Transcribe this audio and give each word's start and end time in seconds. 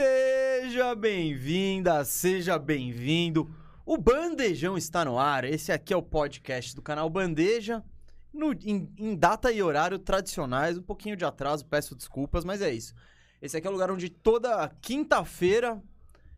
Seja 0.00 0.94
bem-vinda, 0.94 2.04
seja 2.04 2.58
bem-vindo. 2.58 3.50
O 3.86 3.96
Bandejão 3.96 4.76
está 4.76 5.02
no 5.06 5.18
ar. 5.18 5.42
Esse 5.44 5.72
aqui 5.72 5.94
é 5.94 5.96
o 5.96 6.02
podcast 6.02 6.76
do 6.76 6.82
canal 6.82 7.08
Bandeja. 7.08 7.82
No- 8.30 8.52
em, 8.52 8.92
em 8.98 9.16
data 9.16 9.50
e 9.50 9.62
horário 9.62 9.98
tradicionais, 9.98 10.76
um 10.76 10.82
pouquinho 10.82 11.16
de 11.16 11.24
atraso, 11.24 11.64
peço 11.64 11.94
desculpas, 11.96 12.44
mas 12.44 12.60
é 12.60 12.70
isso. 12.74 12.92
Esse 13.40 13.56
aqui 13.56 13.66
é 13.66 13.70
o 13.70 13.72
lugar 13.72 13.90
onde 13.90 14.10
toda 14.10 14.68
quinta-feira 14.82 15.82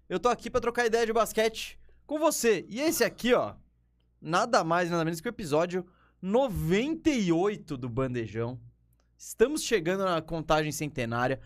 eu 0.08 0.20
tô 0.20 0.28
aqui 0.28 0.48
pra 0.48 0.60
trocar 0.60 0.86
ideia 0.86 1.04
de 1.04 1.12
basquete 1.12 1.80
com 2.06 2.16
você. 2.16 2.64
E 2.68 2.80
esse 2.80 3.02
aqui, 3.02 3.34
ó, 3.34 3.56
nada 4.22 4.62
mais, 4.62 4.88
nada 4.88 5.04
menos 5.04 5.20
que 5.20 5.28
o 5.28 5.30
episódio 5.30 5.84
98 6.22 7.76
do 7.76 7.88
Bandejão. 7.88 8.56
Estamos 9.16 9.64
chegando 9.64 10.04
na 10.04 10.22
contagem 10.22 10.70
centenária. 10.70 11.40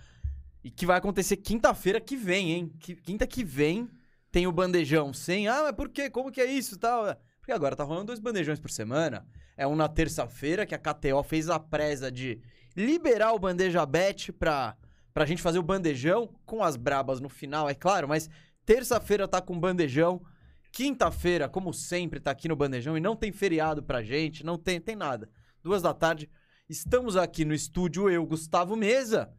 E 0.64 0.70
que 0.70 0.86
vai 0.86 0.98
acontecer 0.98 1.36
quinta-feira 1.36 2.00
que 2.00 2.16
vem, 2.16 2.52
hein? 2.52 2.72
Quinta 2.78 3.26
que 3.26 3.42
vem 3.42 3.88
tem 4.30 4.46
o 4.46 4.52
bandejão 4.52 5.12
sem. 5.12 5.48
Ah, 5.48 5.64
mas 5.64 5.72
por 5.72 5.88
quê? 5.88 6.08
Como 6.08 6.30
que 6.30 6.40
é 6.40 6.46
isso 6.46 6.78
tal? 6.78 7.04
Porque 7.38 7.52
agora 7.52 7.74
tá 7.74 7.82
rolando 7.82 8.06
dois 8.06 8.20
bandejões 8.20 8.60
por 8.60 8.70
semana. 8.70 9.26
É 9.56 9.66
um 9.66 9.74
na 9.74 9.88
terça-feira, 9.88 10.64
que 10.64 10.74
a 10.74 10.78
KTO 10.78 11.22
fez 11.22 11.50
a 11.50 11.58
presa 11.58 12.10
de 12.10 12.40
liberar 12.76 13.32
o 13.32 13.38
bandeja 13.38 13.84
bet 13.84 14.32
pra, 14.32 14.76
pra 15.12 15.26
gente 15.26 15.42
fazer 15.42 15.58
o 15.58 15.62
bandejão 15.62 16.34
com 16.46 16.62
as 16.62 16.76
brabas 16.76 17.20
no 17.20 17.28
final, 17.28 17.68
é 17.68 17.74
claro, 17.74 18.08
mas 18.08 18.30
terça-feira 18.64 19.28
tá 19.28 19.40
com 19.40 19.58
bandejão. 19.58 20.22
Quinta-feira, 20.72 21.50
como 21.50 21.74
sempre, 21.74 22.18
tá 22.18 22.30
aqui 22.30 22.48
no 22.48 22.56
bandejão 22.56 22.96
e 22.96 23.00
não 23.00 23.14
tem 23.14 23.30
feriado 23.30 23.82
pra 23.82 24.02
gente, 24.02 24.44
não 24.44 24.56
tem, 24.56 24.80
tem 24.80 24.96
nada. 24.96 25.28
Duas 25.62 25.82
da 25.82 25.92
tarde, 25.92 26.30
estamos 26.66 27.14
aqui 27.14 27.44
no 27.44 27.52
estúdio, 27.52 28.08
eu, 28.08 28.24
Gustavo 28.24 28.74
Mesa. 28.74 29.30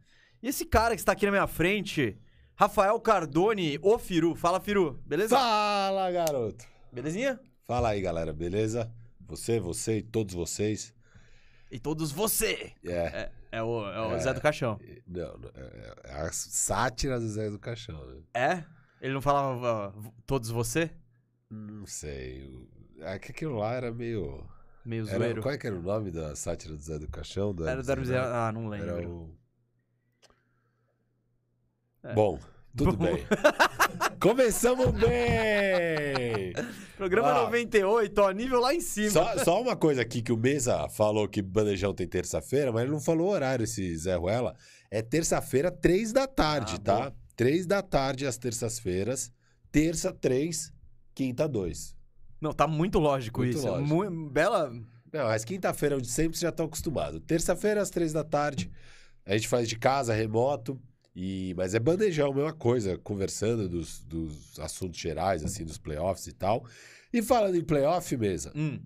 E 0.44 0.48
esse 0.48 0.66
cara 0.66 0.94
que 0.94 1.00
está 1.00 1.12
aqui 1.12 1.24
na 1.24 1.32
minha 1.32 1.46
frente, 1.46 2.18
Rafael 2.54 3.00
Cardone, 3.00 3.78
o 3.80 3.98
Firu. 3.98 4.34
Fala, 4.34 4.60
Firu. 4.60 5.00
Beleza? 5.06 5.34
Fala, 5.34 6.10
garoto. 6.10 6.66
Belezinha? 6.92 7.40
Fala 7.62 7.88
aí, 7.88 8.02
galera, 8.02 8.30
beleza? 8.30 8.92
Você, 9.26 9.58
você 9.58 9.96
e 9.96 10.02
todos 10.02 10.34
vocês. 10.34 10.94
E 11.70 11.78
todos 11.78 12.12
você. 12.12 12.74
É. 12.84 12.92
É, 12.92 13.32
é 13.52 13.62
o, 13.62 13.90
é 13.90 14.14
o 14.14 14.18
Zé 14.20 14.34
do 14.34 14.40
Caixão. 14.42 14.78
Não, 15.06 15.34
é, 15.54 15.94
é 16.04 16.12
a 16.12 16.30
sátira 16.30 17.18
do 17.18 17.26
Zé 17.26 17.48
do 17.48 17.58
Caixão, 17.58 18.04
né? 18.06 18.20
É? 18.34 18.64
Ele 19.00 19.14
não 19.14 19.22
falava 19.22 19.94
uh, 19.96 20.12
todos 20.26 20.50
você? 20.50 20.90
Não 21.48 21.86
sei. 21.86 22.68
É 23.00 23.18
que 23.18 23.30
aquilo 23.30 23.56
lá 23.56 23.72
era 23.72 23.90
meio. 23.90 24.46
Meio 24.84 25.08
Era, 25.08 25.16
zoeiro. 25.20 25.40
qual 25.40 25.54
é 25.54 25.56
que 25.56 25.66
era 25.66 25.74
o 25.74 25.80
nome 25.80 26.10
da 26.10 26.36
sátira 26.36 26.76
do 26.76 26.82
Zé 26.82 26.98
do 26.98 27.08
Caixão? 27.08 27.54
Do 27.54 27.66
Era 27.66 27.82
do 27.82 27.94
Renato? 27.94 28.34
Ah, 28.34 28.52
não 28.52 28.68
lembro. 28.68 28.90
Era 28.90 29.08
o. 29.08 29.43
É. 32.04 32.12
Bom, 32.14 32.38
tudo 32.76 32.96
Bom. 32.96 33.04
bem. 33.04 33.24
Começamos 34.20 34.90
bem! 34.92 36.52
Programa 36.96 37.28
Ah. 37.30 37.42
98, 37.44 38.18
ó, 38.20 38.30
nível 38.30 38.60
lá 38.60 38.74
em 38.74 38.80
cima. 38.80 39.10
Só, 39.10 39.38
só 39.44 39.62
uma 39.62 39.76
coisa 39.76 40.02
aqui 40.02 40.22
que 40.22 40.32
o 40.32 40.36
Mesa 40.36 40.88
falou 40.88 41.28
que 41.28 41.42
Bandejão 41.42 41.92
tem 41.94 42.06
terça-feira, 42.06 42.72
mas 42.72 42.82
ele 42.82 42.92
não 42.92 43.00
falou 43.00 43.28
o 43.28 43.30
horário, 43.30 43.64
esse 43.64 43.96
Zé 43.96 44.14
Ruela. 44.16 44.54
É 44.90 45.02
terça-feira, 45.02 45.70
três 45.70 46.12
da 46.12 46.26
tarde, 46.26 46.74
Ah, 46.76 46.80
tá? 46.80 46.96
boa. 46.96 47.14
Três 47.36 47.66
da 47.66 47.82
tarde 47.82 48.26
às 48.26 48.36
terças-feiras. 48.38 49.32
Terça, 49.72 50.12
três. 50.12 50.72
Quinta, 51.14 51.48
dois. 51.48 51.96
Não, 52.40 52.52
tá 52.52 52.66
muito 52.66 52.98
lógico 52.98 53.40
Muito 53.40 53.56
isso. 53.56 53.66
lógico. 53.66 53.88
Mu- 53.88 54.30
bela. 54.30 54.70
Não, 55.12 55.24
mas 55.26 55.44
quinta-feira, 55.44 55.96
onde 55.96 56.06
sempre, 56.08 56.32
vocês 56.36 56.42
já 56.42 56.48
estão 56.50 56.66
acostumados. 56.66 57.20
Terça-feira, 57.26 57.80
às 57.82 57.90
três 57.90 58.12
da 58.12 58.22
tarde. 58.24 58.70
A 59.26 59.32
gente 59.32 59.48
faz 59.48 59.68
de 59.68 59.76
casa, 59.78 60.12
remoto. 60.14 60.80
E... 61.14 61.54
Mas 61.56 61.74
é 61.74 61.78
bandejão, 61.78 62.32
mesma 62.32 62.52
coisa. 62.52 62.98
Conversando 62.98 63.68
dos, 63.68 64.00
dos 64.04 64.58
assuntos 64.58 64.98
gerais, 64.98 65.44
assim, 65.44 65.64
dos 65.64 65.78
playoffs 65.78 66.26
e 66.26 66.32
tal. 66.32 66.66
E 67.12 67.22
falando 67.22 67.56
em 67.56 67.64
playoff, 67.64 68.16
Mesa. 68.16 68.52
Hum. 68.54 68.80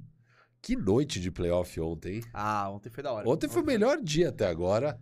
Que 0.61 0.77
noite 0.77 1.21
de 1.21 1.31
playoff 1.31 1.81
ontem, 1.81 2.17
hein? 2.17 2.23
Ah, 2.35 2.69
ontem 2.71 2.91
foi 2.91 3.03
da 3.03 3.13
hora. 3.13 3.29
Ontem 3.29 3.49
foi 3.49 3.63
o 3.63 3.67
melhor 3.67 4.01
dia 4.03 4.29
até 4.29 4.47
agora. 4.47 5.01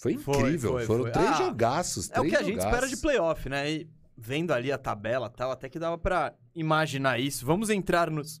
Foi 0.00 0.16
Foi, 0.16 0.38
incrível. 0.38 0.72
foi, 0.72 0.86
Foram 0.86 1.02
foi. 1.02 1.12
três 1.12 1.28
Ah, 1.28 1.34
jogaços. 1.34 2.08
É 2.10 2.18
o 2.18 2.22
três 2.22 2.30
que 2.30 2.36
a 2.36 2.42
gente 2.42 2.52
jogaços. 2.54 2.72
espera 2.74 2.88
de 2.88 2.96
playoff, 2.96 3.48
né? 3.48 3.70
E 3.70 3.90
vendo 4.16 4.52
ali 4.52 4.72
a 4.72 4.78
tabela 4.78 5.30
e 5.32 5.36
tal, 5.36 5.50
até 5.50 5.68
que 5.68 5.78
dava 5.78 5.98
pra 5.98 6.34
imaginar 6.54 7.20
isso. 7.20 7.44
Vamos 7.44 7.68
entrar 7.68 8.10
nos 8.10 8.40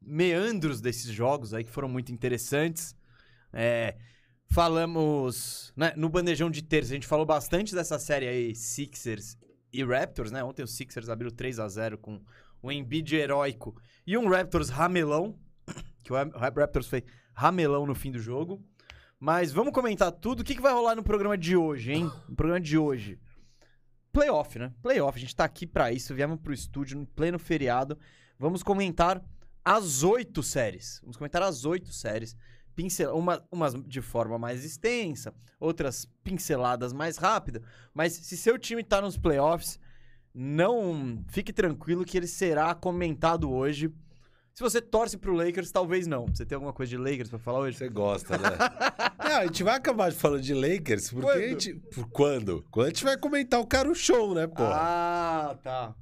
meandros 0.00 0.80
desses 0.80 1.10
jogos 1.12 1.52
aí 1.54 1.64
que 1.64 1.70
foram 1.70 1.88
muito 1.88 2.12
interessantes. 2.12 2.94
É, 3.52 3.96
falamos 4.52 5.72
né, 5.74 5.94
no 5.96 6.08
bandejão 6.08 6.50
de 6.50 6.62
terça, 6.62 6.92
a 6.92 6.94
gente 6.94 7.06
falou 7.06 7.24
bastante 7.24 7.74
dessa 7.74 7.98
série 7.98 8.28
aí, 8.28 8.54
Sixers 8.54 9.38
e 9.72 9.82
Raptors, 9.82 10.30
né? 10.30 10.44
Ontem 10.44 10.62
os 10.62 10.74
Sixers 10.76 11.08
abriram 11.08 11.34
3 11.34 11.58
a 11.58 11.66
0 11.66 11.96
com 11.96 12.20
um 12.62 12.70
Embiid 12.70 13.16
heróico 13.16 13.74
e 14.06 14.16
um 14.16 14.28
Raptors 14.28 14.68
ramelão, 14.68 15.38
que 16.04 16.12
o 16.12 16.16
Raptors 16.16 16.86
foi 16.86 17.02
ramelão 17.34 17.86
no 17.86 17.94
fim 17.94 18.12
do 18.12 18.18
jogo. 18.18 18.62
Mas 19.18 19.52
vamos 19.52 19.72
comentar 19.72 20.10
tudo. 20.12 20.40
O 20.40 20.44
que, 20.44 20.54
que 20.54 20.60
vai 20.60 20.72
rolar 20.72 20.96
no 20.96 21.02
programa 21.02 21.38
de 21.38 21.56
hoje, 21.56 21.92
hein? 21.92 22.10
No 22.28 22.34
programa 22.34 22.60
de 22.60 22.76
hoje. 22.76 23.18
Playoff, 24.12 24.58
né? 24.58 24.72
Playoff. 24.82 25.16
A 25.16 25.20
gente 25.20 25.36
tá 25.36 25.44
aqui 25.44 25.64
pra 25.64 25.92
isso. 25.92 26.12
Viemos 26.12 26.40
pro 26.40 26.52
estúdio 26.52 26.98
no 26.98 27.06
pleno 27.06 27.38
feriado. 27.38 27.96
Vamos 28.36 28.64
comentar 28.64 29.24
as 29.64 30.02
oito 30.02 30.42
séries. 30.42 30.98
Vamos 31.02 31.16
comentar 31.16 31.40
as 31.40 31.64
oito 31.64 31.92
séries. 31.92 32.36
Pincel... 32.74 33.16
Uma, 33.16 33.42
umas 33.50 33.74
de 33.74 34.00
forma 34.00 34.38
mais 34.38 34.64
extensa, 34.64 35.34
outras 35.60 36.06
pinceladas 36.24 36.92
mais 36.92 37.16
rápido. 37.16 37.62
Mas 37.94 38.12
se 38.12 38.36
seu 38.36 38.58
time 38.58 38.82
tá 38.82 39.00
nos 39.00 39.16
playoffs, 39.16 39.78
não 40.34 41.22
fique 41.28 41.52
tranquilo 41.52 42.04
que 42.04 42.16
ele 42.16 42.26
será 42.26 42.74
comentado 42.74 43.50
hoje. 43.50 43.92
Se 44.54 44.62
você 44.62 44.80
torce 44.80 45.16
pro 45.16 45.34
Lakers, 45.34 45.70
talvez 45.70 46.06
não. 46.06 46.26
Você 46.26 46.44
tem 46.44 46.56
alguma 46.56 46.72
coisa 46.72 46.90
de 46.90 46.98
Lakers 46.98 47.30
pra 47.30 47.38
falar 47.38 47.60
hoje? 47.60 47.78
Você 47.78 47.88
gosta, 47.88 48.36
né? 48.36 48.50
Não, 49.18 49.36
a 49.38 49.46
gente 49.46 49.62
vai 49.62 49.76
acabar 49.76 50.12
falando 50.12 50.42
de 50.42 50.52
Lakers, 50.52 51.10
porque 51.10 51.26
Quando? 51.26 51.42
a 51.42 51.48
gente. 51.48 51.74
Por 51.74 52.08
quando? 52.10 52.64
Quando 52.70 52.86
a 52.86 52.88
gente 52.90 53.04
vai 53.04 53.16
comentar 53.16 53.60
o 53.60 53.66
cara 53.66 53.88
o 53.90 53.94
show, 53.94 54.34
né, 54.34 54.46
pô? 54.46 54.62
Ah, 54.62 55.56
tá. 55.62 55.94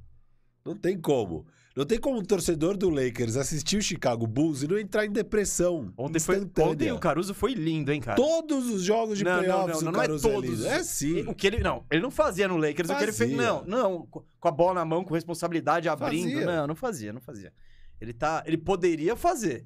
Não 0.64 0.74
tem 0.74 1.00
como. 1.00 1.46
Não 1.76 1.84
tem 1.86 1.98
como 2.00 2.18
um 2.18 2.22
torcedor 2.24 2.76
do 2.76 2.90
Lakers 2.90 3.36
assistir 3.36 3.76
o 3.76 3.82
Chicago 3.82 4.26
Bulls 4.26 4.62
e 4.64 4.68
não 4.68 4.76
entrar 4.76 5.06
em 5.06 5.10
depressão. 5.10 5.92
Ontem, 5.96 6.18
foi, 6.18 6.40
ontem 6.58 6.90
o 6.90 6.98
Caruso 6.98 7.32
foi 7.32 7.54
lindo, 7.54 7.92
hein, 7.92 8.00
cara? 8.00 8.16
Todos 8.16 8.68
os 8.68 8.82
jogos 8.82 9.16
de 9.18 9.24
Não, 9.24 9.36
não, 9.36 9.38
playoffs 9.38 9.74
não, 9.76 9.80
não, 9.82 9.88
o 9.90 9.92
não 9.92 10.00
é 10.02 10.06
Caruso 10.06 10.28
todos. 10.28 10.50
lindo. 10.50 10.66
É 10.66 10.82
sim. 10.82 11.24
O 11.28 11.34
que 11.34 11.46
ele 11.46 11.60
não, 11.60 11.84
ele 11.90 12.02
não 12.02 12.10
fazia 12.10 12.48
no 12.48 12.56
Lakers 12.56 12.90
o 12.90 12.96
que 12.96 13.02
ele 13.04 13.12
fez. 13.12 13.30
Fazia. 13.30 13.36
Não, 13.46 13.64
não, 13.64 14.06
co- 14.06 14.26
com 14.40 14.48
a 14.48 14.50
bola 14.50 14.74
na 14.74 14.84
mão, 14.84 15.04
com 15.04 15.14
responsabilidade 15.14 15.88
abrindo, 15.88 16.32
Fazia. 16.32 16.44
não, 16.46 16.66
não 16.66 16.74
fazia, 16.74 17.12
não 17.12 17.20
fazia. 17.20 17.52
Ele 18.00 18.12
tá, 18.12 18.42
ele 18.46 18.58
poderia 18.58 19.14
fazer, 19.14 19.64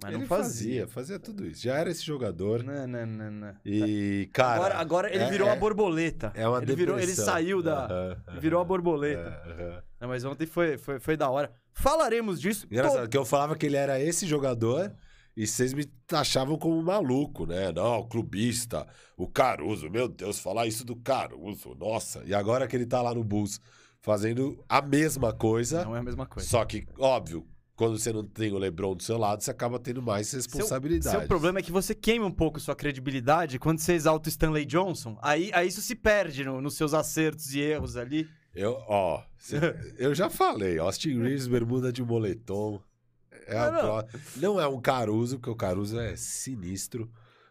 mas 0.00 0.12
ele 0.12 0.20
não 0.20 0.26
fazia. 0.28 0.82
fazia, 0.82 0.88
fazia 0.88 1.18
tudo 1.18 1.44
isso. 1.44 1.62
Já 1.64 1.74
era 1.74 1.90
esse 1.90 2.04
jogador. 2.04 2.62
Não, 2.62 2.86
não, 2.86 3.04
não, 3.06 3.30
não. 3.32 3.54
E, 3.64 4.28
cara. 4.32 4.54
agora, 4.54 4.74
agora 4.78 5.12
ele 5.14 5.24
é- 5.24 5.30
virou 5.30 5.48
é- 5.48 5.52
a 5.52 5.56
borboleta. 5.56 6.30
É 6.36 6.46
uma 6.46 6.58
ele 6.62 6.76
virou, 6.76 6.96
ele 6.96 7.06
depressão. 7.06 7.24
saiu 7.24 7.60
da, 7.62 7.86
Aham, 7.86 8.16
ele 8.28 8.40
virou 8.40 8.60
a 8.60 8.64
borboleta. 8.64 9.42
é, 9.44 9.50
aham. 9.52 9.82
Não, 10.00 10.08
mas 10.08 10.24
ontem 10.24 10.46
foi, 10.46 10.76
foi, 10.78 10.98
foi 11.00 11.16
da 11.16 11.30
hora. 11.30 11.52
Falaremos 11.72 12.40
disso. 12.40 12.66
Engraçado, 12.70 13.00
todo- 13.00 13.08
que 13.10 13.16
eu 13.16 13.24
falava 13.24 13.56
que 13.56 13.66
ele 13.66 13.76
era 13.76 14.00
esse 14.00 14.26
jogador 14.26 14.92
e 15.36 15.46
vocês 15.46 15.72
me 15.74 15.84
taxavam 16.06 16.56
como 16.58 16.80
maluco, 16.82 17.46
né? 17.46 17.70
Não, 17.72 18.06
clubista, 18.08 18.86
o 19.16 19.26
Caruso, 19.28 19.88
meu 19.90 20.08
Deus, 20.08 20.38
falar 20.38 20.66
isso 20.66 20.84
do 20.84 20.96
Caruso, 20.96 21.74
nossa. 21.78 22.22
E 22.24 22.34
agora 22.34 22.66
que 22.66 22.74
ele 22.76 22.86
tá 22.86 23.00
lá 23.02 23.14
no 23.14 23.22
Bulls 23.24 23.60
fazendo 24.00 24.62
a 24.68 24.80
mesma 24.80 25.32
coisa, 25.32 25.84
Não 25.84 25.96
é 25.96 25.98
a 25.98 26.02
mesma 26.02 26.26
coisa. 26.26 26.48
só 26.48 26.64
que, 26.64 26.86
óbvio, 26.98 27.46
quando 27.74 27.98
você 27.98 28.12
não 28.12 28.24
tem 28.24 28.52
o 28.52 28.58
LeBron 28.58 28.94
do 28.94 29.02
seu 29.02 29.18
lado, 29.18 29.42
você 29.42 29.50
acaba 29.50 29.78
tendo 29.78 30.00
mais 30.00 30.32
responsabilidade. 30.32 31.18
Seu 31.18 31.26
problema 31.28 31.58
é 31.58 31.62
que 31.62 31.72
você 31.72 31.94
queima 31.94 32.24
um 32.24 32.30
pouco 32.30 32.58
sua 32.60 32.74
credibilidade 32.74 33.58
quando 33.58 33.80
você 33.80 33.92
exalta 33.92 34.28
o 34.28 34.30
Stanley 34.30 34.64
Johnson. 34.64 35.18
Aí, 35.20 35.50
aí 35.52 35.68
isso 35.68 35.82
se 35.82 35.94
perde 35.94 36.44
no- 36.44 36.60
nos 36.62 36.74
seus 36.74 36.94
acertos 36.94 37.52
e 37.54 37.60
erros 37.60 37.96
ali. 37.96 38.26
Eu, 38.56 38.72
ó, 38.88 39.22
cê- 39.38 39.56
eu 39.98 40.14
já 40.14 40.30
falei, 40.30 40.78
Austin 40.78 41.20
Reeves, 41.20 41.46
bermuda 41.46 41.92
de 41.92 42.02
moletom. 42.02 42.80
É 43.46 43.56
a 43.58 43.70
Não, 43.70 43.82
não. 43.82 44.08
não 44.36 44.60
é 44.60 44.66
um 44.66 44.80
Caruso, 44.80 45.36
porque 45.38 45.50
o 45.50 45.54
Caruso 45.56 46.00
é 46.00 46.16
sinistro. 46.16 47.10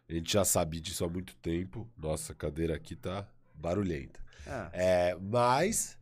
A 0.10 0.14
gente 0.14 0.34
já 0.34 0.44
sabia 0.44 0.82
disso 0.82 1.06
há 1.06 1.10
muito 1.10 1.36
tempo. 1.38 1.90
Nossa, 1.98 2.34
a 2.34 2.36
cadeira 2.36 2.76
aqui 2.76 2.96
tá 2.96 3.28
barulhenta. 3.54 4.20
Ah, 4.48 4.70
É, 4.74 5.16
mas 5.22 5.98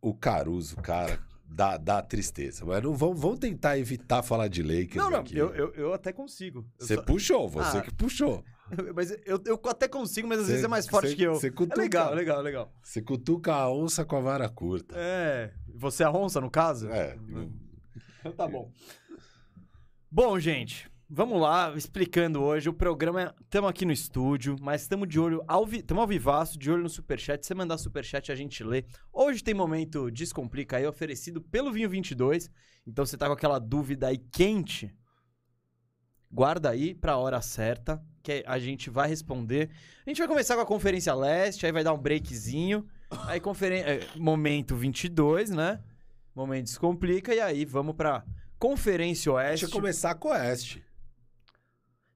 o 0.00 0.14
Caruso, 0.14 0.76
cara, 0.76 1.18
dá, 1.46 1.76
dá 1.76 2.02
tristeza. 2.02 2.64
Mas 2.64 2.82
não 2.82 2.94
vamos, 2.94 3.20
vamos 3.20 3.38
tentar 3.38 3.78
evitar 3.78 4.22
falar 4.22 4.48
de 4.48 4.62
Lakers 4.62 4.96
Não, 4.96 5.10
não, 5.10 5.20
aqui. 5.20 5.36
eu, 5.36 5.54
eu, 5.54 5.72
eu 5.74 5.92
até 5.94 6.12
consigo. 6.12 6.66
Você 6.78 6.94
só- 6.96 7.02
puxou, 7.02 7.48
você 7.48 7.78
Ah. 7.78 7.82
que 7.82 7.92
puxou. 7.94 8.44
mas 8.94 9.10
eu, 9.24 9.40
eu 9.46 9.60
até 9.68 9.88
consigo, 9.88 10.28
mas 10.28 10.38
às 10.40 10.46
Cê- 10.46 10.52
vezes 10.52 10.64
é 10.64 10.68
mais 10.68 10.86
forte 10.86 11.10
cê- 11.10 11.16
que 11.16 11.22
eu. 11.22 11.34
É 11.36 11.50
cutuca. 11.50 11.80
legal, 11.80 12.14
legal, 12.14 12.40
legal. 12.42 12.72
Você 12.82 13.02
cutuca 13.02 13.52
a 13.54 13.70
onça 13.72 14.04
com 14.04 14.16
a 14.16 14.20
vara 14.20 14.48
curta. 14.48 14.94
É. 14.96 15.52
Você 15.74 16.02
é 16.02 16.06
a 16.06 16.12
onça, 16.12 16.40
no 16.40 16.50
caso? 16.50 16.88
É. 16.88 17.16
Então 18.20 18.32
tá 18.32 18.46
bom. 18.46 18.72
Bom, 20.10 20.38
gente, 20.38 20.90
Vamos 21.12 21.40
lá, 21.40 21.74
explicando 21.76 22.40
hoje. 22.40 22.68
O 22.68 22.72
programa. 22.72 23.34
Estamos 23.42 23.68
aqui 23.68 23.84
no 23.84 23.90
estúdio, 23.90 24.54
mas 24.60 24.82
estamos 24.82 25.08
de 25.08 25.18
olho. 25.18 25.42
Ao 25.48 25.66
vi... 25.66 25.78
Estamos 25.78 26.02
ao 26.02 26.06
vivaço, 26.06 26.56
de 26.56 26.70
olho 26.70 26.84
no 26.84 26.88
superchat. 26.88 27.42
Se 27.42 27.48
você 27.48 27.54
mandar 27.54 27.78
superchat, 27.78 28.30
a 28.30 28.34
gente 28.36 28.62
lê. 28.62 28.84
Hoje 29.12 29.42
tem 29.42 29.52
momento 29.52 30.08
Descomplica 30.08 30.76
aí, 30.76 30.86
oferecido 30.86 31.40
pelo 31.40 31.72
Vinho 31.72 31.90
22. 31.90 32.48
Então 32.86 33.04
você 33.04 33.16
tá 33.16 33.26
com 33.26 33.32
aquela 33.32 33.58
dúvida 33.58 34.06
aí 34.06 34.18
quente. 34.18 34.94
Guarda 36.30 36.70
aí 36.70 36.94
pra 36.94 37.16
hora 37.16 37.42
certa, 37.42 38.00
que 38.22 38.44
a 38.46 38.58
gente 38.58 38.90
vai 38.90 39.08
responder. 39.08 39.70
A 40.06 40.10
gente 40.10 40.18
vai 40.18 40.28
começar 40.28 40.54
com 40.56 40.60
a 40.60 40.66
Conferência 40.66 41.14
Leste, 41.14 41.64
aí 41.66 41.72
vai 41.72 41.82
dar 41.84 41.92
um 41.92 41.98
breakzinho. 41.98 42.86
Aí, 43.26 43.40
conferen... 43.40 43.80
é, 43.80 44.06
momento 44.16 44.76
22, 44.76 45.50
né? 45.50 45.80
Momento 46.34 46.64
Descomplica. 46.66 47.34
E 47.34 47.40
aí 47.40 47.64
vamos 47.64 47.94
pra 47.96 48.24
Conferência 48.58 49.32
Oeste. 49.32 49.62
Deixa 49.62 49.66
eu 49.66 49.70
começar 49.70 50.14
com 50.14 50.28
o 50.28 50.32
Oeste. 50.32 50.84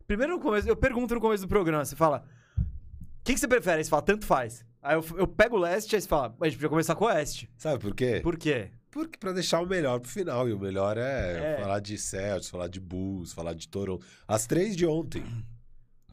Primeiro 0.06 0.34
no 0.34 0.40
começo, 0.40 0.68
eu 0.68 0.76
pergunto 0.76 1.14
no 1.14 1.20
começo 1.20 1.42
do 1.44 1.48
programa, 1.48 1.84
você 1.84 1.96
fala, 1.96 2.24
o 2.58 2.62
que, 3.24 3.32
que 3.32 3.40
você 3.40 3.48
prefere? 3.48 3.78
Aí 3.78 3.84
você 3.84 3.90
fala, 3.90 4.02
tanto 4.02 4.26
faz. 4.26 4.64
Aí 4.82 4.96
eu, 4.96 5.04
eu 5.16 5.26
pego 5.26 5.56
o 5.56 5.58
leste, 5.58 5.96
aí 5.96 6.02
você 6.02 6.06
fala, 6.06 6.36
a 6.38 6.44
gente 6.44 6.56
podia 6.56 6.68
começar 6.68 6.94
com 6.94 7.06
o 7.06 7.08
oeste. 7.08 7.50
Sabe 7.56 7.78
por 7.78 7.94
quê? 7.94 8.20
Por 8.22 8.36
quê? 8.36 8.70
Porque 8.90 9.18
pra 9.18 9.32
deixar 9.32 9.60
o 9.60 9.66
melhor 9.66 9.98
pro 9.98 10.10
final. 10.10 10.46
E 10.48 10.52
o 10.52 10.58
melhor 10.58 10.98
é, 10.98 11.54
É. 11.56 11.60
falar 11.62 11.80
de 11.80 11.96
Celtics, 11.96 12.50
falar 12.50 12.68
de 12.68 12.78
Bulls, 12.78 13.32
falar 13.32 13.54
de 13.54 13.66
Toronto. 13.66 14.04
As 14.28 14.46
três 14.46 14.76
de 14.76 14.86
ontem. 14.86 15.24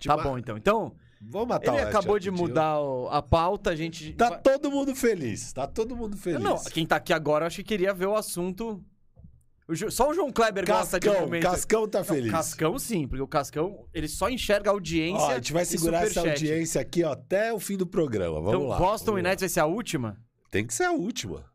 Tá 0.07 0.15
Tipo, 0.17 0.29
bom, 0.29 0.37
então. 0.37 0.57
Então, 0.57 0.95
Vamos 1.23 1.49
matar 1.49 1.75
ele 1.75 1.85
o 1.85 1.87
acabou 1.87 2.17
de 2.17 2.31
mudar 2.31 2.79
o- 2.79 3.07
a 3.09 3.21
pauta, 3.21 3.69
a 3.69 3.75
gente... 3.75 4.13
Tá 4.13 4.31
todo 4.37 4.71
mundo 4.71 4.95
feliz. 4.95 5.53
Tá 5.53 5.67
todo 5.67 5.95
mundo 5.95 6.17
feliz. 6.17 6.41
Não, 6.41 6.57
quem 6.63 6.85
tá 6.85 6.95
aqui 6.95 7.13
agora, 7.13 7.43
eu 7.43 7.47
acho 7.47 7.57
que 7.57 7.63
queria 7.63 7.93
ver 7.93 8.07
o 8.07 8.15
assunto... 8.15 8.83
O 9.67 9.91
Só 9.91 10.09
o 10.09 10.13
João 10.15 10.31
Kleber 10.31 10.65
gosta 10.65 10.99
de 10.99 11.05
Cascão, 11.07 11.21
momento... 11.25 11.43
Cascão 11.43 11.87
tá 11.87 11.99
Não, 11.99 12.05
feliz. 12.05 12.31
Cascão 12.31 12.79
sim, 12.79 13.07
porque 13.07 13.21
o 13.21 13.27
Cascão, 13.27 13.85
ele 13.93 14.07
só 14.07 14.29
enxerga 14.29 14.71
a 14.71 14.73
audiência 14.73 15.21
Ó, 15.23 15.29
a 15.31 15.35
gente 15.35 15.53
vai 15.53 15.63
segurar 15.63 16.03
essa 16.07 16.19
audiência 16.21 16.81
aqui 16.81 17.03
ó, 17.03 17.11
até 17.11 17.53
o 17.53 17.59
fim 17.59 17.77
do 17.77 17.85
programa. 17.85 18.41
Vamos 18.41 18.49
Então, 18.55 18.67
lá. 18.67 18.77
Boston 18.77 19.19
e. 19.19 19.21
Nets 19.21 19.41
vai 19.41 19.49
ser 19.49 19.59
a 19.59 19.65
última? 19.67 20.17
Tem 20.49 20.65
que 20.65 20.73
ser 20.73 20.85
a 20.85 20.91
última. 20.91 21.45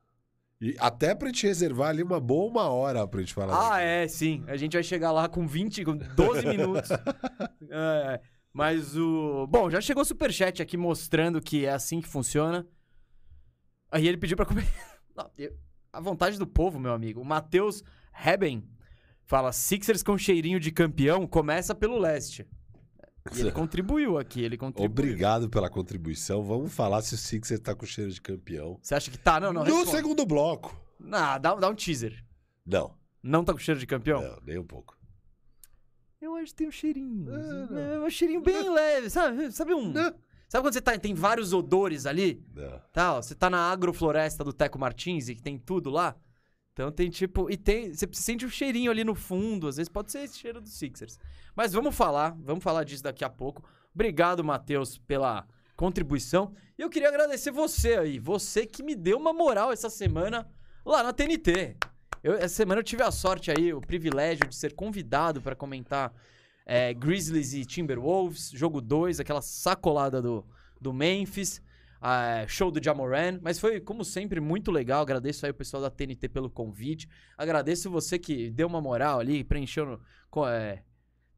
E 0.60 0.74
até 0.78 1.14
pra 1.14 1.26
gente 1.28 1.46
reservar 1.46 1.90
ali 1.90 2.02
uma 2.02 2.18
boa 2.20 2.48
uma 2.48 2.70
hora 2.70 3.06
pra 3.06 3.20
gente 3.20 3.34
falar. 3.34 3.74
Ah, 3.74 3.80
é, 3.80 4.08
sim. 4.08 4.42
A 4.46 4.56
gente 4.56 4.72
vai 4.74 4.82
chegar 4.84 5.10
lá 5.12 5.28
com 5.28 5.46
20, 5.46 5.84
com 5.84 5.96
12 5.96 6.46
minutos. 6.48 6.88
É, 7.68 8.20
mas 8.56 8.96
o. 8.96 9.46
Bom, 9.48 9.68
já 9.68 9.80
chegou 9.82 10.02
o 10.02 10.06
superchat 10.06 10.62
aqui 10.62 10.76
mostrando 10.78 11.40
que 11.42 11.66
é 11.66 11.70
assim 11.72 12.00
que 12.00 12.08
funciona. 12.08 12.66
Aí 13.90 14.08
ele 14.08 14.16
pediu 14.16 14.36
pra 14.36 14.46
comer. 14.46 14.66
Não, 15.14 15.30
eu- 15.36 15.54
A 15.92 16.00
vontade 16.00 16.38
do 16.38 16.46
povo, 16.46 16.78
meu 16.80 16.92
amigo. 16.92 17.20
O 17.20 17.24
Matheus 17.24 17.82
Reben 18.12 18.66
fala: 19.24 19.52
Sixers 19.52 20.02
com 20.02 20.16
cheirinho 20.16 20.58
de 20.58 20.70
campeão 20.72 21.26
começa 21.26 21.74
pelo 21.74 21.98
leste. 21.98 22.46
E 23.34 23.40
ele 23.40 23.52
contribuiu 23.52 24.16
aqui, 24.18 24.40
ele 24.42 24.56
contribuiu. 24.56 24.90
Obrigado 24.90 25.50
pela 25.50 25.68
contribuição. 25.68 26.42
Vamos 26.42 26.72
falar 26.74 27.02
se 27.02 27.14
o 27.14 27.18
Sixer 27.18 27.58
tá 27.58 27.74
com 27.74 27.84
cheiro 27.84 28.10
de 28.10 28.20
campeão. 28.22 28.78
Você 28.82 28.94
acha 28.94 29.10
que 29.10 29.18
tá? 29.18 29.38
Não, 29.38 29.52
não. 29.52 29.64
no 29.64 29.74
responde. 29.74 29.90
segundo 29.96 30.24
bloco. 30.24 30.74
Não, 30.98 31.38
dá, 31.38 31.54
dá 31.54 31.68
um 31.68 31.74
teaser. 31.74 32.24
Não, 32.64 32.94
Não 33.22 33.44
tá 33.44 33.52
com 33.52 33.58
cheiro 33.58 33.78
de 33.78 33.86
campeão? 33.86 34.22
não, 34.22 34.38
nem 34.44 34.58
um 34.58 34.64
pouco. 34.66 34.96
Tem 36.52 36.68
um 36.68 36.70
cheirinho. 36.70 37.32
É, 37.32 37.66
não. 37.70 37.78
É, 37.78 38.00
um 38.00 38.10
cheirinho 38.10 38.40
bem 38.40 38.68
leve, 38.68 39.10
sabe? 39.10 39.50
Sabe 39.52 39.74
um. 39.74 39.92
Sabe 40.48 40.62
quando 40.62 40.74
você 40.74 40.80
tá, 40.80 40.96
tem 40.96 41.14
vários 41.14 41.52
odores 41.52 42.06
ali? 42.06 42.44
Não. 42.54 42.80
Tal, 42.92 43.22
você 43.22 43.34
tá 43.34 43.50
na 43.50 43.70
agrofloresta 43.72 44.44
do 44.44 44.52
Teco 44.52 44.78
Martins 44.78 45.28
e 45.28 45.34
que 45.34 45.42
tem 45.42 45.58
tudo 45.58 45.90
lá. 45.90 46.16
Então 46.72 46.92
tem 46.92 47.10
tipo. 47.10 47.50
E 47.50 47.56
tem. 47.56 47.92
Você 47.92 48.06
sente 48.12 48.44
um 48.44 48.50
cheirinho 48.50 48.90
ali 48.90 49.02
no 49.02 49.14
fundo. 49.14 49.66
Às 49.66 49.76
vezes 49.76 49.88
pode 49.88 50.12
ser 50.12 50.20
esse 50.20 50.38
cheiro 50.38 50.60
dos 50.60 50.74
Sixers. 50.74 51.18
Mas 51.54 51.72
vamos 51.72 51.96
falar. 51.96 52.36
Vamos 52.38 52.62
falar 52.62 52.84
disso 52.84 53.02
daqui 53.02 53.24
a 53.24 53.30
pouco. 53.30 53.62
Obrigado, 53.94 54.44
Matheus, 54.44 54.98
pela 54.98 55.46
contribuição. 55.74 56.54
E 56.78 56.82
eu 56.82 56.90
queria 56.90 57.08
agradecer 57.08 57.50
você 57.50 57.94
aí. 57.94 58.18
Você 58.18 58.66
que 58.66 58.82
me 58.82 58.94
deu 58.94 59.16
uma 59.16 59.32
moral 59.32 59.72
essa 59.72 59.88
semana 59.88 60.46
lá 60.84 61.02
na 61.02 61.12
TNT. 61.12 61.76
Eu, 62.22 62.34
essa 62.34 62.54
semana 62.54 62.80
eu 62.80 62.84
tive 62.84 63.02
a 63.02 63.10
sorte 63.10 63.50
aí, 63.50 63.72
o 63.72 63.80
privilégio 63.80 64.46
de 64.46 64.54
ser 64.54 64.74
convidado 64.74 65.40
para 65.40 65.56
comentar 65.56 66.12
é, 66.66 66.92
Grizzlies 66.92 67.54
e 67.54 67.64
Timberwolves, 67.64 68.50
jogo 68.52 68.80
2, 68.80 69.20
aquela 69.20 69.40
sacolada 69.40 70.20
do, 70.20 70.44
do 70.80 70.92
Memphis, 70.92 71.62
ah, 72.02 72.44
show 72.48 72.70
do 72.70 72.82
Jamoran, 72.82 73.38
mas 73.40 73.58
foi, 73.58 73.80
como 73.80 74.04
sempre, 74.04 74.40
muito 74.40 74.70
legal. 74.70 75.00
Agradeço 75.00 75.46
aí 75.46 75.52
o 75.52 75.54
pessoal 75.54 75.82
da 75.82 75.90
TNT 75.90 76.28
pelo 76.28 76.50
convite. 76.50 77.08
Agradeço 77.38 77.90
você 77.90 78.18
que 78.18 78.50
deu 78.50 78.66
uma 78.66 78.80
moral 78.80 79.20
ali, 79.20 79.44
preencheu, 79.44 79.86
no, 79.86 80.46
é, 80.46 80.82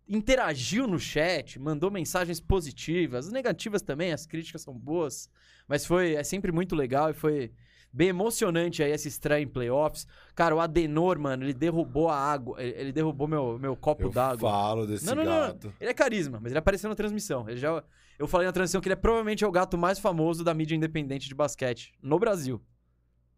interagiu 0.09 0.87
no 0.87 0.99
chat, 0.99 1.59
mandou 1.59 1.91
mensagens 1.91 2.41
positivas, 2.41 3.27
as 3.27 3.33
negativas 3.33 3.83
também, 3.83 4.13
as 4.13 4.27
críticas 4.27 4.63
são 4.63 4.75
boas, 4.75 5.31
mas 5.69 5.85
foi 5.85 6.15
é 6.15 6.25
sempre 6.25 6.51
muito 6.51 6.75
legal 6.75 7.11
e 7.11 7.15
foi 7.15 7.53
bem 7.93 8.09
emocionante 8.09 8.83
aí 8.83 8.93
essa 8.93 9.09
estreia 9.09 9.43
em 9.43 9.47
playoffs. 9.49 10.07
Cara, 10.35 10.55
o 10.55 10.61
Adenor, 10.61 11.19
mano, 11.19 11.45
ele 11.45 11.55
derrubou 11.55 12.09
a 12.09 12.17
água, 12.17 12.63
ele 12.63 12.79
ele 12.79 12.93
derrubou 12.93 13.27
meu, 13.27 13.59
meu 13.59 13.77
copo 13.77 14.03
Eu 14.05 14.11
d'água. 14.11 14.51
falo 14.51 14.87
desse 14.87 15.07
Não, 15.07 15.15
não, 15.15 15.25
não, 15.25 15.33
gato. 15.49 15.73
Ele 15.81 15.91
é 15.91 15.95
carisma, 15.95 16.39
mas 16.41 16.53
ele 16.53 16.59
apareceu 16.59 16.89
na 16.89 16.97
transmissão. 16.97 17.49
Ele 17.49 17.59
já, 17.59 17.83
eu 18.19 18.27
falei 18.27 18.47
na 18.47 18.53
transmissão 18.53 18.81
que 18.81 18.89
ele 18.89 18.95
é 18.95 18.97
provavelmente 18.97 19.43
é 19.45 19.47
o 19.47 19.53
gato 19.53 19.77
mais 19.79 19.99
famoso 19.99 20.45
da 20.45 20.53
mídia 20.55 20.75
independente 20.77 21.29
de 21.29 21.35
basquete 21.35 21.93
no 22.03 22.19
Brasil. 22.19 22.61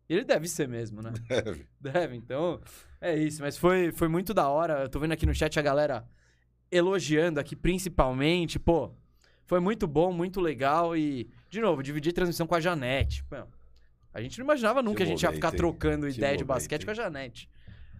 Ele 0.08 0.24
deve 0.24 0.48
ser 0.48 0.66
mesmo, 0.66 1.00
né? 1.00 1.12
Deve. 1.28 1.66
Deve, 1.80 2.16
então 2.16 2.60
é 3.00 3.16
isso. 3.16 3.40
Mas 3.40 3.56
foi, 3.56 3.92
foi 3.92 4.08
muito 4.08 4.34
da 4.34 4.48
hora. 4.48 4.82
Eu 4.82 4.88
tô 4.88 4.98
vendo 4.98 5.12
aqui 5.12 5.24
no 5.24 5.32
chat 5.32 5.56
a 5.56 5.62
galera 5.62 6.04
elogiando 6.70 7.38
aqui, 7.38 7.54
principalmente. 7.54 8.58
Pô, 8.58 8.90
foi 9.46 9.60
muito 9.60 9.86
bom, 9.86 10.12
muito 10.12 10.40
legal. 10.40 10.96
E, 10.96 11.30
de 11.48 11.60
novo, 11.60 11.80
dividi 11.80 12.12
transmissão 12.12 12.44
com 12.46 12.56
a 12.56 12.60
Janete. 12.60 13.22
Pô, 13.24 13.36
a 14.12 14.20
gente 14.20 14.38
não 14.38 14.44
imaginava 14.44 14.82
nunca 14.82 14.98
Que 14.98 14.98
que 14.98 15.02
a 15.04 15.06
gente 15.06 15.22
ia 15.22 15.32
ficar 15.32 15.52
trocando 15.52 16.06
Que 16.06 16.16
ideia 16.16 16.36
de 16.36 16.44
basquete 16.44 16.84
com 16.84 16.90
a 16.90 16.94
Janete. 16.94 17.48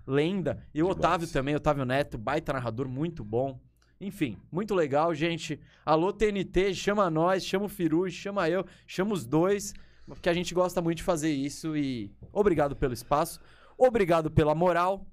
Lenda. 0.07 0.67
E 0.75 0.83
o 0.83 0.87
Demais. 0.87 0.99
Otávio 0.99 1.29
também, 1.29 1.55
Otávio 1.55 1.85
Neto, 1.85 2.19
baita 2.19 2.53
narrador, 2.53 2.89
muito 2.89 3.25
bom. 3.25 3.61
Enfim, 4.01 4.39
muito 4.51 4.75
legal, 4.75 5.15
gente. 5.15 5.61
Alô, 5.85 6.13
TNT, 6.13 6.75
chama 6.75 7.11
nós, 7.11 7.45
chama 7.45 7.67
o 7.67 7.69
Firu, 7.69 8.11
chama 8.11 8.49
eu, 8.49 8.65
chama 8.87 9.13
os 9.13 9.27
dois, 9.27 9.75
porque 10.07 10.29
a 10.29 10.33
gente 10.33 10.55
gosta 10.55 10.81
muito 10.81 10.99
de 10.99 11.03
fazer 11.03 11.31
isso 11.31 11.77
e 11.77 12.11
obrigado 12.33 12.75
pelo 12.75 12.95
espaço, 12.95 13.39
obrigado 13.77 14.31
pela 14.31 14.55
moral. 14.55 15.07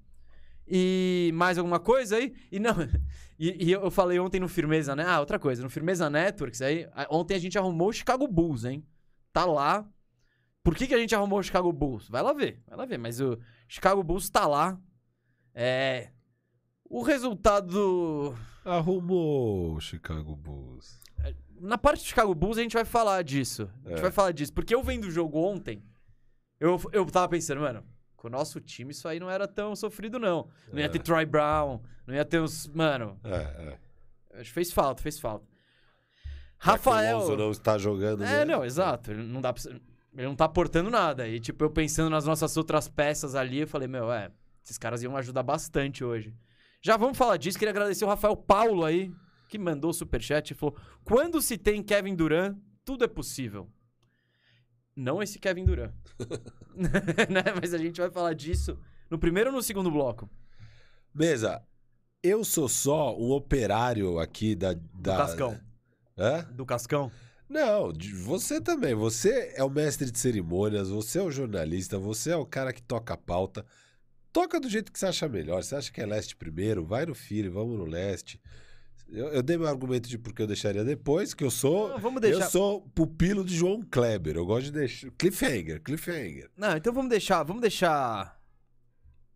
E 0.66 1.30
mais 1.34 1.58
alguma 1.58 1.78
coisa 1.78 2.16
aí? 2.16 2.34
E 2.50 2.58
não, 2.58 2.74
e, 3.38 3.66
e 3.68 3.72
eu 3.72 3.90
falei 3.90 4.18
ontem 4.18 4.40
no 4.40 4.48
Firmeza, 4.48 4.96
né? 4.96 5.04
Ah, 5.06 5.20
outra 5.20 5.38
coisa, 5.38 5.62
no 5.62 5.70
Firmeza 5.70 6.08
Networks 6.08 6.62
aí, 6.62 6.88
ontem 7.10 7.34
a 7.34 7.38
gente 7.38 7.58
arrumou 7.58 7.88
o 7.88 7.92
Chicago 7.92 8.26
Bulls, 8.26 8.64
hein? 8.64 8.82
Tá 9.32 9.44
lá. 9.44 9.86
Por 10.68 10.76
que, 10.76 10.86
que 10.86 10.94
a 10.94 10.98
gente 10.98 11.14
arrumou 11.14 11.38
o 11.38 11.42
Chicago 11.42 11.72
Bulls? 11.72 12.08
Vai 12.10 12.20
lá 12.20 12.32
ver, 12.34 12.60
vai 12.66 12.76
lá 12.76 12.84
ver, 12.84 12.98
mas 12.98 13.20
o 13.20 13.38
Chicago 13.66 14.02
Bulls 14.02 14.28
tá 14.28 14.46
lá. 14.46 14.78
É. 15.54 16.10
O 16.84 17.02
resultado. 17.02 18.36
Arrumou 18.64 19.76
o 19.76 19.80
Chicago 19.80 20.36
Bulls. 20.36 21.00
Na 21.58 21.78
parte 21.78 22.02
do 22.02 22.06
Chicago 22.06 22.34
Bulls 22.34 22.58
a 22.58 22.62
gente 22.62 22.74
vai 22.74 22.84
falar 22.84 23.22
disso. 23.24 23.70
A 23.84 23.88
gente 23.88 23.98
É. 23.98 24.02
vai 24.02 24.10
falar 24.10 24.32
disso. 24.32 24.52
Porque 24.52 24.74
eu 24.74 24.82
vendo 24.82 25.04
o 25.06 25.10
jogo 25.10 25.38
ontem, 25.38 25.82
eu, 26.60 26.78
eu 26.92 27.06
tava 27.06 27.28
pensando, 27.30 27.62
mano, 27.62 27.82
com 28.14 28.28
o 28.28 28.30
nosso 28.30 28.60
time 28.60 28.90
isso 28.92 29.08
aí 29.08 29.18
não 29.18 29.30
era 29.30 29.48
tão 29.48 29.74
sofrido, 29.74 30.18
não. 30.18 30.48
Não 30.70 30.78
ia 30.80 30.84
É. 30.84 30.88
ter 30.88 30.98
Troy 31.00 31.24
Brown, 31.24 31.80
não 32.06 32.14
ia 32.14 32.24
ter 32.26 32.40
os. 32.40 32.68
Mano, 32.68 33.18
É, 33.24 33.78
é. 34.34 34.40
acho 34.40 34.50
que 34.50 34.54
fez 34.54 34.70
falta, 34.70 35.02
fez 35.02 35.18
falta. 35.18 35.46
O 35.46 35.48
Rafael. 36.58 37.18
Lonzo 37.20 37.36
não 37.36 37.50
está 37.52 37.78
jogando. 37.78 38.22
É, 38.22 38.44
mesmo. 38.44 38.52
não, 38.52 38.64
exato. 38.64 39.14
Não 39.14 39.40
dá 39.40 39.52
pra... 39.52 39.62
Ele 40.18 40.26
não 40.26 40.34
tá 40.34 40.46
aportando 40.46 40.90
nada. 40.90 41.28
E, 41.28 41.38
tipo, 41.38 41.64
eu 41.64 41.70
pensando 41.70 42.10
nas 42.10 42.24
nossas 42.24 42.56
outras 42.56 42.88
peças 42.88 43.36
ali, 43.36 43.60
eu 43.60 43.68
falei, 43.68 43.86
meu, 43.86 44.12
é, 44.12 44.32
esses 44.64 44.76
caras 44.76 45.00
iam 45.00 45.16
ajudar 45.16 45.44
bastante 45.44 46.02
hoje. 46.02 46.34
Já 46.82 46.96
vamos 46.96 47.16
falar 47.16 47.36
disso. 47.36 47.56
Queria 47.56 47.70
agradecer 47.70 48.04
o 48.04 48.08
Rafael 48.08 48.36
Paulo 48.36 48.84
aí, 48.84 49.12
que 49.48 49.56
mandou 49.56 49.90
o 49.90 49.94
superchat 49.94 50.50
e 50.50 50.56
falou: 50.56 50.76
quando 51.04 51.40
se 51.40 51.56
tem 51.56 51.82
Kevin 51.84 52.16
Durant, 52.16 52.56
tudo 52.84 53.04
é 53.04 53.08
possível. 53.08 53.70
Não 54.96 55.22
esse 55.22 55.38
Kevin 55.38 55.64
Durant. 55.64 55.94
né? 56.74 57.42
Mas 57.60 57.72
a 57.72 57.78
gente 57.78 58.00
vai 58.00 58.10
falar 58.10 58.34
disso 58.34 58.76
no 59.08 59.18
primeiro 59.20 59.50
ou 59.50 59.56
no 59.56 59.62
segundo 59.62 59.90
bloco? 59.90 60.28
Mesa, 61.14 61.62
eu 62.22 62.44
sou 62.44 62.68
só 62.68 63.16
um 63.16 63.30
operário 63.30 64.18
aqui 64.18 64.56
da. 64.56 64.74
Do 64.74 65.00
da... 65.00 65.16
Cascão. 65.16 65.60
Hã? 66.18 66.42
Do 66.52 66.66
Cascão. 66.66 67.10
Não, 67.48 67.92
você 68.24 68.60
também. 68.60 68.94
Você 68.94 69.52
é 69.54 69.64
o 69.64 69.70
mestre 69.70 70.10
de 70.10 70.18
cerimônias, 70.18 70.90
você 70.90 71.18
é 71.18 71.22
o 71.22 71.30
jornalista, 71.30 71.98
você 71.98 72.30
é 72.30 72.36
o 72.36 72.44
cara 72.44 72.72
que 72.72 72.82
toca 72.82 73.14
a 73.14 73.16
pauta. 73.16 73.64
Toca 74.32 74.60
do 74.60 74.68
jeito 74.68 74.92
que 74.92 74.98
você 74.98 75.06
acha 75.06 75.28
melhor. 75.28 75.62
Você 75.62 75.74
acha 75.74 75.90
que 75.90 76.00
é 76.00 76.06
leste 76.06 76.36
primeiro? 76.36 76.84
Vai 76.84 77.06
no 77.06 77.14
filho, 77.14 77.50
vamos 77.50 77.78
no 77.78 77.84
leste. 77.84 78.40
Eu, 79.08 79.28
eu 79.28 79.42
dei 79.42 79.56
meu 79.56 79.66
argumento 79.66 80.08
de 80.08 80.18
porque 80.18 80.42
eu 80.42 80.46
deixaria 80.46 80.84
depois, 80.84 81.32
que 81.32 81.42
eu 81.42 81.50
sou. 81.50 81.88
Não, 81.88 81.98
vamos 81.98 82.20
deixar. 82.20 82.44
Eu 82.44 82.50
sou 82.50 82.82
pupilo 82.94 83.42
de 83.42 83.56
João 83.56 83.82
Kleber. 83.82 84.36
Eu 84.36 84.44
gosto 84.44 84.66
de 84.66 84.72
deixar. 84.72 85.10
Cliffhanger, 85.12 85.80
cliffhanger. 85.82 86.50
Não, 86.56 86.76
então 86.76 86.92
vamos 86.92 87.08
deixar, 87.08 87.42
vamos 87.42 87.62
deixar 87.62 88.38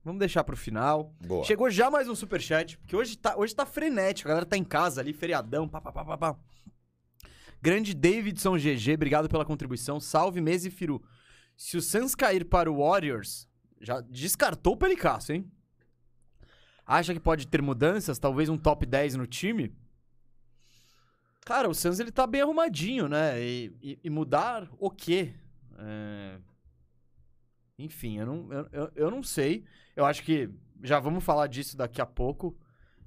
Vamos 0.05 0.19
deixar 0.19 0.43
pro 0.43 0.57
final. 0.57 1.15
Boa. 1.25 1.45
Chegou 1.45 1.71
já 1.71 1.89
mais 1.89 2.09
um 2.09 2.15
superchat, 2.15 2.77
porque 2.79 2.97
hoje 2.97 3.17
tá, 3.17 3.37
hoje 3.37 3.55
tá 3.55 3.65
frenético. 3.65 4.29
A 4.29 4.31
galera 4.31 4.47
tá 4.47 4.57
em 4.57 4.65
casa 4.65 5.01
ali, 5.01 5.13
feriadão, 5.13 5.69
pá, 5.69 5.81
pá, 5.81 5.93
pá, 5.93 6.05
pá, 6.05 6.19
pá. 6.19 6.37
Grande 7.63 7.95
Davidson 7.95 8.57
GG, 8.59 8.95
obrigado 8.95 9.29
pela 9.29 9.45
contribuição. 9.45 10.01
Salve, 10.01 10.41
Mesa 10.41 10.67
e 10.67 10.71
Firu. 10.71 11.01
Se 11.57 11.77
o 11.77 11.81
Suns 11.83 12.15
cair 12.15 12.45
para 12.45 12.71
o 12.71 12.79
Warriors, 12.79 13.49
já 13.81 14.01
descartou 14.01 14.73
o 14.75 14.77
Pelicasso, 14.77 15.33
hein? 15.33 15.49
Acha 16.85 17.15
que 17.15 17.21
pode 17.21 17.47
ter 17.47 17.63
mudanças? 17.63 18.19
Talvez 18.19 18.49
um 18.49 18.59
top 18.59 18.85
10 18.85 19.15
no 19.15 19.27
time? 19.27 19.73
Cara, 21.45 21.69
o 21.69 21.75
Suns 21.75 22.01
ele 22.01 22.11
tá 22.11 22.27
bem 22.27 22.41
arrumadinho, 22.43 23.09
né? 23.09 23.41
E, 23.41 23.73
e- 23.81 23.99
e 24.05 24.11
mudar 24.11 24.69
o 24.79 24.91
quê? 24.91 25.33
É, 25.79 26.39
Enfim, 27.79 28.19
eu 28.19 28.27
não, 28.27 28.49
eu, 28.73 28.91
eu 28.95 29.11
não 29.11 29.23
sei. 29.23 29.65
Eu 29.95 30.05
acho 30.05 30.23
que 30.25 30.51
já 30.83 30.99
vamos 30.99 31.23
falar 31.25 31.47
disso 31.47 31.77
daqui 31.77 32.01
a 32.01 32.07
pouco. 32.07 32.57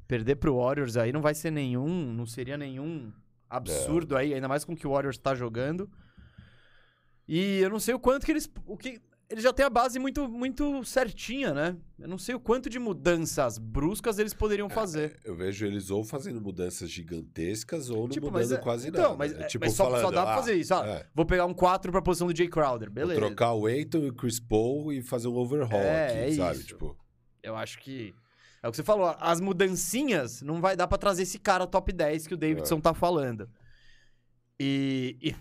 Perder 0.07 0.35
pro 0.35 0.57
Warriors 0.57 0.95
aí 0.97 1.11
não 1.11 1.21
vai 1.21 1.33
ser 1.33 1.51
nenhum, 1.51 2.13
não 2.13 2.25
seria 2.25 2.57
nenhum 2.57 3.11
absurdo 3.55 4.15
aí, 4.17 4.33
ainda 4.33 4.47
mais 4.47 4.63
com 4.65 4.73
o 4.73 4.75
que 4.75 4.87
o 4.87 4.91
Warriors 4.91 5.17
tá 5.17 5.33
jogando. 5.35 5.89
E 7.27 7.59
eu 7.59 7.69
não 7.69 7.79
sei 7.79 7.93
o 7.93 7.99
quanto 7.99 8.25
que 8.25 8.31
eles. 8.31 8.49
O 8.67 8.77
que, 8.77 9.01
eles 9.27 9.43
já 9.43 9.51
têm 9.51 9.65
a 9.65 9.69
base 9.71 9.97
muito, 9.97 10.29
muito 10.29 10.83
certinha, 10.83 11.51
né? 11.51 11.75
Eu 11.97 12.07
não 12.07 12.17
sei 12.19 12.35
o 12.35 12.39
quanto 12.39 12.69
de 12.69 12.77
mudanças 12.77 13.57
bruscas 13.57 14.19
eles 14.19 14.35
poderiam 14.35 14.69
fazer. 14.69 15.19
Eu 15.25 15.35
vejo 15.35 15.65
eles 15.65 15.89
ou 15.89 16.03
fazendo 16.03 16.39
mudanças 16.39 16.91
gigantescas 16.91 17.89
ou 17.89 18.01
não 18.03 18.09
Tipo, 18.09 18.29
mudando 18.31 18.53
é- 18.53 18.57
quase 18.57 18.89
então, 18.89 19.01
nada. 19.01 19.15
mas, 19.17 19.33
É 19.33 19.41
é- 19.41 19.47
tipo 19.47 19.65
mas 19.65 19.73
só, 19.73 19.85
só 19.85 19.89
falando, 19.97 20.13
dá 20.13 20.21
pra 20.23 20.33
ah, 20.33 20.37
fazer 20.37 20.53
isso. 20.53 20.73
Ah, 20.75 20.85
é, 20.87 21.05
Vou 21.15 21.25
pegar 21.25 21.47
um 21.47 21.53
4 21.55 21.91
pra 21.91 22.03
posição 22.03 22.27
do 22.27 22.37
Jay 22.37 22.47
Crowder, 22.47 22.87
vou 22.89 22.93
beleza. 22.93 23.19
trocar 23.19 23.53
o 23.53 23.65
Aiton 23.65 23.99
e 24.03 24.09
o 24.09 24.13
Chris 24.13 24.39
Paul 24.39 24.93
e 24.93 25.01
fazer 25.01 25.27
um 25.27 25.35
overhaul 25.35 25.73
É, 25.81 26.05
aqui, 26.07 26.17
é 26.17 26.31
sabe? 26.35 26.57
isso. 26.59 26.67
Tipo, 26.67 26.95
Eu 27.41 27.55
acho 27.55 27.79
que. 27.79 28.13
É 28.65 28.67
o 28.67 28.71
que 28.71 28.77
você 28.77 28.83
falou, 28.83 29.15
as 29.19 29.39
mudancinhas 29.39 30.41
não 30.41 30.59
vai 30.59 30.75
dar 30.75 30.87
pra 30.87 30.97
trazer 30.97 31.21
esse 31.21 31.37
cara 31.37 31.67
top 31.67 31.93
10 31.93 32.25
que 32.25 32.33
o 32.33 32.35
É. 32.35 32.37
Davidson 32.37 32.79
tá 32.81 32.95
falando. 32.95 33.47
E, 34.59 35.15
e- 35.21 35.35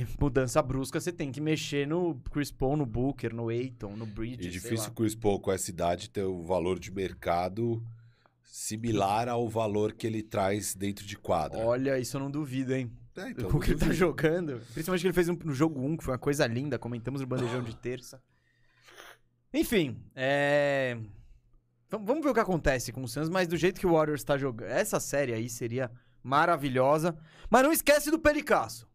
e 0.00 0.06
mudança 0.20 0.62
brusca 0.62 1.00
você 1.00 1.10
tem 1.12 1.32
que 1.32 1.40
mexer 1.40 1.88
no 1.88 2.14
Chris 2.30 2.52
Paul, 2.52 2.76
no 2.76 2.86
Booker, 2.86 3.34
no 3.34 3.48
Aiton, 3.48 3.96
no 3.96 4.06
Bridges. 4.06 4.42
sei 4.62 4.70
difícil 4.70 4.90
o 4.90 4.94
Chris 4.94 5.16
Paul 5.16 5.40
com 5.40 5.50
essa 5.50 5.68
idade 5.70 6.08
ter 6.08 6.22
o 6.22 6.40
valor 6.44 6.78
de 6.78 6.92
mercado 6.92 7.82
similar 8.44 9.28
ao 9.28 9.48
valor 9.48 9.92
que 9.92 10.06
ele 10.06 10.22
traz 10.22 10.72
dentro 10.76 11.04
de 11.04 11.16
quadra. 11.16 11.58
Olha, 11.66 11.98
isso 11.98 12.16
eu 12.16 12.20
não 12.20 12.30
duvido, 12.30 12.72
hein? 12.74 12.92
É, 13.16 13.30
então, 13.30 13.50
o 13.50 13.58
que 13.58 13.72
ele 13.72 13.80
tá 13.80 13.92
jogando. 13.92 14.60
Principalmente 14.72 15.00
que 15.00 15.06
ele 15.08 15.14
fez 15.14 15.28
um- 15.28 15.36
no 15.44 15.52
jogo 15.52 15.80
1, 15.84 15.96
que 15.96 16.04
foi 16.04 16.12
uma 16.12 16.18
coisa 16.18 16.46
linda. 16.46 16.78
Comentamos 16.78 17.20
no 17.20 17.26
bandejão 17.26 17.60
de 17.62 17.74
terça. 17.76 18.22
Enfim, 19.52 19.96
é. 20.14 20.96
Vam- 21.92 22.04
Vamos 22.04 22.24
ver 22.24 22.30
o 22.30 22.34
que 22.34 22.40
acontece 22.40 22.90
com 22.92 23.02
o 23.02 23.08
Suns, 23.08 23.28
mas 23.28 23.46
do 23.46 23.56
jeito 23.56 23.78
que 23.78 23.86
o 23.86 23.92
Warriors 23.92 24.24
tá 24.24 24.36
jogando. 24.38 24.68
Essa 24.70 24.98
série 24.98 25.32
aí 25.32 25.48
seria 25.48 25.90
maravilhosa. 26.22 27.16
Mas 27.50 27.62
não 27.62 27.72
esquece 27.72 28.10
do 28.10 28.18
Pelicasso. 28.18 28.88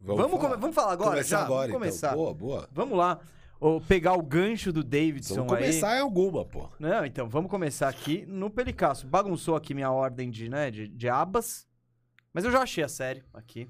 Vamos, 0.00 0.26
falar. 0.30 0.38
come- 0.40 0.56
vamos 0.60 0.74
falar 0.74 0.92
agora? 0.92 1.10
Começar 1.12 1.38
já? 1.38 1.44
agora, 1.44 1.68
vamos 1.68 1.72
começar. 1.80 2.06
então. 2.08 2.18
Boa, 2.18 2.34
boa. 2.34 2.68
Vamos 2.72 2.98
lá. 2.98 3.18
Ô, 3.60 3.80
pegar 3.80 4.14
o 4.14 4.22
gancho 4.22 4.72
do 4.72 4.82
Davidson 4.82 5.36
Vamos 5.36 5.52
aí. 5.52 5.58
começar 5.60 5.96
em 5.96 6.00
alguma, 6.00 6.44
pô. 6.44 6.68
Não, 6.80 7.06
então, 7.06 7.28
vamos 7.28 7.48
começar 7.48 7.88
aqui 7.88 8.26
no 8.26 8.50
Pelicasso. 8.50 9.06
Bagunçou 9.06 9.54
aqui 9.54 9.72
minha 9.72 9.90
ordem 9.92 10.30
de, 10.30 10.48
né, 10.48 10.68
de, 10.70 10.88
de 10.88 11.08
abas. 11.08 11.64
Mas 12.34 12.44
eu 12.44 12.50
já 12.50 12.60
achei 12.62 12.82
a 12.82 12.88
série 12.88 13.22
aqui. 13.32 13.68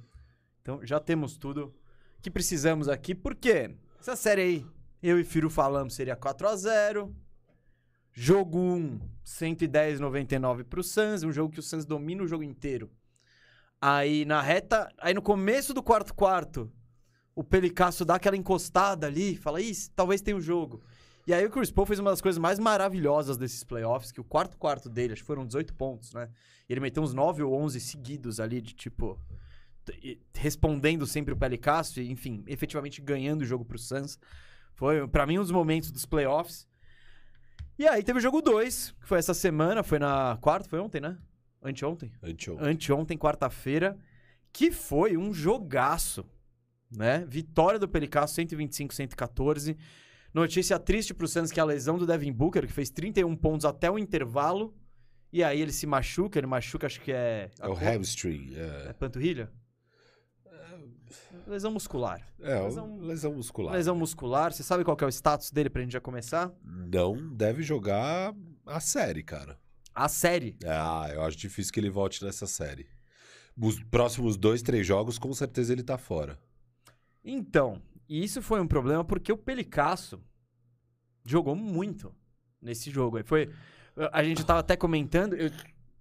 Então, 0.62 0.80
já 0.82 0.98
temos 0.98 1.36
tudo 1.36 1.74
que 2.22 2.30
precisamos 2.30 2.88
aqui. 2.88 3.14
Por 3.14 3.34
quê? 3.34 3.76
Essa 4.00 4.16
série 4.16 4.40
aí, 4.40 4.66
eu 5.02 5.20
e 5.20 5.24
Firu 5.24 5.50
falamos, 5.50 5.94
seria 5.94 6.16
4 6.16 6.48
a 6.48 6.56
0 6.56 7.14
Jogo 8.12 8.58
1, 8.58 9.00
110,99 9.24 10.64
pro 10.64 10.82
Suns. 10.82 11.22
Um 11.22 11.32
jogo 11.32 11.52
que 11.52 11.60
o 11.60 11.62
Suns 11.62 11.84
domina 11.84 12.22
o 12.22 12.28
jogo 12.28 12.42
inteiro. 12.42 12.90
Aí, 13.80 14.24
na 14.24 14.40
reta... 14.40 14.88
Aí, 14.98 15.14
no 15.14 15.22
começo 15.22 15.72
do 15.72 15.82
quarto 15.82 16.14
quarto, 16.14 16.70
o 17.34 17.42
Pelicasso 17.42 18.04
dá 18.04 18.16
aquela 18.16 18.36
encostada 18.36 19.06
ali. 19.06 19.36
Fala, 19.36 19.60
ih, 19.60 19.72
talvez 19.94 20.20
tenha 20.20 20.36
um 20.36 20.40
jogo. 20.40 20.82
E 21.26 21.32
aí 21.32 21.46
o 21.46 21.50
Chris 21.50 21.70
Paul 21.70 21.86
fez 21.86 22.00
uma 22.00 22.10
das 22.10 22.20
coisas 22.20 22.38
mais 22.38 22.58
maravilhosas 22.58 23.36
desses 23.36 23.62
playoffs, 23.62 24.10
que 24.10 24.20
o 24.20 24.24
quarto 24.24 24.56
quarto 24.56 24.88
dele, 24.88 25.12
acho 25.12 25.22
que 25.22 25.26
foram 25.26 25.46
18 25.46 25.72
pontos, 25.74 26.12
né? 26.12 26.28
E 26.68 26.72
ele 26.72 26.80
meteu 26.80 27.02
uns 27.02 27.14
9 27.14 27.44
ou 27.44 27.54
11 27.54 27.78
seguidos 27.80 28.40
ali 28.40 28.60
de 28.60 28.74
tipo 28.74 29.18
respondendo 30.34 31.06
sempre 31.06 31.34
o 31.34 31.36
Pelicasso 31.36 32.00
e, 32.00 32.10
enfim, 32.10 32.44
efetivamente 32.46 33.00
ganhando 33.00 33.42
o 33.42 33.44
jogo 33.44 33.64
pro 33.64 33.78
Suns. 33.78 34.18
Foi 34.74 35.06
pra 35.08 35.26
mim 35.26 35.38
um 35.38 35.42
dos 35.42 35.50
momentos 35.50 35.90
dos 35.90 36.04
playoffs. 36.04 36.66
E 37.78 37.86
aí 37.86 38.02
teve 38.02 38.18
o 38.18 38.22
jogo 38.22 38.42
2, 38.42 38.94
que 39.00 39.08
foi 39.08 39.18
essa 39.18 39.34
semana, 39.34 39.82
foi 39.82 39.98
na 39.98 40.38
quarta, 40.40 40.68
foi 40.68 40.78
ontem, 40.78 41.00
né? 41.00 41.18
Anteontem 41.62 42.12
Anteontem. 42.22 42.68
anteontem, 42.68 43.16
quarta-feira, 43.16 43.96
que 44.52 44.70
foi 44.70 45.16
um 45.16 45.32
jogaço, 45.32 46.24
né? 46.90 47.24
Vitória 47.28 47.78
do 47.78 47.88
Pelicasso, 47.88 48.40
125-114. 48.40 49.76
Notícia 50.34 50.78
triste 50.78 51.14
pro 51.14 51.28
Suns 51.28 51.52
que 51.52 51.60
é 51.60 51.62
a 51.62 51.66
lesão 51.66 51.98
do 51.98 52.06
Devin 52.06 52.32
Booker, 52.32 52.66
que 52.66 52.72
fez 52.72 52.90
31 52.90 53.36
pontos 53.36 53.64
até 53.64 53.90
o 53.90 53.98
intervalo. 53.98 54.74
E 55.32 55.42
aí 55.42 55.60
ele 55.60 55.72
se 55.72 55.86
machuca, 55.86 56.38
ele 56.38 56.46
machuca, 56.46 56.86
acho 56.86 57.00
que 57.00 57.12
é... 57.12 57.50
É 57.58 57.68
o 57.68 57.74
hamstring. 57.74 58.54
É 58.54 58.90
É, 58.90 58.92
panturrilha? 58.92 59.50
Lesão 61.52 61.70
muscular. 61.70 62.26
é 62.40 62.60
lesão- 62.60 62.98
lesão 63.00 63.34
muscular. 63.34 63.74
Lesão 63.74 63.94
muscular. 63.94 64.52
Você 64.52 64.62
sabe 64.62 64.84
qual 64.84 64.96
que 64.96 65.04
é 65.04 65.06
o 65.06 65.10
status 65.10 65.50
dele 65.50 65.68
pra 65.68 65.82
gente 65.82 65.92
já 65.92 66.00
começar? 66.00 66.50
Não 66.64 67.28
deve 67.34 67.62
jogar 67.62 68.34
a 68.64 68.80
série, 68.80 69.22
cara. 69.22 69.58
A 69.94 70.08
série. 70.08 70.56
Ah, 70.64 71.10
eu 71.12 71.22
acho 71.22 71.36
difícil 71.36 71.70
que 71.72 71.78
ele 71.78 71.90
volte 71.90 72.24
nessa 72.24 72.46
série. 72.46 72.86
Os 73.60 73.78
próximos 73.84 74.38
dois, 74.38 74.62
três 74.62 74.86
jogos, 74.86 75.18
com 75.18 75.32
certeza 75.34 75.72
ele 75.74 75.82
tá 75.82 75.98
fora. 75.98 76.38
Então, 77.22 77.82
e 78.08 78.24
isso 78.24 78.40
foi 78.40 78.58
um 78.60 78.66
problema 78.66 79.04
porque 79.04 79.30
o 79.30 79.36
Pelicasso 79.36 80.18
jogou 81.24 81.54
muito 81.54 82.14
nesse 82.62 82.90
jogo. 82.90 83.18
aí. 83.18 83.22
Foi, 83.24 83.50
a 84.10 84.24
gente 84.24 84.44
tava 84.46 84.60
até 84.60 84.74
comentando. 84.74 85.34
eu- 85.34 85.50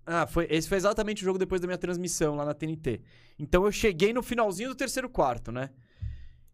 ah, 0.06 0.26
foi, 0.28 0.48
esse 0.50 0.68
foi 0.68 0.78
exatamente 0.78 1.22
o 1.22 1.26
jogo 1.26 1.38
depois 1.40 1.62
da 1.62 1.68
minha 1.68 1.78
transmissão 1.78 2.36
lá 2.36 2.44
na 2.46 2.54
TNT. 2.54 3.02
Então 3.38 3.66
eu 3.66 3.72
cheguei 3.72 4.14
no 4.14 4.24
finalzinho 4.24 4.70
do 4.70 4.76
terceiro 4.76 5.10
quarto, 5.10 5.52
né? 5.52 5.70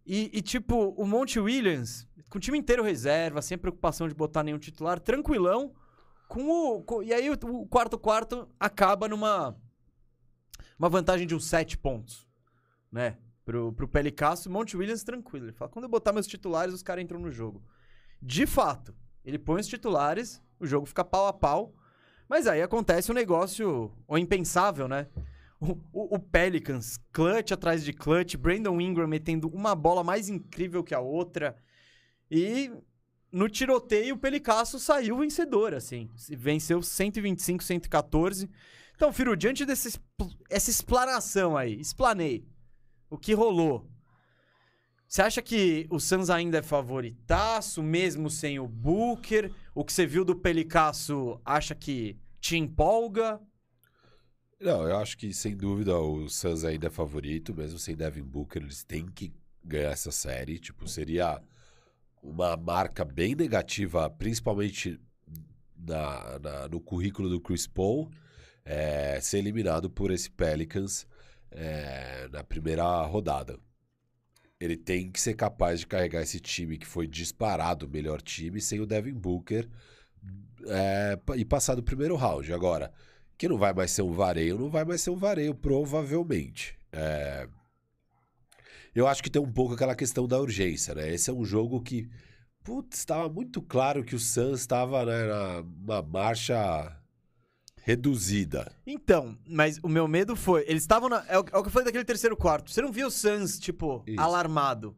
E, 0.05 0.29
e, 0.33 0.41
tipo, 0.41 0.89
o 0.97 1.05
Monte 1.05 1.39
Williams, 1.39 2.07
com 2.29 2.37
o 2.37 2.41
time 2.41 2.57
inteiro 2.57 2.81
reserva, 2.81 3.41
sem 3.41 3.57
preocupação 3.57 4.07
de 4.07 4.13
botar 4.15 4.41
nenhum 4.43 4.57
titular, 4.57 4.99
tranquilão. 4.99 5.73
Com 6.29 6.49
o, 6.49 6.83
com- 6.83 7.03
e 7.03 7.13
aí 7.13 7.29
o, 7.29 7.33
o 7.33 7.65
quarto 7.67 7.97
quarto 7.97 8.49
acaba 8.59 9.07
numa 9.07 9.55
uma 10.77 10.89
vantagem 10.89 11.25
de 11.25 11.33
uns 11.33 11.45
sete 11.45 11.77
pontos, 11.77 12.27
né? 12.91 13.17
Pro, 13.43 13.71
pro 13.71 13.87
Pelicasso, 13.87 14.49
Monte 14.49 14.75
Williams 14.75 15.03
tranquilo. 15.03 15.45
Ele 15.45 15.53
fala, 15.53 15.71
quando 15.71 15.83
eu 15.85 15.89
botar 15.89 16.11
meus 16.11 16.27
titulares, 16.27 16.73
os 16.73 16.83
caras 16.83 17.03
entram 17.03 17.19
no 17.19 17.31
jogo. 17.31 17.63
De 18.21 18.45
fato, 18.45 18.93
ele 19.23 19.39
põe 19.39 19.61
os 19.61 19.67
titulares, 19.67 20.41
o 20.59 20.65
jogo 20.67 20.85
fica 20.85 21.03
pau 21.03 21.27
a 21.27 21.33
pau. 21.33 21.73
Mas 22.29 22.47
aí 22.47 22.61
acontece 22.61 23.11
um 23.11 23.15
negócio 23.15 23.91
o 24.07 24.17
impensável, 24.17 24.87
né? 24.87 25.07
O, 25.59 25.71
o- 25.91 26.15
o 26.15 26.19
Pelicans, 26.19 26.97
clutch 27.11 27.51
atrás 27.51 27.83
de 27.83 27.91
clutch, 27.93 28.35
Brandon 28.35 28.79
Ingram 28.79 29.07
metendo 29.07 29.47
uma 29.49 29.73
bola 29.73 30.03
mais 30.03 30.29
incrível 30.29 30.83
que 30.83 30.93
a 30.93 30.99
outra. 30.99 31.55
E 32.29 32.71
no 33.31 33.49
tiroteio, 33.49 34.15
o 34.15 34.19
Pelicasso 34.19 34.77
saiu 34.79 35.17
vencedor, 35.17 35.73
assim. 35.73 36.09
Venceu 36.29 36.81
125, 36.81 37.63
114. 37.63 38.49
Então, 38.95 39.11
Firu, 39.13 39.35
diante 39.35 39.65
dessa 39.65 39.99
essa 40.49 40.69
explanação 40.69 41.55
aí, 41.55 41.79
explanei 41.79 42.45
o 43.09 43.17
que 43.17 43.33
rolou. 43.33 43.89
Você 45.07 45.21
acha 45.21 45.41
que 45.41 45.87
o 45.89 45.99
Suns 45.99 46.29
ainda 46.29 46.57
é 46.57 46.61
favoritaço, 46.61 47.81
mesmo 47.81 48.29
sem 48.29 48.59
o 48.59 48.67
Booker? 48.67 49.51
O 49.73 49.83
que 49.85 49.93
você 49.93 50.05
viu 50.05 50.25
do 50.25 50.35
Pelicasso 50.35 51.39
acha 51.45 51.73
que 51.73 52.17
te 52.41 52.57
empolga? 52.57 53.39
Não, 54.59 54.87
eu 54.87 54.97
acho 54.97 55.17
que 55.17 55.33
sem 55.33 55.55
dúvida 55.55 55.97
o 55.97 56.27
Suns 56.27 56.63
ainda 56.63 56.87
é 56.87 56.89
favorito, 56.89 57.53
mesmo 57.55 57.77
sem 57.79 57.95
Devin 57.95 58.23
Booker, 58.23 58.61
eles 58.61 58.83
têm 58.83 59.05
que 59.05 59.31
ganhar 59.63 59.91
essa 59.91 60.11
série. 60.11 60.59
Tipo, 60.59 60.87
seria 60.87 61.41
uma 62.21 62.57
marca 62.57 63.05
bem 63.05 63.35
negativa, 63.35 64.09
principalmente 64.09 64.99
na, 65.77 66.39
na- 66.39 66.67
no 66.67 66.81
currículo 66.81 67.29
do 67.29 67.39
Chris 67.39 67.67
Paul, 67.67 68.09
é, 68.65 69.19
ser 69.21 69.37
eliminado 69.37 69.89
por 69.89 70.11
esse 70.11 70.29
Pelicans 70.29 71.07
é, 71.51 72.27
na 72.31 72.43
primeira 72.43 72.83
rodada. 73.03 73.57
Ele 74.59 74.75
tem 74.75 75.11
que 75.11 75.21
ser 75.21 75.35
capaz 75.35 75.79
de 75.79 75.87
carregar 75.87 76.21
esse 76.21 76.39
time 76.39 76.77
que 76.77 76.87
foi 76.87 77.07
disparado 77.07 77.85
o 77.85 77.89
melhor 77.89 78.21
time 78.21 78.59
sem 78.59 78.79
o 78.79 78.85
Devin 78.87 79.13
Booker 79.13 79.69
é, 80.65 81.19
e 81.35 81.45
passar 81.45 81.75
do 81.75 81.83
primeiro 81.83 82.15
round. 82.15 82.51
Agora, 82.51 82.91
que 83.37 83.47
não 83.47 83.57
vai 83.57 83.73
mais 83.73 83.91
ser 83.91 84.01
um 84.01 84.11
vareio, 84.13 84.57
não 84.57 84.69
vai 84.69 84.83
mais 84.83 85.01
ser 85.01 85.11
um 85.11 85.15
vareio, 85.15 85.53
provavelmente. 85.53 86.77
É, 86.91 87.47
Eu 88.95 89.07
acho 89.07 89.21
que 89.21 89.29
tem 89.29 89.41
um 89.41 89.51
pouco 89.51 89.75
aquela 89.75 89.95
questão 89.95 90.27
da 90.27 90.39
urgência, 90.39 90.95
né? 90.95 91.13
Esse 91.13 91.29
é 91.29 91.33
um 91.33 91.45
jogo 91.45 91.81
que, 91.81 92.09
Putz, 92.63 92.97
estava 92.99 93.29
muito 93.29 93.61
claro 93.61 94.03
que 94.03 94.15
o 94.15 94.19
Suns 94.19 94.61
estava 94.61 95.05
né, 95.05 95.63
numa 95.63 96.01
marcha 96.01 96.99
reduzida. 97.87 98.69
Então, 98.85 99.37
mas 99.47 99.79
o 99.81 99.87
meu 99.87 100.09
medo 100.09 100.35
foi. 100.35 100.65
Eles 100.67 100.83
estavam 100.83 101.07
na. 101.07 101.23
É 101.29 101.39
o, 101.39 101.45
é 101.53 101.57
o 101.57 101.61
que 101.61 101.67
eu 101.67 101.71
falei 101.71 101.85
daquele 101.85 102.03
terceiro 102.03 102.35
quarto. 102.35 102.69
Você 102.69 102.81
não 102.81 102.91
viu 102.91 103.07
o 103.07 103.11
Suns, 103.11 103.57
tipo, 103.57 104.03
Isso. 104.05 104.19
alarmado. 104.19 104.93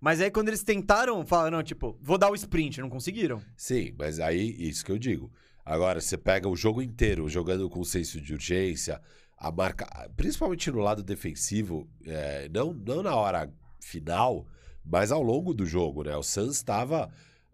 Mas 0.00 0.18
aí 0.18 0.30
quando 0.30 0.48
eles 0.48 0.62
tentaram, 0.64 1.26
falaram, 1.26 1.62
tipo, 1.62 1.98
vou 2.00 2.16
dar 2.16 2.30
o 2.30 2.34
sprint, 2.34 2.80
não 2.80 2.88
conseguiram. 2.88 3.42
Sim, 3.54 3.94
mas 3.98 4.18
aí, 4.18 4.56
isso 4.58 4.82
que 4.82 4.90
eu 4.90 4.98
digo. 4.98 5.30
Agora, 5.62 6.00
você 6.00 6.16
pega 6.16 6.48
o 6.48 6.56
jogo 6.56 6.80
inteiro, 6.80 7.28
jogando 7.28 7.68
com 7.68 7.84
senso 7.84 8.18
de 8.18 8.32
urgência, 8.32 9.00
a 9.36 9.52
marca, 9.52 9.86
principalmente 10.16 10.70
no 10.70 10.80
lado 10.80 11.02
defensivo, 11.02 11.86
é, 12.06 12.48
não, 12.48 12.72
não 12.72 13.02
na 13.02 13.14
hora 13.14 13.52
final, 13.78 14.46
mas 14.82 15.12
ao 15.12 15.22
longo 15.22 15.52
do 15.52 15.66
jogo, 15.66 16.02
né? 16.02 16.16
O 16.16 16.22
Suns 16.22 16.56
estava 16.56 17.12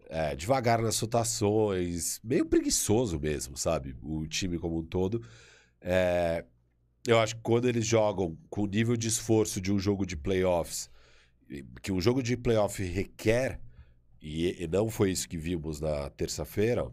é, 0.09 0.35
devagar 0.35 0.81
nas 0.81 0.99
rotações, 0.99 2.19
meio 2.23 2.45
preguiçoso 2.45 3.19
mesmo, 3.19 3.55
sabe? 3.55 3.95
O 4.01 4.25
time 4.27 4.57
como 4.57 4.79
um 4.79 4.83
todo. 4.83 5.23
É, 5.79 6.43
eu 7.07 7.19
acho 7.19 7.35
que 7.35 7.41
quando 7.41 7.67
eles 7.67 7.85
jogam 7.85 8.35
com 8.49 8.63
o 8.63 8.67
nível 8.67 8.97
de 8.97 9.07
esforço 9.07 9.61
de 9.61 9.71
um 9.71 9.77
jogo 9.77 10.05
de 10.05 10.17
playoffs, 10.17 10.89
que 11.81 11.91
um 11.91 12.01
jogo 12.01 12.23
de 12.23 12.35
playoff 12.35 12.83
requer, 12.83 13.61
e, 14.21 14.63
e 14.63 14.67
não 14.67 14.89
foi 14.89 15.11
isso 15.11 15.29
que 15.29 15.37
vimos 15.37 15.79
na 15.79 16.09
terça-feira, 16.09 16.91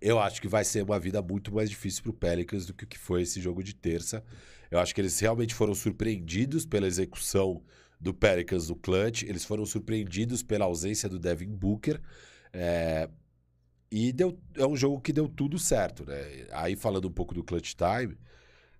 eu 0.00 0.18
acho 0.18 0.40
que 0.40 0.48
vai 0.48 0.64
ser 0.64 0.84
uma 0.84 0.98
vida 0.98 1.20
muito 1.20 1.52
mais 1.52 1.68
difícil 1.68 2.02
para 2.02 2.10
o 2.10 2.14
Pelicans 2.14 2.66
do 2.66 2.74
que 2.74 2.84
o 2.84 2.86
que 2.86 2.98
foi 2.98 3.22
esse 3.22 3.40
jogo 3.40 3.62
de 3.62 3.74
terça. 3.74 4.24
Eu 4.70 4.78
acho 4.78 4.94
que 4.94 5.00
eles 5.00 5.18
realmente 5.18 5.54
foram 5.54 5.74
surpreendidos 5.74 6.64
pela 6.64 6.86
execução 6.86 7.62
do 8.04 8.14
Pelicans 8.14 8.68
no 8.68 8.76
clutch, 8.76 9.22
eles 9.22 9.44
foram 9.44 9.64
surpreendidos 9.66 10.42
pela 10.42 10.66
ausência 10.66 11.08
do 11.08 11.18
Devin 11.18 11.50
Booker. 11.50 12.00
é, 12.52 13.08
e 13.90 14.12
deu, 14.12 14.38
é 14.56 14.66
um 14.66 14.76
jogo 14.76 15.00
que 15.00 15.12
deu 15.12 15.28
tudo 15.28 15.58
certo, 15.58 16.04
né? 16.04 16.46
Aí 16.52 16.74
falando 16.74 17.06
um 17.06 17.12
pouco 17.12 17.32
do 17.32 17.44
clutch 17.44 17.74
time, 17.74 18.16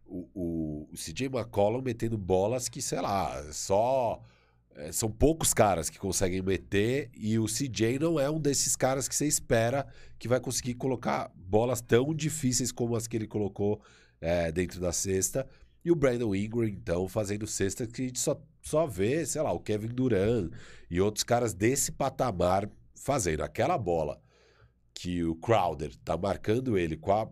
o, 0.04 0.28
o, 0.34 0.88
o 0.92 0.96
CJ 0.96 1.26
McCollum 1.26 1.80
metendo 1.82 2.18
bolas 2.18 2.68
que, 2.68 2.82
sei 2.82 3.00
lá, 3.00 3.42
só. 3.52 4.20
é, 4.74 4.90
são 4.92 5.10
poucos 5.10 5.54
caras 5.54 5.88
que 5.88 5.98
conseguem 5.98 6.42
meter 6.42 7.10
e 7.14 7.38
o 7.38 7.46
CJ 7.46 7.98
não 8.00 8.18
é 8.18 8.28
um 8.28 8.40
desses 8.40 8.74
caras 8.74 9.06
que 9.06 9.14
você 9.14 9.26
espera 9.26 9.87
que 10.18 10.26
vai 10.26 10.40
conseguir 10.40 10.74
colocar 10.74 11.30
bolas 11.37 11.80
tão 11.80 12.12
difíceis 12.12 12.72
como 12.72 12.96
as 12.96 13.06
que 13.06 13.16
ele 13.16 13.28
colocou 13.28 13.80
é, 14.20 14.50
dentro 14.50 14.80
da 14.80 14.92
cesta. 14.92 15.46
E 15.84 15.92
o 15.92 15.94
Brandon 15.94 16.34
Ingram, 16.34 16.66
então, 16.66 17.06
fazendo 17.06 17.46
cesta 17.46 17.87
que 17.87 18.02
a 18.02 18.04
gente 18.06 18.18
só, 18.18 18.40
só 18.64 18.87
vê, 18.87 19.27
sei 19.27 19.42
lá, 19.42 19.53
o 19.53 19.61
Kevin 19.61 19.88
Durant 19.88 20.50
e 20.90 20.98
outros 20.98 21.22
caras 21.22 21.53
desse 21.53 21.92
patamar 21.92 22.68
fazendo 22.94 23.42
aquela 23.42 23.77
bola 23.77 24.18
que 24.94 25.22
o 25.22 25.35
Crowder 25.35 25.94
tá 25.96 26.16
marcando 26.16 26.79
ele 26.79 26.96
com 26.96 27.12
a. 27.12 27.29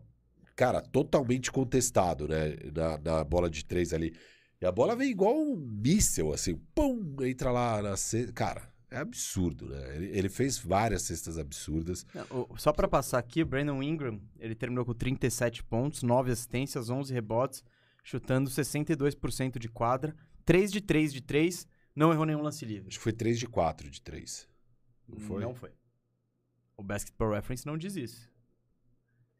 Cara, 0.55 0.83
totalmente 0.83 1.51
contestado, 1.51 2.29
né? 2.29 2.55
Na, 2.75 2.99
na 2.99 3.25
bola 3.25 3.49
de 3.49 3.65
três 3.65 3.95
ali. 3.95 4.15
E 4.61 4.67
a 4.67 4.71
bola 4.71 4.95
vem 4.95 5.11
igual 5.11 5.35
um 5.35 5.57
míssel, 5.57 6.35
assim, 6.35 6.55
pum, 6.75 7.17
entra 7.23 7.51
lá 7.51 7.81
na 7.81 7.97
cesta. 7.97 8.31
Cara, 8.35 8.71
é 8.91 8.99
absurdo, 8.99 9.71
né? 9.71 9.97
Ele, 9.97 10.07
ele 10.13 10.29
fez 10.29 10.59
várias 10.59 11.03
cestas 11.03 11.39
absurdas. 11.39 12.05
Só 12.59 12.75
pra 12.75 12.87
passar 12.87 13.19
aqui, 13.19 13.43
o 13.43 13.47
Brandon 13.47 13.83
Ingram, 13.83 14.21
ele 14.39 14.55
terminou 14.55 14.85
com 14.85 14.93
37 14.93 15.65
pontos, 15.65 16.03
9 16.03 16.31
assistências, 16.31 16.91
11 16.91 17.13
rebotes, 17.15 17.65
chutando 18.05 18.51
62% 18.51 19.59
de 19.59 19.69
quadra, 19.71 20.15
3 20.45 20.71
de 20.73 20.81
3 20.81 21.13
de 21.13 21.21
3, 21.21 21.67
não 21.95 22.13
errou 22.13 22.25
nenhum 22.27 22.43
lance 22.43 22.65
livre. 22.65 22.89
Acho 22.89 22.99
que 22.99 23.03
foi 23.03 23.13
3 23.13 23.39
de 23.39 23.47
4 23.47 23.91
de 23.91 24.01
3. 24.01 24.49
Não 25.09 25.19
foi? 25.19 25.43
Não 25.43 25.55
foi. 25.55 25.71
O 26.77 26.83
Basketball 26.83 27.33
Reference 27.33 27.67
não 27.67 27.77
diz 27.79 27.97
isso. 27.97 28.31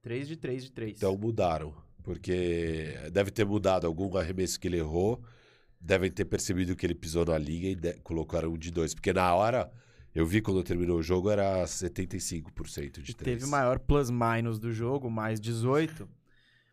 3 0.03 0.29
de 0.29 0.37
3 0.37 0.65
de 0.65 0.73
3. 0.73 0.97
Então 0.97 1.17
mudaram. 1.17 1.75
Porque 2.03 2.95
deve 3.13 3.31
ter 3.31 3.45
mudado 3.47 3.87
algum 3.87 4.17
arremesso 4.17 4.59
que 4.59 4.67
ele 4.67 4.79
errou. 4.79 5.23
Devem 5.81 6.11
ter 6.11 6.25
percebido 6.25 6.75
que 6.77 6.85
ele 6.85 6.95
pisou 6.95 7.25
na 7.25 7.39
linha 7.39 7.71
e 7.71 7.75
de- 7.77 7.95
colocaram 8.01 8.53
um 8.53 8.59
de 8.59 8.71
dois. 8.73 8.93
Porque 8.95 9.13
na 9.13 9.33
hora, 9.35 9.71
eu 10.15 10.27
vi 10.27 10.41
quando 10.43 10.63
terminou 10.65 10.99
o 10.99 11.03
jogo, 11.03 11.31
era 11.31 11.65
75% 11.67 13.01
de 13.01 13.13
E 13.13 13.15
três. 13.15 13.39
teve 13.39 13.45
o 13.45 13.49
maior 13.49 13.79
plus-minus 13.79 14.59
do 14.59 14.73
jogo, 14.73 15.09
mais 15.11 15.41
18. 15.41 16.09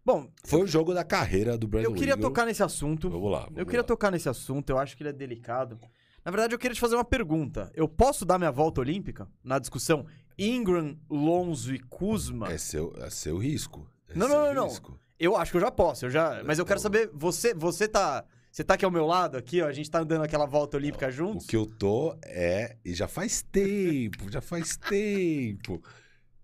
Bom, 0.05 0.27
Foi 0.45 0.62
o 0.63 0.67
jogo 0.67 0.93
da 0.93 1.03
carreira 1.03 1.57
do 1.57 1.67
Brandon 1.67 1.89
eu 1.89 1.93
queria 1.93 2.13
Ingram. 2.15 2.29
tocar 2.29 2.45
nesse 2.45 2.63
assunto. 2.63 3.09
Vamos 3.09 3.31
lá. 3.31 3.41
Vamos 3.41 3.57
eu 3.57 3.65
queria 3.65 3.81
lá. 3.81 3.88
tocar 3.88 4.12
nesse 4.12 4.27
assunto, 4.29 4.69
eu 4.69 4.79
acho 4.79 4.95
que 4.97 5.03
ele 5.03 5.09
é 5.09 5.13
delicado. 5.13 5.79
Na 6.25 6.31
verdade, 6.31 6.53
eu 6.53 6.59
queria 6.59 6.73
te 6.75 6.81
fazer 6.81 6.95
uma 6.95 7.05
pergunta. 7.05 7.71
Eu 7.75 7.88
posso 7.88 8.25
dar 8.25 8.38
minha 8.38 8.51
volta 8.51 8.81
olímpica 8.81 9.27
na 9.43 9.59
discussão 9.59 10.05
Ingram, 10.38 10.97
Lonzo 11.09 11.73
e 11.73 11.79
Kuzma? 11.79 12.51
É 12.51 12.57
seu, 12.57 12.93
é 12.97 13.09
seu 13.09 13.38
risco. 13.38 13.88
É 14.09 14.17
Não, 14.17 14.27
seu 14.27 14.35
não, 14.38 14.45
não, 14.47 14.53
não. 14.53 14.67
risco. 14.67 14.99
Eu 15.19 15.35
acho 15.35 15.51
que 15.51 15.57
eu 15.57 15.62
já 15.62 15.69
posso, 15.69 16.05
eu 16.05 16.09
já, 16.09 16.41
mas 16.45 16.59
eu 16.59 16.65
quero 16.65 16.79
saber, 16.79 17.09
você, 17.13 17.53
você 17.53 17.89
tá, 17.89 18.23
você 18.49 18.63
tá 18.63 18.75
aqui 18.75 18.85
ao 18.85 18.91
meu 18.91 19.05
lado 19.05 19.35
aqui, 19.35 19.62
ó, 19.62 19.67
a 19.67 19.73
gente 19.73 19.91
tá 19.91 19.99
andando 19.99 20.23
aquela 20.23 20.45
volta 20.45 20.77
olímpica 20.77 21.12
juntos? 21.12 21.43
O 21.43 21.47
que 21.49 21.57
eu 21.57 21.65
tô 21.65 22.15
é, 22.23 22.77
e 22.85 22.93
já 22.93 23.05
faz 23.05 23.41
tempo, 23.41 24.31
já 24.31 24.39
faz 24.39 24.77
tempo, 24.77 25.83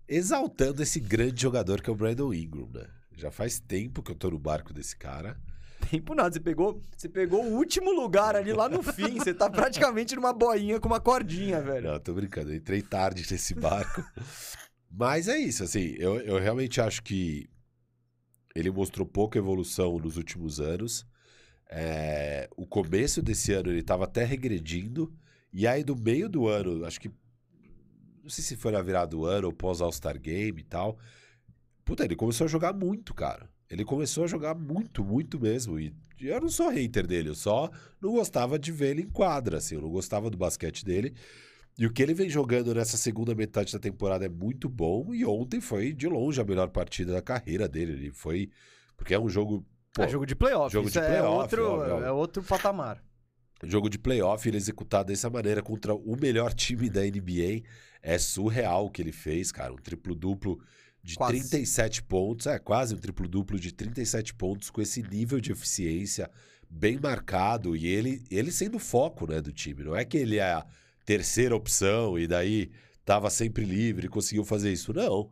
exaltando 0.06 0.82
esse 0.82 1.00
grande 1.00 1.40
jogador 1.40 1.80
que 1.80 1.88
é 1.88 1.92
o 1.92 1.96
Brandon 1.96 2.34
Ingram, 2.34 2.68
né? 2.72 2.86
Já 3.16 3.30
faz 3.30 3.58
tempo 3.58 4.02
que 4.02 4.10
eu 4.10 4.14
tô 4.14 4.30
no 4.30 4.38
barco 4.38 4.72
desse 4.72 4.96
cara. 4.96 5.36
Tempo 5.90 6.14
nada, 6.14 6.32
você 6.32 6.40
pegou, 6.40 6.80
você 6.96 7.08
pegou 7.08 7.44
o 7.44 7.54
último 7.56 7.92
lugar 7.92 8.34
ali 8.34 8.52
lá 8.52 8.68
no 8.68 8.82
fim, 8.82 9.18
você 9.18 9.32
tá 9.32 9.48
praticamente 9.48 10.16
numa 10.16 10.32
boinha 10.32 10.80
com 10.80 10.88
uma 10.88 11.00
cordinha, 11.00 11.60
velho. 11.60 11.92
Não, 11.92 12.00
tô 12.00 12.12
brincando, 12.12 12.50
eu 12.50 12.56
entrei 12.56 12.82
tarde 12.82 13.26
nesse 13.30 13.54
barco. 13.54 14.04
Mas 14.90 15.28
é 15.28 15.38
isso, 15.38 15.62
assim, 15.62 15.94
eu, 15.98 16.20
eu 16.20 16.38
realmente 16.38 16.80
acho 16.80 17.02
que 17.02 17.48
ele 18.54 18.70
mostrou 18.70 19.06
pouca 19.06 19.38
evolução 19.38 19.98
nos 19.98 20.16
últimos 20.16 20.60
anos. 20.60 21.06
É, 21.68 22.48
o 22.56 22.66
começo 22.66 23.20
desse 23.20 23.52
ano 23.52 23.70
ele 23.70 23.82
tava 23.82 24.04
até 24.04 24.24
regredindo. 24.24 25.12
E 25.52 25.66
aí, 25.66 25.84
do 25.84 25.94
meio 25.94 26.28
do 26.28 26.48
ano, 26.48 26.84
acho 26.84 27.00
que. 27.00 27.10
Não 28.22 28.30
sei 28.30 28.42
se 28.42 28.56
foi 28.56 28.72
na 28.72 28.82
virada 28.82 29.08
do 29.08 29.24
ano 29.24 29.48
ou 29.48 29.52
pós 29.52 29.80
All-Star 29.80 30.18
Game 30.18 30.60
e 30.60 30.64
tal. 30.64 30.98
Puta, 31.86 32.04
ele 32.04 32.16
começou 32.16 32.46
a 32.46 32.48
jogar 32.48 32.74
muito, 32.74 33.14
cara. 33.14 33.48
Ele 33.70 33.84
começou 33.84 34.24
a 34.24 34.26
jogar 34.26 34.56
muito, 34.56 35.04
muito 35.04 35.38
mesmo. 35.38 35.78
E 35.78 35.94
eu 36.20 36.40
não 36.40 36.48
sou 36.48 36.68
hater 36.68 37.06
dele, 37.06 37.28
eu 37.28 37.34
só 37.34 37.70
não 38.00 38.12
gostava 38.12 38.58
de 38.58 38.72
ver 38.72 38.90
ele 38.90 39.02
em 39.02 39.08
quadra, 39.08 39.58
assim. 39.58 39.76
Eu 39.76 39.82
não 39.82 39.90
gostava 39.90 40.28
do 40.28 40.36
basquete 40.36 40.84
dele. 40.84 41.14
E 41.78 41.86
o 41.86 41.92
que 41.92 42.02
ele 42.02 42.12
vem 42.12 42.28
jogando 42.28 42.74
nessa 42.74 42.96
segunda 42.96 43.36
metade 43.36 43.72
da 43.72 43.78
temporada 43.78 44.26
é 44.26 44.28
muito 44.28 44.68
bom. 44.68 45.14
E 45.14 45.24
ontem 45.24 45.60
foi, 45.60 45.92
de 45.92 46.08
longe, 46.08 46.40
a 46.40 46.44
melhor 46.44 46.68
partida 46.70 47.12
da 47.12 47.22
carreira 47.22 47.68
dele. 47.68 47.92
Ele 47.92 48.10
foi. 48.10 48.50
Porque 48.96 49.14
é 49.14 49.20
um 49.20 49.28
jogo. 49.28 49.64
Pô, 49.94 50.02
é 50.02 50.08
jogo 50.08 50.26
de 50.26 50.34
playoff, 50.34 50.72
jogo 50.72 50.90
de 50.90 50.98
é 50.98 51.06
playoff, 51.06 51.38
outro, 51.38 51.70
óbvio. 51.70 52.04
é 52.04 52.10
outro 52.10 52.42
patamar. 52.42 53.00
jogo 53.62 53.88
de 53.88 53.98
playoff, 53.98 54.46
ele 54.48 54.56
executado 54.56 55.08
dessa 55.08 55.30
maneira 55.30 55.62
contra 55.62 55.94
o 55.94 56.16
melhor 56.20 56.52
time 56.52 56.90
da 56.90 57.02
NBA. 57.02 57.62
É 58.02 58.18
surreal 58.18 58.86
o 58.86 58.90
que 58.90 59.00
ele 59.00 59.12
fez, 59.12 59.52
cara. 59.52 59.72
Um 59.72 59.76
triplo-duplo 59.76 60.60
de 61.06 61.14
Quase. 61.14 61.38
37 61.38 62.02
pontos. 62.02 62.46
É, 62.46 62.58
quase 62.58 62.94
um 62.94 62.98
triplo-duplo 62.98 63.58
de 63.60 63.72
37 63.72 64.34
pontos 64.34 64.70
com 64.70 64.82
esse 64.82 65.02
nível 65.02 65.40
de 65.40 65.52
eficiência 65.52 66.28
bem 66.68 66.98
marcado. 67.00 67.76
E 67.76 67.86
ele, 67.86 68.24
ele 68.30 68.50
sendo 68.50 68.76
o 68.76 68.80
foco 68.80 69.26
né, 69.30 69.40
do 69.40 69.52
time. 69.52 69.84
Não 69.84 69.94
é 69.94 70.04
que 70.04 70.16
ele 70.16 70.38
é 70.38 70.52
a 70.52 70.66
terceira 71.04 71.54
opção 71.54 72.18
e 72.18 72.26
daí 72.26 72.70
tava 73.04 73.30
sempre 73.30 73.64
livre 73.64 74.06
e 74.06 74.08
conseguiu 74.10 74.44
fazer 74.44 74.72
isso. 74.72 74.92
Não. 74.92 75.30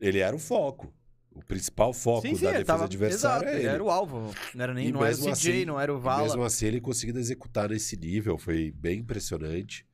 Ele 0.00 0.18
era 0.18 0.34
o 0.34 0.38
foco. 0.40 0.92
O 1.32 1.44
principal 1.44 1.92
foco 1.92 2.26
sim, 2.26 2.34
sim, 2.34 2.44
da 2.44 2.50
defesa 2.50 2.64
tava, 2.64 2.84
adversária 2.84 3.44
exato, 3.44 3.56
é 3.56 3.60
ele. 3.60 3.68
era 3.68 3.84
o 3.84 3.90
alvo, 3.90 4.34
não 4.54 4.62
era 4.62 4.72
nem, 4.72 4.88
E 4.88 4.92
não 4.92 5.04
era 5.04 5.14
o 5.14 5.18
CJ, 5.18 5.30
assim- 5.30 5.64
não 5.66 5.78
era 5.78 5.94
o 5.94 6.00
Vala. 6.00 6.22
mesmo 6.22 6.42
assim, 6.42 6.64
ele 6.66 6.80
conseguindo 6.80 7.18
executar 7.18 7.68
nesse 7.68 7.94
nível 7.94 8.38
foi 8.38 8.72
bem 8.72 9.00
impressionante. 9.00 9.86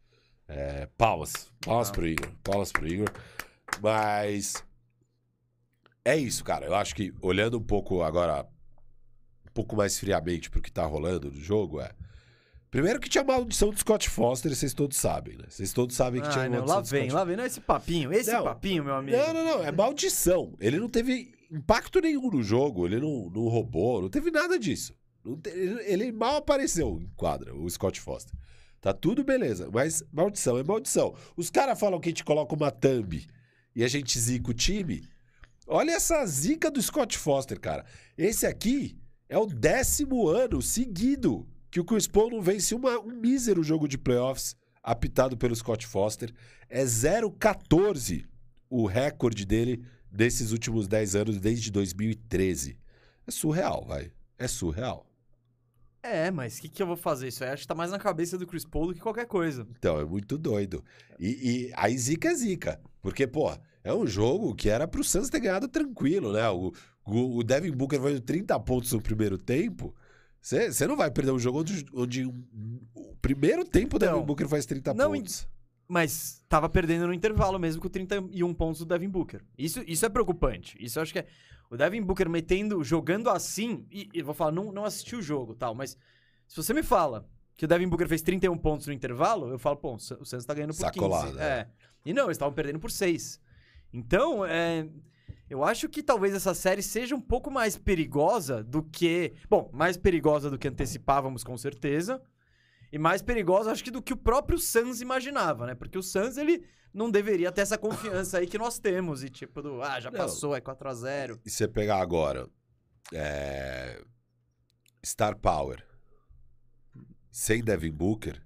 É, 0.47 0.87
palmas. 0.97 1.51
Palmas 1.61 1.89
Ah. 1.89 1.93
pro 1.93 2.07
Igor. 2.07 2.31
Palmas 2.45 2.71
pro 2.71 2.87
Igor. 2.87 3.09
Mas 3.83 4.55
é 6.05 6.17
isso, 6.17 6.45
cara. 6.45 6.67
Eu 6.67 6.75
acho 6.75 6.95
que 6.95 7.13
olhando 7.21 7.59
um 7.59 7.63
pouco 7.63 8.03
agora, 8.03 8.43
um 9.47 9.53
pouco 9.53 9.77
mais 9.77 9.99
friamente 9.99 10.51
pro 10.51 10.61
que 10.63 10.71
tá 10.73 10.85
rolando 10.85 11.31
no 11.31 11.41
jogo, 11.41 11.81
é. 11.81 11.91
Primeiro 12.71 12.99
que 12.99 13.09
tinha 13.09 13.23
maldição 13.23 13.71
do 13.71 13.79
Scott 13.79 14.09
Foster, 14.09 14.55
vocês 14.55 14.73
todos 14.73 14.97
sabem, 14.97 15.37
né? 15.37 15.45
Vocês 15.47 15.75
todos 15.75 15.95
sabem 15.95 16.23
que 16.23 16.29
tinha 16.31 16.45
Ai, 16.45 16.49
não, 16.49 16.65
maldição 16.67 16.77
lá 16.77 16.81
do 16.83 16.89
vem, 16.89 17.03
Scott 17.03 17.15
lá 17.15 17.25
vem, 17.25 17.37
não 17.37 17.45
é 17.45 17.47
esse 17.47 17.61
papinho, 17.61 18.13
esse 18.15 18.33
Não. 18.33 18.45
papinho, 18.45 18.85
meu 18.85 18.95
amigo. 18.95 19.15
não, 19.17 19.35
não, 19.35 19.45
não. 19.45 19.63
É 19.65 19.71
maldição. 19.71 20.55
Ele 20.59 20.81
não 20.81 20.89
teve 20.89 21.35
impacto 21.51 22.01
nenhum 22.01 22.31
no 22.31 22.43
jogo. 22.43 22.87
Ele 22.87 22.99
não, 22.99 23.29
não 23.29 23.43
roubou. 23.49 24.01
Não 24.01 24.09
teve 24.09 24.31
nada 24.31 24.59
disso. 24.59 24.95
Não 25.23 25.37
te- 25.37 25.51
ele, 25.51 25.83
ele 25.85 26.13
mal 26.13 26.37
apareceu 26.37 26.99
em 26.99 27.11
quadra, 27.15 27.55
o 27.55 27.69
Scott 27.69 28.01
Foster. 28.01 28.35
Tá 28.81 28.95
tudo 28.95 29.23
beleza. 29.23 29.69
Mas 29.71 30.03
maldição 30.11 30.57
é 30.57 30.65
maldição. 30.65 31.15
Os 31.37 31.51
caras 31.51 31.79
falam 31.79 32.01
que 32.01 32.09
a 32.09 32.11
gente 32.11 32.25
coloca 32.25 32.55
uma 32.55 32.71
thumb 32.71 33.23
e 33.77 33.85
a 33.85 33.89
gente 33.89 34.19
zica 34.19 34.51
o 34.51 34.55
time. 34.55 35.07
Olha 35.67 35.93
essa 35.93 36.25
zica 36.27 36.71
do 36.71 36.81
Scott 36.83 37.17
Foster, 37.17 37.59
cara. 37.61 37.85
Esse 38.17 38.47
aqui 38.47 38.99
é 39.29 39.39
o 39.39 39.47
décimo 39.47 40.29
ano 40.29 40.61
seguido 40.61 41.47
que 41.71 41.81
o 41.81 41.85
Chris 41.85 42.07
Paul 42.07 42.31
não 42.31 42.43
vence 42.43 42.75
uma- 42.75 42.99
um 42.99 43.13
mísero 43.15 43.63
jogo 43.63 43.89
de 43.89 43.97
playoffs 43.97 44.55
apitado 44.83 45.37
pelo 45.37 45.55
Scott 45.57 45.87
Foster. 45.87 46.33
É 46.69 46.85
0,14 46.85 48.27
o 48.69 48.87
recorde 48.87 49.45
dele 49.47 49.85
desses 50.11 50.53
últimos 50.53 50.87
10 50.89 51.15
anos, 51.15 51.39
desde 51.41 51.71
2013. 51.71 52.77
É 53.27 53.31
surreal, 53.31 53.85
vai. 53.87 54.13
É 54.39 54.49
surreal. 54.49 55.07
É, 56.03 56.31
mas 56.33 56.59
o 56.59 56.63
que, 56.63 56.69
que 56.69 56.83
eu 56.83 56.87
vou 56.87 56.97
fazer? 56.97 57.29
Isso 57.29 57.45
aí 57.45 57.51
acho 57.51 57.63
que 57.63 57.69
tá 57.69 57.75
mais 57.77 57.93
na 57.93 57.99
cabeça 57.99 58.37
do 58.37 58.47
Chris 58.47 58.65
Paul 58.65 58.89
do 58.89 58.95
que 58.95 59.01
qualquer 59.01 59.27
coisa. 59.27 59.67
Então, 59.79 60.01
é 60.01 60.05
muito 60.05 60.37
doido. 60.37 60.85
E, 61.19 61.29
e 61.69 61.73
aí 61.77 61.97
zica 61.97 62.29
é 62.31 62.35
zica. 62.35 62.81
Porque, 63.01 63.25
pô, 63.27 63.57
é 63.85 63.93
um 63.93 64.07
jogo 64.07 64.55
que 64.55 64.69
era 64.69 64.87
pro 64.87 65.03
Suns 65.03 65.29
ter 65.29 65.41
ganhado 65.41 65.69
tranquilo, 65.69 66.33
né? 66.33 66.49
O, 66.51 66.73
o, 67.05 67.39
o 67.39 67.43
Devin 67.43 67.73
Booker 67.73 68.01
fazendo 68.01 68.21
30 68.21 68.59
pontos 68.61 68.93
no 68.93 69.01
primeiro 69.03 69.37
tempo. 69.37 69.95
Você 70.41 70.87
não 70.87 70.97
vai 70.97 71.11
perder 71.11 71.31
um 71.31 71.39
jogo 71.39 71.61
onde, 71.61 71.87
onde 71.95 72.27
um, 72.27 72.81
o 72.95 73.15
primeiro 73.17 73.65
tempo 73.65 73.97
o 73.97 73.99
Devin. 73.99 74.21
Booker 74.23 74.49
faz 74.49 74.67
30 74.67 74.93
Não, 74.95 75.13
pontos. 75.13 75.47
Mas 75.87 76.43
tava 76.49 76.69
perdendo 76.69 77.07
no 77.07 77.15
intervalo 77.15 77.59
mesmo 77.59 77.81
com 77.81 77.89
31 77.89 78.55
pontos 78.55 78.81
do 78.81 78.87
Devin 78.87 79.09
Booker. 79.09 79.43
Isso, 79.57 79.83
isso 79.87 80.05
é 80.05 80.09
preocupante. 80.09 80.77
Isso 80.81 80.99
eu 80.99 81.03
acho 81.03 81.13
que 81.13 81.21
é. 81.21 81.27
O 81.71 81.77
Devin 81.77 82.03
Booker 82.03 82.29
metendo, 82.29 82.83
jogando 82.83 83.31
assim. 83.31 83.87
E, 83.91 84.09
e 84.13 84.23
vou 84.23 84.35
falar, 84.35 84.53
não, 84.53 84.73
não 84.73 84.85
assisti 84.85 85.17
o 85.17 85.23
jogo 85.23 85.55
tal, 85.55 85.75
mas 85.75 85.97
se 86.47 86.57
você 86.57 86.75
me 86.75 86.83
fala 86.83 87.27
que 87.57 87.65
o 87.65 87.69
Devin 87.69 87.89
Booker 87.89 88.09
fez 88.09 88.21
31 88.21 88.59
pontos 88.59 88.87
no 88.87 88.93
intervalo, 88.93 89.49
eu 89.49 89.59
falo, 89.59 89.77
pô, 89.77 89.95
o 89.95 89.99
Santos 89.99 90.45
tá 90.45 90.55
ganhando 90.55 90.75
por 90.75 90.81
Sacolada, 90.81 91.29
15. 91.29 91.41
é. 91.41 91.45
É. 91.45 91.69
E 92.05 92.13
não, 92.13 92.25
eles 92.25 92.35
estavam 92.35 92.53
perdendo 92.53 92.81
por 92.81 92.91
6. 92.91 93.41
Então, 93.93 94.45
é. 94.45 94.89
Eu 95.51 95.63
acho 95.63 95.87
que 95.89 96.03
talvez 96.03 96.33
essa 96.35 96.55
série 96.55 96.83
seja 96.83 97.15
um 97.15 97.21
pouco 97.21 97.51
mais 97.51 97.77
perigosa 97.77 98.63
do 98.65 98.83
que. 98.83 99.35
Bom, 99.51 99.69
mais 99.73 99.97
perigosa 99.99 100.49
do 100.49 100.59
que 100.59 100.67
antecipávamos, 100.69 101.45
com 101.45 101.57
certeza. 101.59 102.23
E 102.91 102.99
mais 102.99 103.21
perigosa, 103.23 103.71
acho 103.71 103.85
que 103.85 103.91
do 103.91 104.01
que 104.03 104.13
o 104.15 104.17
próprio 104.17 104.59
Suns 104.59 105.01
imaginava, 105.03 105.67
né? 105.67 105.75
Porque 105.75 105.99
o 105.99 106.03
Suns, 106.03 106.37
ele 106.39 106.65
não 106.93 107.11
deveria 107.11 107.53
ter 107.53 107.63
essa 107.63 107.77
confiança 107.79 108.39
aí 108.39 108.47
que 108.47 108.57
nós 108.59 108.79
temos. 108.79 109.23
E 109.23 109.29
tipo, 109.29 109.61
do, 109.61 109.83
ah, 109.83 110.01
já 110.01 110.11
Não. 110.11 110.19
passou, 110.19 110.55
é 110.57 110.61
4x0. 110.61 111.39
E 111.45 111.51
você 111.51 111.69
pegar 111.69 112.01
agora. 112.01 112.49
é, 113.13 114.03
Star 115.05 115.37
Power. 115.37 115.85
Sem 117.31 117.63
Devin 117.65 117.93
Booker, 117.93 118.43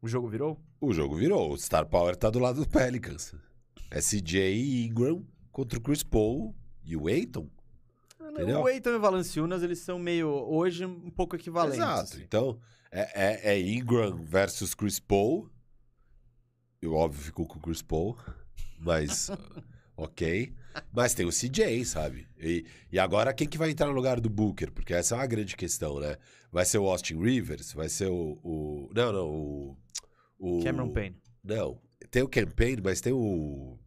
O 0.00 0.06
jogo 0.08 0.28
virou? 0.28 0.60
o 0.80 0.92
jogo 0.92 1.16
virou. 1.16 1.52
O 1.52 1.58
Star 1.58 1.86
Power 1.86 2.14
tá 2.16 2.30
do 2.30 2.38
lado 2.38 2.64
do 2.64 2.68
Pelicans. 2.68 3.34
É 3.90 4.00
CJ 4.00 4.84
Ingram 4.86 5.24
contra 5.52 5.78
o 5.78 5.82
Chris 5.82 6.02
Paul 6.02 6.54
e 6.84 6.96
o 6.96 7.06
Aiton. 7.08 7.48
Entendeu? 8.20 8.60
O 8.60 8.68
Eiton 8.68 8.90
e 8.90 8.96
o 8.96 9.00
Valanciunas, 9.00 9.62
eles 9.62 9.78
são 9.78 9.98
meio, 9.98 10.28
hoje, 10.28 10.84
um 10.84 11.10
pouco 11.10 11.34
equivalentes. 11.34 11.78
Exato. 11.78 12.02
assim. 12.14 12.22
Então, 12.22 12.58
é, 12.92 13.50
é- 13.50 13.54
é 13.54 13.60
Ingram 13.60 14.22
versus 14.24 14.74
Chris 14.74 15.00
Paul. 15.00 15.48
Eu, 16.80 16.94
óbvio, 16.94 17.20
fico 17.22 17.44
com 17.46 17.58
o 17.58 17.62
Chris 17.62 17.82
Paul, 17.82 18.16
mas 18.78 19.30
ok. 19.96 20.52
Mas 20.92 21.12
tem 21.14 21.26
o 21.26 21.30
CJ, 21.32 21.84
sabe? 21.84 22.28
E, 22.38 22.64
e 22.92 22.98
agora 23.00 23.34
quem 23.34 23.48
que 23.48 23.58
vai 23.58 23.70
entrar 23.70 23.86
no 23.88 23.92
lugar 23.94 24.20
do 24.20 24.30
Booker? 24.30 24.70
Porque 24.70 24.94
essa 24.94 25.14
é 25.16 25.18
uma 25.18 25.26
grande 25.26 25.56
questão, 25.56 25.98
né? 25.98 26.16
Vai 26.52 26.64
ser 26.64 26.78
o 26.78 26.86
Austin 26.88 27.18
Rivers? 27.20 27.72
Vai 27.72 27.88
ser 27.88 28.06
o... 28.08 28.38
o- 28.44 28.90
não, 28.94 29.12
não, 29.12 29.28
o... 29.28 29.76
o 30.38 30.62
Cameron 30.62 30.90
Payne. 30.92 31.16
Não, 31.42 31.80
tem 32.10 32.22
o 32.22 32.28
Campaign, 32.28 32.80
mas 32.82 33.00
tem 33.00 33.12
o... 33.12 33.78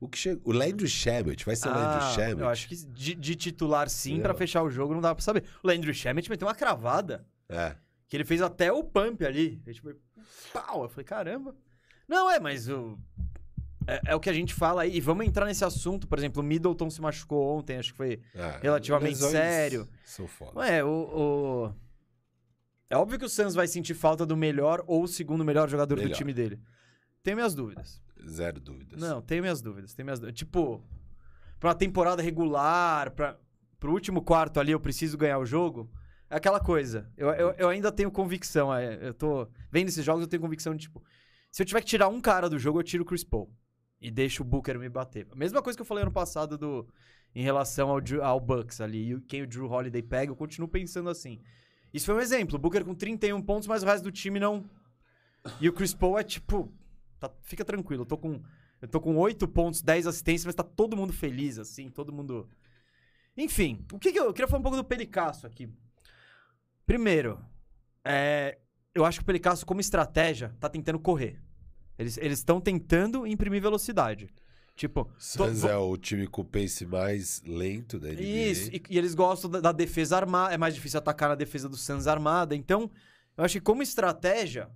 O 0.00 0.08
que 0.08 0.18
chega... 0.18 0.40
O 0.44 0.52
Landry 0.52 0.88
Shamet. 0.88 1.44
Vai 1.44 1.56
ser 1.56 1.68
o 1.68 1.72
Landry 1.72 2.04
Ah, 2.04 2.12
Shamet. 2.14 2.40
eu 2.40 2.48
acho 2.48 2.68
que 2.68 2.76
de, 2.76 3.14
de 3.14 3.34
titular 3.36 3.88
sim, 3.88 4.10
Entendeu? 4.14 4.24
pra 4.30 4.34
fechar 4.34 4.62
o 4.62 4.70
jogo 4.70 4.92
não 4.94 5.00
dá 5.00 5.14
pra 5.14 5.22
saber. 5.24 5.44
O 5.62 5.66
Landry 5.66 5.94
Shamet 5.94 6.28
meteu 6.28 6.46
uma 6.46 6.54
cravada, 6.54 7.26
É. 7.48 7.74
que 8.08 8.16
ele 8.16 8.24
fez 8.24 8.42
até 8.42 8.70
o 8.72 8.82
pump 8.84 9.24
ali. 9.24 9.62
Ele, 9.66 9.74
tipo, 9.74 9.94
pau! 10.52 10.82
Eu 10.82 10.88
falei, 10.88 11.04
caramba. 11.04 11.54
Não, 12.06 12.30
é, 12.30 12.38
mas 12.38 12.68
o... 12.68 12.98
É, 13.86 14.00
é 14.12 14.14
o 14.14 14.20
que 14.20 14.28
a 14.30 14.32
gente 14.32 14.52
fala 14.52 14.82
aí. 14.82 14.94
E 14.96 15.00
vamos 15.00 15.26
entrar 15.26 15.46
nesse 15.46 15.64
assunto. 15.64 16.06
Por 16.06 16.18
exemplo, 16.18 16.42
o 16.42 16.44
Middleton 16.44 16.90
se 16.90 17.00
machucou 17.00 17.56
ontem, 17.58 17.76
acho 17.78 17.92
que 17.92 17.96
foi 17.96 18.20
é. 18.34 18.58
relativamente 18.62 19.16
sério. 19.18 19.88
São 20.04 20.26
foda. 20.26 20.58
Ué, 20.60 20.82
o, 20.84 20.88
o- 20.88 21.74
É 22.90 22.96
óbvio 22.96 23.18
que 23.18 23.24
o 23.24 23.28
Suns 23.28 23.54
vai 23.54 23.66
sentir 23.66 23.94
falta 23.94 24.24
do 24.26 24.36
melhor 24.36 24.82
ou 24.86 25.02
o 25.04 25.08
segundo 25.08 25.44
melhor 25.44 25.68
jogador 25.68 25.96
do 25.96 26.02
Melhor. 26.02 26.16
time 26.16 26.32
dele. 26.34 26.58
Tenho 27.24 27.38
minhas 27.38 27.54
dúvidas. 27.54 28.02
Zero 28.28 28.60
dúvidas. 28.60 29.00
Não, 29.00 29.20
tenho 29.20 29.42
minhas 29.42 29.60
dúvidas. 29.60 29.94
Tenho 29.94 30.04
minhas 30.04 30.20
dúvidas. 30.20 30.38
Tipo, 30.38 30.84
pra 31.58 31.70
uma 31.70 31.74
temporada 31.74 32.22
regular, 32.22 33.10
pra, 33.12 33.36
pro 33.80 33.92
último 33.92 34.22
quarto 34.22 34.60
ali 34.60 34.72
eu 34.72 34.78
preciso 34.78 35.16
ganhar 35.18 35.38
o 35.38 35.46
jogo. 35.46 35.90
É 36.28 36.36
aquela 36.36 36.60
coisa. 36.60 37.10
Eu, 37.16 37.30
eu, 37.30 37.50
eu 37.52 37.68
ainda 37.70 37.90
tenho 37.90 38.10
convicção. 38.10 38.72
é, 38.72 39.08
eu 39.08 39.14
tô 39.14 39.48
vendo 39.72 39.88
esses 39.88 40.04
jogos, 40.04 40.22
eu 40.22 40.28
tenho 40.28 40.42
convicção 40.42 40.74
de, 40.74 40.82
tipo, 40.82 41.02
se 41.50 41.62
eu 41.62 41.66
tiver 41.66 41.80
que 41.80 41.86
tirar 41.86 42.08
um 42.08 42.20
cara 42.20 42.48
do 42.48 42.58
jogo, 42.58 42.78
eu 42.78 42.84
tiro 42.84 43.02
o 43.02 43.06
Chris 43.06 43.24
Paul. 43.24 43.50
E 43.98 44.10
deixo 44.10 44.42
o 44.42 44.46
Booker 44.46 44.78
me 44.78 44.90
bater. 44.90 45.26
A 45.32 45.36
mesma 45.36 45.62
coisa 45.62 45.76
que 45.78 45.82
eu 45.82 45.86
falei 45.86 46.02
ano 46.02 46.12
passado 46.12 46.58
do, 46.58 46.86
em 47.34 47.42
relação 47.42 47.88
ao, 47.88 48.00
ao 48.22 48.38
Bucks 48.38 48.82
ali. 48.82 49.14
E 49.14 49.20
quem 49.22 49.42
o 49.42 49.46
Drew 49.46 49.70
Holiday 49.70 50.02
pega, 50.02 50.30
eu 50.30 50.36
continuo 50.36 50.68
pensando 50.68 51.08
assim. 51.08 51.40
Isso 51.92 52.04
foi 52.04 52.16
um 52.16 52.20
exemplo. 52.20 52.56
O 52.56 52.58
Booker 52.58 52.84
com 52.84 52.94
31 52.94 53.40
pontos, 53.40 53.66
mas 53.66 53.82
o 53.82 53.86
resto 53.86 54.04
do 54.04 54.12
time 54.12 54.38
não. 54.38 54.62
E 55.58 55.68
o 55.70 55.72
Chris 55.72 55.94
Paul 55.94 56.18
é 56.18 56.22
tipo. 56.22 56.70
Tá- 57.18 57.32
fica 57.42 57.64
tranquilo, 57.64 58.02
eu 58.02 58.06
tô 58.06 58.16
com. 58.18 58.42
Eu 58.82 58.88
tô 58.88 59.00
com 59.00 59.16
8 59.16 59.48
pontos, 59.48 59.80
10 59.80 60.06
assistências, 60.06 60.44
mas 60.44 60.54
tá 60.54 60.62
todo 60.62 60.96
mundo 60.96 61.12
feliz, 61.12 61.58
assim, 61.58 61.88
todo 61.88 62.12
mundo. 62.12 62.48
Enfim, 63.36 63.84
o 63.92 63.98
que, 63.98 64.12
que 64.12 64.18
eu, 64.18 64.26
eu 64.26 64.32
queria 64.32 64.46
falar 64.46 64.60
um 64.60 64.62
pouco 64.62 64.76
do 64.76 64.84
Pelicasso 64.84 65.46
aqui. 65.46 65.68
Primeiro, 66.86 67.42
é, 68.04 68.58
eu 68.94 69.04
acho 69.04 69.18
que 69.18 69.22
o 69.22 69.26
Pelicasso, 69.26 69.64
como 69.64 69.80
estratégia, 69.80 70.54
tá 70.60 70.68
tentando 70.68 70.98
correr. 70.98 71.40
Eles 71.98 72.18
estão 72.18 72.60
tentando 72.60 73.26
imprimir 73.26 73.62
velocidade. 73.62 74.28
Tipo, 74.76 75.08
Suns 75.16 75.62
é 75.64 75.76
o 75.76 75.96
time 75.96 76.26
com 76.26 76.42
o 76.42 76.44
pace 76.44 76.84
mais 76.84 77.40
lento 77.46 77.98
da 77.98 78.08
NBA. 78.08 78.22
isso, 78.22 78.70
e, 78.72 78.82
e 78.90 78.98
eles 78.98 79.14
gostam 79.14 79.48
da, 79.48 79.60
da 79.60 79.72
defesa 79.72 80.16
armada. 80.16 80.52
É 80.52 80.58
mais 80.58 80.74
difícil 80.74 80.98
atacar 80.98 81.28
na 81.28 81.36
defesa 81.36 81.68
do 81.68 81.76
Suns 81.76 82.08
armada. 82.08 82.56
Então, 82.56 82.90
eu 83.36 83.44
acho 83.44 83.54
que 83.54 83.60
como 83.60 83.82
estratégia, 83.82 84.68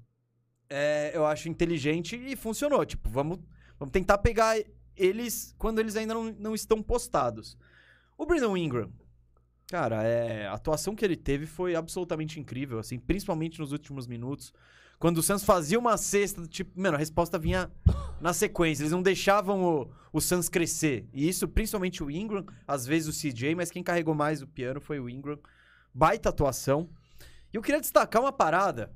é, 0.71 1.11
eu 1.15 1.27
acho 1.27 1.49
inteligente 1.49 2.17
e 2.17 2.37
funcionou. 2.37 2.85
Tipo, 2.85 3.09
vamos, 3.09 3.39
vamos 3.79 3.93
tentar 3.93 4.19
pegar 4.19 4.57
eles 4.97 5.55
quando 5.59 5.79
eles 5.79 5.97
ainda 5.97 6.15
não, 6.15 6.25
não 6.33 6.55
estão 6.55 6.83
postados. 6.83 7.57
O 8.17 8.27
Brandon 8.27 8.57
Ingram, 8.57 8.93
cara, 9.69 10.03
é, 10.03 10.47
a 10.47 10.55
atuação 10.55 10.95
que 10.95 11.05
ele 11.05 11.17
teve 11.17 11.47
foi 11.47 11.77
absolutamente 11.77 12.41
incrível, 12.41 12.79
assim, 12.79 12.99
principalmente 12.99 13.61
nos 13.61 13.73
últimos 13.73 14.07
minutos. 14.07 14.53
Quando 14.99 15.19
o 15.19 15.23
Suns 15.23 15.45
fazia 15.45 15.79
uma 15.79 15.97
cesta, 15.97 16.45
tipo, 16.49 16.79
mano, 16.81 16.97
a 16.97 16.99
resposta 16.99 17.39
vinha 17.39 17.71
na 18.21 18.33
sequência. 18.33 18.83
Eles 18.83 18.91
não 18.91 19.01
deixavam 19.01 19.63
o, 19.63 19.91
o 20.13 20.21
Suns 20.21 20.49
crescer. 20.49 21.09
E 21.13 21.29
isso, 21.29 21.47
principalmente 21.47 22.03
o 22.03 22.11
Ingram, 22.11 22.45
às 22.67 22.85
vezes 22.85 23.09
o 23.09 23.13
CJ, 23.17 23.55
mas 23.55 23.71
quem 23.71 23.83
carregou 23.83 24.13
mais 24.13 24.43
o 24.43 24.47
piano 24.49 24.81
foi 24.81 24.99
o 24.99 25.09
Ingram. 25.09 25.39
Baita 25.95 26.31
atuação. 26.31 26.91
E 27.53 27.57
eu 27.57 27.63
queria 27.63 27.81
destacar 27.81 28.21
uma 28.21 28.33
parada. 28.33 28.93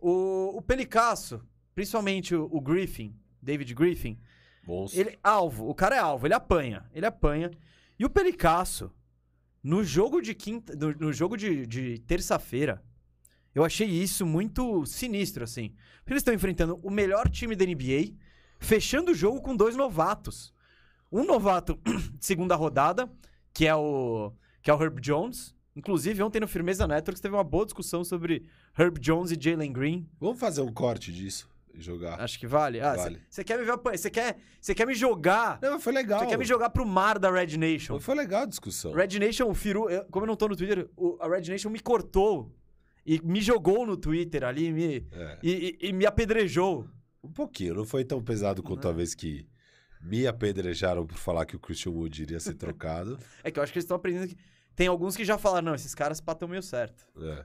O, 0.00 0.56
o 0.56 0.62
Pelicasso, 0.62 1.40
principalmente 1.74 2.34
o, 2.34 2.48
o 2.50 2.60
Griffin, 2.60 3.14
David 3.40 3.74
Griffin, 3.74 4.18
Monstro. 4.66 5.00
ele 5.00 5.18
alvo, 5.22 5.68
o 5.68 5.74
cara 5.74 5.96
é 5.96 5.98
alvo, 5.98 6.26
ele 6.26 6.34
apanha, 6.34 6.88
ele 6.92 7.06
apanha. 7.06 7.50
E 7.98 8.04
o 8.04 8.10
Pelicasso, 8.10 8.90
no 9.62 9.84
jogo 9.84 10.20
de 10.20 10.34
quinta, 10.34 10.74
no, 10.74 10.92
no 10.94 11.12
jogo 11.12 11.36
de, 11.36 11.66
de 11.66 11.98
terça-feira, 12.00 12.82
eu 13.54 13.64
achei 13.64 13.88
isso 13.88 14.24
muito 14.24 14.86
sinistro, 14.86 15.44
assim. 15.44 15.74
Porque 15.98 16.12
eles 16.12 16.20
estão 16.20 16.34
enfrentando 16.34 16.78
o 16.82 16.90
melhor 16.90 17.28
time 17.28 17.56
da 17.56 17.64
NBA, 17.64 18.14
fechando 18.58 19.10
o 19.10 19.14
jogo 19.14 19.40
com 19.40 19.56
dois 19.56 19.76
novatos. 19.76 20.54
Um 21.10 21.24
novato 21.24 21.78
de 22.18 22.24
segunda 22.24 22.54
rodada, 22.54 23.10
que 23.52 23.66
é 23.66 23.74
o 23.74 24.32
que 24.62 24.70
é 24.70 24.74
o 24.74 24.82
Herb 24.82 25.00
Jones. 25.00 25.54
Inclusive, 25.76 26.22
ontem 26.22 26.40
no 26.40 26.48
Firmeza 26.48 26.86
Networks 26.86 27.20
teve 27.20 27.34
uma 27.34 27.44
boa 27.44 27.64
discussão 27.64 28.02
sobre 28.04 28.44
Herb 28.78 28.98
Jones 28.98 29.30
e 29.30 29.36
Jalen 29.40 29.72
Green. 29.72 30.08
Vamos 30.18 30.38
fazer 30.40 30.60
um 30.62 30.72
corte 30.72 31.12
disso 31.12 31.48
e 31.72 31.80
jogar. 31.80 32.20
Acho 32.20 32.38
que 32.38 32.46
vale. 32.46 32.80
Ah, 32.80 32.94
Vale. 32.96 33.20
Você 33.30 33.44
quer 33.44 33.56
me 33.58 33.64
ver? 33.64 33.78
Você 33.96 34.10
quer, 34.10 34.36
quer 34.74 34.86
me 34.86 34.94
jogar? 34.94 35.58
Não, 35.62 35.72
mas 35.74 35.84
foi 35.84 35.92
legal. 35.92 36.18
Você 36.20 36.26
quer 36.26 36.38
me 36.38 36.44
jogar 36.44 36.70
pro 36.70 36.84
mar 36.84 37.18
da 37.18 37.30
Red 37.30 37.56
Nation? 37.56 38.00
Foi 38.00 38.14
legal 38.16 38.42
a 38.42 38.46
discussão. 38.46 38.92
Red 38.92 39.18
Nation, 39.20 39.48
o 39.48 39.54
Firu, 39.54 39.88
eu- 39.88 40.04
como 40.06 40.24
eu 40.24 40.28
não 40.28 40.36
tô 40.36 40.48
no 40.48 40.56
Twitter, 40.56 40.90
o- 40.96 41.16
a 41.20 41.28
Red 41.28 41.48
Nation 41.48 41.70
me 41.70 41.78
cortou 41.78 42.52
e 43.06 43.20
me 43.22 43.40
jogou 43.40 43.86
no 43.86 43.96
Twitter 43.96 44.42
ali 44.42 44.72
me, 44.72 45.06
É. 45.12 45.38
e, 45.42 45.78
e- 45.80 45.88
e 45.88 45.92
me 45.92 46.04
apedrejou. 46.04 46.88
Um 47.22 47.30
pouquinho, 47.30 47.74
não 47.74 47.84
foi 47.84 48.04
tão 48.04 48.20
pesado 48.20 48.60
quanto 48.62 48.88
a 48.88 48.92
vez 48.92 49.14
que 49.14 49.46
me 50.02 50.26
apedrejaram 50.26 51.06
por 51.06 51.16
falar 51.18 51.44
que 51.46 51.54
o 51.54 51.60
Christian 51.60 51.92
Wood 51.92 52.22
iria 52.22 52.40
ser 52.40 52.54
trocado. 52.54 53.18
É 53.44 53.50
que 53.50 53.58
eu 53.58 53.62
acho 53.62 53.72
que 53.72 53.78
eles 53.78 53.84
estão 53.84 53.96
aprendendo 53.96 54.26
que. 54.26 54.36
Tem 54.80 54.88
alguns 54.88 55.14
que 55.14 55.26
já 55.26 55.36
falaram, 55.36 55.66
não, 55.66 55.74
esses 55.74 55.94
caras 55.94 56.22
patam 56.22 56.48
meio 56.48 56.62
certo. 56.62 57.06
É. 57.20 57.44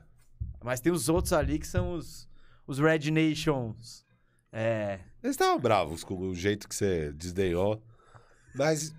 Mas 0.64 0.80
tem 0.80 0.90
os 0.90 1.06
outros 1.10 1.34
ali 1.34 1.58
que 1.58 1.66
são 1.66 1.92
os, 1.92 2.26
os 2.66 2.78
Red 2.78 3.10
Nations. 3.10 4.06
É. 4.50 5.00
Eles 5.22 5.34
estavam 5.34 5.60
bravos 5.60 6.02
com 6.02 6.16
o 6.18 6.34
jeito 6.34 6.66
que 6.66 6.74
você 6.74 7.12
desdenhou. 7.12 7.82
Mas 8.54 8.94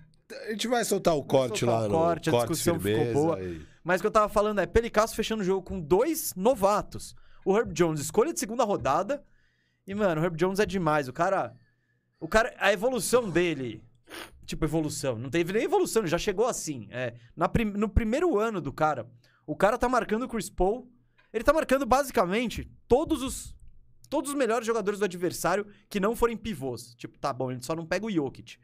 a 0.46 0.50
gente 0.52 0.68
vai 0.68 0.84
soltar 0.84 1.16
o 1.16 1.24
corte 1.24 1.58
soltar 1.58 1.80
lá 1.80 1.86
o 1.86 1.88
no 1.88 1.94
corte, 1.96 2.28
a 2.28 2.32
corte 2.32 2.52
discussão 2.52 2.74
ficou 2.78 2.94
firmeza 2.94 3.12
boa. 3.12 3.42
e- 3.42 3.66
Mas 3.82 3.98
o 3.98 4.02
que 4.02 4.06
eu 4.06 4.10
tava 4.12 4.28
falando 4.28 4.60
é, 4.60 4.66
Pelicasso 4.66 5.16
fechando 5.16 5.42
o 5.42 5.44
jogo 5.44 5.62
com 5.62 5.80
dois 5.80 6.32
novatos. 6.36 7.16
O 7.44 7.58
Herb 7.58 7.72
Jones, 7.72 8.00
escolha 8.00 8.32
de 8.32 8.38
segunda 8.38 8.62
rodada, 8.62 9.24
E, 9.84 9.96
mano, 9.96 10.20
o 10.20 10.24
Herb 10.24 10.36
Jones 10.36 10.60
é 10.60 10.64
demais. 10.66 11.08
O 11.08 11.12
cara. 11.12 11.56
O 12.20 12.28
cara. 12.28 12.54
A 12.60 12.72
evolução 12.72 13.28
dele. 13.28 13.82
Tipo, 14.48 14.64
evolução. 14.64 15.18
Não 15.18 15.28
teve 15.28 15.52
nem 15.52 15.64
evolução, 15.64 16.06
já 16.06 16.16
chegou 16.16 16.46
assim. 16.46 16.88
É, 16.90 17.12
na 17.36 17.46
prim- 17.50 17.66
no 17.66 17.86
primeiro 17.86 18.38
ano 18.38 18.62
do 18.62 18.72
cara, 18.72 19.06
o 19.46 19.54
cara 19.54 19.76
tá 19.76 19.90
marcando 19.90 20.22
o 20.22 20.28
Chris 20.28 20.48
Paul. 20.48 20.90
Ele 21.30 21.44
tá 21.44 21.52
marcando 21.52 21.84
basicamente 21.84 22.66
todos 22.88 23.22
os. 23.22 23.54
Todos 24.08 24.30
os 24.30 24.36
melhores 24.38 24.66
jogadores 24.66 24.98
do 24.98 25.04
adversário 25.04 25.66
que 25.90 26.00
não 26.00 26.16
forem 26.16 26.34
pivôs. 26.34 26.94
Tipo, 26.94 27.18
tá 27.18 27.30
bom, 27.30 27.50
ele 27.52 27.60
só 27.62 27.76
não 27.76 27.84
pega 27.84 28.06
o 28.06 28.10
Jokic. 28.10 28.56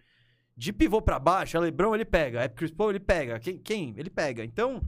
De 0.56 0.72
pivô 0.72 1.02
pra 1.02 1.18
baixo, 1.18 1.54
é 1.54 1.60
LeBron, 1.60 1.94
ele 1.94 2.06
pega. 2.06 2.40
É 2.42 2.48
Chris 2.48 2.70
Paul, 2.70 2.88
ele 2.88 3.00
pega. 3.00 3.38
Quem? 3.38 3.58
quem? 3.58 3.94
Ele 3.98 4.08
pega. 4.08 4.42
Então, 4.42 4.80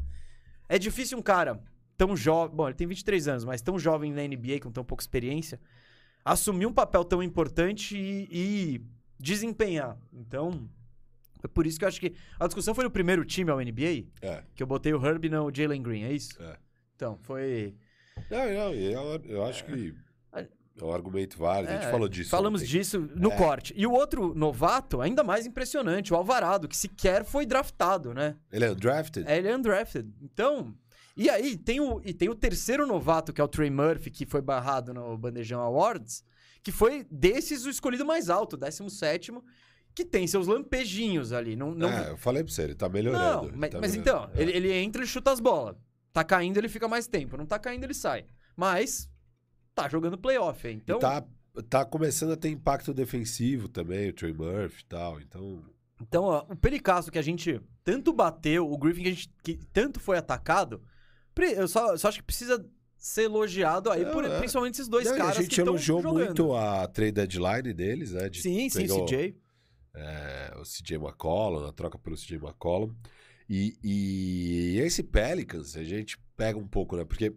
é 0.67 0.79
difícil 0.79 1.19
um 1.19 1.23
cara 1.23 1.63
tão 1.95 2.17
jovem. 2.17 2.57
Bom, 2.57 2.69
ele 2.69 2.75
tem 2.75 2.87
23 2.87 3.29
anos, 3.29 3.45
mas 3.45 3.61
tão 3.61 3.79
jovem 3.79 4.11
na 4.15 4.23
NBA, 4.27 4.61
com 4.63 4.73
tão 4.73 4.83
pouca 4.83 5.03
experiência, 5.03 5.61
assumir 6.25 6.65
um 6.65 6.73
papel 6.73 7.05
tão 7.05 7.23
importante 7.23 7.99
e, 7.99 8.29
e 8.33 8.81
desempenhar. 9.21 9.99
Então, 10.11 10.67
é 11.47 11.49
por 11.49 11.67
isso 11.67 11.79
que 11.79 11.85
eu 11.85 11.89
acho 11.89 12.01
que. 12.01 12.15
A 12.39 12.47
discussão 12.47 12.75
foi 12.75 12.85
no 12.85 12.91
primeiro 12.91 13.25
time 13.25 13.51
ao 13.51 13.59
NBA, 13.59 14.07
É, 14.23 14.43
que 14.55 14.63
eu 14.63 14.67
botei 14.67 14.93
o 14.93 15.05
Herb 15.05 15.29
no 15.29 15.51
Jalen 15.55 15.83
Green, 15.83 16.05
é 16.05 16.13
isso? 16.13 16.31
é. 16.43 16.57
Então, 16.95 17.19
foi. 17.23 17.75
Não, 18.31 18.39
não, 18.39 18.73
eu, 18.75 19.23
eu 19.27 19.45
acho 19.45 19.65
que 19.67 19.95
é 20.33 20.85
um 20.85 20.93
argumento 20.93 21.39
válido. 21.39 21.73
a 21.73 21.77
gente 21.77 21.87
É, 21.87 21.91
falou 21.91 22.09
disso. 22.09 22.29
Falamos 22.31 22.61
ontem. 22.63 22.71
disso 22.71 23.01
no 23.15 23.33
É. 23.33 23.37
corte. 23.37 23.73
E 23.77 23.87
o 23.87 23.93
outro 23.93 24.35
novato, 24.35 25.01
ainda 25.01 25.23
mais 25.25 25.47
impressionante, 25.47 26.13
o 26.13 26.17
Alvarado, 26.17 26.69
que 26.69 26.77
sequer 26.77 27.25
foi 27.25 27.47
draftado, 27.47 28.13
né? 28.13 28.37
Ele 28.53 28.65
é 28.67 28.71
undrafted? 28.71 29.27
É, 29.27 29.39
ele 29.39 29.49
é 29.49 29.57
undrafted. 29.57 30.11
Então. 30.23 30.75
E 31.17 31.31
aí, 31.31 31.57
tem 31.57 31.81
o, 31.81 32.01
e 32.05 32.13
tem 32.13 32.29
o 32.29 32.35
terceiro 32.35 32.87
novato, 32.87 33.33
que 33.33 33.41
é 33.41 33.45
o 33.45 33.49
Trey 33.49 33.71
Murphy, 33.71 34.11
que 34.11 34.27
foi 34.27 34.43
barrado 34.43 34.93
no 34.93 35.17
Bandejão 35.17 35.61
Awards, 35.63 36.23
que 36.63 36.71
foi 36.71 37.07
desses 37.11 37.65
o 37.65 37.71
escolhido 37.71 38.05
mais 38.05 38.29
alto, 38.29 38.55
17, 38.55 39.33
que 39.97 40.05
tem 40.05 40.27
seus 40.27 40.47
lampejinhos 40.47 41.33
ali. 41.33 41.57
Não, 41.57 41.75
não, 41.75 41.89
É, 41.91 42.11
eu 42.11 42.17
falei 42.19 42.45
pra 42.45 42.53
você, 42.53 42.63
ele 42.63 42.75
tá 42.75 42.87
não 42.87 42.93
melhorando. 42.93 43.49
ele 43.49 43.57
mas, 43.57 43.71
tá 43.71 43.81
mas 43.81 43.97
melhorando. 43.97 44.27
então, 44.31 44.39
É. 44.39 44.43
ele, 44.43 44.53
ele 44.53 44.73
entra 44.73 45.03
e 45.03 45.07
chuta 45.07 45.33
as 45.33 45.41
bolas. 45.41 45.75
Tá 46.13 46.23
caindo, 46.23 46.59
ele 46.59 46.69
fica 46.69 46.87
mais 46.87 47.07
tempo. 47.09 47.37
Não 47.37 47.47
tá 47.47 47.59
caindo, 47.59 47.83
ele 47.85 47.95
sai. 47.95 48.27
Mas 48.55 49.11
tá 49.75 49.89
jogando 49.89 50.17
playoff? 50.19 50.69
Então, 50.69 50.99
E 50.99 51.01
tá, 51.01 51.25
tá 51.69 51.85
começando 51.85 52.33
a 52.33 52.37
ter 52.37 52.51
impacto 52.51 52.93
defensivo 52.95 53.69
também, 53.69 54.11
o 54.11 54.13
Trey 54.13 54.33
Murphy 54.35 54.83
e 54.83 54.87
tal. 54.87 55.21
Então, 55.21 55.63
Então, 56.01 56.25
ó, 56.25 56.45
o 56.51 56.57
Pericasso 56.57 57.11
que 57.11 57.19
a 57.19 57.23
gente 57.23 57.59
tanto 57.83 58.13
bateu, 58.13 58.71
o 58.71 58.77
Griffin 58.79 59.03
que 59.03 59.09
a 59.09 59.13
gente 59.13 59.31
que 59.43 59.59
tanto 59.73 59.99
foi 59.99 60.19
atacado, 60.19 60.83
eu 61.57 61.67
só, 61.69 61.97
só 61.97 62.09
acho 62.09 62.19
que 62.19 62.25
precisa 62.25 62.65
ser 62.99 63.23
elogiado 63.25 63.91
aí, 63.91 64.05
Não, 64.05 64.13
por, 64.13 64.25
é. 64.25 64.39
principalmente 64.39 64.75
esses 64.75 64.89
dois 64.89 65.07
Não, 65.07 65.17
caras 65.17 65.37
a 65.39 65.41
gente 65.41 65.49
que 65.49 65.55
estão 65.61 65.75
elogiou 65.75 66.03
jogando. 66.03 66.25
muito 66.25 66.55
a 66.55 66.87
trade 66.89 67.13
deadline 67.13 67.73
deles, 67.73 68.13
né? 68.13 68.29
de- 68.29 68.41
Sim, 68.43 68.69
sim, 68.69 68.87
CJ. 68.87 69.37
É, 69.97 70.55
o 70.57 70.63
CJ 70.63 70.97
McCollum, 70.97 71.67
a 71.67 71.73
troca 71.73 71.99
pelo 71.99 72.17
CJ 72.17 72.37
McCollum. 72.37 72.95
E, 73.49 73.79
e 73.83 74.79
esse 74.81 75.03
Pelicans, 75.03 75.77
a 75.77 75.85
gente 75.85 76.19
pega 76.37 76.59
um 76.59 76.67
pouco, 76.67 76.97
né? 76.97 77.05
Porque 77.05 77.35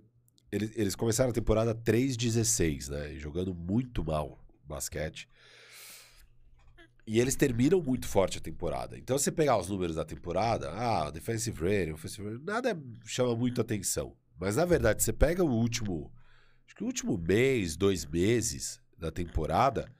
eles, 0.52 0.72
eles 0.76 0.95
começaram 0.95 1.30
a 1.30 1.34
temporada 1.34 1.74
3-16, 1.74 2.89
né? 2.89 3.15
Jogando 3.15 3.54
muito 3.54 4.04
mal 4.04 4.43
basquete. 4.65 5.28
E 7.08 7.19
eles 7.19 7.36
terminam 7.36 7.82
muito 7.82 8.08
forte 8.08 8.38
a 8.38 8.41
temporada. 8.41 8.98
Então, 8.98 9.17
se 9.17 9.26
você 9.26 9.32
pegar 9.32 9.58
os 9.58 9.67
números 9.67 9.95
da 9.95 10.06
temporada, 10.06 10.72
ah, 10.72 11.10
defensive 11.10 11.60
rating, 11.60 11.93
offensive 11.93 12.24
rating, 12.24 12.43
nada 12.43 12.80
chama 13.06 13.36
muito 13.36 13.60
atenção. 13.60 14.15
Mas, 14.39 14.58
na 14.58 14.65
verdade, 14.65 15.02
você 15.02 15.12
pega 15.12 15.43
o 15.43 15.52
último, 15.52 16.12
acho 16.65 16.76
que 16.76 16.84
o 16.84 16.88
último 16.88 17.17
mês, 17.17 17.76
dois 17.76 18.06
meses 18.06 18.80
da 18.95 19.12
temporada, 19.12 19.91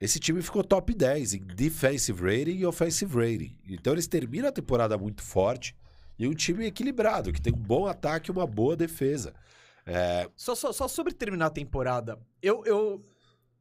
esse 0.00 0.18
time 0.20 0.42
ficou 0.42 0.62
top 0.62 0.94
10 0.94 1.34
em 1.34 1.40
defensive 1.46 2.20
rating 2.22 2.58
e 2.58 2.66
offensive 2.66 3.14
rating. 3.14 3.56
Então, 3.68 3.92
eles 3.92 4.06
terminam 4.06 4.48
a 4.48 4.52
temporada 4.52 4.96
muito 4.98 5.22
forte 5.22 5.74
e 6.18 6.26
um 6.26 6.34
time 6.34 6.66
equilibrado, 6.66 7.32
que 7.32 7.40
tem 7.40 7.52
um 7.52 7.56
bom 7.58 7.86
ataque 7.86 8.30
e 8.30 8.32
uma 8.32 8.46
boa 8.46 8.76
defesa. 8.76 9.34
É, 9.86 10.28
Só, 10.34 10.54
só, 10.54 10.72
só 10.72 10.88
sobre 10.88 11.12
terminar 11.14 11.46
a 11.46 11.50
temporada, 11.50 12.18
eu, 12.42 12.64
eu, 12.66 13.00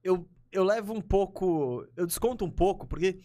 eu, 0.03 0.27
eu 0.51 0.63
levo 0.63 0.93
um 0.93 1.01
pouco. 1.01 1.85
Eu 1.95 2.05
desconto 2.07 2.43
um 2.43 2.49
pouco, 2.49 2.87
porque 2.87 3.19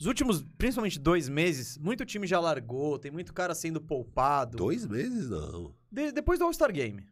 os 0.00 0.06
últimos, 0.06 0.42
principalmente 0.58 0.98
dois 0.98 1.28
meses, 1.28 1.78
muito 1.78 2.04
time 2.04 2.26
já 2.26 2.40
largou, 2.40 2.98
tem 2.98 3.10
muito 3.10 3.32
cara 3.32 3.54
sendo 3.54 3.80
poupado. 3.80 4.56
dois 4.56 4.84
meses, 4.86 5.28
não. 5.30 5.74
De- 5.92 6.10
depois 6.12 6.38
do 6.38 6.44
All-Star 6.46 6.72
Game. 6.72 7.06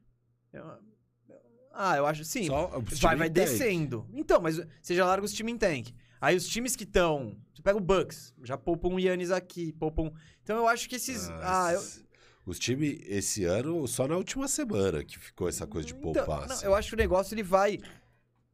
Eu- 0.52 0.78
ah, 1.78 1.96
eu 1.96 2.06
acho. 2.06 2.24
Sim, 2.24 2.46
Só 2.48 2.68
vai, 3.08 3.16
vai 3.16 3.30
tank. 3.30 3.46
descendo. 3.48 4.06
Então, 4.12 4.40
mas 4.40 4.60
você 4.82 4.94
já 4.94 5.06
larga 5.06 5.24
os 5.24 5.32
times 5.32 5.54
em 5.54 5.58
tank. 5.58 5.94
Aí 6.20 6.36
os 6.36 6.48
times 6.48 6.74
que 6.74 6.84
estão. 6.84 7.36
Você 7.54 7.62
pega 7.62 7.76
o 7.78 7.80
Bucks, 7.80 8.34
já 8.42 8.56
poupam 8.58 8.88
o 8.94 8.98
Yannis 8.98 9.30
aqui, 9.30 9.72
poupam. 9.72 10.12
Então 10.42 10.56
eu 10.56 10.66
acho 10.68 10.88
que 10.88 10.96
esses. 10.96 11.28
Ah, 11.42 11.70
eu. 11.72 11.78
Mas 11.80 12.04
Os 12.46 12.58
times, 12.58 12.98
esse 13.06 13.44
ano, 13.44 13.86
só 13.86 14.08
na 14.08 14.16
última 14.16 14.48
semana 14.48 15.04
que 15.04 15.18
ficou 15.18 15.48
essa 15.48 15.66
coisa 15.66 15.86
de 15.86 15.94
Então, 15.94 16.12
poupar. 16.12 16.46
não, 16.48 16.54
assim. 16.56 16.64
eu 16.66 16.74
acho 16.74 16.88
que 16.88 16.94
o 16.94 16.98
negócio 16.98 17.34
ele 17.34 17.42
vai. 17.42 17.78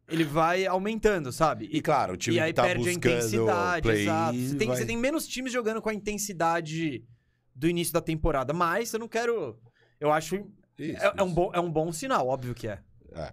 Ele 0.06 0.24
vai 0.24 0.66
aumentando, 0.66 1.32
sabe? 1.32 1.66
E 1.72 1.80
claro, 1.80 2.12
o 2.12 2.16
time 2.16 2.36
e 2.36 2.40
aí 2.40 2.52
que 2.52 2.56
tá 2.56 2.64
perde 2.64 2.88
a 2.88 2.92
intensidade, 2.92 3.88
exato. 3.88 4.36
Você 4.38 4.54
tem, 4.56 4.68
vai- 4.68 4.76
você 4.76 4.84
tem 4.84 4.96
menos 4.98 5.26
times 5.26 5.50
jogando 5.52 5.80
com 5.80 5.88
a 5.88 5.94
intensidade 5.94 7.02
do 7.54 7.66
início 7.68 7.94
da 7.94 8.02
temporada. 8.02 8.52
Mas 8.52 8.92
eu 8.92 8.98
não 9.00 9.08
quero. 9.08 9.58
Eu 9.98 10.12
acho. 10.12 10.36
Isso, 10.78 11.02
é, 11.02 11.14
é 11.16 11.22
um 11.22 11.26
isso. 11.26 11.34
bom, 11.34 11.50
é 11.54 11.60
um 11.60 11.70
bom 11.70 11.90
sinal, 11.92 12.26
óbvio 12.28 12.54
que 12.54 12.68
é. 12.68 12.80
É. 13.14 13.32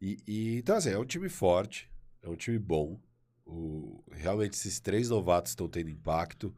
E, 0.00 0.18
e- 0.26 0.58
então, 0.58 0.76
assim, 0.76 0.90
é 0.90 0.98
um 0.98 1.04
time 1.04 1.28
forte, 1.28 1.90
é 2.22 2.28
um 2.28 2.36
time 2.36 2.58
bom. 2.58 3.00
O- 3.46 4.02
realmente, 4.12 4.54
esses 4.54 4.80
três 4.80 5.08
novatos 5.10 5.52
estão 5.52 5.68
tendo 5.68 5.90
impacto. 5.90 6.54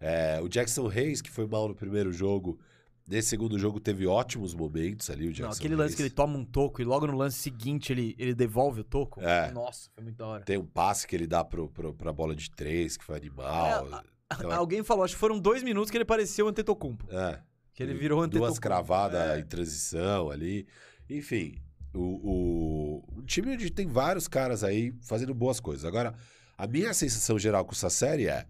É, 0.00 0.40
o 0.42 0.48
Jackson 0.48 0.86
Reis, 0.86 1.20
que 1.20 1.30
foi 1.30 1.46
mal 1.46 1.68
no 1.68 1.74
primeiro 1.74 2.10
jogo, 2.12 2.58
nesse 3.06 3.28
segundo 3.28 3.58
jogo 3.58 3.78
teve 3.80 4.06
ótimos 4.06 4.54
momentos 4.54 5.10
ali. 5.10 5.28
O 5.28 5.32
Jackson 5.32 5.42
Não, 5.44 5.50
aquele 5.52 5.76
lance 5.76 5.94
que 5.96 6.02
ele 6.02 6.10
toma 6.10 6.38
um 6.38 6.44
toco 6.44 6.80
e 6.80 6.84
logo 6.84 7.06
no 7.06 7.16
lance 7.16 7.36
seguinte 7.38 7.92
ele, 7.92 8.14
ele 8.18 8.34
devolve 8.34 8.80
o 8.80 8.84
toco. 8.84 9.20
É. 9.20 9.50
Nossa, 9.52 9.90
foi 9.94 10.04
muito 10.04 10.16
da 10.16 10.26
hora. 10.26 10.44
Tem 10.44 10.56
um 10.58 10.64
passe 10.64 11.06
que 11.06 11.14
ele 11.14 11.26
dá 11.26 11.44
pro, 11.44 11.68
pro, 11.68 11.92
pra 11.92 12.12
bola 12.12 12.34
de 12.34 12.50
três, 12.50 12.96
que 12.96 13.04
foi 13.04 13.16
animal. 13.16 13.86
Então, 14.32 14.50
Alguém 14.52 14.82
falou, 14.84 15.04
acho 15.04 15.14
que 15.14 15.20
foram 15.20 15.38
dois 15.38 15.62
minutos 15.62 15.90
que 15.90 15.96
ele 15.96 16.04
parecia 16.04 16.44
o 16.44 16.48
Antetokounmpo. 16.48 17.06
é, 17.10 17.42
Que 17.74 17.82
ele 17.82 17.92
virou 17.94 18.20
Antetokounmpo. 18.20 18.46
duas 18.48 18.58
cravadas 18.58 19.36
É. 19.36 19.40
em 19.40 19.44
transição 19.44 20.30
ali. 20.30 20.66
Enfim, 21.10 21.56
o, 21.94 21.98
o, 22.00 23.18
um 23.18 23.22
time 23.22 23.52
onde 23.52 23.70
tem 23.70 23.86
vários 23.86 24.28
caras 24.28 24.62
aí 24.62 24.94
fazendo 25.02 25.34
boas 25.34 25.60
coisas. 25.60 25.84
Agora, 25.84 26.14
a 26.56 26.66
minha 26.66 26.92
sensação 26.94 27.38
geral 27.38 27.64
com 27.64 27.72
essa 27.72 27.90
série 27.90 28.26
é, 28.26 28.46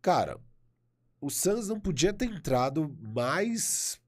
cara, 0.00 0.38
o 1.20 1.30
Suns 1.30 1.68
não 1.68 1.80
podia 1.80 2.12
ter 2.12 2.26
entrado 2.26 2.96
mais 3.00 4.00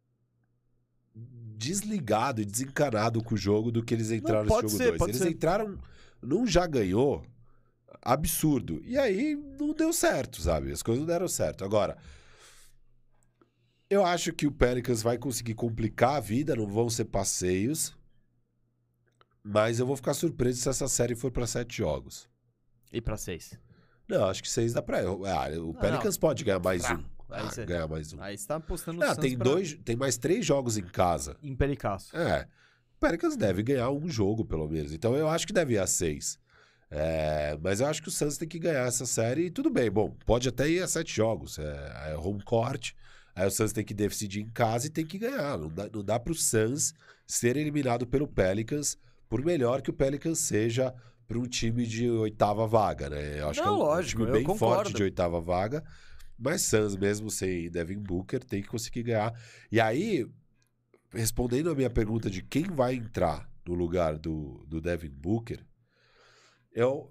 desligado 1.15 2.41
e 2.41 2.45
desencanado 2.45 3.23
com 3.23 3.35
o 3.35 3.39
jogo 3.39 3.71
do 3.71 3.85
que 3.85 3.95
eles 3.95 4.11
entraram 4.11 4.45
nesse 4.45 4.77
ser, 4.77 4.85
jogo 4.85 4.89
2. 4.91 4.99
pode 4.99 5.11
Eles 5.13 5.23
ser. 5.23 5.31
entraram 5.31 5.79
num 6.21 6.47
já 6.47 6.67
ganhou 6.67 7.25
absurdo. 8.01 8.81
E 8.85 8.99
aí 8.99 9.37
não 9.59 9.73
deu 9.75 9.93
certo, 9.93 10.41
sabe? 10.41 10.73
As 10.73 10.83
coisas 10.83 11.01
não 11.01 11.07
deram 11.07 11.29
certo. 11.29 11.65
Agora, 11.65 11.97
eu 13.89 14.05
acho 14.05 14.33
que 14.33 14.47
o 14.47 14.53
Pelicans 14.53 15.03
vai 15.03 15.19
conseguir 15.19 15.55
complicar 15.55 16.17
a 16.17 16.21
vida, 16.21 16.57
não 16.57 16.67
vão 16.67 16.89
ser 16.89 17.05
passeios. 17.05 17.95
Mas 19.45 19.79
eu 19.81 19.87
vou 19.87 19.97
ficar 19.97 20.15
surpreso 20.15 20.61
se 20.61 20.69
essa 20.69 20.87
série 20.89 21.15
for 21.15 21.31
para 21.31 21.47
sete 21.47 21.77
jogos. 21.79 22.29
E 22.93 23.01
pra 23.01 23.17
seis. 23.17 23.59
Não, 24.09 24.25
acho 24.27 24.43
que 24.43 24.49
seis 24.49 24.73
dá 24.73 24.83
pra. 24.83 25.01
Ah, 25.01 25.49
o 25.59 25.73
Não, 25.73 25.75
Pelicans 25.75 26.17
pode 26.19 26.45
ganhar 26.45 26.61
mais 26.61 26.85
Frá. 26.85 26.97
um. 26.97 27.05
Aí 27.31 27.49
Ah, 27.59 27.65
ganhar 27.65 27.89
mais 27.89 28.13
um. 28.13 28.21
Aí 28.21 28.37
você 28.37 28.47
tá 28.47 28.57
apostando 28.57 28.99
no 29.01 29.05
Ah, 29.07 29.17
tem 29.17 29.37
pra- 29.37 29.45
dois, 29.45 29.75
tem 29.85 29.97
mais 29.97 30.19
três 30.19 30.45
jogos 30.45 30.77
em 30.77 30.83
casa. 30.85 31.37
Em 31.43 31.57
Pelicasso. 31.57 32.15
É. 32.17 32.47
O 32.97 33.01
Pelicans 33.01 33.37
deve 33.37 33.63
ganhar 33.63 33.91
um 33.91 34.07
jogo, 34.09 34.45
pelo 34.45 34.69
menos. 34.69 34.93
Então 34.93 35.17
eu 35.17 35.29
acho 35.29 35.47
que 35.47 35.53
deve 35.53 35.75
ir 35.75 35.79
a 35.79 35.87
seis. 35.87 36.39
É, 36.91 37.57
mas 37.63 37.81
eu 37.81 37.87
acho 37.87 38.03
que 38.03 38.09
o 38.09 38.13
Suns 38.13 38.37
tem 38.37 38.47
que 38.47 38.59
ganhar 38.59 38.87
essa 38.87 39.07
série 39.07 39.47
e 39.47 39.51
tudo 39.51 39.71
bem. 39.71 39.91
Bom, 39.91 40.15
pode 40.27 40.47
até 40.49 40.69
ir 40.69 40.83
a 40.83 40.87
sete 40.87 41.17
jogos. 41.17 41.59
É, 41.59 42.11
é 42.13 42.17
home 42.19 42.43
court. 42.45 42.93
Aí 43.35 43.47
o 43.47 43.51
Suns 43.51 43.73
tem 43.73 43.83
que 43.83 43.95
decidir 43.95 44.43
em 44.43 44.51
casa 44.51 44.87
e 44.87 44.91
tem 44.91 45.07
que 45.07 45.19
ganhar. 45.19 45.57
Não 45.59 45.71
dá, 45.71 45.89
não 45.93 46.05
dá 46.05 46.21
pro 46.21 46.35
Suns 46.35 46.93
ser 47.27 47.57
eliminado 47.57 48.07
pelo 48.07 48.29
Pelicans, 48.29 48.99
por 49.33 49.43
melhor 49.43 49.81
que 49.81 49.89
o 49.89 49.95
Pelicans 49.95 50.41
seja 50.41 50.95
para 51.27 51.39
um 51.39 51.47
time 51.47 51.87
de 51.87 52.07
oitava 52.11 52.67
vaga, 52.67 53.09
né? 53.09 53.41
Eu 53.41 53.49
acho 53.49 53.61
Não, 53.61 53.65
que 53.65 53.69
é 53.71 53.73
um, 53.73 53.75
um 53.77 53.79
lógico, 53.79 54.21
time 54.21 54.29
eu 54.31 54.35
bem 54.35 54.45
concordo. 54.45 54.75
forte 54.75 54.95
de 54.95 55.03
oitava 55.05 55.41
vaga. 55.41 55.83
Mas 56.39 56.61
Suns, 56.61 56.97
mesmo 56.97 57.31
sem 57.31 57.71
Devin 57.71 57.99
Booker, 57.99 58.45
tem 58.45 58.61
que 58.61 58.69
conseguir 58.69 59.05
ganhar. 59.05 59.33
E 59.71 59.81
aí, 59.81 60.31
respondendo 61.09 61.71
a 61.71 61.75
minha 61.75 61.89
pergunta 61.89 62.29
de 62.29 62.43
quem 62.43 62.65
vai 62.65 62.93
entrar 62.97 63.49
no 63.67 63.73
lugar 63.73 64.19
do, 64.19 64.63
do 64.67 64.83
Devin 64.83 65.09
Booker, 65.09 65.65
eu, 66.71 67.11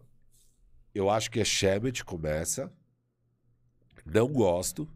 eu 0.93 1.09
acho 1.09 1.31
que 1.31 1.39
é 1.39 1.43
Shemet 1.43 2.05
começa. 2.05 2.71
Não 4.05 4.27
gosto. 4.27 4.87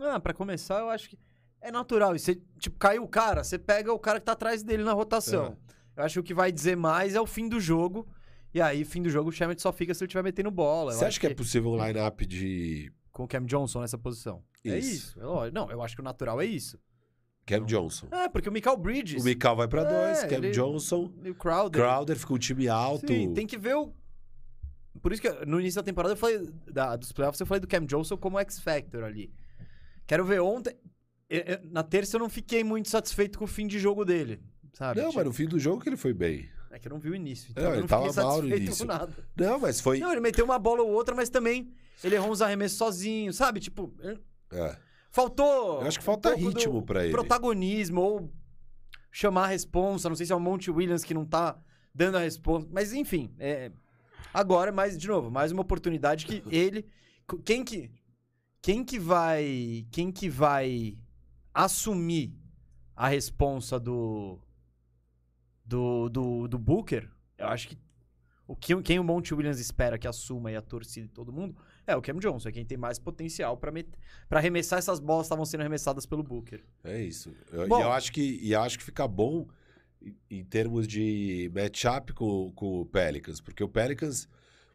Ah, 0.00 0.20
pra 0.20 0.32
começar, 0.32 0.78
eu 0.78 0.88
acho 0.88 1.10
que 1.10 1.18
é 1.60 1.72
natural. 1.72 2.14
E 2.14 2.20
você, 2.20 2.40
tipo, 2.60 2.78
caiu 2.78 3.02
o 3.02 3.08
cara, 3.08 3.42
você 3.42 3.58
pega 3.58 3.92
o 3.92 3.98
cara 3.98 4.20
que 4.20 4.26
tá 4.26 4.32
atrás 4.32 4.62
dele 4.62 4.84
na 4.84 4.92
rotação. 4.92 5.58
É. 5.60 5.64
Eu 5.96 6.04
acho 6.04 6.14
que 6.14 6.20
o 6.20 6.22
que 6.24 6.34
vai 6.34 6.50
dizer 6.52 6.76
mais 6.76 7.14
é 7.14 7.20
o 7.20 7.26
fim 7.26 7.48
do 7.48 7.60
jogo. 7.60 8.06
E 8.52 8.60
aí, 8.60 8.84
fim 8.84 9.02
do 9.02 9.10
jogo, 9.10 9.30
o 9.30 9.32
Shemet 9.32 9.60
só 9.60 9.72
fica 9.72 9.92
se 9.94 10.02
ele 10.02 10.06
estiver 10.08 10.22
metendo 10.22 10.50
bola. 10.50 10.92
Você 10.92 11.04
acha 11.04 11.18
que 11.18 11.26
é 11.26 11.34
possível 11.34 11.72
um 11.72 11.84
line-up 11.86 12.24
de 12.26 12.92
Com 13.10 13.24
o 13.24 13.28
Cam 13.28 13.44
Johnson 13.44 13.80
nessa 13.80 13.98
posição. 13.98 14.42
É 14.64 14.78
Isso. 14.78 14.92
isso. 15.10 15.20
É 15.20 15.24
lógico. 15.24 15.54
Não, 15.54 15.70
eu 15.70 15.82
acho 15.82 15.94
que 15.94 16.00
o 16.00 16.04
natural 16.04 16.40
é 16.40 16.44
isso. 16.46 16.78
Cam 17.46 17.64
Johnson? 17.66 18.08
É, 18.10 18.28
porque 18.28 18.48
o 18.48 18.52
Michael 18.52 18.76
Bridges 18.78 19.20
O 19.22 19.24
Mikal 19.24 19.54
vai 19.54 19.68
pra 19.68 19.82
É, 19.82 19.84
dois, 19.84 20.24
Cam 20.24 20.36
ele- 20.36 20.50
Johnson, 20.52 21.12
e 21.22 21.30
o 21.30 21.34
Crowder. 21.34 21.82
Crowder 21.82 22.16
fica 22.16 22.32
um 22.32 22.38
time 22.38 22.68
alto. 22.68 23.06
Sim, 23.06 23.34
tem 23.34 23.46
que 23.46 23.58
ver 23.58 23.76
o. 23.76 23.92
Por 25.02 25.12
isso 25.12 25.20
que 25.20 25.30
no 25.44 25.60
início 25.60 25.80
da 25.80 25.84
temporada 25.84 26.14
eu 26.14 26.16
falei. 26.16 26.48
Da, 26.72 26.96
dos 26.96 27.12
playoffs 27.12 27.38
eu 27.40 27.46
falei 27.46 27.60
do 27.60 27.66
Cam 27.68 27.84
Johnson 27.84 28.16
como 28.16 28.38
X-Factor 28.38 29.02
ali. 29.04 29.30
Quero 30.06 30.24
ver 30.24 30.40
ontem. 30.40 30.74
Na 31.70 31.82
terça 31.82 32.16
eu 32.16 32.20
não 32.20 32.28
fiquei 32.30 32.62
muito 32.64 32.88
satisfeito 32.88 33.38
com 33.38 33.44
o 33.44 33.48
fim 33.48 33.66
de 33.66 33.78
jogo 33.78 34.04
dele. 34.04 34.40
Sabe? 34.74 35.00
Não, 35.00 35.06
Tipo, 35.08 35.18
mas 35.18 35.26
no 35.26 35.32
fim 35.32 35.46
do 35.46 35.58
jogo 35.58 35.80
que 35.82 35.88
ele 35.88 35.96
foi 35.96 36.12
bem. 36.12 36.48
É 36.70 36.78
que 36.78 36.88
eu 36.88 36.90
não 36.90 36.98
vi 36.98 37.08
o 37.10 37.14
início. 37.14 37.50
Então 37.52 37.62
Não, 37.62 37.70
eu 37.70 37.74
ele 37.76 37.80
não 37.82 37.88
tava 37.88 38.08
fiquei 38.08 38.22
mal 38.24 38.42
no 38.42 38.56
início. 38.56 38.86
Não, 39.36 39.58
mas 39.60 39.80
foi. 39.80 40.00
Não, 40.00 40.10
ele 40.10 40.20
meteu 40.20 40.44
uma 40.44 40.58
bola 40.58 40.82
ou 40.82 40.90
outra, 40.90 41.14
mas 41.14 41.30
também 41.30 41.72
ele 42.02 42.16
errou 42.16 42.30
uns 42.32 42.42
arremessos 42.42 42.76
sozinho, 42.76 43.32
sabe? 43.32 43.60
Tipo, 43.60 43.94
eh, 44.02 44.18
É. 44.52 44.76
faltou. 45.10 45.80
Eu 45.80 45.86
acho 45.86 45.98
que 46.00 46.04
falta 46.04 46.36
do 46.36 46.36
ritmo 46.48 46.82
pra 46.82 47.04
ele. 47.04 47.12
Protagonismo, 47.12 48.00
ou 48.00 48.32
chamar 49.12 49.44
a 49.44 49.46
responsa. 49.46 50.08
Não 50.08 50.16
sei 50.16 50.26
se 50.26 50.32
é 50.32 50.36
o 50.36 50.40
Monte 50.40 50.70
Williams 50.70 51.04
que 51.04 51.14
não 51.14 51.24
tá 51.24 51.56
dando 51.94 52.16
a 52.16 52.20
resposta. 52.20 52.68
Mas 52.72 52.92
enfim, 52.92 53.32
é, 53.38 53.70
agora, 54.32 54.72
mais, 54.72 54.98
de 54.98 55.06
novo, 55.06 55.30
mais 55.30 55.52
uma 55.52 55.62
oportunidade 55.62 56.26
que 56.26 56.42
ele. 56.52 56.84
Quem 57.44 57.62
que. 57.64 57.88
Quem 58.60 58.82
que 58.84 58.98
vai. 58.98 59.86
Quem 59.92 60.10
que 60.10 60.28
vai 60.28 60.98
assumir 61.54 62.34
a 62.96 63.06
responsa 63.06 63.78
do. 63.78 64.40
Do, 65.64 66.08
do, 66.08 66.48
do 66.48 66.58
Booker? 66.58 67.08
Eu 67.38 67.48
acho 67.48 67.68
que. 67.68 67.78
O 68.46 68.54
que, 68.54 68.80
quem 68.82 68.98
o 68.98 69.04
Monte 69.04 69.32
Williams 69.32 69.58
espera 69.58 69.96
que 69.98 70.06
assuma 70.06 70.52
e 70.52 70.56
a 70.56 70.60
torcida 70.60 71.06
e 71.06 71.08
todo 71.08 71.32
mundo 71.32 71.56
é 71.86 71.96
o 71.96 72.02
Cam 72.02 72.18
Johnson, 72.18 72.50
é 72.50 72.52
quem 72.52 72.62
tem 72.66 72.76
mais 72.76 72.98
potencial 72.98 73.58
met- 73.72 73.88
pra 74.28 74.38
arremessar 74.38 74.78
essas 74.78 75.00
bolas 75.00 75.22
que 75.22 75.26
estavam 75.28 75.46
sendo 75.46 75.60
arremessadas 75.62 76.04
pelo 76.04 76.22
Booker. 76.22 76.62
É 76.84 77.00
isso. 77.02 77.32
Eu, 77.50 77.66
Bom. 77.66 77.78
e 77.78 77.82
eu 77.82 77.90
acho 77.90 78.12
que 78.12 78.38
e 78.42 78.54
acho 78.54 78.78
que 78.78 78.84
fica 78.84 79.08
bom 79.08 79.46
em, 80.02 80.14
em 80.30 80.44
termos 80.44 80.86
de 80.86 81.50
matchup 81.54 82.12
com, 82.12 82.52
com 82.54 82.82
o 82.82 82.84
Pelicans, 82.84 83.40
porque 83.40 83.64
o 83.64 83.68
Pelicans 83.68 84.28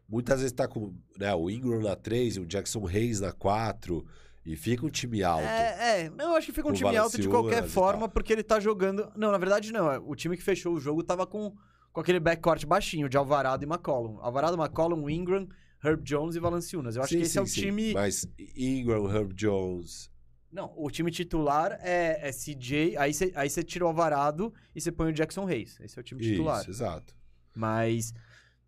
muitas 0.08 0.40
vezes 0.40 0.52
tá 0.52 0.66
com 0.66 0.92
né, 1.16 1.32
o 1.32 1.48
Ingram 1.48 1.80
na 1.80 1.94
3 1.94 2.38
e 2.38 2.40
o 2.40 2.46
Jackson 2.46 2.84
Hayes 2.88 3.20
na 3.20 3.30
4 3.30 4.04
e 4.52 4.56
fica 4.56 4.84
um 4.84 4.90
time 4.90 5.22
alto. 5.22 5.44
É, 5.44 6.02
é, 6.02 6.10
não, 6.10 6.30
eu 6.30 6.36
acho 6.36 6.46
que 6.46 6.52
fica 6.52 6.68
um 6.68 6.72
time 6.72 6.96
alto 6.96 7.20
de 7.20 7.28
qualquer 7.28 7.64
forma, 7.66 8.08
porque 8.08 8.32
ele 8.32 8.42
tá 8.42 8.58
jogando. 8.58 9.10
Não, 9.16 9.30
na 9.30 9.38
verdade, 9.38 9.72
não. 9.72 9.90
é, 9.90 9.98
O 9.98 10.14
time 10.14 10.36
que 10.36 10.42
fechou 10.42 10.74
o 10.74 10.80
jogo 10.80 11.02
tava 11.02 11.26
com, 11.26 11.54
com 11.92 12.00
aquele 12.00 12.18
backcourt 12.18 12.64
baixinho 12.66 13.08
de 13.08 13.16
Alvarado 13.16 13.64
e 13.64 13.68
McCollum. 13.68 14.18
Alvarado, 14.20 14.56
McCollum, 14.60 15.08
Ingram, 15.08 15.48
Herb 15.84 16.02
Jones 16.02 16.36
e 16.36 16.40
Valanciunas. 16.40 16.96
Eu 16.96 17.02
acho 17.02 17.10
Sim, 17.10 17.18
que 17.18 17.26
esse 17.26 17.38
é 17.38 17.42
o 17.42 17.46
sim, 17.46 17.54
sim. 17.54 17.60
time. 17.62 17.94
Mas 17.94 18.26
Ingram, 18.56 19.08
Herb 19.08 19.32
Jones. 19.34 20.10
Não, 20.52 20.72
o 20.76 20.90
time 20.90 21.12
titular 21.12 21.78
é, 21.80 22.28
é 22.28 22.32
CJ, 22.32 22.96
aí 22.96 23.14
você 23.14 23.32
aí 23.36 23.48
tira 23.62 23.84
o 23.84 23.88
Alvarado 23.88 24.52
e 24.74 24.80
você 24.80 24.90
põe 24.90 25.10
o 25.10 25.12
Jackson 25.12 25.44
Reis. 25.44 25.78
Esse 25.80 25.96
é 25.96 26.00
o 26.00 26.02
time 26.02 26.20
titular. 26.20 26.60
Isso, 26.60 26.70
exato. 26.70 27.14
Mas. 27.54 28.12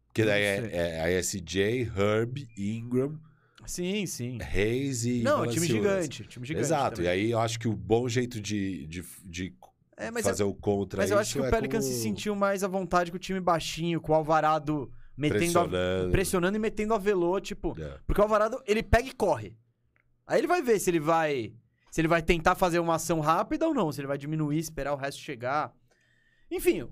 Porque 0.07 0.25
daí 0.25 0.43
é, 0.43 0.71
é, 0.73 1.01
aí 1.01 1.15
é 1.15 1.23
CJ, 1.23 1.91
Herb, 1.97 2.47
Ingram, 2.57 3.19
Sim, 3.67 4.07
sim. 4.07 4.39
Reis 4.41 5.05
e. 5.05 5.23
Não, 5.23 5.47
time 5.47 5.67
gigante. 5.67 6.25
Time 6.25 6.47
gigante. 6.47 6.65
Exato. 6.65 6.97
também. 6.97 7.11
E 7.11 7.13
aí 7.13 7.31
eu 7.31 7.39
acho 7.39 7.59
que 7.59 7.69
o 7.69 7.73
bom 7.75 8.09
jeito 8.09 8.41
de, 8.41 8.87
de, 8.87 9.05
de 9.25 9.55
É, 9.97 10.11
fazer 10.23 10.45
o 10.45 10.55
contra 10.55 11.01
Mas 11.01 11.11
eu 11.11 11.19
acho 11.19 11.33
que 11.35 11.41
o 11.41 11.45
é 11.45 11.51
Pelicans 11.51 11.85
com- 11.85 11.91
se 11.93 12.01
sentiu 12.03 12.35
mais 12.35 12.63
à 12.65 12.69
vontade 12.69 13.11
com 13.11 13.17
o 13.17 13.21
time 13.21 13.41
baixinho, 13.41 14.01
com 14.01 14.13
o 14.13 14.15
Alvarado 14.15 14.91
metendo 15.17 15.59
a, 15.59 15.63
pressionando. 15.69 16.11
pressionando 16.11 16.57
e 16.57 16.61
metendo 16.61 16.95
a 16.95 16.99
velô, 16.99 17.39
tipo. 17.41 17.75
É. 17.81 17.99
Porque 18.07 18.21
o 18.21 18.25
Alvarado, 18.25 18.63
ele 18.67 18.83
pega 18.83 19.09
e 19.09 19.13
corre. 19.13 19.57
Aí 20.27 20.39
ele 20.41 20.47
vai 20.47 20.63
ver 20.63 20.79
se 20.79 20.91
ele 20.91 21.01
vai. 21.01 21.53
Se 21.91 22.01
ele 22.01 22.09
vai 22.09 22.23
tentar 22.23 22.55
fazer 22.55 22.79
uma 22.79 22.95
ação 22.95 23.21
rápida 23.21 23.67
ou 23.67 23.75
não. 23.75 23.93
Se 23.93 24.01
ele 24.01 24.09
vai 24.09 24.17
diminuir, 24.17 24.59
esperar 24.59 24.95
o 24.95 24.97
resto 24.97 25.21
chegar. 25.21 25.73
Enfim, 26.51 26.89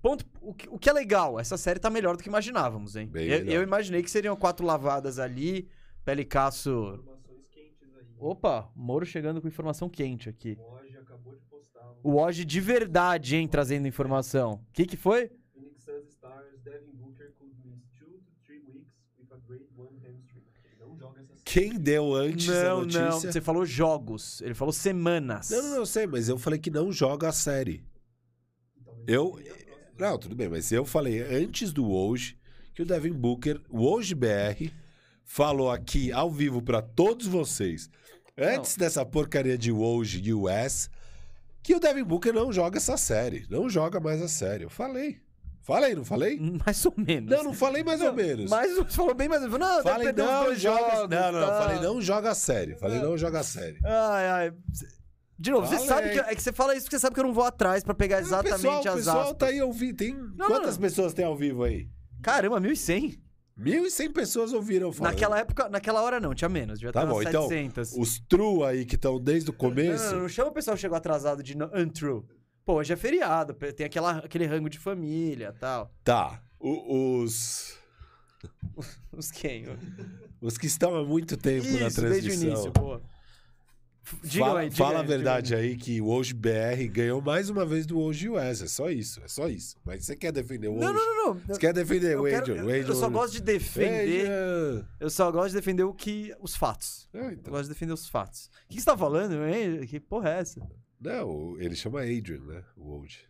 ponto. 0.00 0.24
O 0.40 0.54
que, 0.54 0.68
o 0.68 0.78
que 0.78 0.88
é 0.88 0.92
legal, 0.92 1.40
essa 1.40 1.56
série 1.56 1.80
tá 1.80 1.90
melhor 1.90 2.16
do 2.16 2.22
que 2.22 2.28
imaginávamos, 2.28 2.94
hein? 2.94 3.10
Eu, 3.14 3.44
eu 3.46 3.62
imaginei 3.62 4.02
que 4.02 4.10
seriam 4.10 4.36
quatro 4.36 4.64
lavadas 4.64 5.18
ali. 5.18 5.68
Pelicaço. 6.04 6.70
Informações 6.70 7.48
quentes 7.48 7.94
aí. 7.96 8.04
Opa, 8.18 8.70
Moro 8.74 9.04
chegando 9.06 9.40
com 9.40 9.48
informação 9.48 9.88
quente 9.88 10.28
aqui. 10.28 10.56
O 10.60 10.74
Oji 10.74 10.96
acabou 10.98 11.34
de 11.34 11.44
postar. 11.46 11.94
O 12.02 12.16
Oji 12.16 12.44
de 12.44 12.60
verdade, 12.60 13.36
hein, 13.36 13.48
trazendo 13.48 13.88
informação. 13.88 14.54
O 14.68 14.72
que, 14.72 14.86
que 14.86 14.96
foi? 14.96 15.30
Phoenix 15.54 15.82
Suns 15.84 16.08
stars 16.10 16.60
Devin 16.62 16.92
Booker 16.94 17.32
could 17.38 17.52
miss 17.64 17.82
two 17.98 18.06
to 18.06 18.32
three 18.44 18.60
weeks 18.60 18.92
with 19.18 19.32
a 19.32 19.38
grade 19.46 19.66
one 19.76 19.96
hamstring. 20.06 20.42
Ele 20.64 20.76
não 20.80 20.96
joga 20.98 21.20
essa 21.20 21.32
Quem 21.44 21.78
deu 21.78 22.14
antes 22.14 22.48
a 22.50 22.64
Não, 22.64 22.80
notícia? 22.80 23.02
não. 23.10 23.20
Você 23.20 23.40
falou 23.40 23.64
jogos. 23.64 24.40
Ele 24.42 24.54
falou 24.54 24.72
semanas. 24.72 25.50
Não, 25.50 25.62
não, 25.62 25.70
não, 25.70 25.76
eu 25.78 25.86
sei, 25.86 26.06
mas 26.06 26.28
eu 26.28 26.38
falei 26.38 26.58
que 26.58 26.70
não 26.70 26.92
joga 26.92 27.28
a 27.28 27.32
série. 27.32 27.84
Talvez 28.84 29.08
Eu. 29.08 29.38
a. 29.60 29.64
Não, 29.96 30.18
tudo 30.18 30.34
bem, 30.34 30.48
mas 30.48 30.72
eu 30.72 30.84
falei 30.84 31.20
antes 31.22 31.72
do 31.72 31.88
hoje 31.88 32.36
que 32.74 32.82
o 32.82 32.84
Devin 32.86 33.12
Booker, 33.12 33.60
o 33.70 33.82
hoje 33.86 34.12
BR, 34.12 34.72
falou 35.24 35.70
aqui 35.70 36.12
ao 36.12 36.30
vivo 36.30 36.62
pra 36.62 36.80
todos 36.82 37.26
vocês, 37.26 37.88
antes 38.38 38.76
dessa 38.76 39.04
porcaria 39.04 39.56
de 39.58 39.72
hoje 39.72 40.32
US, 40.32 40.88
que 41.62 41.74
o 41.74 41.80
Devin 41.80 42.04
Booker 42.04 42.32
não 42.32 42.52
joga 42.52 42.76
essa 42.76 42.96
série. 42.96 43.46
Não 43.48 43.68
joga 43.68 43.98
mais 43.98 44.20
a 44.22 44.28
série. 44.28 44.64
Eu 44.64 44.70
falei. 44.70 45.18
Falei, 45.62 45.94
não 45.94 46.04
falei? 46.04 46.38
Mais 46.66 46.84
ou 46.84 46.92
menos. 46.94 47.30
Não, 47.30 47.42
não 47.42 47.54
falei 47.54 47.82
mais 47.82 47.98
ou 48.02 48.08
Não, 48.08 48.14
menos. 48.14 48.50
Mas 48.50 48.76
você 48.76 48.90
falou 48.94 49.14
bem 49.14 49.30
mais 49.30 49.42
ou 49.42 49.48
menos. 49.48 49.66
Não, 49.66 49.82
Falei, 49.82 50.12
não, 50.12 50.54
joga. 50.54 50.56
jogos, 50.56 51.08
não, 51.08 51.32
não, 51.32 51.40
não. 51.40 51.46
tá. 51.48 51.58
Falei, 51.62 51.80
não 51.80 52.02
joga 52.02 52.30
a 52.32 52.34
série. 52.34 52.74
Falei, 52.76 53.00
não 53.00 53.16
joga 53.16 53.40
a 53.40 53.42
série. 53.42 53.78
Ai, 53.82 54.28
ai. 54.28 54.52
De 55.38 55.50
novo, 55.50 55.66
você 55.66 55.76
Falei. 55.78 55.88
sabe 55.88 56.10
que. 56.10 56.18
É 56.30 56.34
que 56.34 56.42
você 56.42 56.52
fala 56.52 56.74
isso 56.76 56.84
porque 56.84 56.96
você 56.96 57.00
sabe 57.00 57.14
que 57.14 57.20
eu 57.20 57.24
não 57.24 57.32
vou 57.32 57.44
atrás 57.44 57.82
pra 57.82 57.94
pegar 57.94 58.20
exatamente 58.20 58.56
o 58.56 58.58
pessoal, 58.60 58.78
as 58.78 58.86
o 58.92 58.96
pessoal 58.98 59.20
aspas. 59.22 59.36
tá 59.38 59.46
aí 59.46 59.62
ouvindo. 59.62 59.96
Tem... 59.96 60.12
Não, 60.36 60.46
Quantas 60.48 60.74
não. 60.76 60.82
pessoas 60.82 61.14
tem 61.14 61.24
ao 61.24 61.34
vivo 61.34 61.64
aí? 61.64 61.88
Caramba, 62.22 62.60
1.100. 62.60 63.18
1.100 63.58 64.12
pessoas 64.12 64.52
ouviram 64.52 64.92
falar. 64.92 65.10
Naquela 65.10 65.38
época, 65.38 65.68
naquela 65.68 66.02
hora 66.02 66.18
não, 66.18 66.34
tinha 66.34 66.48
menos. 66.48 66.80
Já 66.80 66.90
Tá 66.92 67.00
tava 67.00 67.12
bom, 67.12 67.22
então, 67.22 67.42
700. 67.48 67.92
Os 67.96 68.18
true 68.28 68.64
aí 68.64 68.84
que 68.84 68.96
estão 68.96 69.20
desde 69.20 69.50
o 69.50 69.52
começo. 69.52 70.04
Não, 70.06 70.12
não, 70.12 70.20
não 70.22 70.28
chama 70.28 70.50
o 70.50 70.52
pessoal 70.52 70.74
que 70.76 70.80
chegou 70.80 70.96
atrasado 70.96 71.42
de 71.42 71.56
untrue. 71.74 72.22
Pô, 72.64 72.74
hoje 72.74 72.92
é 72.92 72.96
feriado, 72.96 73.52
tem 73.54 73.86
aquela, 73.86 74.18
aquele 74.18 74.46
rango 74.46 74.68
de 74.70 74.78
família 74.78 75.52
e 75.54 75.58
tal. 75.58 75.90
Tá. 76.02 76.42
O- 76.58 77.20
os. 77.22 77.76
Os 79.16 79.30
quem? 79.30 79.66
Os 80.40 80.58
que 80.58 80.66
estão 80.66 80.94
há 80.96 81.04
muito 81.04 81.36
tempo 81.36 81.64
na 81.78 81.86
Isso, 81.86 82.00
transmissão. 82.00 82.10
desde 82.10 82.30
o 82.30 82.34
início, 82.34 82.72
pô. 82.72 83.00
Digam 84.22 84.46
fala 84.48 84.60
aí, 84.60 84.68
digam 84.68 84.86
fala 84.86 84.98
aí, 85.00 85.04
a 85.04 85.08
verdade 85.08 85.46
digam 85.48 85.60
aí 85.60 85.76
que 85.76 86.00
o 86.00 86.06
Hoje 86.08 86.34
BR 86.34 86.86
ganhou 86.92 87.20
mais 87.22 87.48
uma 87.48 87.64
vez 87.64 87.86
do 87.86 87.98
Hoje 87.98 88.28
US. 88.28 88.62
É 88.62 88.66
só 88.66 88.90
isso, 88.90 89.20
é 89.24 89.28
só 89.28 89.48
isso. 89.48 89.76
Mas 89.84 90.04
você 90.04 90.14
quer 90.14 90.30
defender 90.32 90.68
o 90.68 90.74
Não, 90.76 90.90
Hoje? 90.90 90.98
não, 90.98 91.16
não, 91.16 91.34
não. 91.34 91.40
Você 91.46 91.58
quer 91.60 91.72
defender 91.72 92.12
Eu, 92.14 92.22
o 92.22 92.26
Adrian? 92.26 92.56
eu- 92.56 92.70
eu 92.70 92.94
só 92.94 93.08
gosto 93.08 93.32
de 93.32 93.40
defender. 93.42 94.26
Adrian. 94.26 94.88
Eu 95.00 95.10
só 95.10 95.30
gosto 95.32 95.48
de 95.48 95.54
defender 95.54 95.82
o 95.84 95.94
que. 95.94 96.34
os 96.40 96.54
fatos. 96.54 97.08
É, 97.14 97.18
Eu 97.26 97.30
então. 97.32 97.50
gosto 97.52 97.64
de 97.64 97.68
defender 97.70 97.92
os 97.92 98.08
fatos. 98.08 98.46
O 98.46 98.68
que 98.68 98.74
que 98.76 98.80
você 98.80 98.86
tá 98.86 98.96
falando, 98.98 99.34
hein? 99.46 99.86
Que 99.86 99.98
porra 99.98 100.30
é 100.30 100.38
essa? 100.40 100.60
Não, 101.00 101.58
ele 101.60 101.74
chama 101.74 102.00
Adrian, 102.02 102.40
né? 102.40 102.62
O 102.76 102.98
Hoje. 103.00 103.20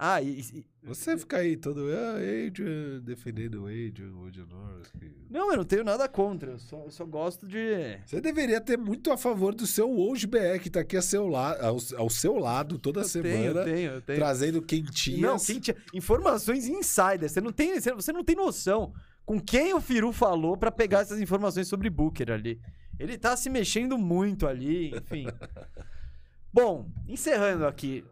Ah, 0.00 0.22
e. 0.22 0.38
e- 0.40 0.64
Você 0.84 1.18
fica 1.18 1.38
aí 1.38 1.56
todo. 1.56 1.80
Ah, 1.90 2.14
Adrian, 2.46 3.00
defendendo 3.02 3.64
o 3.64 3.66
Adrian, 3.66 4.12
o 4.14 4.26
Adrian 4.28 4.46
Norris. 4.46 4.92
Não, 5.28 5.50
eu 5.50 5.56
não 5.56 5.64
tenho 5.64 5.82
nada 5.82 6.08
contra. 6.08 6.52
Eu 6.52 6.58
só, 6.58 6.84
eu 6.84 6.90
só 6.92 7.04
gosto 7.04 7.48
de. 7.48 7.98
Você 8.06 8.20
deveria 8.20 8.60
ter 8.60 8.78
muito 8.78 9.10
a 9.10 9.16
favor 9.18 9.52
do 9.54 9.66
seu 9.66 9.90
Hoje 9.90 10.26
BR, 10.28 10.60
que 10.62 10.70
tá 10.70 10.80
aqui 10.80 10.94
ao 10.96 11.02
seu, 11.02 11.26
la 11.26 11.60
ao, 11.60 11.78
ao 11.96 12.08
seu 12.08 12.36
lado 12.36 12.78
toda 12.78 13.00
Eu 13.00 13.04
semana, 13.04 13.34
tenho, 13.34 13.46
eu 13.56 13.64
tenho, 13.64 13.90
eu 13.94 14.00
tenho. 14.02 14.18
trazendo 14.18 14.62
quentinhas. 14.62 15.20
Não, 15.20 15.36
quem 15.38 15.58
tinha. 15.58 15.76
Informações 15.92 16.68
insiders. 16.68 17.32
Você 17.32 17.40
não 17.40 17.50
tem, 17.52 17.80
você- 17.80 18.12
não 18.12 18.22
tem 18.22 18.36
noção 18.36 18.94
com 19.26 19.40
quem 19.40 19.74
o 19.74 19.80
Firu 19.80 20.12
falou 20.12 20.56
pra 20.56 20.70
pegar 20.70 21.00
essas 21.02 21.20
informações 21.20 21.66
sobre 21.66 21.90
Booker 21.90 22.30
ali. 22.30 22.60
Ele 23.00 23.18
tá 23.18 23.36
se 23.36 23.50
mexendo 23.50 23.98
muito 23.98 24.46
ali, 24.46 24.90
enfim. 24.96 25.26
Bom, 26.52 26.88
encerrando 27.06 27.66
aqui 27.66 28.04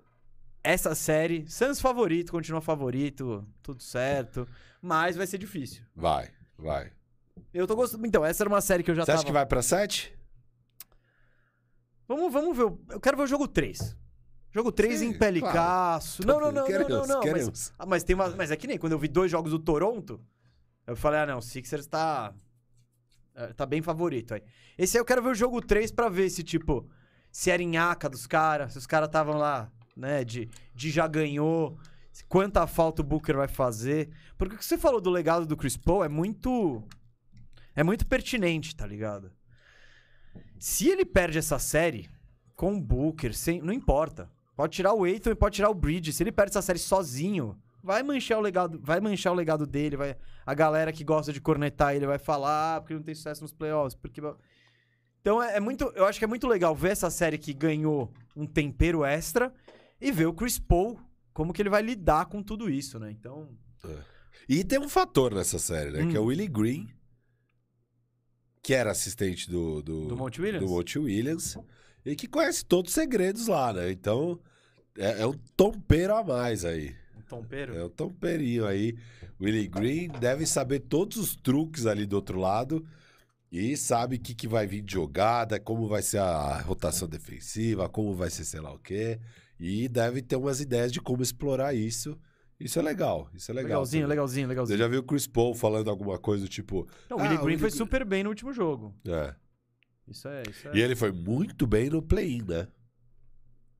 essa 0.71 0.95
série. 0.95 1.49
Suns 1.49 1.81
favorito, 1.81 2.33
continua 2.33 2.61
favorito, 2.61 3.47
tudo 3.63 3.83
certo. 3.83 4.47
Mas 4.83 5.17
vai 5.17 5.27
ser 5.27 5.39
difícil. 5.39 5.83
Vai, 5.95 6.31
vai. 6.59 6.93
Eu 7.53 7.67
tô 7.67 7.77
gostando. 7.77 8.07
Então, 8.07 8.25
essa 8.25 8.43
era 8.43 8.49
uma 8.51 8.61
série 8.61 8.83
que 8.83 8.91
eu 8.91 8.95
já 8.95 9.03
Você 9.03 9.07
tava. 9.07 9.19
acha 9.19 9.27
que 9.27 9.33
vai 9.33 9.47
pra 9.47 9.63
7? 9.63 10.13
Vamos, 12.09 12.33
vamos 12.33 12.57
ver. 12.57 12.65
Eu 12.91 13.01
quero 13.01 13.17
ver 13.17 13.25
o 13.25 13.27
jogo 13.27 13.49
3. 13.49 13.97
Jogo 14.51 14.73
3 14.73 15.01
Sim, 15.01 15.07
em 15.09 15.19
pelicaço. 15.19 16.27
Não, 16.27 16.41
não, 16.41 16.51
não, 16.51 16.53
não, 16.53 16.61
não, 16.63 16.67
Queremos, 16.67 17.09
não. 17.09 17.17
Mas, 17.17 17.25
queremos. 17.25 17.73
ah, 17.79 17.87
mas 17.87 18.05
tem 18.05 18.15
uma. 18.15 18.29
Mas 18.31 18.51
é 18.51 18.57
que 18.57 18.67
nem 18.67 18.79
quando 18.79 18.93
eu 18.93 18.99
vi 18.99 19.09
dois 19.09 19.31
jogos 19.31 19.51
do 19.51 19.59
Toronto, 19.59 20.21
eu 20.87 20.97
falei, 20.97 21.21
ah, 21.21 21.27
não, 21.27 21.39
o 21.39 21.43
Sixers 21.43 21.87
tá. 21.87 22.33
é, 23.35 23.49
Tá 23.53 23.67
bem 23.67 23.83
favorito 23.83 24.35
aí. 24.35 24.43
Esse 24.79 24.97
aí 24.97 25.01
eu 25.01 25.05
quero 25.05 25.23
ver 25.23 25.31
o 25.31 25.35
jogo 25.35 25.61
3 25.61 25.91
pra 25.91 26.09
ver 26.09 26.31
se, 26.31 26.43
tipo, 26.43 26.89
se 27.31 27.51
era 27.51 27.63
em 27.63 27.77
aca 27.77 28.09
dos 28.09 28.27
caras, 28.27 28.73
se 28.73 28.79
os 28.79 28.87
caras 28.87 29.09
estavam 29.09 29.37
lá, 29.37 29.71
né, 29.97 30.23
de, 30.25 30.51
de 30.75 30.91
já 30.91 31.07
ganhou, 31.07 31.79
Quanta 32.29 32.67
falta 32.67 33.03
o 33.03 33.05
Booker 33.05 33.37
vai 33.37 33.49
fazer. 33.49 34.11
Porque 34.39 34.55
o 34.55 34.59
que 34.59 34.65
você 34.65 34.79
falou 34.79 35.01
do 35.01 35.11
legado 35.11 35.47
do 35.47 35.57
Chris 35.57 35.77
Paul 35.77 36.05
é 36.05 36.09
muito. 36.09 36.83
É 37.75 37.83
muito 37.83 38.07
pertinente, 38.07 38.75
tá 38.75 38.87
ligado? 38.87 39.31
Se 40.59 40.89
ele 40.89 41.05
perde 41.05 41.39
essa 41.39 41.59
série 41.59 42.09
com 42.55 42.75
o 42.75 42.81
Booker, 42.81 43.35
sem, 43.35 43.61
não 43.61 43.73
importa. 43.73 44.31
Pode 44.57 44.73
tirar 44.73 44.95
o 44.95 45.05
Aiton 45.05 45.31
e 45.31 45.35
pode 45.35 45.57
tirar 45.57 45.69
o 45.69 45.75
Bridge. 45.75 46.13
Se 46.15 46.23
ele 46.23 46.33
perde 46.33 46.53
essa 46.53 46.63
série 46.63 46.79
sozinho, 46.79 47.59
vai 47.83 48.03
manchar 48.03 48.39
o 48.39 48.41
legado, 48.41 48.81
vai 48.83 48.99
manchar 48.99 49.35
o 49.35 49.37
legado 49.37 49.67
dele, 49.67 49.97
vai 49.97 50.17
a 50.47 50.55
galera 50.55 50.93
que 50.93 51.05
gosta 51.05 51.33
de 51.33 51.41
cornetar 51.41 51.95
ele 51.95 52.07
vai 52.07 52.19
falar 52.19 52.77
ah, 52.77 52.81
porque 52.81 52.95
não 52.95 53.03
tem 53.03 53.15
sucesso 53.15 53.43
nos 53.43 53.53
playoffs, 53.53 53.95
porque 53.95 54.23
Então 55.21 55.43
é, 55.43 55.57
é 55.57 55.61
muito, 55.61 55.93
eu 55.95 56.07
acho 56.07 56.19
que 56.19 56.25
é 56.25 56.29
muito 56.29 56.49
legal 56.49 56.75
ver 56.75 56.93
essa 56.93 57.11
série 57.11 57.37
que 57.37 57.53
ganhou 57.53 58.11
um 58.35 58.47
tempero 58.47 59.05
extra 59.05 59.53
e 60.01 60.13
ver 60.13 60.27
o 60.27 60.35
Chris 60.35 60.59
Paul 60.59 60.99
como 61.33 61.53
que 61.53 61.61
ele 61.61 61.69
vai 61.71 61.83
lidar 61.83 62.27
com 62.27 62.43
tudo 62.43 62.71
isso, 62.71 62.99
né? 62.99 63.11
Então, 63.11 63.49
E 64.49 64.65
tem 64.65 64.79
um 64.79 64.89
fator 64.89 65.35
nessa 65.35 65.59
série, 65.59 65.91
né? 65.91 66.03
Hum. 66.03 66.11
Que 66.11 66.17
é 66.17 66.21
o 66.21 66.25
Willie 66.25 66.49
Green, 66.49 66.89
que 68.63 68.73
era 68.75 68.91
assistente 68.91 69.51
do... 69.51 69.83
Do, 69.83 70.09
Do 70.09 70.17
Monty 70.17 70.41
Williams? 70.41 70.71
do 70.95 71.03
Williams, 71.03 71.59
e 72.05 72.17
que 72.17 72.27
conhece 72.27 72.65
todos 72.65 72.91
os 72.91 72.95
segredos 72.95 73.49
lá, 73.49 73.73
né? 73.73 73.91
Então, 73.91 74.41
é, 74.97 75.23
é 75.23 75.27
um 75.27 75.35
tompeiro 75.57 76.15
a 76.17 76.25
mais 76.25 76.65
aí. 76.65 76.95
um 77.17 77.23
tompeiro. 77.23 77.77
É 77.77 77.85
um 77.85 77.89
tompeirinho 77.91 78.67
aí. 78.67 78.97
Willie 79.41 79.69
Green 79.69 80.09
deve 80.09 80.47
saber 80.47 80.81
todos 80.81 81.17
os 81.19 81.37
truques 81.37 81.85
ali 81.85 82.07
do 82.07 82.17
outro 82.17 82.39
lado 82.39 82.87
e 83.53 83.77
sabe 83.77 84.17
o 84.17 84.21
que, 84.21 84.35
que 84.35 84.49
vai 84.49 84.67
vir 84.67 84.81
de 84.83 84.95
jogada, 84.95 85.61
como 85.61 85.87
vai 85.87 86.01
ser 86.03 86.19
a 86.19 86.61
rotação 86.63 87.07
defensiva, 87.07 87.89
como 87.89 88.15
vai 88.15 88.31
ser 88.31 88.45
sei 88.45 88.61
lá 88.61 88.73
o 88.73 88.79
quê. 88.79 89.21
E 89.59 89.89
deve 89.89 90.21
ter 90.23 90.37
umas 90.37 90.61
ideias 90.61 90.93
de 90.93 91.01
como 91.01 91.23
explorar 91.23 91.75
isso. 91.75 92.19
Isso 92.59 92.79
é 92.79 92.83
legal, 92.83 93.29
isso 93.35 93.51
é 93.51 93.55
legal. 93.55 93.69
legalzinho, 93.71 94.03
também. 94.05 94.11
legalzinho, 94.11 94.47
Você 94.47 94.49
legalzinho. 94.49 94.79
já 94.79 94.89
viu 94.89 95.01
o 95.01 95.03
Chris 95.03 95.27
Paul 95.27 95.55
falando 95.55 95.91
alguma 95.91 96.19
coisa 96.19 96.45
do 96.45 96.49
tipo. 96.49 96.89
Não, 97.11 97.19
o 97.19 97.21
Willie 97.21 97.37
Ah, 97.37 97.41
o 97.41 97.45
Green 97.45 97.47
Willie 97.55 97.59
foi 97.59 97.69
Green- 97.71 97.79
super 97.79 98.05
bem 98.05 98.23
no 98.23 98.31
último 98.31 98.53
jogo. 98.53 98.95
É. 99.07 99.35
Isso 100.09 100.27
é, 100.29 100.43
isso 100.49 100.69
é. 100.69 100.77
E 100.77 100.81
ele 100.81 100.95
foi 100.97 101.13
muito 101.13 101.67
bem 101.67 101.91
no 101.91 102.01
play-in, 102.01 102.43
né? 102.43 102.67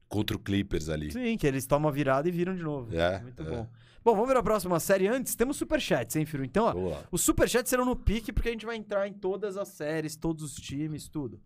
Contra 0.09 0.37
o 0.37 0.41
Clippers 0.41 0.89
ali. 0.89 1.11
Sim, 1.11 1.37
que 1.37 1.47
eles 1.47 1.67
tomam 1.67 1.89
a 1.89 1.93
virada 1.93 2.29
e 2.29 2.31
viram 2.33 2.55
de 2.55 2.63
novo. 2.63 2.95
É, 2.95 3.21
Muito 3.21 3.43
é. 3.43 3.47
bom. 3.51 3.69
Bom, 4.05 4.13
vamos 4.15 4.29
ver 4.29 4.37
a 4.37 4.43
próxima 4.43 4.79
série. 4.79 5.09
Antes, 5.09 5.35
temos 5.35 5.57
superchats, 5.57 6.15
hein, 6.15 6.25
Firu? 6.25 6.45
Então, 6.45 6.67
ó, 6.77 7.03
os 7.11 7.23
superchats 7.23 7.69
serão 7.69 7.85
no 7.85 7.97
pique, 7.97 8.33
porque 8.33 8.49
a 8.49 8.53
gente 8.53 8.65
vai 8.65 8.77
entrar 8.77 9.09
em 9.09 9.13
todas 9.13 9.57
as 9.57 9.69
séries, 9.69 10.15
todos 10.17 10.45
os 10.45 10.55
times, 10.55 11.09
tudo. 11.09 11.41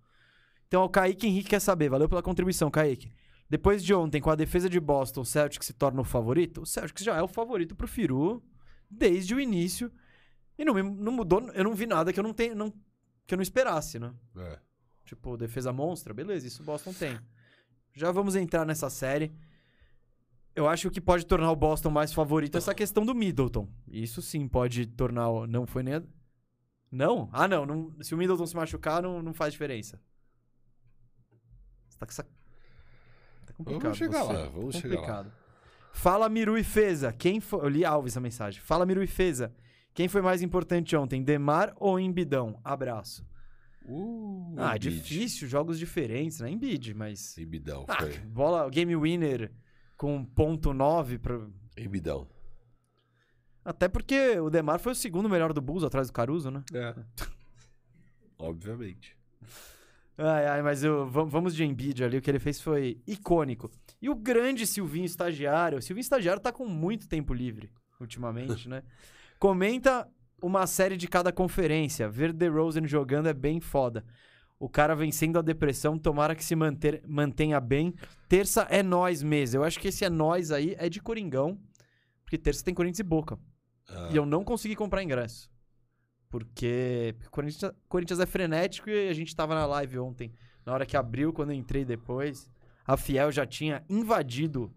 Então, 0.69 0.85
o 0.85 0.89
Kaique 0.91 1.27
Henrique 1.27 1.49
quer 1.51 1.61
saber. 1.61 1.89
Valeu 1.89 2.07
pela 2.09 2.23
contribuição, 2.23 2.71
Kaique. 2.71 3.11
Depois 3.51 3.83
de 3.85 3.93
ontem, 3.93 4.21
com 4.21 4.31
a 4.31 4.37
defesa 4.37 4.71
de 4.71 4.79
Boston, 4.79 5.23
o 5.23 5.25
Celtics 5.27 5.67
se 5.67 5.73
torna 5.73 6.01
o 6.01 6.05
favorito? 6.05 6.63
O 6.63 6.67
Celtics 6.67 7.03
já 7.05 7.17
é 7.17 7.23
o 7.23 7.27
favorito 7.29 7.75
pro 7.75 7.89
Firu 7.89 8.41
desde 8.89 9.35
o 9.35 9.41
início. 9.41 9.93
E 10.57 10.65
não, 10.65 10.75
não 10.75 11.11
mudou, 11.13 11.41
eu 11.53 11.65
não 11.65 11.75
vi 11.75 11.85
nada 11.87 12.13
que 12.13 12.21
eu 12.21 12.25
não, 12.25 12.33
tenho, 12.33 12.55
não, 12.55 12.71
que 13.27 13.35
eu 13.35 13.37
não 13.37 13.43
esperasse, 13.43 13.99
né? 13.99 14.15
É. 14.37 14.59
Tipo, 15.05 15.37
defesa 15.37 15.73
monstra, 15.73 16.15
beleza, 16.15 16.47
isso 16.47 16.63
o 16.63 16.65
Boston 16.65 16.93
tem. 16.93 17.19
Já 17.93 18.13
vamos 18.13 18.37
entrar 18.37 18.65
nessa 18.65 18.89
série. 18.89 19.35
Eu 20.55 20.69
acho 20.69 20.83
que 20.83 20.89
o 20.89 20.91
que 20.93 21.01
pode 21.01 21.27
tornar 21.27 21.51
o 21.51 21.57
Boston 21.57 21.91
mais 21.91 22.13
favorito 22.13 22.55
é 22.55 22.59
essa 22.59 22.75
questão 22.75 23.05
do 23.05 23.15
Middleton. 23.15 23.69
Isso 23.89 24.23
sim 24.23 24.47
pode 24.47 24.87
tornar. 24.87 25.29
o- 25.29 25.47
Não 25.47 25.67
foi 25.67 25.83
nem. 25.83 25.95
a- 25.95 26.03
Não? 26.91 27.29
Ah, 27.33 27.49
não. 27.49 27.67
não- 27.67 27.95
se 28.03 28.15
o 28.15 28.19
Middleton 28.19 28.47
se 28.47 28.55
machucar, 28.55 29.03
não, 29.03 29.21
não 29.23 29.33
faz 29.35 29.53
diferença. 29.53 30.01
Você 31.89 31.99
tá 31.99 32.07
com 32.07 32.11
essa. 32.13 32.27
Complicado. 33.65 33.83
Vamos 33.83 33.99
chegar 33.99 34.23
você. 34.25 34.33
lá, 34.33 34.47
vamos 34.49 34.77
chegar 34.77 34.89
lá. 34.95 35.01
complicado. 35.01 35.33
Fala 35.93 36.29
Miru 36.29 36.57
e 36.57 36.65
Feza. 36.65 37.13
Quem 37.13 37.41
foi. 37.41 37.65
Eu 37.65 37.69
li 37.69 37.85
Alves 37.85 38.13
essa 38.13 38.21
mensagem. 38.21 38.61
Fala 38.61 38.87
Miru 38.87 39.03
e 39.03 39.07
Feza. 39.07 39.53
Quem 39.93 40.07
foi 40.09 40.23
mais 40.23 40.41
importante 40.41 40.95
ontem, 40.97 41.23
Demar 41.23 41.73
ou 41.77 41.99
Embidão? 41.99 42.61
Abraço. 42.65 43.27
Uh, 43.85 44.55
Ah, 44.57 44.75
é 44.75 44.77
Embiid. 44.77 44.91
difícil, 45.01 45.49
jogos 45.49 45.79
diferentes, 45.79 46.39
né? 46.41 46.49
Embiid, 46.51 46.95
mas. 46.95 47.37
Embidão, 47.39 47.85
Ah, 47.89 47.97
foi. 47.97 48.19
bola, 48.19 48.69
game 48.71 48.95
winner 48.97 49.51
com 49.97 50.25
ponto 50.25 50.73
9 50.73 51.19
pra... 51.19 51.41
Embidão. 51.77 52.29
Até 53.65 53.89
porque 53.89 54.39
o 54.39 54.49
Demar 54.49 54.79
foi 54.79 54.93
o 54.93 54.95
segundo 54.95 55.29
melhor 55.29 55.53
do 55.53 55.61
Bulls 55.61 55.83
atrás 55.85 56.07
do 56.07 56.13
Caruso, 56.13 56.51
né? 56.51 56.63
É. 56.73 56.95
Obviamente. 58.39 59.17
Ai, 60.23 60.47
ai, 60.47 60.63
mas 60.63 60.85
eu, 60.85 61.09
vam- 61.09 61.27
vamos 61.29 61.55
de 61.55 61.65
Embiid 61.65 62.05
ali, 62.05 62.19
o 62.19 62.23
que 62.23 62.31
ele 62.31 62.39
fez 62.39 62.61
foi 62.61 63.01
icônico. 63.07 63.71
E 64.03 64.11
o 64.11 64.15
grande 64.15 64.67
Silvinho 64.67 65.07
Estagiário, 65.07 65.79
o 65.79 65.83
Silvinho 65.83 66.03
Estagiário 66.03 66.43
tá 66.43 66.53
com 66.53 66.67
muito 66.67 67.09
tempo 67.09 67.33
livre 67.33 67.71
ultimamente, 67.99 68.69
né? 68.69 68.83
Comenta 69.39 70.07
uma 70.43 70.67
série 70.67 70.97
de 70.97 71.09
cada 71.09 71.33
conferência. 71.33 72.09
Ver 72.09 72.33
The 72.35 72.49
Rosen 72.49 72.87
jogando 72.87 73.29
é 73.29 73.33
bem 73.35 73.61
foda. 73.61 74.05
O 74.59 74.69
cara 74.69 74.95
vencendo 74.95 75.39
a 75.39 75.43
depressão, 75.43 75.99
tomara 75.99 76.35
que 76.35 76.45
se 76.45 76.55
manter, 76.55 77.03
mantenha 77.07 77.59
bem. 77.61 77.95
Terça 78.29 78.67
é 78.71 78.83
nós 78.83 79.23
mesmo. 79.23 79.61
Eu 79.61 79.65
acho 79.65 79.81
que 79.81 79.89
esse 79.89 80.05
é 80.05 80.11
nós 80.11 80.51
aí 80.51 80.75
é 80.79 80.89
de 80.91 81.01
Coringão, 81.01 81.59
porque 82.25 82.37
terça 82.37 82.63
tem 82.63 82.75
Corinthians 82.75 82.99
e 83.01 83.03
Boca. 83.03 83.39
Ah, 83.89 84.11
E 84.13 84.17
eu 84.17 84.27
não 84.27 84.45
consegui 84.45 84.77
comprar 84.77 85.03
ingresso. 85.03 85.49
Porque 86.31 87.15
o 87.27 87.31
Corinthians, 87.31 87.73
Corinthians 87.89 88.21
é 88.21 88.25
frenético 88.27 88.89
e 88.89 89.09
a 89.09 89.13
gente 89.13 89.35
tava 89.37 89.55
na 89.55 89.67
live 89.67 89.99
ontem. 89.99 90.33
Na 90.65 90.73
hora 90.73 90.87
que 90.87 90.97
abriu, 90.97 91.33
quando 91.33 91.51
eu 91.51 91.57
entrei 91.57 91.85
depois, 91.85 92.49
a 92.87 92.97
Fiel 92.97 93.33
já 93.33 93.45
tinha 93.45 93.85
invadido, 93.89 94.73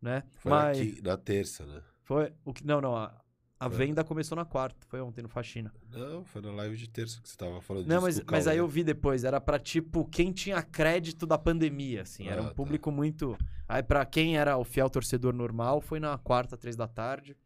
né? 0.00 0.24
foi 0.34 0.50
Mas 0.50 0.80
aqui, 0.80 1.02
na 1.02 1.16
terça, 1.18 1.66
né? 1.66 1.82
foi 2.02 2.32
o 2.44 2.54
que 2.54 2.66
não, 2.66 2.80
não, 2.80 2.96
a, 2.96 3.14
a 3.60 3.68
venda 3.68 4.02
começou 4.02 4.34
na 4.34 4.46
quarta, 4.46 4.86
foi 4.88 5.00
ontem 5.02 5.20
no 5.20 5.28
Faxina. 5.28 5.72
Não, 5.90 6.24
foi 6.24 6.40
na 6.40 6.50
live 6.52 6.76
de 6.76 6.88
terça 6.88 7.20
que 7.20 7.28
você 7.28 7.36
tava 7.36 7.60
falando 7.60 7.86
Não, 7.86 7.96
disso 8.06 8.22
mas, 8.24 8.32
mas 8.32 8.46
aí 8.46 8.56
eu 8.56 8.66
vi 8.66 8.82
depois, 8.82 9.24
era 9.24 9.38
pra 9.40 9.58
tipo 9.58 10.06
quem 10.06 10.32
tinha 10.32 10.62
crédito 10.62 11.26
da 11.26 11.36
pandemia, 11.36 12.02
assim, 12.02 12.28
era 12.28 12.40
Ah, 12.40 12.44
um 12.44 12.48
tá. 12.48 12.54
público 12.54 12.90
muito. 12.90 13.36
Aí 13.68 13.82
pra 13.82 14.06
quem 14.06 14.38
era 14.38 14.56
o 14.56 14.64
fiel 14.64 14.88
torcedor 14.88 15.34
normal, 15.34 15.82
foi 15.82 16.00
na 16.00 16.16
quarta, 16.16 16.56
três 16.56 16.76
da 16.76 16.88
tarde. 16.88 17.36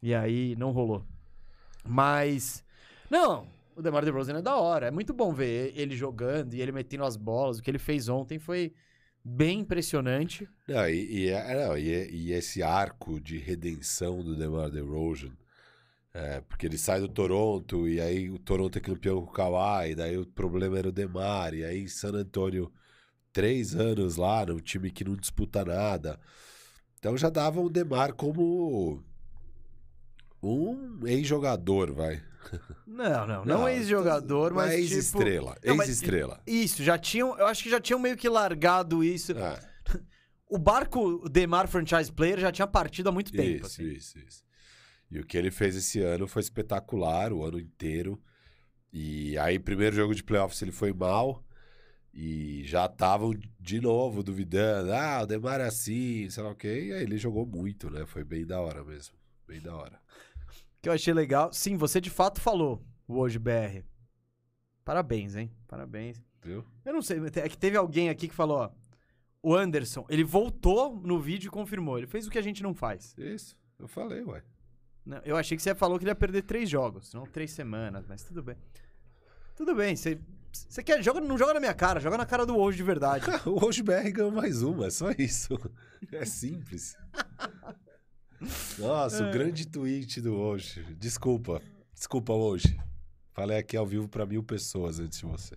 E 0.00 0.14
aí 0.14 0.54
não 0.56 0.70
rolou. 0.70 1.04
Mas 1.86 2.64
não, 3.10 3.46
o 3.76 3.82
DeMar 3.82 4.04
DeRozan 4.04 4.38
é 4.38 4.42
da 4.42 4.56
hora, 4.56 4.86
é 4.86 4.90
muito 4.90 5.12
bom 5.12 5.32
ver 5.32 5.72
ele 5.76 5.96
jogando 5.96 6.54
e 6.54 6.60
ele 6.60 6.72
metendo 6.72 7.04
as 7.04 7.16
bolas. 7.16 7.58
O 7.58 7.62
que 7.62 7.70
ele 7.70 7.78
fez 7.78 8.08
ontem 8.08 8.38
foi 8.38 8.72
bem 9.24 9.60
impressionante. 9.60 10.48
Não, 10.68 10.88
e, 10.88 11.24
e, 11.24 11.28
é- 11.28 11.66
não, 11.66 11.76
e, 11.78 11.92
é- 11.92 12.10
e 12.10 12.32
esse 12.32 12.62
arco 12.62 13.20
de 13.20 13.38
redenção 13.38 14.22
do 14.22 14.36
DeMar 14.36 14.70
DeRozan, 14.70 15.32
é, 16.12 16.40
porque 16.42 16.66
ele 16.66 16.78
sai 16.78 17.00
do 17.00 17.08
Toronto 17.08 17.88
e 17.88 18.00
aí 18.00 18.30
o 18.30 18.38
Toronto 18.38 18.78
é 18.78 18.80
campeão 18.80 19.20
com 19.22 19.30
o 19.30 19.32
Kawhi, 19.32 19.94
daí 19.94 20.16
o 20.16 20.26
problema 20.26 20.78
era 20.78 20.88
o 20.88 20.92
DeMar, 20.92 21.54
e 21.54 21.64
aí 21.64 21.88
San 21.88 22.12
Antonio, 22.12 22.72
três 23.32 23.74
anos 23.74 24.16
lá, 24.16 24.46
num 24.46 24.58
time 24.60 24.90
que 24.90 25.04
não 25.04 25.16
disputa 25.16 25.64
nada. 25.64 26.20
Então 26.98 27.16
já 27.16 27.28
dava 27.28 27.60
o 27.60 27.68
DeMar 27.68 28.14
como 28.14 29.02
um 30.42 31.06
ex-jogador, 31.06 31.92
vai. 31.92 32.22
Não, 32.86 33.26
não, 33.26 33.44
não, 33.44 33.68
ex-jogador, 33.68 34.52
uma 34.52 34.62
mas 34.66 34.72
tipo... 34.74 34.94
ex-estrela, 34.94 35.56
Não, 35.64 35.74
ex-estrela. 35.82 36.40
Isso, 36.46 36.82
já 36.82 36.96
tinham, 36.98 37.38
eu 37.38 37.46
acho 37.46 37.62
que 37.62 37.70
já 37.70 37.80
tinham 37.80 37.98
meio 37.98 38.16
que 38.16 38.28
largado 38.28 39.02
isso. 39.02 39.32
Ah, 39.36 39.60
O 40.48 40.58
barco 40.58 41.28
Demar 41.28 41.66
Franchise 41.66 42.12
Player 42.12 42.38
já 42.38 42.52
tinha 42.52 42.66
partido 42.66 43.08
há 43.08 43.12
muito 43.12 43.32
tempo, 43.32 43.66
Isso, 43.66 43.80
assim. 43.80 43.84
isso, 43.90 44.18
isso. 44.18 44.44
E 45.10 45.18
o 45.18 45.26
que 45.26 45.36
ele 45.36 45.50
fez 45.50 45.74
esse 45.76 46.00
ano 46.00 46.26
foi 46.28 46.40
espetacular, 46.42 47.32
o 47.32 47.44
ano 47.44 47.58
inteiro. 47.58 48.20
E 48.92 49.36
aí, 49.38 49.58
primeiro 49.58 49.94
jogo 49.96 50.14
de 50.14 50.22
playoffs, 50.22 50.60
ele 50.62 50.70
foi 50.72 50.92
mal. 50.92 51.44
E 52.12 52.62
já 52.64 52.86
estavam 52.86 53.34
de 53.58 53.80
novo 53.80 54.22
duvidando. 54.22 54.92
Ah, 54.92 55.22
o 55.22 55.26
Demar 55.26 55.60
é 55.60 55.66
assim, 55.66 56.30
sei 56.30 56.42
lá 56.42 56.50
o 56.50 56.54
quê. 56.54 56.86
E 56.86 56.92
aí 56.92 57.02
ele 57.02 57.18
jogou 57.18 57.44
muito, 57.44 57.90
né? 57.90 58.06
Foi 58.06 58.22
bem 58.22 58.46
da 58.46 58.60
hora 58.60 58.84
mesmo. 58.84 59.16
Bem 59.48 59.60
da 59.60 59.74
hora. 59.74 60.00
Que 60.84 60.90
eu 60.90 60.92
achei 60.92 61.14
legal. 61.14 61.50
Sim, 61.50 61.78
você 61.78 61.98
de 61.98 62.10
fato 62.10 62.42
falou 62.42 62.84
o 63.08 63.16
hoje 63.16 63.38
BR. 63.38 63.82
Parabéns, 64.84 65.34
hein? 65.34 65.50
Parabéns. 65.66 66.22
Viu? 66.42 66.62
Eu 66.84 66.92
não 66.92 67.00
sei, 67.00 67.18
é 67.36 67.48
que 67.48 67.56
teve 67.56 67.74
alguém 67.74 68.10
aqui 68.10 68.28
que 68.28 68.34
falou, 68.34 68.58
ó. 68.58 68.70
O 69.42 69.54
Anderson, 69.54 70.04
ele 70.10 70.22
voltou 70.22 70.94
no 71.00 71.18
vídeo 71.18 71.48
e 71.48 71.50
confirmou. 71.50 71.96
Ele 71.96 72.06
fez 72.06 72.26
o 72.26 72.30
que 72.30 72.38
a 72.38 72.42
gente 72.42 72.62
não 72.62 72.74
faz. 72.74 73.14
Isso, 73.16 73.56
eu 73.78 73.88
falei, 73.88 74.22
ué. 74.24 74.42
Não, 75.06 75.22
Eu 75.24 75.38
achei 75.38 75.56
que 75.56 75.62
você 75.62 75.74
falou 75.74 75.96
que 75.98 76.04
ele 76.04 76.10
ia 76.10 76.14
perder 76.14 76.42
três 76.42 76.68
jogos, 76.68 77.14
não 77.14 77.24
três 77.24 77.50
semanas, 77.52 78.04
mas 78.06 78.22
tudo 78.22 78.42
bem. 78.42 78.56
Tudo 79.56 79.74
bem, 79.74 79.96
você, 79.96 80.20
você 80.52 80.82
quer. 80.82 81.02
Joga, 81.02 81.18
não 81.18 81.38
joga 81.38 81.54
na 81.54 81.60
minha 81.60 81.72
cara, 81.72 81.98
joga 81.98 82.18
na 82.18 82.26
cara 82.26 82.44
do 82.44 82.58
hoje 82.58 82.76
de 82.76 82.82
verdade. 82.82 83.24
o 83.48 83.64
Hoje 83.64 83.82
BR 83.82 84.10
ganhou 84.12 84.30
mais 84.30 84.60
uma, 84.60 84.88
é 84.88 84.90
só 84.90 85.10
isso. 85.12 85.58
É 86.12 86.26
simples. 86.26 86.94
Nossa, 88.78 89.28
o 89.28 89.32
grande 89.32 89.66
tweet 89.66 90.20
do 90.20 90.34
hoje. 90.34 90.82
Desculpa, 90.98 91.60
desculpa 91.94 92.32
hoje. 92.32 92.78
Falei 93.32 93.58
aqui 93.58 93.76
ao 93.76 93.86
vivo 93.86 94.08
pra 94.08 94.24
mil 94.26 94.42
pessoas 94.42 95.00
antes 95.00 95.18
de 95.18 95.26
você. 95.26 95.56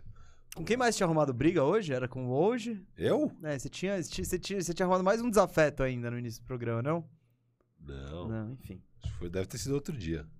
Com 0.55 0.63
quem 0.65 0.75
mais 0.77 0.95
tinha 0.95 1.05
arrumado 1.05 1.31
briga 1.33 1.63
hoje? 1.63 1.93
Era 1.93 2.07
com 2.07 2.25
o 2.27 2.31
hoje? 2.31 2.83
Eu? 2.97 3.31
É, 3.43 3.57
você 3.59 3.69
tinha, 3.69 4.01
você 4.01 4.09
tinha, 4.09 4.25
você 4.25 4.39
tinha, 4.39 4.61
você 4.61 4.73
tinha 4.73 4.85
arrumado 4.85 5.03
mais 5.03 5.21
um 5.21 5.29
desafeto 5.29 5.83
ainda 5.83 6.09
no 6.09 6.17
início 6.17 6.41
do 6.41 6.45
programa, 6.47 6.81
não? 6.81 7.07
Não, 7.79 8.27
Não, 8.27 8.51
enfim. 8.53 8.81
acho 9.03 9.13
que 9.13 9.19
foi, 9.19 9.29
deve 9.29 9.45
ter 9.47 9.57
sido 9.57 9.73
outro 9.75 9.95
dia. 9.95 10.25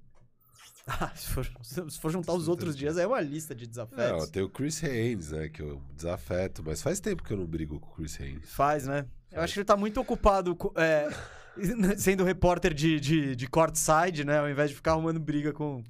Ah, 0.90 1.12
se 1.14 1.28
for, 1.32 1.46
se 1.62 2.00
for 2.00 2.10
juntar 2.10 2.32
os 2.32 2.48
outros 2.48 2.74
dias, 2.74 2.98
é 2.98 3.06
uma 3.06 3.20
lista 3.20 3.54
de 3.54 3.66
Não, 3.66 3.70
desafetos. 3.70 4.30
tem 4.30 4.42
o 4.42 4.50
Chris 4.50 4.82
Haynes, 4.82 5.32
né? 5.34 5.50
Que 5.50 5.62
eu 5.62 5.82
desafeto, 5.94 6.64
mas 6.66 6.82
faz 6.82 7.02
tempo 7.02 7.24
que 7.24 7.34
eu 7.34 7.36
não 7.38 7.46
brigo 7.46 7.78
com 7.78 7.90
o 7.92 7.96
Chris 7.96 8.18
Haynes. 8.22 8.50
Faz, 8.54 8.88
né? 8.88 9.06
Eu 9.30 9.42
acho 9.42 9.54
que 9.54 9.60
ele 9.60 9.66
tá 9.66 9.76
muito 9.76 10.00
ocupado 10.00 10.56
co- 10.56 10.72
é, 10.78 11.10
sendo 11.98 12.24
repórter 12.24 12.74
de, 12.74 13.00
de, 13.00 13.36
de 13.36 13.48
courtside, 13.48 14.24
né? 14.26 14.40
Ao 14.40 14.50
invés 14.50 14.70
de 14.70 14.76
ficar 14.76 14.92
arrumando 14.92 15.20
briga 15.20 15.52
com. 15.54 15.84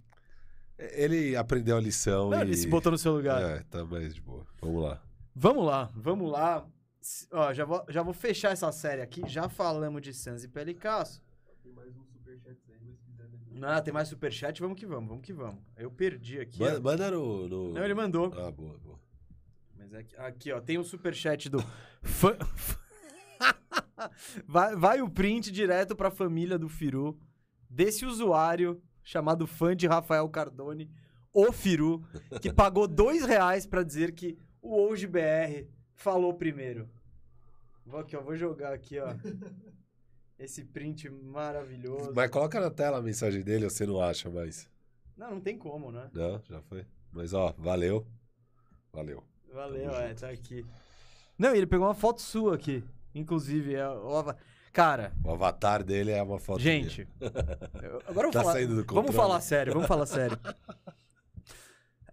Ele 0.77 1.35
aprendeu 1.35 1.75
a 1.75 1.81
lição 1.81 2.29
Não, 2.29 2.39
e... 2.39 2.41
ele 2.41 2.57
se 2.57 2.67
botou 2.67 2.91
no 2.91 2.97
seu 2.97 3.13
lugar. 3.13 3.41
É, 3.41 3.63
tá 3.63 3.83
mais 3.83 4.13
de 4.13 4.21
boa. 4.21 4.45
Vamos 4.61 4.83
lá. 4.83 5.01
Vamos 5.35 5.65
lá, 5.65 5.91
vamos 5.95 6.31
lá. 6.31 6.67
Ó, 7.31 7.53
já 7.53 7.63
vou, 7.65 7.85
já 7.89 8.01
vou 8.01 8.13
fechar 8.13 8.51
essa 8.51 8.71
série 8.71 9.01
aqui. 9.01 9.21
Já 9.27 9.47
falamos 9.47 10.01
de 10.01 10.13
Suns 10.13 10.43
e 10.43 10.47
Pelicasso. 10.47 11.23
Tem 11.63 11.71
mais 11.71 11.95
um 11.95 12.03
superchat 12.05 12.57
aí, 12.71 12.97
mas? 13.51 13.63
Ah, 13.63 13.81
tem 13.81 13.93
mais 13.93 14.07
superchat? 14.07 14.59
Vamos 14.61 14.77
que 14.79 14.85
vamos, 14.85 15.07
vamos 15.09 15.23
que 15.25 15.33
vamos. 15.33 15.61
Eu 15.77 15.89
perdi 15.89 16.39
aqui. 16.39 16.59
Manda, 16.59 16.77
ó. 16.77 16.81
manda 16.81 17.11
no, 17.11 17.47
no- 17.47 17.73
Não, 17.73 17.83
ele 17.83 17.93
mandou. 17.93 18.25
Ah, 18.35 18.51
boa, 18.51 18.77
boa. 18.79 18.99
Mas 19.77 19.93
aqui, 19.93 20.15
aqui, 20.17 20.51
ó, 20.51 20.59
tem 20.59 20.77
o 20.77 20.83
superchat 20.83 21.49
do. 21.49 21.63
fã- 22.03 22.37
vai, 24.47 24.75
vai 24.75 25.01
o 25.01 25.09
print 25.09 25.51
direto 25.51 25.95
pra 25.95 26.11
família 26.11 26.57
do 26.57 26.69
Firu, 26.69 27.19
desse 27.69 28.05
usuário 28.05 28.81
chamado 29.03 29.47
fã 29.47 29.75
de 29.75 29.87
Rafael 29.87 30.27
Cardone, 30.29 30.91
o 31.33 31.51
Firu, 31.51 32.03
que 32.41 32.51
pagou 32.53 32.87
dois 32.87 33.25
reais 33.25 33.65
pra 33.65 33.83
dizer 33.83 34.11
que 34.13 34.37
o 34.61 34.75
Hoje 34.75 35.07
BR 35.07 35.67
falou 35.93 36.33
primeiro. 36.33 36.89
Vou 37.85 37.99
aqui, 37.99 38.17
ó, 38.17 38.21
vou 38.21 38.35
jogar 38.35 38.73
aqui, 38.73 38.99
ó. 38.99 39.15
Esse 40.37 40.63
print 40.65 41.09
maravilhoso. 41.09 42.11
Mas 42.13 42.29
coloca 42.29 42.59
na 42.59 42.69
tela 42.69 42.97
a 42.97 43.01
mensagem 43.01 43.41
dele, 43.41 43.63
ou 43.63 43.69
você 43.69 43.85
não 43.85 44.01
acha 44.01 44.29
mais? 44.29 44.69
Não, 45.15 45.31
não 45.31 45.41
tem 45.41 45.57
como, 45.57 45.91
né? 45.91 46.09
Não, 46.13 46.41
já 46.47 46.61
foi. 46.61 46.85
Mas 47.11 47.33
ó, 47.33 47.55
valeu. 47.57 48.05
Valeu. 48.91 49.23
Valeu, 49.51 49.89
Tamo 49.89 49.95
é, 49.95 50.09
junto. 50.09 50.19
tá 50.21 50.29
aqui. 50.29 50.65
Não, 51.37 51.55
e 51.55 51.57
ele 51.57 51.65
pegou 51.65 51.87
uma 51.87 51.95
foto 51.95 52.21
sua 52.21 52.55
aqui. 52.55 52.83
Inclusive, 53.15 53.73
é, 53.75 53.87
o 53.87 54.33
cara, 54.73 55.11
O 55.23 55.31
avatar 55.31 55.83
dele 55.83 56.11
é 56.11 56.21
uma 56.21 56.37
foto 56.39 56.59
gente. 56.59 57.07
eu- 57.19 58.01
agora 58.07 58.27
eu 58.27 58.31
vou 58.31 58.31
Tá 58.31 58.41
falar. 58.41 58.53
saindo 58.53 58.83
do 58.83 58.93
vamos 58.93 59.15
falar 59.15 59.41
sério, 59.41 59.73
vamos 59.73 59.87
falar 59.87 60.05
sério. 60.05 60.37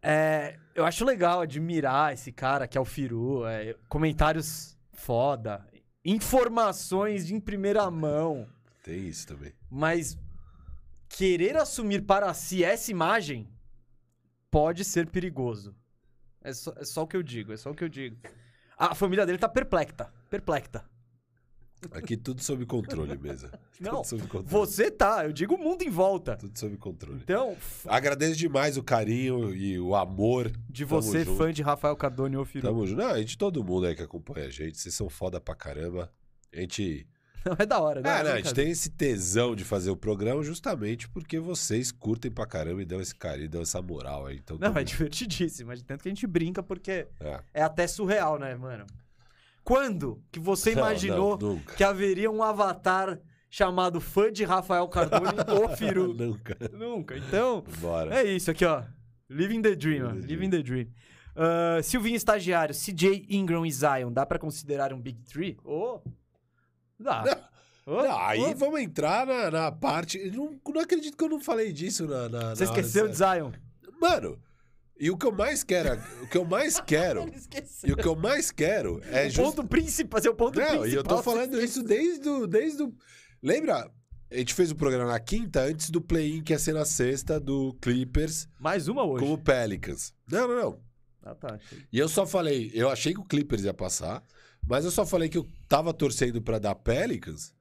É, 0.07 0.59
eu 0.75 0.85
acho 0.85 1.03
legal 1.05 1.41
admirar 1.41 2.13
esse 2.13 2.31
cara 2.31 2.69
que 2.69 2.77
é 2.77 2.81
o 2.81 2.85
Firu. 2.85 3.47
é, 3.47 3.75
comentários 3.89 4.77
foda. 4.93 5.67
Informações 6.05 7.31
em 7.31 7.41
primeira 7.41 7.89
mão. 7.91 8.47
Tem 8.83 9.09
isso 9.09 9.27
também. 9.27 9.55
Mas 9.71 10.19
querer 11.09 11.57
assumir 11.57 12.03
para 12.03 12.33
si 12.35 12.63
essa 12.63 12.91
imagem 12.91 13.49
pode 14.51 14.85
ser 14.85 15.09
perigoso. 15.09 15.75
É 16.43 16.53
só, 16.53 16.75
é 16.77 16.85
só 16.85 17.03
o 17.05 17.07
que 17.07 17.17
eu 17.17 17.23
digo, 17.23 17.53
é 17.53 17.57
só 17.57 17.71
o 17.71 17.75
que 17.75 17.83
eu 17.83 17.89
digo. 17.89 18.19
A 18.77 18.95
família 18.95 19.25
dele 19.25 19.39
tá 19.39 19.49
perplexa. 19.49 20.13
Perplexa. 20.35 20.85
Aqui 21.93 22.17
tudo 22.17 22.43
sob 22.43 22.65
controle 22.65 23.17
mesmo. 23.19 23.51
Não, 23.79 23.97
tudo 24.03 24.07
sob 24.07 24.23
controle. 24.23 24.49
você 24.49 24.91
tá, 24.91 25.25
eu 25.27 25.33
digo 25.33 25.55
o 25.55 25.59
mundo 25.59 25.83
em 25.83 25.91
volta. 25.91 26.35
Tudo 26.37 26.59
sob 26.59 26.77
controle. 26.79 27.21
Então, 27.23 27.55
Agradeço 27.87 28.37
demais 28.37 28.77
o 28.77 28.83
carinho 28.83 29.55
e 29.55 29.79
o 29.79 29.95
amor. 29.95 30.51
de 30.69 30.87
Tamo 30.87 31.03
você, 31.03 31.25
junto. 31.25 31.37
fã 31.37 31.53
de 31.53 31.63
Rafael 31.63 31.95
Cardone 31.95 32.37
ou 32.37 32.45
Firu. 32.45 32.67
Tamo 32.67 32.87
junto. 32.87 33.01
Não, 33.03 33.17
e 33.19 33.25
de 33.25 33.37
todo 33.39 33.63
mundo 33.63 33.87
aí 33.87 33.95
que 33.95 34.03
acompanha 34.03 34.47
a 34.47 34.51
gente. 34.51 34.79
Vocês 34.79 34.95
são 34.95 35.09
foda 35.09 35.41
pra 35.41 35.55
caramba. 35.55 36.11
A 36.53 36.61
gente. 36.61 37.07
Não, 37.45 37.57
é 37.59 37.67
da 37.67 37.79
hora, 37.79 38.01
né? 38.01 38.11
Ah, 38.11 38.25
não, 38.25 38.33
a 38.33 38.37
gente 38.39 38.55
tem 38.55 38.71
esse 38.71 38.89
tesão 38.89 39.55
de 39.55 39.65
fazer 39.65 39.91
o 39.91 39.97
programa 39.97 40.43
justamente 40.43 41.07
porque 41.11 41.39
vocês 41.39 41.93
curtem 41.93 42.31
pra 42.31 42.47
caramba 42.47 42.81
e 42.81 42.87
dão 42.87 43.03
esse 43.03 43.15
carinho, 43.15 43.51
dão 43.51 43.61
essa 43.61 43.83
moral 43.83 44.25
aí. 44.25 44.37
Então, 44.43 44.57
Não, 44.59 44.75
é 44.79 44.83
divertidíssimo. 44.83 45.69
Mas 45.69 45.83
tanto 45.83 46.03
que 46.03 46.09
a 46.09 46.11
gente 46.11 46.27
brinca 46.27 46.63
porque. 46.63 47.07
É. 47.21 47.41
é 47.53 47.63
até 47.63 47.87
surreal, 47.87 48.39
né, 48.39 48.55
mano? 48.55 48.87
Quando 49.65 50.23
que 50.31 50.39
você 50.39 50.73
Não, 50.75 50.83
imaginou 50.83 51.39
não, 51.39 51.49
nunca. 51.55 51.75
que 51.75 51.83
haveria 51.83 52.31
um 52.31 52.43
avatar 52.43 53.19
chamado 53.51 54.01
fã 54.01 54.31
de 54.33 54.45
Rafael 54.45 54.87
Cardone 54.89 55.25
ou 55.61 55.69
Firu? 55.77 56.13
nunca. 56.15 56.57
Nunca. 56.73 57.17
Então, 57.17 57.65
Bora. 57.81 58.15
é 58.15 58.25
isso 58.25 58.51
aqui, 58.51 58.65
ó. 58.65 58.83
Living 59.31 59.63
the 59.63 59.75
dream. 59.75 60.07
Living 60.11 60.21
the 60.21 60.27
Living 60.27 60.51
the 60.51 60.63
dream. 60.63 60.87
Ah, 61.37 61.81
Silvinho 61.83 62.17
estagiário, 62.17 62.75
CJ, 62.75 63.27
Ingram 63.29 63.65
e 63.67 63.73
Zion, 63.73 64.13
dá 64.13 64.25
pra 64.27 64.39
considerar 64.39 64.93
um 64.93 65.01
Big 65.01 65.21
Three? 65.25 65.57
Ô, 65.65 66.01
dá. 66.99 67.25
Ô, 67.87 68.03
Não, 68.03 68.19
aí 68.19 68.41
ô. 68.41 68.55
vamos 68.55 68.81
entrar 68.81 69.27
na, 69.27 69.51
na 69.51 69.71
parte. 69.73 70.31
Não, 70.31 70.59
não 70.73 70.81
acredito 70.81 71.17
que 71.19 71.23
eu 71.25 71.29
não 71.29 71.39
falei 71.41 71.71
disso 71.71 72.07
na. 72.07 72.29
na 72.31 72.55
Você 72.55 72.65
na 72.65 72.71
esqueceu 72.71 73.09
de 73.09 73.15
Zion? 73.17 73.51
Mano, 74.01 74.39
e 74.99 75.11
o 75.11 75.17
que 75.17 75.27
eu 75.27 75.33
mais 75.33 75.63
quero. 75.65 76.01
O 76.23 76.29
que 76.29 76.37
eu 76.39 76.45
mais 76.45 76.79
quero. 76.87 77.27
E 77.85 77.93
o 77.93 77.97
que 77.97 78.07
eu 78.07 78.15
mais 78.17 78.51
quero 78.51 79.01
é 79.05 79.27
O 79.27 79.31
just... 79.31 79.37
ponto 79.57 79.67
principal, 79.69 80.23
seu 80.23 80.35
ponto 80.35 80.59
Não, 80.59 80.65
principal. 80.67 80.89
e 80.89 80.95
eu 80.95 81.03
tô 81.03 81.17
você 81.17 81.23
falando 81.23 81.61
isso 81.63 81.83
desde 81.83 82.29
o. 82.29 82.47
Desde 82.47 82.83
o... 82.83 82.95
Lembra? 83.43 83.91
A 84.31 84.37
gente 84.37 84.55
fez 84.55 84.71
o 84.71 84.75
programa 84.77 85.11
na 85.13 85.21
quinta 85.21 85.61
antes 85.61 85.91
do 85.91 86.01
play-in, 86.01 86.43
que 86.43 86.53
ia 86.53 86.59
ser 86.59 86.73
na 86.73 86.85
sexta, 86.85 87.39
do 87.39 87.73
Clippers 87.81 88.49
Mais 88.59 88.89
uma 88.89 89.05
hoje. 89.05 89.25
com 89.25 89.33
o 89.33 89.39
Pelicans. 89.39 90.13
Não, 90.31 90.49
não, 90.49 90.57
não. 90.57 90.81
Ah, 91.23 91.35
tá. 91.35 91.55
achei. 91.55 91.79
E 91.93 91.99
eu 91.99 92.09
só 92.09 92.27
falei, 92.27 92.71
eu 92.75 92.89
achei 92.89 93.15
que 93.15 93.21
o 93.21 93.25
Clippers 93.25 93.63
ia 93.63 93.73
passar, 93.75 94.23
mas 94.67 94.85
eu 94.85 94.91
só 94.91 95.07
falei 95.07 95.29
que 95.29 95.39
eu 95.39 95.47
tava 95.69 95.93
torcendo 95.95 96.43
pra 96.43 96.59
dar 96.59 96.75
Pelicans, 96.75 97.55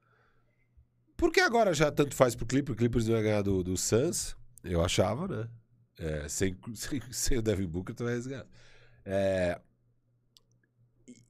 porque 1.15 1.39
agora 1.39 1.73
já 1.73 1.91
tanto 1.91 2.15
faz 2.15 2.33
pro 2.35 2.45
Clippers, 2.45 2.75
o 2.75 2.77
Clippers 2.77 3.07
vai 3.07 3.21
ganhar 3.21 3.41
do, 3.41 3.63
do 3.63 3.77
Suns, 3.77 4.35
eu 4.63 4.83
achava, 4.83 5.27
né? 5.27 5.47
É, 5.99 6.27
sem, 6.27 6.57
sem, 6.75 7.01
sem 7.11 7.37
o 7.37 7.41
Devin 7.41 7.67
Booker, 7.67 7.95
tu 7.95 8.03
vai 8.03 8.13
resgatar. 8.15 8.47
É, 9.05 9.59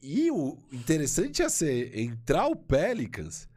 e 0.02 0.30
o 0.32 0.58
interessante 0.72 1.40
ia 1.42 1.50
ser 1.50 1.98
entrar 1.98 2.48
o 2.48 2.56
Pelicans 2.56 3.48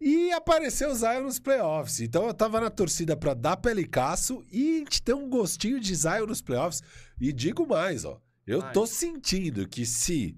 e 0.00 0.32
aparecer 0.32 0.88
o 0.88 0.94
Zion 0.94 1.22
nos 1.22 1.38
playoffs. 1.38 2.00
Então 2.00 2.26
eu 2.26 2.34
tava 2.34 2.60
na 2.60 2.70
torcida 2.70 3.16
pra 3.16 3.34
dar 3.34 3.56
pelicaço 3.58 4.44
e 4.50 4.76
a 4.76 4.78
gente 4.80 5.02
ter 5.02 5.14
um 5.14 5.28
gostinho 5.28 5.78
de 5.78 5.94
Zion 5.94 6.26
nos 6.26 6.42
playoffs. 6.42 6.82
E 7.20 7.32
digo 7.32 7.66
mais, 7.66 8.04
ó. 8.04 8.20
Eu 8.46 8.60
Mais. 8.60 8.72
tô 8.74 8.86
sentindo 8.86 9.66
que 9.68 9.86
se. 9.86 10.36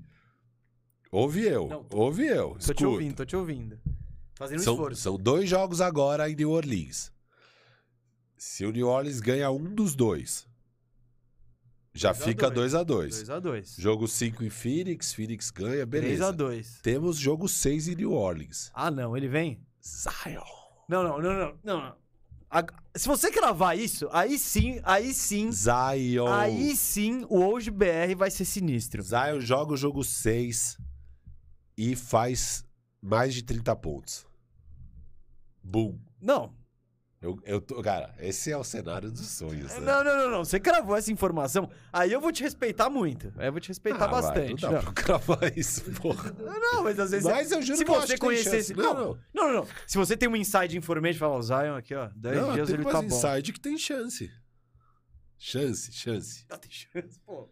Ouve 1.11 1.42
eu, 1.42 1.68
Não, 1.68 1.84
tô- 1.84 1.96
ouve 1.98 2.26
eu. 2.26 2.50
Tô 2.50 2.59
te 2.59 2.61
escuta. 2.62 2.86
ouvindo, 2.86 3.14
tô 3.16 3.24
te 3.24 3.36
ouvindo. 3.36 3.80
Fazendo 4.34 4.61
um 4.61 4.62
São, 4.62 4.74
esforço. 4.74 5.00
são 5.02 5.16
dois 5.16 5.48
jogos 5.48 5.80
agora 5.80 6.28
em 6.28 6.34
New 6.36 6.50
Orleans. 6.50 7.11
Se 8.37 8.64
o 8.64 8.70
New 8.70 8.89
Orleans 8.89 9.20
ganha 9.20 9.51
um 9.51 9.74
dos 9.74 9.95
dois, 9.95 10.47
já 11.97 12.12
Dois 12.12 12.24
fica 12.24 12.51
dois. 12.51 12.72
2 12.72 12.74
a 12.74 12.84
2 12.84 13.24
2x2. 13.24 13.80
Jogo 13.80 14.07
5 14.07 14.45
em 14.45 14.51
Phoenix, 14.51 15.14
Phoenix 15.14 15.51
ganha, 15.51 15.87
beleza. 15.87 16.32
3x2. 16.32 16.80
Temos 16.82 17.16
jogo 17.16 17.49
6 17.49 17.89
em 17.89 17.95
New 17.95 18.12
Orleans. 18.12 18.70
Ah, 18.74 18.91
não, 18.91 19.16
ele 19.16 19.28
vem? 19.28 19.59
Zion. 19.82 20.43
Não, 20.87 21.03
não, 21.03 21.20
não, 21.20 21.34
não, 21.34 21.59
não. 21.64 21.97
Se 22.95 23.09
você 23.09 23.30
cravar 23.30 23.78
isso, 23.78 24.09
aí 24.12 24.39
sim, 24.39 24.80
aí 24.84 25.12
sim, 25.12 25.51
Zion. 25.51 26.28
aí 26.28 26.76
sim 26.76 27.26
o 27.28 27.43
hoje 27.43 27.70
BR 27.70 28.14
vai 28.16 28.30
ser 28.30 28.45
sinistro. 28.45 29.03
Zion 29.03 29.41
joga 29.41 29.72
o 29.72 29.76
jogo 29.76 30.05
6 30.05 30.78
e 31.76 31.97
faz 31.97 32.64
mais 33.03 33.34
de 33.34 33.43
30 33.43 33.74
pontos. 33.76 34.26
Boom. 35.62 35.99
Não, 36.20 36.55
Eu, 37.20 37.40
eu 37.44 37.60
tô, 37.62 37.82
cara, 37.82 38.14
esse 38.18 38.52
é 38.52 38.56
o 38.56 38.62
cenário 38.62 39.10
dos 39.10 39.26
sonhos, 39.26 39.72
né? 39.72 39.80
não, 39.80 40.04
não, 40.04 40.16
não, 40.16 40.30
não. 40.30 40.44
Você 40.44 40.60
cravou 40.60 40.94
essa 40.94 41.10
informação, 41.10 41.68
aí 41.90 42.12
eu 42.12 42.20
vou 42.20 42.30
te 42.30 42.42
respeitar 42.42 42.90
muito. 42.90 43.32
Aí 43.38 43.46
eu 43.48 43.52
vou 43.52 43.60
te 43.60 43.68
respeitar 43.68 44.04
Ah, 44.04 44.08
vai, 44.08 44.22
bastante. 44.22 44.62
não 44.62 44.70
dá 44.70 44.76
não. 44.76 44.82
pra 44.84 44.92
cravar 44.92 45.58
isso, 45.58 45.82
porra. 45.92 46.30
Não, 46.38 46.60
não, 46.60 46.84
mas 46.84 46.98
às 47.00 47.10
vezes. 47.10 47.26
Mas 47.26 47.50
eu 47.50 47.62
juro 47.62 47.78
se 47.78 47.84
que 47.86 47.90
você 47.90 48.18
conhecesse. 48.18 48.74
Não, 48.74 48.94
Não, 48.94 48.94
não, 48.94 49.18
não, 49.34 49.52
não. 49.60 49.68
Se 49.86 49.96
você 49.96 50.14
tem 50.16 50.28
um 50.28 50.36
inside 50.36 50.76
information, 50.76 51.18
fala, 51.18 51.36
o 51.38 51.42
Zion 51.42 51.74
aqui, 51.76 51.94
ó, 51.94 52.08
10 52.14 52.36
Não, 52.36 52.52
dias 52.52 52.68
ele 52.70 52.84
tá 52.84 53.00
bom. 53.00 53.04
inside 53.04 53.52
que 53.52 53.60
tem 53.60 53.78
chance. 53.78 54.30
Chance, 55.38 55.92
chance. 55.92 56.44
Não 56.50 56.58
tem 56.58 56.70
chance, 56.70 57.18
pô. 57.24 57.48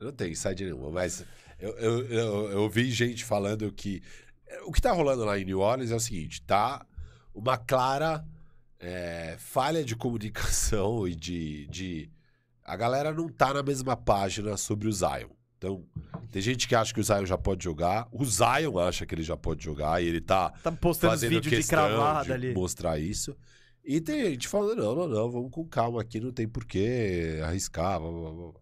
Não 0.00 0.12
tem 0.12 0.32
inside 0.32 0.64
nenhuma, 0.64 0.90
mas 0.90 1.24
eu, 1.58 1.70
eu, 1.78 2.06
eu, 2.06 2.50
eu 2.50 2.68
vi 2.68 2.90
gente 2.90 3.24
falando 3.24 3.70
que. 3.72 4.02
O 4.64 4.72
que 4.72 4.80
tá 4.80 4.92
rolando 4.92 5.24
lá 5.24 5.38
em 5.38 5.44
New 5.44 5.60
Orleans 5.60 5.90
é 5.90 5.94
o 5.96 6.00
seguinte: 6.00 6.42
tá 6.42 6.84
uma 7.34 7.56
clara 7.56 8.24
é, 8.80 9.36
falha 9.38 9.84
de 9.84 9.96
comunicação 9.96 11.06
e 11.08 11.14
de, 11.14 11.66
de. 11.68 12.10
A 12.64 12.76
galera 12.76 13.12
não 13.12 13.28
tá 13.28 13.54
na 13.54 13.62
mesma 13.62 13.96
página 13.96 14.56
sobre 14.56 14.88
o 14.88 14.92
Zion. 14.92 15.30
Então, 15.56 15.84
tem 16.30 16.40
gente 16.40 16.68
que 16.68 16.74
acha 16.74 16.94
que 16.94 17.00
o 17.00 17.04
Zion 17.04 17.26
já 17.26 17.36
pode 17.36 17.64
jogar. 17.64 18.06
O 18.12 18.24
Zion 18.24 18.78
acha 18.78 19.04
que 19.04 19.14
ele 19.14 19.24
já 19.24 19.36
pode 19.36 19.64
jogar 19.64 20.00
e 20.02 20.06
ele 20.06 20.20
tá 20.20 20.50
Tá 20.62 20.70
postando 20.70 21.12
fazendo 21.12 21.30
vídeo 21.30 21.50
de 21.50 21.56
questão 21.56 21.78
cravada 21.88 22.24
de 22.26 22.32
ali. 22.32 22.54
mostrar 22.54 22.98
isso. 22.98 23.36
E 23.84 24.00
tem 24.00 24.26
gente 24.32 24.46
falando, 24.46 24.76
não, 24.76 24.94
não, 24.94 25.08
não, 25.08 25.30
vamos 25.30 25.50
com 25.50 25.64
calma 25.64 26.00
aqui, 26.00 26.20
não 26.20 26.30
tem 26.30 26.46
porquê 26.46 27.40
arriscar. 27.42 27.98
blá, 27.98 28.10
blá, 28.10 28.30
blá. 28.30 28.60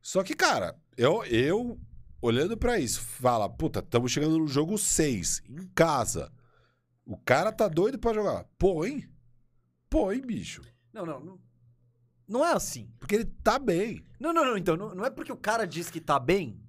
Só 0.00 0.22
que, 0.24 0.34
cara, 0.34 0.74
eu, 0.96 1.22
eu 1.26 1.78
olhando 2.20 2.56
pra 2.56 2.78
isso, 2.80 3.00
fala, 3.00 3.48
puta, 3.48 3.80
estamos 3.80 4.10
chegando 4.10 4.38
no 4.38 4.48
jogo 4.48 4.78
6, 4.78 5.42
em 5.48 5.66
casa. 5.74 6.32
O 7.08 7.16
cara 7.16 7.50
tá 7.50 7.66
doido 7.66 7.98
pra 7.98 8.14
jogar. 8.14 8.44
Põe. 8.56 9.08
Põe, 9.90 10.20
bicho. 10.20 10.62
Não, 10.92 11.04
não, 11.04 11.18
não. 11.18 11.40
Não 12.28 12.44
é 12.44 12.52
assim. 12.52 12.92
Porque 13.00 13.16
ele 13.16 13.24
tá 13.24 13.58
bem. 13.58 14.04
Não, 14.20 14.32
não, 14.32 14.44
não. 14.44 14.56
Então, 14.56 14.76
não, 14.76 14.94
não 14.94 15.04
é 15.04 15.10
porque 15.10 15.32
o 15.32 15.36
cara 15.36 15.66
diz 15.66 15.90
que 15.90 16.00
tá 16.00 16.20
bem 16.20 16.62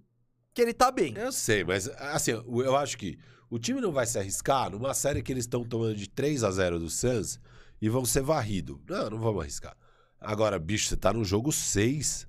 que 0.59 0.61
ele 0.61 0.73
tá 0.73 0.91
bem. 0.91 1.13
Eu 1.15 1.31
sei, 1.31 1.63
mas 1.63 1.87
assim, 1.87 2.31
eu 2.31 2.75
acho 2.75 2.97
que 2.97 3.17
o 3.49 3.57
time 3.57 3.79
não 3.79 3.93
vai 3.93 4.05
se 4.05 4.19
arriscar 4.19 4.69
numa 4.69 4.93
série 4.93 5.21
que 5.21 5.31
eles 5.31 5.45
estão 5.45 5.63
tomando 5.63 5.95
de 5.95 6.09
3 6.09 6.43
a 6.43 6.51
0 6.51 6.79
do 6.79 6.89
Suns 6.89 7.39
e 7.81 7.87
vão 7.87 8.03
ser 8.03 8.21
varrido. 8.21 8.81
Não, 8.87 9.09
não 9.09 9.19
vamos 9.19 9.41
arriscar. 9.41 9.75
Agora, 10.19 10.59
bicho, 10.59 10.89
você 10.89 10.97
tá 10.97 11.13
no 11.13 11.23
jogo 11.23 11.51
6. 11.51 12.27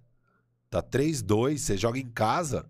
Tá 0.68 0.80
3-2, 0.80 1.58
você 1.58 1.76
joga 1.76 1.98
em 1.98 2.08
casa 2.08 2.64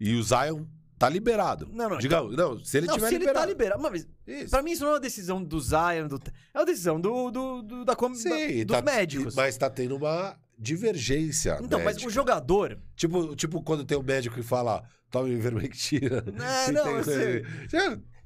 e 0.00 0.16
o 0.16 0.22
Zion 0.24 0.64
tá 1.00 1.08
liberado. 1.08 1.66
Não, 1.72 1.88
não, 1.88 1.96
Digamos, 1.96 2.36
não, 2.36 2.62
se 2.62 2.76
ele 2.76 2.86
não, 2.86 2.94
tiver 2.94 3.08
se 3.08 3.14
ele 3.14 3.20
liberado. 3.24 3.46
tá 3.46 3.50
liberado. 3.50 3.82
Mas, 3.82 4.06
Isso. 4.26 4.50
pra 4.50 4.60
mim, 4.62 4.72
isso 4.72 4.82
não 4.82 4.90
é 4.90 4.94
uma 4.94 5.00
decisão 5.00 5.42
do 5.42 5.58
Zion. 5.58 6.06
Do... 6.08 6.20
É 6.52 6.58
uma 6.58 6.66
decisão 6.66 7.00
do, 7.00 7.30
do, 7.30 7.62
do- 7.62 7.84
da, 7.86 7.96
com... 7.96 8.14
Sim, 8.14 8.28
da- 8.28 8.64
dos 8.64 8.76
tá- 8.76 8.82
médicos. 8.82 9.34
Mas 9.34 9.56
tá 9.56 9.70
tendo 9.70 9.96
uma 9.96 10.36
divergência. 10.58 11.58
Então, 11.62 11.78
mas 11.78 11.94
médica. 11.94 12.06
o 12.08 12.10
jogador. 12.10 12.78
Tipo, 12.94 13.34
tipo 13.34 13.62
quando 13.62 13.82
tem 13.82 13.96
um 13.96 14.02
médico 14.02 14.34
que 14.36 14.42
fala, 14.42 14.82
tome 15.10 15.30
ivermectina. 15.30 16.22
É, 16.68 16.68
não, 16.72 16.98
eu 16.98 17.02
sei. 17.04 17.46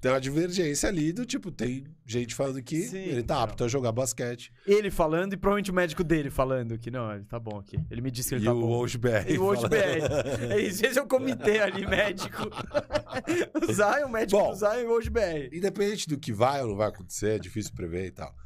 Tem 0.04 0.12
uma 0.12 0.20
divergência 0.20 0.86
ali 0.86 1.14
do 1.14 1.24
tipo, 1.24 1.50
tem 1.50 1.86
gente 2.04 2.34
falando 2.34 2.62
que 2.62 2.82
Sim, 2.82 2.98
ele 2.98 3.22
tá 3.22 3.36
não. 3.36 3.42
apto 3.44 3.64
a 3.64 3.68
jogar 3.68 3.90
basquete. 3.90 4.52
Ele 4.66 4.90
falando 4.90 5.32
e 5.32 5.36
provavelmente 5.38 5.70
o 5.70 5.74
médico 5.74 6.04
dele 6.04 6.28
falando 6.28 6.76
que 6.76 6.90
não, 6.90 7.10
ele 7.10 7.24
tá 7.24 7.38
bom 7.38 7.58
aqui. 7.58 7.80
Ele 7.90 8.02
me 8.02 8.10
disse 8.10 8.28
que 8.28 8.34
ele 8.34 8.42
e 8.42 8.44
tá 8.44 8.52
o 8.52 8.60
bom. 8.60 8.66
Wojbr. 8.66 9.30
E 9.30 9.38
o 9.38 9.44
WorldBR. 9.44 10.02
É 10.50 10.60
isso, 10.60 10.84
esse 10.84 10.98
é 10.98 11.02
o 11.02 11.06
comitê 11.06 11.58
ali, 11.60 11.86
médico. 11.86 12.36
o 13.66 13.72
Zion, 13.72 14.06
o 14.06 14.10
médico 14.10 14.38
Bom. 14.38 14.50
do 14.50 14.56
Zion 14.56 14.74
e 14.80 14.84
o 14.84 14.88
WorldBR. 14.90 15.56
Independente 15.56 16.06
do 16.06 16.18
que 16.18 16.34
vai 16.34 16.60
ou 16.60 16.68
não 16.68 16.76
vai 16.76 16.88
acontecer, 16.88 17.36
é 17.36 17.38
difícil 17.38 17.72
prever 17.72 18.04
e 18.04 18.10
tal. 18.10 18.36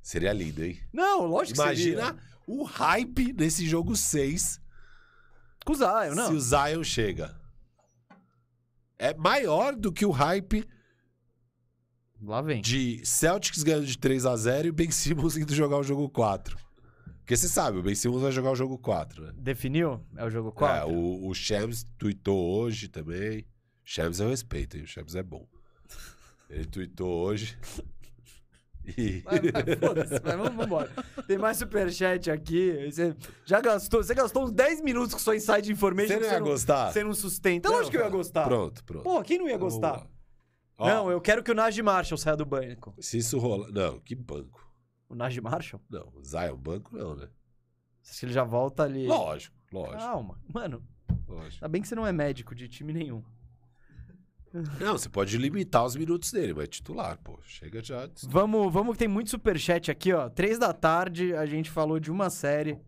Seria 0.00 0.32
lindo, 0.32 0.64
hein? 0.64 0.80
Não, 0.94 1.26
lógico 1.26 1.58
que 1.58 1.62
Imagina 1.62 2.06
seria. 2.06 2.20
o 2.46 2.62
hype 2.62 3.34
nesse 3.34 3.68
jogo 3.68 3.94
6 3.94 4.58
Com 5.62 5.74
o 5.74 5.76
Zion, 5.76 6.14
não. 6.14 6.28
se 6.28 6.32
o 6.32 6.40
Zion 6.40 6.82
chega. 6.82 7.36
É 8.98 9.12
maior 9.12 9.76
do 9.76 9.92
que 9.92 10.06
o 10.06 10.10
hype 10.10 10.66
Lá 12.22 12.40
vem. 12.40 12.62
de 12.62 13.04
Celtics 13.04 13.62
ganhando 13.62 13.86
de 13.86 13.98
3 13.98 14.26
a 14.26 14.36
0 14.36 14.68
e 14.68 14.72
Ben 14.72 14.90
Simmons 14.90 15.36
indo 15.36 15.54
jogar 15.54 15.78
o 15.78 15.82
jogo 15.82 16.08
4. 16.08 16.56
Porque 17.18 17.36
você 17.36 17.48
sabe, 17.48 17.78
o 17.78 17.82
Ben 17.82 17.94
Simmons 17.94 18.22
vai 18.22 18.32
jogar 18.32 18.50
o 18.50 18.56
jogo 18.56 18.78
4, 18.78 19.26
né? 19.26 19.32
Definiu? 19.36 20.00
É 20.16 20.24
o 20.24 20.30
jogo 20.30 20.52
4? 20.52 20.90
É, 20.90 20.92
o, 20.92 21.26
o 21.26 21.34
Shams 21.34 21.84
tweetou 21.98 22.58
hoje 22.58 22.88
também. 22.88 23.46
Shams 23.84 24.20
eu 24.20 24.28
respeito, 24.28 24.76
hein? 24.76 24.84
O 24.84 24.86
Shams 24.86 25.14
é 25.16 25.22
bom. 25.22 25.46
Ele 26.48 26.64
tweetou 26.66 27.24
hoje. 27.24 27.58
E... 28.84 29.20
Vai, 29.20 29.38
vai, 29.38 29.76
foda-se, 29.76 30.18
vai, 30.18 30.36
vamos 30.36 30.66
embora. 30.66 30.90
Tem 31.28 31.38
mais 31.38 31.56
superchat 31.56 32.30
aqui. 32.30 32.90
Você 32.90 33.14
já 33.44 33.60
gastou, 33.60 34.02
você 34.02 34.12
gastou 34.12 34.42
uns 34.42 34.50
10 34.50 34.80
minutos 34.80 35.14
com 35.14 35.20
sua 35.20 35.36
inside 35.36 35.70
information. 35.70 36.14
Você 36.14 36.20
não 36.20 36.32
ia 36.32 36.40
gostar? 36.40 36.92
Você 36.92 37.04
não 37.04 37.14
sustenta. 37.14 37.68
Não, 37.68 37.76
Lógico 37.76 37.92
que 37.92 37.96
eu 37.98 38.04
ia 38.04 38.10
gostar. 38.10 38.44
Pronto, 38.44 38.84
pronto. 38.84 39.04
Pô, 39.04 39.22
quem 39.22 39.38
não 39.38 39.48
ia 39.48 39.56
Vamos 39.56 39.74
gostar? 39.74 40.04
Ó, 40.82 40.86
Não, 40.88 41.10
eu 41.10 41.20
quero 41.20 41.42
que 41.42 41.50
o 41.50 41.54
Najee 41.54 41.82
Marshall 41.82 42.18
saia 42.18 42.36
do 42.36 42.44
banco. 42.44 42.94
Se 42.98 43.18
isso 43.18 43.38
rola. 43.38 43.68
Não, 43.70 44.00
que 44.00 44.14
banco. 44.14 44.68
O 45.08 45.14
Najee 45.14 45.40
Marshall? 45.40 45.80
Não, 45.88 46.12
Zion 46.24 46.56
banco 46.56 46.96
não, 46.96 47.14
né? 47.14 47.28
Que 48.02 48.26
ele 48.26 48.32
já 48.32 48.42
volta 48.42 48.82
ali. 48.82 49.06
Lógico, 49.06 49.56
lógico, 49.72 49.98
Calma. 49.98 50.40
Mano, 50.52 50.82
lógico. 51.28 51.64
ainda 51.64 51.68
bem 51.68 51.80
que 51.82 51.86
você 51.88 51.94
não 51.94 52.06
é 52.06 52.12
médico 52.12 52.54
de 52.54 52.68
time 52.68 52.92
nenhum. 52.92 53.22
Não, 54.80 54.98
você 54.98 55.08
pode 55.08 55.38
limitar 55.38 55.84
os 55.84 55.96
minutos 55.96 56.30
dele, 56.30 56.52
mas 56.52 56.64
é 56.64 56.66
titular, 56.66 57.16
pô. 57.18 57.38
Chega 57.42 57.82
já. 57.82 58.08
Vamos, 58.24 58.70
vamos 58.72 58.92
que 58.92 58.98
tem 58.98 59.08
muito 59.08 59.30
superchat 59.30 59.90
aqui, 59.90 60.12
ó. 60.12 60.28
Três 60.28 60.58
da 60.58 60.72
tarde, 60.74 61.34
a 61.34 61.46
gente 61.46 61.70
falou 61.70 61.98
de 61.98 62.10
uma 62.10 62.28
série. 62.28 62.78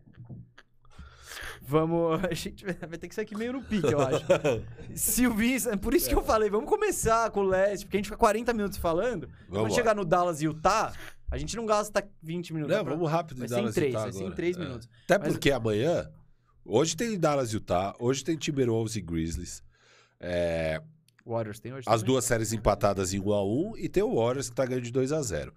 Vamos. 1.66 2.22
A 2.30 2.34
gente 2.34 2.64
vai 2.64 2.98
ter 2.98 3.08
que 3.08 3.14
sair 3.14 3.24
aqui 3.24 3.36
meio 3.36 3.54
no 3.54 3.62
pique, 3.62 3.90
eu 3.92 4.00
acho. 4.00 4.24
Silvinho, 4.94 5.70
é 5.70 5.76
por 5.76 5.94
isso 5.94 6.08
que 6.08 6.14
eu 6.14 6.22
falei, 6.22 6.50
vamos 6.50 6.68
começar 6.68 7.30
com 7.30 7.40
o 7.40 7.44
Leste, 7.44 7.84
porque 7.86 7.96
a 7.96 7.98
gente 7.98 8.06
fica 8.06 8.16
40 8.18 8.52
minutos 8.52 8.78
falando. 8.78 9.28
Quando 9.46 9.50
Vamos 9.50 9.70
lá. 9.70 9.74
chegar 9.76 9.94
no 9.94 10.04
Dallas 10.04 10.40
e 10.42 10.44
Utah, 10.46 10.92
a 11.30 11.38
gente 11.38 11.56
não 11.56 11.66
gasta 11.66 12.06
20 12.22 12.52
minutos. 12.54 12.76
Não, 12.76 12.84
pra- 12.84 12.94
vamos 12.94 13.10
rápido 13.10 13.38
Vai 13.38 13.46
em 13.46 13.48
ser 13.48 13.54
em 13.54 13.58
Dallas 13.58 13.72
e 13.72 13.74
três, 13.74 13.92
Utah 13.92 14.02
vai 14.02 14.12
ser 14.12 14.18
em 14.18 14.20
agora. 14.22 14.36
três 14.36 14.56
É. 14.56 14.60
minutos. 14.60 14.88
Até 15.04 15.18
Mas- 15.18 15.32
porque 15.32 15.50
amanhã, 15.50 16.10
hoje 16.64 16.96
tem 16.96 17.18
Dallas 17.18 17.50
e 17.52 17.54
Utah, 17.56 17.94
hoje 17.98 18.22
tem 18.24 18.36
Timberwolves 18.36 18.96
e 18.96 19.00
Grizzlies. 19.00 19.62
É, 20.20 20.80
Warriors 21.26 21.58
tem 21.60 21.72
hoje 21.72 21.84
as 21.88 22.00
também? 22.00 22.06
duas 22.14 22.24
séries 22.24 22.52
empatadas 22.52 23.12
em 23.14 23.20
1 23.20 23.32
a 23.32 23.44
1 23.44 23.76
e 23.78 23.88
tem 23.88 24.02
o 24.02 24.14
Warriors 24.16 24.48
que 24.50 24.54
tá 24.54 24.64
ganhando 24.64 24.84
de 24.84 24.92
2 24.92 25.12
a 25.12 25.20
0 25.22 25.52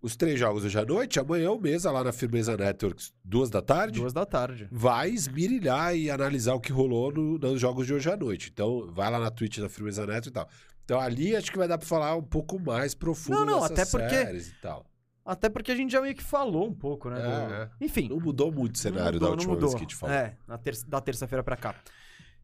Os 0.00 0.14
três 0.14 0.38
jogos 0.38 0.64
hoje 0.64 0.78
à 0.78 0.84
noite, 0.84 1.18
amanhã 1.18 1.50
o 1.50 1.60
Mesa 1.60 1.90
lá 1.90 2.04
na 2.04 2.12
Firmeza 2.12 2.56
Networks, 2.56 3.12
duas 3.24 3.50
da 3.50 3.60
tarde, 3.62 3.98
Duas 3.98 4.12
da 4.12 4.24
tarde. 4.26 4.68
vai 4.70 5.10
esmirilhar 5.10 5.96
e 5.96 6.10
analisar 6.10 6.54
o 6.54 6.60
que 6.60 6.70
rolou 6.70 7.10
no- 7.12 7.38
nos 7.38 7.60
jogos 7.60 7.86
de 7.86 7.94
hoje 7.94 8.10
à 8.10 8.16
noite. 8.16 8.50
Então, 8.52 8.90
vai 8.92 9.10
lá 9.10 9.18
na 9.18 9.30
Twitch 9.30 9.58
da 9.58 9.68
Firmeza 9.68 10.02
Network 10.06 10.28
e 10.28 10.32
tal. 10.32 10.48
Então, 10.84 11.00
ali 11.00 11.34
acho 11.34 11.50
que 11.50 11.58
vai 11.58 11.66
dar 11.66 11.78
pra 11.78 11.86
falar 11.86 12.14
um 12.14 12.22
pouco 12.22 12.58
mais 12.60 12.94
profundo 12.94 13.38
Não, 13.40 13.46
não, 13.46 13.64
até 13.64 13.84
porque- 13.86 14.08
séries 14.08 14.48
e 14.50 14.54
tal. 14.60 14.86
Até 15.24 15.48
porque 15.48 15.72
a 15.72 15.74
gente 15.74 15.90
já 15.90 16.00
meio 16.00 16.14
que 16.14 16.22
falou 16.22 16.68
um 16.68 16.74
pouco, 16.74 17.10
né? 17.10 17.16
do- 17.16 17.26
É, 17.52 17.62
é. 17.62 17.70
Enfim. 17.84 18.08
Não 18.08 18.20
mudou 18.20 18.52
muito 18.52 18.76
o 18.76 18.78
cenário 18.78 19.18
Não 19.18 19.26
da 19.26 19.30
mudou, 19.30 19.30
última 19.30 19.54
vez 19.54 19.62
mudou. 19.64 19.70
que 19.70 19.76
a 19.76 19.80
gente 19.88 19.96
falou. 19.96 20.14
É, 20.14 20.36
ter 20.62 20.76
da 20.86 21.00
terça-feira 21.00 21.42
pra 21.42 21.56
cá. 21.56 21.74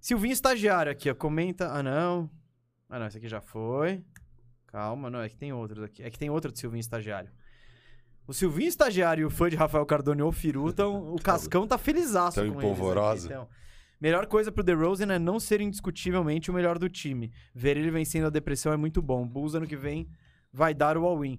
Silvinho 0.01 0.33
estagiário 0.33 0.91
aqui, 0.91 1.09
ó. 1.09 1.15
Comenta. 1.15 1.69
Ah, 1.71 1.81
não. 1.83 2.29
Ah, 2.91 2.99
não, 2.99 3.07
esse 3.07 3.19
aqui 3.19 3.29
já 3.29 3.41
foi. 3.41 4.03
Calma, 4.67 5.09
não, 5.09 5.21
é 5.21 5.29
que 5.29 5.37
tem 5.37 5.53
outros 5.53 5.85
aqui. 5.85 6.03
É 6.03 6.11
que 6.11 6.19
tem 6.19 6.29
outro 6.29 6.51
de 6.51 6.59
Silvinho 6.59 6.81
estagiário. 6.81 7.31
O 8.27 8.33
Silvinho 8.33 8.69
estagiário 8.69 9.23
e 9.23 9.25
o 9.25 9.31
fã 9.31 9.49
de 9.49 9.57
Rafael 9.57 9.85
Cardone 9.85 10.23
ou 10.23 10.33
Firu 10.33 10.73
tão, 10.73 11.13
o 11.15 11.21
Cascão 11.21 11.67
tá 11.67 11.77
felizaço 11.77 12.41
Tão 12.41 12.53
com 12.55 12.61
eles 12.63 12.81
aqui, 12.81 13.25
então. 13.27 13.49
Melhor 14.01 14.27
coisa 14.27 14.51
pro 14.51 14.65
DeRozan 14.65 15.13
é 15.13 15.19
não 15.19 15.39
ser 15.39 15.61
indiscutivelmente 15.61 16.51
o 16.51 16.55
melhor 16.55 16.77
do 16.79 16.89
time. 16.89 17.33
Ver 17.55 17.77
ele 17.77 17.91
vencendo 17.91 18.27
a 18.27 18.31
depressão 18.31 18.73
é 18.73 18.77
muito 18.77 19.01
bom. 19.01 19.27
Bulls 19.27 19.55
ano 19.55 19.67
que 19.67 19.77
vem 19.77 20.09
vai 20.53 20.75
dar 20.75 20.97
o 20.99 21.05
all-in. 21.07 21.39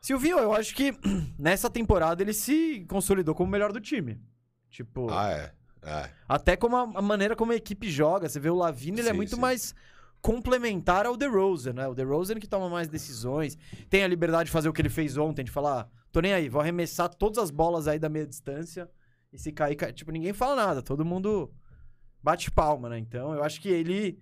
Silvinho, 0.00 0.38
eu 0.38 0.52
acho 0.52 0.74
que 0.74 0.92
nessa 1.38 1.70
temporada 1.70 2.22
ele 2.22 2.32
se 2.32 2.84
consolidou 2.88 3.34
como 3.34 3.48
o 3.48 3.52
melhor 3.52 3.72
do 3.72 3.80
time. 3.80 4.20
Tipo, 4.70 5.08
Ah, 5.10 5.30
é. 5.30 5.52
É. 5.82 6.10
até 6.28 6.56
como 6.56 6.76
a, 6.76 6.82
a 6.82 7.02
maneira 7.02 7.36
como 7.36 7.52
a 7.52 7.56
equipe 7.56 7.88
joga. 7.88 8.28
Você 8.28 8.40
vê 8.40 8.50
o 8.50 8.56
Lavine, 8.56 8.98
ele 8.98 9.08
é 9.08 9.12
Sim, 9.12 9.16
muito 9.16 9.34
sim. 9.36 9.40
mais 9.40 9.74
complementar 10.20 11.06
ao 11.06 11.16
DeRozan, 11.16 11.72
né? 11.74 11.86
O 11.88 11.94
DeRozan 11.94 12.34
que 12.40 12.48
toma 12.48 12.68
mais 12.68 12.88
decisões, 12.88 13.56
tem 13.88 14.02
a 14.02 14.08
liberdade 14.08 14.46
de 14.46 14.50
fazer 14.52 14.68
o 14.68 14.72
que 14.72 14.82
ele 14.82 14.90
fez 14.90 15.16
ontem, 15.16 15.44
de 15.44 15.50
falar, 15.50 15.88
tô 16.12 16.20
nem 16.20 16.32
aí, 16.32 16.48
vou 16.48 16.60
arremessar 16.60 17.08
todas 17.08 17.38
as 17.38 17.50
bolas 17.50 17.88
aí 17.88 17.98
da 17.98 18.08
meia 18.08 18.26
distância 18.26 18.90
e 19.32 19.38
se 19.38 19.52
cair, 19.52 19.76
cai. 19.76 19.92
tipo, 19.92 20.10
ninguém 20.10 20.32
fala 20.32 20.56
nada, 20.56 20.82
todo 20.82 21.04
mundo 21.04 21.52
bate 22.22 22.50
palma, 22.50 22.88
né? 22.88 22.98
Então, 22.98 23.34
eu 23.34 23.42
acho 23.42 23.60
que 23.60 23.68
ele 23.68 24.20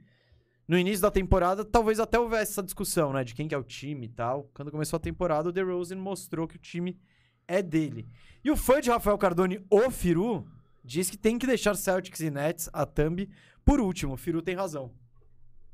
no 0.68 0.76
início 0.76 1.00
da 1.00 1.10
temporada, 1.10 1.64
talvez 1.64 1.98
até 1.98 2.18
houvesse 2.20 2.52
essa 2.52 2.62
discussão, 2.62 3.10
né, 3.10 3.24
de 3.24 3.34
quem 3.34 3.48
que 3.48 3.54
é 3.54 3.58
o 3.58 3.64
time 3.64 4.04
e 4.04 4.08
tal. 4.10 4.50
Quando 4.52 4.70
começou 4.70 4.98
a 4.98 5.00
temporada, 5.00 5.48
o 5.48 5.52
DeRozan 5.52 5.96
mostrou 5.96 6.46
que 6.46 6.56
o 6.56 6.58
time 6.58 7.00
é 7.48 7.62
dele. 7.62 8.06
E 8.44 8.50
o 8.50 8.56
fã 8.56 8.78
de 8.78 8.90
Rafael 8.90 9.16
Cardone, 9.16 9.64
o 9.70 9.90
Firu, 9.90 10.46
diz 10.84 11.08
que 11.08 11.16
tem 11.16 11.38
que 11.38 11.46
deixar 11.46 11.74
Celtics 11.74 12.20
e 12.20 12.30
Nets, 12.30 12.68
a 12.70 12.84
thumb, 12.84 13.26
por 13.64 13.80
último. 13.80 14.12
O 14.12 14.16
Firu 14.18 14.42
tem 14.42 14.54
razão. 14.54 14.92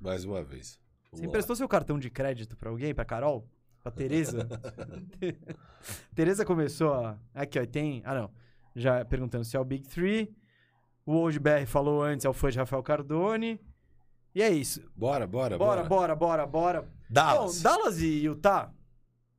Mais 0.01 0.25
uma 0.25 0.45
vez. 0.45 0.79
Vamos 1.07 1.19
Você 1.19 1.23
lá. 1.23 1.29
emprestou 1.29 1.57
seu 1.57 1.69
cartão 1.69 1.99
de 1.99 2.09
crédito 2.09 2.57
pra 2.57 2.71
alguém? 2.71 2.95
Pra 2.95 3.05
Carol? 3.05 3.49
Pra 3.85 3.93
Tereza? 3.93 4.49
Tereza 6.15 6.45
começou 6.45 6.95
a... 6.95 7.19
Aqui, 7.35 7.59
ó, 7.61 7.67
tem... 7.67 8.01
Ah, 8.05 8.15
não. 8.15 8.31
Já 8.75 9.05
perguntando 9.05 9.45
se 9.45 9.57
é 9.57 9.61
o 9.61 9.65
Big 9.65 9.87
Three. 9.87 10.35
O 11.05 11.13
Old 11.13 11.39
BR 11.39 11.67
falou 11.67 12.03
antes, 12.03 12.25
é 12.25 12.29
o 12.29 12.33
fã 12.33 12.51
de 12.51 12.59
Rafael 12.59 12.83
Cardone. 12.83 13.61
E 14.35 14.43
é 14.43 14.49
isso. 14.49 14.81
Bora, 14.97 15.27
bora, 15.27 15.59
Bora, 15.59 15.83
bora. 15.85 15.89
bora, 15.89 16.17
bora, 16.17 16.47
bora. 16.47 16.89
Dallas. 17.11 17.59
Bom, 17.59 17.63
Dallas 17.63 18.01
e 18.01 18.25
Utah, 18.25 18.73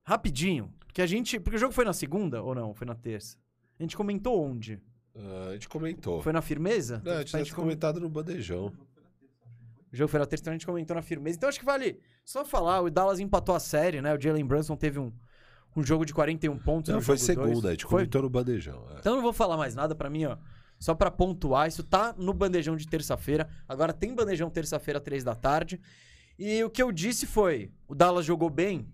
rapidinho. 0.04 0.72
Porque 0.86 1.02
a 1.02 1.08
gente... 1.08 1.40
Porque 1.40 1.58
o 1.58 1.60
jogo 1.60 1.74
foi 1.74 1.84
na 1.84 1.92
segunda 1.92 2.42
ou 2.44 2.54
não? 2.54 2.74
Foi 2.74 2.86
na 2.86 2.96
terça? 2.96 3.36
A 3.80 3.84
gente 3.84 3.98
comentou 3.98 4.42
onde? 4.46 4.80
Ah, 5.18 5.48
a 5.50 5.54
gente 5.54 5.68
comentou. 5.68 6.22
Foi 6.22 6.32
na 6.32 6.42
firmeza? 6.42 7.02
Não, 7.04 7.14
a 7.14 7.18
gente 7.18 7.30
tinha 7.32 7.46
com- 7.46 7.62
comentado 7.64 8.00
no 8.00 8.08
bandejão. 8.10 8.72
O 9.96 9.98
jogo 9.98 10.10
foi 10.10 10.20
na 10.20 10.26
terça, 10.26 10.42
então 10.44 10.52
a 10.52 10.56
gente 10.56 10.66
comentou 10.66 10.94
na 10.94 11.02
firmeza. 11.02 11.38
Então 11.38 11.48
acho 11.48 11.58
que 11.60 11.66
vale 11.66 12.00
só 12.26 12.44
falar, 12.44 12.82
o 12.82 12.90
Dallas 12.92 13.20
empatou 13.20 13.56
a 13.56 13.60
série, 13.62 14.02
né? 14.02 14.14
O 14.14 14.20
Jalen 14.22 14.46
Brunson 14.46 14.76
teve 14.76 15.00
um, 15.00 15.10
um 15.74 15.82
jogo 15.82 16.06
de 16.06 16.14
41 16.14 16.58
pontos 16.60 16.94
Não, 16.94 17.02
foi 17.02 17.16
jogo 17.18 17.34
dois. 17.36 17.48
segunda, 17.50 17.68
a 17.70 17.72
gente 17.72 17.84
Foi? 17.84 17.92
comentou 17.92 18.22
no 18.22 18.30
bandejão. 18.30 18.86
é. 18.94 19.00
Então 19.00 19.14
eu 19.14 19.16
não 19.16 19.24
vou 19.24 19.32
falar 19.32 19.56
mais 19.56 19.74
nada 19.74 19.96
pra 19.96 20.10
mim, 20.10 20.26
ó. 20.26 20.36
Só 20.78 20.94
pra 20.94 21.10
pontuar, 21.10 21.70
isso 21.70 21.82
tá 21.82 22.14
no 22.18 22.34
bandejão 22.34 22.76
de 22.76 22.86
terça-feira. 22.86 23.48
Agora 23.70 23.94
tem 23.94 24.14
bandejão 24.14 24.50
terça-feira, 24.50 25.00
três 25.00 25.24
da 25.24 25.34
tarde. 25.34 25.80
E 26.38 26.62
o 26.66 26.70
que 26.70 26.84
eu 26.84 26.92
disse 26.92 27.26
foi: 27.26 27.72
o 27.88 27.96
Dallas 27.96 28.26
jogou 28.26 28.50
bem? 28.50 28.86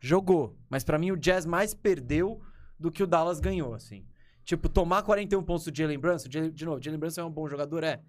Jogou. 0.00 0.58
Mas 0.68 0.82
pra 0.82 0.98
mim 0.98 1.12
o 1.12 1.16
Jazz 1.16 1.46
mais 1.46 1.72
perdeu 1.72 2.40
do 2.78 2.90
que 2.90 3.02
o 3.04 3.06
Dallas 3.06 3.38
ganhou, 3.38 3.72
assim. 3.74 4.04
Tipo, 4.44 4.68
tomar 4.68 5.02
41 5.04 5.40
pontos 5.44 5.64
do 5.66 5.76
Jalen 5.76 5.98
Brunson. 6.00 6.28
De 6.28 6.64
novo, 6.64 6.82
Jalen 6.82 6.98
Brunson 6.98 7.20
é 7.20 7.24
um 7.24 7.30
bom 7.30 7.48
jogador, 7.48 7.84
é. 7.84 8.00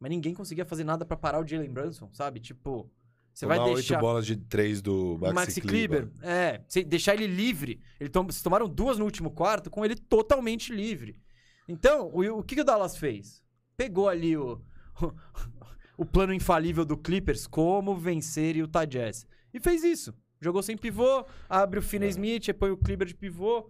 Mas 0.00 0.10
ninguém 0.10 0.34
conseguia 0.34 0.64
fazer 0.64 0.84
nada 0.84 1.04
pra 1.04 1.16
parar 1.16 1.40
o 1.40 1.46
Jalen 1.46 1.70
Brunson, 1.70 2.08
sabe? 2.12 2.40
Tipo, 2.40 2.90
Você 3.32 3.46
vai 3.46 3.58
deixar 3.58 3.94
oito 3.94 4.00
bolas 4.00 4.26
de 4.26 4.36
três 4.36 4.80
do 4.80 5.18
Maxi, 5.18 5.34
Maxi 5.34 5.60
Kleber. 5.60 6.08
Kleber. 6.08 6.28
É, 6.28 6.62
deixar 6.84 7.14
ele 7.14 7.26
livre. 7.26 7.80
Ele 7.98 8.08
tom, 8.08 8.24
vocês 8.24 8.42
tomaram 8.42 8.68
duas 8.68 8.98
no 8.98 9.04
último 9.04 9.30
quarto 9.30 9.70
com 9.70 9.84
ele 9.84 9.96
totalmente 9.96 10.72
livre. 10.72 11.20
Então, 11.68 12.10
o, 12.14 12.38
o 12.38 12.42
que, 12.42 12.54
que 12.54 12.60
o 12.60 12.64
Dallas 12.64 12.96
fez? 12.96 13.42
Pegou 13.76 14.08
ali 14.08 14.36
o, 14.36 14.60
o, 15.98 16.04
plano 16.04 16.32
infalível 16.32 16.84
do 16.84 16.96
Clippers, 16.96 17.46
como 17.46 17.96
vencer 17.96 18.56
e 18.56 18.62
o 18.62 18.68
Jazz. 18.88 19.26
E 19.52 19.60
fez 19.60 19.84
isso. 19.84 20.14
Jogou 20.40 20.62
sem 20.62 20.76
pivô, 20.76 21.26
abre 21.48 21.80
o 21.80 21.82
Finney 21.82 22.08
É. 22.08 22.10
Smith, 22.10 22.54
põe 22.54 22.70
o 22.70 22.76
Kleber 22.76 23.06
de 23.06 23.14
pivô. 23.14 23.68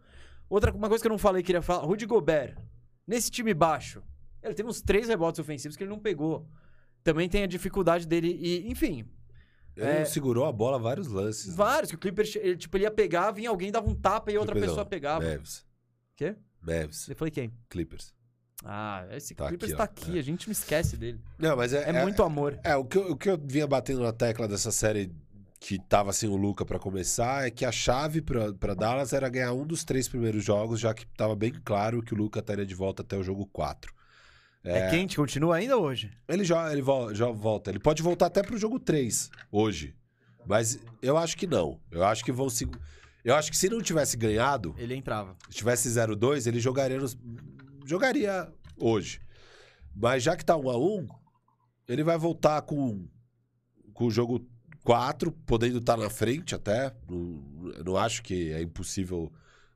Outra 0.48 0.72
uma 0.72 0.88
coisa 0.88 1.02
que 1.02 1.08
eu 1.08 1.12
não 1.12 1.18
falei, 1.18 1.42
queria 1.42 1.62
falar. 1.62 1.84
Rudy 1.84 2.06
Gobert, 2.06 2.56
nesse 3.06 3.30
time 3.30 3.52
baixo, 3.52 4.02
ele 4.48 4.54
teve 4.56 4.68
uns 4.68 4.80
três 4.80 5.08
rebotes 5.08 5.38
ofensivos 5.38 5.76
que 5.76 5.82
ele 5.82 5.90
não 5.90 5.98
pegou. 5.98 6.48
Também 7.04 7.28
tem 7.28 7.42
a 7.42 7.46
dificuldade 7.46 8.06
dele 8.06 8.28
e, 8.40 8.70
enfim, 8.70 9.06
Ele 9.76 9.86
É. 9.88 10.04
segurou 10.04 10.44
a 10.44 10.50
bola 10.52 10.76
vários 10.76 11.06
lances. 11.06 11.48
né? 11.50 11.54
Vários, 11.54 11.90
que 11.90 11.94
o 11.96 11.98
Clippers, 12.00 12.34
ele, 12.34 12.56
tipo, 12.56 12.76
ele 12.76 12.82
ia 12.84 12.90
pegar, 12.90 13.30
vinha 13.30 13.48
alguém, 13.48 13.70
dava 13.70 13.88
um 13.88 13.94
tapa 13.94 14.32
e 14.32 14.36
outra 14.36 14.52
Clippers 14.52 14.72
pessoa 14.72 14.84
pegava. 14.84 15.24
Mavs. 15.24 15.64
Quê? 16.16 16.34
Mavs. 16.60 17.08
Eu 17.08 17.14
falei 17.14 17.30
quem? 17.30 17.52
Clippers. 17.70 18.12
Ah, 18.64 19.06
esse 19.12 19.36
Tá 19.36 19.46
Clippers 19.46 19.70
aqui, 19.72 19.78
tá 19.78 19.84
aqui, 19.84 20.18
a 20.18 20.22
gente 20.22 20.48
não 20.48 20.52
esquece 20.52 20.96
dele. 20.96 21.20
Não, 21.38 21.56
mas 21.56 21.72
é, 21.72 21.88
É, 21.90 22.02
muito 22.02 22.20
amor. 22.24 22.58
É, 22.64 22.74
o 22.74 22.84
que, 22.84 22.98
eu, 22.98 23.12
o 23.12 23.16
que 23.16 23.30
eu 23.30 23.38
vinha 23.40 23.68
batendo 23.68 24.00
na 24.02 24.12
tecla 24.12 24.48
dessa 24.48 24.72
série 24.72 25.12
que 25.60 25.78
tava 25.78 26.12
sem 26.12 26.28
o 26.28 26.34
Luca 26.36 26.64
pra 26.66 26.80
começar 26.80 27.46
é 27.46 27.50
que 27.50 27.64
a 27.64 27.70
chave 27.70 28.20
pra 28.20 28.74
Dallas 28.74 29.12
era 29.12 29.28
ganhar 29.28 29.52
um 29.52 29.64
dos 29.64 29.84
três 29.84 30.08
primeiros 30.08 30.42
jogos, 30.44 30.80
já 30.80 30.92
que 30.92 31.06
tava 31.16 31.36
bem 31.36 31.52
claro 31.64 32.02
que 32.02 32.14
o 32.14 32.16
Luca 32.16 32.40
estaria 32.40 32.66
de 32.66 32.74
volta 32.74 33.02
até 33.02 33.16
o 33.16 33.22
jogo 33.22 33.46
4. 33.46 33.94
É, 34.76 34.90
quente, 34.90 35.16
continua 35.16 35.56
ainda 35.56 35.76
hoje. 35.76 36.10
Ele 36.28 36.44
já, 36.44 36.70
ele 36.72 36.82
vol- 36.82 37.14
já 37.14 37.26
volta. 37.30 37.70
Ele 37.70 37.78
pode 37.78 38.02
voltar 38.02 38.26
até 38.26 38.42
pro 38.42 38.56
jogo 38.58 38.78
3 38.78 39.30
hoje. 39.50 39.94
Mas 40.46 40.78
eu 41.02 41.16
acho 41.16 41.36
que 41.36 41.46
não. 41.46 41.80
Eu 41.90 42.04
acho 42.04 42.24
que 42.24 42.32
vão 42.32 42.48
se. 42.50 42.68
Eu 43.24 43.34
acho 43.34 43.50
que 43.50 43.56
se 43.56 43.68
não 43.68 43.82
tivesse 43.82 44.16
ganhado, 44.16 44.74
Ele 44.78 44.94
entrava. 44.94 45.36
se 45.50 45.56
tivesse 45.58 45.88
0-2, 45.88 46.46
ele 46.46 46.60
jogaria 46.60 46.98
nos- 46.98 47.18
jogaria 47.84 48.50
hoje. 48.76 49.20
Mas 49.94 50.22
já 50.22 50.36
que 50.36 50.44
tá 50.44 50.56
1 50.56 50.70
a 50.70 50.78
1, 50.78 51.06
ele 51.88 52.02
vai 52.04 52.16
voltar 52.16 52.62
com 52.62 53.06
com 53.92 54.06
o 54.06 54.10
jogo 54.10 54.46
4, 54.84 55.32
podendo 55.44 55.78
estar 55.78 55.96
na 55.96 56.08
frente 56.08 56.54
até. 56.54 56.94
Não, 57.10 57.72
eu 57.76 57.84
não 57.84 57.96
acho 57.96 58.22
que 58.22 58.52
é 58.52 58.62
impossível 58.62 59.30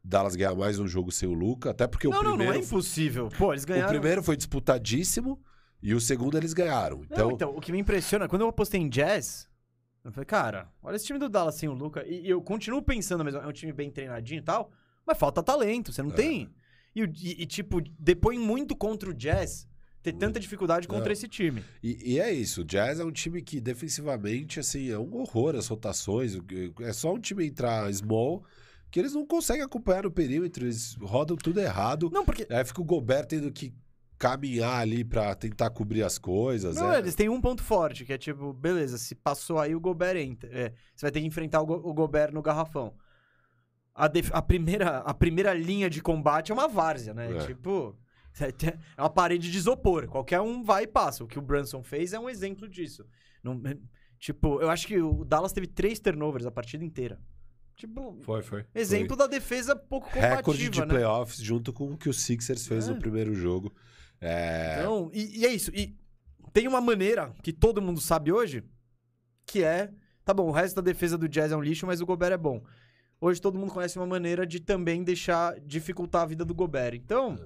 Dallas 0.05 0.35
ganhar 0.35 0.55
mais 0.55 0.79
um 0.79 0.87
jogo 0.89 1.13
sem 1.13 1.29
o 1.29 1.33
Luca, 1.33 1.71
até 1.71 1.87
porque 1.87 2.09
não, 2.09 2.19
o 2.19 2.23
não, 2.23 2.31
primeiro 2.31 2.53
não 2.55 2.61
é 2.61 2.65
impossível. 2.65 3.29
Pô, 3.39 3.53
eles 3.53 3.63
o 3.65 3.67
ganharam. 3.67 3.89
primeiro 3.89 4.23
foi 4.23 4.37
disputadíssimo 4.37 5.41
e 5.83 5.95
o 5.95 6.01
segundo 6.01 6.37
eles 6.37 6.53
ganharam. 6.53 6.99
Não, 6.99 7.05
Então, 7.11 7.31
então, 7.31 7.57
o 7.57 7.61
que 7.61 7.71
me 7.71 7.79
impressiona, 7.79 8.29
quando 8.29 8.43
eu 8.43 8.49
apostei 8.49 8.81
em 8.81 8.89
Jazz, 8.89 9.49
eu 10.05 10.11
falei, 10.11 10.27
cara, 10.27 10.69
olha 10.83 10.97
esse 10.97 11.07
time 11.07 11.19
do 11.21 11.29
Dallas 11.29 11.55
sem 11.55 11.69
o 11.69 11.73
Luca. 11.73 12.05
E, 12.07 12.27
e 12.27 12.29
eu 12.31 12.43
continuo 12.43 12.83
pensando 12.83 13.25
mesmo, 13.25 13.41
é 13.41 13.47
um 13.47 13.53
time 13.53 13.73
bem 13.73 13.91
treinadinho 13.91 14.41
e 14.41 14.43
tal, 14.43 14.73
mas 15.07 15.17
falta 15.19 15.41
talento, 15.43 15.93
você 15.93 16.03
não 16.03 16.11
É. 16.11 16.15
tem. 16.15 16.51
E, 16.95 17.05
o- 17.05 17.13
e- 17.23 17.47
tipo, 17.47 17.81
depõe 17.99 18.39
muito 18.39 18.75
contra 18.77 19.09
o 19.09 19.15
Jazz 19.15 19.69
ter 20.03 20.13
tanta 20.15 20.41
dificuldade 20.41 20.89
contra 20.89 21.07
Não. 21.07 21.13
esse 21.13 21.29
time. 21.29 21.63
E, 21.81 22.15
e 22.15 22.21
é 22.21 22.33
isso, 22.33 22.63
o 22.63 22.65
Jazz 22.65 22.99
é 22.99 23.05
um 23.05 23.13
time 23.13 23.41
que 23.41 23.61
defensivamente, 23.61 24.59
assim, 24.59 24.91
é 24.91 24.99
um 24.99 25.15
horror 25.15 25.55
as 25.55 25.69
rotações. 25.69 26.35
o 26.35 26.43
É 26.81 26.93
só 26.93 27.15
um 27.15 27.21
time 27.21 27.47
entrar 27.47 27.89
small 27.95 28.43
que 28.93 29.01
eles 29.01 29.15
não 29.15 29.27
conseguem 29.27 29.65
acompanhar 29.65 30.05
no 30.05 30.11
perímetro, 30.11 30.65
eles 30.65 30.95
rodam 31.01 31.37
tudo 31.37 31.59
errado. 31.59 32.11
Não, 32.13 32.25
porque 32.25 32.47
Aí 32.51 32.65
fica 32.65 32.81
o 32.81 32.85
Gobert 32.85 33.27
tendo 33.27 33.51
que 33.51 33.75
caminhar 34.19 34.81
ali 34.81 35.03
pra 35.03 35.35
tentar 35.35 35.71
cobrir 35.71 36.03
as 36.05 36.17
coisas. 36.19 36.77
Não, 36.77 36.93
é. 36.93 36.99
eles 36.99 37.15
têm 37.17 37.29
um 37.29 37.41
ponto 37.41 37.63
forte, 37.63 38.05
que 38.05 38.13
é 38.13 38.19
tipo, 38.19 38.53
beleza, 38.53 38.99
se 38.99 39.15
passou 39.17 39.59
aí 39.59 39.75
o 39.75 39.81
Gobert 39.81 40.17
entra. 40.19 40.49
É, 40.53 40.73
você 40.95 41.07
vai 41.07 41.11
ter 41.11 41.21
que 41.21 41.27
enfrentar 41.27 41.61
o, 41.63 41.67
Go- 41.67 41.81
o 41.83 41.93
Gobert 41.93 42.33
no 42.33 42.41
garrafão. 42.43 42.95
A, 43.95 44.09
a 44.33 44.43
primeira, 44.43 44.99
a 44.99 45.13
primeira 45.15 45.53
linha 45.55 45.91
de 45.91 46.01
combate 46.01 46.53
é 46.53 46.55
uma 46.55 46.69
várzea, 46.69 47.13
né? 47.15 47.33
É. 47.35 47.47
Tipo, 47.47 47.97
é 48.41 49.01
uma 49.03 49.11
parede 49.11 49.51
de 49.51 49.59
isopor. 49.59 50.07
Qualquer 50.07 50.41
um 50.41 50.63
vai 50.63 50.85
e 50.85 50.87
passa. 50.87 51.25
O 51.25 51.27
que 51.27 51.39
o 51.39 51.43
Brunson 51.43 51.83
fez 51.83 52.13
é 52.13 52.19
um 52.21 52.29
exemplo 52.31 52.69
disso. 52.69 53.05
Não- 53.43 53.61
tipo, 54.19 54.61
eu 54.61 54.71
acho 54.71 54.87
que 54.87 55.01
o 55.01 55.25
Dallas 55.25 55.53
teve 55.53 55.67
três 55.67 55.99
turnovers 55.99 56.47
a 56.47 56.51
partida 56.51 56.85
inteira. 56.85 57.19
Tipo, 57.77 58.17
Foi, 58.23 58.43
foi. 58.43 58.65
exemplo 58.75 59.17
da 59.17 59.27
defesa 59.27 59.75
pouco 59.75 60.07
Foi. 60.09 60.15
combativa, 60.21 60.37
Recorde 60.37 60.69
de 60.71 60.81
né? 60.81 60.87
playoffs 60.87 61.41
junto 61.43 61.73
com 61.73 61.93
o 61.93 61.97
que 61.97 62.09
o 62.09 62.13
Sixers 62.15 62.67
fez 62.67 62.89
É. 62.89 62.93
no 62.93 62.99
primeiro 62.99 63.35
jogo. 63.35 63.73
É, 64.21 64.77
Então, 64.79 65.11
e, 65.13 65.41
e 65.41 65.47
é 65.47 65.53
isso. 65.53 65.71
E 65.75 65.97
tem 66.53 66.69
uma 66.69 66.81
maneira 66.81 67.35
que 67.43 67.53
todo 67.53 67.83
mundo 67.83 68.01
sabe 68.01 68.31
hoje, 68.31 68.63
que 69.47 69.65
é, 69.65 69.91
tá 70.25 70.33
bom, 70.33 70.47
o 70.49 70.53
resto 70.53 70.77
da 70.77 70.83
defesa 70.83 71.19
do 71.19 71.29
Jazz 71.29 71.51
é 71.51 71.57
um 71.57 71.63
lixo, 71.63 71.87
mas 71.87 72.01
o 72.01 72.07
Gobert 72.07 72.33
é 72.33 72.37
bom. 72.39 72.63
Hoje 73.21 73.41
todo 73.41 73.59
mundo 73.59 73.73
conhece 73.73 73.99
uma 73.99 74.07
maneira 74.07 74.47
de 74.47 74.61
também 74.61 75.03
deixar 75.03 75.59
dificultar 75.61 76.23
a 76.23 76.27
vida 76.27 76.45
do 76.45 76.55
Gobert. 76.55 76.95
Então, 76.95 77.37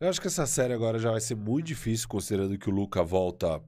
Eu 0.00 0.08
acho 0.08 0.20
que 0.20 0.26
essa 0.26 0.46
série 0.46 0.72
agora 0.72 0.98
já 0.98 1.10
vai 1.10 1.20
ser 1.20 1.34
muito 1.34 1.66
difícil, 1.66 2.08
considerando 2.08 2.56
que 2.58 2.68
o 2.70 2.72
Luca 2.72 3.02
volta 3.04 3.62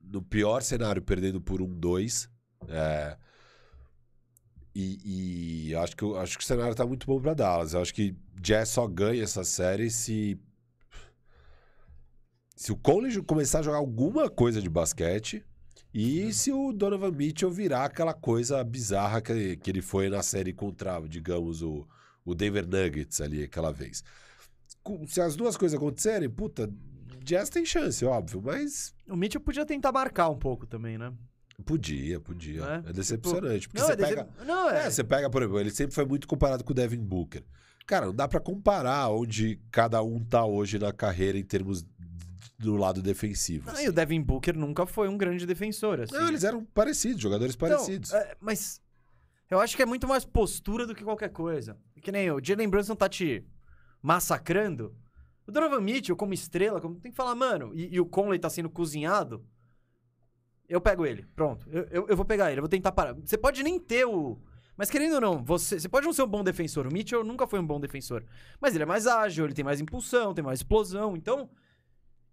no 0.00 0.22
pior 0.22 0.62
cenário, 0.62 1.02
perdendo 1.02 1.40
por 1.40 1.60
um 1.60 1.68
2. 1.68 2.28
É, 2.68 3.16
E, 4.74 5.68
e 5.68 5.74
acho, 5.74 5.96
que, 5.96 6.04
acho 6.16 6.38
que 6.38 6.44
o 6.44 6.46
cenário 6.46 6.74
tá 6.74 6.86
muito 6.86 7.06
bom 7.06 7.20
pra 7.20 7.34
Dallas. 7.34 7.74
Eu 7.74 7.82
acho 7.82 7.92
que 7.92 8.16
Jazz 8.40 8.70
só 8.70 8.86
ganha 8.86 9.22
essa 9.22 9.44
série 9.44 9.90
se. 9.90 10.38
Se 12.56 12.70
o 12.70 12.76
Conley 12.76 13.20
começar 13.22 13.58
a 13.58 13.62
jogar 13.62 13.78
alguma 13.78 14.30
coisa 14.30 14.62
de 14.62 14.70
basquete 14.70 15.44
e 15.92 16.32
se 16.32 16.52
o 16.52 16.72
Donovan 16.72 17.10
Mitchell 17.10 17.50
virar 17.50 17.86
aquela 17.86 18.14
coisa 18.14 18.62
bizarra 18.62 19.20
que, 19.20 19.56
que 19.56 19.70
ele 19.70 19.82
foi 19.82 20.08
na 20.08 20.22
série 20.22 20.52
contra, 20.52 21.00
digamos, 21.00 21.60
o, 21.60 21.86
o 22.24 22.34
Denver 22.34 22.66
Nuggets 22.66 23.20
ali 23.20 23.42
aquela 23.42 23.72
vez. 23.72 24.04
Se 25.06 25.20
as 25.20 25.34
duas 25.34 25.56
coisas 25.56 25.76
acontecerem, 25.76 26.30
puta, 26.30 26.72
Jazz 27.22 27.50
tem 27.50 27.64
chance, 27.64 28.04
óbvio, 28.04 28.40
mas 28.42 28.94
o 29.08 29.16
Mitchell 29.16 29.40
podia 29.40 29.66
tentar 29.66 29.92
marcar 29.92 30.28
um 30.28 30.38
pouco 30.38 30.66
também, 30.66 30.96
né? 30.96 31.12
Podia, 31.62 32.20
podia. 32.20 32.62
É, 32.86 32.90
É, 32.90 32.92
decepcionante. 32.92 33.68
porque 33.68 33.80
Não, 33.80 33.86
você 33.86 33.92
é 33.92 33.96
dece- 33.96 34.14
pega. 34.16 34.28
não, 34.44 34.70
é. 34.70 34.86
É, 34.86 34.90
você 34.90 35.02
pega, 35.04 35.30
por 35.30 35.42
exemplo, 35.42 35.60
ele 35.60 35.70
sempre 35.70 35.94
foi 35.94 36.04
muito 36.04 36.26
comparado 36.28 36.62
com 36.64 36.72
o 36.72 36.74
Devin 36.74 37.02
Booker. 37.02 37.42
Cara, 37.86 38.06
não 38.06 38.14
dá 38.14 38.28
pra 38.28 38.38
comparar 38.40 39.08
onde 39.10 39.60
cada 39.70 40.02
um 40.02 40.22
tá 40.22 40.44
hoje 40.44 40.78
na 40.78 40.92
carreira 40.92 41.38
em 41.38 41.44
termos 41.44 41.84
do 42.58 42.76
lado 42.76 43.02
defensivo. 43.02 43.66
Não, 43.66 43.74
assim. 43.74 43.86
e 43.86 43.88
o 43.88 43.92
Devin 43.92 44.20
Booker 44.22 44.56
nunca 44.56 44.86
foi 44.86 45.08
um 45.08 45.16
grande 45.18 45.44
defensor, 45.46 46.00
assim. 46.00 46.14
Não, 46.14 46.28
eles 46.28 46.44
eram 46.44 46.64
parecidos, 46.64 47.20
jogadores 47.20 47.54
Então, 47.56 47.68
parecidos. 47.68 48.12
é, 48.12 48.36
mas 48.40 48.80
eu 49.50 49.58
acho 49.60 49.74
que 49.76 49.82
é 49.82 49.86
muito 49.86 50.06
mais 50.06 50.24
postura 50.24 50.86
do 50.86 50.94
que 50.94 51.02
qualquer 51.02 51.30
coisa. 51.30 51.76
Que 52.00 52.12
nem 52.12 52.30
o 52.30 52.40
Jalen 52.42 52.68
Brunson 52.68 52.94
tá 52.94 53.08
te 53.08 53.44
massacrando. 54.00 54.94
O 55.46 55.50
Donovan 55.52 55.80
Mitchell, 55.80 56.16
como 56.16 56.32
estrela, 56.34 56.80
como 56.80 57.00
tem 57.00 57.10
que 57.10 57.16
falar, 57.16 57.34
mano, 57.34 57.72
e, 57.74 57.94
e 57.94 58.00
o 58.00 58.06
Conley 58.06 58.38
tá 58.38 58.48
sendo 58.48 58.70
cozinhado. 58.70 59.44
Eu 60.68 60.80
pego 60.80 61.04
ele, 61.04 61.26
pronto. 61.34 61.66
Eu, 61.70 61.86
eu, 61.90 62.08
eu 62.08 62.16
vou 62.16 62.24
pegar 62.24 62.50
ele, 62.50 62.58
eu 62.60 62.62
vou 62.62 62.68
tentar 62.68 62.92
parar. 62.92 63.14
Você 63.14 63.36
pode 63.36 63.62
nem 63.62 63.78
ter 63.78 64.04
o. 64.06 64.38
Mas 64.76 64.90
querendo 64.90 65.14
ou 65.16 65.20
não, 65.20 65.44
você, 65.44 65.78
você 65.78 65.88
pode 65.88 66.06
não 66.06 66.12
ser 66.14 66.22
um 66.22 66.26
bom 66.26 66.42
defensor. 66.42 66.86
O 66.86 66.92
Mitchell 66.92 67.22
nunca 67.22 67.46
foi 67.46 67.60
um 67.60 67.66
bom 67.66 67.78
defensor. 67.78 68.24
Mas 68.60 68.74
ele 68.74 68.84
é 68.84 68.86
mais 68.86 69.06
ágil, 69.06 69.44
ele 69.44 69.52
tem 69.54 69.64
mais 69.64 69.80
impulsão, 69.80 70.32
tem 70.34 70.42
mais 70.44 70.60
explosão. 70.60 71.16
Então. 71.16 71.50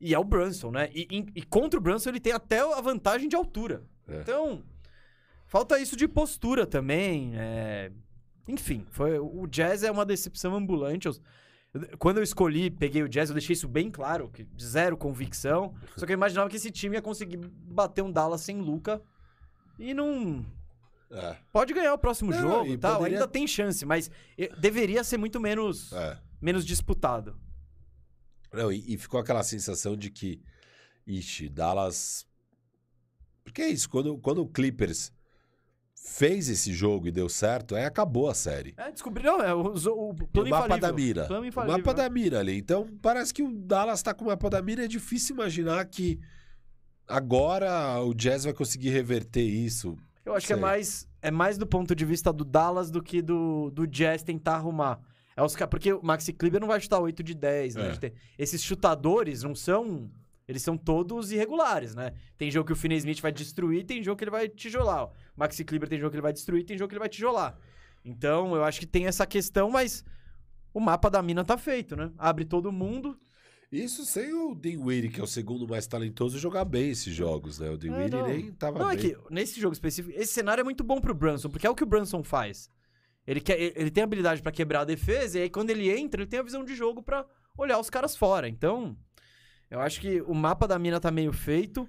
E 0.01 0.13
é 0.13 0.19
o 0.19 0.23
Brunson, 0.23 0.71
né? 0.71 0.89
E, 0.93 1.05
e- 1.11 1.25
e 1.35 1.43
contra 1.43 1.77
o 1.77 1.83
Brunson 1.83 2.09
ele 2.09 2.21
tem 2.21 2.31
até 2.31 2.59
a 2.61 2.79
vantagem 2.79 3.27
de 3.27 3.35
altura. 3.35 3.83
É. 4.07 4.21
Então. 4.21 4.63
Falta 5.45 5.79
isso 5.79 5.97
de 5.97 6.07
postura 6.07 6.65
também. 6.65 7.31
é, 7.35 7.91
Enfim, 8.47 8.85
foi... 8.91 9.19
o 9.19 9.45
Jazz 9.47 9.83
é 9.83 9.91
uma 9.91 10.05
decepção 10.05 10.55
ambulante. 10.55 11.09
Quando 11.99 12.17
eu 12.17 12.23
escolhi, 12.23 12.71
peguei 12.71 13.03
o 13.03 13.09
Jazz, 13.09 13.29
eu 13.29 13.35
deixei 13.35 13.53
isso 13.53 13.67
bem 13.67 13.91
claro, 13.91 14.29
que 14.29 14.47
zero 14.59 14.97
convicção. 14.97 15.75
Só 15.95 16.05
que 16.05 16.11
eu 16.11 16.15
imaginava 16.15 16.49
que 16.49 16.55
esse 16.55 16.71
time 16.71 16.95
ia 16.95 17.01
conseguir 17.01 17.37
bater 17.37 18.01
um 18.01 18.11
Dallas 18.11 18.41
sem 18.41 18.59
Luca. 18.59 19.01
E 19.77 19.93
não. 19.93 20.43
É, 21.11 21.37
Pode 21.51 21.73
ganhar 21.73 21.93
o 21.93 21.97
próximo 21.97 22.31
Não, 22.31 22.39
jogo 22.39 22.71
e 22.71 22.77
tal, 22.77 22.97
poderia- 22.97 23.17
ainda 23.17 23.27
tem 23.27 23.47
chance, 23.47 23.83
mas 23.85 24.09
deveria 24.59 25.03
ser 25.03 25.17
muito 25.17 25.39
menos, 25.39 25.91
é. 25.93 26.19
menos 26.41 26.65
disputado. 26.65 27.35
Não, 28.53 28.71
e, 28.71 28.93
e 28.93 28.97
ficou 28.97 29.19
aquela 29.19 29.43
sensação 29.43 29.95
de 29.95 30.09
que, 30.09 30.41
ixi, 31.05 31.49
Dallas. 31.49 32.27
Porque 33.43 33.61
é 33.61 33.69
isso, 33.69 33.89
quando, 33.89 34.17
quando 34.19 34.41
o 34.41 34.47
Clippers 34.47 35.11
fez 36.01 36.49
esse 36.49 36.73
jogo 36.73 37.07
e 37.07 37.11
deu 37.11 37.29
certo, 37.29 37.75
aí 37.75 37.85
acabou 37.85 38.29
a 38.29 38.33
série. 38.33 38.73
É, 38.77 38.91
descobriram, 38.91 39.41
é, 39.41 39.53
o, 39.53 39.73
o 39.73 40.13
plano 40.13 40.47
o 40.47 40.49
mapa 40.49 40.77
da 40.77 40.91
mira. 40.91 41.27
O 41.29 41.67
mapa 41.67 41.93
né? 41.93 41.93
da 41.93 42.09
mira 42.09 42.39
ali. 42.39 42.57
Então, 42.57 42.87
parece 43.01 43.33
que 43.33 43.43
o 43.43 43.51
Dallas 43.51 44.01
tá 44.01 44.13
com 44.13 44.25
o 44.25 44.27
mapa 44.27 44.49
da 44.49 44.61
mira. 44.61 44.83
É 44.83 44.87
difícil 44.87 45.35
imaginar 45.35 45.85
que 45.85 46.19
agora 47.07 48.01
o 48.01 48.13
Jazz 48.13 48.43
vai 48.43 48.53
conseguir 48.53 48.89
reverter 48.89 49.43
isso. 49.43 49.97
Eu 50.25 50.35
acho 50.35 50.45
que 50.45 50.53
é 50.53 50.55
Sei. 50.55 50.61
mais, 50.61 51.07
é 51.21 51.31
mais 51.31 51.57
do 51.57 51.65
ponto 51.65 51.95
de 51.95 52.05
vista 52.05 52.31
do 52.31 52.43
Dallas 52.43 52.91
do 52.91 53.01
que 53.01 53.21
do, 53.21 53.71
do 53.71 53.87
Jazz 53.87 54.23
tentar 54.23 54.55
arrumar. 54.55 54.99
É 55.35 55.41
os, 55.41 55.55
porque 55.69 55.93
o 55.93 56.03
Maxi 56.03 56.33
Kleber 56.33 56.59
não 56.59 56.67
vai 56.67 56.81
chutar 56.81 56.99
8 56.99 57.23
de 57.23 57.33
10, 57.33 57.75
né? 57.75 57.97
É. 58.01 58.11
Esses 58.37 58.61
chutadores 58.61 59.41
não 59.41 59.55
são 59.55 60.11
eles 60.49 60.63
são 60.63 60.75
todos 60.75 61.31
irregulares, 61.31 61.93
né? 61.93 62.11
Tem 62.35 62.49
jogo 62.49 62.65
que 62.65 62.73
o 62.73 62.75
Finney 62.75 62.97
Smith 62.97 63.21
vai 63.21 63.31
destruir, 63.31 63.85
tem 63.85 64.01
jogo 64.01 64.17
que 64.17 64.23
ele 64.23 64.31
vai 64.31 64.49
tijolar. 64.49 65.05
O 65.05 65.11
Maxi 65.37 65.63
Kleber 65.63 65.87
tem 65.87 65.99
jogo 65.99 66.09
que 66.09 66.15
ele 66.15 66.23
vai 66.23 66.33
destruir, 66.33 66.65
tem 66.65 66.75
jogo 66.75 66.89
que 66.89 66.95
ele 66.95 66.99
vai 66.99 67.07
tijolar. 67.07 67.55
Então, 68.03 68.55
eu 68.55 68.63
acho 68.63 68.79
que 68.79 68.87
tem 68.87 69.05
essa 69.05 69.27
questão, 69.27 69.69
mas 69.69 70.03
o 70.73 70.79
mapa 70.79 71.07
da 71.07 71.21
mina 71.21 71.45
tá 71.45 71.55
feito, 71.55 71.95
né? 71.95 72.11
Abre 72.17 72.45
todo 72.45 72.71
mundo. 72.71 73.15
Isso 73.71 74.03
sem 74.05 74.33
o 74.33 74.55
Dinwiddie, 74.55 75.09
que 75.09 75.19
é 75.21 75.23
o 75.23 75.27
segundo 75.27 75.67
mais 75.67 75.85
talentoso, 75.85 76.39
jogar 76.39 76.65
bem 76.65 76.89
esses 76.89 77.13
jogos, 77.13 77.59
né? 77.59 77.69
O 77.69 77.77
Dinwiddie 77.77 78.09
não. 78.17 78.27
nem 78.27 78.51
tava 78.51 78.79
Não, 78.79 78.87
bem. 78.87 78.97
é 78.97 78.99
que 79.01 79.17
nesse 79.29 79.61
jogo 79.61 79.73
específico, 79.73 80.19
esse 80.19 80.33
cenário 80.33 80.61
é 80.61 80.63
muito 80.63 80.83
bom 80.83 80.99
pro 80.99 81.13
Brunson, 81.13 81.47
porque 81.49 81.67
é 81.67 81.69
o 81.69 81.75
que 81.75 81.83
o 81.83 81.87
Brunson 81.87 82.23
faz. 82.23 82.71
Ele, 83.27 83.39
quer, 83.39 83.61
ele 83.61 83.91
tem 83.91 84.03
habilidade 84.03 84.41
pra 84.41 84.51
quebrar 84.51 84.81
a 84.81 84.85
defesa, 84.85 85.37
e 85.37 85.43
aí 85.43 85.49
quando 85.51 85.69
ele 85.69 85.91
entra, 85.91 86.21
ele 86.23 86.29
tem 86.29 86.39
a 86.39 86.43
visão 86.43 86.65
de 86.65 86.73
jogo 86.73 87.03
pra 87.03 87.23
olhar 87.55 87.77
os 87.77 87.91
caras 87.91 88.15
fora. 88.15 88.49
Então, 88.49 88.97
eu 89.69 89.79
acho 89.81 89.99
que 90.01 90.21
o 90.21 90.33
mapa 90.33 90.67
da 90.67 90.77
mina 90.79 90.99
tá 90.99 91.11
meio 91.11 91.31
feito. 91.33 91.87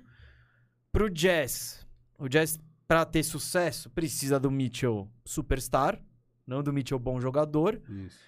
Pro 0.92 1.08
Jazz, 1.08 1.86
o 2.18 2.28
Jazz, 2.28 2.58
pra 2.88 3.04
ter 3.04 3.22
sucesso, 3.22 3.88
precisa 3.90 4.40
do 4.40 4.50
Mitchell 4.50 5.08
superstar, 5.24 6.00
não 6.46 6.62
do 6.62 6.72
Mitchell 6.72 6.98
bom 6.98 7.20
jogador. 7.20 7.80
Isso. 7.88 8.18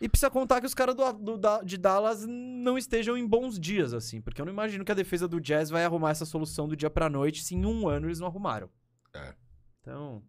E 0.00 0.08
precisa 0.08 0.30
contar 0.30 0.60
que 0.60 0.66
os 0.66 0.74
caras 0.74 0.94
do, 0.94 1.12
do- 1.14 1.38
da- 1.38 1.62
de 1.62 1.76
Dallas 1.76 2.24
não 2.26 2.78
estejam 2.78 3.16
em 3.16 3.26
bons 3.26 3.58
dias, 3.58 3.92
assim. 3.92 4.20
Porque 4.20 4.40
eu 4.40 4.44
não 4.46 4.52
imagino 4.52 4.84
que 4.84 4.92
a 4.92 4.94
defesa 4.94 5.26
do 5.26 5.40
Jazz 5.40 5.70
vai 5.70 5.84
arrumar 5.84 6.10
essa 6.10 6.24
solução 6.24 6.68
do 6.68 6.76
dia 6.76 6.88
pra 6.90 7.08
noite 7.10 7.42
se 7.42 7.54
em 7.56 7.64
um 7.66 7.88
ano 7.88 8.06
eles 8.06 8.20
não 8.20 8.28
arrumaram. 8.28 8.70
É. 9.14 9.34
Então. 9.80 10.22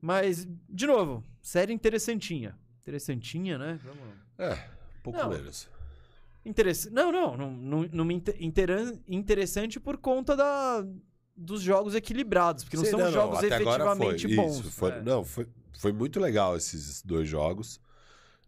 Mas, 0.00 0.48
de 0.68 0.86
novo, 0.86 1.22
série 1.42 1.72
interessantinha. 1.74 2.56
Interessantinha, 2.80 3.58
né? 3.58 3.78
Vamos. 3.84 4.14
É, 4.38 4.54
um 4.54 5.02
pouco 5.02 5.18
Não. 5.18 5.28
menos. 5.28 5.68
Interess... 6.44 6.90
Não, 6.90 7.12
não, 7.12 7.36
não, 7.36 7.50
não, 7.52 7.82
não 7.92 8.04
me 8.04 8.14
inter- 8.14 8.36
interessante 9.08 9.78
por 9.78 9.98
conta 9.98 10.34
da, 10.36 10.84
dos 11.36 11.60
jogos 11.62 11.94
equilibrados, 11.94 12.64
porque 12.64 12.76
não 12.76 12.84
Sim, 12.84 12.90
são 12.92 13.12
jogos 13.12 13.38
até 13.38 13.56
agora 13.56 13.82
efetivamente 13.84 14.26
foi. 14.26 14.36
bons. 14.36 14.60
Isso, 14.60 14.70
foi, 14.70 14.90
É. 14.90 15.02
Não, 15.02 15.24
foi, 15.24 15.46
foi 15.78 15.92
muito 15.92 16.18
legal 16.18 16.56
esses 16.56 17.02
dois 17.02 17.28
jogos. 17.28 17.80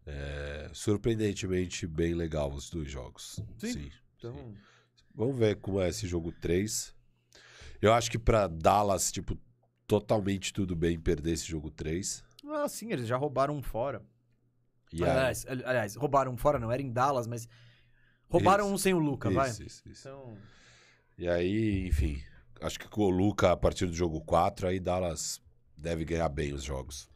É, 0.04 0.68
surpreendentemente 0.72 1.86
bem 1.86 2.14
legal 2.14 2.52
os 2.52 2.68
dois 2.70 2.90
jogos. 2.90 3.40
Sim. 3.58 3.72
Sim. 3.72 3.90
Então, 4.16 4.34
sim. 4.34 4.54
Vamos 5.14 5.36
ver 5.36 5.56
como 5.56 5.80
é 5.80 5.88
esse 5.88 6.06
jogo 6.06 6.32
3. 6.32 6.94
Eu 7.80 7.92
acho 7.92 8.10
que 8.10 8.18
pra 8.18 8.46
Dallas, 8.46 9.12
tipo, 9.12 9.38
totalmente 9.86 10.52
tudo 10.52 10.74
bem 10.74 10.98
perder 10.98 11.32
esse 11.32 11.44
jogo 11.46 11.70
3. 11.70 12.24
ah, 12.48 12.68
sim, 12.68 12.90
eles 12.92 13.06
já 13.06 13.16
roubaram 13.16 13.54
um 13.56 13.62
fora. 13.62 14.02
Aí- 14.92 15.02
aliás, 15.02 15.46
ali- 15.46 15.64
aliás, 15.64 15.94
roubaram 15.96 16.32
um 16.32 16.36
fora, 16.36 16.58
não 16.58 16.70
era 16.72 16.80
em 16.82 16.90
Dallas, 16.90 17.26
mas 17.26 17.46
roubaram 18.32 18.64
Isso. 18.66 18.74
um 18.74 18.78
sem 18.78 18.94
o 18.94 18.98
Luca, 18.98 19.30
vai. 19.30 19.50
isso, 19.50 19.62
isso, 19.62 19.82
isso. 19.88 20.08
Então, 20.08 20.36
E 21.18 21.28
aí, 21.28 21.86
enfim, 21.86 22.20
acho 22.60 22.78
que 22.78 22.88
com 22.88 23.02
o 23.02 23.10
Luca 23.10 23.52
a 23.52 23.56
partir 23.56 23.86
do 23.86 23.92
jogo 23.94 24.20
4, 24.22 24.68
aí 24.68 24.80
Dallas 24.80 25.40
deve 25.76 26.04
ganhar 26.04 26.28
bem 26.28 26.52
os 26.52 26.62
jogos. 26.62 27.08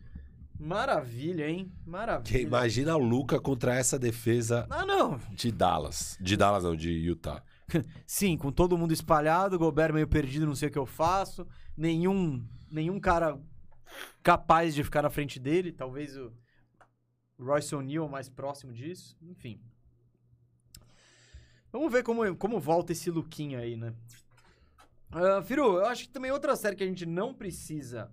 maravilha, 0.58 1.48
hein? 1.48 1.70
Maravilha. 1.84 2.22
Porque 2.22 2.40
imagina 2.40 2.96
o 2.96 2.98
Luca 2.98 3.38
contra 3.40 3.74
essa 3.74 3.98
defesa 3.98 4.66
Ah, 4.70 4.84
não. 4.86 5.18
de 5.32 5.50
Dallas. 5.52 6.16
De 6.20 6.36
Dallas 6.36 6.64
não, 6.64 6.74
de 6.76 6.90
Utah. 6.90 7.42
Sim, 8.06 8.36
com 8.36 8.50
todo 8.52 8.78
mundo 8.78 8.92
espalhado, 8.92 9.58
Gobert 9.58 9.92
meio 9.92 10.06
perdido, 10.08 10.46
não 10.46 10.54
sei 10.54 10.68
o 10.68 10.72
que 10.72 10.78
eu 10.78 10.86
faço. 10.86 11.46
Nenhum, 11.76 12.42
nenhum 12.70 12.98
cara 13.00 13.38
capaz 14.22 14.74
de 14.74 14.82
ficar 14.84 15.02
na 15.02 15.10
frente 15.10 15.38
dele. 15.38 15.72
Talvez 15.72 16.16
o 16.16 16.32
Royce 17.38 17.74
O'Neal 17.74 18.08
mais 18.08 18.28
próximo 18.28 18.72
disso. 18.72 19.16
Enfim. 19.22 19.60
Vamos 21.76 21.92
ver 21.92 22.02
como, 22.02 22.34
como 22.36 22.58
volta 22.58 22.92
esse 22.92 23.10
lookinho 23.10 23.58
aí, 23.58 23.76
né? 23.76 23.94
Ah, 25.10 25.42
Firu, 25.42 25.76
eu 25.76 25.84
acho 25.84 26.04
que 26.04 26.08
também 26.08 26.30
outra 26.30 26.56
série 26.56 26.74
que 26.74 26.82
a 26.82 26.86
gente 26.86 27.04
não 27.04 27.34
precisa 27.34 28.10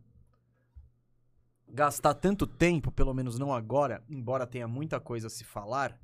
gastar 1.66 2.14
tanto 2.14 2.46
tempo, 2.46 2.92
pelo 2.92 3.14
menos 3.14 3.40
não 3.40 3.54
agora, 3.54 4.04
embora 4.10 4.46
tenha 4.46 4.68
muita 4.68 5.00
coisa 5.00 5.28
a 5.28 5.30
se 5.30 5.46
falar, 5.46 5.98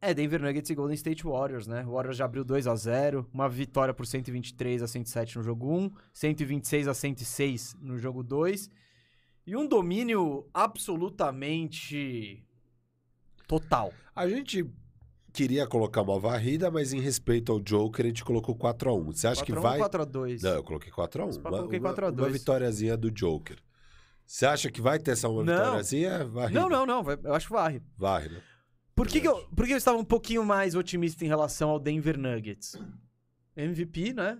é 0.00 0.12
Denver 0.12 0.42
Nuggets 0.42 0.70
e 0.70 0.74
Golden 0.74 0.96
State 0.96 1.22
Warriors, 1.22 1.68
né? 1.68 1.86
O 1.86 1.92
Warriors 1.92 2.16
já 2.16 2.24
abriu 2.24 2.42
2 2.42 2.66
a 2.66 2.74
0 2.74 3.30
uma 3.32 3.48
vitória 3.48 3.94
por 3.94 4.04
123 4.04 4.82
a 4.82 4.88
107 4.88 5.36
no 5.36 5.44
jogo 5.44 5.72
1, 5.72 5.88
126 6.12 6.88
a 6.88 6.94
106 6.94 7.76
no 7.80 7.96
jogo 7.96 8.24
2, 8.24 8.68
e 9.46 9.54
um 9.54 9.68
domínio 9.68 10.50
absolutamente 10.52 12.44
total. 13.46 13.94
A 14.16 14.28
gente 14.28 14.68
queria 15.32 15.66
colocar 15.66 16.02
uma 16.02 16.18
varrida, 16.18 16.70
mas 16.70 16.92
em 16.92 17.00
respeito 17.00 17.52
ao 17.52 17.60
Joker, 17.60 18.04
a 18.04 18.08
gente 18.08 18.24
colocou 18.24 18.54
4x1. 18.54 19.12
Você 19.12 19.26
acha 19.26 19.44
que 19.44 19.52
4x1 19.52 19.60
vai. 19.60 19.80
ou 19.80 19.88
4x2? 19.88 20.42
Não, 20.42 20.50
eu 20.50 20.62
coloquei 20.62 20.92
4x1. 20.92 21.34
Eu 21.36 21.42
coloquei 21.42 21.80
4 21.80 22.06
a 22.06 22.10
2. 22.10 22.26
Uma 22.28 22.32
vitóriazinha 22.32 22.96
do 22.96 23.10
Joker. 23.10 23.58
Você 24.26 24.46
acha 24.46 24.70
que 24.70 24.80
vai 24.80 24.98
ter 24.98 25.12
essa 25.12 25.28
uma 25.28 25.42
Não. 25.42 25.54
vitóriazinha? 25.54 26.24
Varrida. 26.24 26.60
Não, 26.60 26.68
não, 26.68 26.86
não, 26.86 27.10
eu 27.24 27.34
acho 27.34 27.46
que 27.48 27.52
varre. 27.52 27.82
Varre, 27.96 28.28
né? 28.28 28.40
Por 28.94 29.08
que, 29.08 29.20
que 29.20 29.28
eu, 29.28 29.46
por 29.56 29.66
que 29.66 29.72
eu 29.72 29.76
estava 29.76 29.96
um 29.96 30.04
pouquinho 30.04 30.44
mais 30.44 30.74
otimista 30.74 31.24
em 31.24 31.28
relação 31.28 31.70
ao 31.70 31.78
Denver 31.78 32.18
Nuggets? 32.18 32.78
MVP, 33.56 34.12
né? 34.12 34.38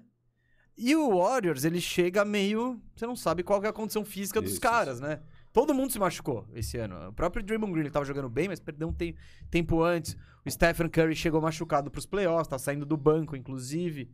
E 0.76 0.94
o 0.94 1.18
Warriors, 1.18 1.64
ele 1.64 1.80
chega 1.80 2.24
meio. 2.24 2.80
Você 2.94 3.06
não 3.06 3.16
sabe 3.16 3.42
qual 3.42 3.60
que 3.60 3.66
é 3.66 3.70
a 3.70 3.72
condição 3.72 4.04
física 4.04 4.40
dos 4.40 4.52
Isso, 4.52 4.60
caras, 4.60 5.00
né? 5.00 5.20
Todo 5.52 5.74
mundo 5.74 5.92
se 5.92 5.98
machucou 5.98 6.46
esse 6.54 6.78
ano. 6.78 7.08
O 7.08 7.12
próprio 7.12 7.42
Draymond 7.44 7.72
Green 7.72 7.82
ele 7.84 7.90
tava 7.90 8.04
jogando 8.06 8.28
bem, 8.28 8.48
mas 8.48 8.58
perdeu 8.58 8.88
um 8.88 8.92
te- 8.92 9.14
tempo 9.50 9.82
antes. 9.82 10.16
O 10.46 10.50
Stephen 10.50 10.88
Curry 10.88 11.14
chegou 11.14 11.40
machucado 11.42 11.90
pros 11.90 12.06
playoffs, 12.06 12.48
tá 12.48 12.58
saindo 12.58 12.86
do 12.86 12.96
banco, 12.96 13.36
inclusive. 13.36 14.10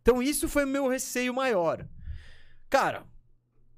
Então 0.00 0.22
isso 0.22 0.48
foi 0.48 0.64
o 0.64 0.68
meu 0.68 0.88
receio 0.88 1.34
maior. 1.34 1.86
Cara, 2.68 3.04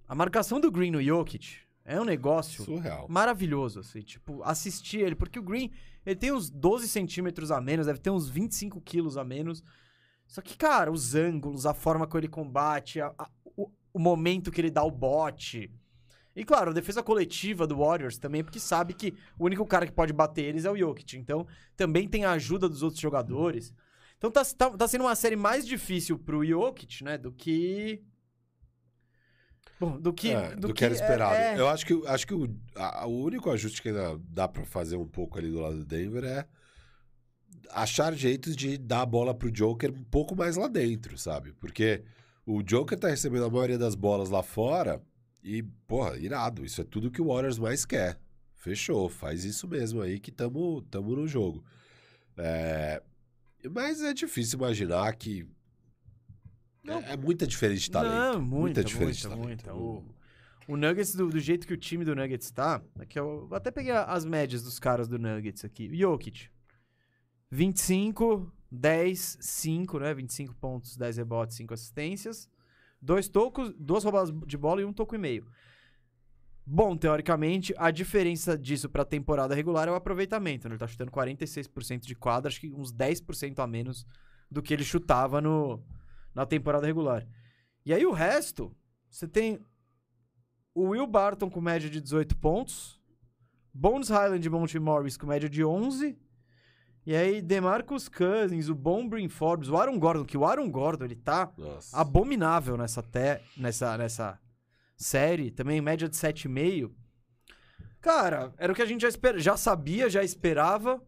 a 0.06 0.14
marcação 0.14 0.60
do 0.60 0.70
Green 0.70 0.90
no 0.92 1.02
Jokic 1.02 1.56
é 1.84 2.00
um 2.00 2.04
negócio 2.04 2.64
Surreal. 2.64 3.06
maravilhoso, 3.08 3.80
assim, 3.80 4.00
tipo, 4.02 4.40
assistir 4.44 4.98
ele, 5.00 5.16
porque 5.16 5.38
o 5.38 5.42
Green, 5.42 5.72
ele 6.06 6.14
tem 6.14 6.30
uns 6.32 6.48
12 6.48 6.88
centímetros 6.88 7.50
a 7.50 7.60
menos, 7.60 7.86
deve 7.86 7.98
ter 7.98 8.10
uns 8.10 8.28
25 8.28 8.80
quilos 8.80 9.16
a 9.16 9.24
menos, 9.24 9.64
só 10.26 10.40
que, 10.40 10.56
cara, 10.56 10.92
os 10.92 11.14
ângulos, 11.16 11.66
a 11.66 11.74
forma 11.74 12.06
como 12.06 12.20
ele 12.20 12.28
combate, 12.28 13.00
a- 13.00 13.12
a- 13.18 13.28
o, 13.56 13.68
o 13.92 13.98
momento 13.98 14.52
que 14.52 14.60
ele 14.60 14.70
dá 14.70 14.84
o 14.84 14.90
bote, 14.90 15.68
e 16.34 16.44
claro, 16.44 16.70
a 16.70 16.74
defesa 16.74 17.02
coletiva 17.02 17.66
do 17.66 17.78
Warriors 17.78 18.18
também, 18.18 18.42
porque 18.42 18.58
sabe 18.60 18.94
que 18.94 19.14
o 19.38 19.44
único 19.44 19.66
cara 19.66 19.86
que 19.86 19.92
pode 19.92 20.12
bater 20.12 20.44
eles 20.44 20.64
é 20.64 20.70
o 20.70 20.76
Jokic, 20.76 21.16
então 21.16 21.46
também 21.76 22.08
tem 22.08 22.24
a 22.24 22.32
ajuda 22.32 22.68
dos 22.68 22.82
outros 22.82 23.00
jogadores, 23.00 23.74
então 24.16 24.30
tá, 24.30 24.42
tá, 24.44 24.70
tá 24.70 24.88
sendo 24.88 25.04
uma 25.04 25.14
série 25.14 25.36
mais 25.36 25.66
difícil 25.66 26.18
pro 26.18 26.44
Jokic, 26.44 27.02
né, 27.04 27.18
do 27.18 27.32
que... 27.32 28.02
Bom, 29.80 29.98
do 30.00 30.12
que, 30.12 30.30
É, 30.30 30.54
do, 30.54 30.68
do 30.68 30.74
que 30.74 30.84
era 30.84 30.94
é- 30.94 30.96
esperado. 30.96 31.34
é- 31.34 31.58
Eu 31.58 31.68
acho 31.68 31.84
que, 31.84 32.06
acho 32.06 32.24
que 32.26 32.34
o, 32.34 32.48
a- 32.76 33.04
o 33.06 33.20
único 33.24 33.50
ajuste 33.50 33.82
que 33.82 33.88
ainda 33.88 34.16
dá 34.28 34.46
pra 34.46 34.64
fazer 34.64 34.96
um 34.96 35.08
pouco 35.08 35.38
ali 35.38 35.50
do 35.50 35.60
lado 35.60 35.78
do 35.78 35.84
Denver 35.84 36.22
é 36.24 36.46
achar 37.70 38.14
jeitos 38.14 38.54
de 38.54 38.78
dar 38.78 39.02
a 39.02 39.06
bola 39.06 39.34
pro 39.34 39.50
Joker 39.50 39.90
um 39.90 40.04
pouco 40.04 40.36
mais 40.36 40.56
lá 40.56 40.68
dentro, 40.68 41.18
sabe? 41.18 41.52
Porque 41.54 42.04
o 42.46 42.62
Joker 42.62 42.96
tá 42.98 43.08
recebendo 43.08 43.44
a 43.44 43.50
maioria 43.50 43.78
das 43.78 43.94
bolas 43.96 44.30
lá 44.30 44.42
fora 44.42 45.02
e, 45.42 45.62
porra, 45.86 46.16
irado. 46.16 46.64
Isso 46.64 46.80
é 46.80 46.84
tudo 46.84 47.10
que 47.10 47.20
o 47.20 47.26
Warriors 47.28 47.58
mais 47.58 47.84
quer. 47.84 48.18
Fechou, 48.56 49.08
faz 49.08 49.44
isso 49.44 49.66
mesmo 49.66 50.00
aí 50.00 50.20
que 50.20 50.30
tamo, 50.30 50.82
tamo 50.82 51.16
no 51.16 51.26
jogo. 51.26 51.64
É, 52.36 53.02
Mas 53.70 54.00
é 54.02 54.14
difícil 54.14 54.58
imaginar 54.58 55.12
que. 55.16 55.46
Não. 56.82 57.00
É, 57.00 57.12
é 57.12 57.16
muita 57.16 57.46
diferença 57.46 57.80
de 57.82 57.90
talento. 57.90 58.14
Não, 58.38 58.42
muita, 58.42 58.82
diferença 58.84 59.28
muita, 59.28 59.40
de 59.42 59.46
muita. 59.48 59.64
talento. 59.64 60.14
O, 60.68 60.72
o 60.74 60.76
Nuggets, 60.76 61.14
do, 61.14 61.28
do 61.28 61.40
jeito 61.40 61.66
que 61.66 61.74
o 61.74 61.76
time 61.76 62.04
do 62.04 62.14
Nuggets 62.14 62.50
tá, 62.50 62.80
aqui 62.98 63.18
eu 63.18 63.48
até 63.52 63.70
peguei 63.70 63.92
a- 63.92 64.04
as 64.04 64.24
médias 64.24 64.62
dos 64.62 64.78
caras 64.78 65.08
do 65.08 65.18
Nuggets 65.18 65.64
aqui. 65.64 65.90
Jokic, 65.96 66.48
25, 67.50 68.50
10, 68.70 69.38
5, 69.40 69.98
né? 69.98 70.14
25 70.14 70.54
pontos, 70.54 70.96
10 70.96 71.16
rebotes, 71.18 71.56
5 71.56 71.74
assistências. 71.74 72.48
Dois 73.02 73.28
tocos, 73.28 73.74
duas 73.76 74.04
roubadas 74.04 74.32
de 74.46 74.56
bola 74.56 74.80
e 74.80 74.84
um 74.84 74.92
toco 74.92 75.16
e 75.16 75.18
meio. 75.18 75.44
Bom, 76.64 76.96
teoricamente, 76.96 77.74
a 77.76 77.90
diferença 77.90 78.56
disso 78.56 78.88
pra 78.88 79.04
temporada 79.04 79.54
regular 79.54 79.88
é 79.88 79.90
o 79.90 79.96
aproveitamento. 79.96 80.68
Né? 80.68 80.74
Ele 80.74 80.78
tá 80.78 80.86
chutando 80.86 81.10
46% 81.10 82.06
de 82.06 82.14
quadra, 82.14 82.48
acho 82.48 82.60
que 82.60 82.72
uns 82.72 82.92
10% 82.92 83.58
a 83.58 83.66
menos 83.66 84.06
do 84.48 84.62
que 84.62 84.72
ele 84.72 84.84
chutava 84.84 85.40
no, 85.40 85.82
na 86.32 86.46
temporada 86.46 86.86
regular. 86.86 87.26
E 87.84 87.92
aí 87.92 88.06
o 88.06 88.12
resto, 88.12 88.72
você 89.10 89.26
tem 89.26 89.58
o 90.72 90.90
Will 90.90 91.06
Barton 91.06 91.50
com 91.50 91.60
média 91.60 91.90
de 91.90 92.00
18 92.00 92.36
pontos, 92.36 93.00
Bones 93.74 94.08
Highland 94.08 94.46
e 94.46 94.50
Monty 94.50 94.78
Morris 94.78 95.16
com 95.16 95.26
média 95.26 95.48
de 95.48 95.64
11, 95.64 96.16
e 97.04 97.14
aí 97.16 97.42
DeMarcus 97.42 98.08
Cousins, 98.08 98.68
o 98.68 98.74
bom 98.74 99.08
Brin 99.08 99.28
Forbes, 99.28 99.68
o 99.68 99.76
Aaron 99.76 99.98
Gordon, 99.98 100.24
que 100.24 100.36
o 100.36 100.44
Aaron 100.44 100.70
Gordon, 100.70 101.04
ele 101.04 101.16
tá 101.16 101.52
Nossa. 101.58 101.96
abominável 101.96 102.76
nessa, 102.76 103.02
te, 103.02 103.40
nessa, 103.56 103.98
nessa 103.98 104.38
série, 104.96 105.50
também 105.50 105.80
média 105.80 106.08
de 106.08 106.16
7,5. 106.16 106.92
Cara, 108.00 108.52
era 108.56 108.72
o 108.72 108.76
que 108.76 108.82
a 108.82 108.86
gente 108.86 109.02
já, 109.02 109.08
esper, 109.08 109.38
já 109.38 109.56
sabia, 109.56 110.08
já 110.08 110.22
esperava, 110.22 111.02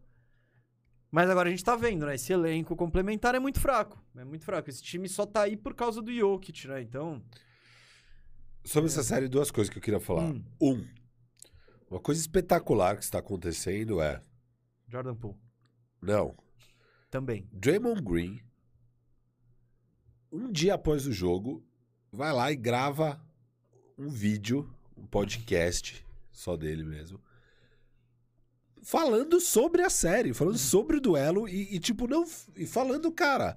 Mas 1.11 1.31
agora 1.31 1.49
a 1.49 1.51
gente 1.51 1.63
tá 1.63 1.77
vendo, 1.77 2.07
né? 2.07 2.17
Esse 2.17 2.33
elenco 2.33 2.75
complementar 2.75 3.37
é 3.37 3.39
muito 3.39 3.61
fraco. 3.61 4.03
É 4.17 4.25
muito 4.25 4.45
fraco. 4.45 4.69
Esse 4.69 4.83
time 4.83 5.09
só 5.09 5.25
tá 5.25 5.43
aí 5.43 5.57
por 5.57 5.73
causa 5.73 6.03
do 6.03 6.13
Jokic, 6.13 6.67
né? 6.67 6.83
Então. 6.83 7.23
Sobre 8.65 8.91
essa 8.91 9.05
série, 9.05 9.29
duas 9.29 9.49
coisas 9.49 9.73
que 9.73 9.79
eu 9.79 9.83
queria 9.83 10.01
falar. 10.01 10.25
Hum. 10.25 10.45
Um, 10.61 10.85
uma 11.89 12.01
coisa 12.01 12.21
espetacular 12.21 12.97
que 12.97 13.05
está 13.05 13.21
acontecendo 13.21 14.01
é. 14.01 14.21
Jordan 14.89 15.15
Poole. 15.15 15.39
Não. 16.05 16.37
Também. 17.11 17.49
Draymond 17.53 18.03
Green, 18.03 18.41
um 20.31 20.51
dia 20.51 20.75
após 20.75 21.07
o 21.07 21.13
jogo, 21.13 21.65
vai 22.13 22.33
lá 22.33 22.53
e 22.53 22.57
grava 22.57 23.21
um 23.97 24.09
vídeo, 24.09 24.69
um 24.97 25.07
podcast, 25.07 26.05
só 26.31 26.57
dele 26.57 26.85
mesmo, 26.85 27.21
falando 28.83 29.41
sobre 29.41 29.83
a 29.83 29.89
série, 29.89 30.35
falando 30.35 30.59
sobre 30.59 30.99
o 30.99 31.01
duelo 31.01 31.49
e, 31.49 31.75
e, 31.75 31.79
tipo, 31.79 32.07
não. 32.07 32.25
E 32.57 32.67
falando, 32.67 33.11
cara. 33.11 33.57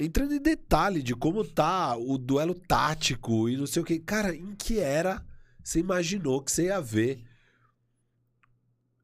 Entrando 0.00 0.32
em 0.32 0.40
detalhe 0.40 1.02
de 1.02 1.14
como 1.14 1.44
tá 1.44 1.96
o 1.96 2.16
duelo 2.16 2.54
tático 2.54 3.48
e 3.48 3.56
não 3.56 3.66
sei 3.66 3.82
o 3.82 3.84
que. 3.84 3.98
Cara, 3.98 4.34
em 4.34 4.54
que 4.54 4.78
era 4.78 5.24
você 5.62 5.80
imaginou 5.80 6.40
que 6.40 6.50
você 6.50 6.66
ia 6.66 6.80
ver 6.80 7.27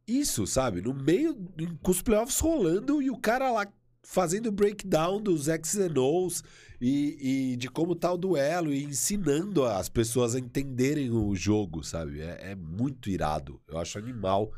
isso, 0.07 0.47
sabe? 0.47 0.81
No 0.83 0.93
meio, 0.95 1.35
com 1.83 1.91
os 1.91 2.03
playoffs 2.03 2.39
rolando 2.41 3.01
e 3.03 3.11
o 3.11 3.17
cara 3.17 3.51
lá 3.51 3.67
fazendo 4.03 4.53
breakdown 4.53 5.21
dos 5.21 5.47
X's 5.47 5.77
and 5.79 5.99
O's 5.99 6.43
e, 6.81 7.53
e 7.53 7.57
de 7.57 7.69
como 7.71 7.95
tá 7.95 8.13
o 8.13 8.19
duelo 8.19 8.73
e 8.73 8.85
ensinando 8.85 9.65
as 9.65 9.89
pessoas 9.89 10.35
a 10.35 10.39
entenderem 10.39 11.11
o 11.11 11.35
jogo, 11.35 11.83
sabe? 11.83 12.21
É, 12.21 12.51
é 12.51 12.55
muito 12.55 13.09
irado. 13.09 13.59
Eu 13.67 13.79
acho 13.79 13.99
animal 13.99 14.53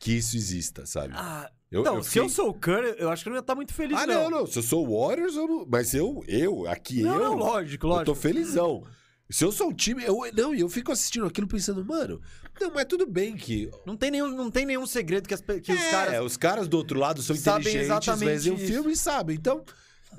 que 0.00 0.12
isso 0.14 0.36
exista, 0.36 0.84
sabe? 0.84 1.14
Ah, 1.16 1.48
Eu- 1.70 1.84
não, 1.84 1.96
eu 1.98 2.02
se 2.02 2.08
fiquei- 2.10 2.22
eu 2.22 2.28
sou 2.28 2.48
o 2.48 2.54
Curry, 2.54 2.96
eu 2.98 3.08
acho 3.08 3.22
que 3.22 3.28
eu 3.28 3.30
não 3.30 3.36
ia 3.38 3.40
estar 3.42 3.54
muito 3.54 3.72
feliz, 3.72 3.96
Ah, 3.96 4.04
não, 4.06 4.28
não. 4.28 4.46
Se 4.48 4.58
eu 4.58 4.62
sou 4.64 4.84
o 4.84 5.06
Warriors, 5.06 5.36
eu 5.36 5.46
não... 5.46 5.64
mas 5.70 5.94
eu, 5.94 6.24
eu, 6.26 6.66
aqui 6.66 7.02
Não, 7.02 7.14
eu. 7.14 7.20
não, 7.20 7.34
lógico, 7.36 7.86
Eu 7.86 7.90
lógico. 7.90 8.06
tô 8.06 8.14
felizão. 8.16 8.82
Se 9.32 9.44
eu 9.44 9.50
sou 9.50 9.70
um 9.70 9.72
time, 9.72 10.04
eu 10.04 10.18
não, 10.34 10.54
e 10.54 10.60
eu 10.60 10.68
fico 10.68 10.92
assistindo 10.92 11.26
aquilo 11.26 11.46
pensando, 11.48 11.84
mano, 11.84 12.20
não, 12.60 12.70
mas 12.74 12.84
tudo 12.84 13.06
bem 13.06 13.34
que 13.36 13.70
Não 13.86 13.96
tem 13.96 14.10
nenhum, 14.10 14.28
não 14.28 14.50
tem 14.50 14.66
nenhum 14.66 14.86
segredo 14.86 15.26
que, 15.26 15.34
as 15.34 15.40
pe- 15.40 15.60
que 15.60 15.72
os 15.72 15.80
É, 15.80 15.90
caras. 15.90 16.22
os 16.24 16.36
caras 16.36 16.68
do 16.68 16.76
outro 16.76 16.98
lado 16.98 17.22
são 17.22 17.34
sabem 17.34 17.60
inteligentes, 17.62 17.86
exatamente 17.86 18.24
vezes 18.28 18.46
um 18.48 18.54
isso. 18.56 18.66
filme 18.66 18.92
e 18.92 18.96
sabem. 18.96 19.34
Então, 19.36 19.64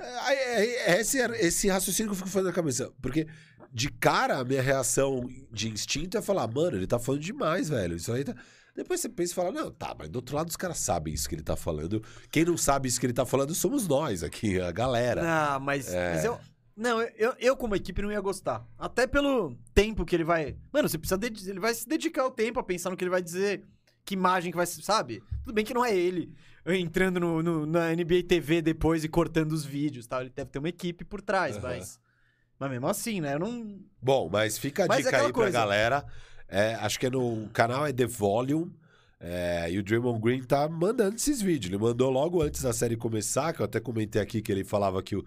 é, 0.00 0.34
é- 0.34 0.92
é 0.96 1.00
esse, 1.00 1.18
esse 1.18 1.68
raciocínio 1.68 2.10
que 2.10 2.14
eu 2.14 2.18
fico 2.18 2.28
fazendo 2.28 2.48
na 2.48 2.52
cabeça. 2.52 2.90
Porque, 3.00 3.26
de 3.72 3.88
cara, 3.90 4.38
a 4.38 4.44
minha 4.44 4.60
reação 4.62 5.28
de 5.52 5.68
instinto 5.70 6.18
é 6.18 6.22
falar, 6.22 6.46
mano, 6.48 6.76
ele 6.76 6.86
tá 6.86 6.98
falando 6.98 7.20
demais, 7.22 7.68
velho. 7.68 7.96
Isso 7.96 8.12
aí 8.12 8.24
tá... 8.24 8.34
Depois 8.76 9.00
você 9.00 9.08
pensa 9.08 9.30
e 9.30 9.34
fala, 9.36 9.52
não, 9.52 9.70
tá, 9.70 9.94
mas 9.96 10.08
do 10.08 10.16
outro 10.16 10.34
lado 10.34 10.48
os 10.48 10.56
caras 10.56 10.78
sabem 10.78 11.14
isso 11.14 11.28
que 11.28 11.36
ele 11.36 11.44
tá 11.44 11.54
falando. 11.54 12.02
Quem 12.32 12.44
não 12.44 12.56
sabe 12.56 12.88
isso 12.88 12.98
que 12.98 13.06
ele 13.06 13.12
tá 13.12 13.24
falando 13.24 13.54
somos 13.54 13.86
nós 13.86 14.24
aqui, 14.24 14.60
a 14.60 14.72
galera. 14.72 15.22
Ah, 15.24 15.60
mas, 15.60 15.86
É. 15.94 16.14
mas 16.14 16.24
eu. 16.24 16.36
Não, 16.76 17.00
eu, 17.00 17.34
eu, 17.38 17.56
como 17.56 17.76
equipe, 17.76 18.02
não 18.02 18.10
ia 18.10 18.20
gostar. 18.20 18.66
Até 18.78 19.06
pelo 19.06 19.56
tempo 19.72 20.04
que 20.04 20.14
ele 20.16 20.24
vai. 20.24 20.56
Mano, 20.72 20.88
você 20.88 20.98
precisa. 20.98 21.16
dedi- 21.18 21.48
Ele 21.50 21.60
vai 21.60 21.72
se 21.72 21.88
dedicar 21.88 22.26
o 22.26 22.30
tempo 22.30 22.58
a 22.58 22.64
pensar 22.64 22.90
no 22.90 22.96
que 22.96 23.04
ele 23.04 23.10
vai 23.10 23.22
dizer. 23.22 23.64
Que 24.04 24.14
imagem 24.14 24.50
que 24.50 24.56
vai. 24.56 24.66
Sabe? 24.66 25.22
Tudo 25.44 25.54
bem 25.54 25.64
que 25.64 25.72
não 25.72 25.84
é 25.84 25.94
ele 25.96 26.32
entrando 26.66 27.20
no, 27.20 27.42
no- 27.42 27.66
na 27.66 27.92
NBA 27.94 28.22
TV 28.26 28.60
depois 28.62 29.04
e 29.04 29.08
cortando 29.08 29.52
os 29.52 29.64
vídeos 29.64 30.06
tal. 30.06 30.20
Ele 30.22 30.30
deve 30.34 30.50
ter 30.50 30.58
uma 30.58 30.68
equipe 30.68 31.04
por 31.04 31.20
trás, 31.22 31.56
Aham. 31.56 31.68
mas. 31.68 32.00
Mas 32.58 32.70
mesmo 32.70 32.86
assim, 32.88 33.20
né? 33.20 33.34
Eu 33.34 33.38
não. 33.38 33.78
Bom, 34.02 34.28
mas 34.32 34.58
fica 34.58 34.84
a 34.84 34.86
Mas 34.88 34.98
é 34.98 35.02
dica 35.02 35.08
aquela 35.10 35.26
aí 35.28 35.32
pra 35.32 35.42
coisa. 35.42 35.58
galera. 35.58 36.04
É, 36.48 36.74
acho 36.76 36.98
que 36.98 37.06
é 37.06 37.10
no 37.10 37.44
o 37.44 37.50
canal 37.50 37.86
é 37.86 37.92
The 37.92 38.06
Volume. 38.06 38.72
é, 39.20 39.70
e 39.70 39.78
o 39.78 39.82
Draymond 39.82 40.20
Green 40.20 40.42
tá 40.42 40.68
mandando 40.68 41.16
esses 41.16 41.40
vídeos. 41.40 41.72
Ele 41.72 41.80
mandou 41.82 42.10
logo 42.10 42.42
antes 42.42 42.60
da 42.62 42.72
série 42.74 42.96
começar, 42.96 43.52
que 43.54 43.60
eu 43.60 43.64
até 43.64 43.80
comentei 43.80 44.20
aqui 44.20 44.42
que 44.42 44.52
ele 44.52 44.64
falava 44.64 45.02
que 45.02 45.16
o- 45.16 45.24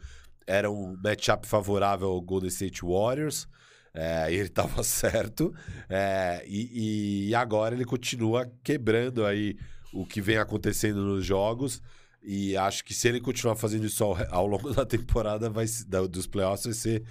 era 0.48 0.72
um 0.72 0.95
matchup 1.04 1.45
favorável 1.45 2.08
ao 2.08 2.22
Golden 2.22 2.48
State 2.50 2.82
Warriors. 2.84 3.48
é, 3.93 4.34
ele 4.34 4.48
tava 4.50 4.82
certo. 4.84 5.54
é, 5.89 6.43
e, 6.48 7.28
e 7.30 7.36
agora 7.36 7.76
ele 7.76 7.86
continua 7.86 8.50
quebrando 8.64 9.26
aí 9.26 9.58
o 9.93 10.06
que 10.06 10.22
vem 10.22 10.38
acontecendo 10.38 11.02
nos 11.02 11.26
jogos. 11.26 11.82
E 12.24 12.58
acho 12.58 12.84
que 12.84 12.93
se 12.93 13.08
ele 13.08 13.22
continuar 13.22 13.56
fazendo 13.56 13.86
isso 13.86 14.04
ao, 14.04 14.16
ao 14.34 14.48
longo 14.48 14.72
da 14.74 14.86
temporada 14.86 15.50
vai, 15.50 15.66
da- 15.88 16.06
dos 16.08 16.28
playoffs, 16.28 16.66
vai 16.66 16.74
ser 16.74 17.04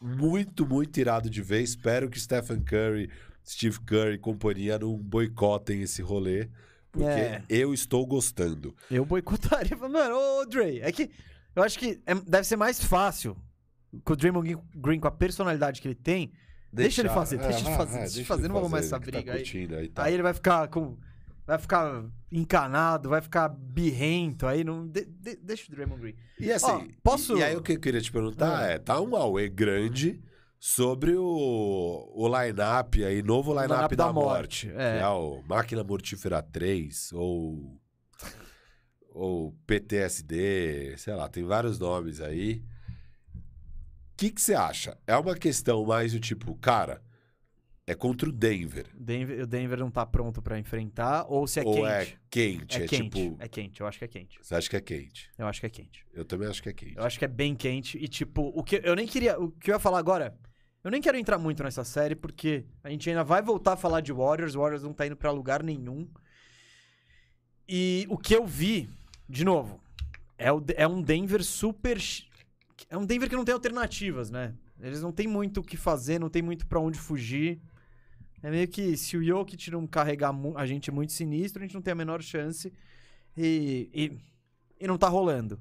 muito, 0.00 0.66
muito 0.66 0.98
irado 0.98 1.28
de 1.30 1.42
ver. 1.42 1.62
Espero 1.62 2.08
que 2.08 2.18
Stephen 2.20 2.60
Curry, 2.62 3.10
Steve 3.46 3.78
Curry 3.80 4.14
e 4.14 4.18
companhia 4.18 4.78
não 4.78 4.96
boicotem 4.96 5.82
esse 5.82 6.02
rolê. 6.02 6.48
Porque 6.90 7.06
É. 7.08 7.42
eu 7.48 7.72
estou 7.74 8.04
gostando. 8.06 8.74
Eu 8.90 9.04
boicotaria. 9.04 9.76
Mano, 9.76 10.14
ô 10.16 10.46
Dre, 10.46 10.80
é 10.80 10.90
que 10.90 11.10
eu 11.60 11.64
acho 11.64 11.78
que 11.78 12.00
é- 12.06 12.14
deve 12.14 12.44
ser 12.44 12.56
mais 12.56 12.82
fácil 12.82 13.36
com 14.04 14.12
o 14.12 14.16
Draymond 14.16 14.56
Green, 14.76 15.00
com 15.00 15.08
a 15.08 15.10
personalidade 15.10 15.80
que 15.80 15.88
ele 15.88 15.94
tem. 15.94 16.32
Deixa 16.72 17.00
ele 17.00 17.08
fazer, 17.08 17.38
deixa 17.38 17.66
ele 17.66 17.76
fazer, 17.76 17.98
deixa 18.00 18.18
ele 18.18 18.24
fazer, 18.24 18.42
não 18.48 18.54
vou 18.54 18.60
arrumar 18.62 18.78
essa 18.80 18.96
ele 18.96 19.04
que 19.04 19.10
briga 19.10 19.32
tá 19.32 19.38
aí. 19.38 19.74
aí. 19.80 19.88
tá. 19.88 20.02
Aí 20.04 20.14
ele 20.14 20.22
vai 20.22 20.34
ficar 20.34 20.68
com. 20.68 20.96
Vai 21.46 21.58
ficar 21.58 22.04
encanado, 22.30 23.08
vai 23.08 23.22
ficar 23.22 23.48
birrento, 23.48 24.46
aí 24.46 24.62
não. 24.62 24.86
de- 24.86 25.06
de- 25.06 25.36
deixa 25.36 25.64
o 25.72 25.74
Draymond 25.74 26.00
Green. 26.02 26.14
E 26.38 26.52
assim, 26.52 26.66
Ó, 26.70 26.84
posso- 27.02 27.38
e, 27.38 27.42
aí 27.42 27.56
o 27.56 27.62
que 27.62 27.72
eu 27.72 27.80
queria 27.80 28.00
te 28.02 28.12
perguntar 28.12 28.58
Ah. 28.58 28.66
é, 28.66 28.78
tá 28.78 29.00
um 29.00 29.08
Huawei 29.14 29.48
grande 29.48 30.22
sobre 30.60 31.16
o, 31.16 32.12
o 32.14 32.28
line-up 32.28 33.02
aí, 33.02 33.22
novo 33.22 33.52
line-up 33.52 33.72
line-up 33.72 33.96
da, 33.96 34.06
da 34.08 34.12
morte. 34.12 34.66
morte, 34.66 34.78
é. 34.78 34.98
É 35.00 35.08
o 35.08 35.42
Máquina 35.48 35.82
Mortífera 35.82 36.42
3, 36.42 37.10
ou, 37.14 37.80
ou 39.08 39.52
PTSD, 39.66 40.96
sei 40.96 41.14
lá, 41.14 41.28
tem 41.28 41.44
vários 41.44 41.78
nomes 41.78 42.20
aí. 42.20 42.62
O 44.12 44.16
que 44.16 44.32
você 44.36 44.54
acha? 44.54 44.96
É 45.06 45.16
uma 45.16 45.34
questão 45.36 45.84
mais 45.84 46.12
do 46.12 46.20
tipo, 46.20 46.54
cara, 46.56 47.02
é 47.86 47.94
contra 47.94 48.28
o 48.28 48.32
Denver. 48.32 48.86
O 48.94 49.02
Denver, 49.02 49.42
o 49.42 49.46
Denver 49.46 49.78
não 49.78 49.90
tá 49.90 50.04
pronto 50.04 50.42
pra 50.42 50.58
enfrentar, 50.58 51.24
ou 51.28 51.46
se 51.46 51.60
é 51.60 51.62
ou 51.64 51.74
quente. 51.74 51.86
é 51.86 52.16
quente? 52.28 52.76
É 52.78 52.84
É, 52.84 52.86
quente, 52.86 53.10
tipo. 53.10 53.36
é 53.38 53.48
quente, 53.48 53.80
eu 53.80 53.86
acho 53.86 53.98
que 53.98 54.04
é 54.04 54.08
quente. 54.08 54.38
Você 54.42 54.54
acha 54.54 54.68
que 54.68 54.76
é 54.76 54.80
quente? 54.80 55.30
Eu 55.38 55.46
acho 55.46 55.60
que 55.60 55.66
é 55.66 55.70
quente. 55.70 56.06
Eu 56.12 56.24
também 56.24 56.48
acho 56.48 56.62
que 56.62 56.68
é 56.68 56.72
quente. 56.72 56.96
Eu 56.96 57.04
acho 57.04 57.18
que 57.18 57.24
é 57.24 57.28
bem 57.28 57.54
quente 57.54 57.96
e 57.96 58.06
tipo, 58.06 58.42
o 58.54 58.62
que 58.62 58.80
eu 58.84 58.94
nem 58.94 59.06
queria, 59.06 59.40
o 59.40 59.50
que 59.52 59.70
eu 59.70 59.74
ia 59.74 59.80
falar 59.80 59.98
agora, 59.98 60.36
eu 60.84 60.90
nem 60.90 61.00
quero 61.00 61.16
entrar 61.16 61.38
muito 61.38 61.62
nessa 61.62 61.82
série 61.82 62.14
porque 62.14 62.66
a 62.84 62.90
gente 62.90 63.08
ainda 63.08 63.24
vai 63.24 63.40
voltar 63.40 63.72
a 63.72 63.76
falar 63.76 64.00
de 64.00 64.12
Warriors, 64.12 64.54
o 64.54 64.60
Warriors 64.60 64.82
não 64.82 64.92
tá 64.92 65.06
indo 65.06 65.16
pra 65.16 65.30
lugar 65.30 65.62
nenhum. 65.62 66.08
E 67.66 68.06
o 68.10 68.18
que 68.18 68.34
eu 68.34 68.46
vi, 68.46 68.88
de 69.28 69.44
novo, 69.44 69.80
é, 70.36 70.52
o, 70.52 70.64
é 70.76 70.86
um 70.86 71.02
Denver 71.02 71.44
super 71.44 71.98
é 72.90 72.96
um 72.96 73.04
Denver 73.04 73.28
que 73.28 73.36
não 73.36 73.44
tem 73.44 73.52
alternativas, 73.52 74.30
né? 74.30 74.54
Eles 74.80 75.02
não 75.02 75.12
tem 75.12 75.26
muito 75.26 75.60
o 75.60 75.62
que 75.62 75.76
fazer, 75.76 76.18
não 76.18 76.30
tem 76.30 76.42
muito 76.42 76.66
pra 76.66 76.80
onde 76.80 76.98
fugir. 76.98 77.60
É 78.42 78.50
meio 78.50 78.68
que 78.68 78.96
se 78.96 79.16
o 79.16 79.22
Jokic 79.22 79.70
não 79.70 79.86
carregar 79.86 80.32
a 80.54 80.64
gente 80.64 80.90
muito 80.90 81.12
sinistro, 81.12 81.60
a 81.60 81.66
gente 81.66 81.74
não 81.74 81.82
tem 81.82 81.92
a 81.92 81.96
menor 81.96 82.22
chance. 82.22 82.72
E, 83.36 83.90
e, 83.92 84.18
e 84.80 84.86
não 84.86 84.96
tá 84.96 85.08
rolando. 85.08 85.58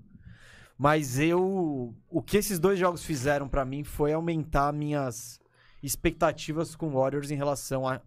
Mas 0.77 1.17
eu. 1.17 1.95
O 2.09 2.21
que 2.21 2.37
esses 2.37 2.59
dois 2.59 2.77
jogos 2.77 3.03
fizeram 3.03 3.49
pra 3.49 3.65
mim 3.65 3.83
foi 3.83 4.13
aumentar 4.13 4.71
minhas 4.71 5.39
expectativas 5.81 6.75
com 6.75 6.87
o 6.87 6.91
Warriors 6.91 7.31
em 7.31 7.35
relação 7.35 7.87
a. 7.87 7.99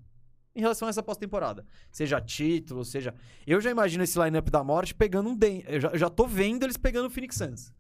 Em 0.61 0.63
relação 0.63 0.87
a 0.87 0.91
essa 0.91 1.03
pós-temporada. 1.03 1.65
Seja 1.91 2.21
título, 2.21 2.85
seja. 2.85 3.15
Eu 3.47 3.63
já 3.63 3.71
imagino 3.71 4.05
esse 4.05 4.19
lineup 4.23 4.51
da 4.51 4.63
morte 4.63 4.95
pegando 4.95 5.31
um 5.31 5.35
Den. 5.35 5.65
Eu 5.67 5.81
já, 5.81 5.89
eu 5.89 5.99
já 5.99 6.11
tô 6.11 6.27
vendo 6.27 6.65
eles 6.65 6.77
pegando 6.77 7.07
o 7.07 7.11
Phoenix 7.11 7.35
Suns. 7.37 7.73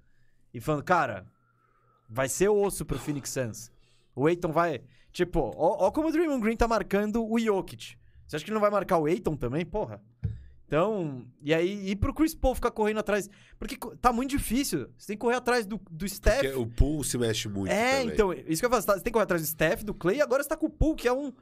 E 0.54 0.60
falando, 0.60 0.82
cara, 0.82 1.26
vai 2.08 2.26
ser 2.26 2.48
osso 2.48 2.86
pro 2.86 2.98
Phoenix 2.98 3.28
Suns. 3.28 3.70
O 4.16 4.26
Aiton 4.26 4.50
vai. 4.50 4.80
Tipo, 5.12 5.40
ó, 5.56 5.86
ó 5.86 5.90
como 5.90 6.08
o 6.08 6.12
Draymond 6.12 6.40
Green 6.42 6.56
tá 6.56 6.66
marcando 6.66 7.22
o 7.22 7.38
Jokic. 7.38 7.96
Você 8.26 8.36
acha 8.36 8.44
que 8.44 8.50
ele 8.50 8.54
não 8.54 8.62
vai 8.62 8.70
marcar 8.70 8.96
o 8.96 9.04
Aiton 9.04 9.36
também? 9.36 9.66
Porra. 9.66 10.00
Então, 10.66 11.26
e 11.42 11.52
aí, 11.52 11.90
e 11.90 11.96
pro 11.96 12.14
Chris 12.14 12.32
Paul 12.34 12.54
ficar 12.54 12.70
correndo 12.70 13.00
atrás. 13.00 13.28
Porque 13.58 13.76
tá 14.00 14.12
muito 14.12 14.30
difícil. 14.30 14.88
Você 14.96 15.08
tem 15.08 15.16
que 15.16 15.20
correr 15.20 15.34
atrás 15.36 15.66
do, 15.66 15.80
do 15.90 16.08
Steph. 16.08 16.42
Porque 16.42 16.56
o 16.56 16.66
pool 16.66 17.02
se 17.04 17.18
mexe 17.18 17.48
muito. 17.48 17.70
É, 17.72 17.98
também. 17.98 18.14
então, 18.14 18.32
isso 18.32 18.62
que 18.62 18.66
eu 18.66 18.70
falo, 18.70 18.80
você 18.80 18.86
tá- 18.86 18.92
você 18.94 19.00
tem 19.00 19.10
que 19.10 19.12
correr 19.12 19.24
atrás 19.24 19.42
do 19.42 19.48
Steph, 19.48 19.82
do 19.82 19.92
Clay, 19.92 20.18
e 20.18 20.22
agora 20.22 20.42
você 20.42 20.48
tá 20.48 20.56
com 20.56 20.66
o 20.66 20.70
Poole, 20.70 20.94
que 20.94 21.08
é 21.08 21.12
um. 21.12 21.32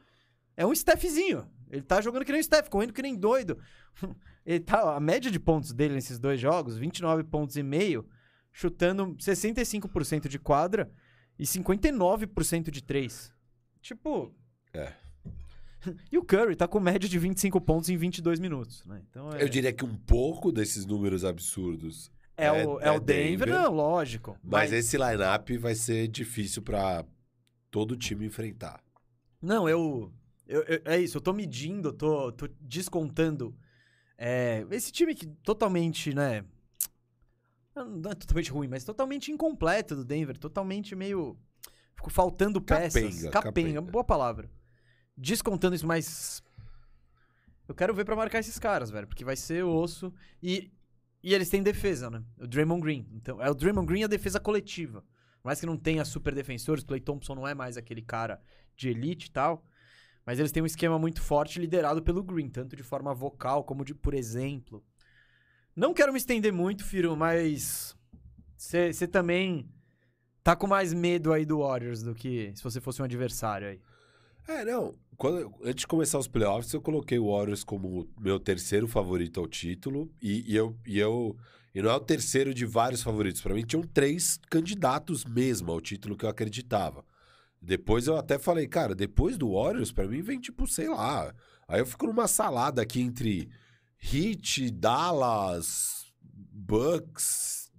É 0.59 0.67
um 0.67 0.75
Stephzinho. 0.75 1.47
Ele 1.71 1.83
tá 1.83 2.01
jogando 2.01 2.25
que 2.25 2.33
nem 2.33 2.41
o 2.41 2.45
Steph, 2.45 2.69
correndo 2.69 2.93
que 2.93 3.01
nem 3.01 3.15
doido. 3.15 3.59
Ele 4.45 4.59
tá, 4.59 4.97
a 4.97 4.99
média 4.99 5.31
de 5.31 5.39
pontos 5.39 5.73
dele 5.73 5.95
nesses 5.95 6.19
dois 6.19 6.41
jogos, 6.41 6.77
29 6.77 7.23
pontos 7.23 7.57
e 7.57 7.63
meio, 7.63 8.09
chutando 8.51 9.15
65% 9.17 10.27
de 10.27 10.39
quadra 10.39 10.91
e 11.39 11.45
59% 11.45 12.71
de 12.71 12.83
três. 12.83 13.33
Tipo. 13.81 14.35
É. 14.75 14.93
E 16.11 16.19
o 16.19 16.25
Curry 16.25 16.57
tá 16.57 16.67
com 16.67 16.81
média 16.81 17.09
de 17.09 17.19
25 17.21 17.61
pontos 17.61 17.89
em 17.89 17.97
22 17.97 18.41
minutos, 18.41 18.85
né? 18.85 19.01
Então 19.09 19.31
é, 19.33 19.41
Eu 19.45 19.49
diria 19.49 19.73
que 19.73 19.85
um 19.85 19.95
pouco 19.95 20.51
desses 20.51 20.85
números 20.85 21.25
absurdos. 21.25 22.11
é, 22.37 22.47
é- 22.47 22.67
o, 22.67 22.81
é 22.81 22.89
é 22.89 22.91
o 22.91 22.99
Denver, 22.99 23.47
Denver. 23.47 23.63
não, 23.63 23.73
lógico. 23.75 24.37
Mas, 24.43 24.73
esse 24.73 24.99
line-up 24.99 25.57
vai 25.57 25.77
ser 25.77 26.09
difícil 26.09 26.63
pra 26.63 27.05
todo 27.71 27.97
time 27.97 28.27
enfrentar. 28.27 28.83
Não, 29.41 29.69
eu, 29.69 30.13
eu- 30.49 30.63
eu- 30.63 30.83
É 30.85 30.99
isso, 30.99 31.17
eu 31.19 31.21
tô 31.21 31.33
medindo, 31.33 31.89
eu 31.89 31.93
tô, 31.93 32.33
tô 32.33 32.49
descontando 32.61 33.55
É, 34.21 34.67
esse 34.73 34.91
time 34.91 35.15
que 35.15 35.27
totalmente, 35.45 36.13
né? 36.13 36.45
Não 37.77 38.11
é 38.11 38.15
totalmente 38.17 38.51
ruim, 38.51 38.67
mas 38.67 38.83
totalmente 38.83 39.31
incompleto 39.31 39.95
do 39.95 40.05
Denver. 40.05 40.37
Totalmente 40.37 40.97
meio. 40.97 41.39
Ficou 41.95 42.11
faltando 42.11 42.61
peças. 42.61 42.95
Capenga, 42.95 43.31
Capenga, 43.31 43.41
capenga. 43.75 43.81
boa 43.81 44.03
palavra. 44.03 44.51
Descontando 45.17 45.77
isso, 45.77 45.87
mas. 45.87 46.43
Eu 47.69 47.75
quero 47.75 47.95
ver 47.95 48.05
pra 48.05 48.17
marcar 48.17 48.41
esses 48.41 48.59
caras, 48.59 48.91
velho. 48.91 49.07
Porque 49.07 49.25
vai 49.25 49.37
ser 49.37 49.63
osso. 49.63 50.13
E, 50.43 50.73
e 51.23 51.33
eles 51.35 51.49
têm 51.49 51.63
defesa, 51.63 52.11
né? 52.11 52.25
O 52.41 52.47
Draymond 52.49 52.83
Green. 52.83 53.07
Então, 53.13 53.41
é 53.41 53.49
o 53.49 53.55
Draymond 53.55 53.87
Green 53.87 54.01
e 54.01 54.05
a 54.05 54.09
defesa 54.09 54.41
coletiva. 54.41 55.03
Por 55.43 55.45
mais 55.49 55.61
que 55.61 55.67
não 55.67 55.77
tenha 55.77 56.05
super 56.05 56.35
defensores, 56.35 56.83
Clay 56.83 57.01
Thompson 57.01 57.35
não 57.37 57.47
é 57.47 57.55
mais 57.55 57.77
aquele 57.77 58.03
cara 58.03 58.41
de 58.77 58.89
elite 58.89 59.27
e 59.29 59.31
tal. 59.31 59.65
Mas 60.29 60.39
eles 60.39 60.53
têm 60.53 60.63
um 60.63 60.67
esquema 60.67 60.99
muito 60.99 61.23
forte 61.23 61.59
liderado 61.59 62.03
pelo 62.03 62.23
Green, 62.23 62.51
tanto 62.51 62.77
de 62.77 62.83
forma 62.83 63.15
vocal 63.15 63.65
como 63.65 63.83
de 63.83 63.95
por 63.95 64.13
exemplo. 64.13 64.85
Não 65.75 65.95
quero 65.95 66.13
me 66.13 66.19
estender 66.19 66.53
muito, 66.53 66.85
Firo, 66.85 67.17
mas 67.17 67.97
você 68.55 69.09
também 69.09 69.67
tá 70.45 70.55
com 70.55 70.67
mais 70.67 70.93
medo 70.93 71.33
aí 71.33 71.47
do 71.47 71.61
Warriors 71.61 72.03
do 72.03 72.15
que 72.15 72.53
se 72.55 72.63
você 72.63 72.79
fosse 72.79 73.01
um 73.01 73.07
adversário 73.07 73.69
aí. 73.69 73.81
É, 74.47 74.67
não. 74.67 74.97
Quando, 75.17 75.51
antes 75.65 75.81
de 75.81 75.87
começar 75.87 76.19
os 76.19 76.29
playoffs, 76.29 76.75
eu 76.75 76.83
coloquei 76.83 77.19
o 77.19 77.35
Warriors 77.35 77.65
como 77.65 78.07
meu 78.21 78.39
terceiro 78.39 78.87
favorito 78.87 79.41
ao 79.41 79.49
título. 79.49 80.13
E, 80.21 80.53
e 80.53 80.55
eu, 80.55 80.77
e 80.87 80.99
eu. 80.99 81.35
E 81.75 81.81
não 81.81 81.91
é 81.91 81.95
o 81.95 82.01
terceiro 82.01 82.53
de 82.53 82.67
vários 82.67 83.03
favoritos. 83.03 83.41
Pra 83.41 83.55
mim, 83.55 83.65
tinham 83.65 83.83
três 83.83 84.39
candidatos 84.51 85.25
mesmo 85.25 85.73
ao 85.73 85.81
título 85.81 86.19
que 86.19 86.27
eu 86.27 86.29
acreditava. 86.29 87.03
Depois 87.61 88.07
eu 88.07 88.17
até 88.17 88.39
falei, 88.39 88.67
cara, 88.67 88.95
depois 88.95 89.37
do 89.37 89.53
Warriors, 89.53 89.93
pra 89.93 90.07
mim 90.07 90.23
vem 90.23 90.41
tipo, 90.41 90.67
sei 90.67 90.89
lá. 90.89 91.35
Aí 91.67 91.81
eu 91.81 91.87
fico 91.87 92.07
numa 92.07 92.29
salada 92.29 92.81
aqui 92.81 93.01
entre 93.01 93.49
Heat, 94.01 94.71
Dallas, 94.71 96.07
Bucks, 96.23 97.71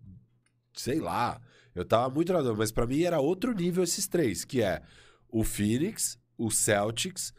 sei 0.74 1.00
lá. 1.00 1.42
Eu 1.74 1.86
tava 1.86 2.14
muito 2.14 2.34
na 2.34 2.40
dúvida, 2.40 2.58
mas 2.58 2.72
pra 2.72 2.86
mim 2.86 3.04
era 3.04 3.20
outro 3.20 3.54
nível 3.54 3.84
esses 3.84 4.08
três, 4.08 4.44
que 4.44 4.62
é 4.62 4.82
o 5.30 5.44
Phoenix, 5.44 6.20
o 6.38 6.52
Celtics 6.52 7.34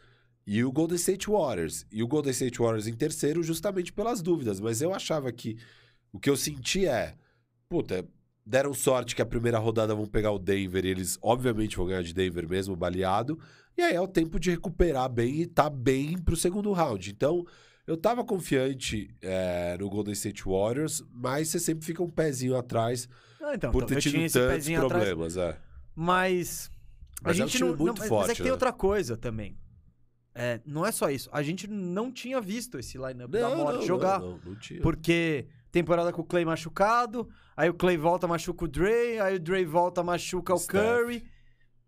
e 0.45 0.63
o 0.63 0.71
Golden 0.71 0.95
State 0.95 1.29
Warriors. 1.29 1.85
E 1.91 2.01
o 2.01 2.07
Golden 2.07 2.31
State 2.31 2.57
Warriors 2.57 2.87
em 2.87 2.93
terceiro 2.93 3.43
justamente 3.43 3.93
pelas 3.93 4.21
dúvidas, 4.21 4.59
mas 4.59 4.81
eu 4.81 4.93
achava 4.93 5.31
que 5.31 5.57
o 6.11 6.19
que 6.19 6.29
eu 6.29 6.35
senti 6.35 6.85
é, 6.85 7.15
puta, 7.69 8.05
deram 8.45 8.73
sorte 8.73 9.15
que 9.15 9.21
a 9.21 9.25
primeira 9.25 9.57
rodada 9.59 9.93
vão 9.95 10.05
pegar 10.05 10.31
o 10.31 10.39
Denver 10.39 10.85
e 10.85 10.89
eles 10.89 11.17
obviamente 11.21 11.77
vão 11.77 11.85
ganhar 11.85 12.01
de 12.03 12.13
Denver 12.13 12.47
mesmo, 12.47 12.75
baleado. 12.75 13.39
E 13.77 13.81
aí 13.81 13.95
é 13.95 14.01
o 14.01 14.07
tempo 14.07 14.39
de 14.39 14.51
recuperar 14.51 15.09
bem 15.09 15.41
e 15.41 15.45
tá 15.47 15.69
bem 15.69 16.17
pro 16.17 16.35
segundo 16.35 16.71
round. 16.73 17.09
Então, 17.09 17.45
eu 17.87 17.95
tava 17.97 18.23
confiante 18.23 19.13
é, 19.21 19.77
no 19.79 19.89
Golden 19.89 20.13
State 20.13 20.43
Warriors, 20.45 21.03
mas 21.11 21.49
você 21.49 21.59
sempre 21.59 21.85
fica 21.85 22.03
um 22.03 22.09
pezinho 22.09 22.55
atrás 22.57 23.07
Ah, 23.41 23.53
então, 23.55 23.71
por 23.71 23.83
então, 23.83 23.95
ter 23.95 24.01
tido 24.01 24.17
tantos 24.31 24.35
atrás, 24.37 24.67
problemas. 24.79 25.37
É. 25.37 25.57
mas 25.95 26.69
Mas 27.21 27.39
a 27.39 27.41
é 27.41 27.45
um 27.45 27.47
gente 27.47 27.57
time 27.57 27.69
não, 27.69 27.77
muito 27.77 27.93
não, 27.93 27.99
mas- 27.99 28.09
forte, 28.09 28.21
mas 28.27 28.29
é 28.31 28.33
que 28.35 28.41
tem 28.41 28.47
né? 28.47 28.53
outra 28.53 28.73
coisa 28.73 29.15
também. 29.17 29.57
É, 30.33 30.61
não 30.65 30.85
é 30.85 30.91
só 30.91 31.09
isso. 31.09 31.29
A 31.33 31.43
gente 31.43 31.67
não 31.67 32.09
tinha 32.11 32.39
visto 32.39 32.79
esse 32.79 32.97
lineup 32.97 33.29
da 33.31 33.49
morte 33.55 33.79
não, 33.79 33.85
jogar. 33.85 34.19
Não, 34.19 34.31
não, 34.31 34.39
não 34.45 34.55
tinha. 34.55 34.81
Porque 34.81 35.45
temporada 35.71 36.11
com 36.11 36.21
o 36.21 36.25
Clay 36.25 36.43
machucado, 36.45 37.29
aí 37.55 37.69
o 37.69 37.73
Clay 37.73 37.97
volta, 37.97 38.27
machuca 38.27 38.65
o 38.65 38.67
Dre, 38.67 39.19
aí 39.19 39.35
o 39.35 39.39
Dre 39.39 39.63
volta, 39.65 40.03
machuca 40.03 40.53
o 40.53 40.57
Steph. 40.57 40.81
Curry. 40.83 41.23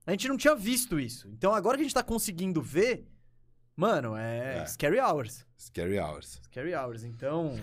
A 0.05 0.11
gente 0.11 0.27
não 0.27 0.37
tinha 0.37 0.55
visto 0.55 0.99
isso. 0.99 1.27
Então 1.29 1.53
agora 1.53 1.77
que 1.77 1.81
a 1.81 1.85
gente 1.85 1.93
tá 1.93 2.03
conseguindo 2.03 2.61
ver, 2.61 3.07
mano, 3.75 4.15
é, 4.15 4.59
É. 4.59 4.65
scary 4.65 4.99
hours. 4.99 5.45
Scary 5.57 5.97
Hours. 5.99 6.39
Scary 6.45 6.73
hours. 6.75 7.03
Então. 7.03 7.57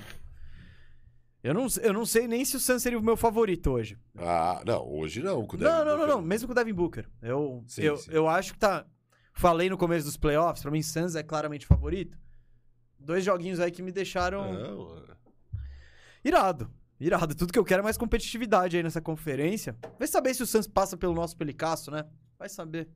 Eu 1.43 1.55
não, 1.55 1.67
eu 1.83 1.93
não 1.93 2.05
sei 2.05 2.27
nem 2.29 2.45
se 2.45 2.57
o 2.57 2.61
Suns 2.61 2.83
seria 2.83 2.99
o 2.99 3.03
meu 3.03 3.17
favorito 3.17 3.71
hoje. 3.71 3.97
Ah, 4.19 4.63
não, 4.67 4.87
hoje 4.87 5.23
não. 5.23 5.47
com 5.47 5.57
o 5.57 5.59
Não, 5.61 5.71
Devin 5.71 5.79
não, 5.79 5.85
não, 5.85 5.97
Booker. 5.99 6.15
não. 6.17 6.23
Mesmo 6.23 6.47
com 6.49 6.53
o 6.53 6.55
Devin 6.55 6.75
Booker. 6.75 7.09
Eu, 7.23 7.65
Sim, 7.67 7.83
eu, 7.83 7.97
sim. 7.97 8.11
eu 8.13 8.29
acho 8.29 8.53
que 8.53 8.59
tá. 8.59 8.87
Falei 9.33 9.71
no 9.71 9.79
começo 9.79 10.05
dos 10.05 10.19
playoffs, 10.19 10.61
pra 10.63 10.71
mim, 10.71 10.83
Suns 10.83 11.15
é 11.15 11.23
claramente 11.23 11.67
favorito. 11.67 12.19
Dois 12.99 13.25
joguinhos 13.25 13.59
aí 13.59 13.71
que 13.71 13.81
me 13.83 13.91
deixaram. 13.91 14.53
Não, 14.53 14.97
é. 14.99 15.17
Irado. 16.25 16.71
Irado. 16.99 17.35
Tudo 17.35 17.53
que 17.53 17.59
eu 17.59 17.65
quero 17.65 17.81
é 17.81 17.83
mais 17.85 17.97
competitividade 17.97 18.77
aí 18.77 18.83
nessa 18.83 19.01
conferência. 19.01 19.77
Vai 19.99 20.07
saber 20.07 20.35
se 20.35 20.43
o 20.43 20.47
Suns 20.47 20.67
passa 20.67 20.97
pelo 20.97 21.15
nosso 21.15 21.37
pelicaço, 21.37 21.91
né? 21.91 22.05
Vai 22.39 22.49
saber. 22.49 22.89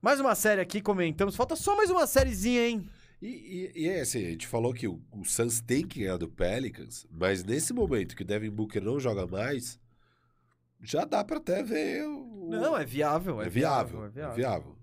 Mais 0.00 0.20
uma 0.20 0.34
série 0.34 0.60
aqui, 0.60 0.80
comentamos. 0.80 1.36
Falta 1.36 1.56
só 1.56 1.76
mais 1.76 1.90
uma 1.90 2.06
sériezinha, 2.06 2.68
hein? 2.68 2.88
E, 3.20 3.72
e, 3.74 3.82
e 3.84 3.88
é 3.88 4.00
assim, 4.02 4.24
a 4.26 4.30
gente 4.30 4.46
falou 4.46 4.72
que 4.72 4.86
o, 4.86 5.02
o 5.10 5.24
Suns 5.24 5.60
tem 5.60 5.86
que 5.86 6.00
ganhar 6.00 6.18
do 6.18 6.28
Pelicans, 6.28 7.06
mas 7.10 7.42
nesse 7.42 7.72
momento 7.72 8.14
que 8.14 8.22
o 8.22 8.26
Devin 8.26 8.50
Booker 8.50 8.82
não 8.82 9.00
joga 9.00 9.26
mais, 9.26 9.80
já 10.82 11.04
dá 11.04 11.24
pra 11.24 11.38
até 11.38 11.62
ver. 11.62 12.04
O... 12.06 12.48
Não, 12.50 12.76
é 12.76 12.84
viável. 12.84 13.40
é 13.40 13.46
É, 13.46 13.48
viável, 13.48 14.04
É 14.04 14.06
é 14.06 14.10
viável. 14.10 14.36
viável. 14.36 14.78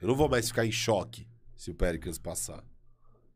Eu 0.00 0.08
não 0.08 0.16
vou 0.16 0.28
mais 0.28 0.48
ficar 0.48 0.66
em 0.66 0.72
choque 0.72 1.28
se 1.56 1.70
o 1.70 1.74
Pelicans 1.74 2.18
passar. 2.18 2.62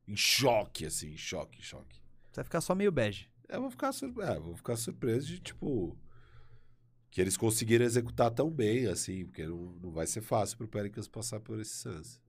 Em 0.06 0.16
choque, 0.16 0.84
assim, 0.84 1.12
em 1.12 1.16
choque, 1.16 1.58
em 1.58 1.62
choque. 1.62 1.97
Você 2.38 2.42
vai 2.42 2.44
ficar 2.44 2.60
só 2.60 2.72
meio 2.74 2.92
bege. 2.92 3.28
Eu 3.48 3.60
vou 3.62 3.70
ficar, 3.70 3.90
sur... 3.92 4.12
é, 4.22 4.38
vou 4.38 4.54
ficar 4.54 4.76
surpreso 4.76 5.26
de, 5.26 5.40
tipo, 5.40 5.96
que 7.10 7.20
eles 7.20 7.36
conseguiram 7.36 7.84
executar 7.84 8.30
tão 8.30 8.48
bem, 8.48 8.86
assim, 8.86 9.24
porque 9.24 9.44
não, 9.44 9.72
não 9.82 9.90
vai 9.90 10.06
ser 10.06 10.20
fácil 10.20 10.56
pro 10.56 10.68
Pelicans 10.68 11.08
passar 11.08 11.40
por 11.40 11.58
esse 11.58 11.74
Suns. 11.74 12.20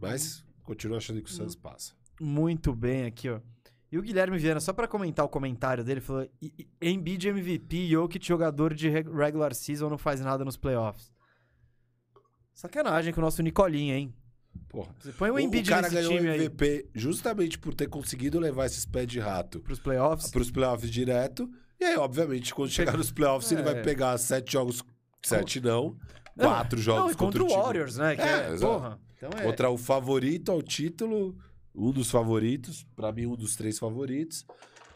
Mas 0.00 0.44
continuo 0.64 0.96
achando 0.96 1.22
que 1.22 1.30
o 1.30 1.32
Suns 1.32 1.54
passa. 1.54 1.94
Muito 2.20 2.74
bem 2.74 3.04
aqui, 3.04 3.28
ó. 3.28 3.40
E 3.92 3.98
o 3.98 4.02
Guilherme 4.02 4.36
Viana, 4.38 4.58
só 4.60 4.72
pra 4.72 4.88
comentar 4.88 5.24
o 5.24 5.28
comentário 5.28 5.84
dele, 5.84 6.00
falou: 6.00 6.28
"E- 6.42 6.52
e- 6.58 6.90
Embiid 6.90 7.28
MVP, 7.28 7.86
Jokic 7.88 8.26
jogador 8.26 8.72
de 8.74 8.88
re- 8.88 9.02
regular 9.02 9.54
season 9.54 9.88
não 9.90 9.98
faz 9.98 10.20
nada 10.20 10.44
nos 10.44 10.56
playoffs. 10.56 11.12
Sacanagem 12.52 13.12
com 13.12 13.20
o 13.20 13.24
nosso 13.24 13.42
Nicolinha, 13.42 13.96
hein? 13.96 14.14
Porra. 14.68 14.94
Você 15.00 15.12
põe 15.12 15.30
o 15.30 15.34
O, 15.34 15.36
o 15.36 15.40
Embiid 15.40 15.68
cara 15.68 15.82
nesse 15.82 15.94
ganhou 15.94 16.12
time 16.12 16.28
o 16.28 16.32
aí 16.32 16.38
MVP 16.44 16.88
justamente 16.94 17.58
por 17.58 17.74
ter 17.74 17.88
conseguido 17.88 18.38
levar 18.38 18.66
esses 18.66 18.84
pés 18.86 19.06
de 19.06 19.18
rato 19.18 19.60
pros 19.60 19.78
playoffs. 19.80 20.30
para 20.30 20.42
os 20.42 20.50
playoffs 20.50 20.90
direto. 20.90 21.50
E 21.80 21.84
aí, 21.84 21.96
obviamente, 21.96 22.54
quando 22.54 22.70
chegar 22.70 22.96
nos 22.96 23.10
playoffs, 23.10 23.50
ele 23.50 23.62
É. 23.62 23.64
vai 23.64 23.82
pegar 23.82 24.16
sete 24.18 24.52
jogos. 24.52 24.82
Sete 25.22 25.60
não. 25.60 25.96
Não, 26.36 26.46
Quatro 26.46 26.78
jogos 26.80 27.12
não, 27.12 27.18
contra, 27.18 27.40
contra 27.40 27.42
o 27.42 27.46
time. 27.48 27.60
Warriors, 27.62 27.96
né? 27.96 28.14
Que 28.16 28.22
É, 28.22 28.54
é, 28.54 28.58
porra. 28.58 28.98
Então 29.16 29.30
é. 29.36 29.42
Contra 29.42 29.70
o 29.70 29.76
favorito 29.76 30.50
ao 30.52 30.62
título, 30.62 31.36
um 31.74 31.90
dos 31.90 32.10
favoritos, 32.10 32.86
pra 32.94 33.12
mim, 33.12 33.26
um 33.26 33.36
dos 33.36 33.56
três 33.56 33.78
favoritos. 33.78 34.46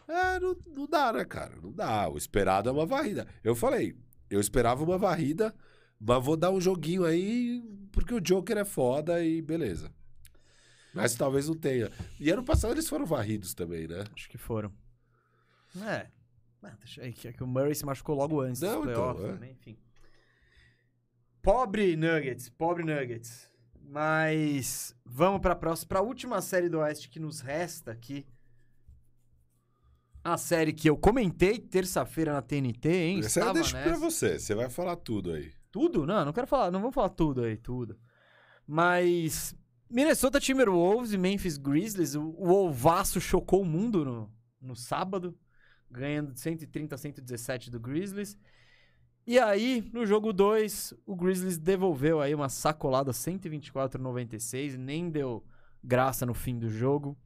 É, 0.07 0.39
não, 0.39 0.57
não 0.77 0.87
dá, 0.87 1.13
né, 1.13 1.25
cara? 1.25 1.55
Não 1.63 1.73
dá. 1.73 2.09
O 2.09 2.17
esperado 2.17 2.69
é 2.69 2.73
uma 2.73 2.87
varrida. 2.87 3.27
Eu 3.43 3.55
falei, 3.55 3.97
eu 4.31 4.41
esperava 4.41 4.85
uma 4.85 4.97
varrida, 4.99 5.55
mas 6.01 6.25
vou 6.25 6.37
dar 6.37 6.51
um 6.51 6.61
joguinho 6.61 7.05
aí, 7.05 7.63
porque 7.93 8.15
o 8.15 8.21
Joker 8.21 8.59
é 8.59 8.65
foda 8.65 9.23
e 9.25 9.41
beleza. 9.41 9.93
Mas 10.93 11.15
talvez 11.15 11.49
não 11.49 11.57
tenha. 11.57 11.91
E 12.21 12.31
ano 12.31 12.45
passado 12.45 12.73
eles 12.73 12.89
foram 12.89 13.05
varridos 13.05 13.53
também, 13.53 13.89
né? 13.89 14.05
Acho 14.15 14.29
que 14.29 14.39
foram. 14.39 14.73
É. 15.77 16.07
Ah, 16.63 16.77
deixa 16.79 17.03
aí, 17.03 17.13
que, 17.13 17.29
é 17.29 17.33
que 17.33 17.43
o 17.43 17.47
Murray 17.47 17.75
se 17.75 17.85
machucou 17.85 18.15
logo 18.15 18.41
antes 18.41 18.63
Não, 18.63 18.81
dos 18.83 18.91
então, 18.91 19.03
playoffs 19.03 19.25
é. 19.25 19.33
também, 19.33 19.53
enfim. 19.53 19.77
Pobre 21.43 21.97
Nuggets, 21.97 22.49
pobre 22.49 22.85
Nuggets. 22.85 23.51
Mas 23.83 24.97
vamos 25.05 25.41
pra 25.41 25.55
próxima, 25.55 25.89
pra 25.89 26.01
última 26.01 26.41
série 26.41 26.71
do 26.71 26.79
Oeste 26.79 27.09
que 27.09 27.21
nos 27.21 27.41
resta 27.41 27.91
aqui. 27.91 28.27
A 30.23 30.39
série 30.39 30.73
que 30.73 30.89
eu 30.89 30.97
comentei 30.97 31.59
terça-feira 31.59 32.33
na 32.33 32.41
TNT, 32.41 32.89
hein? 32.89 33.19
Essa 33.19 33.41
eu 33.41 33.43
Estava 33.43 33.53
deixo 33.53 33.73
pra 33.73 33.97
você. 33.99 34.39
Você 34.39 34.55
vai 34.55 34.71
falar 34.71 34.97
tudo 34.97 35.33
aí. 35.33 35.53
Tudo? 35.75 36.07
Não, 36.07 36.25
não 36.25 36.33
quero 36.33 36.47
falar, 36.47 36.71
não 36.71 36.79
vamos 36.79 36.95
falar 36.95 37.09
tudo 37.09 37.43
aí, 37.43 37.57
tudo. 37.57 37.99
Mas 38.65 39.57
Minnesota 39.91 40.39
Timberwolves 40.39 41.13
e 41.13 41.19
Memphis 41.19 41.57
Grizzlies, 41.57 42.15
o, 42.15 42.23
o 42.39 42.49
Ovaço 42.49 43.21
chocou 43.21 43.61
o 43.61 43.65
mundo 43.65 44.05
no, 44.05 44.33
no 44.63 44.77
sábado, 44.77 45.37
ganhando 45.91 46.33
de 46.33 46.39
130 46.39 46.95
a 46.95 46.99
117 46.99 47.73
do 47.73 47.81
Grizzlies. 47.81 48.39
E 49.27 49.37
aí, 49.37 49.91
no 49.93 50.07
jogo 50.07 50.33
2, 50.33 50.95
o 51.05 51.17
Grizzlies 51.17 51.59
devolveu 51.59 52.21
aí 52.21 52.33
uma 52.37 52.49
sacolada 52.49 53.13
124 53.13 54.01
a 54.01 54.05
96, 54.05 54.79
nem 54.79 55.11
deu 55.11 55.45
graça 55.83 56.25
no 56.25 56.35
fim 56.35 56.57
do 56.57 56.69
jogo. 56.69 57.19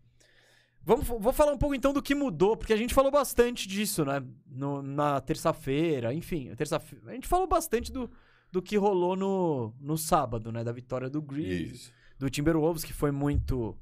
Vamos, 0.83 1.07
vou 1.07 1.35
falar 1.35 1.53
um 1.53 1.59
pouco 1.59 1.75
então 1.75 1.93
do 1.93 2.01
que 2.01 2.15
mudou, 2.15 2.57
porque 2.57 2.73
a 2.73 2.79
gente 2.79 2.95
falou 2.95 3.11
bastante 3.11 3.69
disso, 3.69 4.07
né? 4.07 4.25
No- 4.47 4.81
na 4.81 5.21
terça-feira, 5.21 6.15
enfim, 6.15 6.51
terça 6.57 6.83
a 7.07 7.13
gente 7.13 7.29
falou 7.29 7.47
bastante 7.47 7.93
do, 7.93 8.11
do 8.51 8.63
que 8.63 8.77
rolou 8.77 9.17
no, 9.17 9.75
no 9.81 9.97
sábado, 9.99 10.51
né? 10.51 10.65
Da 10.65 10.73
vitória 10.73 11.09
do 11.09 11.21
Grizzlies, 11.21 11.93
do 12.19 12.31
Timberwolves, 12.31 12.85
que 12.85 12.93
foi 12.93 13.11
muito. 13.11 13.77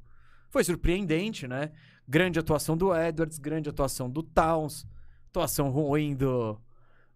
Foi 0.50 0.64
surpreendente, 0.64 1.46
né? 1.46 1.72
Grande 2.08 2.38
atuação 2.38 2.76
do 2.76 2.94
Edwards, 2.94 3.38
grande 3.38 3.68
atuação 3.68 4.08
do 4.08 4.22
Towns, 4.22 4.86
atuação 5.28 5.70
ruim 5.70 6.14
do, 6.14 6.58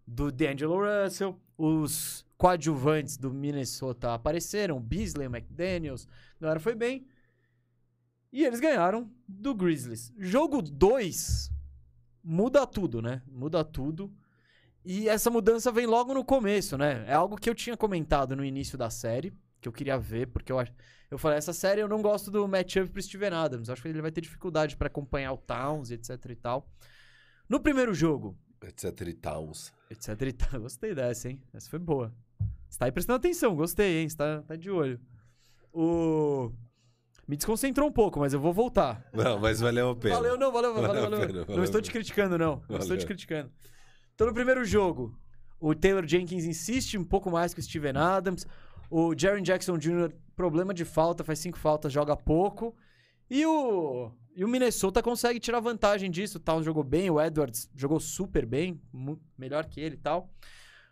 do 0.06 0.30
D'Angelo 0.32 0.78
Russell. 0.78 1.38
Os 1.56 2.24
coadjuvantes 2.36 3.16
do 3.16 3.32
Minnesota 3.32 4.14
apareceram, 4.14 4.80
Beasley, 4.80 5.26
o 5.26 5.30
McDaniels, 5.30 6.08
a 6.38 6.42
galera 6.42 6.60
foi 6.60 6.74
bem. 6.74 7.06
E 8.32 8.44
eles 8.44 8.60
ganharam 8.60 9.10
do 9.28 9.54
Grizzlies. 9.54 10.12
Jogo 10.16 10.62
2 10.62 11.52
muda 12.22 12.66
tudo, 12.66 13.02
né? 13.02 13.22
Muda 13.26 13.64
tudo. 13.64 14.12
E 14.84 15.08
essa 15.08 15.30
mudança 15.30 15.70
vem 15.70 15.86
logo 15.86 16.14
no 16.14 16.24
começo, 16.24 16.76
né? 16.78 17.04
É 17.06 17.12
algo 17.14 17.36
que 17.36 17.48
eu 17.50 17.54
tinha 17.54 17.76
comentado 17.76 18.34
no 18.34 18.44
início 18.44 18.78
da 18.78 18.88
série, 18.90 19.32
que 19.60 19.68
eu 19.68 19.72
queria 19.72 19.98
ver, 19.98 20.28
porque 20.28 20.50
eu 20.50 20.58
acho. 20.58 20.72
Eu 21.10 21.18
falei, 21.18 21.36
essa 21.38 21.52
série 21.52 21.80
eu 21.80 21.88
não 21.88 22.00
gosto 22.00 22.30
do 22.30 22.46
matchup 22.48 22.88
pro 22.90 23.02
Steven 23.02 23.30
Adams. 23.34 23.68
Acho 23.68 23.82
que 23.82 23.88
ele 23.88 24.00
vai 24.00 24.10
ter 24.12 24.20
dificuldade 24.20 24.76
pra 24.76 24.86
acompanhar 24.86 25.32
o 25.32 25.36
Towns, 25.36 25.90
etc 25.90 26.18
e 26.30 26.36
tal. 26.36 26.66
No 27.48 27.60
primeiro 27.60 27.92
jogo, 27.92 28.36
Etc 28.62 29.08
e 29.08 29.12
towns. 29.14 29.72
etc 29.90 30.20
e 30.22 30.32
tal. 30.32 30.60
Gostei 30.62 30.94
dessa, 30.94 31.28
hein? 31.28 31.42
Essa 31.52 31.68
foi 31.68 31.78
boa. 31.78 32.12
Você 32.68 32.78
tá 32.78 32.84
aí 32.84 32.92
prestando 32.92 33.16
atenção, 33.16 33.56
gostei, 33.56 33.98
hein? 33.98 34.08
Você 34.08 34.16
tá, 34.16 34.42
tá 34.42 34.54
de 34.54 34.70
olho. 34.70 35.00
O. 35.72 36.52
Me 37.26 37.36
desconcentrou 37.36 37.88
um 37.88 37.92
pouco, 37.92 38.18
mas 38.20 38.32
eu 38.32 38.40
vou 38.40 38.52
voltar. 38.52 39.04
Não, 39.12 39.38
mas 39.38 39.60
valeu 39.60 39.90
a 39.90 39.96
pena. 39.96 40.14
Valeu, 40.16 40.36
não, 40.38 40.52
valeu, 40.52 40.74
valeu, 40.74 40.88
Valeu 40.88 41.02
valeu. 41.02 41.20
pena, 41.26 41.38
não 41.40 41.46
valeu 41.46 41.64
estou 41.64 41.80
te 41.80 41.90
criticando, 41.90 42.36
não. 42.38 42.56
Não 42.68 42.78
estou 42.78 42.96
te 42.96 43.00
Valeu. 43.00 43.06
criticando. 43.06 43.50
Então, 44.20 44.28
no 44.28 44.34
primeiro 44.34 44.62
jogo, 44.66 45.18
o 45.58 45.74
Taylor 45.74 46.06
Jenkins 46.06 46.44
insiste 46.44 46.98
um 46.98 47.04
pouco 47.04 47.30
mais 47.30 47.54
que 47.54 47.60
o 47.60 47.62
Steven 47.62 47.96
Adams. 47.96 48.46
O 48.90 49.14
Jaren 49.18 49.40
Jackson 49.40 49.78
Jr., 49.78 50.12
problema 50.36 50.74
de 50.74 50.84
falta, 50.84 51.24
faz 51.24 51.38
cinco 51.38 51.56
faltas, 51.56 51.90
joga 51.90 52.14
pouco. 52.14 52.76
E 53.30 53.46
o, 53.46 54.12
e 54.36 54.44
o 54.44 54.48
Minnesota 54.48 55.02
consegue 55.02 55.40
tirar 55.40 55.60
vantagem 55.60 56.10
disso. 56.10 56.36
O 56.36 56.38
Towns 56.38 56.66
jogou 56.66 56.84
bem, 56.84 57.08
o 57.08 57.18
Edwards 57.18 57.70
jogou 57.74 57.98
super 57.98 58.44
bem, 58.44 58.78
melhor 59.38 59.64
que 59.64 59.80
ele 59.80 59.94
e 59.94 59.98
tal. 59.98 60.30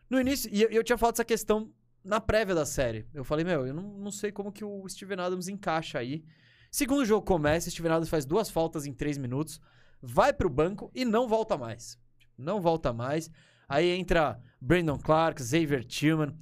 No 0.08 0.18
início, 0.18 0.48
e 0.50 0.62
eu, 0.62 0.70
eu 0.70 0.82
tinha 0.82 0.96
falado 0.96 1.12
dessa 1.12 1.24
questão 1.26 1.70
na 2.02 2.22
prévia 2.22 2.54
da 2.54 2.64
série. 2.64 3.04
Eu 3.12 3.24
falei, 3.24 3.44
meu, 3.44 3.66
eu 3.66 3.74
não, 3.74 3.82
não 3.82 4.10
sei 4.10 4.32
como 4.32 4.50
que 4.50 4.64
o 4.64 4.88
Steven 4.88 5.20
Adams 5.20 5.48
encaixa 5.48 5.98
aí. 5.98 6.24
Segundo 6.70 7.04
jogo 7.04 7.26
começa, 7.26 7.70
Steven 7.70 7.92
Adams 7.92 8.08
faz 8.08 8.24
duas 8.24 8.48
faltas 8.48 8.86
em 8.86 8.94
três 8.94 9.18
minutos, 9.18 9.60
vai 10.00 10.32
pro 10.32 10.48
banco 10.48 10.90
e 10.94 11.04
não 11.04 11.28
volta 11.28 11.58
mais. 11.58 11.98
Não 12.38 12.60
volta 12.60 12.92
mais. 12.92 13.30
Aí 13.68 13.90
entra 13.90 14.40
Brandon 14.60 14.98
Clark, 14.98 15.42
Xavier 15.42 15.84
Tillman. 15.84 16.34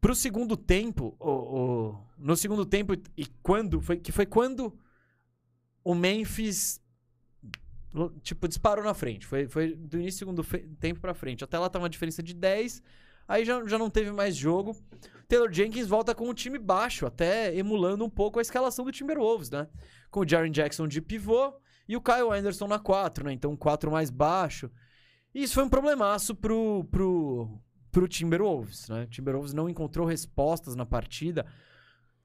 Pro 0.00 0.14
segundo 0.14 0.56
tempo, 0.56 1.14
o, 1.20 1.30
o- 1.30 1.98
no 2.18 2.34
segundo 2.36 2.64
tempo, 2.66 2.94
e 3.16 3.26
quando, 3.42 3.80
foi, 3.80 3.96
que 3.98 4.10
foi 4.10 4.26
quando 4.26 4.76
o 5.84 5.94
Memphis, 5.94 6.80
tipo, 8.22 8.48
disparou 8.48 8.84
na 8.84 8.94
frente. 8.94 9.26
Foi, 9.26 9.46
foi 9.46 9.74
do 9.74 9.98
início 9.98 10.26
do 10.32 10.42
segundo 10.42 10.76
tempo 10.78 11.00
pra 11.00 11.14
frente. 11.14 11.44
Até 11.44 11.58
lá 11.58 11.68
tá 11.68 11.78
uma 11.78 11.88
diferença 11.88 12.22
de 12.22 12.34
10, 12.34 12.82
aí 13.28 13.44
já, 13.44 13.64
já 13.66 13.78
não 13.78 13.90
teve 13.90 14.10
mais 14.12 14.34
jogo. 14.36 14.76
Taylor 15.28 15.52
Jenkins 15.52 15.86
volta 15.86 16.14
com 16.14 16.28
o 16.28 16.34
time 16.34 16.58
baixo, 16.58 17.06
até 17.06 17.54
emulando 17.56 18.04
um 18.04 18.10
pouco 18.10 18.38
a 18.38 18.42
escalação 18.42 18.84
do 18.84 18.92
Timberwolves, 18.92 19.50
né? 19.50 19.68
Com 20.10 20.20
o 20.20 20.28
Jaren 20.28 20.50
Jackson 20.50 20.86
de 20.86 21.00
pivô 21.00 21.54
e 21.88 21.96
o 21.96 22.00
Kyle 22.02 22.30
Anderson 22.32 22.66
na 22.66 22.78
4, 22.78 23.24
né? 23.24 23.32
Então 23.32 23.56
4 23.56 23.90
mais 23.90 24.10
baixo. 24.10 24.70
E 25.34 25.42
isso 25.42 25.54
foi 25.54 25.64
um 25.64 25.68
problemaço 25.68 26.34
pro, 26.34 26.84
pro, 26.90 27.48
pro 27.90 28.08
Timberwolves, 28.08 28.88
né? 28.88 29.04
O 29.04 29.06
Timberwolves 29.06 29.52
não 29.54 29.68
encontrou 29.68 30.06
respostas 30.06 30.74
na 30.74 30.84
partida. 30.86 31.46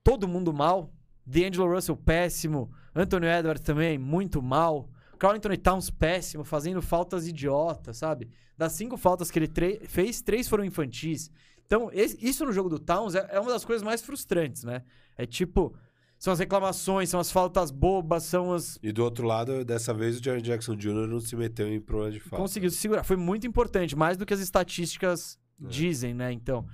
Todo 0.04 0.28
mundo 0.28 0.54
mal. 0.54 0.94
D'Angelo 1.26 1.74
Russell 1.74 1.98
péssimo. 1.98 2.72
Anthony 2.96 3.28
Edwards 3.28 3.64
também 3.64 3.98
muito 3.98 4.42
mal. 4.42 4.90
Carl 5.20 5.38
Towns 5.62 5.90
péssimo, 5.90 6.44
fazendo 6.44 6.82
faltas 6.82 7.28
idiotas, 7.28 7.98
sabe? 7.98 8.30
Das 8.58 8.74
cinco 8.74 8.98
faltas 8.98 9.32
que 9.32 9.40
ele 9.40 9.52
fez, 9.88 10.22
três 10.22 10.48
foram 10.48 10.64
infantis. 10.64 11.32
Então, 11.66 11.90
esse- 11.92 12.18
isso 12.24 12.46
no 12.46 12.52
jogo 12.54 12.70
do 12.70 12.80
Towns 12.80 13.16
é, 13.16 13.28
é 13.32 13.40
uma 13.40 13.52
das 13.52 13.66
coisas 13.66 13.84
mais 13.84 14.02
frustrantes, 14.02 14.64
né? 14.64 14.84
É 15.18 15.26
tipo, 15.26 15.76
são 16.20 16.34
as 16.34 16.40
reclamações, 16.40 17.10
são 17.10 17.20
as 17.20 17.32
faltas 17.32 17.70
bobas, 17.72 18.24
são 18.24 18.54
as. 18.54 18.78
E 18.82 18.92
do 18.92 19.04
outro 19.04 19.26
lado, 19.26 19.64
dessa 19.64 19.94
vez 19.94 20.20
o 20.20 20.24
Jaron 20.24 20.42
Jackson 20.42 20.76
Jr. 20.76 21.08
não 21.08 21.20
se 21.20 21.36
meteu 21.36 21.68
em 21.68 21.80
problema 21.80 22.12
de 22.12 22.20
falta. 22.20 22.38
Conseguiu 22.38 22.70
se 22.70 22.78
segurar. 22.78 23.04
Foi 23.04 23.16
muito 23.18 23.46
importante, 23.46 23.96
mais 23.96 24.18
do 24.18 24.26
que 24.26 24.34
as 24.34 24.40
estatísticas 24.40 25.38
É. 25.64 25.68
dizem, 25.68 26.14
né? 26.14 26.32
Então. 26.32 26.66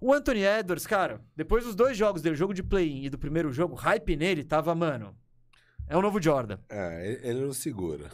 O 0.00 0.12
Anthony 0.12 0.44
Edwards, 0.44 0.86
cara, 0.86 1.20
depois 1.34 1.64
dos 1.64 1.74
dois 1.74 1.96
jogos 1.96 2.22
dele, 2.22 2.36
jogo 2.36 2.54
de 2.54 2.62
play-in 2.62 3.04
e 3.06 3.10
do 3.10 3.18
primeiro 3.18 3.50
jogo, 3.52 3.74
o 3.74 3.76
hype 3.76 4.14
nele 4.16 4.44
tava, 4.44 4.72
mano. 4.74 5.12
É 5.88 5.96
o 5.96 6.02
novo 6.02 6.22
Jordan. 6.22 6.58
É, 6.68 7.18
ele- 7.24 7.40
não 7.40 7.52
segura. 7.52 8.08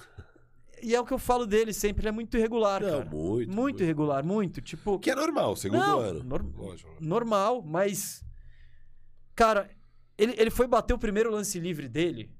E 0.83 0.95
é 0.95 1.01
o 1.01 1.05
que 1.05 1.13
eu 1.13 1.19
falo 1.19 1.45
dele 1.47 1.73
sempre, 1.75 2.03
ele 2.03 2.09
é 2.09 2.13
muito 2.13 2.37
irregular, 2.39 2.81
Não, 2.81 2.91
cara. 3.01 3.05
muito. 3.11 3.53
Muito 3.53 3.83
irregular, 3.83 4.25
muito. 4.25 4.63
Tipo, 4.63 4.99
que 4.99 5.11
é 5.11 5.15
normal, 5.15 5.57
segundo 5.57 5.81
Não, 5.81 5.99
ano. 5.99 6.23
nor- 6.23 6.47
Lógico. 6.57 6.91
normal, 7.01 7.63
mas. 7.63 8.25
Cara, 9.35 9.69
ele, 10.19 10.35
ele 10.39 10.51
foi 10.51 10.67
bater 10.67 10.95
o 10.95 10.99
primeiro 10.99 11.31
lance 11.31 11.59
livre 11.59 11.89
dele 11.89 12.31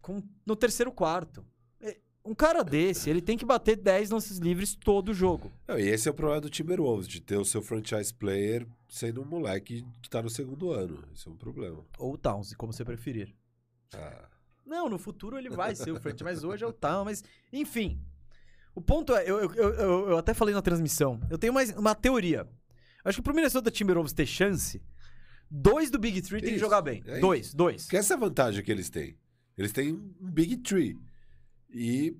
com, 0.00 0.22
no 0.44 0.54
terceiro 0.56 0.92
quarto. 0.92 1.44
É, 1.80 1.96
Um 2.24 2.34
cara 2.34 2.62
desse, 2.62 3.08
ele 3.10 3.20
tem 3.22 3.36
que 3.38 3.44
bater 3.44 3.76
10 3.76 4.10
lances 4.10 4.38
livres 4.38 4.74
todo 4.74 5.12
jogo. 5.14 5.52
Não, 5.66 5.78
e 5.78 5.88
esse 5.88 6.08
é 6.08 6.10
o 6.10 6.14
problema 6.14 6.40
do 6.40 6.50
Timberwolves, 6.50 7.08
de 7.08 7.20
ter 7.20 7.36
o 7.36 7.44
seu 7.44 7.62
franchise 7.62 8.12
player 8.12 8.66
sendo 8.88 9.22
um 9.22 9.24
moleque 9.24 9.84
que 10.02 10.08
tá 10.10 10.22
no 10.22 10.30
segundo 10.30 10.70
ano. 10.72 11.02
Isso 11.14 11.28
é 11.28 11.32
um 11.32 11.36
problema. 11.36 11.84
Ou 11.98 12.14
o 12.14 12.18
Towns, 12.18 12.54
como 12.54 12.72
você 12.72 12.84
preferir. 12.84 13.34
Ah, 13.94 14.28
Não, 14.64 14.88
no 14.88 14.98
futuro 14.98 15.38
ele 15.38 15.48
vai 15.50 15.74
ser 15.74 15.90
o 15.92 16.00
frente, 16.00 16.22
mas 16.24 16.42
hoje 16.44 16.64
é 16.64 16.66
o 16.66 16.72
Towns. 16.74 17.04
Mas, 17.04 17.24
enfim. 17.52 18.00
O 18.74 18.80
ponto 18.80 19.14
é, 19.14 19.22
eu, 19.28 19.38
eu, 19.40 19.54
eu, 19.54 19.72
eu- 19.74 20.08
eu 20.10 20.18
até 20.18 20.34
falei 20.34 20.54
na 20.54 20.60
transmissão, 20.60 21.18
eu 21.30 21.38
tenho 21.38 21.52
mais 21.52 21.70
uma 21.70 21.94
teoria. 21.94 22.46
Acho 23.02 23.18
que 23.18 23.22
pro 23.22 23.32
Minnesota 23.34 23.70
Timberwolves 23.70 24.12
ter 24.12 24.26
chance, 24.26 24.82
dois 25.50 25.90
do 25.90 25.98
Big 25.98 26.20
Three 26.22 26.40
tem 26.40 26.50
que 26.50 26.56
Isso, 26.56 26.64
jogar 26.64 26.82
bem. 26.82 27.02
é 27.06 27.20
dois, 27.20 27.52
dois. 27.54 27.82
porque 27.84 27.96
essa 27.96 28.14
é 28.14 28.16
a 28.16 28.20
vantagem 28.20 28.62
que 28.64 28.70
eles 28.70 28.90
têm. 28.90 29.16
Eles 29.56 29.72
têm 29.72 29.92
um 29.92 30.12
Big 30.20 30.56
Tree. 30.58 30.98
E 31.70 32.16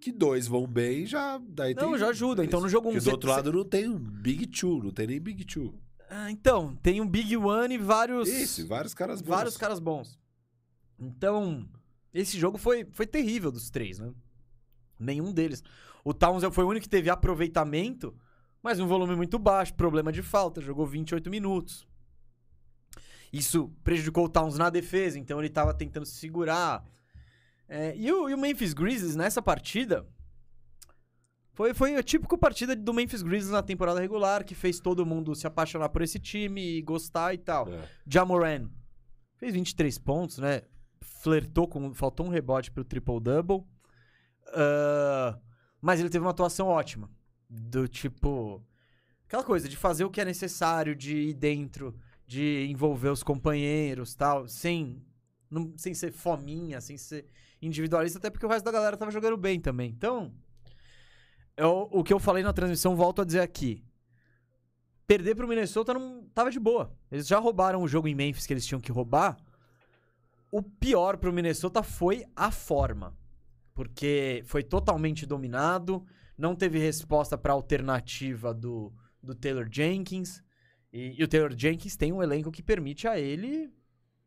que 0.00 0.12
dois 0.12 0.46
vão 0.46 0.66
bem, 0.66 1.06
já. 1.06 1.38
Daí 1.48 1.74
Não, 1.74 1.90
tem- 1.90 1.98
já 1.98 2.08
ajuda. 2.08 2.44
Então, 2.44 2.60
no 2.60 2.68
jogo 2.68 2.90
um, 2.90 2.98
do 2.98 3.10
outro 3.10 3.30
lado 3.30 3.52
não 3.52 3.64
tem 3.64 3.88
um 3.88 3.98
Big 3.98 4.46
Two, 4.46 4.82
não 4.82 4.90
tem 4.90 5.06
nem 5.06 5.20
Big 5.20 5.44
Two. 5.44 5.74
Ah, 6.10 6.30
então, 6.30 6.76
tem 6.76 7.00
um 7.00 7.08
Big 7.08 7.36
One 7.36 7.74
e 7.74 7.78
vários. 7.78 8.28
Isso, 8.28 8.66
vários 8.68 8.94
caras 8.94 9.20
bons. 9.22 9.28
vários 9.30 9.56
caras 9.56 9.80
bons. 9.80 10.18
Então, 10.98 11.68
esse 12.12 12.38
jogo 12.38 12.58
foi, 12.58 12.86
foi 12.92 13.06
terrível 13.06 13.50
dos 13.50 13.70
três, 13.70 13.98
né? 13.98 14.12
Nenhum 15.00 15.32
deles. 15.32 15.62
O 16.04 16.12
Towns 16.14 16.44
foi 16.52 16.64
o 16.64 16.68
único 16.68 16.84
que 16.84 16.88
teve 16.90 17.10
aproveitamento, 17.10 18.14
mas 18.62 18.78
um 18.78 18.86
volume 18.86 19.16
muito 19.16 19.38
baixo, 19.38 19.74
problema 19.74 20.12
de 20.12 20.22
falta, 20.22 20.60
jogou 20.60 20.86
28 20.86 21.28
minutos. 21.30 21.86
Isso 23.34 23.68
prejudicou 23.82 24.26
o 24.26 24.28
Towns 24.28 24.56
na 24.56 24.70
defesa, 24.70 25.18
então 25.18 25.40
ele 25.40 25.50
tava 25.50 25.74
tentando 25.74 26.06
se 26.06 26.14
segurar. 26.14 26.84
É, 27.68 27.96
e, 27.96 28.12
o, 28.12 28.28
e 28.28 28.34
o 28.34 28.38
Memphis 28.38 28.72
Grizzlies 28.72 29.16
nessa 29.16 29.42
partida 29.42 30.06
foi, 31.52 31.74
foi 31.74 31.96
a 31.96 32.02
típica 32.02 32.38
partida 32.38 32.76
do 32.76 32.94
Memphis 32.94 33.22
Grizzlies 33.22 33.52
na 33.52 33.62
temporada 33.62 34.00
regular, 34.00 34.44
que 34.44 34.54
fez 34.54 34.78
todo 34.78 35.04
mundo 35.04 35.34
se 35.34 35.48
apaixonar 35.48 35.88
por 35.88 36.02
esse 36.02 36.20
time 36.20 36.78
e 36.78 36.82
gostar 36.82 37.34
e 37.34 37.38
tal. 37.38 37.68
É. 37.68 37.88
Jamoran 38.06 38.68
fez 39.36 39.52
23 39.52 39.98
pontos, 39.98 40.38
né? 40.38 40.62
Flertou 41.00 41.66
com. 41.66 41.92
Faltou 41.92 42.26
um 42.26 42.30
rebote 42.30 42.70
pro 42.70 42.84
triple-double. 42.84 43.64
Ah, 44.52 45.38
mas 45.80 45.98
ele 45.98 46.08
teve 46.08 46.24
uma 46.24 46.30
atuação 46.30 46.68
ótima. 46.68 47.10
Do 47.48 47.88
tipo. 47.88 48.64
Aquela 49.26 49.42
coisa 49.42 49.68
de 49.68 49.76
fazer 49.76 50.04
o 50.04 50.10
que 50.10 50.20
é 50.20 50.24
necessário, 50.24 50.94
de 50.94 51.16
ir 51.16 51.34
dentro, 51.34 51.98
de 52.26 52.66
envolver 52.70 53.08
os 53.10 53.22
companheiros 53.22 54.14
tal, 54.14 54.48
sem. 54.48 55.02
não- 55.50 55.72
sem 55.76 55.94
ser 55.94 56.10
fominha, 56.12 56.80
sem 56.80 56.96
ser 56.96 57.26
individualista, 57.62 58.18
até 58.18 58.28
porque 58.30 58.44
o 58.46 58.48
resto 58.48 58.64
da 58.64 58.72
galera 58.72 58.96
tava 58.96 59.10
jogando 59.10 59.36
bem 59.36 59.60
também. 59.60 59.90
Então. 59.90 60.32
eu- 61.56 61.88
o 61.92 62.02
que 62.02 62.12
eu 62.12 62.18
falei 62.18 62.42
na 62.42 62.52
transmissão, 62.52 62.96
volto 62.96 63.22
a 63.22 63.24
dizer 63.24 63.40
aqui 63.40 63.84
perder 65.06 65.34
pro 65.34 65.46
Minnesota 65.46 65.92
não 65.94 66.24
tava 66.34 66.50
de 66.50 66.58
boa. 66.58 66.92
Eles 67.10 67.26
já 67.26 67.38
roubaram 67.38 67.82
o 67.82 67.88
jogo 67.88 68.08
em 68.08 68.14
Memphis 68.14 68.46
que 68.46 68.52
eles 68.52 68.66
tinham 68.66 68.80
que 68.80 68.90
roubar. 68.90 69.36
O 70.50 70.62
pior 70.62 71.16
pro 71.18 71.32
Minnesota 71.32 71.82
foi 71.82 72.24
a 72.34 72.50
forma. 72.50 73.16
Porque 73.74 74.42
foi 74.46 74.62
totalmente 74.62 75.26
dominado, 75.26 76.04
não 76.38 76.54
teve 76.54 76.78
resposta 76.78 77.36
pra 77.36 77.52
alternativa 77.52 78.54
do, 78.54 78.92
do 79.22 79.34
Taylor 79.34 79.68
Jenkins. 79.70 80.42
E, 80.96 81.20
e 81.20 81.24
o 81.24 81.28
Taylor 81.28 81.52
Jenkins 81.56 81.96
tem 81.96 82.12
um 82.12 82.22
elenco 82.22 82.52
que 82.52 82.62
permite 82.62 83.08
a 83.08 83.18
ele. 83.18 83.68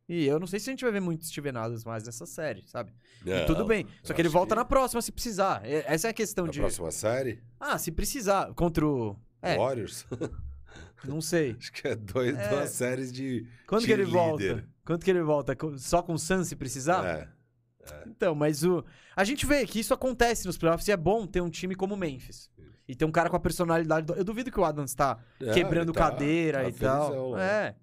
E 0.09 0.25
eu 0.25 0.37
não 0.39 0.45
sei 0.47 0.59
se 0.59 0.69
a 0.69 0.73
gente 0.73 0.83
vai 0.83 0.91
ver 0.91 0.99
muitos 0.99 1.29
Steven 1.29 1.55
Adams 1.57 1.83
mais 1.85 2.03
nessa 2.05 2.25
série, 2.25 2.63
sabe? 2.67 2.93
E 3.25 3.29
Não, 3.29 3.45
tudo 3.45 3.65
bem. 3.65 3.85
Só 4.03 4.13
que 4.13 4.21
ele 4.21 4.27
volta 4.29 4.53
que 4.53 4.59
na 4.59 4.65
próxima 4.65 5.01
se 5.01 5.11
precisar. 5.11 5.61
Essa 5.65 6.07
é 6.07 6.11
a 6.11 6.13
questão 6.13 6.45
Na 6.45 6.51
de. 6.51 6.59
próxima 6.59 6.91
série, 6.91 7.41
Ah, 7.59 7.77
se 7.77 7.91
precisar. 7.91 8.53
Contra 8.53 8.85
o. 8.85 9.15
É, 9.41 9.55
Warriors. 9.57 10.05
não 11.05 11.21
sei. 11.21 11.55
Acho 11.57 11.71
que 11.71 11.87
é, 11.87 11.95
dois, 11.95 12.37
É. 12.37 12.49
duas 12.49 12.69
séries 12.71 13.11
de. 13.13 13.47
Quando 13.65 13.85
que 13.85 13.91
ele 13.91 14.05
volta? 14.05 14.67
Quando 14.85 15.03
que 15.03 15.09
ele 15.09 15.21
volta? 15.21 15.57
Só 15.77 16.01
com 16.01 16.13
o 16.13 16.19
Sun 16.19 16.43
se 16.43 16.55
precisar? 16.55 17.05
É. 17.05 18.03
Então, 18.07 18.35
mas 18.35 18.63
o. 18.63 18.83
A 19.15 19.23
gente 19.23 19.45
vê 19.45 19.65
que 19.65 19.79
isso 19.79 19.93
acontece 19.93 20.45
nos 20.45 20.57
playoffs 20.57 20.87
e 20.87 20.91
é 20.91 20.97
bom 20.97 21.25
ter 21.25 21.41
um 21.41 21.49
time 21.49 21.75
como 21.75 21.93
o 21.95 21.97
Memphis. 21.97 22.49
E 22.87 22.95
ter 22.95 23.05
um 23.05 23.11
cara 23.11 23.29
com 23.29 23.35
a 23.35 23.39
personalidade. 23.39 24.05
Do... 24.07 24.13
Eu 24.13 24.23
duvido 24.23 24.49
que 24.51 24.59
o 24.59 24.63
Adams 24.65 24.93
tá 24.93 25.19
É, 25.41 25.51
quebrando 25.53 25.91
tá- 25.91 25.99
cadeira 26.09 26.63
tá 26.63 26.69
e 26.69 26.73
tal. 26.73 27.07
felizão, 27.09 27.37
É. 27.37 27.75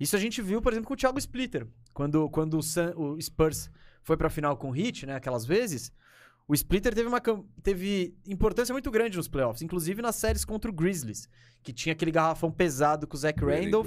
Isso 0.00 0.16
a 0.16 0.18
gente 0.18 0.40
viu, 0.42 0.60
por 0.60 0.72
exemplo, 0.72 0.88
com 0.88 0.94
o 0.94 0.96
Thiago 0.96 1.18
Splitter. 1.18 1.66
Quando, 1.92 2.28
quando 2.30 2.58
o, 2.58 2.62
Sun- 2.62 2.92
o 2.96 3.20
Spurs 3.20 3.70
foi 4.02 4.16
pra 4.16 4.30
final 4.30 4.56
com 4.56 4.70
o 4.70 4.76
Heat, 4.76 5.06
né? 5.06 5.14
Aquelas 5.14 5.44
vezes, 5.44 5.92
o 6.48 6.54
Splitter 6.54 6.92
teve, 6.94 7.06
uma, 7.08 7.20
teve 7.62 8.16
importância 8.26 8.72
muito 8.72 8.90
grande 8.90 9.16
nos 9.16 9.28
playoffs. 9.28 9.62
Inclusive 9.62 10.00
nas 10.02 10.16
séries 10.16 10.44
contra 10.44 10.70
o 10.70 10.74
Grizzlies, 10.74 11.28
que 11.62 11.72
tinha 11.72 11.92
aquele 11.92 12.10
garrafão 12.10 12.50
pesado 12.50 13.06
com 13.06 13.14
o 13.14 13.20
Zach 13.20 13.38
Randolph 13.44 13.86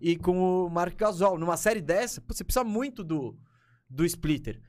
e 0.00 0.16
com 0.16 0.38
o 0.66 0.70
Mark 0.70 0.94
Gasol. 0.96 1.38
Numa 1.38 1.56
série 1.56 1.80
dessa, 1.80 2.22
você 2.28 2.44
precisa 2.44 2.62
muito 2.62 3.02
do, 3.02 3.36
do 3.90 4.04
splitter. 4.04 4.60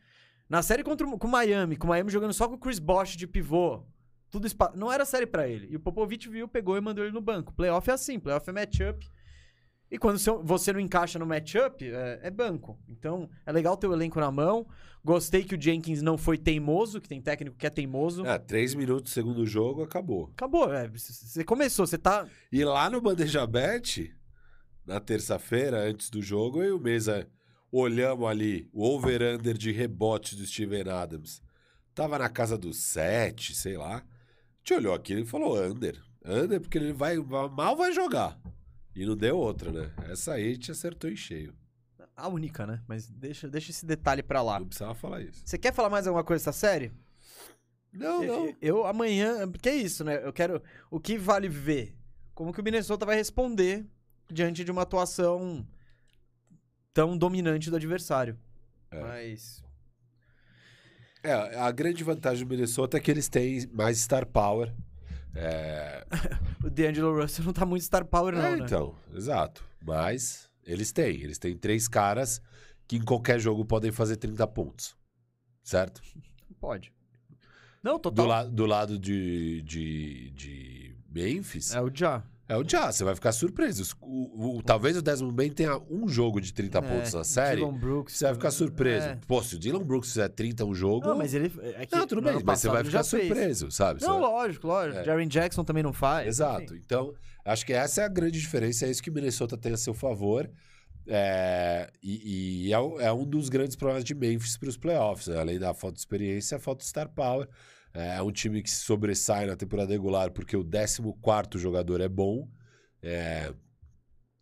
Na 0.49 0.63
série 0.63 0.81
contra 0.83 1.05
o, 1.05 1.19
com 1.19 1.27
o 1.27 1.31
Miami, 1.31 1.75
com 1.75 1.85
o 1.85 1.89
Miami 1.89 2.09
jogando 2.09 2.33
só 2.33 2.47
com 2.47 2.55
o 2.55 2.57
Chris 2.57 2.79
Bosh 2.79 3.15
de 3.17 3.27
pivô, 3.27 3.83
tudo 4.29 4.45
espa- 4.47 4.71
não 4.75 4.91
era 4.91 5.05
série 5.05 5.25
pra 5.25 5.47
ele. 5.47 5.67
E 5.71 5.75
o 5.75 5.79
Popovich 5.79 6.27
viu, 6.29 6.47
pegou 6.47 6.77
e 6.77 6.81
mandou 6.81 7.03
ele 7.03 7.13
no 7.13 7.21
banco. 7.21 7.53
Playoff 7.53 7.89
é 7.89 7.93
assim, 7.93 8.19
playoff 8.19 8.49
é 8.49 8.53
matchup. 8.53 9.09
E 9.89 9.97
quando 9.97 10.19
você 10.43 10.73
não 10.73 10.81
encaixa 10.81 11.17
no 11.17 11.25
matchup, 11.25 11.85
é, 11.89 12.19
é 12.23 12.29
banco. 12.29 12.77
Então, 12.89 13.29
é 13.45 13.51
legal 13.53 13.77
ter 13.77 13.87
o 13.87 13.93
elenco 13.93 14.19
na 14.19 14.29
mão. 14.29 14.67
Gostei 15.01 15.45
que 15.45 15.55
o 15.55 15.61
Jenkins 15.61 16.01
não 16.01 16.17
foi 16.17 16.37
teimoso, 16.37 16.99
que 16.99 17.07
tem 17.07 17.21
técnico 17.21 17.55
que 17.55 17.65
é 17.65 17.69
teimoso. 17.69 18.25
Ah, 18.25 18.37
três 18.37 18.75
minutos, 18.75 19.13
segundo 19.13 19.45
jogo, 19.45 19.83
acabou. 19.83 20.29
Acabou, 20.35 20.73
é, 20.73 20.89
você 20.89 21.41
começou, 21.45 21.87
você 21.87 21.97
tá... 21.97 22.27
E 22.51 22.65
lá 22.65 22.89
no 22.89 22.99
Bandeja 22.99 23.47
Bet, 23.47 24.13
na 24.85 24.99
terça-feira, 24.99 25.79
antes 25.79 26.09
do 26.09 26.21
jogo, 26.21 26.61
eu 26.61 26.69
e 26.69 26.71
o 26.73 26.79
Mesa 26.79 27.25
olhamos 27.71 28.27
ali 28.27 28.69
o 28.73 28.83
over-under 28.83 29.57
de 29.57 29.71
rebote 29.71 30.35
do 30.35 30.45
Steven 30.45 30.89
Adams. 30.89 31.41
Tava 31.95 32.19
na 32.19 32.27
casa 32.27 32.57
dos 32.57 32.75
sete, 32.77 33.55
sei 33.55 33.77
lá. 33.77 34.03
Gente 34.67 34.79
olhou 34.79 34.93
aquilo 34.93 35.21
e 35.21 35.25
falou 35.25 35.57
under. 35.63 35.97
Under 36.25 36.59
porque 36.59 36.77
ele 36.77 36.91
vai, 36.91 37.15
mal 37.15 37.77
vai 37.77 37.93
jogar. 37.93 38.37
E 38.93 39.05
não 39.05 39.15
deu 39.15 39.37
outra, 39.37 39.71
né? 39.71 39.93
Essa 40.09 40.33
aí 40.33 40.49
a 40.49 40.53
gente 40.53 40.69
acertou 40.69 41.09
em 41.09 41.15
cheio. 41.15 41.55
A 42.13 42.27
única, 42.27 42.67
né? 42.67 42.83
Mas 42.85 43.07
deixa, 43.07 43.47
deixa 43.47 43.71
esse 43.71 43.85
detalhe 43.85 44.21
pra 44.21 44.41
lá. 44.41 44.59
Não 44.59 44.67
precisava 44.67 44.93
falar 44.93 45.21
isso. 45.21 45.41
Você 45.45 45.57
quer 45.57 45.73
falar 45.73 45.89
mais 45.89 46.05
alguma 46.05 46.21
coisa 46.21 46.41
dessa 46.43 46.51
série? 46.51 46.91
Não, 47.93 48.21
Eu, 48.21 48.45
não. 48.45 48.55
eu 48.61 48.85
amanhã. 48.85 49.49
Porque 49.49 49.69
é 49.69 49.75
isso, 49.75 50.03
né? 50.03 50.21
Eu 50.21 50.33
quero. 50.33 50.61
O 50.91 50.99
que 50.99 51.17
vale 51.17 51.47
ver? 51.47 51.95
Como 52.35 52.51
que 52.51 52.59
o 52.59 52.63
Minnesota 52.63 53.05
vai 53.05 53.15
responder 53.15 53.85
diante 54.29 54.65
de 54.65 54.71
uma 54.71 54.81
atuação 54.81 55.65
tão 56.93 57.17
dominante 57.17 57.69
do 57.69 57.77
adversário. 57.77 58.37
É. 58.91 59.01
Mas. 59.01 59.63
É, 61.27 61.59
a 61.59 61.71
grande 61.71 62.03
vantagem 62.03 62.45
do 62.45 62.49
Minnesota 62.49 62.97
é 62.97 62.99
que 62.99 63.11
eles 63.11 63.27
têm 63.27 63.67
mais 63.73 63.97
star 63.99 64.25
power. 64.25 64.73
É, 65.35 66.05
O 66.63 66.69
D'Angelo 66.69 67.19
Russell 67.21 67.45
não 67.45 67.53
tá 67.53 67.65
muito 67.65 67.83
star 67.83 68.05
power, 68.05 68.33
não, 68.33 68.41
É, 68.45 68.55
né? 68.57 68.65
então, 68.65 68.95
exato. 69.13 69.63
Mas 69.85 70.49
eles 70.65 70.91
têm. 70.91 71.21
Eles 71.21 71.37
têm 71.37 71.55
três 71.57 71.87
caras 71.87 72.41
que 72.87 72.95
em 72.97 73.01
qualquer 73.03 73.39
jogo 73.39 73.65
podem 73.65 73.91
fazer 73.91 74.15
30 74.17 74.47
pontos. 74.47 74.95
Certo? 75.63 76.01
Pode. 76.59 76.91
Não, 77.83 77.93
Do, 77.95 77.99
total. 77.99 78.25
la 78.25 78.43
do 78.45 78.65
lado 78.65 78.97
de, 78.97 79.61
de, 79.61 80.31
de 80.31 80.95
Memphis, 81.09 81.73
É 81.73 81.81
o 81.81 81.91
Já. 81.93 82.23
É 82.49 82.55
o 82.55 82.63
Jazz. 82.63 82.95
Você 82.95 83.03
vai 83.03 83.13
ficar 83.15 83.31
surpreso. 83.31 83.95
O, 84.01 84.57
o- 84.57 84.63
talvez 84.63 84.95
o 84.97 85.01
Desmond 85.01 85.33
Bain 85.35 85.49
tenha 85.51 85.77
um 85.89 86.07
jogo 86.07 86.39
de 86.39 86.53
30 86.53 86.81
pontos 86.81 87.13
na 87.13 87.23
série. 87.23 87.57
Dylan 87.61 87.73
Brooks. 87.77 88.15
Você 88.17 88.25
vai 88.25 88.33
ficar 88.35 88.51
surpreso. 88.51 89.07
É. 89.07 89.19
Pô, 89.27 89.43
se 89.43 89.55
o 89.55 89.59
Dylan 89.59 89.83
Brooks 89.83 90.09
fizer 90.11 90.29
30 90.29 90.65
um 90.65 90.73
jogo... 90.73 91.07
Não, 91.07 91.17
mas 91.17 91.33
ele. 91.33 91.51
É 91.75 91.85
que 91.85 91.95
Não, 91.95 92.07
tudo 92.07 92.21
bem, 92.21 92.41
mas 92.43 92.59
você 92.59 92.69
vai 92.69 92.83
ficar 92.83 93.03
fez. 93.03 93.27
surpreso, 93.27 93.71
sabe? 93.71 94.01
Não, 94.01 94.19
vai- 94.19 94.29
lógico, 94.31 94.67
lógico. 94.67 94.99
É. 94.99 95.03
Jaren 95.03 95.27
Jackson 95.27 95.63
também 95.63 95.83
não 95.83 95.93
faz. 95.93 96.27
Exato. 96.27 96.75
Então, 96.75 97.13
acho 97.45 97.65
que 97.65 97.73
essa 97.73 98.01
é 98.01 98.05
a 98.05 98.09
grande 98.09 98.39
diferença. 98.39 98.85
É 98.85 98.89
isso 98.91 99.03
que 99.03 99.09
o 99.09 99.13
Minnesota 99.13 99.57
tem 99.57 99.73
a 99.73 99.77
seu 99.77 99.93
favor. 99.93 100.49
É, 101.09 101.89
e 102.03 102.67
e 102.67 102.73
é, 102.73 102.79
um- 102.79 102.99
é 102.99 103.11
um 103.13 103.23
dos 103.25 103.47
grandes 103.49 103.75
problemas 103.75 104.03
de 104.03 104.13
Memphis 104.13 104.57
para 104.57 104.67
os 104.69 104.75
playoffs. 104.77 105.27
né? 105.27 105.39
Além 105.39 105.57
da 105.57 105.73
falta 105.73 105.93
de 105.95 105.99
experiência, 105.99 106.57
a 106.57 106.59
falta 106.59 106.79
de 106.81 106.87
star 106.87 107.07
power. 107.09 107.47
É 107.99 108.21
um 108.21 108.31
time 108.31 108.61
que 108.61 108.69
se 108.69 108.81
sobressai 108.81 109.47
na 109.47 109.55
temporada 109.55 109.91
regular 109.91 110.29
porque 110.31 110.55
o 110.55 110.63
14 110.63 111.57
jogador 111.57 111.99
é 111.99 112.07
bom. 112.07 112.47
É, 113.01 113.51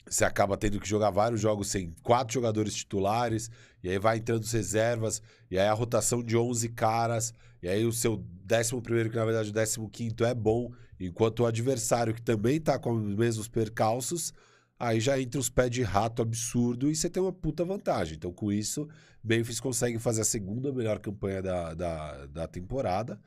você 0.05 0.25
acaba 0.25 0.57
tendo 0.57 0.79
que 0.79 0.87
jogar 0.87 1.09
vários 1.09 1.39
jogos 1.39 1.69
sem 1.69 1.93
quatro 2.03 2.33
jogadores 2.33 2.75
titulares, 2.75 3.49
e 3.81 3.89
aí 3.89 3.97
vai 3.97 4.17
entrando 4.17 4.43
as 4.43 4.51
reservas, 4.51 5.21
e 5.49 5.57
aí 5.57 5.67
a 5.67 5.73
rotação 5.73 6.21
de 6.21 6.37
11 6.37 6.69
caras, 6.69 7.33
e 7.61 7.67
aí 7.67 7.85
o 7.85 7.91
seu 7.91 8.23
11, 8.51 9.09
que 9.09 9.15
na 9.15 9.25
verdade 9.25 9.53
o 9.79 9.89
15 9.89 10.15
é 10.25 10.33
bom, 10.33 10.71
enquanto 10.99 11.39
o 11.39 11.45
adversário, 11.45 12.13
que 12.13 12.21
também 12.21 12.59
tá 12.59 12.77
com 12.77 12.93
os 12.93 13.15
mesmos 13.15 13.47
percalços, 13.47 14.33
aí 14.77 14.99
já 14.99 15.19
entra 15.19 15.39
os 15.39 15.49
pés 15.49 15.71
de 15.71 15.81
rato 15.81 16.21
absurdo 16.21 16.91
e 16.91 16.95
você 16.95 17.09
tem 17.09 17.23
uma 17.23 17.33
puta 17.33 17.63
vantagem. 17.63 18.15
Então, 18.15 18.31
com 18.31 18.51
isso, 18.51 18.87
Memphis 19.23 19.59
consegue 19.59 19.97
fazer 19.97 20.21
a 20.21 20.25
segunda 20.25 20.71
melhor 20.71 20.99
campanha 20.99 21.41
da, 21.41 21.73
da, 21.73 22.25
da 22.27 22.47
temporada, 22.47 23.19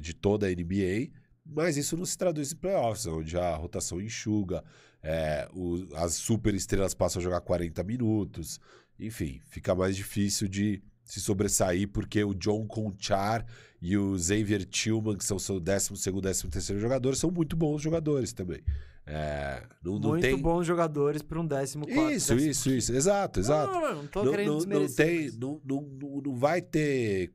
de 0.00 0.14
toda 0.14 0.46
a 0.46 0.50
NBA, 0.50 1.10
mas 1.44 1.76
isso 1.76 1.96
não 1.96 2.04
se 2.04 2.16
traduz 2.18 2.52
em 2.52 2.56
playoffs, 2.56 3.06
onde 3.06 3.36
a 3.38 3.54
rotação 3.54 4.00
enxuga, 4.00 4.64
é, 5.02 5.48
o- 5.54 5.86
as 5.94 6.14
super 6.14 6.54
estrelas 6.54 6.94
passam 6.94 7.20
a 7.20 7.22
jogar 7.22 7.40
40 7.40 7.82
minutos, 7.84 8.58
enfim, 8.98 9.40
fica 9.48 9.74
mais 9.74 9.94
difícil 9.96 10.48
de 10.48 10.82
se 11.04 11.20
sobressair, 11.20 11.88
porque 11.88 12.24
o 12.24 12.34
John 12.34 12.66
Conchar 12.66 13.46
e 13.80 13.96
o 13.96 14.18
Xavier 14.18 14.64
Tillman, 14.64 15.16
que 15.16 15.24
são 15.24 15.38
seu 15.38 15.60
12º, 15.60 16.20
13º 16.20 16.78
jogador, 16.80 17.14
são 17.14 17.30
muito 17.30 17.54
bons 17.54 17.80
jogadores 17.80 18.32
também. 18.32 18.60
É, 19.08 19.62
não, 19.84 20.00
não 20.00 20.08
Muito 20.10 20.22
tem... 20.22 20.36
bons 20.36 20.66
jogadores 20.66 21.22
para 21.22 21.40
um 21.40 21.46
décimo 21.46 21.86
quarto. 21.86 22.10
Isso, 22.12 22.34
isso, 22.34 22.70
isso. 22.70 22.92
Exato, 22.92 23.38
exato. 23.38 23.72
Não, 23.72 23.80
não, 23.80 23.88
não, 23.94 24.02
não 24.02 24.06
tô 24.08 24.24
Não, 24.24 24.88
tem, 24.88 25.30
não, 25.38 25.60
não, 25.64 26.20
não 26.24 26.34
vai 26.34 26.60
ter 26.60 27.32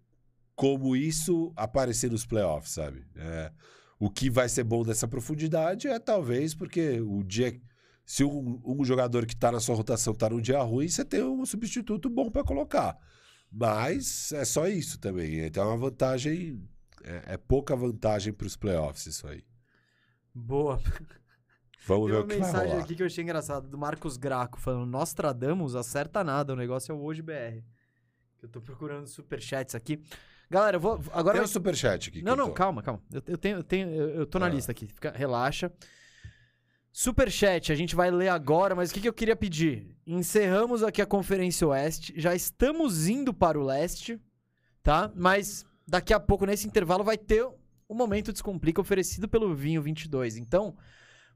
como 0.62 0.96
isso 0.96 1.52
aparecer 1.56 2.12
nos 2.12 2.24
playoffs, 2.24 2.74
sabe? 2.74 3.04
É, 3.16 3.52
o 4.00 4.12
que 4.12 4.30
vai 4.30 4.48
ser 4.48 4.64
bom 4.64 4.84
dessa 4.84 5.08
profundidade 5.08 5.88
é 5.88 5.98
talvez 5.98 6.54
porque 6.54 7.02
o 7.02 7.24
dia. 7.24 7.60
Se 8.06 8.24
um, 8.24 8.62
um 8.64 8.86
jogador 8.86 9.26
que 9.26 9.36
tá 9.36 9.52
na 9.52 9.60
sua 9.60 9.76
rotação 9.76 10.14
tá 10.14 10.30
num 10.30 10.40
dia 10.40 10.62
ruim, 10.62 10.88
você 10.88 11.04
tem 11.04 11.24
um 11.24 11.44
substituto 11.48 12.12
bom 12.12 12.30
para 12.30 12.44
colocar. 12.44 12.96
Mas 13.52 14.32
é 14.34 14.46
só 14.46 14.68
isso 14.68 15.00
também. 15.00 15.40
Então 15.40 15.64
é 15.64 15.68
uma 15.68 15.78
vantagem. 15.78 16.64
É, 17.04 17.34
é 17.34 17.38
pouca 17.38 17.76
vantagem 17.76 18.32
para 18.32 18.46
os 18.46 18.56
playoffs, 18.56 19.08
isso 19.08 19.28
aí. 19.28 19.44
Boa. 20.32 20.80
Vamos 21.88 22.06
Tem 22.06 22.12
ver 22.12 22.18
uma 22.20 22.24
o 22.24 22.28
que 22.28 22.38
vai 22.38 22.52
mensagem 22.52 22.70
rolar. 22.74 22.84
aqui 22.84 22.96
que 22.96 23.02
eu 23.02 23.08
achei 23.08 23.24
engraçado, 23.24 23.68
do 23.68 23.80
Marcos 23.80 24.16
Graco, 24.16 24.60
falando: 24.60 24.86
Nostradamus 24.86 25.74
acerta 25.74 26.24
nada, 26.24 26.54
o 26.54 26.56
negócio 26.56 26.92
é 26.92 26.96
o 26.96 27.02
hoje 27.02 27.24
BR. 27.24 27.64
Eu 28.44 28.48
tô 28.48 28.62
procurando 28.62 29.08
superchats 29.08 29.74
aqui. 29.74 30.04
Galera, 30.52 30.76
eu 30.76 30.82
vou. 30.82 31.02
Agora. 31.14 31.36
Tem 31.38 31.44
um 31.46 31.48
superchat 31.48 32.10
aqui. 32.10 32.22
Não, 32.22 32.36
não, 32.36 32.48
tô- 32.48 32.54
calma, 32.54 32.84
calma. 32.84 33.02
Eu, 33.10 33.24
eu 33.26 33.38
tenho, 33.38 33.58
eu, 33.60 33.64
tenho, 33.64 33.90
eu, 33.90 34.26
tô 34.26 34.38
na 34.38 34.48
Ah. 34.48 34.50
lista 34.50 34.70
aqui. 34.74 34.86
Fica, 34.86 35.10
relaxa. 35.16 35.72
Superchat, 36.92 37.72
a 37.72 37.76
gente 37.76 37.96
vai 37.96 38.12
ler 38.12 38.28
agora, 38.28 38.76
mas 38.76 38.92
o 38.92 38.94
que, 38.94 39.00
que 39.00 39.08
eu 39.08 39.14
queria 39.14 39.36
pedir? 39.36 39.96
Encerramos 40.06 40.84
aqui 40.84 41.02
a 41.02 41.06
Conferência 41.06 41.66
Oeste, 41.66 42.14
já 42.18 42.36
estamos 42.36 43.08
indo 43.08 43.34
para 43.34 43.58
o 43.58 43.64
leste, 43.64 44.20
tá? 44.84 45.10
Mas 45.16 45.64
daqui 45.88 46.14
a 46.14 46.20
pouco, 46.20 46.46
nesse 46.46 46.68
intervalo, 46.68 47.02
vai 47.02 47.18
ter 47.18 47.46
o 47.88 47.96
Momento 47.96 48.34
Descomplica 48.34 48.82
oferecido 48.82 49.30
pelo 49.30 49.56
Vinho 49.56 49.82
22. 49.82 50.36
Então, 50.36 50.76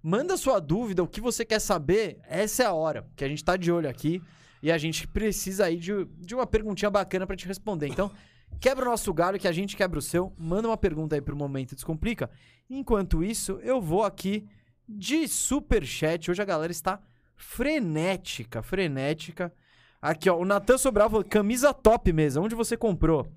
manda 0.04 0.36
sua 0.36 0.60
dúvida, 0.60 1.02
o 1.02 1.08
que 1.08 1.22
você 1.22 1.46
quer 1.46 1.60
saber, 1.60 2.20
essa 2.28 2.64
é 2.64 2.66
a 2.66 2.74
hora, 2.74 3.08
que 3.16 3.24
a 3.24 3.28
gente 3.30 3.44
tá 3.44 3.56
de 3.56 3.72
olho 3.72 3.88
aqui 3.90 4.22
e 4.62 4.70
a 4.70 4.78
gente 4.78 5.08
precisa 5.08 5.66
aí 5.68 5.78
de, 5.78 6.04
de 6.20 6.36
uma 6.36 6.46
perguntinha 6.46 6.92
bacana 6.92 7.26
pra 7.26 7.38
te 7.38 7.48
responder. 7.48 7.88
Então, 7.88 8.12
quebra 8.60 8.86
o 8.86 8.90
nosso 8.90 9.14
galho 9.14 9.40
que 9.40 9.48
a 9.48 9.52
gente 9.52 9.76
quebra 9.76 10.00
o 10.00 10.02
seu, 10.02 10.34
manda 10.38 10.68
uma 10.68 10.78
pergunta 10.78 11.16
aí 11.16 11.22
pro 11.22 11.36
Momento 11.36 11.76
Descomplica. 11.76 12.30
Enquanto 12.70 13.24
isso, 13.24 13.60
eu 13.64 13.82
vou 13.82 14.04
aqui 14.04 14.48
de 14.88 15.28
superchat. 15.28 16.30
Hoje 16.32 16.42
a 16.42 16.46
galera 16.46 16.72
está 16.72 17.00
frenética, 17.36 18.62
frenética. 18.64 19.54
Aqui, 20.02 20.30
ó, 20.30 20.38
o 20.38 20.46
Natan 20.46 20.78
Sobral 20.78 21.10
falou, 21.10 21.24
camisa 21.26 21.74
top 21.74 22.12
mesmo, 22.14 22.44
onde 22.44 22.54
você 22.56 22.76
comprou? 22.78 23.28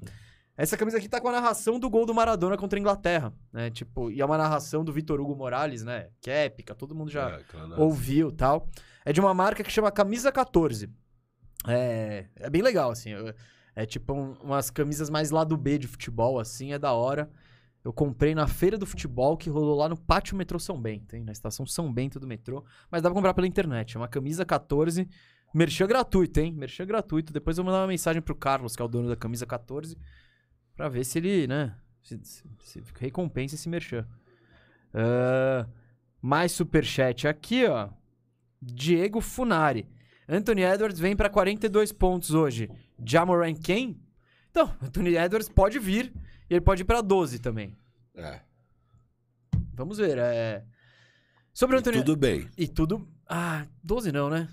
Essa 0.57 0.77
camisa 0.77 0.99
aqui 0.99 1.09
tá 1.09 1.21
com 1.21 1.29
a 1.29 1.33
narração 1.33 1.79
do 1.79 1.89
gol 1.89 2.05
do 2.05 2.13
Maradona 2.13 2.57
contra 2.57 2.79
a 2.79 2.81
Inglaterra, 2.81 3.33
né? 3.53 3.71
Tipo, 3.71 4.11
e 4.11 4.21
é 4.21 4.25
uma 4.25 4.37
narração 4.37 4.85
do 4.85 4.93
Vitor 4.93 5.21
Hugo 5.21 5.37
Morales, 5.37 5.85
né? 5.85 6.09
Que 6.21 6.31
é 6.31 6.47
épica, 6.47 6.75
todo 6.75 6.95
mundo 6.97 7.11
já 7.11 7.31
É, 7.31 7.43
claro. 7.45 7.81
ouviu 7.81 8.33
tal. 8.33 8.69
É 9.05 9.13
de 9.13 9.21
uma 9.21 9.33
marca 9.33 9.63
que 9.63 9.71
chama 9.71 9.91
Camisa 9.93 10.33
14. 10.33 10.91
É, 11.67 12.27
é 12.37 12.51
bem 12.51 12.61
legal, 12.61 12.91
assim. 12.91 13.11
eu- 13.11 13.33
É 13.81 13.87
tipo 13.87 14.13
um- 14.13 14.33
umas 14.43 14.71
camisas 14.71 15.09
mais 15.09 15.31
lado 15.31 15.57
B 15.57 15.79
de 15.79 15.87
futebol, 15.87 16.41
assim, 16.41 16.73
é 16.73 16.79
da 16.79 16.93
hora. 16.93 17.31
Eu 17.85 17.93
comprei 17.93 18.35
na 18.35 18.47
feira 18.49 18.77
do 18.77 18.85
futebol 18.85 19.37
que 19.37 19.49
rolou 19.49 19.77
lá 19.77 19.89
no 19.89 19.97
Pátio 19.97 20.37
Metrô 20.37 20.59
São 20.59 20.81
Bento, 20.81 21.15
hein? 21.15 21.23
Na 21.23 21.31
estação 21.31 21.65
São 21.65 21.93
Bento 21.93 22.19
do 22.19 22.27
metrô. 22.27 22.65
Mas 22.91 23.03
dá 23.03 23.09
pra 23.09 23.15
comprar 23.15 23.35
pela 23.35 23.47
internet. 23.47 23.97
É 23.97 24.01
uma 24.01 24.09
camisa 24.09 24.45
14. 24.45 25.09
Merchan 25.55 25.87
gratuito, 25.87 26.41
hein? 26.41 26.53
Merchan 26.53 26.87
gratuito. 26.87 27.33
Depois 27.33 27.57
eu 27.57 27.63
vou 27.63 27.71
mandar 27.73 27.83
uma 27.83 27.89
mensagem 27.89 28.21
pro 28.21 28.35
Carlos, 28.35 28.75
que 28.75 28.83
é 28.83 28.85
o 28.85 28.89
dono 28.89 29.09
da 29.09 29.17
camisa 29.17 29.47
14, 29.47 29.97
pra 30.75 30.89
ver 30.89 31.05
se 31.05 31.19
ele, 31.19 31.47
né? 31.47 31.75
Se, 32.03 32.19
se- 32.25 32.45
se 32.65 32.83
recompensa 32.99 33.55
esse 33.55 33.69
merchan. 33.69 34.05
Ah, 34.93 35.67
mais 36.21 36.51
superchat 36.53 37.29
aqui, 37.29 37.65
ó. 37.67 37.89
Diego 38.61 39.21
Funari. 39.21 39.87
Anthony 40.29 40.63
Edwards 40.63 40.99
vem 40.99 41.15
pra 41.17 41.31
42 41.31 41.93
pontos 41.93 42.33
hoje. 42.35 42.69
Jamoran 43.05 43.55
quem? 43.55 44.01
Então, 44.51 44.75
Anthony 44.83 45.17
Edwards 45.17 45.49
pode 45.49 45.79
vir 45.79 46.13
e 46.49 46.55
ele 46.55 46.61
pode 46.61 46.83
ir 46.83 46.85
pra 46.85 47.01
12 47.01 47.39
também. 47.39 47.77
É. 48.15 48.41
Vamos 49.75 49.99
ver. 49.99 50.19
É... 50.19 50.65
Sobre 51.53 51.77
o 51.77 51.79
Anthony... 51.79 51.99
tudo 51.99 52.17
bem. 52.17 52.49
E 52.57 52.67
tudo... 52.67 53.09
Ah, 53.29 53.67
12 53.83 54.11
não, 54.11 54.31
né? 54.31 54.49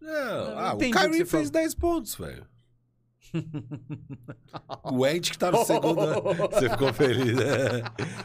Não, 0.00 0.50
não 0.50 0.58
ah, 0.58 0.74
o 0.74 0.78
Kyrie 0.78 1.24
fez 1.24 1.48
falou. 1.48 1.50
10 1.50 1.74
pontos, 1.74 2.14
velho. 2.14 2.46
o 4.84 5.06
Ent 5.06 5.30
que 5.30 5.38
tá 5.38 5.50
no 5.50 5.64
segundo 5.64 6.00
ano. 6.00 6.22
Você 6.52 6.70
ficou 6.70 6.92
feliz, 6.92 7.36
né? 7.36 7.82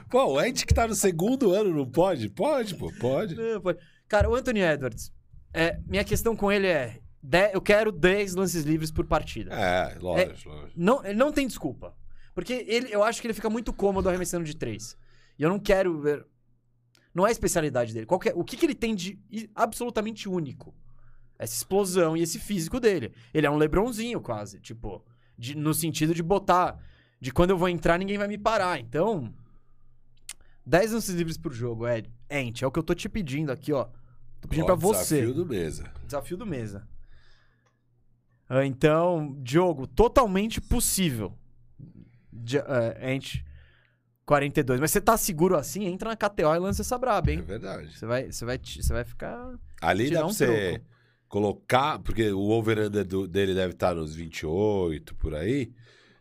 Pô, 0.09 0.25
o 0.25 0.41
Ent 0.41 0.65
que 0.65 0.73
tá 0.73 0.87
no 0.87 0.95
segundo 0.95 1.53
ano 1.53 1.73
não 1.73 1.89
pode? 1.89 2.29
Pode, 2.29 2.75
pô, 2.75 2.91
pode. 2.99 3.35
Não, 3.35 3.61
pode. 3.61 3.79
Cara, 4.07 4.29
o 4.29 4.35
Anthony 4.35 4.61
Edwards, 4.61 5.11
é, 5.53 5.79
minha 5.87 6.03
questão 6.03 6.35
com 6.35 6.51
ele 6.51 6.67
é: 6.67 6.99
de- 7.21 7.51
eu 7.53 7.61
quero 7.61 7.91
10 7.91 8.35
lances 8.35 8.63
livres 8.63 8.91
por 8.91 9.05
partida. 9.05 9.53
É, 9.53 9.97
lógico, 9.99 10.49
lógico. 10.49 10.71
Não, 10.75 11.03
ele 11.05 11.13
não 11.17 11.31
tem 11.31 11.45
desculpa. 11.47 11.95
Porque 12.33 12.65
ele, 12.67 12.93
eu 12.93 13.03
acho 13.03 13.19
que 13.21 13.27
ele 13.27 13.33
fica 13.33 13.49
muito 13.49 13.73
cômodo 13.73 14.07
arremessando 14.09 14.45
de 14.45 14.55
3. 14.55 14.95
E 15.37 15.43
eu 15.43 15.49
não 15.49 15.59
quero 15.59 15.99
ver. 15.99 16.25
Não 17.13 17.25
é 17.25 17.29
a 17.29 17.31
especialidade 17.31 17.93
dele. 17.93 18.05
Que 18.21 18.29
é- 18.29 18.33
o 18.33 18.43
que, 18.43 18.55
que 18.57 18.65
ele 18.65 18.73
tem 18.75 18.95
de 18.95 19.19
absolutamente 19.53 20.29
único? 20.29 20.73
Essa 21.37 21.55
explosão 21.55 22.15
e 22.15 22.21
esse 22.21 22.39
físico 22.39 22.79
dele. 22.79 23.11
Ele 23.33 23.45
é 23.45 23.51
um 23.51 23.57
Lebronzinho, 23.57 24.21
quase. 24.21 24.59
Tipo, 24.59 25.03
de- 25.37 25.55
no 25.55 25.73
sentido 25.73 26.13
de 26.15 26.23
botar. 26.23 26.79
De 27.19 27.31
quando 27.31 27.49
eu 27.51 27.57
vou 27.57 27.67
entrar, 27.69 27.97
ninguém 27.99 28.17
vai 28.17 28.27
me 28.27 28.37
parar. 28.37 28.79
Então. 28.79 29.33
10 30.65 30.91
lances 30.93 31.13
livres 31.15 31.37
por 31.37 31.51
jogo, 31.53 31.87
Ed. 31.87 32.09
Ent, 32.29 32.61
é 32.61 32.67
o 32.67 32.71
que 32.71 32.79
eu 32.79 32.83
tô 32.83 32.93
te 32.93 33.09
pedindo 33.09 33.51
aqui, 33.51 33.73
ó. 33.73 33.85
Tô 34.39 34.47
pedindo 34.47 34.63
Ó, 34.63 34.67
pra 34.67 34.75
você. 34.75 35.15
Desafio 35.21 35.33
do 35.33 35.45
mesa. 35.45 35.91
Desafio 36.05 36.37
do 36.37 36.45
mesa. 36.45 36.87
Ah, 38.53 38.65
Então, 38.65 39.39
jogo 39.45 39.87
totalmente 39.87 40.59
possível. 40.59 41.33
De, 42.33 42.57
é, 42.57 43.13
Ent 43.13 43.35
42. 44.25 44.79
Mas 44.79 44.91
você 44.91 44.99
tá 44.99 45.15
seguro 45.17 45.55
assim? 45.55 45.85
Entra 45.85 46.09
na 46.09 46.15
KTO 46.17 46.53
e 46.55 46.59
lança 46.59 46.81
essa 46.81 46.97
braba, 46.97 47.29
É 47.31 47.33
hein? 47.35 47.41
verdade. 47.41 47.97
Você 47.97 48.05
vai, 48.05 48.31
você 48.31 48.43
vai, 48.45 48.57
você 48.59 48.93
vai 48.93 49.03
ficar. 49.05 49.53
Ali 49.81 50.09
dá 50.09 50.19
pra 50.19 50.27
um 50.27 50.33
você 50.33 50.71
troco. 50.73 50.85
colocar, 51.29 51.99
porque 51.99 52.29
o 52.31 52.41
over-under 52.49 53.05
dele 53.27 53.53
deve 53.53 53.73
estar 53.73 53.95
nos 53.95 54.13
28, 54.15 55.15
por 55.15 55.33
aí. 55.35 55.71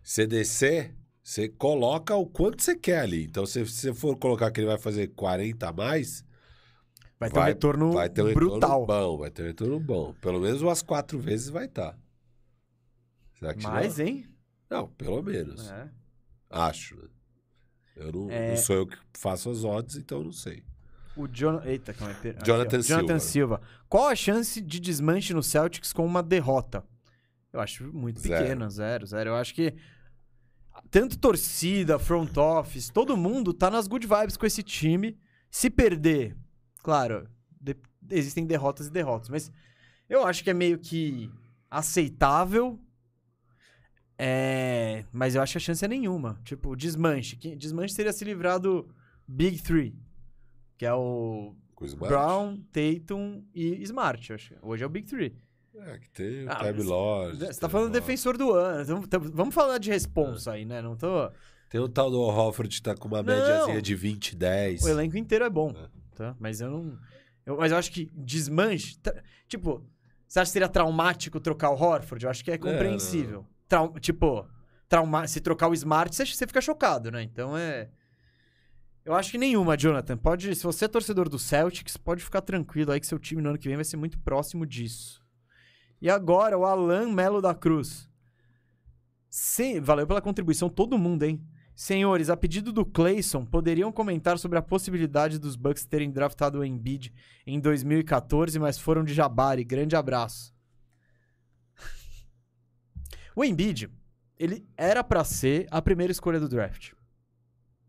Você 0.03 0.27
descer, 0.27 0.95
você 1.23 1.49
coloca 1.49 2.15
o 2.15 2.27
quanto 2.27 2.63
você 2.63 2.77
quer 2.77 3.01
ali. 3.01 3.25
Então, 3.25 3.45
se 3.47 3.63
você 3.65 3.93
for 3.93 4.17
colocar 4.17 4.51
que 4.51 4.61
ele 4.61 4.67
vai 4.69 4.79
fazer 4.79 5.09
40 5.09 5.69
a 5.69 5.73
mais, 5.73 6.25
Vai 7.19 7.29
ter 7.29 7.35
Vai- 7.35 7.43
um 7.51 7.53
retorno 7.53 7.93
vai 7.93 8.09
ter 8.09 8.23
um 8.23 8.33
brutal. 8.33 8.81
retorno 8.81 8.87
bom. 8.87 9.19
Vai 9.19 9.31
ter 9.31 9.43
um 9.43 9.47
retorno 9.47 9.79
bom. 9.81 10.15
Pelo 10.23 10.41
menos 10.41 10.63
umas 10.63 10.81
quatro 10.81 11.19
vezes 11.19 11.51
vai 11.51 11.67
estar. 11.67 11.95
Será 13.41 13.55
que 13.55 13.63
Mais, 13.65 13.99
não? 13.99 14.07
hein? 14.07 14.27
Não, 14.71 14.89
pelo 14.89 15.23
menos. 15.23 15.69
É. 15.71 15.89
Acho. 16.49 16.95
né? 16.97 17.09
Eu 17.97 18.13
não, 18.13 18.31
É. 18.31 18.51
não 18.51 18.57
sou 18.57 18.77
eu 18.77 18.87
que 18.87 18.97
faço 19.19 19.51
as 19.51 19.65
odds, 19.65 19.97
então 19.97 20.23
não 20.23 20.33
sei. 20.33 20.63
O 21.17 21.27
Jonathan. 21.27 21.67
Eita, 21.69 21.93
calma 21.93 22.15
aí. 22.15 22.21
pera- 22.21 22.37
aqui, 22.39 22.47
Jonathan 22.47 22.79
ó. 22.79 22.83
Jonathan 22.83 23.19
Silva. 23.19 23.57
Silva. 23.57 23.61
Qual 23.89 24.07
a 24.09 24.15
chance 24.15 24.61
de 24.61 24.79
desmanche 24.79 25.35
no 25.35 25.43
Celtics 25.43 25.93
com 25.93 26.07
uma 26.07 26.23
derrota? 26.23 26.85
Eu 27.53 27.59
acho 27.61 27.93
muito 27.93 28.21
pequena, 28.23 28.71
zero, 28.71 29.05
zero. 29.07 29.31
Eu 29.31 29.35
acho 29.35 29.53
que 29.55 29.75
tanto 30.91 31.19
torcida, 31.19 31.99
front 31.99 32.37
office, 32.37 32.89
todo 32.91 33.17
mundo 33.17 33.53
tá 33.53 33.69
nas 33.71 33.89
good 33.89 34.07
vibes 34.07 34.37
com 34.37 34.47
esse 34.47 34.63
time. 34.63 35.19
Se 35.51 35.69
perder, 35.69 36.37
claro, 36.83 37.29
de- 37.61 37.77
existem 38.09 38.47
derrotas 38.47 38.87
e 38.87 38.91
derrotas, 38.91 39.29
mas 39.29 39.51
eu 40.09 40.25
acho 40.25 40.45
que 40.45 40.51
é 40.51 40.55
meio 40.55 40.79
que 40.79 41.29
aceitável. 41.69 42.79
É, 44.23 45.05
mas 45.11 45.35
eu 45.35 45.41
acho 45.41 45.53
que 45.53 45.59
a 45.59 45.61
chance 45.61 45.83
é 45.83 45.89
nenhuma. 45.89 46.39
Tipo, 46.45 46.77
desmanche. 46.77 47.37
Desmanche 47.57 47.95
seria 47.95 48.13
se 48.13 48.23
livrar 48.23 48.59
do 48.61 48.87
Big 49.27 49.63
Three, 49.63 49.95
que 50.77 50.85
é 50.85 50.93
o. 50.93 51.55
Brown, 51.99 52.59
Tatum 52.71 53.43
e 53.55 53.83
Smart. 53.85 54.31
acho. 54.35 54.55
Hoje 54.61 54.85
é 54.85 54.87
o 54.87 54.91
Big 54.91 55.07
Three. 55.07 55.35
É, 55.75 55.99
que 55.99 56.11
tem 56.11 56.45
o 56.45 56.51
Ah, 56.51 56.71
Lord. 56.85 57.39
Você 57.39 57.59
tá 57.59 57.71
falando 57.71 57.89
o- 57.89 57.93
defensor 57.93 58.37
do 58.37 58.53
ano. 58.53 58.83
então- 58.83 59.03
então 59.03 59.21
vamos 59.33 59.55
falar 59.55 59.79
de 59.79 59.89
É. 59.91 59.95
responsa 59.95 60.53
aí, 60.53 60.67
né? 60.67 60.83
Não 60.83 60.95
tô. 60.95 61.31
Tem 61.71 61.81
o 61.81 61.89
tal 61.89 62.11
do 62.11 62.21
Horford 62.21 62.69
que 62.77 62.83
tá 62.83 62.95
com 62.95 63.09
uma 63.09 63.23
Não. 63.23 63.33
médiazinha 63.35 63.81
de 63.81 63.95
20, 63.95 64.37
10. 64.37 64.83
O 64.85 64.89
elenco 64.91 65.17
inteiro 65.17 65.45
é 65.45 65.49
bom. 65.49 65.71
É. 65.71 65.89
Tá? 66.15 66.37
Mas 66.39 66.61
eu 66.61 66.71
não. 66.71 66.99
eu- 67.47 67.57
mas 67.57 67.73
eu 67.73 67.79
acho 67.79 67.91
que 67.91 68.11
desmanche. 68.15 68.99
Tipo, 69.49 69.83
você 70.29 70.41
acha 70.41 70.51
que 70.51 70.53
seria 70.53 70.69
traumático 70.69 71.41
trocar 71.41 71.71
o 71.71 71.75
Horford? 71.83 72.25
Eu 72.27 72.31
acho 72.31 72.45
que 72.45 72.51
é 72.51 72.59
compreensível. 72.59 73.47
Trau- 73.71 73.95
tipo, 74.01 74.45
trauma... 74.89 75.29
se 75.29 75.41
trocar 75.41 75.69
o 75.69 75.75
Smart, 75.75 76.15
você, 76.15 76.27
fica 76.27 76.61
chocado, 76.61 77.11
né? 77.11 77.23
Então 77.23 77.57
é. 77.57 77.89
Eu 79.05 79.15
acho 79.15 79.31
que 79.31 79.39
nenhuma, 79.39 79.77
Jonathan. 79.77 80.17
Pode, 80.17 80.55
se 80.57 80.65
você 80.65 80.87
é 80.87 80.89
torcedor 80.89 81.29
do 81.29 81.39
Celtics, 81.39 81.97
pode 81.97 82.23
ficar 82.23 82.41
tranquilo 82.41 82.91
aí 82.91 82.99
que 82.99 83.07
seu 83.07 83.19
time 83.19 83.41
no 83.41 83.51
ano 83.51 83.59
que 83.59 83.69
vem 83.69 83.77
vai 83.77 83.85
ser 83.85 83.97
muito 83.97 84.19
próximo 84.19 84.67
disso. 84.67 85.25
E 86.03 86.11
agora, 86.11 86.59
o 86.59 86.65
Alan 86.67 87.13
Melo 87.13 87.41
da 87.41 87.55
Cruz. 87.55 88.11
Sim, 89.29 89.81
valeu 89.81 90.07
pela 90.07 90.21
contribuição, 90.21 90.69
todo 90.69 90.99
mundo, 90.99 91.23
hein? 91.23 91.41
Senhores, 91.75 92.29
a 92.29 92.37
pedido 92.37 92.73
do 92.73 92.85
Clayson, 92.85 93.47
poderiam 93.47 93.93
comentar 93.93 94.37
sobre 94.37 94.59
a 94.59 94.63
possibilidade 94.63 95.39
dos 95.39 95.55
Bucks 95.55 95.87
terem 95.87 96.11
draftado 96.11 96.59
o 96.59 96.65
Embiid 96.65 97.15
em 97.47 97.61
2014, 97.61 98.59
mas 98.59 98.79
foram 98.79 99.05
de 99.05 99.15
Jabari. 99.15 99.63
Grande 99.63 99.95
abraço. 99.95 100.53
O 103.41 103.45
Embiid, 103.45 103.89
ele 104.39 104.69
era 104.77 105.03
pra 105.03 105.25
ser 105.25 105.67
a 105.71 105.81
primeira 105.81 106.11
escolha 106.11 106.39
do 106.39 106.47
draft. 106.47 106.93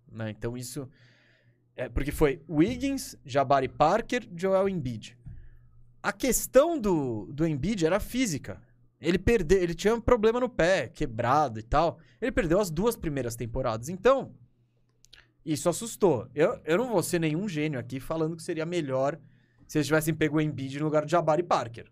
Né? 0.10 0.30
Então 0.30 0.56
isso 0.56 0.88
é 1.76 1.90
porque 1.90 2.10
foi 2.10 2.41
Wiggins, 2.49 3.18
Jabari 3.26 3.68
Parker, 3.68 4.30
Joel 4.34 4.69
Embiid. 4.69 5.18
A 6.02 6.14
questão 6.14 6.80
do, 6.80 7.26
do 7.34 7.45
Embiid 7.45 7.86
era 7.86 7.99
física. 7.99 8.61
Ele 8.98 9.19
perdeu, 9.19 9.61
ele 9.61 9.76
tinha 9.76 9.94
um 9.94 9.99
problema 9.99 10.40
no 10.40 10.48
pé, 10.48 10.88
quebrado 10.88 11.60
e 11.60 11.64
tal. 11.64 11.99
Ele 12.22 12.32
perdeu 12.32 12.61
as 12.61 12.72
duas 12.72 12.95
primeiras 12.95 13.36
temporadas. 13.36 13.90
Então, 13.90 14.34
isso 15.45 15.68
assustou. 15.68 16.30
Eu, 16.34 16.61
eu 16.64 16.78
não 16.78 16.88
vou 16.88 17.03
ser 17.03 17.19
nenhum 17.19 17.49
gênio 17.49 17.78
aqui 17.78 17.99
falando 17.99 18.38
que 18.38 18.44
seria 18.44 18.65
melhor 18.65 19.19
se 19.68 19.78
eles 19.78 19.88
tivessem 19.88 20.14
pego 20.14 20.38
o 20.38 20.41
Embiid 20.41 20.80
no 20.80 20.86
lugar 20.86 21.03
de 21.03 21.11
Jabari 21.11 21.44
Parker. 21.44 21.91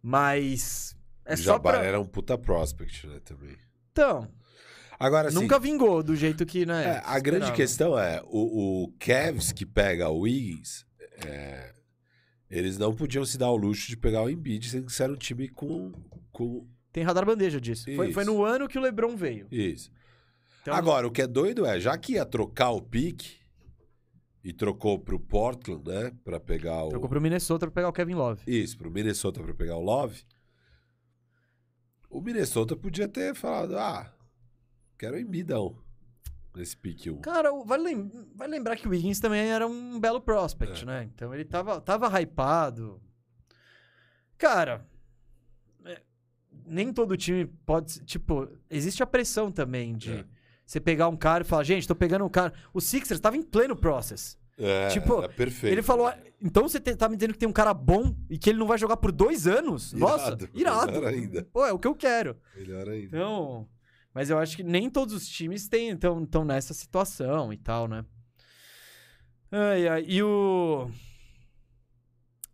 Mas 0.00 0.95
é 1.26 1.34
o 1.34 1.36
só 1.36 1.52
Jabari 1.54 1.78
pra... 1.78 1.86
era 1.86 2.00
um 2.00 2.06
puta 2.06 2.38
prospect, 2.38 3.06
né, 3.06 3.20
também. 3.24 3.56
Então, 3.92 4.28
Agora, 4.98 5.28
assim, 5.28 5.38
nunca 5.38 5.58
vingou 5.58 6.02
do 6.02 6.16
jeito 6.16 6.46
que, 6.46 6.64
né? 6.64 6.84
é, 6.84 7.02
a 7.04 7.18
grande 7.18 7.44
esperava. 7.44 7.56
questão 7.56 7.98
é, 7.98 8.22
o, 8.26 8.84
o 8.84 8.92
Cavs 8.98 9.52
que 9.52 9.66
pega 9.66 10.08
o 10.08 10.20
Wiggins, 10.20 10.86
é, 11.26 11.74
eles 12.50 12.78
não 12.78 12.94
podiam 12.94 13.24
se 13.24 13.36
dar 13.36 13.50
o 13.50 13.56
luxo 13.56 13.88
de 13.88 13.96
pegar 13.96 14.22
o 14.22 14.30
Embiid, 14.30 14.68
sendo 14.68 14.86
que 14.86 14.92
isso 14.92 15.02
era 15.02 15.12
um 15.12 15.16
time 15.16 15.48
com... 15.48 15.92
com... 16.32 16.66
Tem 16.92 17.04
radar 17.04 17.26
bandeja 17.26 17.60
disso. 17.60 17.94
Foi, 17.94 18.12
foi 18.12 18.24
no 18.24 18.42
ano 18.42 18.68
que 18.68 18.78
o 18.78 18.80
LeBron 18.80 19.16
veio. 19.16 19.46
Isso. 19.50 19.90
Então, 20.62 20.74
Agora, 20.74 21.06
o 21.06 21.10
que 21.10 21.22
é 21.22 21.26
doido 21.26 21.66
é, 21.66 21.78
já 21.78 21.96
que 21.98 22.14
ia 22.14 22.24
trocar 22.24 22.70
o 22.70 22.80
pique 22.80 23.36
e 24.42 24.52
trocou 24.52 24.98
pro 24.98 25.20
Portland, 25.20 25.82
né, 25.86 26.12
pra 26.24 26.40
pegar 26.40 26.84
o... 26.84 26.88
Trocou 26.88 27.08
pro 27.08 27.20
Minnesota 27.20 27.66
pra 27.66 27.74
pegar 27.74 27.88
o 27.88 27.92
Kevin 27.92 28.14
Love. 28.14 28.40
Isso, 28.46 28.78
pro 28.78 28.90
Minnesota 28.90 29.42
pra 29.42 29.52
pegar 29.52 29.76
o 29.76 29.82
Love. 29.82 30.22
O 32.08 32.20
Minnesota 32.20 32.76
podia 32.76 33.08
ter 33.08 33.34
falado, 33.34 33.76
ah, 33.78 34.12
quero 34.98 35.18
Embidão 35.18 35.78
nesse 36.54 36.76
pique 36.76 37.10
1. 37.10 37.20
Cara, 37.20 37.50
vale, 37.64 37.82
lem- 37.82 38.10
lembrar 38.48 38.76
que 38.76 38.86
o 38.86 38.90
Wiggins 38.90 39.20
também 39.20 39.48
era 39.50 39.66
um 39.66 40.00
belo 40.00 40.20
prospect, 40.20 40.82
É. 40.82 40.86
né? 40.86 41.10
Então 41.14 41.34
ele 41.34 41.44
tava, 41.44 41.80
tava 41.80 42.08
hypado. 42.20 43.00
Cara, 44.38 44.86
é, 45.84 46.00
nem 46.64 46.92
todo 46.92 47.16
time 47.16 47.44
pode. 47.44 48.00
Tipo, 48.04 48.48
existe 48.70 49.02
a 49.02 49.06
pressão 49.06 49.50
também 49.50 49.96
de 49.96 50.12
É. 50.12 50.24
você 50.64 50.80
pegar 50.80 51.08
um 51.08 51.16
cara 51.16 51.42
e 51.42 51.46
falar, 51.46 51.64
gente, 51.64 51.86
tô 51.88 51.94
pegando 51.94 52.24
um 52.24 52.28
cara. 52.30 52.52
O 52.72 52.80
Sixers 52.80 53.20
tava 53.20 53.36
em 53.36 53.42
pleno 53.42 53.76
process. 53.76 54.38
É, 54.58 54.88
Tipo, 54.88 55.22
é 55.22 55.28
perfeito. 55.28 55.72
Ele 55.72 55.82
falou, 55.82 56.12
então 56.40 56.68
você 56.68 56.80
tá 56.80 57.08
me 57.08 57.16
dizendo 57.16 57.32
que 57.32 57.38
tem 57.38 57.48
um 57.48 57.52
cara 57.52 57.74
bom 57.74 58.14
e 58.30 58.38
que 58.38 58.48
ele 58.50 58.58
não 58.58 58.66
vai 58.66 58.78
jogar 58.78 58.96
por 58.96 59.12
dois 59.12 59.46
anos? 59.46 59.92
Nossa, 59.92 60.28
Irado, 60.28 60.48
irado. 60.54 60.92
melhor 60.92 61.06
ainda. 61.06 61.44
Pô, 61.52 61.64
é 61.66 61.72
o 61.72 61.78
que 61.78 61.86
eu 61.88 61.94
quero. 61.94 62.36
Melhor 62.56 62.88
ainda. 62.88 63.06
Então, 63.06 63.68
mas 64.14 64.30
eu 64.30 64.38
acho 64.38 64.56
que 64.56 64.62
nem 64.62 64.88
todos 64.88 65.14
os 65.14 65.28
times 65.28 65.68
têm 65.68 65.90
estão 65.90 66.24
tão 66.24 66.44
nessa 66.44 66.72
situação 66.72 67.52
e 67.52 67.56
tal, 67.58 67.86
né? 67.86 68.04
Ai, 69.50 69.86
ai, 69.88 70.04
e 70.08 70.22
o 70.22 70.90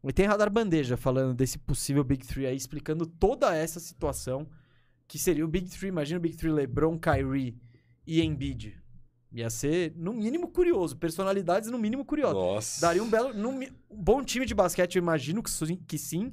e 0.04 0.12
tem 0.12 0.26
radar 0.26 0.50
bandeja 0.50 0.96
falando 0.96 1.32
desse 1.32 1.58
possível 1.58 2.02
Big 2.02 2.26
Three 2.26 2.46
aí, 2.46 2.56
explicando 2.56 3.06
toda 3.06 3.54
essa 3.54 3.78
situação 3.78 4.48
que 5.06 5.16
seria 5.18 5.44
o 5.44 5.48
Big 5.48 5.70
Three. 5.70 5.88
Imagina 5.88 6.18
o 6.18 6.22
Big 6.22 6.36
Three 6.36 6.50
LeBron, 6.50 6.98
Kyrie 6.98 7.56
e 8.04 8.20
Embiid. 8.20 8.81
Ia 9.34 9.48
ser, 9.48 9.94
no 9.96 10.12
mínimo, 10.12 10.48
curioso. 10.48 10.96
Personalidades, 10.96 11.70
no 11.70 11.78
mínimo, 11.78 12.04
curiosas. 12.04 12.34
Nossa. 12.34 12.80
Daria 12.82 13.02
um 13.02 13.08
belo. 13.08 13.32
num 13.32 13.60
um 13.90 14.02
bom 14.02 14.22
time 14.22 14.44
de 14.44 14.54
basquete, 14.54 14.96
eu 14.96 15.02
imagino 15.02 15.42
que, 15.42 15.50
sim- 15.50 15.76
que 15.86 15.96
sim. 15.96 16.32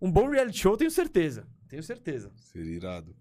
Um 0.00 0.10
bom 0.10 0.28
reality 0.28 0.58
show, 0.58 0.76
tenho 0.76 0.90
certeza. 0.90 1.46
Tenho 1.68 1.82
certeza. 1.82 2.30
Seria 2.36 2.74
irado. 2.76 3.16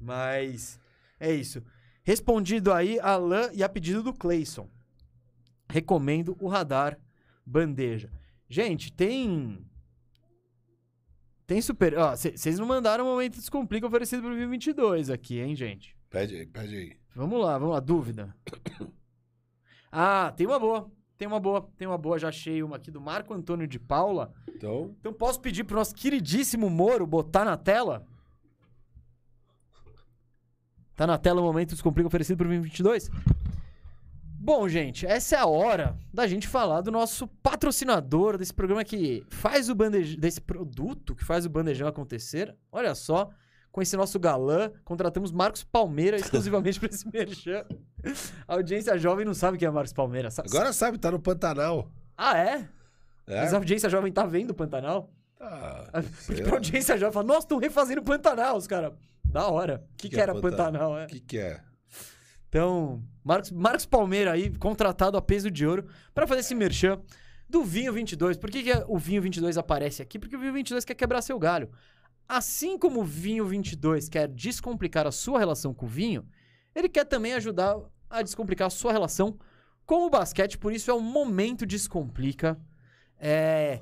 Mas 0.00 0.80
é 1.18 1.32
isso. 1.32 1.62
Respondido 2.02 2.72
aí, 2.72 2.98
Alan, 2.98 3.50
e 3.52 3.62
a 3.62 3.68
pedido 3.68 4.02
do 4.02 4.12
Clayson. 4.12 4.68
Recomendo 5.68 6.36
o 6.40 6.48
radar 6.48 6.98
bandeja. 7.46 8.10
Gente, 8.48 8.92
tem. 8.92 9.64
Tem 11.46 11.60
super. 11.60 11.96
Ó, 11.98 12.16
vocês 12.16 12.58
não 12.58 12.66
mandaram 12.66 13.04
o 13.04 13.08
momento 13.08 13.36
descomplica 13.36 13.86
oferecido 13.86 14.20
pro 14.22 14.30
2022 14.30 15.10
aqui, 15.10 15.38
hein, 15.38 15.54
gente? 15.54 15.96
Pede 16.10 16.36
aí, 16.36 16.46
pede 16.46 16.76
aí. 16.76 16.96
Vamos 17.14 17.40
lá, 17.40 17.56
vamos 17.56 17.74
lá. 17.74 17.80
Dúvida. 17.80 18.34
Ah, 19.92 20.32
tem 20.36 20.46
uma 20.46 20.56
boa. 20.56 20.88
Tem 21.18 21.26
uma 21.26 21.40
boa. 21.40 21.68
Tem 21.76 21.88
uma 21.88 21.98
boa. 21.98 22.16
Já 22.16 22.28
achei 22.28 22.62
uma 22.62 22.76
aqui 22.76 22.92
do 22.92 23.00
Marco 23.00 23.34
Antônio 23.34 23.66
de 23.66 23.76
Paula. 23.76 24.32
Então, 24.48 24.94
Então 25.00 25.12
posso 25.12 25.40
pedir 25.40 25.64
pro 25.64 25.74
nosso 25.74 25.92
queridíssimo 25.96 26.70
Moro 26.70 27.04
botar 27.08 27.44
na 27.44 27.56
tela? 27.56 28.06
Tá 30.94 31.08
na 31.08 31.18
tela 31.18 31.40
o 31.40 31.44
momento 31.44 31.70
descomplica 31.70 32.06
oferecido 32.06 32.36
pro 32.36 32.46
2022? 32.46 33.10
Bom, 34.42 34.68
gente, 34.68 35.04
essa 35.06 35.34
é 35.34 35.38
a 35.40 35.46
hora 35.46 35.98
da 36.14 36.26
gente 36.26 36.46
falar 36.46 36.82
do 36.82 36.92
nosso 36.92 37.26
patrocinador 37.42 38.38
desse 38.38 38.54
programa 38.54 38.84
que 38.84 39.26
faz 39.28 39.68
o 39.68 39.74
bandejão, 39.74 40.20
desse 40.20 40.40
produto 40.40 41.16
que 41.16 41.24
faz 41.24 41.44
o 41.44 41.50
bandejão 41.50 41.88
acontecer. 41.88 42.56
Olha 42.70 42.94
só, 42.94 43.30
com 43.72 43.80
esse 43.82 43.96
nosso 43.96 44.18
galã, 44.18 44.70
contratamos 44.84 45.30
Marcos 45.32 45.62
Palmeira 45.64 46.16
exclusivamente 46.20 46.78
para 46.80 46.88
esse 46.90 47.06
merchan. 47.10 47.64
A 48.48 48.54
audiência 48.54 48.96
jovem 48.98 49.24
não 49.24 49.34
sabe 49.34 49.58
quem 49.58 49.68
é 49.68 49.70
Marcos 49.70 49.92
Palmeira. 49.92 50.30
Sa- 50.30 50.42
agora 50.46 50.72
sabe, 50.72 50.98
tá 50.98 51.10
no 51.10 51.20
Pantanal. 51.20 51.90
Ah, 52.16 52.36
é? 52.38 52.68
É? 53.26 53.40
Mas 53.42 53.54
a 53.54 53.56
audiência 53.58 53.88
jovem 53.88 54.12
tá 54.12 54.24
vendo 54.26 54.50
o 54.50 54.54
Pantanal? 54.54 55.10
Ah, 55.40 56.02
Porque 56.26 56.42
lá. 56.42 56.50
a 56.50 56.54
audiência 56.54 56.98
jovem 56.98 57.12
fala, 57.12 57.26
nossa, 57.26 57.40
estão 57.40 57.58
refazendo 57.58 58.00
o 58.00 58.04
Pantanal, 58.04 58.56
os 58.56 58.66
caras. 58.66 58.92
Da 59.24 59.46
hora. 59.48 59.84
O 59.92 59.96
que, 59.96 60.08
que, 60.08 60.14
que 60.16 60.20
é 60.20 60.22
era 60.24 60.34
Pantanal? 60.34 60.72
Pantanal, 60.72 60.98
é? 60.98 61.04
O 61.04 61.08
que 61.08 61.20
que 61.20 61.38
é? 61.38 61.60
Então, 62.48 63.00
Marcos, 63.22 63.50
Marcos 63.52 63.86
Palmeira 63.86 64.32
aí, 64.32 64.50
contratado 64.56 65.16
a 65.16 65.22
peso 65.22 65.50
de 65.50 65.64
ouro 65.64 65.86
pra 66.12 66.26
fazer 66.26 66.40
esse 66.40 66.54
merchan 66.54 67.00
do 67.48 67.62
Vinho 67.62 67.92
22. 67.92 68.36
Por 68.36 68.50
que, 68.50 68.62
que 68.64 68.72
o 68.88 68.98
Vinho 68.98 69.22
22 69.22 69.56
aparece 69.56 70.02
aqui? 70.02 70.18
Porque 70.18 70.34
o 70.36 70.40
Vinho 70.40 70.52
22 70.52 70.84
quer 70.84 70.94
quebrar 70.94 71.22
seu 71.22 71.38
galho. 71.38 71.70
Assim 72.30 72.78
como 72.78 73.00
o 73.00 73.04
Vinho 73.04 73.44
22 73.44 74.08
quer 74.08 74.28
descomplicar 74.28 75.04
a 75.04 75.10
sua 75.10 75.40
relação 75.40 75.74
com 75.74 75.86
o 75.86 75.88
vinho, 75.88 76.24
ele 76.72 76.88
quer 76.88 77.04
também 77.04 77.32
ajudar 77.32 77.76
a 78.08 78.22
descomplicar 78.22 78.68
a 78.68 78.70
sua 78.70 78.92
relação 78.92 79.36
com 79.84 80.06
o 80.06 80.10
basquete. 80.10 80.56
Por 80.56 80.72
isso 80.72 80.92
é 80.92 80.94
o 80.94 81.00
momento 81.00 81.66
descomplica. 81.66 82.56
É... 83.18 83.80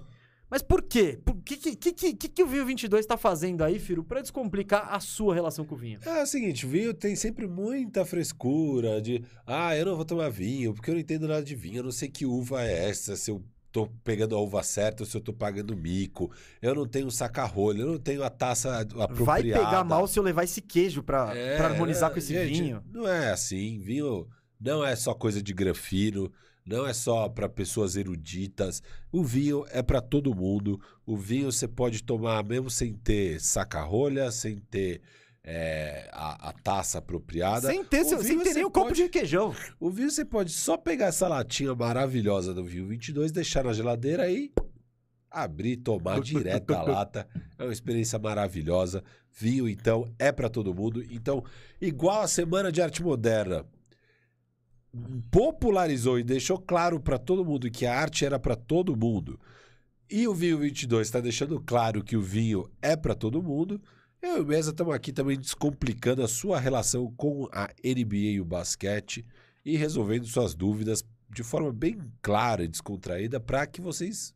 Mas 0.48 0.62
por 0.62 0.80
quê? 0.80 1.20
O 1.28 1.34
que, 1.42 1.58
que, 1.58 1.92
que, 1.92 2.14
que, 2.14 2.42
o 2.42 2.46
Vinho 2.46 2.64
22 2.64 3.04
tá 3.04 3.18
fazendo 3.18 3.62
aí, 3.62 3.78
Firo, 3.78 4.02
pra 4.02 4.22
descomplicar 4.22 4.94
a 4.94 4.98
sua 4.98 5.34
relação 5.34 5.66
com 5.66 5.74
o 5.74 5.78
vinho? 5.78 6.00
É 6.02 6.22
o 6.22 6.26
seguinte, 6.26 6.64
o 6.64 6.70
vinho 6.70 6.94
tem 6.94 7.14
sempre 7.14 7.46
muita 7.46 8.06
frescura 8.06 8.98
de, 8.98 9.22
ah, 9.46 9.76
eu 9.76 9.84
não 9.84 9.94
vou 9.94 10.06
tomar 10.06 10.30
vinho, 10.30 10.72
porque 10.72 10.88
eu 10.88 10.94
não 10.94 11.00
entendo 11.02 11.28
nada 11.28 11.42
de 11.42 11.54
vinho, 11.54 11.80
eu 11.80 11.84
não 11.84 11.92
sei 11.92 12.08
que 12.08 12.24
uva 12.24 12.64
é 12.64 12.88
essa, 12.88 13.14
se 13.14 13.30
eu 13.30 13.44
tô 13.70 13.86
pegando 14.03 14.35
a 14.35 14.40
uva 14.40 14.62
certa 14.62 15.03
ou 15.03 15.07
se 15.07 15.16
eu 15.16 15.20
tô 15.20 15.32
pagando 15.32 15.77
mico, 15.77 16.31
eu 16.61 16.74
não 16.74 16.86
tenho 16.86 17.11
saca-rolho, 17.11 17.82
eu 17.82 17.86
não 17.93 17.99
tenho 17.99 18.23
a 18.23 18.31
taça 18.31 18.81
apropriada. 18.81 19.24
Vai 19.24 19.43
pegar 19.43 19.85
mal 19.85 20.07
se 20.07 20.19
eu 20.19 20.23
levar 20.23 20.45
esse 20.45 20.61
queijo 20.61 21.03
pra, 21.03 21.35
É, 21.36 21.57
pra 21.57 21.69
harmonizar 21.69 22.11
é, 22.11 22.12
com 22.12 22.19
esse 22.19 22.32
gente, 22.32 22.62
vinho. 22.62 22.82
Não 22.90 23.07
é 23.07 23.31
assim, 23.31 23.78
vinho 23.78 24.27
não 24.61 24.85
é 24.85 24.97
só 24.97 25.15
coisa 25.15 25.43
de 25.43 25.53
grafino, 25.53 26.32
não 26.66 26.86
é 26.86 26.93
só 26.93 27.28
para 27.28 27.49
pessoas 27.49 27.97
eruditas. 27.97 28.82
O 29.11 29.23
vinho 29.23 29.65
é 29.70 29.82
para 29.82 30.01
todo 30.01 30.35
mundo. 30.35 30.81
O 31.07 31.16
vinho 31.16 31.51
você 31.51 31.66
pode 31.66 32.03
tomar 32.03 32.45
mesmo 32.45 32.69
sem 32.69 32.93
ter 32.93 33.40
saca-rolha, 33.40 34.31
sem 34.31 34.59
ter 34.59 35.01
é, 35.50 36.10
a, 36.12 36.50
a 36.50 36.52
taça 36.52 36.98
apropriada. 36.98 37.68
Sem 37.68 37.82
ter, 37.82 38.02
O 38.02 38.04
sem 38.04 38.18
vinho 38.18 38.42
ter 38.42 38.52
nem 38.52 38.64
o 38.66 38.70
copo 38.70 38.92
de 38.92 39.04
requeijão. 39.04 39.54
O 39.80 39.88
vinho 39.88 40.10
você 40.10 40.22
pode 40.22 40.52
só 40.52 40.76
pegar 40.76 41.06
essa 41.06 41.26
latinha 41.26 41.74
maravilhosa 41.74 42.52
do 42.52 42.62
vinho 42.62 42.86
22, 42.86 43.32
deixar 43.32 43.64
na 43.64 43.72
geladeira 43.72 44.30
e 44.30 44.52
abrir, 45.30 45.78
tomar 45.78 46.20
direto 46.20 46.66
da 46.66 46.82
lata. 46.82 47.26
É 47.58 47.64
uma 47.64 47.72
experiência 47.72 48.18
maravilhosa. 48.18 49.02
Vinho, 49.32 49.66
então, 49.66 50.12
é 50.18 50.30
para 50.30 50.50
todo 50.50 50.74
mundo. 50.74 51.02
Então, 51.10 51.42
igual 51.80 52.20
a 52.20 52.28
Semana 52.28 52.70
de 52.70 52.82
Arte 52.82 53.02
Moderna 53.02 53.64
popularizou 55.30 56.18
e 56.18 56.22
deixou 56.22 56.58
claro 56.58 57.00
para 57.00 57.16
todo 57.16 57.42
mundo 57.42 57.70
que 57.70 57.86
a 57.86 57.98
arte 57.98 58.26
era 58.26 58.38
para 58.38 58.54
todo 58.54 58.94
mundo. 58.94 59.40
E 60.10 60.28
o 60.28 60.34
Vinho 60.34 60.58
22 60.58 61.06
está 61.06 61.20
deixando 61.20 61.58
claro 61.58 62.04
que 62.04 62.16
o 62.18 62.22
vinho 62.22 62.70
é 62.82 62.94
para 62.96 63.14
todo 63.14 63.42
mundo. 63.42 63.80
Eu 64.20 64.39
e 64.39 64.40
o 64.40 64.47
Mesa 64.47 64.70
estamos 64.70 64.93
aqui 64.93 65.12
também 65.12 65.39
descomplicando 65.39 66.24
a 66.24 66.28
sua 66.28 66.59
relação 66.59 67.12
com 67.16 67.49
a 67.53 67.69
NBA 67.85 68.16
e 68.16 68.40
o 68.40 68.45
basquete 68.45 69.24
e 69.65 69.77
resolvendo 69.77 70.27
suas 70.27 70.55
dúvidas 70.55 71.05
de 71.31 71.45
forma 71.45 71.73
bem 71.73 72.01
clara 72.20 72.65
e 72.65 72.69
descontraída 72.69 73.39
para 73.39 73.65
que 73.65 73.81
vocês 73.81 74.35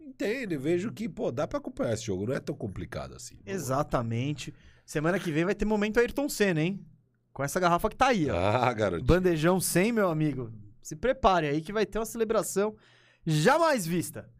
entendam 0.00 0.56
e 0.56 0.60
vejam 0.60 0.92
que, 0.92 1.08
pô, 1.08 1.32
dá 1.32 1.48
para 1.48 1.58
acompanhar 1.58 1.94
esse 1.94 2.04
jogo, 2.04 2.26
não 2.26 2.34
é 2.34 2.38
tão 2.38 2.54
complicado 2.54 3.14
assim. 3.16 3.36
Exatamente. 3.44 4.54
Semana 4.86 5.18
que 5.18 5.32
vem 5.32 5.44
vai 5.44 5.54
ter 5.54 5.64
momento 5.64 5.98
Ayrton 5.98 6.28
Senna, 6.28 6.62
hein? 6.62 6.86
Com 7.32 7.42
essa 7.42 7.58
garrafa 7.58 7.90
que 7.90 7.96
tá 7.96 8.08
aí, 8.08 8.30
ó. 8.30 8.36
Ah, 8.36 8.72
garoto. 8.72 9.04
Bandejão 9.04 9.58
100, 9.58 9.90
meu 9.90 10.10
amigo. 10.10 10.52
Se 10.80 10.94
prepare 10.94 11.48
aí 11.48 11.60
que 11.60 11.72
vai 11.72 11.84
ter 11.84 11.98
uma 11.98 12.06
celebração 12.06 12.76
jamais 13.26 13.84
vista. 13.84 14.30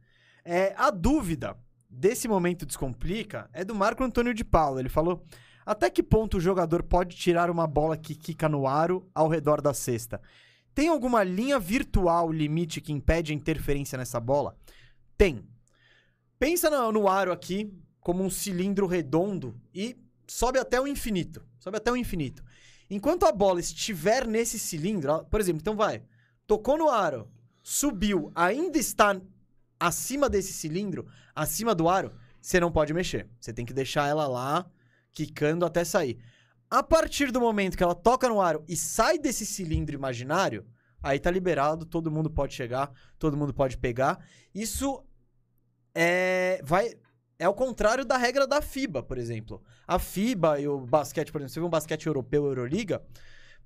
É, 0.45 0.73
a 0.77 0.91
dúvida 0.91 1.57
desse 1.97 2.29
momento 2.29 2.67
descomplica 2.67 3.49
é 3.53 3.65
do 3.65 3.75
Marco 3.75 4.03
Antônio 4.03 4.35
de 4.35 4.45
Paula. 4.45 4.81
Ele 4.81 4.89
falou: 4.89 5.25
até 5.65 5.89
que 5.89 6.03
ponto 6.03 6.37
o 6.37 6.41
jogador 6.41 6.83
pode 6.83 7.17
tirar 7.17 7.51
uma 7.51 7.67
bola 7.67 7.97
que 7.97 8.15
quica 8.15 8.49
no 8.49 8.67
aro 8.67 9.09
ao 9.15 9.29
redor 9.29 9.61
da 9.61 9.73
cesta? 9.73 10.21
Tem 10.75 10.89
alguma 10.89 11.23
linha 11.23 11.59
virtual 11.59 12.31
limite 12.33 12.81
que 12.81 12.93
impede 12.93 13.33
a 13.33 13.37
interferência 13.37 13.97
nessa 13.97 14.19
bola? 14.19 14.57
Tem. 15.17 15.47
Pensa 16.39 16.69
no, 16.69 16.93
no 16.93 17.09
aro 17.09 17.33
aqui 17.33 17.73
como 18.01 18.23
um 18.23 18.29
cilindro 18.29 18.87
redondo 18.87 19.59
e 19.73 19.97
sobe 20.27 20.59
até 20.59 20.81
o 20.81 20.87
infinito. 20.87 21.47
Sobe 21.59 21.77
até 21.77 21.91
o 21.91 21.97
infinito. 21.97 22.45
Enquanto 22.91 23.25
a 23.25 23.33
bola 23.33 23.61
estiver 23.61 24.27
nesse 24.27 24.59
cilindro, 24.59 25.25
por 25.31 25.41
exemplo, 25.41 25.61
então 25.61 25.77
vai, 25.77 26.03
tocou 26.47 26.77
no 26.77 26.91
aro, 26.91 27.31
subiu, 27.63 28.31
ainda 28.35 28.77
está 28.77 29.19
acima 29.81 30.29
desse 30.29 30.53
cilindro, 30.53 31.07
acima 31.35 31.75
do 31.75 31.89
aro, 31.89 32.13
você 32.41 32.61
não 32.61 32.71
pode 32.71 32.93
mexer. 32.93 33.29
Você 33.41 33.53
tem 33.53 33.65
que 33.65 33.73
deixar 33.73 34.09
ela 34.09 34.27
lá, 34.27 34.67
quicando 35.13 35.65
até 35.65 35.85
sair. 35.85 36.19
A 36.71 36.83
partir 36.83 37.31
do 37.31 37.41
momento 37.41 37.77
que 37.77 37.83
ela 37.83 37.95
toca 37.95 38.29
no 38.29 38.41
aro 38.41 38.65
e 38.69 38.77
sai 38.77 39.19
desse 39.19 39.47
cilindro 39.47 39.95
imaginário, 39.95 40.67
aí 41.03 41.19
tá 41.19 41.31
liberado, 41.31 41.87
todo 41.87 42.11
mundo 42.11 42.31
pode 42.31 42.55
chegar, 42.55 42.91
todo 43.19 43.37
mundo 43.37 43.55
pode 43.55 43.77
pegar. 43.79 44.25
Isso 44.55 45.05
é 45.95 46.61
vai 46.65 46.95
é 47.39 47.49
o 47.49 47.55
contrário 47.55 48.05
da 48.05 48.17
regra 48.17 48.47
da 48.47 48.63
FIBA, 48.63 49.03
por 49.03 49.19
exemplo. 49.19 49.63
A 49.87 49.99
FIBA 49.99 50.61
e 50.61 50.69
o 50.69 50.81
basquete, 50.81 51.33
por 51.33 51.41
exemplo, 51.41 51.53
você 51.53 51.61
vê 51.61 51.67
um 51.67 51.71
basquete 51.71 52.07
europeu, 52.07 52.47
Euroliga, 52.47 53.03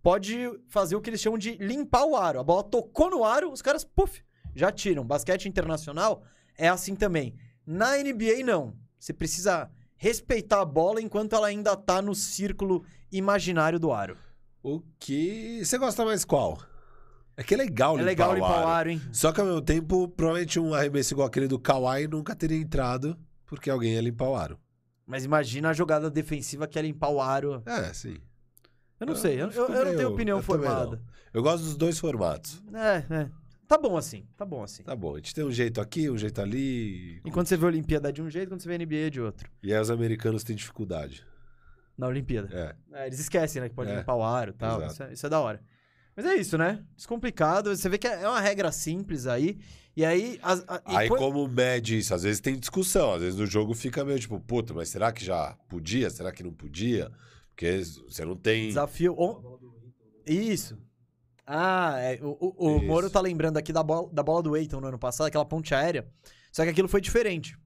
pode 0.03 0.37
fazer 0.69 0.97
o 0.97 1.01
que 1.01 1.11
eles 1.11 1.21
chamam 1.21 1.39
de 1.39 1.53
limpar 1.57 2.05
o 2.05 2.17
aro. 2.17 2.41
A 2.41 2.45
bola 2.45 2.63
tocou 2.63 3.11
no 3.11 3.25
aro, 3.25 3.53
os 3.53 3.63
caras, 3.63 3.85
puf, 3.85 4.23
já 4.55 4.73
tiram. 4.73 5.05
Basquete 5.05 5.49
internacional 5.49 6.23
é 6.57 6.69
assim 6.69 6.95
também. 6.95 7.37
Na 7.71 7.99
NBA, 7.99 8.43
não. 8.47 8.73
Você 8.99 9.13
precisa 9.13 9.71
respeitar 9.95 10.63
a 10.63 10.65
bola 10.65 11.03
enquanto 11.03 11.35
ela 11.35 11.49
ainda 11.49 11.77
tá 11.77 12.01
no 12.01 12.15
círculo 12.15 12.83
imaginário 13.13 13.79
do 13.79 13.93
aro. 13.93 14.17
O 14.63 14.81
que. 14.99 15.63
Você 15.63 15.77
gosta 15.77 16.03
mais 16.03 16.25
qual? 16.25 16.59
É 17.37 17.43
que 17.43 17.53
é 17.53 17.59
legal 17.59 17.95
é 17.99 17.99
limpar, 17.99 18.07
legal 18.07 18.31
o, 18.31 18.35
limpar 18.37 18.51
aro. 18.55 18.65
o 18.67 18.69
aro, 18.71 18.91
hein? 18.91 19.03
Só 19.13 19.33
que 19.33 19.41
ao 19.41 19.47
mesmo 19.47 19.61
tempo, 19.61 20.09
provavelmente 20.09 20.59
um 20.59 20.73
arremesso 20.73 21.13
igual 21.13 21.29
aquele 21.29 21.47
do 21.47 21.59
Kawhi 21.59 22.09
nunca 22.09 22.35
teria 22.35 22.57
entrado 22.59 23.19
porque 23.45 23.69
alguém 23.69 23.93
ia 23.93 24.01
limpar 24.01 24.29
o 24.29 24.35
aro. 24.35 24.59
Mas 25.07 25.25
imagina 25.27 25.69
a 25.69 25.73
jogada 25.75 26.11
defensiva 26.11 26.67
que 26.67 26.79
é 26.79 26.83
limpar 26.83 27.11
o 27.11 27.21
aro. 27.21 27.63
É, 27.67 27.93
sim. 27.93 28.17
Eu 28.99 29.07
não 29.07 29.13
Eu 29.13 29.19
sei, 29.21 29.35
eu, 29.43 29.51
eu- 29.51 29.69
eu 29.69 29.85
não 29.85 29.95
tenho 29.97 30.09
opinião 30.09 30.43
formada. 30.43 31.03
Eu 31.35 31.43
gosto 31.43 31.65
dos 31.65 31.77
dois 31.77 31.99
formatos. 31.99 32.63
É, 32.73 33.05
é. 33.15 33.31
Tá 33.69 33.77
bom 33.77 33.97
assim, 33.99 34.27
tá 34.37 34.47
bom 34.47 34.63
assim. 34.63 34.83
Tá 34.83 34.97
bom, 34.97 35.13
a 35.15 35.19
gente 35.19 35.35
tem 35.35 35.45
um 35.45 35.53
jeito 35.53 35.79
aqui, 35.81 36.09
um 36.09 36.17
jeito 36.17 36.41
ali. 36.41 37.21
Enquanto 37.25 37.49
você 37.49 37.57
vê 37.57 37.67
a 37.67 37.69
Olimpíada 37.69 38.11
de 38.11 38.23
um 38.23 38.31
jeito, 38.31 38.49
quando 38.49 38.61
você 38.63 38.69
vê 38.69 38.75
a 38.75 38.79
NBA 38.79 38.97
é 39.07 39.11
de 39.11 39.21
outro. 39.21 39.49
E 39.63 39.75
aí 39.75 39.79
os 39.81 39.91
americanos 39.91 40.43
têm 40.43 40.57
dificuldade. 40.57 41.23
Na 41.97 42.07
Olimpíada. 42.07 42.49
É. 42.93 43.03
É, 43.03 43.07
eles 43.07 43.19
esquecem, 43.21 43.61
né? 43.61 43.69
Que 43.69 43.75
pode 43.75 43.91
É, 43.91 43.97
limpar 43.99 44.15
o 44.15 44.23
aro 44.23 44.53
e 44.53 44.55
tal. 44.55 44.87
Isso 44.87 45.03
é, 45.03 45.13
isso 45.13 45.27
é 45.27 45.29
da 45.29 45.39
hora. 45.41 45.61
Mas 46.17 46.25
é 46.25 46.35
isso, 46.37 46.57
né? 46.57 46.83
Descomplicado. 46.97 47.77
Você 47.77 47.89
vê 47.89 47.99
que 47.99 48.07
é 48.09 48.27
uma 48.27 48.41
regra 48.41 48.73
simples 48.73 49.27
aí. 49.27 49.59
E 49.97 50.05
aí. 50.05 50.39
as- 50.43 50.65
a- 50.67 50.81
e 50.89 50.97
Aí, 50.97 51.09
como 51.09 51.47
mede 51.47 51.99
isso? 51.99 52.15
Às 52.15 52.23
vezes 52.23 52.41
tem 52.41 52.57
discussão, 52.59 53.15
às 53.15 53.21
vezes 53.21 53.39
no 53.39 53.47
jogo 53.47 53.75
fica 53.75 54.05
meio 54.05 54.19
tipo, 54.19 54.39
puta, 54.41 54.73
mas 54.73 54.89
será 54.89 55.13
que 55.13 55.25
já 55.25 55.57
podia? 55.69 56.09
Será 56.09 56.33
que 56.33 56.43
não 56.43 56.53
podia? 56.53 57.11
Porque 57.51 57.83
você 58.09 58.25
não 58.25 58.37
tem. 58.37 58.69
Desafio. 58.69 59.15
on- 59.19 59.59
Isso. 60.27 60.79
Ah, 61.51 61.95
é, 61.99 62.19
o, 62.23 62.37
o, 62.39 62.77
o. 62.77 62.83
Moro 62.85 63.09
tá 63.09 63.21
lembrando 63.21 63.57
aqui 63.57 63.73
da 63.73 63.83
bola, 63.83 64.11
da 64.13 64.23
bola 64.23 64.43
do 64.43 64.55
Eiton 64.57 64.81
no 64.81 64.89
ano 64.89 64.99
passado, 64.99 65.27
aquela 65.29 65.47
ponte 65.47 65.75
aérea. 65.75 66.07
Só 66.53 66.63
que 66.63 66.69
aquilo 66.71 66.89
foi 66.89 67.01
diferente. 67.01 67.57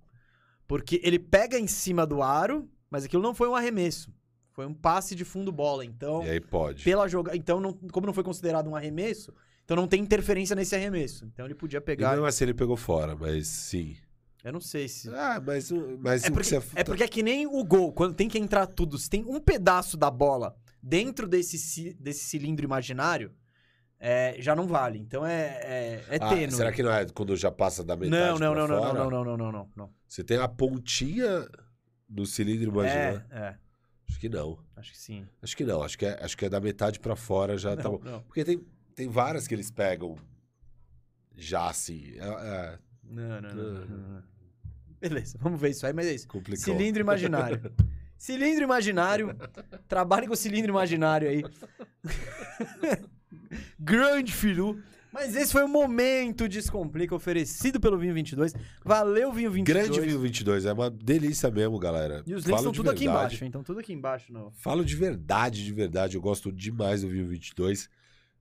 Porque 0.69 1.01
ele 1.03 1.19
pega 1.19 1.59
em 1.59 1.67
cima 1.67 2.07
do 2.07 2.23
aro, 2.23 2.69
mas 2.89 3.05
aquilo 3.05 3.23
não 3.23 3.35
foi 3.35 3.49
um 3.49 3.57
arremesso. 3.57 4.13
Foi 4.53 4.67
um 4.67 4.73
passe 4.75 5.15
de 5.17 5.25
fundo 5.25 5.51
bola. 5.51 5.85
Então, 5.85 6.23
E 6.25 6.31
aí 6.31 6.41
pode. 6.41 6.85
pela 6.85 7.09
joga... 7.09 7.35
então 7.37 7.61
não- 7.61 7.73
como 7.91 8.07
não 8.07 8.15
foi 8.15 8.23
considerado 8.23 8.69
um 8.69 8.77
arremesso, 8.77 9.33
então 9.65 9.77
não 9.77 9.89
tem 9.89 10.01
interferência 10.01 10.55
nesse 10.55 10.75
arremesso. 10.77 11.25
Então 11.25 11.45
ele 11.47 11.55
podia 11.55 11.79
E 11.79 11.81
pegar. 11.81 12.11
mesmo 12.13 12.27
assim 12.27 12.45
ele 12.45 12.55
pegou 12.55 12.77
fora, 12.77 13.17
mas 13.17 13.49
sim. 13.49 13.97
Eu 14.45 14.53
não 14.53 14.61
sei 14.61 14.89
se. 14.89 15.09
Ah, 15.11 15.43
mas, 15.45 15.71
mas 16.01 16.25
É 16.25 16.31
porque, 16.31 16.45
você... 16.61 16.61
é 16.75 16.85
porque 16.85 17.03
é 17.03 17.09
que 17.09 17.23
nem 17.23 17.47
o 17.47 17.65
gol, 17.65 17.93
quando 17.93 18.15
tem 18.15 18.29
que 18.29 18.39
entrar 18.39 18.67
tudo, 18.67 18.97
se 18.99 19.09
tem 19.11 19.25
um 19.25 19.41
pedaço 19.41 19.97
da 19.97 20.11
bola 20.11 20.55
dentro 20.83 21.27
desse, 21.29 21.95
desse 21.95 22.25
cilindro 22.25 22.65
imaginário, 22.65 23.33
é, 24.05 24.35
já 24.41 24.57
não 24.57 24.67
vale. 24.67 24.99
Então 24.99 25.25
é, 25.25 25.61
é, 25.63 26.05
é 26.11 26.19
Ah, 26.21 26.29
tênue. 26.31 26.51
será 26.51 26.73
que 26.73 26.83
não 26.83 26.91
é 26.93 27.07
quando 27.07 27.37
já 27.37 27.53
passa 27.53 27.85
da 27.85 27.95
metade 27.95 28.21
Não, 28.21 28.37
não, 28.39 28.53
não, 28.55 28.67
não, 28.67 28.79
fora? 28.83 28.93
não, 28.99 29.11
não, 29.11 29.25
não, 29.25 29.37
não, 29.37 29.53
não, 29.53 29.71
não. 29.77 29.91
Você 30.09 30.25
tem 30.25 30.39
a 30.39 30.49
pontinha 30.49 31.49
do 32.09 32.27
cilindro 32.27 32.69
imaginário? 32.71 33.23
É, 33.31 33.39
é, 33.39 33.57
Acho 34.09 34.19
que 34.19 34.29
não. 34.29 34.59
acho 34.77 34.91
que 34.91 34.99
sim. 34.99 35.25
Acho 35.41 35.57
que 35.57 35.65
não. 35.65 35.83
Acho 35.85 35.97
que 35.97 36.05
é, 36.05 36.19
acho 36.21 36.37
que 36.37 36.45
é 36.45 36.49
da 36.49 36.61
metade 36.61 36.99
pra 36.99 37.15
fora 37.15 37.57
já 37.57 37.77
tá 37.77 37.85
Não, 37.85 37.93
bom. 37.93 38.01
não. 38.05 38.23
Porque 38.25 38.45
tem, 38.45 38.61
tem 38.95 39.09
várias 39.09 39.47
que 39.47 39.55
eles 39.55 39.71
pegam 39.71 40.17
já 41.37 41.69
assim. 41.71 42.15
É, 42.19 42.25
é 42.27 42.79
Não, 43.05 43.41
não, 43.41 43.55
não, 43.55 43.73
Não. 43.73 43.87
não. 43.87 44.23
Beleza, 45.01 45.39
vamos 45.41 45.61
ver 45.61 45.71
isso 45.71 45.87
aí, 45.87 45.93
mas 45.93 46.07
é 46.07 46.13
isso. 46.15 46.27
complicado. 46.29 46.65
Cilindro 46.65 47.01
imaginário. 47.01 47.73
cilindro 48.19 48.65
imaginário. 48.65 49.37
Trabalhe 49.89 50.27
com 50.27 50.35
cilindro 50.37 50.71
imaginário 50.71 51.29
aí. 51.29 51.43
Grande 53.79 54.33
filho. 54.33 54.83
Mas 55.13 55.37
esse 55.37 55.53
foi 55.53 55.63
o 55.63 55.69
momento 55.69 56.49
Descomplica 56.49 57.15
oferecido 57.15 57.79
pelo 57.79 57.99
Vinho 57.99 58.15
22. 58.15 58.55
Valeu, 58.83 59.31
Vinho 59.31 59.51
22. 59.51 59.87
Grande 59.87 60.01
Vinho 60.01 60.19
22. 60.19 60.65
É 60.65 60.73
uma 60.73 60.91
delícia 60.91 61.51
mesmo, 61.51 61.79
galera. 61.79 62.23
E 62.27 62.35
os 62.35 62.45
links 62.45 62.47
Falo 62.47 62.57
estão 62.59 62.73
tudo 62.73 62.91
aqui 62.91 63.05
embaixo, 63.05 63.45
hein? 63.45 63.49
Estão 63.49 63.63
tudo 63.63 63.81
aqui 63.81 63.93
embaixo. 63.93 64.33
No... 64.33 64.51
Falo 64.53 64.83
de 64.83 64.97
verdade, 64.97 65.63
de 65.63 65.73
verdade. 65.73 66.17
Eu 66.17 66.23
gosto 66.23 66.51
demais 66.51 67.03
do 67.03 67.09
Vinho 67.09 67.29
22. 67.29 67.91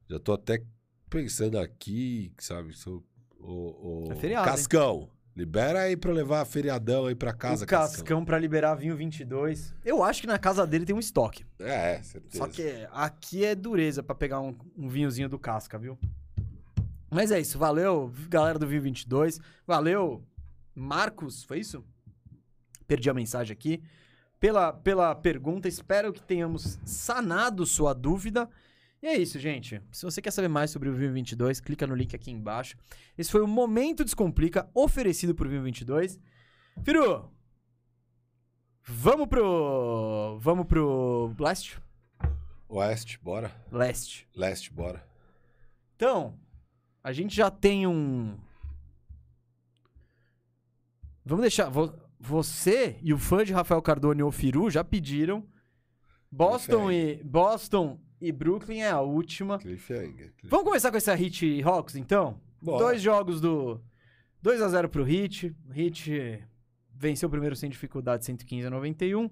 Já 0.09 0.19
tô 0.19 0.31
até 0.31 0.63
pensando 1.09 1.59
aqui, 1.59 2.33
sabe? 2.37 2.73
Sou 2.73 3.03
o, 3.37 4.07
o... 4.07 4.11
É 4.13 4.15
feriado, 4.15 4.47
hein? 4.49 5.09
Cascão. 5.41 5.45
Libera 5.45 5.79
aí 5.81 5.97
pra 5.97 6.11
levar 6.11 6.45
feriadão 6.45 7.05
aí 7.05 7.15
pra 7.15 7.33
casa, 7.33 7.63
o 7.63 7.67
Cascão 7.67 8.23
pra 8.25 8.37
liberar 8.37 8.75
Vinho 8.75 8.95
22. 8.95 9.73
Eu 9.83 10.03
acho 10.03 10.21
que 10.21 10.27
na 10.27 10.37
casa 10.37 10.65
dele 10.65 10.85
tem 10.85 10.95
um 10.95 10.99
estoque. 10.99 11.45
É, 11.59 11.95
é, 11.95 12.03
certeza. 12.03 12.37
Só 12.37 12.47
que 12.47 12.87
aqui 12.91 13.45
é 13.45 13.55
dureza 13.55 14.03
pra 14.03 14.15
pegar 14.15 14.39
um, 14.39 14.55
um 14.77 14.87
vinhozinho 14.87 15.29
do 15.29 15.39
Casca, 15.39 15.77
viu? 15.77 15.97
Mas 17.09 17.31
é 17.31 17.39
isso. 17.39 17.57
Valeu, 17.57 18.11
galera 18.29 18.57
do 18.57 18.67
Vinho 18.67 18.81
22. 18.81 19.39
Valeu, 19.67 20.23
Marcos, 20.73 21.43
foi 21.43 21.59
isso? 21.59 21.83
Perdi 22.87 23.09
a 23.09 23.13
mensagem 23.13 23.53
aqui. 23.53 23.81
Pela, 24.39 24.73
pela 24.73 25.13
pergunta, 25.13 25.67
espero 25.67 26.11
que 26.11 26.21
tenhamos 26.21 26.79
sanado 26.83 27.65
sua 27.65 27.93
dúvida. 27.93 28.49
E 29.01 29.07
é 29.07 29.17
isso, 29.17 29.39
gente. 29.39 29.81
Se 29.91 30.03
você 30.05 30.21
quer 30.21 30.31
saber 30.31 30.47
mais 30.47 30.69
sobre 30.69 30.87
o 30.87 30.93
Vinho 30.93 31.11
22, 31.13 31.59
clica 31.59 31.87
no 31.87 31.95
link 31.95 32.15
aqui 32.15 32.29
embaixo. 32.29 32.77
Esse 33.17 33.31
foi 33.31 33.41
o 33.41 33.47
Momento 33.47 34.03
Descomplica, 34.05 34.69
oferecido 34.75 35.33
por 35.33 35.47
Vinho 35.47 35.63
22. 35.63 36.19
Firu, 36.83 37.31
vamos 38.83 39.27
pro... 39.27 40.37
Vamos 40.39 40.67
pro 40.67 41.33
Blast? 41.35 41.79
Oeste, 42.69 43.19
bora. 43.21 43.51
Leste. 43.71 44.27
Leste, 44.35 44.71
bora. 44.71 45.03
Então, 45.95 46.39
a 47.03 47.11
gente 47.11 47.35
já 47.35 47.51
tem 47.51 47.85
um. 47.85 48.37
Vamos 51.25 51.41
deixar. 51.41 51.69
vo- 51.69 51.93
Você 52.19 52.97
e 53.01 53.13
o 53.13 53.17
fã 53.17 53.43
de 53.43 53.51
Rafael 53.51 53.81
Cardone 53.81 54.23
ou 54.23 54.31
Firu 54.31 54.69
já 54.69 54.83
pediram. 54.83 55.45
Boston 56.31 56.89
e, 56.91 57.21
Boston 57.23 57.99
e 58.21 58.31
Brooklyn 58.31 58.81
é 58.81 58.91
a 58.91 59.01
última. 59.01 59.57
Cliffhanger. 59.57 60.31
Vamos 60.43 60.65
começar 60.65 60.91
com 60.91 60.97
essa 60.97 61.13
Hit 61.15 61.61
Hawks, 61.63 61.95
então? 61.95 62.39
Bora. 62.61 62.85
Dois 62.85 63.01
jogos 63.01 63.41
do 63.41 63.81
2 64.41 64.61
a 64.61 64.69
0 64.69 64.87
pro 64.89 65.03
Hit. 65.03 65.55
O 65.67 65.71
Hit 65.71 66.43
venceu 66.95 67.27
o 67.27 67.29
primeiro 67.31 67.55
sem 67.55 67.69
dificuldade, 67.69 68.23
115 68.25 68.67
a 68.67 68.69
91. 68.69 69.29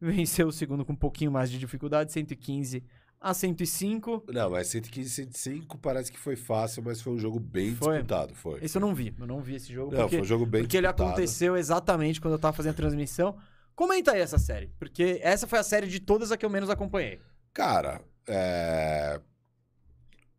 Venceu 0.00 0.46
o 0.48 0.52
segundo 0.52 0.84
com 0.84 0.92
um 0.92 0.96
pouquinho 0.96 1.32
mais 1.32 1.50
de 1.50 1.58
dificuldade, 1.58 2.12
115 2.12 2.84
a 3.20 3.34
105. 3.34 4.24
Não, 4.32 4.50
mas 4.50 4.68
115, 4.68 5.10
105 5.10 5.76
parece 5.78 6.12
que 6.12 6.18
foi 6.18 6.36
fácil, 6.36 6.84
mas 6.84 7.00
foi 7.00 7.12
um 7.14 7.18
jogo 7.18 7.40
bem 7.40 7.74
Foi? 7.74 7.94
disputado. 7.94 8.34
Foi. 8.34 8.60
Esse 8.64 8.76
eu 8.76 8.80
não 8.80 8.94
vi. 8.94 9.12
Eu 9.18 9.26
não 9.26 9.40
vi 9.40 9.56
esse 9.56 9.72
jogo. 9.72 9.90
Não, 9.92 10.02
porque 10.02 10.16
foi 10.16 10.22
um 10.22 10.28
jogo 10.28 10.46
bem 10.46 10.62
porque 10.62 10.76
ele 10.76 10.86
disputado. 10.86 11.08
aconteceu 11.10 11.56
exatamente 11.56 12.20
quando 12.20 12.34
eu 12.34 12.38
tava 12.38 12.56
fazendo 12.56 12.72
a 12.72 12.76
transmissão. 12.76 13.36
Comenta 13.74 14.12
aí 14.12 14.20
essa 14.20 14.38
série, 14.38 14.70
porque 14.78 15.18
essa 15.22 15.46
foi 15.46 15.58
a 15.58 15.62
série 15.62 15.86
de 15.88 16.00
todas 16.00 16.30
a 16.32 16.36
que 16.36 16.44
eu 16.44 16.50
menos 16.50 16.70
acompanhei. 16.70 17.20
Cara, 17.52 18.00
é... 18.28 19.20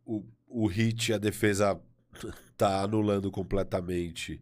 o, 0.06 0.24
o 0.48 0.68
Hit, 0.68 1.14
a 1.14 1.18
defesa 1.18 1.80
tá 2.58 2.82
anulando 2.82 3.32
completamente 3.32 4.42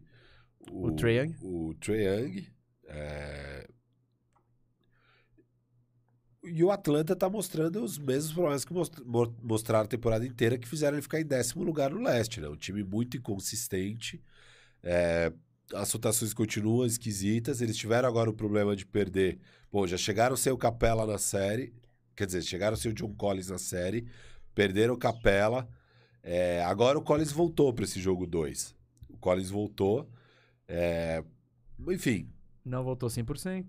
O 0.70 0.92
Trae 0.92 1.16
Young? 1.18 1.34
O 1.42 1.74
Trae. 1.74 2.48
É... 2.86 3.68
E 6.44 6.62
o 6.64 6.70
Atlanta 6.70 7.16
tá 7.16 7.28
mostrando 7.28 7.82
os 7.82 7.98
mesmos 7.98 8.32
problemas 8.32 8.64
que 8.64 8.72
most- 8.72 9.02
mo- 9.04 9.36
mostraram 9.42 9.84
a 9.84 9.88
temporada 9.88 10.24
inteira, 10.24 10.56
que 10.56 10.68
fizeram 10.68 10.96
ele 10.96 11.02
ficar 11.02 11.20
em 11.20 11.26
décimo 11.26 11.64
lugar 11.64 11.90
no 11.90 12.00
leste, 12.00 12.40
né? 12.40 12.48
Um 12.48 12.56
time 12.56 12.82
muito 12.84 13.16
inconsistente. 13.16 14.22
É, 14.82 15.32
As 15.74 15.92
rotações 15.92 16.32
continuam 16.32 16.86
esquisitas. 16.86 17.60
Eles 17.60 17.76
tiveram 17.76 18.08
agora 18.08 18.30
o 18.30 18.34
problema 18.34 18.74
de 18.76 18.86
perder. 18.86 19.38
Pô, 19.70 19.86
já 19.86 19.96
chegaram 19.98 20.36
sem 20.36 20.52
o 20.52 20.56
Capela 20.58 21.06
na 21.06 21.18
série. 21.18 21.74
Quer 22.18 22.26
dizer, 22.26 22.42
chegaram 22.42 22.76
sem 22.76 22.90
o 22.90 22.94
John 22.94 23.14
Collins 23.14 23.48
na 23.48 23.58
série. 23.58 24.08
Perderam 24.52 24.94
o 24.94 24.98
Capela. 24.98 25.68
É, 26.20 26.64
agora 26.64 26.98
o 26.98 27.02
Collins 27.02 27.30
voltou 27.30 27.72
para 27.72 27.84
esse 27.84 28.00
jogo 28.00 28.26
2. 28.26 28.74
O 29.08 29.16
Collins 29.18 29.50
voltou. 29.50 30.10
É, 30.66 31.22
enfim, 31.88 32.28
Não 32.64 32.82
voltou 32.82 33.08
100%. 33.08 33.66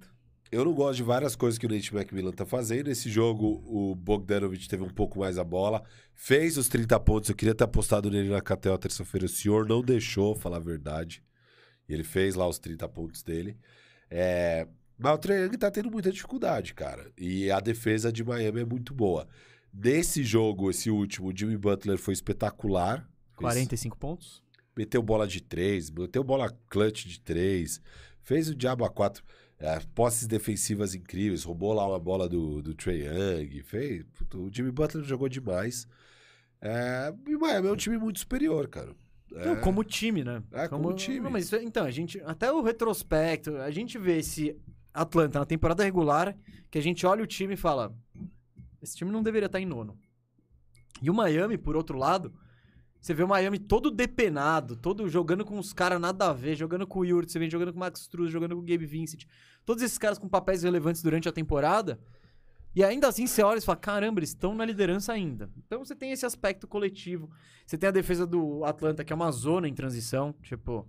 eu 0.52 0.66
não 0.66 0.74
gosto 0.74 0.98
de 0.98 1.04
várias 1.04 1.36
coisas 1.36 1.60
que 1.60 1.68
o 1.68 1.70
Nate 1.70 1.96
McMillan 1.96 2.32
tá 2.32 2.44
fazendo. 2.44 2.90
Esse 2.90 3.08
jogo, 3.08 3.62
o 3.68 3.94
Bogdanovich 3.94 4.68
teve 4.68 4.82
um 4.82 4.90
pouco 4.90 5.20
mais 5.20 5.38
a 5.38 5.44
bola. 5.44 5.84
Fez 6.16 6.58
os 6.58 6.68
30 6.68 7.00
pontos. 7.02 7.30
Eu 7.30 7.36
queria 7.36 7.54
ter 7.54 7.66
apostado 7.66 8.10
nele 8.10 8.30
na 8.30 8.42
KTO 8.42 8.80
terça-feira. 8.80 9.28
O 9.28 9.30
senhor 9.30 9.68
não 9.68 9.84
deixou, 9.84 10.34
falar 10.34 10.58
a 10.58 10.60
verdade. 10.60 11.24
E 11.88 11.94
ele 11.94 12.04
fez 12.04 12.34
lá 12.34 12.48
os 12.48 12.58
30 12.58 12.90
pontos 12.90 13.22
dele. 13.22 13.56
É... 14.10 14.68
Mas 15.00 15.14
o 15.16 15.18
Trae 15.18 15.44
Young 15.46 15.58
tá 15.58 15.72
tendo 15.72 15.90
muita 15.90 16.12
dificuldade, 16.12 16.74
cara. 16.74 17.10
E 17.18 17.50
a 17.50 17.60
defesa 17.62 18.12
de 18.12 18.24
Miami 18.24 18.60
é 18.62 18.66
muito 18.66 18.94
boa. 18.94 19.28
Nesse 19.74 20.24
jogo, 20.24 20.70
esse 20.70 20.92
último, 20.92 21.30
o 21.30 21.34
Jimmy 21.36 21.56
Butler 21.58 21.98
foi 21.98 22.14
espetacular. 22.14 22.98
Fez- 23.38 23.40
45 23.40 23.98
pontos. 23.98 24.44
meteu 24.76 25.02
bola 25.02 25.26
de 25.28 25.42
três, 25.42 25.90
meteu 25.90 26.24
bola 26.24 26.54
clutch 26.70 27.06
de 27.06 27.20
três, 27.20 27.82
fez 28.22 28.50
o 28.50 28.56
diabo 28.56 28.84
a 28.86 28.90
quatro, 28.90 29.24
é, 29.58 29.80
posses 29.96 30.26
defensivas 30.28 30.94
incríveis, 30.96 31.44
roubou 31.44 31.74
lá 31.74 31.86
uma 31.88 32.00
bola 32.00 32.28
do, 32.30 32.62
do 32.62 32.74
Trae 32.74 33.04
Young, 33.06 33.62
fez, 33.64 34.04
puto, 34.14 34.44
o 34.46 34.50
Jimmy 34.54 34.72
Butler 34.72 35.04
jogou 35.06 35.28
demais. 35.30 35.88
É, 36.62 37.14
e 37.28 37.36
o 37.36 37.40
Miami 37.40 37.68
é 37.68 37.72
um 37.72 37.76
time 37.78 37.98
muito 37.98 38.20
superior, 38.20 38.68
cara. 38.68 38.94
É, 39.34 39.46
Não, 39.46 39.62
como 39.62 39.84
time, 39.84 40.24
né? 40.24 40.42
É, 40.52 40.68
como 40.68 40.92
time. 40.94 41.20
Não, 41.22 41.30
mas 41.30 41.54
então, 41.54 41.86
a 41.86 41.92
gente. 41.92 42.20
Até 42.26 42.52
o 42.52 42.62
retrospecto, 42.62 43.56
a 43.58 43.70
gente 43.72 43.98
vê 43.98 44.18
esse 44.18 44.56
Atlanta 45.02 45.40
na 45.40 45.46
temporada 45.46 45.84
regular, 45.84 46.38
que 46.70 46.78
a 46.78 46.82
gente 46.82 47.06
olha 47.06 47.24
o 47.24 47.28
time 47.28 47.54
e 47.54 47.58
fala: 47.58 47.96
esse 48.82 48.96
time 48.96 49.12
não 49.12 49.24
deveria 49.24 49.48
estar 49.48 49.60
em 49.60 49.66
nono. 49.66 49.98
E 51.02 51.10
o 51.10 51.14
Miami, 51.14 51.58
por 51.58 51.76
outro 51.76 51.98
lado, 51.98 52.34
você 53.00 53.14
vê 53.14 53.24
o 53.24 53.28
Miami 53.28 53.60
todo 53.60 53.90
depenado, 53.90 54.76
todo 54.76 55.08
jogando 55.08 55.46
com 55.46 55.58
os 55.58 55.72
caras 55.72 56.00
nada 56.02 56.30
a 56.30 56.34
ver, 56.34 56.56
jogando 56.56 56.86
com 56.86 57.00
o 57.00 57.06
Yurt, 57.06 57.30
você 57.30 57.40
vem 57.40 57.50
jogando 57.50 57.72
com 57.72 57.78
o 57.78 57.80
Max 57.80 58.02
Struz, 58.02 58.32
jogando 58.32 58.56
com 58.56 58.62
o 58.62 58.66
Gabe 58.66 58.86
Vincent. 58.86 59.26
Todos 59.66 59.82
esses 59.84 59.98
caras 59.98 60.18
com 60.18 60.28
papéis 60.28 60.64
relevantes 60.64 61.02
durante 61.02 61.30
a 61.30 61.32
temporada. 61.32 62.00
E 62.76 62.84
ainda 62.84 63.08
assim 63.08 63.26
você 63.26 63.42
olha 63.42 63.58
e 63.58 63.62
fala, 63.62 63.78
caramba, 63.78 64.20
eles 64.20 64.30
estão 64.30 64.54
na 64.54 64.66
liderança 64.66 65.12
ainda. 65.14 65.50
Então 65.58 65.84
você 65.84 65.96
tem 65.96 66.12
esse 66.12 66.26
aspecto 66.26 66.68
coletivo. 66.68 67.30
Você 67.66 67.78
tem 67.78 67.88
a 67.88 67.92
defesa 67.92 68.28
do 68.28 68.64
Atlanta, 68.64 69.04
que 69.04 69.12
é 69.12 69.16
uma 69.16 69.32
zona 69.32 69.68
em 69.68 69.74
transição. 69.74 70.34
Tipo, 70.44 70.88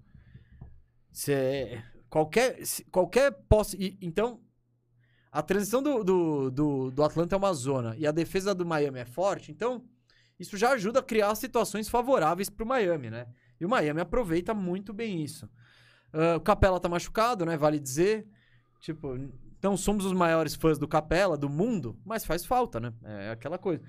você... 1.10 1.82
Qualquer, 2.10 2.58
qualquer 2.90 3.30
posse... 3.48 3.76
e- 3.78 3.96
Então, 4.02 4.40
a 5.32 5.40
transição 5.42 5.82
do, 5.82 6.02
do, 6.04 6.50
do, 6.50 6.90
do 6.90 7.02
Atlanta 7.04 7.36
é 7.36 7.38
uma 7.38 7.52
zona. 7.54 7.94
E 7.96 8.06
a 8.06 8.10
defesa 8.10 8.54
do 8.54 8.66
Miami 8.66 8.98
é 8.98 9.04
forte. 9.04 9.52
Então, 9.52 9.84
isso 10.38 10.56
já 10.56 10.72
ajuda 10.72 10.98
a 10.98 11.02
criar 11.02 11.34
situações 11.36 11.88
favoráveis 11.88 12.50
pro 12.50 12.66
Miami, 12.66 13.10
né? 13.10 13.26
E 13.60 13.64
o 13.64 13.68
Miami 13.68 14.00
aproveita 14.00 14.52
muito 14.52 14.92
bem 14.92 15.22
isso. 15.22 15.48
Ah, 16.12 16.36
o 16.36 16.40
Capela 16.40 16.80
tá 16.80 16.88
machucado, 16.88 17.46
né? 17.46 17.56
Vale 17.56 17.78
dizer. 17.78 18.26
Tipo, 18.80 19.16
não 19.62 19.76
somos 19.76 20.04
os 20.04 20.12
maiores 20.12 20.54
fãs 20.54 20.78
do 20.78 20.88
Capela, 20.88 21.36
do 21.36 21.48
mundo, 21.48 21.96
mas 22.04 22.24
faz 22.24 22.44
falta, 22.44 22.80
né? 22.80 22.92
É 23.04 23.30
aquela 23.30 23.58
coisa. 23.58 23.82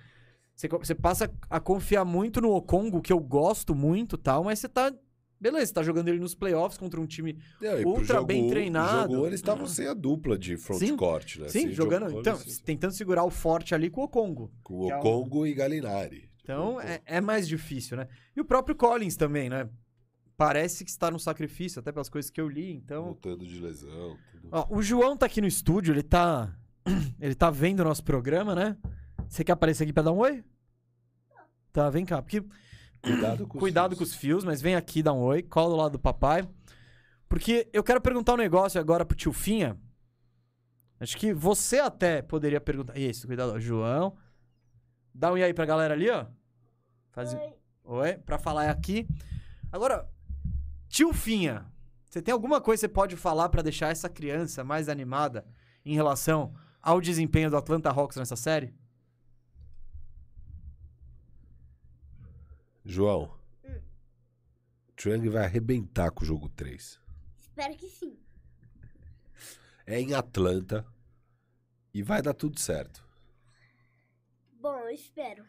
Você, 0.53 0.67
você 0.67 0.93
passa 0.93 1.33
a 1.49 1.59
confiar 1.59 2.05
muito 2.05 2.39
no 2.41 2.51
Okongo, 2.51 3.01
que 3.01 3.11
eu 3.11 3.19
gosto 3.19 3.73
muito 3.73 4.17
tal, 4.17 4.43
mas 4.43 4.59
você 4.59 4.69
tá 4.69 4.93
Beleza, 5.41 5.73
tá 5.73 5.81
jogando 5.81 6.07
ele 6.09 6.19
nos 6.19 6.35
playoffs 6.35 6.77
contra 6.77 7.01
um 7.01 7.07
time. 7.07 7.35
Não, 7.59 7.81
pro 7.81 7.89
Ultra 7.89 8.15
jogo 8.17 8.27
bem 8.27 8.47
treinado. 8.47 9.13
Jogo 9.13 9.25
eles 9.25 9.39
estavam 9.39 9.65
sem 9.65 9.87
a 9.87 9.93
dupla 9.95 10.37
de 10.37 10.55
front-court, 10.55 11.37
né? 11.37 11.47
Sim, 11.49 11.61
Sem 11.61 11.71
jogando. 11.71 12.07
jogo- 12.09 12.19
Então, 12.19 12.39
eles- 12.39 12.59
tentando 12.59 12.93
segurar 12.93 13.23
o 13.23 13.31
forte 13.31 13.73
ali 13.73 13.89
com 13.89 14.03
o 14.03 14.07
Congo. 14.07 14.51
com 14.63 14.85
que 14.85 14.91
é 14.91 14.95
o 14.97 14.99
Congo 15.01 15.47
e 15.47 15.53
Galinari. 15.55 16.29
Então 16.43 16.77
Tipo, 16.77 16.87
é, 16.87 17.01
é 17.05 17.19
mais 17.21 17.47
difícil, 17.47 17.97
né? 17.97 18.07
E 18.35 18.39
o 18.41 18.45
próprio 18.45 18.75
Collins 18.75 19.15
também, 19.15 19.49
né? 19.49 19.67
Parece 20.37 20.83
que 20.83 20.89
está 20.91 21.09
no 21.11 21.19
sacrifício, 21.19 21.79
até 21.79 21.91
pelas 21.91 22.09
coisas 22.09 22.29
que 22.31 22.39
eu 22.41 22.47
li, 22.47 22.71
então. 22.73 23.05
Voltando 23.05 23.45
de 23.45 23.59
lesão. 23.59 24.17
Tudo. 24.31 24.49
Ó, 24.51 24.67
o 24.69 24.81
João 24.81 25.17
tá 25.17 25.25
aqui 25.25 25.41
no 25.41 25.47
estúdio, 25.47 25.91
ele 25.93 26.03
tá. 26.03 26.55
Ele 27.19 27.35
tá 27.35 27.51
vendo 27.51 27.81
o 27.81 27.83
nosso 27.83 28.03
programa, 28.03 28.55
né? 28.55 28.75
Você 29.29 29.43
quer 29.43 29.51
aparecer 29.51 29.83
aqui 29.83 29.93
pra 29.93 30.01
dar 30.01 30.11
um 30.11 30.17
oi? 30.17 30.43
Tá, 31.71 31.89
vem 31.91 32.03
cá. 32.05 32.21
Porque 32.23 32.43
Cuidado 33.01 33.47
com 33.47 33.57
os 33.57 33.59
Cuidado 33.59 33.95
fios. 33.95 33.97
com 33.97 34.03
os 34.03 34.15
fios, 34.15 34.43
mas 34.43 34.61
vem 34.61 34.75
aqui 34.75 35.01
dar 35.01 35.13
um 35.13 35.21
oi, 35.21 35.41
cola 35.41 35.69
do 35.69 35.75
lado 35.75 35.91
do 35.93 35.99
papai. 35.99 36.47
Porque 37.27 37.67
eu 37.73 37.83
quero 37.83 38.01
perguntar 38.01 38.33
um 38.33 38.37
negócio 38.37 38.79
agora 38.79 39.05
pro 39.05 39.17
tio 39.17 39.33
Finha. 39.33 39.77
Acho 40.99 41.17
que 41.17 41.33
você 41.33 41.79
até 41.79 42.21
poderia 42.21 42.61
perguntar. 42.61 42.97
Isso, 42.97 43.25
cuidado, 43.25 43.53
ó, 43.53 43.59
João. 43.59 44.15
Dá 45.13 45.31
um 45.31 45.37
e 45.37 45.43
aí 45.43 45.53
pra 45.53 45.65
galera 45.65 45.93
ali, 45.93 46.09
ó. 46.09 46.25
Faz... 47.09 47.33
Oi. 47.33 47.53
Oi, 47.83 48.17
pra 48.19 48.37
falar 48.37 48.69
aqui. 48.69 49.07
Agora, 49.71 50.07
tio 50.87 51.11
Finha, 51.11 51.65
você 52.05 52.21
tem 52.21 52.31
alguma 52.31 52.61
coisa 52.61 52.81
que 52.81 52.87
você 52.87 52.93
pode 52.93 53.15
falar 53.15 53.49
pra 53.49 53.61
deixar 53.61 53.89
essa 53.89 54.07
criança 54.09 54.63
mais 54.63 54.87
animada 54.87 55.45
em 55.83 55.95
relação 55.95 56.53
ao 56.81 57.01
desempenho 57.01 57.49
do 57.49 57.57
Atlanta 57.57 57.89
Hawks 57.89 58.17
nessa 58.17 58.35
série? 58.35 58.73
João. 62.83 63.31
Hum. 63.63 63.81
Trang 64.95 65.29
vai 65.29 65.45
arrebentar 65.45 66.11
com 66.11 66.23
o 66.23 66.25
jogo 66.25 66.49
3. 66.49 66.99
Espero 67.37 67.75
que 67.75 67.87
sim. 67.87 68.17
É 69.85 69.99
em 69.99 70.13
Atlanta 70.13 70.85
e 71.93 72.01
vai 72.01 72.21
dar 72.21 72.33
tudo 72.33 72.59
certo. 72.59 73.03
Bom, 74.53 74.77
eu 74.79 74.89
espero. 74.89 75.43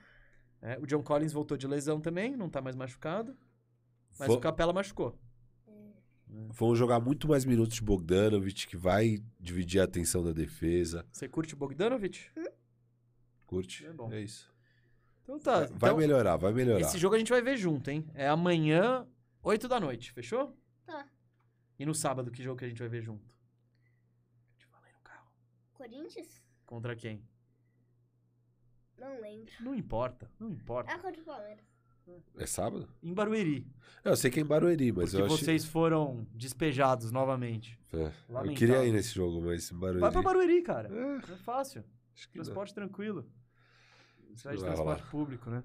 É, 0.61 0.79
o 0.79 0.87
John 0.87 1.03
Collins 1.03 1.33
voltou 1.33 1.57
de 1.57 1.67
lesão 1.67 2.01
também, 2.01 2.37
não 2.37 2.49
tá 2.49 2.61
mais 2.61 2.77
machucado. 2.77 3.37
Mas 4.19 4.29
o 4.29 4.41
Capela 4.41 4.73
machucou. 4.73 5.19
Vão 6.49 6.75
jogar 6.75 6.99
muito 6.99 7.29
mais 7.29 7.45
minutos 7.45 7.75
de 7.75 7.83
Bogdanovich, 7.83 8.67
que 8.67 8.77
vai 8.77 9.23
dividir 9.39 9.81
a 9.81 9.85
atenção 9.85 10.23
da 10.25 10.33
defesa. 10.33 11.07
Você 11.13 11.29
curte 11.29 11.55
o 11.55 11.57
Bogdanovich? 11.57 12.31
Curte? 13.47 13.85
É 13.85 13.93
bom. 13.93 14.11
É 14.11 14.21
isso. 14.21 14.52
Então 15.23 15.39
tá. 15.39 15.61
vai 15.61 15.91
então, 15.91 15.97
melhorar, 15.97 16.37
vai 16.37 16.53
melhorar. 16.53 16.81
esse 16.81 16.99
jogo 16.99 17.15
a 17.15 17.19
gente 17.19 17.31
vai 17.31 17.41
ver 17.41 17.57
junto, 17.57 17.91
hein? 17.91 18.05
É 18.15 18.29
amanhã, 18.29 19.07
8 19.43 19.69
da 19.69 19.79
noite, 19.79 20.13
fechou? 20.13 20.57
Tá. 20.85 21.07
E 21.79 21.87
no 21.87 21.95
sábado, 21.95 22.31
que 22.31 22.43
jogo 22.43 22.59
que 22.59 22.65
a 22.65 22.69
gente 22.69 22.79
vai 22.79 22.89
ver 22.89 23.03
junto? 23.03 23.25
Te 24.57 24.67
falei 24.67 24.93
no 24.93 25.01
carro. 25.01 25.29
Corinthians? 25.75 26.43
Contra 26.67 26.97
quem? 26.97 27.23
Não 28.99 29.21
lembro. 29.21 29.53
Não 29.61 29.75
importa, 29.75 30.31
não 30.39 30.51
importa. 30.51 30.93
Ah, 30.93 30.99
contra 30.99 31.21
o 31.21 31.25
Palmeiras. 31.25 31.73
É 32.37 32.47
sábado? 32.47 32.89
Em 33.03 33.15
Barueri. 33.15 33.67
Eu 34.05 34.17
sei 34.17 34.31
que 34.31 34.41
é 34.41 34.43
em 34.43 34.47
Barueri, 34.47 34.91
mas 34.91 35.11
Porque 35.11 35.23
eu 35.23 35.27
achei... 35.27 35.39
vocês 35.39 35.65
foram 35.65 36.27
despejados 36.33 37.13
novamente. 37.13 37.79
É, 37.93 38.11
eu 38.29 38.55
queria 38.55 38.85
ir 38.85 38.93
nesse 38.93 39.15
jogo, 39.15 39.41
mas 39.41 39.71
em 39.71 39.79
Barueri... 39.79 40.01
Vai 40.01 40.11
pra 40.11 40.23
Barueri, 40.23 40.63
cara. 40.63 40.89
É, 40.93 41.33
É 41.33 41.37
fácil. 41.37 41.85
acho 42.15 42.29
que 42.29 42.39
não, 42.39 42.45
Transporte 42.45 42.75
tranquilo. 42.75 43.25
Você 44.35 44.49
vai 44.49 44.57
de 44.57 44.63
Não 44.63 44.69
vai 44.69 44.77
transporte 44.77 45.01
rolar. 45.01 45.11
público, 45.11 45.51
né? 45.51 45.63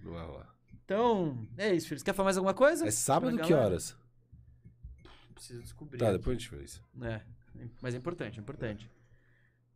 não 0.00 0.12
vai 0.12 0.26
rolar. 0.26 0.54
Então, 0.84 1.46
é 1.56 1.74
isso, 1.74 1.88
filho. 1.88 1.98
Você 1.98 2.04
quer 2.04 2.14
falar 2.14 2.26
mais 2.28 2.36
alguma 2.36 2.54
coisa? 2.54 2.86
É 2.86 2.90
sábado 2.90 3.36
que 3.38 3.52
horas? 3.52 3.96
Preciso 5.34 5.62
descobrir. 5.62 5.98
Tá, 5.98 6.12
depois 6.12 6.36
a 6.36 6.40
gente 6.40 6.50
vê 6.50 6.64
isso. 6.64 6.82
É, 7.02 7.20
mas 7.80 7.94
é 7.94 7.98
importante, 7.98 8.38
é 8.38 8.42
importante. 8.42 8.90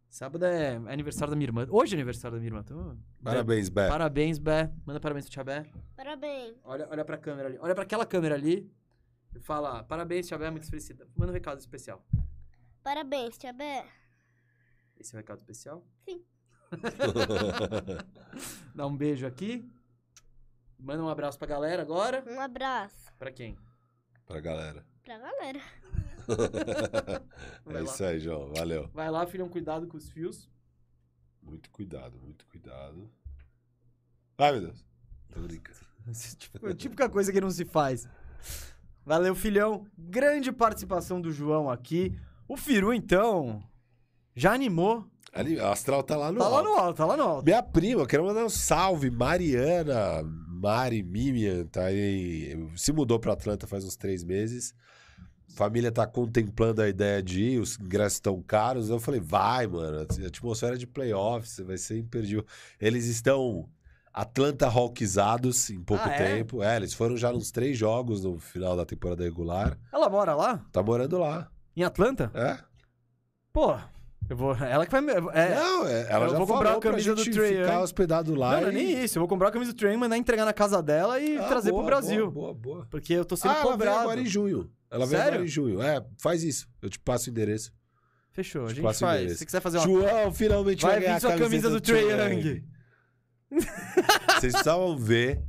Sábado 0.08 0.44
é 0.44 0.74
aniversário 0.92 1.30
da 1.30 1.36
minha 1.36 1.46
irmã. 1.46 1.66
Hoje 1.70 1.94
é 1.94 1.96
aniversário 1.96 2.36
da 2.36 2.40
minha 2.40 2.48
irmã. 2.48 2.60
Então, 2.60 2.98
Parabéns, 3.22 3.68
Bé. 3.68 3.88
Parabéns, 3.88 4.38
Bé. 4.38 4.70
Manda 4.84 5.00
parabéns 5.00 5.24
pro 5.24 5.32
Tia 5.32 5.44
Bé. 5.44 5.64
Parabéns. 5.96 6.54
Olha, 6.64 6.86
olha 6.90 7.04
pra 7.04 7.16
câmera 7.16 7.48
ali. 7.48 7.58
Olha 7.60 7.74
pra 7.74 7.84
aquela 7.84 8.04
câmera 8.04 8.34
ali. 8.34 8.70
E 9.34 9.40
fala, 9.40 9.82
parabéns, 9.84 10.26
Tia 10.28 10.36
Bé, 10.36 10.50
muito 10.50 10.68
felicidade. 10.68 11.10
Manda 11.16 11.32
um 11.32 11.34
recado 11.34 11.58
especial. 11.60 12.04
Parabéns, 12.82 13.38
Tia 13.38 13.52
Bé. 13.54 13.86
Esse 14.98 15.14
é 15.14 15.16
o 15.16 15.20
recado 15.20 15.38
especial? 15.38 15.82
Sim. 16.04 16.22
Dá 18.74 18.86
um 18.86 18.96
beijo 18.96 19.26
aqui. 19.26 19.70
Manda 20.78 21.02
um 21.02 21.08
abraço 21.08 21.38
pra 21.38 21.46
galera 21.46 21.82
agora. 21.82 22.24
Um 22.28 22.40
abraço 22.40 23.12
Pra 23.18 23.30
quem? 23.30 23.56
pra 24.26 24.40
galera. 24.40 24.84
pra 25.02 25.18
galera. 25.18 25.60
Vai 27.64 27.76
é 27.76 27.78
lá. 27.78 27.82
isso 27.84 28.04
aí, 28.04 28.18
João. 28.18 28.52
Valeu. 28.54 28.88
Vai 28.94 29.10
lá, 29.10 29.26
filhão, 29.26 29.48
cuidado 29.48 29.86
com 29.86 29.96
os 29.96 30.10
fios. 30.10 30.50
Muito 31.42 31.70
cuidado, 31.70 32.18
muito 32.18 32.46
cuidado. 32.46 33.10
Ai, 34.38 34.52
meu 34.52 34.60
Deus. 34.62 34.84
Tô 35.30 35.40
brincando. 35.40 35.78
tipo, 36.38 36.74
típica 36.74 37.08
coisa 37.08 37.32
que 37.32 37.40
não 37.40 37.50
se 37.50 37.64
faz. 37.64 38.08
Valeu, 39.04 39.34
filhão. 39.34 39.86
Grande 39.98 40.52
participação 40.52 41.20
do 41.20 41.32
João 41.32 41.68
aqui. 41.68 42.18
O 42.48 42.56
Firu, 42.56 42.92
então, 42.92 43.62
já 44.34 44.52
animou. 44.52 45.06
Ali, 45.32 45.58
a 45.58 45.70
Astral 45.72 46.02
tá 46.02 46.16
lá 46.16 46.30
no 46.30 46.38
Tá 46.38 46.48
lá 46.48 46.58
alto. 46.58 46.68
no 46.68 46.76
alto, 46.76 46.96
tá 46.96 47.06
lá 47.06 47.16
no 47.16 47.22
alto. 47.22 47.44
Minha 47.44 47.62
prima, 47.62 48.02
eu 48.02 48.06
quero 48.06 48.24
mandar 48.24 48.44
um 48.44 48.50
salve. 48.50 49.10
Mariana, 49.10 50.22
Mari 50.48 51.02
Mimian, 51.02 51.64
tá 51.66 51.84
aí. 51.84 52.54
Se 52.76 52.92
mudou 52.92 53.18
pra 53.18 53.32
Atlanta 53.32 53.66
faz 53.66 53.84
uns 53.84 53.96
três 53.96 54.22
meses. 54.22 54.74
Família 55.54 55.90
tá 55.92 56.06
contemplando 56.06 56.80
a 56.82 56.88
ideia 56.88 57.22
de 57.22 57.42
ir, 57.42 57.58
os 57.60 57.78
ingressos 57.78 58.14
estão 58.14 58.40
caros. 58.42 58.88
Eu 58.90 58.98
falei, 59.00 59.20
vai, 59.20 59.66
mano. 59.66 59.98
A 60.00 60.26
atmosfera 60.26 60.76
de 60.78 60.86
playoffs 60.86 61.58
vai 61.64 61.76
ser 61.78 61.98
imperdível. 61.98 62.44
Eles 62.80 63.06
estão 63.06 63.68
Atlanta 64.12 64.66
Hawksizados 64.66 65.68
em 65.70 65.80
pouco 65.82 66.04
Ah, 66.06 66.12
é? 66.12 66.36
tempo. 66.36 66.62
É, 66.62 66.76
eles 66.76 66.92
foram 66.94 67.16
já 67.16 67.32
nos 67.32 67.50
três 67.50 67.76
jogos 67.76 68.22
no 68.24 68.38
final 68.38 68.76
da 68.76 68.84
temporada 68.86 69.22
regular. 69.24 69.78
Ela 69.92 70.08
mora 70.08 70.34
lá? 70.34 70.64
Tá 70.72 70.82
morando 70.82 71.18
lá. 71.18 71.50
Em 71.76 71.82
Atlanta? 71.84 72.30
É? 72.34 72.58
Pô, 73.52 73.76
eu 74.30 74.36
vou. 74.36 74.54
Ela 74.64 74.86
que 74.86 74.92
vai. 74.92 75.00
É, 75.34 75.54
Não, 75.54 75.86
é, 75.86 76.06
ela 76.10 76.26
eu 76.26 76.30
já 76.30 76.36
vou 76.38 76.46
comprar 76.46 76.64
falou 76.70 76.78
a 76.78 76.80
camisa 76.80 77.14
do 77.14 77.22
gente 77.24 77.34
Trae 77.34 77.56
ficar 77.56 77.72
Young. 77.74 77.82
hospedado 77.82 78.34
lá. 78.34 78.52
não, 78.54 78.60
não 78.62 78.68
é 78.68 78.72
e- 78.72 78.74
nem 78.74 79.04
isso. 79.04 79.18
Eu 79.18 79.20
vou 79.20 79.28
comprar 79.28 79.48
a 79.48 79.50
camisa 79.50 79.72
do 79.72 79.76
Train, 79.76 79.96
mandar 79.96 80.16
entregar 80.16 80.44
na 80.44 80.52
casa 80.52 80.82
dela 80.82 81.20
e 81.20 81.36
Ah, 81.36 81.44
trazer 81.48 81.70
boa, 81.70 81.82
pro 81.82 81.86
Brasil. 81.90 82.30
Boa, 82.30 82.54
boa, 82.54 82.74
boa. 82.74 82.86
Porque 82.90 83.12
eu 83.12 83.24
tô 83.24 83.36
sendo 83.36 83.50
ah, 83.50 83.54
ela 83.54 83.62
veio 83.64 83.72
cobrado. 83.72 83.98
agora 84.00 84.20
em 84.20 84.26
junho. 84.26 84.70
Ela 84.90 85.06
Sério? 85.06 85.26
agora 85.26 85.44
em 85.44 85.48
junho. 85.48 85.82
É, 85.82 86.04
faz 86.20 86.42
isso. 86.42 86.66
Eu 86.80 86.88
te 86.88 86.98
passo 86.98 87.28
o 87.28 87.30
endereço. 87.30 87.72
Fechou, 88.32 88.64
a 88.64 88.68
Te 88.68 88.74
gente 88.76 88.82
passo 88.84 89.04
o 89.04 89.06
faz. 89.08 89.18
endereço. 89.20 89.38
Se 89.40 89.46
quiser 89.46 89.60
fazer 89.60 89.78
uma. 89.78 89.86
João, 89.86 90.32
finalmente 90.32 90.82
vai, 90.82 90.92
Vai 90.92 91.00
ganhar 91.00 91.14
vir 91.14 91.20
sua 91.20 91.34
a 91.34 91.38
camisa 91.38 91.68
do 91.70 91.80
Trae 91.80 92.04
Trae 92.06 92.34
Young. 92.34 92.64
Vocês 94.40 94.52
precisavam 94.52 94.96
ver 94.96 95.42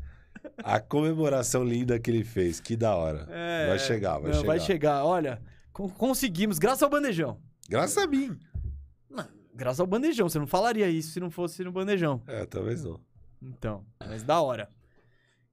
a 0.64 0.80
comemoração 0.80 1.64
linda 1.64 1.98
que 2.00 2.12
ele 2.12 2.24
fez. 2.24 2.60
Que 2.60 2.76
da 2.76 2.96
hora. 2.96 3.28
É, 3.32 3.68
Vai 3.70 3.80
chegar, 3.80 4.18
vai 4.20 4.32
não, 4.32 4.34
chegar. 4.34 4.48
Vai 4.48 4.60
chegar. 4.60 5.06
Olha, 5.06 5.42
con- 5.72 5.90
conseguimos, 5.90 6.60
graças 6.60 6.84
ao 6.84 6.90
bandejão. 6.90 7.40
Graças 7.70 7.98
a 7.98 8.06
mim. 8.08 8.38
Graças 9.56 9.80
ao 9.80 9.88
bandejão. 9.88 10.28
Você 10.30 10.40
não 10.40 10.48
falaria 10.48 10.90
isso 10.90 11.12
se 11.12 11.20
não 11.20 11.30
fosse 11.30 11.64
no 11.64 11.72
bandejão. 11.72 12.22
É, 12.28 12.46
talvez 12.46 12.84
não. 12.84 13.00
Então, 13.42 13.86
mas 14.00 14.24
da 14.24 14.42
hora. 14.42 14.70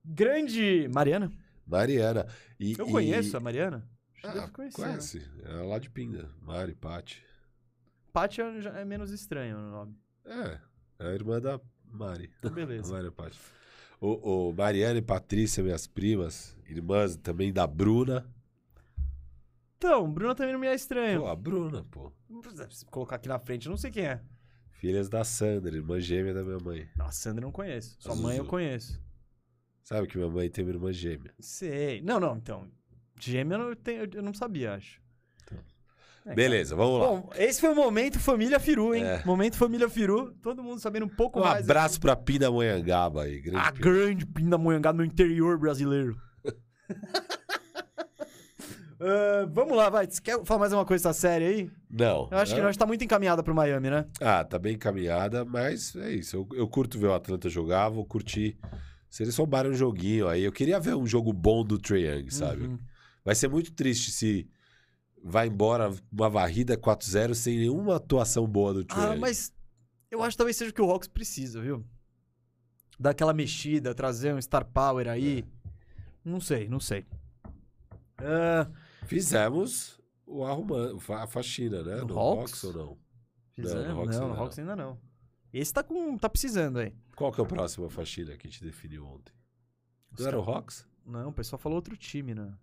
Grande 0.04 0.88
Mariana. 0.92 1.30
Mariana. 1.66 2.26
E, 2.58 2.74
Eu 2.78 2.88
e- 2.88 2.90
conheço 2.90 3.36
a 3.36 3.40
Mariana. 3.40 3.86
Que 4.14 4.26
Ah, 4.26 4.32
deve 4.32 4.48
conhecer. 4.52 4.80
Né? 4.80 4.86
conhece. 4.88 5.30
É 5.44 5.52
lá 5.62 5.78
de 5.78 5.90
Pinda. 5.90 6.28
Mari, 6.42 6.74
Pati. 6.74 7.22
Paty 8.12 8.40
é, 8.40 8.60
já 8.60 8.70
é 8.78 8.84
menos 8.84 9.10
estranho 9.10 9.56
o 9.58 9.70
nome. 9.70 9.96
É, 10.24 10.58
é 10.98 11.06
a 11.08 11.12
irmã 11.14 11.40
da 11.40 11.60
Mari. 11.84 12.30
Então, 12.38 12.50
beleza. 12.52 12.92
Mari 12.92 13.10
Pati. 13.10 13.38
O, 14.00 14.48
o 14.48 14.52
Mariana 14.54 14.98
e 14.98 15.02
Patrícia, 15.02 15.62
minhas 15.62 15.86
primas, 15.86 16.56
irmãs 16.68 17.16
também 17.16 17.52
da 17.52 17.66
Bruna. 17.66 18.26
Então, 19.82 20.12
Bruno 20.12 20.34
também 20.34 20.52
não 20.52 20.60
me 20.60 20.66
é 20.66 20.74
estranho. 20.74 21.22
Pô, 21.22 21.26
a 21.28 21.34
Bruna, 21.34 21.82
pô. 21.90 22.12
Se 22.68 22.84
colocar 22.84 23.16
aqui 23.16 23.26
na 23.30 23.38
frente, 23.38 23.64
eu 23.64 23.70
não 23.70 23.78
sei 23.78 23.90
quem 23.90 24.04
é. 24.04 24.20
Filhas 24.72 25.08
da 25.08 25.24
Sandra, 25.24 25.74
irmã 25.74 25.98
gêmea 25.98 26.34
da 26.34 26.44
minha 26.44 26.58
mãe. 26.58 26.86
Nossa, 26.98 27.18
Sandra 27.18 27.40
eu 27.40 27.46
não 27.46 27.50
conheço. 27.52 27.96
Sua 27.98 28.14
mãe 28.14 28.36
eu 28.36 28.44
conheço. 28.44 29.02
Sabe 29.82 30.06
que 30.06 30.18
minha 30.18 30.28
mãe 30.28 30.50
tem 30.50 30.62
uma 30.66 30.74
irmã 30.74 30.92
gêmea. 30.92 31.32
Sei. 31.40 32.02
Não, 32.02 32.20
não, 32.20 32.36
então. 32.36 32.70
Gêmea 33.18 33.56
eu, 33.56 33.74
tenho, 33.74 34.06
eu 34.12 34.22
não 34.22 34.34
sabia, 34.34 34.74
acho. 34.74 35.00
É, 36.26 36.34
Beleza, 36.34 36.76
vamos 36.76 37.00
lá. 37.00 37.06
Bom, 37.08 37.30
esse 37.36 37.58
foi 37.58 37.70
o 37.70 37.74
momento 37.74 38.20
Família 38.20 38.60
Firu, 38.60 38.94
hein? 38.94 39.02
É. 39.02 39.24
Momento 39.24 39.56
Família 39.56 39.88
Firu. 39.88 40.34
Todo 40.42 40.62
mundo 40.62 40.78
sabendo 40.78 41.06
um 41.06 41.08
pouco 41.08 41.40
um 41.40 41.42
mais. 41.42 41.64
abraço 41.64 41.98
pra 41.98 42.14
Pindamonhangaba 42.14 43.22
aí. 43.22 43.40
Grande 43.40 43.58
A 43.66 43.72
Pina. 43.72 43.82
grande 43.82 44.26
Pindamonhangaba 44.26 44.98
no 44.98 45.04
interior 45.06 45.58
brasileiro. 45.58 46.20
Ah, 49.00 49.46
vamos 49.50 49.76
lá, 49.76 49.88
vai. 49.88 50.06
Você 50.06 50.20
quer 50.20 50.44
falar 50.44 50.60
mais 50.60 50.72
uma 50.72 50.84
coisa 50.84 51.08
dessa 51.08 51.18
série 51.18 51.44
aí? 51.46 51.70
Não. 51.90 52.28
Eu 52.30 52.38
acho 52.38 52.52
que 52.54 52.60
é- 52.60 52.62
nós 52.62 52.76
tá 52.76 52.84
muito 52.84 53.02
encaminhada 53.02 53.42
pro 53.42 53.54
Miami, 53.54 53.88
né? 53.90 54.06
Ah, 54.20 54.44
tá 54.44 54.58
bem 54.58 54.74
encaminhada, 54.74 55.44
mas 55.44 55.96
é 55.96 56.12
isso. 56.12 56.36
Eu, 56.36 56.48
eu 56.52 56.68
curto 56.68 56.98
ver 56.98 57.06
o 57.06 57.14
Atlanta 57.14 57.48
jogar, 57.48 57.88
vou 57.88 58.04
curtir 58.04 58.58
Se 59.08 59.24
eles 59.24 59.36
roubarem 59.36 59.72
um 59.72 59.74
joguinho 59.74 60.28
aí, 60.28 60.44
eu 60.44 60.52
queria 60.52 60.78
ver 60.78 60.94
um 60.94 61.04
jogo 61.04 61.32
bom 61.32 61.64
do 61.64 61.78
Trae 61.80 62.04
Young, 62.06 62.30
sabe? 62.30 62.62
Uhum. 62.62 62.78
Vai 63.24 63.34
ser 63.34 63.48
muito 63.48 63.72
triste 63.72 64.12
se 64.12 64.48
vai 65.24 65.48
embora 65.48 65.90
uma 66.12 66.30
varrida 66.30 66.76
4-0 66.76 67.34
sem 67.34 67.58
nenhuma 67.58 67.96
atuação 67.96 68.46
boa 68.46 68.72
do 68.72 68.84
Trae 68.84 69.02
Ah, 69.04 69.08
Young. 69.14 69.18
mas 69.20 69.52
eu 70.12 70.22
acho 70.22 70.30
que 70.34 70.36
talvez 70.38 70.56
seja 70.56 70.70
o 70.70 70.74
que 70.74 70.80
o 70.80 70.88
Hawks 70.88 71.08
precisa, 71.08 71.60
viu? 71.60 71.84
Dar 73.00 73.10
aquela 73.10 73.32
mexida, 73.34 73.92
trazer 73.96 74.32
um 74.32 74.40
Star 74.40 74.64
Power 74.64 75.08
aí. 75.08 75.44
Não 76.24 76.40
sei, 76.40 76.68
não 76.68 76.78
sei. 76.78 77.04
Ah, 78.18 78.68
Fizemos 79.10 80.00
o 80.24 80.44
arrumando, 80.44 81.00
a 81.12 81.26
faxina, 81.26 81.82
né? 81.82 81.96
No 81.96 82.06
No 82.06 82.18
Hawks? 82.18 82.52
Hawks 82.52 82.64
ou 82.64 82.72
não? 82.72 82.98
fizemos. 83.50 83.88
no 83.88 83.94
Não, 83.94 84.00
Hawks 84.00 84.16
no 84.16 84.24
ainda 84.24 84.40
Hawks 84.40 84.58
ainda 84.60 84.76
não. 84.76 84.98
Esse 85.52 85.72
tá, 85.72 85.82
com, 85.82 86.16
tá 86.16 86.28
precisando 86.28 86.78
aí. 86.78 86.94
Qual 87.16 87.32
que 87.32 87.40
é 87.40 87.44
a 87.44 87.46
próxima 87.46 87.90
faxina 87.90 88.36
que 88.36 88.46
a 88.46 88.50
gente 88.50 88.62
definiu 88.62 89.04
ontem? 89.04 89.34
Os 90.12 90.20
Não 90.20 90.28
era 90.28 90.38
o 90.38 90.42
Hawks? 90.42 90.86
Não, 91.04 91.28
o 91.28 91.32
pessoal 91.32 91.58
falou 91.58 91.74
outro 91.74 91.96
time, 91.96 92.36
né? 92.36 92.54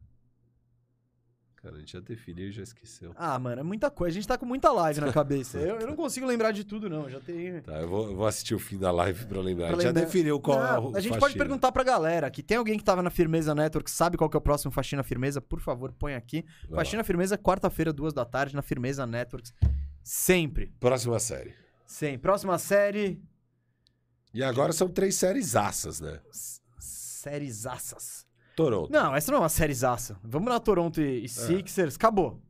Cara, 1.67 1.75
a 1.75 1.79
gente 1.79 1.91
já 1.93 1.99
definiu 1.99 2.47
e 2.47 2.51
já 2.51 2.63
esqueceu. 2.63 3.11
Ah, 3.15 3.37
mano, 3.37 3.59
é 3.59 3.63
muita 3.63 3.91
coisa. 3.91 4.13
A 4.13 4.19
gente 4.21 4.27
tá 4.27 4.37
com 4.37 4.45
muita 4.45 4.71
live 4.71 5.01
na 5.01 5.11
cabeça. 5.11 5.57
eu, 5.59 5.79
eu 5.81 5.87
não 5.87 5.95
consigo 5.95 6.25
lembrar 6.25 6.51
de 6.51 6.63
tudo, 6.63 6.89
não. 6.89 7.09
Já 7.09 7.19
tem. 7.19 7.59
Tá, 7.61 7.73
eu 7.81 7.87
vou, 7.89 8.09
eu 8.09 8.15
vou 8.15 8.25
assistir 8.25 8.55
o 8.55 8.59
fim 8.59 8.77
da 8.77 8.91
live 8.91 9.25
pra 9.25 9.41
lembrar. 9.41 9.67
Pra 9.67 9.75
a 9.75 9.79
gente 9.79 9.87
lembrar. 9.87 9.99
já 10.01 10.05
definiu 10.05 10.39
qual 10.39 10.57
é 10.57 10.61
Não, 10.61 10.67
a 10.67 10.97
a 10.97 10.99
gente 11.01 11.09
faxina. 11.09 11.19
pode 11.19 11.37
perguntar 11.37 11.71
pra 11.71 11.83
galera 11.83 12.29
que 12.31 12.41
tem 12.43 12.57
alguém 12.57 12.77
que 12.77 12.83
tava 12.83 13.01
na 13.03 13.09
Firmeza 13.09 13.53
Network, 13.55 13.89
sabe 13.89 14.17
qual 14.17 14.29
que 14.29 14.37
é 14.37 14.39
o 14.39 14.41
próximo 14.41 14.71
Faxina 14.71 15.03
Firmeza? 15.03 15.41
Por 15.41 15.59
favor, 15.59 15.91
põe 15.91 16.13
aqui. 16.15 16.45
Vai 16.63 16.71
lá. 16.71 16.75
Faxina 16.77 17.03
Firmeza, 17.03 17.37
quarta-feira, 17.37 17.91
duas 17.91 18.13
da 18.13 18.23
tarde, 18.25 18.55
na 18.55 18.61
Firmeza 18.61 19.05
Networks. 19.05 19.53
Sempre. 20.03 20.73
Próxima 20.79 21.19
série. 21.19 21.53
Sempre. 21.85 22.19
Próxima 22.19 22.57
série. 22.57 23.21
E 24.33 24.43
agora 24.43 24.71
são 24.73 24.87
três 24.87 25.15
séries 25.15 25.55
aças, 25.55 25.99
né? 25.99 26.19
s- 26.29 26.61
Séries 26.79 27.65
aças. 27.65 28.26
Toronto. 28.57 28.91
Não, 28.91 29.15
essa 29.15 29.31
não 29.31 29.37
é 29.37 29.41
uma 29.43 29.49
série 29.49 29.73
aça. 29.85 30.17
Vamos 30.23 30.49
na 30.49 30.59
Toronto 30.59 30.99
e, 30.99 31.23
e 31.25 31.29
Sixers. 31.29 31.95
Acabou. 31.95 32.41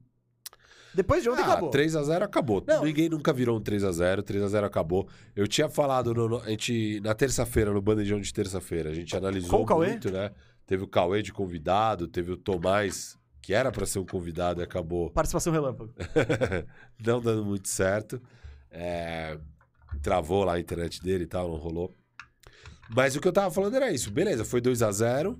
Depois 0.95 1.21
de 1.21 1.29
ontem, 1.29 1.41
Ah, 1.43 1.47
acabou. 1.51 1.69
3x0 1.69 2.21
acabou. 2.23 2.63
Não. 2.65 2.83
Ninguém 2.85 3.09
nunca 3.09 3.31
virou 3.33 3.57
um 3.57 3.61
3x0. 3.61 4.23
3x0 4.23 4.63
acabou. 4.63 5.07
Eu 5.35 5.45
tinha 5.47 5.69
falado 5.69 6.13
no- 6.13 6.29
no- 6.29 6.37
a 6.41 6.49
gente, 6.49 6.99
na 7.01 7.13
terça-feira, 7.13 7.71
no 7.71 7.81
bandejão 7.81 8.19
de 8.21 8.33
terça-feira, 8.33 8.89
a 8.89 8.93
gente 8.93 9.15
analisou 9.15 9.49
Com 9.59 9.63
o 9.63 9.65
Cauê? 9.65 9.89
muito, 9.89 10.09
né? 10.09 10.31
Teve 10.65 10.83
o 10.83 10.87
Cauê 10.87 11.21
de 11.21 11.31
convidado, 11.33 12.07
teve 12.07 12.31
o 12.31 12.37
Tomás, 12.37 13.15
que 13.41 13.53
era 13.53 13.69
pra 13.71 13.85
ser 13.85 13.99
um 13.99 14.05
convidado 14.05 14.61
e 14.61 14.63
acabou 14.63 15.11
Participação 15.11 15.51
relâmpago. 15.53 15.93
não 17.05 17.21
dando 17.21 17.45
muito 17.45 17.67
certo. 17.67 18.19
É, 18.71 19.37
Travou 20.01 20.43
lá 20.45 20.53
a 20.53 20.59
internet 20.59 21.01
dele 21.03 21.25
e 21.25 21.27
tal, 21.27 21.47
não 21.49 21.57
rolou. 21.57 21.93
Mas 22.89 23.15
o 23.15 23.19
que 23.21 23.27
eu 23.27 23.33
tava 23.33 23.51
falando 23.53 23.75
era 23.75 23.91
isso. 23.91 24.09
Beleza, 24.09 24.43
foi 24.45 24.61
2 24.61 24.81
a 24.81 24.91
0 24.91 25.37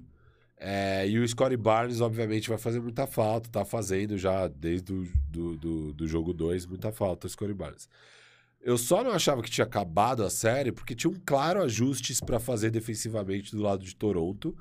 é, 0.58 1.08
E 1.08 1.20
o 1.20 1.28
Scottie 1.28 1.56
Barnes, 1.58 2.02
obviamente, 2.02 2.50
vai 2.50 2.58
fazer 2.58 2.80
muita 2.82 3.06
falta. 3.08 3.50
Tá 3.50 3.64
fazendo 3.66 4.18
já 4.18 4.48
desde 4.48 4.92
o 4.94 5.08
do, 5.30 5.56
do, 5.58 5.94
do 5.94 6.08
jogo 6.08 6.34
2 6.34 6.66
muita 6.66 6.92
falta 6.92 7.28
o 7.28 7.30
Scottie 7.30 7.54
Barnes. 7.54 7.88
Eu 8.60 8.78
só 8.78 9.04
não 9.04 9.12
achava 9.12 9.42
que 9.44 9.50
tinha 9.52 9.66
acabado 9.66 10.24
a 10.24 10.30
série 10.30 10.72
porque 10.72 10.96
tinha 10.96 11.12
um 11.12 11.22
claro 11.26 11.62
ajustes 11.62 12.20
pra 12.20 12.40
fazer 12.40 12.70
defensivamente 12.72 13.56
do 13.56 13.62
lado 13.62 13.84
de 13.84 13.96
Toronto 13.96 14.58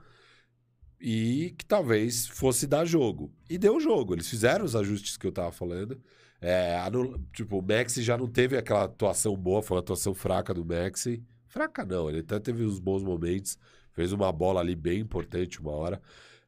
e 1.00 1.54
que 1.58 1.64
talvez 1.64 2.26
fosse 2.26 2.66
dar 2.66 2.84
jogo. 2.84 3.32
E 3.48 3.58
deu 3.58 3.80
jogo. 3.80 4.14
Eles 4.14 4.28
fizeram 4.28 4.64
os 4.64 4.76
ajustes 4.76 5.16
que 5.16 5.26
eu 5.26 5.32
tava 5.32 5.50
falando. 5.52 6.00
É, 6.40 6.78
anul- 6.80 7.18
tipo, 7.32 7.58
o 7.58 7.62
Maxi 7.62 8.02
já 8.02 8.16
não 8.16 8.28
teve 8.28 8.56
aquela 8.56 8.84
atuação 8.84 9.36
boa, 9.36 9.62
foi 9.62 9.76
uma 9.76 9.80
atuação 9.80 10.14
fraca 10.14 10.52
do 10.54 10.64
Maxi. 10.64 11.22
Fraca 11.48 11.84
não, 11.84 12.08
ele 12.10 12.20
até 12.20 12.38
teve 12.38 12.64
uns 12.64 12.78
bons 12.78 13.02
momentos. 13.02 13.58
Fez 13.96 14.12
uma 14.12 14.30
bola 14.30 14.60
ali 14.60 14.76
bem 14.76 15.00
importante 15.00 15.58
uma 15.58 15.72
hora. 15.72 16.02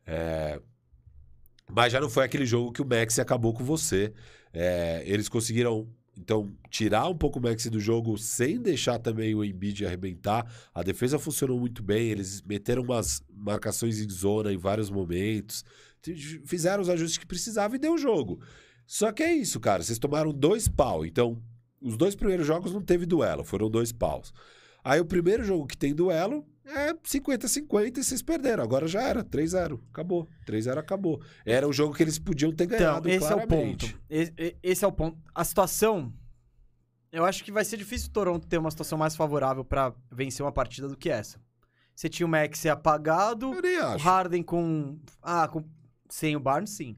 É, 0.07 0.61
mas 1.73 1.91
já 1.91 1.99
não 1.99 2.11
foi 2.11 2.27
aquele 2.27 2.45
jogo 2.45 2.73
que 2.73 2.83
o 2.83 2.87
Maxi 2.87 3.23
acabou 3.23 3.55
com 3.55 3.65
você. 3.65 4.12
É, 4.53 5.03
eles 5.07 5.31
conseguiram, 5.31 5.89
então, 6.15 6.55
tirar 6.69 7.09
um 7.09 7.16
pouco 7.16 7.39
o 7.39 7.43
Maxi 7.43 7.70
do 7.70 7.81
jogo 7.81 8.19
sem 8.19 8.61
deixar 8.61 8.99
também 8.99 9.35
o 9.35 9.43
Embiid 9.43 9.87
arrebentar. 9.87 10.47
A 10.75 10.83
defesa 10.83 11.19
funcionou 11.19 11.59
muito 11.59 11.83
bem, 11.83 12.11
eles 12.11 12.43
meteram 12.43 12.83
umas 12.83 13.23
marcações 13.35 13.99
em 13.99 14.11
zona 14.11 14.53
em 14.53 14.59
vários 14.59 14.91
momentos. 14.91 15.65
Fizeram 16.45 16.83
os 16.83 16.91
ajustes 16.91 17.16
que 17.16 17.27
precisavam 17.27 17.77
e 17.77 17.79
deu 17.79 17.95
o 17.95 17.99
jogo. 17.99 18.41
Só 18.87 19.11
que 19.11 19.23
é 19.23 19.33
isso, 19.33 19.59
cara. 19.59 19.83
Vocês 19.83 19.99
tomaram 19.99 20.35
dois 20.35 20.69
pau. 20.69 21.07
Então, 21.07 21.43
os 21.81 21.97
dois 21.97 22.15
primeiros 22.15 22.47
jogos 22.47 22.75
não 22.75 22.83
teve 22.83 23.07
duelo, 23.07 23.43
foram 23.43 23.70
dois 23.70 23.91
paus. 23.91 24.35
Aí 24.85 25.01
o 25.01 25.05
primeiro 25.07 25.45
jogo 25.45 25.66
que 25.66 25.77
tem 25.77 25.95
duelo 25.95 26.47
é 26.70 26.95
50-50 26.95 27.99
e 27.99 28.05
vocês 28.05 28.23
perderam. 28.23 28.62
Agora 28.62 28.86
já 28.86 29.03
era, 29.03 29.24
3-0. 29.24 29.81
Acabou. 29.90 30.28
3-0 30.47 30.78
acabou. 30.78 31.20
Era 31.45 31.66
o 31.69 31.73
jogo 31.73 31.95
que 31.95 32.03
eles 32.03 32.19
podiam 32.19 32.53
ter 32.53 32.65
Então, 32.65 32.78
ganhado, 32.78 33.09
esse 33.09 33.24
é 33.24 33.35
o 33.35 33.47
claramente. 33.47 33.93
ponto. 33.95 34.01
Esse 34.62 34.85
é 34.85 34.89
o 34.89 34.93
ponto. 34.93 35.19
A 35.35 35.45
situação. 35.45 36.12
Eu 37.11 37.24
acho 37.24 37.43
que 37.43 37.51
vai 37.51 37.65
ser 37.65 37.77
difícil 37.78 38.09
o 38.09 38.12
Toronto 38.12 38.47
ter 38.47 38.59
uma 38.59 38.70
situação 38.70 38.99
mais 38.99 39.16
favorável 39.16 39.65
pra 39.65 39.95
vencer 40.12 40.45
uma 40.45 40.53
partida 40.53 40.86
do 40.89 40.97
que 40.97 41.09
essa. 41.09 41.40
Você 41.95 42.09
tinha 42.09 42.27
o 42.27 42.28
Max 42.28 42.65
apagado, 42.66 43.55
Eu 43.55 43.62
nem 43.62 43.78
o. 43.81 43.97
Harden 43.97 44.43
com. 44.43 44.99
Ah, 45.23 45.49
com. 45.49 45.65
Sem 46.11 46.36
o 46.36 46.40
Barnes, 46.40 46.70
sim. 46.70 46.97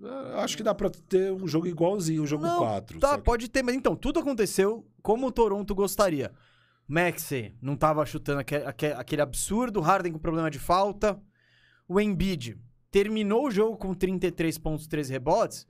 Eu 0.00 0.38
Acho 0.38 0.56
que 0.56 0.62
dá 0.62 0.74
pra 0.74 0.88
ter 0.90 1.32
um 1.32 1.46
jogo 1.46 1.66
igualzinho, 1.66 2.22
o 2.22 2.26
jogo 2.26 2.44
Não, 2.44 2.58
4. 2.58 2.98
Tá, 3.00 3.16
que- 3.18 3.24
pode 3.24 3.48
ter, 3.48 3.62
mas 3.62 3.74
então, 3.74 3.96
tudo 3.96 4.20
aconteceu 4.20 4.86
como 5.02 5.26
o 5.26 5.32
Toronto 5.32 5.74
gostaria. 5.74 6.32
Maxey 6.88 7.54
não 7.60 7.76
tava 7.76 8.04
chutando 8.06 8.40
aque- 8.40 8.56
aque- 8.56 8.86
aquele 8.92 9.22
absurdo, 9.22 9.80
Harden 9.80 10.12
com 10.12 10.18
problema 10.18 10.50
de 10.50 10.58
falta. 10.58 11.20
O 11.86 12.00
Embiid 12.00 12.58
terminou 12.90 13.46
o 13.46 13.50
jogo 13.50 13.76
com 13.76 13.92
33 13.94 14.56
pontos, 14.58 14.86
13 14.86 15.12
rebotes, 15.12 15.66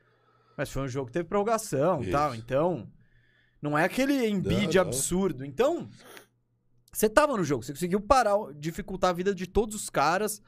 mas 0.57 0.71
foi 0.71 0.83
um 0.83 0.89
jogo 0.89 1.07
que 1.09 1.13
teve 1.13 1.29
prorrogação 1.29 2.03
e 2.03 2.11
tal, 2.13 2.35
então 2.35 2.89
não 3.61 3.77
é 3.77 3.85
aquele 3.85 4.29
Embiid 4.29 4.77
Não, 4.77 4.83
não. 4.85 4.89
absurdo. 4.89 5.45
Então, 5.45 5.89
você 6.93 7.09
tava 7.09 7.37
no 7.37 7.43
jogo, 7.45 7.65
você 7.65 7.73
conseguiu 7.73 8.01
parar, 8.01 8.37
dificultar 8.57 9.11
a 9.11 9.13
vida 9.13 9.35
de 9.35 9.47
todos 9.47 9.75
os 9.75 9.91
caras. 9.91 10.41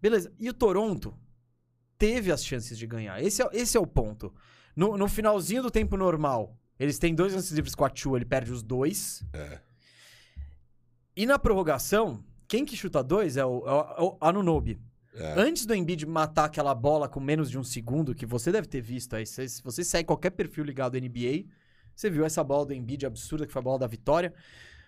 Beleza. 0.00 0.32
E 0.38 0.48
o 0.48 0.54
Toronto 0.54 1.14
teve 1.98 2.32
as 2.32 2.44
chances 2.44 2.78
de 2.78 2.86
ganhar. 2.86 3.22
Esse 3.22 3.42
é, 3.42 3.48
esse 3.52 3.76
é 3.76 3.80
o 3.80 3.86
ponto. 3.86 4.32
No, 4.74 4.96
no 4.96 5.08
finalzinho 5.08 5.62
do 5.62 5.70
tempo 5.70 5.96
normal, 5.96 6.56
eles 6.78 6.98
têm 6.98 7.14
dois 7.14 7.34
lances 7.34 7.50
livres 7.52 7.74
com 7.74 7.84
a 7.84 7.90
Chu, 7.94 8.16
ele 8.16 8.24
perde 8.24 8.52
os 8.52 8.62
dois. 8.62 9.22
É. 9.32 9.58
E 11.18 11.26
na 11.26 11.36
prorrogação, 11.38 12.22
quem 12.46 12.64
que 12.64 12.76
chuta 12.76 13.02
dois 13.02 13.36
é 13.36 13.44
o, 13.44 13.66
é 13.66 14.02
o, 14.02 14.12
é 14.22 14.28
Anunobi. 14.28 14.78
É. 15.14 15.34
Antes 15.36 15.66
do 15.66 15.74
Embiid 15.74 16.06
matar 16.06 16.44
aquela 16.44 16.72
bola 16.72 17.08
com 17.08 17.18
menos 17.18 17.50
de 17.50 17.58
um 17.58 17.64
segundo, 17.64 18.14
que 18.14 18.24
você 18.24 18.52
deve 18.52 18.68
ter 18.68 18.80
visto 18.80 19.16
aí, 19.16 19.26
se 19.26 19.48
se 19.48 19.60
você 19.64 19.82
segue 19.82 20.06
qualquer 20.06 20.30
perfil 20.30 20.62
ligado 20.62 20.96
à 20.96 21.00
NBA, 21.00 21.46
você 21.92 22.08
viu 22.08 22.24
essa 22.24 22.44
bola 22.44 22.66
do 22.66 22.72
Embiid 22.72 23.04
absurda, 23.04 23.44
que 23.44 23.52
foi 23.52 23.58
a 23.58 23.62
bola 23.64 23.80
da 23.80 23.86
vitória. 23.88 24.32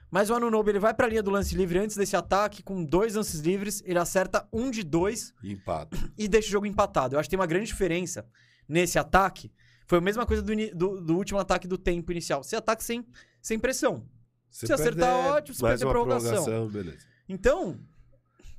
Mas 0.08 0.30
o 0.30 0.34
Anunobi, 0.34 0.70
ele 0.70 0.78
vai 0.78 0.94
pra 0.94 1.08
linha 1.08 1.22
do 1.22 1.30
lance 1.32 1.54
livre 1.56 1.78
antes 1.80 1.96
desse 1.96 2.14
ataque, 2.14 2.62
com 2.62 2.84
dois 2.84 3.16
lances 3.16 3.40
livres, 3.40 3.82
ele 3.84 3.98
acerta 3.98 4.46
um 4.52 4.70
de 4.70 4.84
dois, 4.84 5.34
Empata. 5.42 5.96
e 6.16 6.28
deixa 6.28 6.46
o 6.48 6.52
jogo 6.52 6.66
empatado. 6.66 7.16
Eu 7.16 7.20
acho 7.20 7.28
que 7.28 7.30
tem 7.30 7.38
uma 7.40 7.46
grande 7.46 7.66
diferença 7.66 8.24
nesse 8.68 8.98
ataque. 9.00 9.50
Foi 9.86 9.98
a 9.98 10.00
mesma 10.00 10.24
coisa 10.26 10.42
do, 10.42 10.52
do- 10.76 11.00
do 11.00 11.16
último 11.16 11.40
ataque 11.40 11.66
do 11.66 11.76
tempo 11.76 12.12
inicial. 12.12 12.44
Você 12.44 12.54
ataca 12.54 12.82
sem, 12.82 13.04
sem 13.42 13.58
pressão. 13.58 14.04
Se 14.50 14.66
Se 14.66 14.72
acertar, 14.72 15.14
perder, 15.22 15.30
ótimo, 15.36 15.54
se 15.54 15.62
perder, 15.62 15.84
uma 15.84 15.92
prorrogação. 15.92 16.68
beleza. 16.68 16.98
Então, 17.28 17.78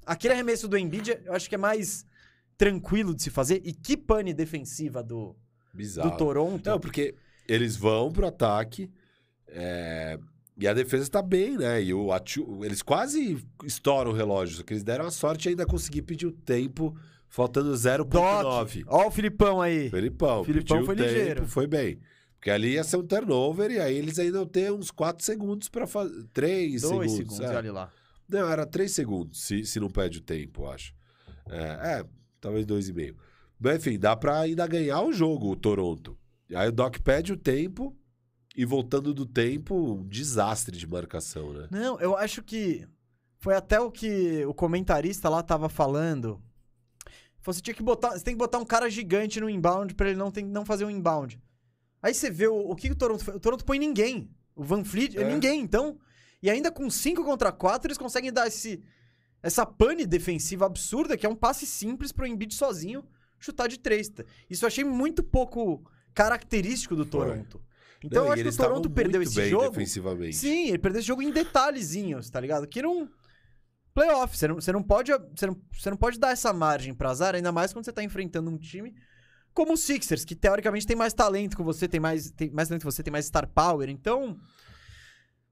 aquele 0.06 0.34
arremesso 0.34 0.68
do 0.68 0.78
Embiid, 0.78 1.20
eu 1.26 1.34
acho 1.34 1.50
que 1.50 1.56
é 1.56 1.58
mais 1.58 2.06
tranquilo 2.58 3.14
de 3.14 3.24
se 3.24 3.30
fazer. 3.30 3.62
E 3.66 3.74
que 3.74 3.98
pane 3.98 4.34
defensiva 4.34 5.04
do, 5.04 5.36
Bizarro. 5.74 6.12
do 6.12 6.18
Toronto. 6.18 6.70
Não, 6.70 6.80
porque 6.80 7.14
eles 7.48 7.76
vão 7.76 8.12
pro 8.12 8.26
ataque 8.28 8.90
é, 9.48 10.18
e 10.58 10.68
a 10.68 10.74
defesa 10.74 11.04
está 11.04 11.22
bem, 11.22 11.58
né? 11.58 11.84
E 11.84 11.94
o 11.94 12.12
Atu- 12.14 12.64
eles 12.64 12.82
quase 12.82 13.44
estouram 13.66 14.12
o 14.12 14.14
relógio, 14.14 14.58
só 14.58 14.64
que 14.64 14.74
eles 14.74 14.84
deram 14.84 15.06
a 15.06 15.12
sorte 15.12 15.50
ainda 15.50 15.66
conseguir 15.66 16.04
pedir 16.04 16.28
o 16.28 16.32
tempo, 16.32 16.96
faltando 17.28 17.72
0.9. 17.74 18.06
Doc, 18.06 18.70
ó 18.88 19.08
o 19.08 19.12
Filipão 19.12 19.60
aí. 19.62 19.90
Filipão 19.90 20.46
pediu 20.46 20.64
foi 20.86 20.96
o 20.96 20.98
tempo, 20.98 21.02
ligeiro. 21.10 21.48
foi 21.48 21.68
bem. 21.68 22.00
Porque 22.42 22.50
ali 22.50 22.74
ia 22.74 22.84
ser 22.84 22.98
um 22.98 23.06
turnover 23.06 23.70
e 23.70 23.80
aí 23.80 23.96
eles 23.96 24.18
ainda 24.18 24.44
ter 24.48 24.72
uns 24.72 24.90
4 24.90 25.24
segundos 25.24 25.70
para 25.70 25.86
fazer. 25.86 26.26
3 26.34 26.82
Dois 26.82 27.12
segundos. 27.12 27.36
segundos, 27.36 27.40
é. 27.40 27.56
olha 27.56 27.72
lá. 27.72 27.92
Não, 28.28 28.50
era 28.50 28.66
3 28.66 28.92
segundos, 28.92 29.44
se, 29.44 29.64
se 29.64 29.80
não 29.80 29.92
perde 29.92 30.18
o 30.18 30.22
tempo, 30.24 30.64
eu 30.64 30.72
acho. 30.72 30.92
É, 31.48 32.00
é 32.00 32.06
talvez 32.40 32.66
2,5. 32.66 33.16
Mas 33.60 33.76
enfim, 33.76 34.00
dá 34.00 34.16
pra 34.16 34.40
ainda 34.40 34.66
ganhar 34.66 35.04
o 35.04 35.14
jogo, 35.14 35.52
o 35.52 35.56
Toronto. 35.56 36.18
Aí 36.56 36.68
o 36.68 36.72
Doc 36.72 36.98
pede 37.04 37.32
o 37.32 37.38
tempo 37.38 37.96
e 38.58 38.66
voltando 38.66 39.14
do 39.14 39.28
tempo, 39.28 39.76
um 39.76 40.08
desastre 40.08 40.76
de 40.76 40.88
marcação, 40.88 41.54
né? 41.54 41.68
Não, 41.70 42.00
eu 42.00 42.18
acho 42.18 42.42
que 42.42 42.88
foi 43.38 43.54
até 43.54 43.80
o 43.80 43.92
que 43.92 44.44
o 44.48 44.54
comentarista 44.56 45.30
lá 45.30 45.44
tava 45.44 45.70
falando. 45.70 46.42
Você 47.44 47.62
tinha 47.62 47.76
que 47.76 47.84
botar, 47.84 48.18
você 48.18 48.24
tem 48.24 48.34
que 48.34 48.40
botar 48.40 48.58
um 48.58 48.66
cara 48.66 48.90
gigante 48.90 49.40
no 49.40 49.48
inbound 49.48 49.94
pra 49.94 50.10
ele 50.10 50.18
não, 50.18 50.32
tem, 50.32 50.44
não 50.44 50.66
fazer 50.66 50.86
um 50.86 50.90
inbound. 50.90 51.40
Aí 52.02 52.14
você 52.14 52.30
vê 52.32 52.48
o, 52.48 52.56
o 52.56 52.76
que 52.76 52.90
o 52.92 52.96
Toronto 52.96 53.24
fez. 53.24 53.38
O 53.38 53.40
Toronto 53.40 53.64
põe 53.66 53.78
ninguém. 53.78 54.30
O 54.56 54.64
Van 54.64 54.84
Fleet, 54.84 55.16
é. 55.18 55.24
Ninguém. 55.24 55.62
Então, 55.62 55.98
E 56.42 56.50
ainda 56.50 56.72
com 56.72 56.90
5 56.90 57.24
contra 57.24 57.52
4, 57.52 57.88
eles 57.88 57.98
conseguem 57.98 58.32
dar 58.34 58.48
esse, 58.48 58.84
essa 59.44 59.66
pane 59.66 60.06
defensiva 60.06 60.66
absurda, 60.66 61.16
que 61.16 61.26
é 61.26 61.30
um 61.30 61.36
passe 61.36 61.66
simples 61.66 62.12
pro 62.12 62.26
Embiid 62.26 62.54
sozinho 62.54 63.04
chutar 63.40 63.68
de 63.68 63.78
3. 63.80 64.12
Isso 64.50 64.66
eu 64.66 64.68
achei 64.68 64.84
muito 64.84 65.24
pouco 65.24 65.84
característico 66.14 66.96
do 66.96 67.04
Foi. 67.06 67.12
Toronto. 67.28 67.62
Então 68.04 68.24
Não, 68.24 68.28
eu 68.28 68.34
acho 68.34 68.44
que 68.44 68.50
o 68.50 68.58
Toronto 68.58 68.90
perdeu 68.90 69.22
esse 69.22 69.50
jogo. 69.50 69.70
defensivamente. 69.70 70.36
Sim, 70.36 70.70
ele 70.70 70.80
perdeu 70.80 71.00
esse 71.00 71.08
jogo 71.08 71.22
em 71.22 71.32
detalhezinhos, 71.32 72.30
tá 72.30 72.40
ligado? 72.40 72.68
Que 72.68 72.82
não. 72.82 73.08
Playoff, 73.94 74.38
você 74.38 74.48
não, 74.48 74.56
você 74.56 74.72
não 74.72 74.82
pode. 74.82 75.12
Você 75.36 75.46
não, 75.46 75.62
você 75.72 75.90
não 75.90 75.98
pode 75.98 76.20
dar 76.20 76.32
essa 76.32 76.52
margem 76.54 76.94
pra 76.94 77.10
azar, 77.12 77.36
ainda 77.36 77.52
mais 77.52 77.74
quando 77.74 77.86
você 77.86 77.92
tá 77.92 78.02
enfrentando 78.04 78.50
um 78.50 78.58
time 78.58 78.96
como 79.54 79.74
o 79.74 79.78
Sixers, 79.78 80.24
que 80.26 80.36
teoricamente 80.36 80.86
tem 80.88 80.96
mais 80.96 81.14
talento 81.14 81.56
que 81.58 81.64
você, 81.64 81.88
tem 81.88 82.00
mais, 82.00 82.32
tem 82.32 82.50
mais 82.50 82.68
talento 82.70 82.82
que 82.82 82.92
você, 82.92 83.04
tem 83.04 83.12
mais 83.12 83.26
star 83.26 83.48
power, 83.48 83.90
então. 83.90 84.38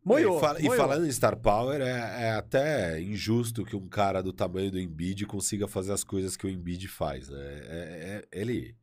Moiou. 0.04 0.36
É, 0.36 0.38
e, 0.38 0.42
fala- 0.42 0.60
e 0.62 0.78
falando 0.78 1.06
em 1.06 1.12
Star 1.12 1.36
Power, 1.38 1.82
é, 1.82 2.28
é 2.28 2.32
até 2.32 3.02
injusto 3.02 3.66
que 3.66 3.76
um 3.76 3.88
cara 3.88 4.24
do 4.24 4.32
tamanho 4.32 4.72
do 4.72 4.80
Embiid 4.80 5.26
consiga 5.26 5.68
fazer 5.68 5.92
as 5.92 6.04
coisas 6.04 6.38
que 6.38 6.48
o 6.48 6.50
Embiid 6.50 6.88
faz, 6.88 7.28
né? 7.30 7.38
É- 7.40 8.24
é- 8.32 8.40
ele, 8.40 8.76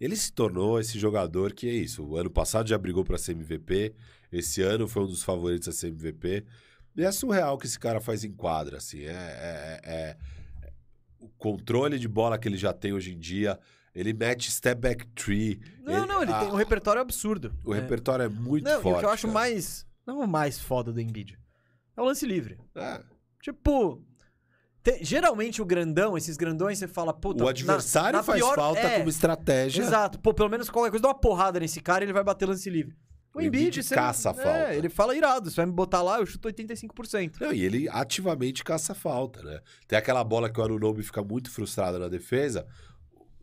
ele 0.00 0.16
se 0.16 0.32
tornou 0.32 0.80
esse 0.80 0.98
jogador 0.98 1.52
que 1.52 1.68
é 1.68 1.72
isso. 1.72 2.04
O 2.04 2.16
ano 2.16 2.28
passado 2.28 2.68
já 2.68 2.76
brigou 2.76 3.04
para 3.04 3.16
ser 3.16 3.32
MVP, 3.32 3.94
esse 4.32 4.60
ano 4.60 4.88
foi 4.88 5.04
um 5.04 5.06
dos 5.06 5.22
favoritos 5.22 5.68
a 5.68 5.72
ser 5.72 5.88
MVP. 5.88 6.44
E 6.96 7.04
é 7.04 7.12
surreal 7.12 7.56
que 7.56 7.66
esse 7.66 7.78
cara 7.78 8.00
faz 8.00 8.24
em 8.24 8.32
quadra, 8.32 8.78
assim. 8.78 9.04
É, 9.04 9.12
é- 9.12 9.80
é- 9.84 9.90
é- 9.94 10.16
o 11.20 11.28
controle 11.38 11.98
de 11.98 12.08
bola 12.08 12.36
que 12.36 12.48
ele 12.48 12.58
já 12.58 12.72
tem 12.72 12.92
hoje 12.92 13.12
em 13.14 13.18
dia. 13.18 13.58
Ele 13.98 14.12
mete 14.12 14.50
step 14.50 14.80
back 14.80 15.06
tree. 15.08 15.60
Não, 15.82 16.06
não, 16.06 16.22
ele 16.22 16.32
a- 16.32 16.38
tem 16.40 16.48
um 16.48 16.54
repertório 16.54 17.00
absurdo. 17.02 17.52
O 17.64 17.74
É. 17.74 17.80
repertório 17.80 18.24
é 18.24 18.28
muito 18.28 18.64
Não, 18.64 18.80
forte. 18.80 18.86
e 18.86 18.96
o 18.96 18.98
que 19.00 19.04
eu 19.06 19.10
acho 19.10 19.26
cara. 19.26 19.34
mais. 19.34 19.86
Não 20.06 20.20
o 20.20 20.26
mais 20.28 20.58
foda 20.60 20.92
do 20.92 21.00
Embiid. 21.00 21.38
É 21.96 22.00
o 22.00 22.04
lance 22.04 22.24
livre. 22.26 22.58
É. 22.76 23.00
Tipo. 23.42 24.02
te- 24.82 25.02
geralmente 25.04 25.60
o 25.60 25.64
grandão, 25.66 26.16
esses 26.16 26.36
grandões, 26.36 26.78
você 26.78 26.86
fala, 26.88 27.12
puta. 27.12 27.42
O 27.42 27.44
na- 27.46 27.50
adversário 27.50 28.16
na 28.18 28.22
faz 28.22 28.38
pior- 28.40 28.54
falta 28.54 28.80
é, 28.80 28.98
como 28.98 29.08
estratégia. 29.10 29.82
Exato. 29.82 30.18
Pô, 30.20 30.32
pelo 30.32 30.48
menos 30.48 30.70
qualquer 30.70 30.90
coisa, 30.90 31.02
dá 31.02 31.08
uma 31.08 31.14
porrada 31.20 31.58
nesse 31.60 31.80
cara 31.80 32.04
ele 32.04 32.12
vai 32.12 32.22
bater 32.24 32.46
lance 32.46 32.70
livre. 32.70 32.96
O, 33.34 33.40
Embiid, 33.42 33.82
você 33.82 33.94
caça 33.94 34.30
a 34.30 34.32
é, 34.32 34.34
falta. 34.36 34.74
ele 34.74 34.88
fala 34.88 35.14
irado, 35.14 35.50
você 35.50 35.56
vai 35.56 35.66
me 35.66 35.72
botar 35.72 36.00
lá, 36.02 36.18
eu 36.18 36.26
chuto 36.26 36.48
85%. 36.48 37.38
Não, 37.40 37.52
e 37.52 37.62
ele 37.62 37.88
ativamente 37.90 38.64
caça 38.64 38.94
falta, 38.94 39.42
né? 39.42 39.60
Tem 39.86 39.98
aquela 39.98 40.24
bola 40.24 40.48
que 40.50 40.58
o 40.58 40.64
Anunobi 40.64 41.02
fica 41.02 41.22
muito 41.22 41.50
frustrado 41.50 41.98
na 41.98 42.08
defesa. 42.08 42.66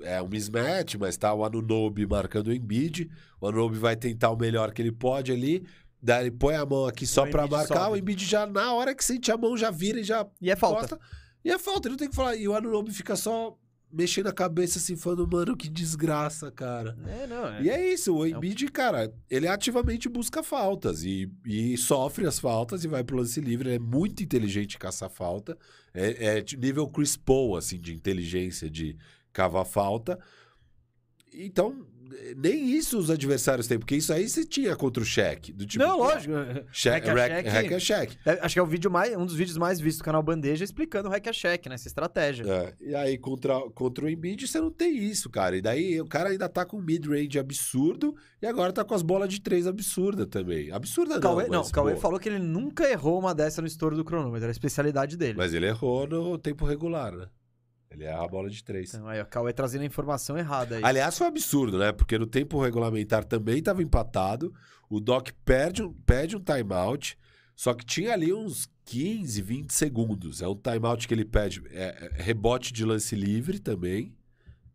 É 0.02 0.22
um 0.22 0.28
mismatch, 0.28 0.96
mas 0.96 1.18
tá 1.18 1.34
o 1.34 1.46
Anunobi 1.46 2.06
marcando 2.06 2.48
o 2.48 2.54
Embiid. 2.54 3.10
O 3.40 3.48
Anunobi 3.48 3.78
vai 3.78 3.96
tentar 3.96 4.32
o 4.32 4.38
melhor 4.38 4.72
que 4.74 4.82
ele 4.82 4.92
pode 4.92 5.32
ali. 5.32 5.66
Daí 6.02 6.26
ele 6.26 6.32
põe 6.32 6.56
a 6.56 6.66
mão 6.66 6.86
aqui 6.86 7.08
só 7.08 7.26
Embiid 7.28 7.50
marcar. 7.50 7.80
sobe. 7.80 7.92
O 7.92 7.98
Embiid 7.98 8.26
já, 8.26 8.46
na 8.46 8.74
hora 8.74 8.94
que 8.94 9.04
sente 9.04 9.32
a 9.32 9.38
mão, 9.38 9.58
já 9.58 9.72
vira 9.72 10.00
e 10.00 10.04
já 10.04 10.28
E 10.42 10.52
é 10.52 10.56
falta. 10.56 11.00
E 11.44 11.52
é 11.52 11.58
falta, 11.58 11.88
ele 11.88 11.94
não 11.94 11.98
tem 11.98 12.10
que 12.10 12.16
falar. 12.16 12.36
E 12.36 12.48
o 12.48 12.56
Anunobi 12.56 12.92
fica 12.92 13.16
só 13.16 13.58
mexendo 13.96 14.28
a 14.28 14.34
cabeça 14.34 14.78
assim, 14.78 14.98
falando, 14.98 15.28
mano, 15.28 15.56
que 15.56 15.70
desgraça, 15.70 16.52
cara. 16.52 16.98
É, 17.08 17.28
não, 17.28 17.48
é. 17.48 17.62
E 17.64 17.70
é 17.70 17.94
isso, 17.94 18.14
o 18.14 18.28
Embiid, 18.28 18.68
cara, 18.68 19.14
ele 19.30 19.48
ativamente 19.48 20.10
busca 20.10 20.44
faltas 20.44 21.04
e, 21.04 21.32
e 21.46 21.78
sofre 21.78 22.28
as 22.28 22.38
faltas 22.38 22.84
e 22.84 22.88
vai 22.88 23.04
pro 23.04 23.16
lance 23.16 23.40
livre. 23.40 23.70
Ele 23.70 23.76
é 23.78 23.80
muito 23.80 24.22
inteligente 24.22 24.78
caçar 24.78 25.10
falta. 25.10 25.58
É, 25.94 26.40
é 26.40 26.46
nível 26.58 26.88
Chris 26.90 27.16
Paul, 27.16 27.56
assim, 27.56 27.80
de 27.80 27.94
inteligência 27.94 28.70
de 28.70 28.98
cavar 29.36 29.66
falta. 29.66 30.18
Então, 31.34 31.86
nem 32.38 32.70
isso 32.70 32.98
os 32.98 33.10
adversários 33.10 33.68
têm, 33.68 33.78
porque 33.78 33.95
isso 33.95 34.14
aí 34.14 34.30
você 34.30 34.45
tinha 34.45 34.74
contra 34.76 35.03
o 35.03 35.06
Shaq. 35.06 35.52
Do 35.52 35.66
tipo, 35.66 35.84
não, 35.84 35.98
lógico. 35.98 36.34
Shaq, 36.72 37.10
Hack 37.10 37.48
a 37.48 37.52
hack, 37.52 37.74
a 37.74 37.80
Shaq. 37.80 38.18
É, 38.26 38.40
Acho 38.41 38.56
que 38.56 38.60
é 38.60 38.64
o 38.64 38.66
vídeo 38.66 38.90
mais, 38.90 39.14
um 39.18 39.26
dos 39.26 39.36
vídeos 39.36 39.57
mais 39.57 39.82
vistos 39.82 40.02
do 40.02 40.06
canal 40.06 40.24
Bandeja 40.24 40.64
explicando 40.64 41.10
o 41.10 41.12
hack 41.12 41.28
a 41.28 41.34
check, 41.34 41.66
né? 41.68 41.76
Essa 41.76 41.88
estratégia. 41.88 42.45
É, 42.48 42.74
e 42.80 42.95
aí, 42.95 43.18
contra, 43.18 43.60
contra 43.72 44.06
o 44.06 44.10
Embiid, 44.10 44.48
você 44.48 44.62
não 44.62 44.72
tem 44.72 44.98
isso, 44.98 45.30
cara. 45.30 45.57
E 45.57 45.62
daí, 45.62 45.99
o 45.99 46.06
cara 46.06 46.30
ainda 46.30 46.48
tá 46.48 46.66
com 46.66 46.80
mid-range 46.80 47.38
absurdo 47.38 48.16
e 48.41 48.48
agora 48.48 48.72
tá 48.72 48.86
com 48.86 48.94
as 48.94 49.02
bolas 49.02 49.28
de 49.28 49.41
três 49.41 49.68
absurda 49.68 50.26
também. 50.26 50.72
Absurda 50.72 51.20
Cauê, 51.20 51.44
não, 51.44 51.52
não, 51.52 51.60
mas, 51.60 51.72
Cauê 51.72 51.94
pô, 51.94 51.99
falou 51.99 52.20
que 52.20 52.30
ele 52.30 52.40
nunca 52.40 52.90
errou 52.90 53.20
uma 53.20 53.36
dessa 53.36 53.62
no 53.62 53.68
estouro 53.68 53.95
do 53.98 54.06
cronômetro, 54.06 54.44
era 54.44 54.52
a 54.52 54.52
especialidade 54.52 55.18
dele. 55.18 55.36
Mas 55.36 55.53
ele 55.53 55.68
errou 55.68 56.07
no 56.07 56.38
tempo 56.38 56.66
regular, 56.66 57.12
né? 57.14 57.28
Ele 57.96 58.04
erra 58.04 58.26
a 58.26 58.28
bola 58.28 58.50
de 58.50 58.64
três. 58.64 58.94
Então, 58.94 59.08
aí, 59.08 59.22
o 59.22 59.26
Cauê 59.26 59.54
trazendo 59.54 59.82
a 59.82 59.86
informação 59.86 60.38
errada 60.38 60.76
aí. 60.76 60.84
Aliás, 60.84 61.18
foi 61.18 61.26
um 61.26 61.30
absurdo, 61.30 61.78
né? 61.80 61.92
Porque 61.92 62.18
no 62.18 62.28
tempo 62.28 62.62
regulamentar 62.62 63.24
também 63.24 63.60
estava 63.60 63.82
empatado. 63.82 64.54
O 64.90 65.00
Doc 65.00 65.30
perde, 65.46 65.82
um- 65.82 65.94
pede 66.06 66.36
um 66.36 66.40
timeout, 66.40 67.18
só 67.56 67.74
que 67.74 67.86
tinha 67.86 68.12
ali 68.14 68.34
uns 68.34 68.70
15, 68.84 69.42
20 69.42 69.72
segundos. 69.74 70.42
É 70.42 70.48
um 70.48 70.56
timeout 70.56 71.08
que 71.08 71.14
ele 71.14 71.26
pede. 71.26 71.62
é- 71.72 72.12
é 72.18 72.22
rebote 72.22 72.74
de 72.74 72.84
lance 72.86 73.16
livre 73.16 73.60
também. 73.60 74.14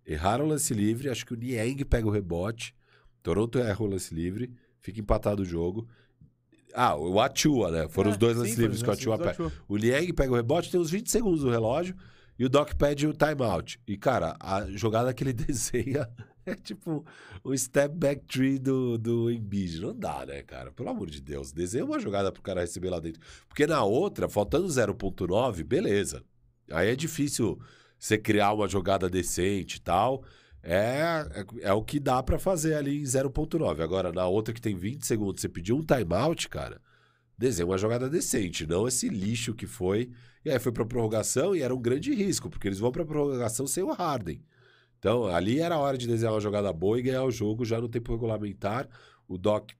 Erraram 0.06 0.46
o 0.46 0.48
lance 0.48 0.72
livre. 0.74 1.08
Acho 1.08 1.24
que 1.26 1.34
o 1.34 1.36
Niang 1.36 1.84
pega 1.84 2.08
o 2.08 2.10
rebote. 2.10 2.74
Toronto 3.22 3.58
erra 3.58 3.82
o 3.82 3.86
lance 3.86 4.14
livre. 4.14 4.50
Fica 4.80 4.98
empatado 4.98 5.42
o 5.42 5.44
jogo. 5.44 5.86
Ah, 6.72 6.96
o 6.96 7.20
Atua, 7.20 7.70
né? 7.70 7.88
Foram 7.88 8.10
É, 8.10 8.12
os 8.12 8.16
dois 8.18 8.36
lances 8.36 8.56
livres 8.56 8.82
que 8.82 8.88
o 8.88 8.92
Atua 8.92 9.18
pega. 9.18 9.52
O 9.68 9.76
Liang 9.76 10.12
pega 10.12 10.32
o 10.32 10.36
rebote, 10.36 10.70
tem 10.70 10.80
uns 10.80 10.90
20 10.90 11.10
segundos 11.10 11.42
no 11.44 11.50
relógio 11.50 11.94
e 12.40 12.44
o 12.46 12.48
Doc 12.48 12.72
pede 12.72 13.06
o 13.06 13.12
timeout. 13.12 13.78
E, 13.86 13.98
cara, 13.98 14.34
a 14.40 14.64
jogada 14.70 15.12
que 15.12 15.22
ele 15.22 15.34
desenha 15.34 16.08
é 16.46 16.54
tipo 16.54 17.04
o 17.44 17.54
step 17.54 17.94
back 17.94 18.24
tree 18.24 18.58
do, 18.58 18.96
do 18.96 19.30
Embiid. 19.30 19.78
Não 19.78 19.94
dá, 19.94 20.24
né, 20.24 20.42
cara? 20.42 20.72
Pelo 20.72 20.88
amor 20.88 21.10
de 21.10 21.20
Deus. 21.20 21.52
Desenha 21.52 21.84
uma 21.84 21.98
jogada 22.00 22.32
pro 22.32 22.40
cara 22.40 22.62
receber 22.62 22.88
lá 22.88 22.98
dentro. 22.98 23.20
Porque 23.46 23.66
na 23.66 23.84
outra, 23.84 24.26
faltando 24.26 24.66
0.9, 24.66 25.62
beleza. 25.64 26.24
Aí 26.70 26.88
é 26.88 26.96
difícil 26.96 27.60
você 27.98 28.16
criar 28.16 28.54
uma 28.54 28.66
jogada 28.66 29.10
decente 29.10 29.76
e 29.76 29.80
tal. 29.82 30.24
É, 30.62 31.26
é, 31.34 31.68
é 31.68 31.72
o 31.74 31.82
que 31.84 32.00
dá 32.00 32.22
pra 32.22 32.38
fazer 32.38 32.72
ali 32.72 33.02
em 33.02 33.04
0.9. 33.04 33.82
Agora, 33.82 34.14
na 34.14 34.26
outra 34.26 34.54
que 34.54 34.62
tem 34.62 34.74
20 34.74 35.06
segundos, 35.06 35.42
você 35.42 35.48
pediu 35.48 35.76
um 35.76 35.84
timeout, 35.84 36.48
cara, 36.48 36.80
desenha 37.40 37.66
uma 37.66 37.78
jogada 37.78 38.06
decente, 38.06 38.66
não 38.66 38.86
esse 38.86 39.08
lixo 39.08 39.54
que 39.54 39.66
foi. 39.66 40.10
E 40.44 40.50
aí 40.50 40.58
foi 40.58 40.70
pra 40.70 40.84
prorrogação 40.84 41.56
e 41.56 41.62
era 41.62 41.74
um 41.74 41.80
grande 41.80 42.14
risco, 42.14 42.50
porque 42.50 42.68
eles 42.68 42.78
vão 42.78 42.92
pra 42.92 43.02
prorrogação 43.04 43.66
sem 43.66 43.82
o 43.82 43.90
Harden. 43.92 44.44
Então, 44.98 45.26
ali 45.26 45.58
era 45.58 45.76
a 45.76 45.78
hora 45.78 45.96
de 45.96 46.06
desenhar 46.06 46.34
uma 46.34 46.40
jogada 46.40 46.70
boa 46.70 46.98
e 46.98 47.02
ganhar 47.02 47.24
o 47.24 47.30
jogo 47.30 47.64
já 47.64 47.80
no 47.80 47.88
tempo 47.88 48.12
regulamentar. 48.12 48.86
O 49.26 49.38
Doc, 49.38 49.70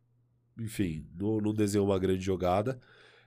enfim, 0.59 1.07
não, 1.15 1.39
não 1.39 1.53
desenhou 1.53 1.87
uma 1.87 1.99
grande 1.99 2.25
jogada. 2.25 2.81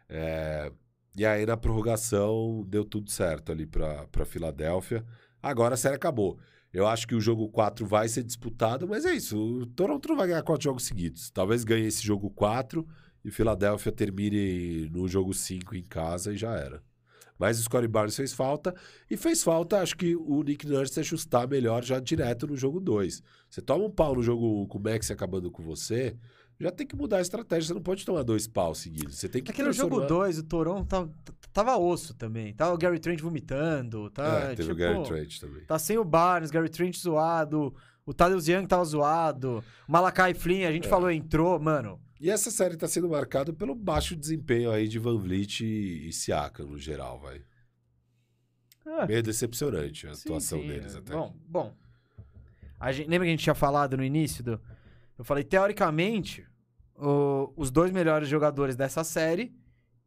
É, 0.09 0.71
E 1.15 1.23
aí, 1.25 1.45
na 1.45 1.55
prorrogação, 1.55 2.65
deu 2.67 2.83
tudo 2.83 3.11
certo 3.11 3.51
ali 3.51 3.67
pra 3.67 4.25
Filadélfia. 4.25 5.05
Agora 5.43 5.75
a 5.75 5.77
série 5.77 5.95
acabou. 5.95 6.39
Eu 6.71 6.87
acho 6.87 7.07
que 7.07 7.13
o 7.13 7.21
jogo 7.21 7.47
4 7.49 7.85
vai 7.85 8.07
ser 8.09 8.23
disputado, 8.23 8.87
mas 8.87 9.05
é 9.05 9.13
isso. 9.13 9.37
O 9.37 9.65
Toronto 9.67 10.09
não 10.09 10.15
vai 10.15 10.27
ganhar 10.27 10.41
quatro 10.41 10.63
jogos 10.63 10.85
seguidos. 10.85 11.29
Talvez 11.29 11.63
ganhe 11.63 11.85
esse 11.85 12.03
jogo 12.03 12.31
4 12.31 12.83
e 13.23 13.31
Filadélfia 13.31 13.91
termine 13.91 14.89
no 14.89 15.07
jogo 15.07 15.33
5 15.33 15.75
em 15.75 15.83
casa 15.83 16.33
e 16.33 16.37
já 16.37 16.55
era. 16.55 16.81
Mas 17.39 17.59
o 17.59 17.63
Scottie 17.63 17.87
Barnes 17.87 18.15
fez 18.15 18.31
falta. 18.33 18.73
E 19.09 19.17
fez 19.17 19.43
falta, 19.43 19.81
acho 19.81 19.97
que 19.97 20.15
o 20.15 20.43
Nick 20.43 20.67
Nurse 20.67 20.99
ajustar 20.99 21.47
melhor 21.47 21.83
já 21.83 21.99
direto 21.99 22.45
no 22.47 22.55
jogo 22.55 22.79
2. 22.79 23.21
Você 23.49 23.61
toma 23.61 23.85
um 23.85 23.89
pau 23.89 24.15
no 24.15 24.21
jogo 24.23 24.63
1 24.63 24.67
com 24.67 24.77
o 24.77 24.81
Max 24.81 25.09
acabando 25.09 25.49
com 25.51 25.63
você, 25.63 26.15
já 26.59 26.71
tem 26.71 26.85
que 26.85 26.95
mudar 26.95 27.17
a 27.17 27.21
estratégia. 27.21 27.67
Você 27.69 27.73
não 27.73 27.81
pode 27.81 28.05
tomar 28.05 28.23
dois 28.23 28.47
paus 28.47 28.77
seguidos. 28.77 29.17
Você 29.17 29.27
tem 29.27 29.41
que 29.43 29.51
Aquele 29.51 29.73
jogo 29.73 29.95
transformar- 29.97 30.23
2, 30.25 30.37
o 30.37 30.43
Toronto 30.43 30.87
tava, 30.87 31.11
tava 31.51 31.77
osso 31.77 32.13
também. 32.13 32.53
Tava 32.53 32.73
o 32.73 32.77
Gary 32.77 32.99
Trent 32.99 33.19
vomitando. 33.19 34.09
Tá, 34.11 34.23
É, 34.51 34.55
teve 34.55 34.61
tipo, 34.69 34.71
o 34.73 34.75
Gary 34.75 35.03
Trent 35.03 35.39
também. 35.39 35.65
Tá 35.65 35.79
sem 35.79 35.97
o 35.97 36.05
Barnes, 36.05 36.51
Gary 36.51 36.69
Trent 36.69 36.95
zoado. 36.97 37.73
O 38.05 38.13
Tadeusz 38.13 38.47
Young 38.47 38.67
tava 38.67 38.85
zoado. 38.85 39.63
Malakai 39.87 40.33
Flynn, 40.33 40.65
a 40.67 40.71
gente 40.71 40.85
É. 40.85 40.89
falou, 40.89 41.09
entrou. 41.11 41.59
Mano, 41.59 41.99
E 42.23 42.29
essa 42.29 42.49
série 42.49 42.77
tá 42.77 42.87
sendo 42.87 43.09
marcada 43.09 43.51
pelo 43.51 43.75
baixo 43.75 44.15
desempenho 44.15 44.71
aí 44.71 44.87
de 44.87 44.97
Van 44.97 45.17
Vliet 45.17 45.59
e, 45.59 46.07
e 46.07 46.13
Siaka, 46.13 46.63
no 46.63 46.77
geral, 46.79 47.19
vai. 47.19 47.41
É. 48.85 49.07
Meio 49.07 49.21
decepcionante 49.21 50.07
a 50.07 50.13
Sim, 50.15 50.21
atuação 50.29 50.61
sim, 50.61 50.67
deles 50.69 50.95
é. 50.95 50.99
até. 50.99 51.11
Bom, 51.13 51.35
bom. 51.45 51.75
Gente, 52.93 53.09
lembra 53.09 53.25
que 53.25 53.29
a 53.29 53.31
gente 53.31 53.43
tinha 53.43 53.53
falado 53.53 53.97
no 53.97 54.03
início 54.05 54.41
do. 54.41 54.57
Eu 55.17 55.25
falei, 55.25 55.43
teoricamente, 55.43 56.47
o- 56.95 57.51
os 57.57 57.69
dois 57.69 57.91
melhores 57.91 58.29
jogadores 58.29 58.77
dessa 58.77 59.03
série 59.03 59.53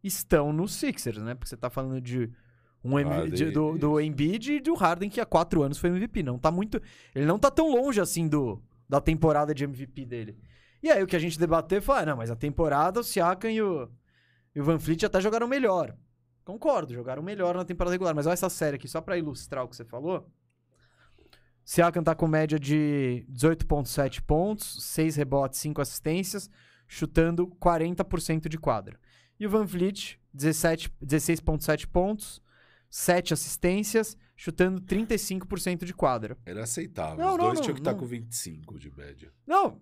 estão 0.02 0.54
no 0.54 0.66
Sixers, 0.66 1.18
né? 1.18 1.34
Porque 1.34 1.50
você 1.50 1.56
tá 1.56 1.68
falando 1.68 2.00
de 2.00 2.30
um 2.82 2.94
de- 3.28 3.50
do, 3.50 3.76
do 3.76 4.00
Embiid 4.00 4.52
e 4.54 4.60
do 4.60 4.72
Harden, 4.72 5.10
que 5.10 5.20
há 5.20 5.26
quatro 5.26 5.62
anos 5.62 5.76
foi 5.76 5.90
MVP. 5.90 6.22
Não 6.22 6.38
tá 6.38 6.50
muito. 6.50 6.80
Ele 7.14 7.26
não 7.26 7.38
tá 7.38 7.50
tão 7.50 7.70
longe 7.70 8.00
assim 8.00 8.26
do, 8.26 8.62
da 8.88 9.02
temporada 9.02 9.54
de 9.54 9.64
MVP 9.64 10.06
dele. 10.06 10.38
E 10.86 10.90
aí 10.92 11.02
o 11.02 11.06
que 11.06 11.16
a 11.16 11.18
gente 11.18 11.36
debateu 11.36 11.82
foi: 11.82 11.98
ah, 11.98 12.06
não, 12.06 12.16
mas 12.16 12.30
a 12.30 12.36
temporada, 12.36 13.00
o 13.00 13.02
Siakam 13.02 13.50
e 13.50 13.60
o, 13.60 13.90
e 14.54 14.60
o 14.60 14.64
Van 14.64 14.78
Fleet 14.78 15.04
até 15.04 15.20
jogaram 15.20 15.48
melhor. 15.48 15.96
Concordo, 16.44 16.94
jogaram 16.94 17.24
melhor 17.24 17.56
na 17.56 17.64
temporada 17.64 17.92
regular. 17.92 18.14
Mas 18.14 18.24
olha 18.24 18.34
essa 18.34 18.48
série 18.48 18.76
aqui, 18.76 18.86
só 18.86 19.00
pra 19.00 19.18
ilustrar 19.18 19.64
o 19.64 19.68
que 19.68 19.74
você 19.74 19.84
falou. 19.84 20.30
Siakam 21.64 22.04
tá 22.04 22.14
com 22.14 22.28
média 22.28 22.56
de 22.56 23.26
18,7 23.28 24.22
pontos, 24.22 24.76
6 24.84 25.16
rebotes, 25.16 25.58
5 25.58 25.80
assistências, 25.82 26.48
chutando 26.86 27.48
40% 27.60 28.48
de 28.48 28.56
quadra. 28.56 28.96
E 29.40 29.44
o 29.44 29.50
Van 29.50 29.64
Vliet, 29.64 30.20
17 30.32 30.88
16,7 31.04 31.88
pontos, 31.88 32.40
7 32.88 33.34
assistências, 33.34 34.16
chutando 34.36 34.80
35% 34.82 35.84
de 35.84 35.92
quadra. 35.92 36.38
Era 36.46 36.62
aceitável. 36.62 37.18
Não, 37.18 37.32
Os 37.32 37.38
não, 37.38 37.44
dois 37.46 37.54
não, 37.56 37.62
tinham 37.62 37.74
que 37.74 37.80
estar 37.80 37.92
não. 37.92 37.98
com 37.98 38.06
25 38.06 38.78
de 38.78 38.96
média. 38.96 39.32
Não, 39.44 39.80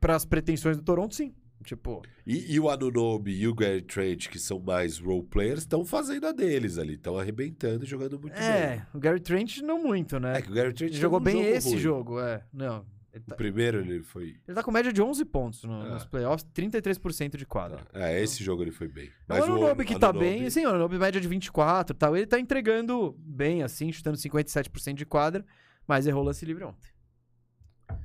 para 0.00 0.14
as 0.16 0.24
pretensões 0.24 0.76
do 0.76 0.82
Toronto, 0.82 1.14
sim. 1.14 1.34
Tipo, 1.64 2.02
E, 2.26 2.54
e 2.54 2.60
o 2.60 2.70
Anunobi 2.70 3.32
e 3.40 3.48
o 3.48 3.54
Gary 3.54 3.82
Trent, 3.82 4.28
que 4.28 4.38
são 4.38 4.60
mais 4.60 4.98
role 4.98 5.24
players, 5.24 5.60
estão 5.60 5.84
fazendo 5.84 6.26
a 6.28 6.32
deles 6.32 6.78
ali. 6.78 6.94
Estão 6.94 7.18
arrebentando 7.18 7.84
e 7.84 7.86
jogando 7.86 8.18
muito 8.18 8.34
bem. 8.34 8.42
é, 8.44 8.86
o 8.94 8.98
Gary 8.98 9.20
Trent 9.20 9.58
não 9.58 9.82
muito, 9.82 10.20
né? 10.20 10.38
É 10.38 10.42
que 10.42 10.50
o 10.50 10.54
Gary 10.54 10.72
Trent 10.72 10.90
Ele 10.92 11.00
jogou 11.00 11.18
bem 11.20 11.40
esse 11.46 11.70
ruim. 11.70 11.78
jogo, 11.78 12.20
é. 12.20 12.44
Não, 12.52 12.86
ele 13.12 13.24
O 13.26 13.30
tá, 13.30 13.34
primeiro 13.34 13.80
ele 13.80 14.02
foi. 14.02 14.36
ele 14.46 14.54
tá 14.54 14.62
com 14.62 14.70
média 14.70 14.92
de 14.92 15.02
11 15.02 15.24
pontos 15.24 15.64
no- 15.64 15.84
É. 15.84 15.90
nos 15.90 16.04
playoffs, 16.06 16.46
33% 16.54 17.36
de 17.36 17.44
quadra. 17.44 17.80
É, 17.92 18.22
esse 18.22 18.42
jogo 18.44 18.62
ele 18.62 18.70
foi 18.70 18.86
bem. 18.86 19.10
Mas 19.26 19.40
o 19.40 19.52
Anunobi 19.52 19.84
que 19.84 19.98
tá 19.98 20.10
Anunobi- 20.10 20.38
bem, 20.38 20.48
sim, 20.50 20.64
o 20.64 20.68
Anunobi 20.68 20.96
média 20.96 21.20
de 21.20 21.26
24 21.26 21.94
e 21.94 21.98
tal, 21.98 22.16
ele 22.16 22.26
tá 22.26 22.38
entregando 22.38 23.14
bem, 23.18 23.64
assim, 23.64 23.90
chutando 23.90 24.16
57% 24.16 24.94
de 24.94 25.04
quadra, 25.04 25.44
mas 25.88 26.06
errou 26.06 26.22
lance 26.22 26.46
livre 26.46 26.62
ontem. 26.64 26.88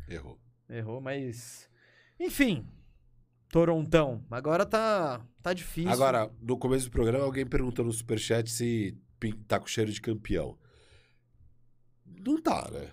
Errou. 0.09 0.39
Errou, 0.77 0.99
mas... 0.99 1.69
Enfim, 2.19 2.65
Torontão, 3.49 4.23
agora 4.31 4.65
tá, 4.65 5.21
tá 5.41 5.53
difícil. 5.53 5.91
Agora, 5.91 6.31
no 6.41 6.57
começo 6.57 6.85
do 6.85 6.91
programa, 6.91 7.23
alguém 7.23 7.45
perguntou 7.45 7.85
no 7.85 7.91
superchat 7.91 8.49
se 8.49 8.97
tá 9.47 9.59
com 9.59 9.67
cheiro 9.67 9.91
de 9.91 10.01
campeão. 10.01 10.57
Não 12.05 12.41
tá, 12.41 12.69
né? 12.71 12.89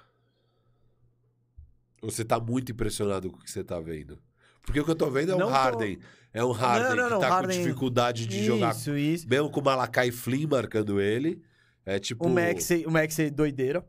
Ou 2.03 2.11
você 2.11 2.25
tá 2.25 2.39
muito 2.39 2.73
impressionado 2.73 3.31
com 3.31 3.39
o 3.39 3.41
que 3.43 3.51
você 3.51 3.63
tá 3.65 3.81
vendo? 3.81 4.19
Porque 4.63 4.81
o 4.81 4.85
que 4.85 4.91
eu 4.91 4.95
tô 4.97 5.11
vendo 5.11 5.33
é 5.33 5.35
um 5.35 5.39
Não 5.39 5.47
tô- 5.47 5.53
Harden. 5.53 5.99
É 6.33 6.45
um 6.45 6.53
Harden 6.53 6.97
não, 6.97 7.05
que 7.05 7.11
não, 7.15 7.21
tá 7.21 7.29
Harden- 7.29 7.57
com 7.59 7.63
dificuldade 7.65 8.27
de 8.27 8.45
jogar. 8.45 8.75
Isso, 8.75 8.97
isso. 8.97 9.29
Mesmo 9.29 9.51
com 9.51 9.61
o 9.61 9.65
Malakai 9.65 10.11
Flynn 10.11 10.47
marcando 10.49 11.01
ele. 11.01 11.43
É 11.85 11.99
tipo. 11.99 12.27
O 12.27 12.31
Maxey, 12.31 12.87
o 12.87 12.91
Maxey 12.91 13.31
doideira. 13.31 13.85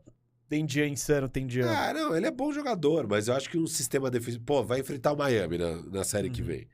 Tem 0.52 0.66
dia 0.66 0.86
insano, 0.86 1.30
tem 1.30 1.46
dia... 1.46 1.64
Ah, 1.66 1.94
não, 1.94 2.14
ele 2.14 2.26
é 2.26 2.30
bom 2.30 2.52
jogador, 2.52 3.08
mas 3.08 3.26
eu 3.26 3.34
acho 3.34 3.48
que 3.48 3.56
um 3.56 3.66
sistema 3.66 4.10
defensivo. 4.10 4.44
Pô, 4.44 4.62
vai 4.62 4.80
enfrentar 4.80 5.14
o 5.14 5.16
Miami 5.16 5.56
na, 5.56 5.82
na 5.84 6.04
série 6.04 6.28
que 6.28 6.42
Uhum. 6.42 6.48
vem. 6.48 6.68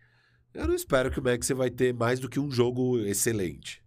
Eu 0.52 0.66
não 0.66 0.74
espero 0.74 1.12
que 1.12 1.20
o 1.20 1.22
Maxey 1.22 1.54
vai 1.54 1.70
ter 1.70 1.94
mais 1.94 2.18
do 2.18 2.28
que 2.28 2.40
um 2.40 2.50
jogo 2.50 2.98
excelente. 2.98 3.80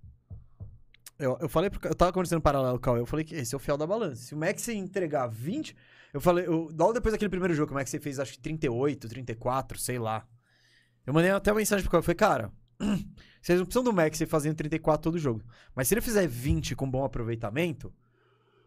Eu, 1.19 1.37
eu 1.41 1.49
falei, 1.49 1.69
pro, 1.69 1.89
eu 1.89 1.93
tava 1.93 2.13
conversando 2.13 2.39
em 2.39 2.41
paralelo 2.41 2.79
com 2.79 2.95
eu 2.95 3.05
falei 3.05 3.25
que 3.25 3.35
esse 3.35 3.53
é 3.53 3.57
o 3.57 3.59
fiel 3.59 3.75
da 3.75 3.85
balança. 3.85 4.21
Se 4.23 4.33
o 4.33 4.37
Maxey 4.37 4.77
entregar 4.77 5.27
20, 5.27 5.75
eu 6.13 6.21
falei, 6.21 6.47
eu, 6.47 6.69
logo 6.71 6.93
depois 6.93 7.11
daquele 7.11 7.27
primeiro 7.27 7.53
jogo, 7.53 7.67
que 7.67 7.73
o 7.73 7.75
Maxey 7.77 7.99
fez 7.99 8.17
acho 8.17 8.31
que 8.31 8.39
38, 8.39 9.09
34, 9.09 9.77
sei 9.77 9.99
lá. 9.99 10.25
Eu 11.05 11.13
mandei 11.13 11.31
até 11.31 11.51
uma 11.51 11.57
mensagem 11.57 11.83
pro 11.83 11.91
Cauê, 11.91 11.99
eu 11.99 12.03
falei, 12.03 12.15
cara, 12.15 12.49
vocês 13.43 13.59
não 13.59 13.65
precisam 13.65 13.83
do 13.83 13.91
Maxey 13.91 14.25
fazendo 14.25 14.55
34 14.55 15.03
todo 15.03 15.19
jogo. 15.19 15.43
Mas 15.75 15.89
se 15.89 15.93
ele 15.95 15.99
fizer 15.99 16.25
20 16.25 16.77
com 16.77 16.89
bom 16.89 17.03
aproveitamento, 17.03 17.93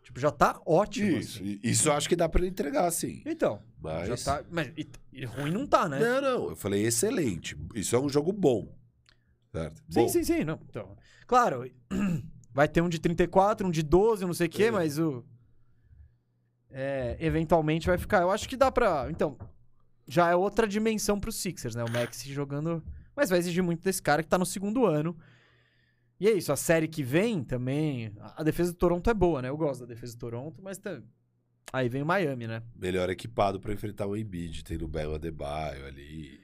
tipo, 0.05 0.21
já 0.21 0.31
tá 0.31 0.61
ótimo. 0.65 1.17
Isso, 1.19 1.43
assim. 1.43 1.59
isso 1.65 1.89
eu 1.89 1.93
acho 1.95 2.09
que 2.09 2.15
dá 2.15 2.29
pra 2.29 2.41
ele 2.41 2.51
entregar, 2.51 2.89
sim. 2.93 3.23
Então, 3.27 3.61
Mas. 3.81 4.07
já 4.09 4.17
tá. 4.39 4.45
Mas 4.51 4.69
e- 4.77 4.89
e 5.13 5.25
ruim 5.25 5.51
não 5.51 5.67
tá, 5.67 5.89
né? 5.89 5.99
Não, 5.99 6.21
não, 6.21 6.49
eu 6.51 6.57
falei 6.57 6.85
excelente. 6.87 7.57
Isso 7.75 7.97
é 7.97 7.99
um 7.99 8.09
jogo 8.09 8.33
bom. 8.33 8.73
Certo? 9.51 9.83
Sim, 9.89 10.01
Bom. 10.03 10.09
sim, 10.09 10.25
sim. 10.25 10.45
Não. 10.45 10.61
Então, 10.69 10.97
claro, 11.27 11.71
vai 12.53 12.69
ter 12.69 12.81
um 12.83 12.89
de 12.89 12.99
34, 13.01 13.67
um 13.67 13.71
de 13.71 13.83
12, 13.83 14.25
não 14.27 14.35
sei 14.35 14.47
o 14.47 14.51
quê, 14.51 14.65
É. 14.65 14.71
mas 14.71 14.99
o. 14.99 15.25
é, 16.71 17.17
eventualmente 17.21 17.87
vai 17.87 17.99
ficar. 17.99 18.23
Eu 18.23 18.31
acho 18.31 18.49
que 18.49 18.57
dá 18.57 18.71
pra. 18.71 19.07
Então, 19.11 19.37
já 20.07 20.29
é 20.29 20.35
outra 20.35 20.67
dimensão 20.67 21.19
pro 21.21 21.33
Sixers, 21.33 21.75
né? 21.75 21.85
O 21.85 21.91
Max 21.91 22.23
jogando. 22.25 22.83
Mas 23.17 23.31
vai 23.31 23.39
exigir 23.39 23.63
muito 23.63 23.83
desse 23.83 24.03
cara 24.03 24.23
que 24.23 24.29
tá 24.29 24.37
no 24.37 24.45
segundo 24.47 24.85
ano. 24.85 25.17
E 26.21 26.29
é 26.29 26.33
isso, 26.33 26.53
a 26.53 26.57
série 26.57 26.87
que 26.89 27.03
vem 27.03 27.43
também. 27.43 28.13
A 28.37 28.43
defesa 28.43 28.73
do 28.73 28.79
Toronto 28.79 29.09
é 29.11 29.15
boa, 29.15 29.43
né? 29.43 29.49
Eu 29.49 29.57
gosto 29.57 29.81
da 29.81 29.87
defesa 29.87 30.15
do 30.15 30.19
Toronto, 30.21 30.63
mas 30.63 30.79
tá- 30.79 31.01
aí 31.73 31.89
vem 31.89 32.03
o 32.03 32.07
Miami, 32.07 32.47
né? 32.47 32.63
Melhor 32.77 33.11
equipado 33.11 33.59
pra 33.61 33.73
enfrentar 33.73 34.07
o 34.07 34.17
Embiid. 34.17 34.63
Tem 34.65 34.77
o 34.81 34.89
Belo 34.89 35.15
Adebayo 35.15 35.87
ali. 35.87 36.41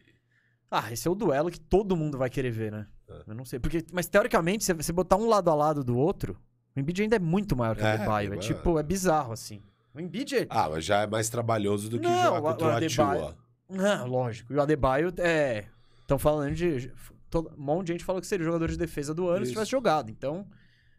Ah, 0.70 0.92
esse 0.92 1.06
é 1.06 1.10
o 1.10 1.14
duelo 1.14 1.50
que 1.50 1.58
todo 1.60 1.96
mundo 1.96 2.18
vai 2.18 2.28
querer 2.30 2.50
ver, 2.50 2.70
né? 2.72 2.86
É. 3.08 3.22
Eu 3.28 3.34
não 3.34 3.44
sei. 3.44 3.58
Porque, 3.58 3.84
mas 3.92 4.06
teoricamente, 4.08 4.64
se 4.64 4.72
você 4.72 4.92
botar 4.92 5.16
um 5.16 5.28
lado 5.28 5.50
a 5.50 5.54
lado 5.54 5.82
do 5.84 5.96
outro, 5.96 6.36
o 6.76 6.80
Embiid 6.80 7.02
ainda 7.02 7.16
é 7.16 7.18
muito 7.20 7.56
maior 7.56 7.74
que 7.76 7.82
o 7.82 7.86
É, 7.86 7.94
Adebayo. 7.94 8.26
É, 8.28 8.30
bem 8.30 8.38
tipo, 8.40 8.78
é 8.78 8.82
bizarro, 8.82 9.32
assim. 9.32 9.62
O 9.94 10.00
Embiid 10.00 10.36
é... 10.36 10.46
Ah, 10.50 10.68
mas 10.68 10.84
já 10.84 11.02
é 11.02 11.06
mais 11.06 11.28
trabalhoso 11.28 11.88
do 11.88 11.98
que 11.98 12.06
Não, 12.06 12.22
jogar 12.22 12.38
o- 12.38 12.42
contra 12.42 12.66
o 12.66 12.70
o 12.70 12.72
Adebayo-. 12.74 13.34
Não, 13.68 14.06
lógico. 14.06 14.52
E 14.52 14.56
o 14.56 14.60
Adebayo 14.60 15.12
é... 15.18 15.66
Estão 16.02 16.18
falando 16.18 16.54
de... 16.54 16.92
todo- 17.30 17.52
Um 17.56 17.62
monte 17.62 17.86
de 17.88 17.92
gente 17.92 18.04
falou 18.04 18.20
que 18.20 18.26
seria 18.26 18.42
o 18.42 18.46
jogador 18.46 18.68
de 18.68 18.76
defesa 18.76 19.14
do 19.14 19.28
ano 19.28 19.38
Isso. 19.38 19.46
se 19.46 19.52
tivesse 19.52 19.70
jogado. 19.70 20.10
Então, 20.10 20.46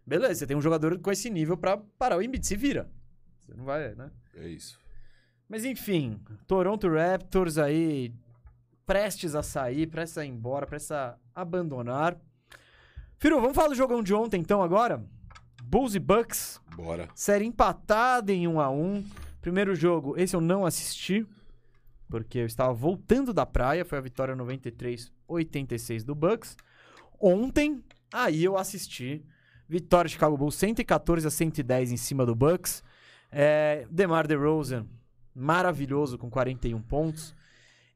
beleza. 0.05 0.35
Você 0.35 0.47
tem 0.47 0.55
um 0.57 0.61
jogador 0.61 0.97
com 0.99 1.11
esse 1.11 1.29
nível 1.29 1.57
pra 1.57 1.77
parar 1.77 2.17
o 2.17 2.21
Embiid. 2.21 2.45
Se 2.45 2.55
vira. 2.55 2.89
Você 3.39 3.53
não 3.53 3.65
vai, 3.65 3.93
né? 3.95 4.09
É 4.35 4.47
isso. 4.47 4.79
Mas 5.49 5.65
enfim, 5.65 6.19
Toronto 6.47 6.87
Raptors 6.89 7.57
aí 7.57 8.13
prestes 8.85 9.35
a 9.35 9.43
sair, 9.43 9.87
prestes 9.87 10.17
a 10.17 10.25
ir 10.25 10.29
embora, 10.29 10.65
prestes 10.65 10.91
a 10.91 11.17
abandonar. 11.35 12.17
Firu, 13.17 13.39
vamos 13.39 13.55
falar 13.55 13.67
do 13.69 13.75
jogão 13.75 14.01
de 14.01 14.13
ontem 14.13 14.39
então 14.39 14.63
agora? 14.63 15.03
Bulls 15.63 15.93
e 15.95 15.99
Bucks, 15.99 16.59
Bora. 16.75 17.07
série 17.13 17.45
empatada 17.45 18.31
em 18.33 18.47
1 18.47 18.59
a 18.59 18.69
1 18.69 19.03
Primeiro 19.41 19.73
jogo, 19.75 20.15
esse 20.17 20.35
eu 20.35 20.41
não 20.41 20.65
assisti, 20.65 21.25
porque 22.09 22.37
eu 22.39 22.45
estava 22.45 22.73
voltando 22.73 23.33
da 23.33 23.45
praia, 23.45 23.83
foi 23.85 23.97
a 23.97 24.01
vitória 24.01 24.35
93-86 25.31 26.03
do 26.03 26.13
Bucks. 26.15 26.57
Ontem, 27.19 27.83
aí 28.13 28.43
eu 28.43 28.57
assisti, 28.57 29.23
vitória 29.67 30.09
Chicago 30.09 30.37
Bulls 30.37 30.55
114 30.55 31.27
a 31.27 31.29
110 31.29 31.91
em 31.91 31.97
cima 31.97 32.25
do 32.25 32.35
Bucks. 32.35 32.83
É, 33.31 33.87
DeMar 33.89 34.27
DeRozan, 34.27 34.85
maravilhoso 35.33 36.17
com 36.17 36.29
41 36.29 36.81
pontos. 36.81 37.33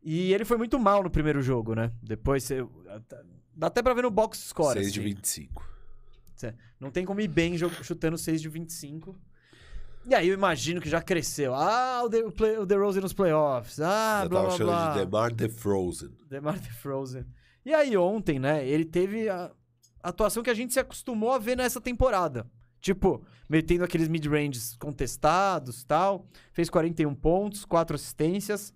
E 0.02 0.32
ele 0.34 0.45
foi 0.45 0.57
muito 0.57 0.78
mal 0.78 1.03
no 1.03 1.10
primeiro 1.10 1.41
jogo, 1.41 1.74
né? 1.74 1.91
Depois 2.02 2.44
você... 2.44 2.66
Dá 3.56 3.68
até 3.68 3.82
pra 3.82 3.94
ver 3.94 4.03
no 4.03 4.12
box 4.12 4.38
score. 4.38 4.74
6 4.74 4.94
de 4.94 4.99
assim. 4.99 5.10
25. 5.10 5.70
Não 6.80 6.91
tem 6.91 7.06
como 7.06 7.22
ir 7.22 7.28
bem 7.28 7.57
chutando 7.57 8.18
6 8.18 8.41
de 8.41 8.49
25. 8.49 9.16
E 10.07 10.14
aí 10.14 10.27
eu 10.27 10.34
imagino 10.34 10.80
que 10.80 10.90
já 10.90 11.02
cresceu. 11.02 11.53
Ah, 11.56 12.03
o, 12.03 12.10
De, 12.10 12.18
o, 12.23 12.32
play, 12.32 12.57
o 12.57 12.65
DeRozan 12.65 13.02
nos 13.02 13.14
playoffs. 13.14 13.80
Ah, 13.80 14.22
Eu 14.23 14.30
blá, 14.30 14.41
tava 14.41 14.49
blá, 14.49 14.57
chamando 14.57 14.76
blá. 14.76 14.94
de 14.94 14.99
DeMar 14.99 15.34
DeFrozen. 15.34 16.10
DeMar 16.30 16.60
DeRozan. 16.60 17.26
E 17.65 17.73
aí 17.73 17.98
ontem, 17.98 18.38
né, 18.38 18.68
ele 18.68 18.86
teve 18.86 19.27
a 19.27 19.52
atuação 20.03 20.44
que 20.44 20.49
a 20.52 20.53
gente 20.53 20.73
se 20.73 20.80
acostumou 20.80 21.32
a 21.32 21.40
ver 21.40 21.57
nessa 21.57 21.82
temporada. 21.82 22.45
Tipo, 22.80 23.26
metendo 23.49 23.84
aqueles 23.84 24.07
mid-ranges 24.07 24.76
contestados 24.77 25.84
tal. 25.84 26.27
Fez 26.53 26.69
41 26.69 27.15
pontos, 27.15 27.65
4 27.65 27.95
assistências. 27.95 28.72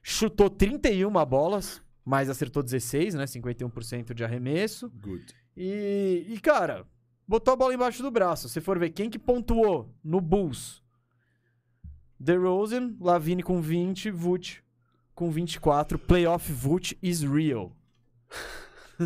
Chutou 0.00 0.48
31 0.48 1.10
bolas, 1.26 1.82
mas 2.04 2.30
acertou 2.30 2.62
16, 2.62 3.14
né? 3.14 3.24
51% 3.24 4.14
de 4.14 4.22
arremesso. 4.24 4.88
Good. 4.90 5.34
E, 5.56 6.24
e, 6.28 6.40
cara, 6.40 6.86
botou 7.32 7.54
a 7.54 7.56
bola 7.56 7.72
embaixo 7.72 8.02
do 8.02 8.10
braço. 8.10 8.46
Se 8.46 8.60
for 8.60 8.78
ver 8.78 8.90
quem 8.90 9.08
que 9.08 9.18
pontuou 9.18 9.90
no 10.04 10.20
Bulls. 10.20 10.82
DeRozan, 12.20 12.94
Lavine 13.00 13.42
com 13.42 13.58
20, 13.58 14.10
Vult 14.10 14.62
com 15.14 15.30
24. 15.30 15.98
Playoff 15.98 16.52
Vult 16.52 16.94
is 17.02 17.22
real. 17.22 17.74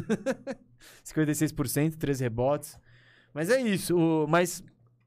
56%, 1.05 1.97
3 1.97 2.21
rebotes. 2.21 2.77
Mas 3.33 3.49
é 3.49 3.61
isso. 3.61 3.97
o- 3.97 4.27
mas 4.27 4.63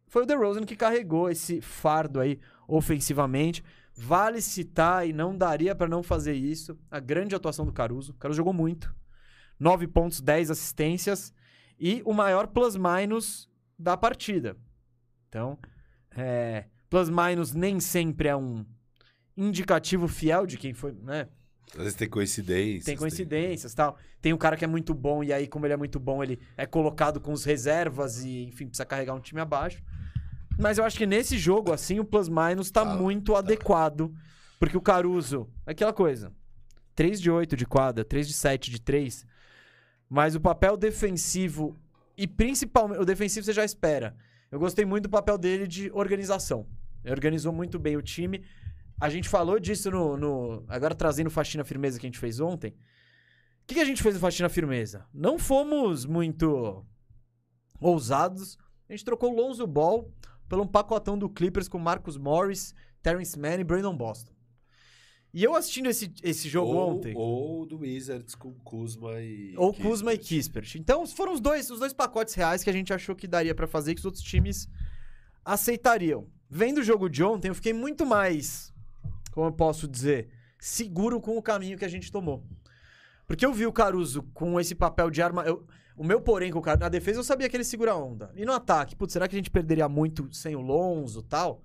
foi 0.07 0.23
o 0.23 0.25
DeRozan 0.25 0.63
que 0.65 0.75
carregou 0.77 1.29
esse 1.29 1.59
fardo 1.59 2.21
aí 2.21 2.39
ofensivamente. 2.67 3.61
Vale 3.93 4.41
citar 4.41 5.05
e 5.05 5.11
não 5.11 5.37
daria 5.37 5.75
pra 5.75 5.87
não 5.89 6.01
fazer 6.01 6.33
isso. 6.35 6.79
A 6.89 7.01
grande 7.01 7.35
atuação 7.35 7.65
do 7.65 7.73
Caruso. 7.73 8.13
O 8.13 8.15
Caruso 8.15 8.37
jogou 8.37 8.53
muito. 8.53 8.95
9 9.59 9.87
pontos, 9.87 10.21
10 10.21 10.49
assistências 10.51 11.33
e 11.79 12.01
o 12.05 12.13
maior 12.13 12.47
plus-minus 12.47 13.49
da 13.77 13.95
partida. 13.95 14.57
Então, 15.27 15.57
é, 16.11 16.65
plus-minus 16.89 17.53
nem 17.53 17.79
sempre 17.79 18.27
é 18.27 18.35
um 18.35 18.65
indicativo 19.37 20.07
fiel 20.07 20.45
de 20.45 20.57
quem 20.57 20.73
foi, 20.73 20.91
né? 20.91 21.27
Às 21.71 21.77
vezes 21.83 21.93
tem 21.93 22.09
coincidências. 22.09 22.85
Tem 22.85 22.97
coincidências 22.97 23.73
tal. 23.73 23.97
Tem 24.21 24.33
um 24.33 24.37
cara 24.37 24.57
que 24.57 24.65
é 24.65 24.67
muito 24.67 24.93
bom 24.93 25.23
e 25.23 25.31
aí, 25.31 25.47
como 25.47 25.65
ele 25.65 25.73
é 25.73 25.77
muito 25.77 25.99
bom, 25.99 26.23
ele 26.23 26.39
é 26.57 26.65
colocado 26.65 27.21
com 27.21 27.31
os 27.31 27.45
reservas 27.45 28.23
e, 28.23 28.45
enfim, 28.45 28.67
precisa 28.67 28.85
carregar 28.85 29.13
um 29.13 29.19
time 29.19 29.39
abaixo. 29.39 29.81
Mas 30.57 30.77
eu 30.77 30.83
acho 30.83 30.97
que 30.97 31.05
nesse 31.05 31.37
jogo, 31.37 31.71
assim, 31.71 31.99
o 31.99 32.03
plus-minus 32.05 32.71
tá 32.71 32.83
Tá, 32.83 32.95
muito 32.95 33.35
adequado. 33.35 34.13
Porque 34.59 34.75
o 34.75 34.81
Caruso, 34.81 35.47
é 35.65 35.71
aquela 35.71 35.93
coisa. 35.93 36.33
3 36.95 37.21
de 37.21 37.31
8 37.31 37.55
de 37.55 37.65
quadra, 37.65 38.03
3 38.03 38.27
de 38.27 38.33
7 38.33 38.69
de 38.69 38.81
3. 38.81 39.25
Mas 40.09 40.33
o 40.35 40.39
papel 40.41 40.75
defensivo, 40.75 41.77
e 42.17 42.25
principalmente, 42.27 42.99
o 43.01 43.05
defensivo 43.05 43.45
você 43.45 43.53
já 43.53 43.63
espera. 43.63 44.15
Eu 44.51 44.57
gostei 44.59 44.83
muito 44.85 45.03
do 45.03 45.09
papel 45.09 45.37
dele 45.37 45.67
de 45.67 45.91
organização. 45.93 46.65
Ele 47.03 47.13
organizou 47.13 47.53
muito 47.53 47.77
bem 47.77 47.95
o 47.95 48.01
time. 48.01 48.43
A 48.99 49.09
gente 49.09 49.29
falou 49.29 49.59
disso 49.59 49.91
no, 49.91 50.17
no- 50.17 50.63
Agora 50.67 50.95
trazendo 50.95 51.29
faxina 51.29 51.63
firmeza 51.63 51.99
que 51.99 52.05
a 52.05 52.09
gente 52.09 52.17
fez 52.19 52.39
ontem. 52.39 52.73
que, 53.67 53.75
que 53.75 53.79
a 53.81 53.85
gente 53.85 54.01
fez 54.01 54.15
no 54.15 54.19
Faxina 54.21 54.49
Firmeza? 54.49 55.05
Não 55.13 55.37
fomos 55.37 56.03
muito 56.05 56.83
ousados. 57.79 58.57
A 58.89 58.93
gente 58.93 59.05
trocou 59.05 59.31
o 59.31 59.35
Lonzo 59.35 59.67
Ball 59.67 60.11
pelo 60.49 60.63
um 60.63 60.67
pacotão 60.67 61.15
do 61.17 61.29
Clippers 61.29 61.67
com 61.67 61.77
Marcus 61.77 62.17
Morris, 62.17 62.73
Terrence 63.03 63.37
Mann 63.37 63.59
e 63.59 63.63
Brandon 63.63 63.95
Boston. 63.95 64.33
E 65.33 65.43
eu 65.43 65.55
assistindo 65.55 65.87
esse, 65.89 66.11
esse 66.23 66.49
jogo 66.49 66.73
ou, 66.73 66.89
ontem. 66.95 67.13
Ou 67.15 67.65
do 67.65 67.79
Wizards 67.79 68.33
com 68.33 68.51
Kuzma 68.63 69.21
e. 69.21 69.53
Ou 69.57 69.71
Kuzma 69.73 70.13
e 70.13 70.17
Kispert. 70.17 70.63
Kispert. 70.63 70.75
Então, 70.81 71.05
foram 71.05 71.33
os 71.33 71.39
dois, 71.39 71.69
os 71.69 71.79
dois 71.79 71.93
pacotes 71.93 72.33
reais 72.33 72.63
que 72.63 72.69
a 72.69 72.73
gente 72.73 72.91
achou 72.91 73.15
que 73.15 73.27
daria 73.27 73.53
pra 73.53 73.67
fazer 73.67 73.93
que 73.93 73.99
os 73.99 74.05
outros 74.05 74.23
times 74.23 74.67
aceitariam. 75.45 76.27
Vendo 76.49 76.79
o 76.79 76.83
jogo 76.83 77.09
de 77.09 77.23
ontem, 77.23 77.49
eu 77.49 77.55
fiquei 77.55 77.73
muito 77.73 78.05
mais, 78.05 78.73
como 79.31 79.47
eu 79.47 79.51
posso 79.51 79.87
dizer, 79.87 80.29
seguro 80.59 81.21
com 81.21 81.37
o 81.37 81.41
caminho 81.43 81.77
que 81.77 81.85
a 81.85 81.89
gente 81.89 82.11
tomou. 82.11 82.43
Porque 83.27 83.45
eu 83.45 83.53
vi 83.53 83.67
o 83.67 83.71
Caruso 83.71 84.23
com 84.33 84.59
esse 84.59 84.73
papel 84.73 85.11
de 85.11 85.21
arma. 85.21 85.43
eu- 85.43 85.65
o 85.95 86.03
meu 86.03 86.19
porém 86.21 86.51
com 86.51 86.57
o 86.59 86.61
Caruso. 86.61 86.79
Na 86.81 86.89
defesa 86.89 87.19
eu 87.19 87.23
sabia 87.23 87.47
que 87.47 87.55
ele 87.55 87.63
segura 87.63 87.91
a 87.91 87.95
onda. 87.97 88.31
E 88.35 88.45
no 88.45 88.53
ataque, 88.53 88.95
putz, 88.95 89.13
será 89.13 89.27
que 89.27 89.35
a 89.35 89.37
gente 89.37 89.51
perderia 89.51 89.87
muito 89.87 90.27
sem 90.33 90.55
o 90.55 90.61
Lonzo 90.61 91.19
e 91.19 91.23
tal? 91.23 91.61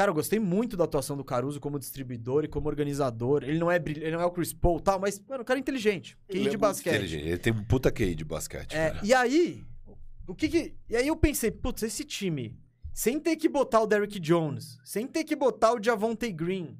Cara, 0.00 0.10
eu 0.12 0.14
gostei 0.14 0.38
muito 0.38 0.78
da 0.78 0.84
atuação 0.84 1.14
do 1.14 1.22
Caruso 1.22 1.60
como 1.60 1.78
distribuidor 1.78 2.42
e 2.42 2.48
como 2.48 2.66
organizador. 2.70 3.42
Ele 3.44 3.58
não 3.58 3.70
é, 3.70 3.78
brilh- 3.78 4.00
ele 4.02 4.12
não 4.12 4.22
é 4.22 4.24
o 4.24 4.30
Chris 4.30 4.50
Paul 4.50 4.78
e 4.78 4.82
tal, 4.82 4.98
mas, 4.98 5.20
mano, 5.28 5.42
o 5.42 5.44
cara 5.44 5.58
é 5.58 5.60
inteligente. 5.60 6.16
QI 6.26 6.38
Ele 6.38 6.38
é 6.38 6.42
de 6.44 6.48
muito 6.48 6.58
basquete. 6.58 6.94
inteligente, 6.94 7.26
Ele 7.28 7.36
tem 7.36 7.52
um 7.52 7.62
puta 7.64 7.92
QI 7.92 8.14
de 8.14 8.24
basquete. 8.24 8.72
É, 8.72 8.92
cara. 8.92 9.00
e 9.06 9.12
aí, 9.12 9.62
o 10.26 10.34
que 10.34 10.48
que. 10.48 10.74
E 10.88 10.96
aí 10.96 11.06
eu 11.06 11.14
pensei, 11.16 11.50
putz, 11.50 11.82
esse 11.82 12.02
time, 12.02 12.58
sem 12.94 13.20
ter 13.20 13.36
que 13.36 13.46
botar 13.46 13.82
o 13.82 13.86
Derrick 13.86 14.18
Jones, 14.18 14.78
sem 14.86 15.06
ter 15.06 15.22
que 15.22 15.36
botar 15.36 15.74
o 15.74 15.82
Javonte 15.84 16.32
Green, 16.32 16.78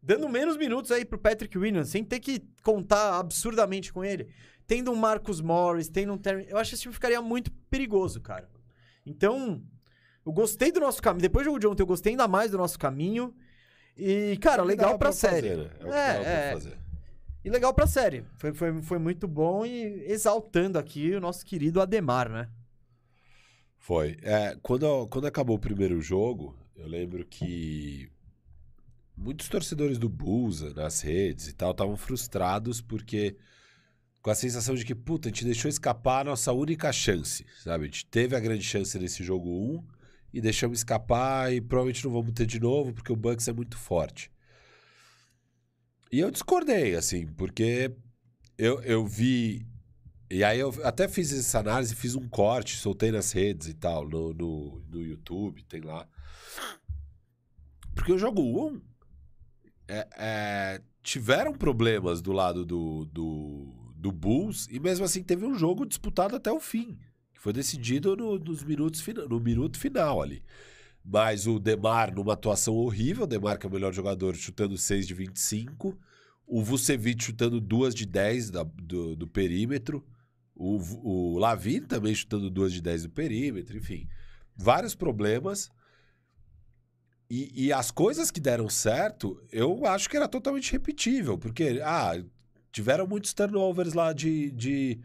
dando 0.00 0.28
menos 0.28 0.56
minutos 0.56 0.92
aí 0.92 1.04
pro 1.04 1.18
Patrick 1.18 1.58
Williams, 1.58 1.88
sem 1.88 2.04
ter 2.04 2.20
que 2.20 2.40
contar 2.62 3.18
absurdamente 3.18 3.92
com 3.92 4.04
ele, 4.04 4.28
tendo 4.68 4.92
um 4.92 4.94
Marcus 4.94 5.40
Morris, 5.40 5.88
tendo 5.88 6.12
um 6.12 6.16
Terry. 6.16 6.46
Eu 6.48 6.58
acho 6.58 6.70
que 6.70 6.74
esse 6.76 6.82
time 6.82 6.94
ficaria 6.94 7.20
muito 7.20 7.50
perigoso, 7.68 8.20
cara. 8.20 8.48
Então, 9.04 9.60
eu 10.26 10.32
gostei 10.32 10.72
do 10.72 10.80
nosso 10.80 11.00
caminho. 11.00 11.22
Depois 11.22 11.44
do 11.44 11.48
jogo 11.48 11.60
de 11.60 11.66
ontem, 11.68 11.82
eu 11.82 11.86
gostei 11.86 12.12
ainda 12.12 12.26
mais 12.28 12.50
do 12.50 12.58
nosso 12.58 12.78
caminho. 12.78 13.32
E, 13.96 14.36
cara, 14.42 14.62
É 14.62 14.64
que 14.64 14.68
legal 14.68 14.98
pra, 14.98 15.08
fazer, 15.12 15.28
série. 15.42 15.56
né? 15.56 15.70
É 15.80 15.84
o 15.84 15.88
que 15.88 15.94
É, 15.96 16.20
pra 16.20 16.30
é. 16.30 16.52
fazer. 16.52 16.78
E 17.44 17.48
legal 17.50 17.72
pra 17.72 17.86
série. 17.86 18.24
Foi, 18.36 18.52
foi, 18.52 18.82
foi 18.82 18.98
muito 18.98 19.28
bom 19.28 19.64
e 19.64 20.04
exaltando 20.10 20.78
aqui 20.78 21.14
o 21.14 21.20
nosso 21.20 21.46
querido 21.46 21.80
Ademar, 21.80 22.28
né? 22.28 22.48
Foi. 23.78 24.16
É, 24.22 24.56
quando, 24.62 25.06
quando 25.06 25.26
acabou 25.26 25.56
o 25.56 25.60
primeiro 25.60 26.00
jogo, 26.00 26.56
eu 26.74 26.88
lembro 26.88 27.24
que 27.24 28.10
muitos 29.16 29.48
torcedores 29.48 29.96
do 29.96 30.08
Bulls 30.08 30.60
nas 30.74 31.00
redes 31.00 31.46
e 31.48 31.54
tal 31.54 31.70
estavam 31.70 31.96
frustrados 31.96 32.80
porque 32.80 33.36
com 34.20 34.28
a 34.30 34.34
sensação 34.34 34.74
de 34.74 34.84
que, 34.84 34.94
puta, 34.94 35.28
a 35.28 35.30
gente 35.30 35.44
deixou 35.44 35.68
escapar 35.68 36.22
a 36.22 36.24
nossa 36.24 36.52
única 36.52 36.92
chance, 36.92 37.46
sabe? 37.62 37.84
A 37.84 37.86
gente 37.86 38.04
teve 38.06 38.34
a 38.34 38.40
grande 38.40 38.64
chance 38.64 38.98
nesse 38.98 39.22
jogo 39.22 39.48
1 39.48 39.95
e 40.36 40.40
deixamos 40.40 40.80
escapar 40.80 41.50
e 41.50 41.62
provavelmente 41.62 42.04
não 42.04 42.12
vamos 42.12 42.34
ter 42.34 42.44
de 42.44 42.60
novo 42.60 42.92
porque 42.92 43.10
o 43.10 43.16
Bucks 43.16 43.48
é 43.48 43.54
muito 43.54 43.78
forte. 43.78 44.30
E 46.12 46.20
eu 46.20 46.30
discordei, 46.30 46.94
assim, 46.94 47.26
porque 47.26 47.90
eu, 48.58 48.82
eu 48.82 49.06
vi 49.06 49.66
e 50.28 50.44
aí 50.44 50.60
eu 50.60 50.74
até 50.84 51.08
fiz 51.08 51.32
essa 51.32 51.60
análise, 51.60 51.94
fiz 51.94 52.14
um 52.14 52.28
corte, 52.28 52.76
soltei 52.76 53.10
nas 53.10 53.32
redes 53.32 53.68
e 53.68 53.72
tal, 53.72 54.06
no, 54.06 54.34
no, 54.34 54.84
no 54.90 55.02
YouTube, 55.02 55.62
tem 55.64 55.80
lá. 55.80 56.06
Porque 57.94 58.12
o 58.12 58.18
jogo 58.18 58.42
1 58.42 58.82
é, 59.88 60.08
é, 60.18 60.82
tiveram 61.02 61.54
problemas 61.54 62.20
do 62.20 62.32
lado 62.32 62.66
do, 62.66 63.06
do, 63.06 63.92
do 63.96 64.12
Bulls 64.12 64.68
e 64.70 64.78
mesmo 64.78 65.06
assim 65.06 65.22
teve 65.22 65.46
um 65.46 65.54
jogo 65.54 65.86
disputado 65.86 66.36
até 66.36 66.52
o 66.52 66.60
fim. 66.60 66.98
Foi 67.46 67.52
decidido 67.52 68.16
no, 68.16 68.40
nos 68.40 68.64
minutos, 68.64 69.00
no 69.30 69.38
minuto 69.38 69.78
final 69.78 70.20
ali. 70.20 70.42
Mas 71.04 71.46
o 71.46 71.60
Demar 71.60 72.12
numa 72.12 72.32
atuação 72.32 72.74
horrível, 72.74 73.22
o 73.22 73.26
Demar 73.26 73.56
que 73.56 73.64
é 73.64 73.68
o 73.68 73.72
melhor 73.72 73.94
jogador 73.94 74.34
chutando 74.34 74.76
6 74.76 75.06
de 75.06 75.14
25, 75.14 75.96
o 76.44 76.60
Vucevic 76.60 77.22
chutando 77.22 77.60
2 77.60 77.94
de 77.94 78.04
10 78.04 78.50
da- 78.50 78.64
do, 78.64 79.14
do 79.14 79.28
perímetro, 79.28 80.04
o, 80.56 80.80
o 81.04 81.38
Lavine 81.38 81.86
também 81.86 82.12
chutando 82.12 82.50
2 82.50 82.72
de 82.72 82.82
10 82.82 83.04
do 83.04 83.10
perímetro, 83.10 83.76
enfim. 83.76 84.08
Vários 84.56 84.96
problemas. 84.96 85.70
E, 87.30 87.66
e 87.66 87.72
as 87.72 87.92
coisas 87.92 88.28
que 88.28 88.40
deram 88.40 88.68
certo, 88.68 89.40
eu 89.52 89.86
acho 89.86 90.10
que 90.10 90.16
era 90.16 90.26
totalmente 90.26 90.72
repetível, 90.72 91.38
porque, 91.38 91.80
ah, 91.84 92.20
tiveram 92.72 93.06
muitos 93.06 93.32
turnovers 93.32 93.92
lá 93.92 94.12
de, 94.12 94.50
de 94.50 94.98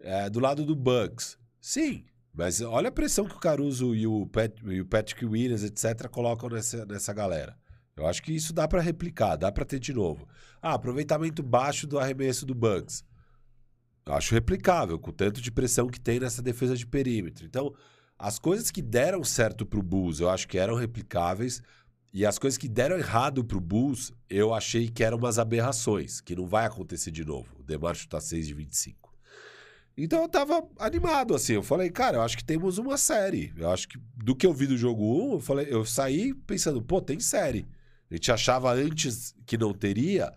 é, 0.00 0.28
do 0.28 0.38
lado 0.38 0.66
do 0.66 0.76
Bucks. 0.76 1.38
Sim, 1.60 2.04
mas 2.32 2.60
olha 2.60 2.88
a 2.88 2.92
pressão 2.92 3.26
que 3.26 3.34
o 3.34 3.40
Caruso 3.40 3.94
e 3.94 4.06
o, 4.06 4.26
Pat, 4.26 4.52
e 4.64 4.80
o 4.80 4.86
Patrick 4.86 5.24
Williams, 5.24 5.64
etc., 5.64 6.08
colocam 6.08 6.48
nessa, 6.48 6.86
nessa 6.86 7.12
galera. 7.12 7.56
Eu 7.96 8.06
acho 8.06 8.22
que 8.22 8.32
isso 8.32 8.52
dá 8.52 8.68
pra 8.68 8.80
replicar, 8.80 9.36
dá 9.36 9.50
pra 9.50 9.64
ter 9.64 9.80
de 9.80 9.92
novo. 9.92 10.28
Ah, 10.62 10.74
aproveitamento 10.74 11.42
baixo 11.42 11.86
do 11.86 11.98
arremesso 11.98 12.46
do 12.46 12.54
Bucks. 12.54 13.04
Eu 14.06 14.14
acho 14.14 14.32
replicável, 14.32 14.98
com 14.98 15.10
o 15.10 15.12
tanto 15.12 15.40
de 15.40 15.50
pressão 15.50 15.88
que 15.88 16.00
tem 16.00 16.20
nessa 16.20 16.40
defesa 16.40 16.76
de 16.76 16.86
perímetro. 16.86 17.44
Então, 17.44 17.74
as 18.16 18.38
coisas 18.38 18.70
que 18.70 18.80
deram 18.80 19.22
certo 19.24 19.66
pro 19.66 19.82
Bulls, 19.82 20.20
eu 20.20 20.30
acho 20.30 20.48
que 20.48 20.58
eram 20.58 20.76
replicáveis. 20.76 21.60
E 22.12 22.24
as 22.24 22.38
coisas 22.38 22.56
que 22.56 22.68
deram 22.68 22.96
errado 22.96 23.44
pro 23.44 23.60
Bulls, 23.60 24.12
eu 24.30 24.54
achei 24.54 24.88
que 24.88 25.04
eram 25.04 25.18
umas 25.18 25.38
aberrações, 25.38 26.20
que 26.20 26.34
não 26.34 26.46
vai 26.46 26.66
acontecer 26.66 27.10
de 27.10 27.24
novo. 27.24 27.48
O 27.58 27.62
Demar 27.62 27.94
chutar 27.94 28.20
6 28.20 28.46
de 28.46 28.54
25. 28.54 29.07
Então 30.00 30.22
eu 30.22 30.28
tava 30.28 30.64
animado, 30.78 31.34
assim. 31.34 31.54
Eu 31.54 31.62
falei, 31.62 31.90
cara, 31.90 32.18
eu 32.18 32.22
acho 32.22 32.36
que 32.36 32.44
temos 32.44 32.78
uma 32.78 32.96
série. 32.96 33.52
Eu 33.56 33.68
acho 33.68 33.88
que 33.88 33.98
do 34.16 34.36
que 34.36 34.46
eu 34.46 34.54
vi 34.54 34.68
do 34.68 34.76
jogo 34.76 35.02
1, 35.30 35.32
eu, 35.32 35.40
falei, 35.40 35.66
eu 35.68 35.84
saí 35.84 36.32
pensando, 36.32 36.80
pô, 36.80 37.00
tem 37.00 37.18
série. 37.18 37.66
A 38.08 38.14
gente 38.14 38.30
achava 38.30 38.72
antes 38.72 39.34
que 39.44 39.58
não 39.58 39.74
teria. 39.74 40.32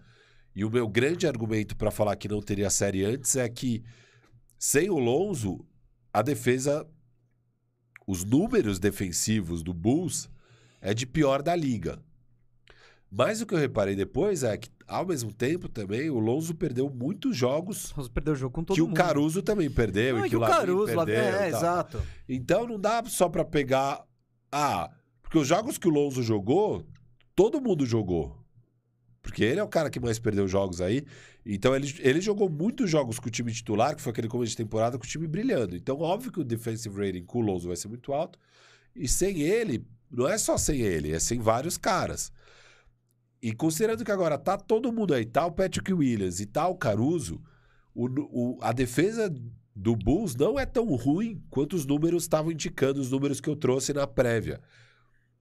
E 0.56 0.66
o 0.66 0.70
meu 0.72 0.88
grande 0.88 1.28
argumento 1.28 1.78
para 1.78 1.92
falar 1.92 2.16
que 2.16 2.28
não 2.28 2.42
teria 2.42 2.72
série 2.72 3.06
antes 3.06 3.36
é 3.36 3.48
que 3.48 3.84
sem 4.58 4.90
o 4.90 4.98
Lonzo, 4.98 5.64
a 6.12 6.24
defesa, 6.24 6.86
os 8.08 8.24
números 8.24 8.80
defensivos 8.80 9.62
do 9.62 9.76
Bulls 9.76 10.28
é 10.82 10.92
de 10.92 11.06
pior 11.06 11.44
da 11.44 11.56
liga. 11.56 12.04
Mas 13.14 13.42
o 13.42 13.46
que 13.46 13.54
eu 13.54 13.58
reparei 13.60 13.94
depois 13.94 14.42
é 14.42 14.56
que, 14.58 14.70
ao 14.88 15.06
mesmo 15.06 15.34
tempo, 15.34 15.68
também 15.68 16.10
o 16.10 16.18
Lonzo 16.18 16.56
perdeu 16.56 16.90
muitos 16.90 17.36
jogos 17.36 17.94
Nós 17.98 18.08
perdeu 18.08 18.34
o 18.34 18.38
jogo 18.38 18.54
com 18.56 18.64
todo 18.64 18.76
que 18.76 18.82
mundo. 18.82 18.92
o 18.92 18.96
Caruso 18.96 19.42
também 19.42 19.70
perdeu 19.70 20.16
Não, 20.16 20.20
e 20.20 20.22
é 20.22 20.24
que, 20.24 20.30
que 20.30 20.36
o 20.38 20.40
Caruso, 20.40 20.94
lá- 20.96 21.06
perdeu. 21.06 21.24
é, 21.24 21.50
tal. 21.52 21.60
exato. 21.60 22.02
Então 22.30 22.66
não 22.66 22.80
dá 22.80 23.04
só 23.08 23.28
pra 23.28 23.44
pegar. 23.44 24.02
Ah, 24.50 24.90
porque 25.22 25.38
os 25.38 25.46
jogos 25.48 25.78
que 25.78 25.88
o 25.90 25.92
Lonzo 25.92 26.24
jogou, 26.24 26.86
todo 27.36 27.60
mundo 27.62 27.86
jogou. 27.86 28.38
Porque 29.22 29.44
ele 29.44 29.60
é 29.60 29.64
o 29.64 29.68
cara 29.68 29.90
que 29.90 30.00
mais 30.00 30.18
perdeu 30.18 30.48
jogos 30.48 30.80
aí. 30.82 31.04
Então 31.46 31.76
ele, 31.76 31.94
ele 32.00 32.22
jogou 32.22 32.50
muitos 32.50 32.90
jogos 32.90 33.20
com 33.20 33.28
o 33.28 33.32
time 33.32 33.52
titular, 33.52 33.94
que 33.96 34.02
foi 34.02 34.12
aquele 34.12 34.28
começo 34.30 34.52
de 34.52 34.58
temporada 34.58 34.98
com 34.98 35.04
o 35.04 35.08
time 35.08 35.28
brilhando. 35.28 35.76
Então, 35.76 36.00
óbvio 36.00 36.32
que 36.32 36.40
o 36.40 36.44
defensive 36.46 36.96
rating 37.06 37.26
com 37.26 37.40
o 37.40 37.42
Lonzo 37.42 37.68
vai 37.68 37.76
ser 37.76 37.88
muito 37.90 38.14
alto. 38.14 38.40
E 38.96 39.08
sem 39.08 39.42
ele, 39.42 39.86
não 40.10 40.28
é 40.28 40.38
só 40.38 40.58
sem 40.58 40.80
ele, 40.80 41.12
é 41.12 41.20
sem 41.20 41.40
vários 41.40 41.78
caras. 41.78 42.32
E 43.42 43.52
considerando 43.54 44.06
que 44.06 44.12
agora 44.12 44.38
tá 44.38 44.58
todo 44.58 44.92
mundo 44.92 45.14
aí, 45.14 45.26
tá 45.26 45.46
o 45.46 45.52
Patrick 45.52 45.92
Williams 45.92 46.40
e 46.40 46.46
tá 46.46 46.68
o 46.68 46.76
Caruso, 46.76 47.42
o, 47.94 48.08
o- 48.08 48.60
a 48.62 48.72
defesa 48.72 49.34
do 49.76 49.96
Bulls 49.96 50.36
não 50.36 50.60
é 50.60 50.66
tão 50.66 50.86
ruim 50.96 51.42
quanto 51.50 51.76
os 51.76 51.86
números 51.86 52.24
estavam 52.24 52.52
indicando, 52.52 53.00
os 53.02 53.10
números 53.10 53.42
que 53.42 53.50
eu 53.50 53.56
trouxe 53.56 53.94
na 53.94 54.06
prévia. 54.06 54.62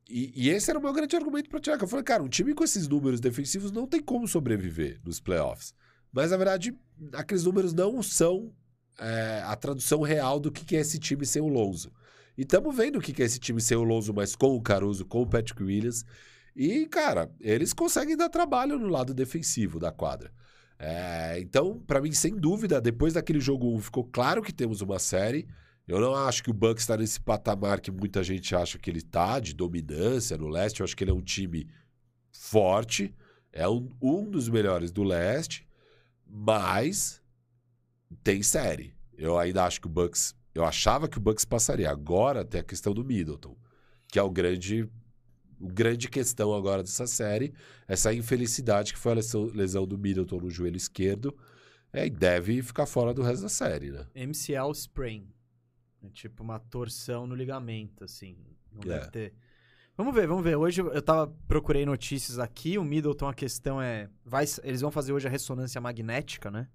E, 0.09 0.33
e 0.35 0.51
esse 0.51 0.71
era 0.71 0.79
o 0.79 0.83
meu 0.83 0.93
grande 0.93 1.15
argumento 1.15 1.49
para. 1.51 1.61
Que 1.61 1.85
eu 1.85 1.89
falei, 1.89 2.05
cara, 2.05 2.23
um 2.23 2.29
time 2.29 2.55
com 2.55 2.65
esses 2.65 2.89
números 2.89 3.21
defensivos 3.21 3.71
não 3.71 3.87
tem 3.87 4.01
como 4.01 4.27
sobreviver 4.27 5.01
nos 5.05 5.21
playoffs. 5.21 5.73
Mas, 6.13 6.31
na 6.33 6.37
verdade, 6.37 6.75
aqueles 7.13 7.45
números 7.45 7.73
não 7.73 8.03
são 8.03 8.53
é, 8.99 9.43
a 9.45 9.55
tradução 9.55 10.01
real 10.01 10.41
do 10.41 10.51
que 10.51 10.65
que 10.65 10.75
é 10.77 10.81
esse 10.81 10.99
time 10.99 11.25
sem 11.25 11.41
o 11.41 11.47
Lonzo. 11.49 11.93
E 12.37 12.43
estamos 12.43 12.75
vendo 12.75 12.99
o 12.99 13.01
que 13.01 13.13
que 13.13 13.23
é 13.23 13.27
esse 13.27 13.39
time 13.39 13.61
sem 13.61 13.77
o 13.77 13.85
Lonzo, 13.85 14.13
mas 14.13 14.35
com 14.35 14.57
o 14.57 14.61
Caruso, 14.63 15.05
com 15.05 15.23
o 15.23 15.27
Patrick 15.27 15.63
Williams. 15.63 16.05
E, 16.55 16.87
cara, 16.87 17.31
eles 17.41 17.73
conseguem 17.73 18.17
dar 18.17 18.29
trabalho 18.29 18.79
no 18.79 18.89
lado 18.89 19.15
defensivo 19.15 19.79
da 19.79 19.93
quadra. 19.93 20.33
É, 20.79 21.39
então, 21.41 21.79
para 21.87 22.01
mim, 22.01 22.13
sem 22.13 22.35
dúvida, 22.35 22.81
depois 22.81 23.13
daquele 23.13 23.41
jogo 23.41 23.75
1, 23.77 23.81
ficou 23.81 24.05
claro 24.05 24.43
que 24.43 24.53
temos 24.53 24.81
uma 24.81 24.99
série. 24.99 25.47
Eu 25.87 26.01
não 26.01 26.15
acho 26.15 26.43
que 26.43 26.51
o 26.51 26.55
Bucks 26.55 26.85
está 26.85 26.97
nesse 26.97 27.21
patamar 27.21 27.81
que 27.81 27.91
muita 27.91 28.23
gente 28.23 28.55
acha 28.55 28.79
que 28.79 28.89
ele 28.89 29.03
tá, 29.03 29.41
de 29.41 29.55
dominância 29.55 30.39
no 30.39 30.49
leste. 30.49 30.81
Eu 30.81 30.85
acho 30.85 30.97
que 30.97 31.05
ele 31.05 31.11
é 31.11 31.15
um 31.15 31.21
time 31.21 31.69
forte, 32.33 33.15
é 33.53 33.69
um, 33.69 33.91
um 34.01 34.31
dos 34.31 34.49
melhores 34.49 34.91
do 34.91 35.03
leste, 35.03 35.67
mas 36.27 37.21
tem 38.23 38.43
série. 38.43 38.95
Eu 39.17 39.39
ainda 39.39 39.65
acho 39.65 39.81
que 39.81 39.87
o 39.87 39.91
Bucks. 39.91 40.35
Eu 40.55 40.65
achava 40.65 41.09
que 41.09 41.19
o 41.19 41.21
Bucks 41.21 41.45
passaria. 41.45 41.91
Agora 41.91 42.45
tem 42.45 42.61
a 42.61 42.65
questão 42.65 42.95
do 42.95 43.05
Middleton, 43.05 43.57
que 44.09 44.19
é 44.19 44.23
o 44.23 44.31
grande. 44.31 44.89
O 45.61 45.69
grande 45.69 46.09
questão 46.09 46.55
agora 46.55 46.82
dessa 46.82 47.07
série, 47.07 47.53
essa 47.87 48.15
infelicidade 48.15 48.93
que 48.95 48.99
foi 48.99 49.12
a 49.12 49.15
lesão, 49.16 49.45
lesão 49.55 49.87
do 49.87 49.99
Middleton 49.99 50.39
no 50.41 50.51
joelho 50.51 50.77
esquerdo. 50.77 51.37
É, 51.93 52.07
e 52.07 52.11
deve 52.11 52.62
ficar 52.62 52.87
fora 52.87 53.12
do 53.12 53.20
resto 53.23 53.43
da 53.43 53.49
série, 53.49 53.91
né? 53.91 54.07
MCL 54.15 54.70
sprain. 54.73 55.28
É 56.03 56.09
tipo 56.09 56.43
uma 56.43 56.59
torção 56.59 57.27
no 57.27 57.35
ligamento, 57.35 58.05
assim. 58.05 58.37
Não 58.73 58.81
É. 58.91 58.99
deve 58.99 59.11
ter. 59.11 59.35
Vamos 59.97 60.15
ver, 60.15 60.27
vamos 60.27 60.43
ver. 60.43 60.57
Hoje 60.57 60.81
eu 60.81 61.03
tava 61.03 61.27
procurei 61.47 61.85
notícias 61.85 62.39
aqui. 62.39 62.78
O 62.78 62.85
Middleton, 62.85 63.28
a 63.28 63.35
questão 63.35 63.82
é. 63.82 64.09
Vai, 64.24 64.47
eles 64.62 64.81
vão 64.81 64.91
fazer 64.91 65.12
hoje 65.12 65.27
a 65.27 65.31
ressonância 65.31 65.78
magnética, 65.81 66.51
né? 66.51 66.69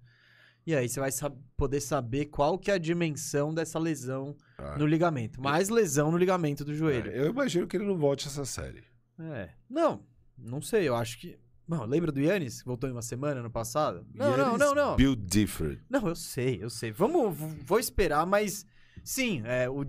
E 0.66 0.74
aí 0.76 0.90
você 0.90 1.00
vai 1.00 1.12
sab- 1.12 1.38
poder 1.56 1.80
saber 1.80 2.26
qual 2.26 2.58
que 2.58 2.72
é 2.72 2.74
a 2.74 2.78
dimensão 2.80 3.54
dessa 3.54 3.78
lesão 3.78 4.36
Ah. 4.58 4.78
no 4.78 4.86
ligamento. 4.88 5.40
Mais 5.42 5.70
lesão 5.70 6.10
no 6.12 6.18
ligamento 6.18 6.66
do 6.66 6.74
joelho. 6.74 7.12
É, 7.12 7.20
eu 7.20 7.30
imagino 7.30 7.68
que 7.68 7.78
ele 7.78 7.86
não 7.86 7.98
volte 7.98 8.28
essa 8.28 8.46
série. 8.46 8.84
É. 9.20 9.50
Não, 9.70 10.04
não 10.38 10.62
sei. 10.62 10.88
Eu 10.88 10.96
acho 10.96 11.20
que. 11.20 11.38
Não, 11.68 11.84
lembra 11.86 12.12
do 12.12 12.20
Yannis? 12.20 12.62
que 12.62 12.68
Voltou 12.68 12.90
em 12.90 12.94
uma 12.94 13.02
semana 13.02 13.42
no 13.42 13.50
passado? 13.50 14.06
Não, 14.14 14.36
não, 14.38 14.58
não, 14.58 14.76
não. 14.76 14.96
Build 14.96 15.22
different. 15.24 15.80
Não, 15.90 16.08
eu 16.08 16.16
sei, 16.16 16.60
eu 16.64 16.70
sei. 16.70 16.92
Vamos, 16.92 17.36
vou 17.64 17.80
esperar, 17.80 18.26
mas 18.26 18.66
sim, 19.04 19.42
é, 19.46 19.68
o, 19.70 19.82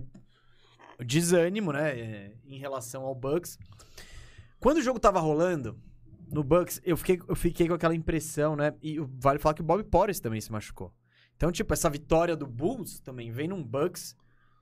o 0.99 1.03
desânimo, 1.03 1.71
né, 1.73 1.99
é, 1.99 2.33
em 2.45 2.57
relação 2.59 3.03
ao 3.03 3.13
Bucks. 3.15 3.57
Quando 4.59 4.77
o 4.77 4.81
jogo 4.81 4.99
tava 4.99 5.19
rolando 5.19 5.79
no 6.31 6.43
Bucks, 6.43 6.81
eu 6.83 6.95
fiquei, 6.97 7.19
eu 7.27 7.35
fiquei 7.35 7.67
com 7.67 7.73
aquela 7.73 7.95
impressão, 7.95 8.55
né? 8.55 8.73
E 8.81 8.99
vale 8.99 9.39
falar 9.39 9.53
que 9.53 9.61
o 9.61 9.65
Bob 9.65 9.83
Porres 9.83 10.19
também 10.19 10.41
se 10.41 10.51
machucou. 10.51 10.93
Então, 11.35 11.51
tipo, 11.51 11.73
essa 11.73 11.89
vitória 11.89 12.35
do 12.35 12.45
Bulls 12.47 12.99
também 12.99 13.31
vem 13.31 13.47
num 13.47 13.63
Bucks 13.63 14.15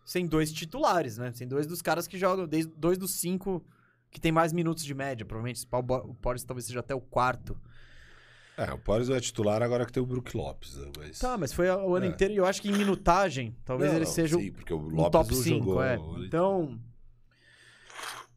sem 0.03 0.27
dois 0.27 0.51
titulares, 0.51 1.17
né? 1.17 1.31
Sem 1.33 1.47
dois 1.47 1.65
dos 1.65 1.81
caras 1.81 2.07
que 2.07 2.17
jogam, 2.17 2.47
desde 2.47 2.71
dois 2.75 2.97
dos 2.97 3.15
cinco 3.19 3.65
que 4.11 4.19
tem 4.21 4.31
mais 4.31 4.53
minutos 4.53 4.83
de 4.85 4.93
média. 4.93 5.25
Provavelmente 5.25 5.65
o 5.71 6.13
Porres 6.15 6.43
talvez 6.43 6.65
seja 6.65 6.79
até 6.81 6.93
o 6.93 7.01
quarto. 7.01 7.57
É, 8.57 8.71
o 8.71 8.77
Porres 8.77 9.09
é 9.09 9.19
titular 9.19 9.61
agora 9.61 9.85
que 9.85 9.91
tem 9.91 10.01
o 10.01 10.05
Brook 10.05 10.35
Lopes, 10.37 10.77
né? 10.77 10.89
Mas... 10.97 11.19
Tá, 11.19 11.37
mas 11.37 11.51
foi 11.51 11.69
o 11.69 11.95
ano 11.95 12.05
É. 12.05 12.09
inteiro 12.09 12.33
e 12.33 12.37
eu 12.37 12.45
acho 12.45 12.61
que 12.61 12.69
em 12.69 12.73
minutagem, 12.73 13.53
talvez 13.65 13.89
Não, 13.91 13.97
ele 13.97 14.05
não, 14.05 14.11
seja 14.13 14.37
o 14.37 14.39
Sim, 14.39 14.51
porque 14.51 14.73
o 14.73 14.77
Lopes 14.77 15.11
top 15.11 15.33
não 15.35 15.41
5, 15.43 15.57
jogou. 15.65 15.83
é. 15.83 15.97
Então. 16.25 16.79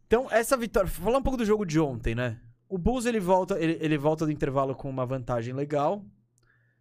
Então, 0.07 0.27
essa 0.31 0.57
vitória. 0.57 0.89
Falar 0.89 1.19
um 1.19 1.23
pouco 1.23 1.37
do 1.37 1.45
jogo 1.45 1.65
de 1.67 1.79
ontem, 1.79 2.15
né? 2.15 2.41
O 2.69 2.77
Bulls 2.77 3.07
ele 3.07 3.21
volta, 3.21 3.59
ele, 3.59 3.79
ele 3.81 3.97
volta 3.97 4.27
do 4.27 4.33
intervalo 4.33 4.75
com 4.75 4.91
uma 4.91 5.07
vantagem 5.07 5.55
legal. 5.55 6.05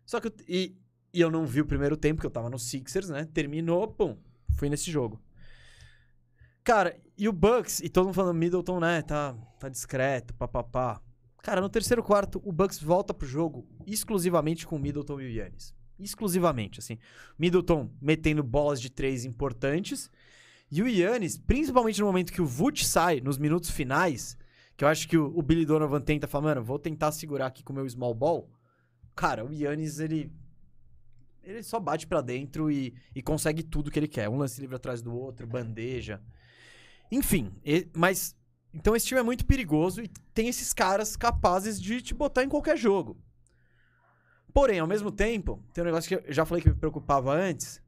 Só 0.05 0.19
que. 0.19 0.31
E, 0.47 0.77
e 1.13 1.21
eu 1.21 1.31
não 1.31 1.45
vi 1.45 1.61
o 1.61 1.65
primeiro 1.65 1.95
tempo, 1.95 2.15
porque 2.15 2.27
eu 2.27 2.31
tava 2.31 2.49
no 2.49 2.59
Sixers, 2.59 3.09
né? 3.09 3.25
Terminou, 3.33 3.87
pum. 3.87 4.17
Fui 4.57 4.69
nesse 4.69 4.91
jogo. 4.91 5.21
Cara, 6.63 6.99
e 7.17 7.29
o 7.29 7.31
Bucks, 7.31 7.79
e 7.79 7.87
todo 7.87 8.05
mundo 8.05 8.15
falando 8.15 8.35
Middleton, 8.35 8.79
né? 8.79 9.01
Tá, 9.01 9.33
tá 9.57 9.69
discreto, 9.69 10.33
papapá. 10.33 11.01
Cara, 11.41 11.61
no 11.61 11.69
terceiro 11.69 12.03
quarto, 12.03 12.41
o 12.43 12.51
Bucks 12.51 12.77
volta 12.77 13.13
pro 13.13 13.25
jogo 13.25 13.65
exclusivamente 13.85 14.67
com 14.67 14.75
o 14.75 14.79
Middleton 14.79 15.21
e 15.21 15.25
o 15.27 15.29
Yannis. 15.29 15.73
Exclusivamente, 15.97 16.79
assim. 16.79 16.97
Middleton 17.39 17.89
metendo 18.01 18.43
bolas 18.43 18.81
de 18.81 18.89
três 18.89 19.23
importantes. 19.23 20.11
E 20.69 20.83
o 20.83 20.87
Yannis, 20.87 21.37
principalmente 21.37 22.01
no 22.01 22.07
momento 22.07 22.33
que 22.33 22.41
o 22.41 22.45
Vult 22.45 22.83
sai, 22.83 23.21
nos 23.21 23.37
minutos 23.37 23.69
finais, 23.69 24.37
que 24.77 24.83
eu 24.83 24.87
acho 24.87 25.07
que 25.07 25.17
o, 25.17 25.35
o 25.35 25.41
Billy 25.41 25.65
Donovan 25.65 25.99
tenta 25.99 26.27
falar, 26.27 26.49
mano, 26.49 26.63
vou 26.63 26.77
tentar 26.77 27.11
segurar 27.11 27.47
aqui 27.47 27.63
com 27.63 27.73
o 27.73 27.75
meu 27.75 27.89
small 27.89 28.13
ball. 28.13 28.47
Cara, 29.15 29.43
o 29.43 29.51
Yannis, 29.51 29.99
ele. 29.99 30.31
Ele 31.43 31.63
só 31.63 31.79
bate 31.79 32.05
pra 32.05 32.21
dentro 32.21 32.69
e, 32.69 32.93
e 33.15 33.21
consegue 33.23 33.63
tudo 33.63 33.89
que 33.89 33.97
ele 33.97 34.07
quer. 34.07 34.29
Um 34.29 34.37
lance 34.37 34.61
livre 34.61 34.75
atrás 34.75 35.01
do 35.01 35.15
outro, 35.15 35.47
bandeja. 35.47 36.21
Enfim, 37.11 37.51
mas. 37.95 38.37
Então 38.71 38.95
esse 38.95 39.07
time 39.07 39.19
é 39.19 39.23
muito 39.23 39.45
perigoso 39.45 40.01
e 40.01 40.07
tem 40.33 40.49
esses 40.49 40.73
caras 40.73 41.15
capazes 41.15 41.81
de 41.81 41.99
te 42.01 42.13
botar 42.13 42.43
em 42.43 42.49
qualquer 42.49 42.77
jogo. 42.77 43.17
Porém, 44.53 44.79
ao 44.79 44.87
mesmo 44.87 45.11
tempo, 45.11 45.63
tem 45.73 45.83
um 45.83 45.85
negócio 45.85 46.07
que 46.07 46.29
eu 46.29 46.33
já 46.33 46.45
falei 46.45 46.61
que 46.61 46.69
me 46.69 46.75
preocupava 46.75 47.33
antes. 47.33 47.81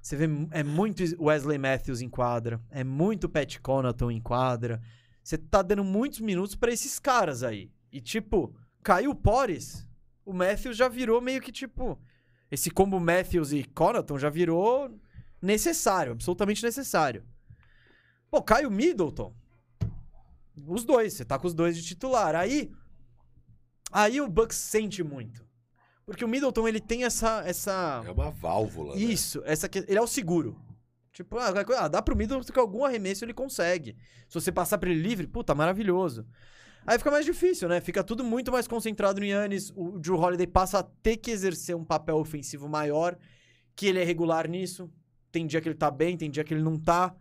Você 0.00 0.14
vê, 0.14 0.26
é 0.52 0.62
muito 0.62 1.02
Wesley 1.18 1.58
Matthews 1.58 2.00
em 2.00 2.08
quadra, 2.08 2.60
é 2.70 2.84
muito 2.84 3.28
Pat 3.28 3.58
Connaughton 3.58 4.10
em 4.10 4.20
quadra. 4.20 4.80
Você 5.22 5.38
tá 5.38 5.62
dando 5.62 5.84
muitos 5.84 6.20
minutos 6.20 6.54
pra 6.54 6.72
esses 6.72 6.98
caras 6.98 7.42
aí. 7.42 7.70
E 7.92 8.00
tipo, 8.00 8.54
caiu 8.82 9.10
o 9.10 9.14
Pores, 9.14 9.86
o 10.24 10.32
Matthews 10.32 10.76
já 10.76 10.88
virou 10.88 11.20
meio 11.20 11.40
que 11.40 11.52
tipo. 11.52 11.98
Esse 12.50 12.70
combo 12.70 12.98
Matthews 12.98 13.52
e 13.52 13.64
Connaughton 13.64 14.18
já 14.18 14.28
virou 14.28 14.98
necessário, 15.40 16.12
absolutamente 16.12 16.64
necessário. 16.64 17.24
Pô, 18.30 18.42
cai 18.42 18.66
o 18.66 18.70
Middleton. 18.70 19.34
Os 20.66 20.84
dois, 20.84 21.14
você 21.14 21.24
tá 21.24 21.38
com 21.38 21.46
os 21.46 21.54
dois 21.54 21.76
de 21.76 21.82
titular. 21.82 22.34
Aí. 22.34 22.72
Aí 23.92 24.20
o 24.20 24.28
Bucks 24.28 24.56
sente 24.56 25.02
muito. 25.02 25.44
Porque 26.04 26.24
o 26.24 26.28
Middleton, 26.28 26.66
ele 26.66 26.80
tem 26.80 27.04
essa. 27.04 27.42
essa... 27.46 28.02
É 28.04 28.10
uma 28.10 28.30
válvula. 28.30 28.94
né? 28.94 29.00
Isso, 29.00 29.42
essa 29.44 29.68
que... 29.68 29.78
ele 29.78 29.98
é 29.98 30.02
o 30.02 30.06
seguro. 30.06 30.60
Tipo, 31.24 31.38
ah, 31.38 31.52
ah, 31.78 31.88
dá 31.88 32.00
pro 32.02 32.16
Middleton 32.16 32.52
que 32.52 32.58
algum 32.58 32.84
arremesso 32.84 33.24
ele 33.24 33.34
consegue. 33.34 33.96
Se 34.28 34.34
você 34.34 34.50
passar 34.50 34.78
pra 34.78 34.90
ele 34.90 35.00
livre, 35.00 35.26
puta, 35.26 35.54
maravilhoso. 35.54 36.26
Aí 36.86 36.96
fica 36.98 37.10
mais 37.10 37.26
difícil, 37.26 37.68
né? 37.68 37.80
Fica 37.80 38.02
tudo 38.02 38.24
muito 38.24 38.50
mais 38.50 38.66
concentrado 38.66 39.20
no 39.20 39.26
Yannis. 39.26 39.70
O 39.76 39.98
Drew 39.98 40.18
Holiday 40.18 40.46
passa 40.46 40.78
a 40.78 40.82
ter 40.82 41.18
que 41.18 41.30
exercer 41.30 41.76
um 41.76 41.84
papel 41.84 42.16
ofensivo 42.16 42.68
maior, 42.68 43.18
que 43.76 43.86
ele 43.86 44.00
é 44.00 44.04
regular 44.04 44.48
nisso. 44.48 44.90
Tem 45.30 45.46
dia 45.46 45.60
que 45.60 45.68
ele 45.68 45.76
tá 45.76 45.90
bem, 45.90 46.16
tem 46.16 46.30
dia 46.30 46.42
que 46.42 46.54
ele 46.54 46.62
não 46.62 46.78
tá. 46.78 47.14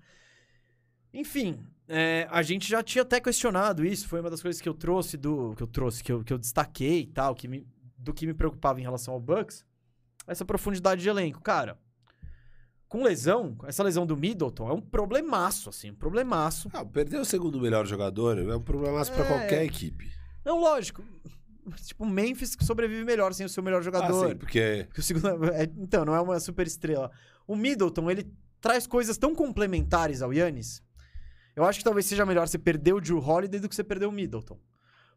Enfim, 1.13 1.59
é, 1.88 2.27
a 2.31 2.41
gente 2.41 2.67
já 2.69 2.81
tinha 2.84 3.01
até 3.01 3.19
questionado 3.19 3.85
isso. 3.85 4.07
Foi 4.07 4.19
uma 4.21 4.30
das 4.30 4.41
coisas 4.41 4.61
que 4.61 4.69
eu 4.69 4.73
trouxe 4.73 5.17
do. 5.17 5.53
Que 5.55 5.63
eu 5.63 5.67
trouxe, 5.67 6.03
que 6.03 6.11
eu, 6.11 6.23
que 6.23 6.31
eu 6.31 6.38
destaquei 6.38 7.01
e 7.01 7.07
tal, 7.07 7.35
que 7.35 7.47
me- 7.47 7.67
do 7.97 8.13
que 8.13 8.26
me 8.26 8.34
preocupava 8.34 8.80
em 8.80 8.84
relação 8.84 9.13
ao 9.13 9.19
Bucks. 9.19 9.65
Essa 10.26 10.45
profundidade 10.45 11.01
de 11.01 11.09
elenco. 11.09 11.41
Cara, 11.41 11.77
com 12.90 13.03
lesão, 13.03 13.56
essa 13.66 13.84
lesão 13.84 14.06
do 14.06 14.18
Middleton 14.18 14.68
é 14.70 14.74
um 14.74 14.82
problemaço, 14.82 15.70
assim, 15.70 15.91
um 15.91 15.95
problemaço. 15.95 16.70
Ah, 16.74 16.84
perder 16.84 17.20
o 17.20 17.26
segundo 17.26 17.61
melhor 17.61 17.86
jogador 17.86 18.38
é 18.38 18.56
um 18.56 18.61
problema 18.61 19.06
pra 19.06 19.24
É. 19.24 19.28
qualquer 19.28 19.64
equipe. 19.64 20.11
Não, 20.44 20.60
lógico. 20.60 21.02
Tipo, 21.86 22.03
o 22.03 22.10
Memphis 22.10 22.57
sobrevive 22.61 23.06
melhor 23.06 23.32
sem 23.32 23.45
o 23.45 23.49
seu 23.49 23.61
melhor 23.61 23.80
Ah, 23.82 23.84
jogador. 23.84 24.30
sim, 24.30 24.36
porque 24.36 24.86
Porque 24.90 25.02
o 25.02 25.03
segundo 25.03 25.45
é- 25.53 25.70
então, 25.78 26.03
não 26.03 26.16
é 26.16 26.20
uma 26.22 26.40
super 26.40 26.66
estrela. 26.66 27.11
O 27.45 27.56
Middleton, 27.56 28.10
ele 28.10 28.28
traz 28.60 28.88
coisas 28.88 29.20
tão 29.20 29.36
complementares 29.36 30.24
ao 30.24 30.34
Yannis. 30.34 30.82
Eu 31.56 31.64
acho 31.66 31.78
que 31.80 31.84
talvez 31.86 32.07
seja 32.07 32.26
melhor 32.26 32.48
você 32.48 32.57
perder 32.57 32.94
o 32.94 32.99
Drew 33.02 33.20
Holiday 33.20 33.60
do 33.60 33.70
que 33.70 33.76
você 33.76 33.84
perder 33.84 34.07
o 34.07 34.11
Middleton. 34.11 34.57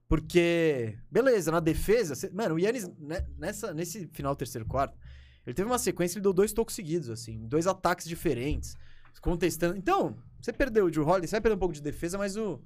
Porque, 0.09 0.99
beleza, 1.11 1.51
na 1.51 1.61
defesa, 1.61 2.15
você- 2.15 2.29
mano, 2.29 2.57
o 2.57 2.59
Yannis, 2.59 2.87
né, 2.99 3.25
nessa, 3.39 3.73
nesse 3.73 4.07
final 4.09 4.37
terceiro 4.37 4.67
quarto, 4.67 4.99
ele 5.47 5.55
teve 5.55 5.69
uma 5.69 5.79
sequência, 5.79 6.17
ele 6.17 6.23
deu 6.23 6.33
dois 6.33 6.53
tocos 6.53 6.75
seguidos, 6.75 7.11
assim, 7.11 7.47
dois 7.47 7.67
ataques 7.67 8.07
diferentes, 8.07 8.77
contestando. 9.21 9.77
Então, 9.77 10.17
você 10.41 10.53
perdeu 10.53 10.87
o 10.87 10.91
Drew 10.91 11.07
Holiday, 11.07 11.29
você 11.29 11.33
vai 11.37 11.41
perder 11.41 11.57
um 11.57 11.59
pouco 11.59 11.75
de 11.75 11.83
defesa, 11.83 12.17
mas 12.19 12.37
o, 12.37 12.61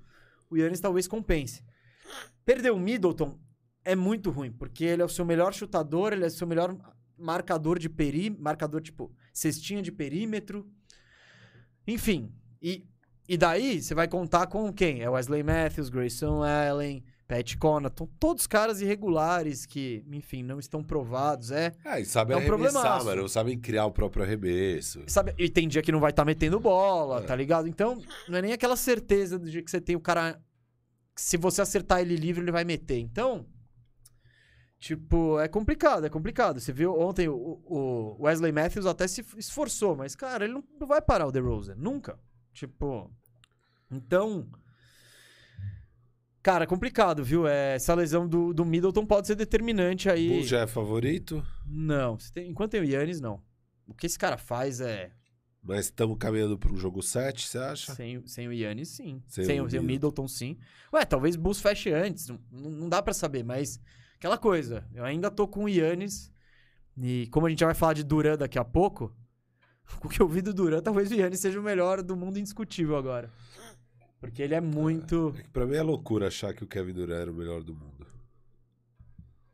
o 0.50 0.56
Yannis 0.56 0.80
talvez 0.80 1.06
compense. 1.08 1.62
Perder 2.44 2.70
o 2.72 2.78
Middleton 2.78 3.38
é 3.84 3.94
muito 3.94 4.30
ruim, 4.30 4.52
porque 4.52 4.84
ele 4.84 5.02
é 5.02 5.04
o 5.04 5.08
seu 5.08 5.24
melhor 5.24 5.52
chutador, 5.52 6.12
ele 6.12 6.24
é 6.24 6.28
o 6.28 6.30
seu 6.30 6.46
melhor 6.46 6.76
marcador 7.18 7.78
de 7.78 7.88
perímetro, 7.88 8.42
marcador 8.42 8.80
tipo 8.80 9.12
cestinha 9.32 9.82
de 9.82 9.90
perímetro. 9.90 10.70
Enfim, 11.86 12.32
e, 12.60 12.86
e 13.28 13.36
daí 13.36 13.80
você 13.80 13.94
vai 13.94 14.08
contar 14.08 14.46
com 14.48 14.72
quem? 14.72 15.02
É 15.02 15.08
Wesley 15.08 15.42
Matthews, 15.42 15.88
Grayson 15.88 16.42
Allen, 16.42 17.04
Pat 17.28 17.56
Connaughton, 17.56 18.06
todos 18.20 18.46
caras 18.46 18.80
irregulares 18.80 19.66
que, 19.66 20.04
enfim, 20.12 20.44
não 20.44 20.60
estão 20.60 20.82
provados, 20.84 21.50
é. 21.50 21.72
Ah, 21.84 21.98
e 21.98 22.04
sabem 22.04 22.36
É 22.36 22.38
um 22.38 22.42
arremessar, 22.42 23.04
mano. 23.04 23.22
Não 23.22 23.28
sabem 23.28 23.58
criar 23.58 23.84
o 23.86 23.90
próprio 23.90 24.22
arremesso. 24.22 25.02
Sabe, 25.08 25.34
e 25.36 25.48
tem 25.48 25.66
dia 25.66 25.82
que 25.82 25.90
não 25.90 25.98
vai 25.98 26.10
estar 26.10 26.24
metendo 26.24 26.60
bola, 26.60 27.20
É. 27.20 27.22
tá 27.22 27.34
ligado? 27.34 27.66
Então, 27.66 28.00
não 28.28 28.38
é 28.38 28.42
nem 28.42 28.52
aquela 28.52 28.76
certeza 28.76 29.38
do 29.40 29.50
dia 29.50 29.60
que 29.62 29.70
você 29.70 29.80
tem 29.80 29.96
o 29.96 30.00
cara. 30.00 30.40
Se 31.16 31.36
você 31.36 31.62
acertar 31.62 32.00
ele 32.00 32.14
livre, 32.14 32.44
ele 32.44 32.52
vai 32.52 32.62
meter. 32.64 32.98
Então. 32.98 33.44
Tipo, 34.78 35.40
é 35.40 35.48
complicado, 35.48 36.04
é 36.06 36.10
complicado. 36.10 36.60
Você 36.60 36.70
viu 36.72 36.96
ontem 36.96 37.28
o, 37.28 37.34
o 37.64 38.16
Wesley 38.22 38.52
Matthews 38.52 38.86
até 38.86 39.08
se 39.08 39.24
esforçou, 39.36 39.96
mas, 39.96 40.14
cara, 40.14 40.44
ele 40.44 40.52
não, 40.54 40.62
não 40.78 40.86
vai 40.86 41.00
parar 41.00 41.26
o 41.26 41.32
DeRozan. 41.32 41.74
Nunca. 41.76 42.18
Tipo. 42.52 43.10
Então. 43.90 44.46
Cara, 46.46 46.64
complicado, 46.64 47.24
viu? 47.24 47.44
É, 47.48 47.74
essa 47.74 47.92
lesão 47.92 48.28
do, 48.28 48.54
do 48.54 48.64
Middleton 48.64 49.04
pode 49.04 49.26
ser 49.26 49.34
determinante 49.34 50.08
aí. 50.08 50.28
Bulls 50.28 50.46
já 50.46 50.60
é 50.60 50.66
favorito, 50.68 51.44
Não. 51.66 52.16
tem- 52.32 52.48
enquanto 52.48 52.70
tem 52.70 52.80
o 52.80 52.84
Yannis, 52.84 53.20
não. 53.20 53.42
O 53.84 53.92
que 53.92 54.06
esse 54.06 54.16
cara 54.16 54.36
faz 54.36 54.80
é. 54.80 55.10
mas 55.60 55.86
estamos 55.86 56.16
caminhando 56.16 56.56
para 56.56 56.72
um 56.72 56.76
jogo 56.76 57.02
7, 57.02 57.48
você 57.48 57.58
acha? 57.58 57.94
Sem, 57.96 58.24
sem 58.28 58.46
o 58.46 58.52
Yannis, 58.52 58.90
sim. 58.90 59.20
Sem 59.26 59.44
Sem, 59.44 59.60
o 59.60 59.64
o, 59.64 59.70
sem 59.70 59.80
o 59.80 59.82
Middleton, 59.82 60.28
sim. 60.28 60.56
Ué, 60.94 61.04
talvez 61.04 61.34
Bulls 61.34 61.60
feche 61.60 61.92
antes. 61.92 62.28
Não, 62.28 62.38
não 62.52 62.88
dá 62.88 63.02
pra 63.02 63.12
saber, 63.12 63.42
mas... 63.42 63.80
Aquela 64.14 64.38
coisa. 64.38 64.86
Eu 64.94 65.04
ainda 65.04 65.32
tô 65.32 65.48
com 65.48 65.64
o 65.64 65.68
Yannis. 65.68 66.30
E 66.96 67.26
como 67.32 67.46
a 67.46 67.50
gente 67.50 67.58
já 67.58 67.66
vai 67.66 67.74
falar 67.74 67.94
de 67.94 68.04
Duran 68.04 68.38
daqui 68.38 68.56
a 68.56 68.64
pouco... 68.64 69.12
Com 70.00 70.06
o 70.06 70.10
que 70.10 70.20
eu 70.20 70.28
vi 70.28 70.42
do 70.42 70.54
Duran, 70.54 70.80
talvez 70.80 71.10
o 71.10 71.14
Yannis 71.14 71.40
seja 71.40 71.58
o 71.58 71.62
melhor 71.62 72.02
do 72.02 72.16
mundo 72.16 72.38
indiscutível 72.38 72.96
agora. 72.96 73.32
Porque 74.20 74.42
ele 74.42 74.54
é 74.54 74.60
muito... 74.60 75.34
É 75.38 75.42
que 75.42 75.50
pra 75.50 75.66
mim 75.66 75.76
é 75.76 75.82
loucura 75.82 76.28
achar 76.28 76.54
que 76.54 76.64
o 76.64 76.66
Kevin 76.66 76.92
Durant 76.92 77.20
era 77.20 77.30
o 77.30 77.34
melhor 77.34 77.62
do 77.62 77.74
mundo. 77.74 78.06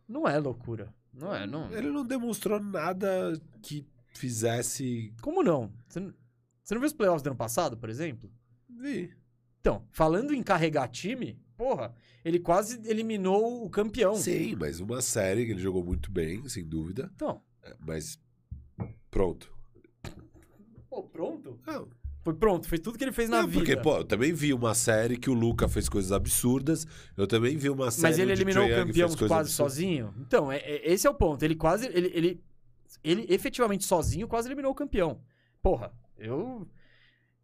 Não 0.08 0.28
é 0.28 0.38
loucura. 0.38 0.94
Não 1.12 1.34
é, 1.34 1.46
não. 1.46 1.70
Ele 1.72 1.90
não 1.90 2.04
demonstrou 2.06 2.60
nada 2.60 3.38
que 3.60 3.86
fizesse. 4.14 5.12
Como 5.20 5.42
não? 5.42 5.72
Você 5.88 6.00
não, 6.00 6.14
você 6.62 6.74
não 6.74 6.80
viu 6.80 6.86
os 6.86 6.92
playoffs 6.92 7.22
do 7.22 7.28
ano 7.28 7.36
passado, 7.36 7.76
por 7.76 7.88
exemplo? 7.90 8.30
Vi. 8.68 9.12
Então, 9.60 9.86
falando 9.90 10.34
em 10.34 10.42
carregar 10.42 10.88
time, 10.88 11.38
porra, 11.56 11.94
ele 12.24 12.38
quase 12.38 12.80
eliminou 12.88 13.64
o 13.64 13.70
campeão. 13.70 14.14
Sim, 14.16 14.56
mas 14.56 14.80
uma 14.80 15.00
série 15.00 15.44
que 15.46 15.52
ele 15.52 15.60
jogou 15.60 15.84
muito 15.84 16.10
bem, 16.10 16.46
sem 16.48 16.64
dúvida. 16.64 17.10
Então, 17.14 17.42
É, 17.62 17.76
Mas. 17.80 18.18
Pronto. 19.10 19.52
pô, 20.88 21.02
pronto? 21.04 21.60
Não, 21.66 21.88
Foi 22.24 22.34
pronto, 22.34 22.68
foi 22.68 22.78
tudo 22.78 22.96
que 22.96 23.02
ele 23.04 23.10
fez 23.12 23.28
na 23.28 23.42
não, 23.42 23.48
vida. 23.48 23.58
porque, 23.58 23.76
pô, 23.76 23.96
eu 23.98 24.04
também 24.04 24.32
vi 24.32 24.52
uma 24.54 24.74
série 24.74 25.16
que 25.16 25.28
o 25.28 25.34
Luca 25.34 25.68
fez 25.68 25.88
coisas 25.88 26.12
absurdas. 26.12 26.86
Eu 27.16 27.26
também 27.26 27.56
vi 27.56 27.68
uma 27.68 27.90
série. 27.90 28.02
Mas 28.02 28.18
ele 28.18 28.30
eliminou 28.32 28.64
o 28.64 28.68
campeão 28.68 29.08
quase 29.08 29.22
absurdas. 29.24 29.50
sozinho? 29.52 30.14
Então, 30.20 30.50
é- 30.52 30.58
é- 30.58 30.92
esse 30.92 31.06
é 31.06 31.10
o 31.10 31.14
ponto. 31.14 31.42
Ele 31.42 31.56
quase. 31.56 31.86
Ele, 31.88 32.10
ele, 32.14 32.40
ele 33.02 33.26
efetivamente 33.28 33.84
sozinho 33.84 34.28
quase 34.28 34.46
eliminou 34.48 34.70
o 34.70 34.74
campeão. 34.74 35.20
Porra, 35.60 35.92
eu. 36.16 36.68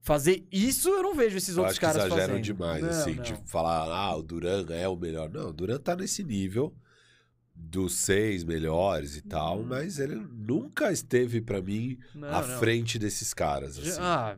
Fazer 0.00 0.46
isso 0.52 0.88
eu 0.88 1.02
não 1.02 1.12
vejo 1.14 1.36
esses 1.36 1.56
Eu 1.56 1.64
outros 1.64 1.72
acho 1.72 1.80
que 1.80 1.86
caras 1.86 2.06
exageram 2.06 2.28
fazendo. 2.34 2.44
demais, 2.44 2.82
Não, 2.82 2.88
assim, 2.88 3.14
não. 3.14 3.22
de 3.24 3.34
falar, 3.46 3.82
ah, 3.92 4.16
o 4.16 4.22
Duran 4.22 4.64
é 4.70 4.86
o 4.88 4.96
melhor. 4.96 5.28
Não, 5.28 5.48
o 5.48 5.52
Duran 5.52 5.78
tá 5.80 5.96
nesse 5.96 6.22
nível 6.22 6.72
dos 7.52 7.94
seis 7.96 8.44
melhores 8.44 9.16
e 9.16 9.22
tal, 9.22 9.60
mas 9.64 9.98
ele 9.98 10.14
nunca 10.14 10.92
esteve, 10.92 11.40
pra 11.40 11.60
mim, 11.60 11.98
Uhum. 12.14 12.20
Não, 12.20 12.28
à 12.28 12.42
frente 12.44 12.96
desses 12.96 13.34
caras. 13.34 13.76
Assim. 13.76 13.98
Ah, 14.00 14.36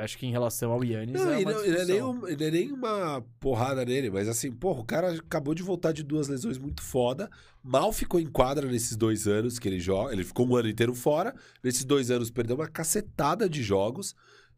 acho 0.00 0.16
que 0.18 0.26
em 0.26 0.30
relação 0.30 0.70
ao 0.72 0.82
Yannis 0.84 1.14
Não, 1.20 1.30
é 1.32 1.42
não, 1.44 1.64
e 1.64 1.70
não 1.70 1.76
é 1.80 1.84
nem, 1.84 2.02
um- 2.02 2.28
e 2.28 2.36
não 2.36 2.46
é 2.46 2.50
nem 2.50 2.72
uma 2.72 3.24
porrada 3.40 3.84
nele, 3.84 4.10
mas 4.10 4.28
assim, 4.28 4.50
porra, 4.52 4.80
o 4.80 4.84
cara 4.84 5.12
acabou 5.12 5.54
de 5.54 5.62
voltar 5.62 5.92
de 5.92 6.02
duas 6.02 6.28
lesões 6.28 6.56
muito 6.58 6.82
foda, 6.82 7.30
mal 7.62 7.92
ficou 7.92 8.18
em 8.20 8.26
quadra 8.26 8.66
nesses 8.66 8.96
dois 8.96 9.26
anos 9.26 9.58
que 9.58 9.68
ele 9.68 9.80
joga, 9.80 10.12
ele 10.12 10.24
ficou 10.24 10.46
um 10.48 10.56
ano 10.56 10.68
inteiro 10.68 10.94
fora, 10.94 11.34
nesses 11.62 11.84
dois 11.84 12.10
anos 12.10 12.30
perdeu 12.30 12.56
uma 12.56 12.68
cacetada 12.68 13.48
de 13.48 13.62
jogos. 13.62 14.14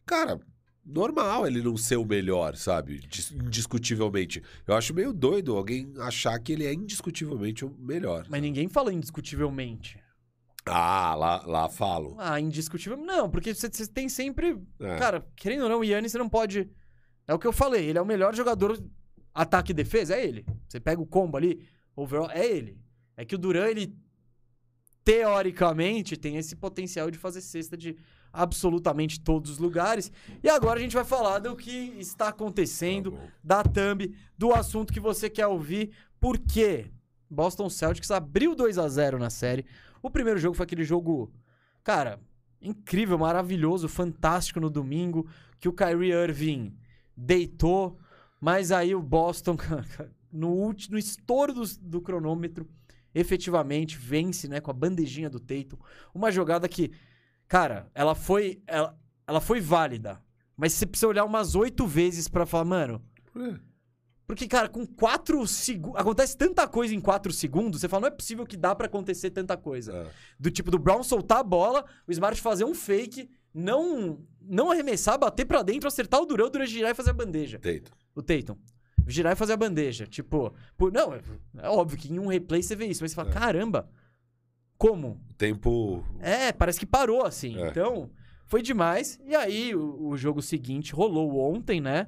Cara, 0.07 0.41
normal 0.85 1.47
ele 1.47 1.63
não 1.63 1.77
ser 1.77 1.97
o 1.97 2.05
melhor, 2.05 2.57
sabe? 2.57 3.01
Dis- 3.09 3.31
Indiscutivelmente. 3.33 4.43
Eu 4.67 4.75
acho 4.75 4.93
meio 4.95 5.13
doido 5.13 5.57
alguém 5.57 5.93
achar 5.99 6.39
que 6.39 6.53
ele 6.53 6.65
é 6.65 6.73
indiscutivelmente 6.73 7.65
o 7.65 7.75
melhor. 7.79 8.27
Mas 8.29 8.43
ninguém 8.43 8.69
fala 8.69 8.93
indiscutivelmente. 8.93 9.99
Ah, 10.67 11.15
lá, 11.15 11.43
lá 11.47 11.69
falo. 11.69 12.17
Ah, 12.19 12.39
indiscutível. 12.41 12.97
Não, 12.97 13.31
porque 13.31 13.55
você 13.55 13.69
tem 13.87 14.09
sempre. 14.09 14.61
É. 14.79 14.97
Cara, 14.99 15.27
querendo 15.35 15.63
ou 15.63 15.69
não, 15.69 15.81
o 15.81 15.85
Yannis 15.85 16.13
você 16.13 16.19
não 16.19 16.29
pode. 16.29 16.71
É 17.27 17.35
o 17.35 17.39
que 17.39 17.47
eu 17.47 17.53
falei, 17.53 17.87
ele 17.87 17.99
é 17.99 18.03
o 18.03 18.07
melhor 18.07 18.35
jogador 18.35 18.79
ataque 19.35 19.73
e 19.73 19.75
defesa, 19.75 20.15
é 20.15 20.25
ele. 20.25 20.45
Você 20.69 20.81
pega 20.81 21.01
o 21.01 21.07
combo 21.07 21.37
ali, 21.37 21.67
overall, 21.95 22.31
é 22.31 22.47
ele. 22.47 22.79
É 23.17 23.25
que 23.25 23.35
o 23.35 23.39
Duran, 23.39 23.67
ele 23.69 23.95
teoricamente 25.05 26.17
tem 26.17 26.37
esse 26.37 26.55
potencial 26.57 27.11
de 27.11 27.19
fazer 27.19 27.41
cesta 27.41 27.77
de 27.77 27.97
absolutamente 28.33 29.21
todos 29.21 29.51
os 29.51 29.59
lugares. 29.59 30.13
E 30.43 30.49
agora 30.49 30.79
a 30.79 30.83
gente 30.83 30.95
vai 30.95 31.05
falar 31.05 31.39
do 31.39 31.57
que 31.57 31.95
está 31.99 32.29
acontecendo, 32.29 33.13
Tá 33.13 33.19
da 33.43 33.63
thumb, 33.63 34.15
do 34.37 34.53
assunto 34.53 34.93
que 34.93 35.01
você 35.01 35.29
quer 35.29 35.47
ouvir. 35.47 35.91
Por 36.19 36.39
quê? 36.39 36.91
Boston 37.29 37.71
Celtics 37.71 38.11
abriu 38.11 38.55
2 38.55 38.79
a 38.79 38.89
0 38.89 39.19
na 39.19 39.31
série. 39.31 39.65
O 40.03 40.11
primeiro 40.11 40.39
jogo 40.39 40.57
foi 40.57 40.65
aquele 40.65 40.85
jogo, 40.85 41.33
cara, 41.83 42.21
incrível, 42.61 43.19
maravilhoso, 43.19 43.89
fantástico 43.89 44.61
no 44.61 44.71
domingo, 44.71 45.29
que 45.59 45.69
o 45.69 45.73
Kyrie 45.73 46.13
Irving 46.13 46.77
deitou, 47.17 47.99
mas 48.41 48.73
aí 48.73 48.95
o 48.95 49.03
Boston, 49.03 49.57
no, 50.33 50.49
último, 50.49 50.99
estouro 50.99 51.53
do, 51.53 51.63
do 51.81 52.01
cronômetro, 52.01 52.69
efetivamente 53.15 53.97
vence, 53.97 54.49
né, 54.49 54.61
com 54.61 54.71
a 54.71 54.75
bandejinha 54.75 55.29
do 55.29 55.41
Tatum. 55.41 55.77
Uma 56.15 56.31
jogada 56.31 56.69
que, 56.69 56.93
cara, 57.49 57.91
ela 57.95 58.15
foi, 58.15 58.63
ela, 58.67 58.99
ela 59.27 59.41
foi 59.41 59.61
válida, 59.61 60.23
mas 60.57 60.73
você 60.73 60.87
precisa 60.87 61.09
olhar 61.09 61.25
umas 61.25 61.55
oito 61.55 61.87
vezes 61.87 62.29
pra 62.29 62.47
falar, 62.47 62.65
mano, 62.65 63.03
É. 63.37 63.70
porque, 64.31 64.47
cara, 64.47 64.69
com 64.69 64.87
quatro 64.87 65.45
segundos. 65.45 66.01
Acontece 66.01 66.37
tanta 66.37 66.69
coisa 66.69 66.95
em 66.95 67.01
quatro 67.01 67.33
segundos, 67.33 67.81
você 67.81 67.89
fala, 67.89 68.03
não 68.03 68.09
é 68.09 68.13
possível 68.13 68.47
que 68.47 68.57
dá 68.57 68.77
pra 68.77 68.87
acontecer 68.87 69.31
tanta 69.31 69.57
coisa. 69.57 69.93
É. 69.93 70.07
Do 70.39 70.53
tipo 70.53 70.71
do 70.71 70.79
Brown 70.79 71.03
soltar 71.03 71.39
a 71.39 71.43
bola, 71.43 71.85
o 72.07 72.13
Smart 72.13 72.41
fazer 72.41 72.65
um 72.65 72.73
fake, 72.73 73.29
não 73.53 74.21
não 74.41 74.71
arremessar, 74.71 75.19
bater 75.19 75.45
pra 75.45 75.63
dentro, 75.63 75.89
acertar 75.89 76.21
o 76.21 76.27
Durão, 76.27 76.47
o 76.47 76.49
Durant 76.51 76.69
girar 76.69 76.93
e 76.93 76.95
fazer 76.95 77.11
a 77.11 77.13
bandeja. 77.13 77.59
Tatum. 77.59 77.91
O 78.15 78.23
Tatum. 78.23 78.57
Girar 79.05 79.33
e 79.33 79.37
fazer 79.37 79.55
a 79.55 79.57
bandeja. 79.57 80.07
Tipo, 80.07 80.55
por, 80.77 80.93
não, 80.93 81.13
é, 81.13 81.21
é 81.59 81.69
óbvio 81.69 81.99
que 81.99 82.13
em 82.13 82.21
um 82.21 82.29
replay 82.29 82.63
você 82.63 82.77
vê 82.77 82.87
isso, 82.87 83.03
mas 83.03 83.11
você 83.11 83.17
fala, 83.17 83.31
É. 83.31 83.33
caramba, 83.33 83.91
como? 84.79 85.21
O 85.29 85.35
tempo. 85.35 86.05
É, 86.21 86.53
parece 86.53 86.79
que 86.79 86.87
parou 86.87 87.27
assim. 87.27 87.61
É. 87.61 87.69
Então, 87.69 88.09
foi 88.47 88.63
demais. 88.63 89.19
E 89.27 89.35
aí, 89.35 89.75
o, 89.75 90.09
o 90.09 90.17
jogo 90.17 90.41
seguinte 90.41 90.93
rolou 90.93 91.37
ontem, 91.53 91.81
né? 91.81 92.07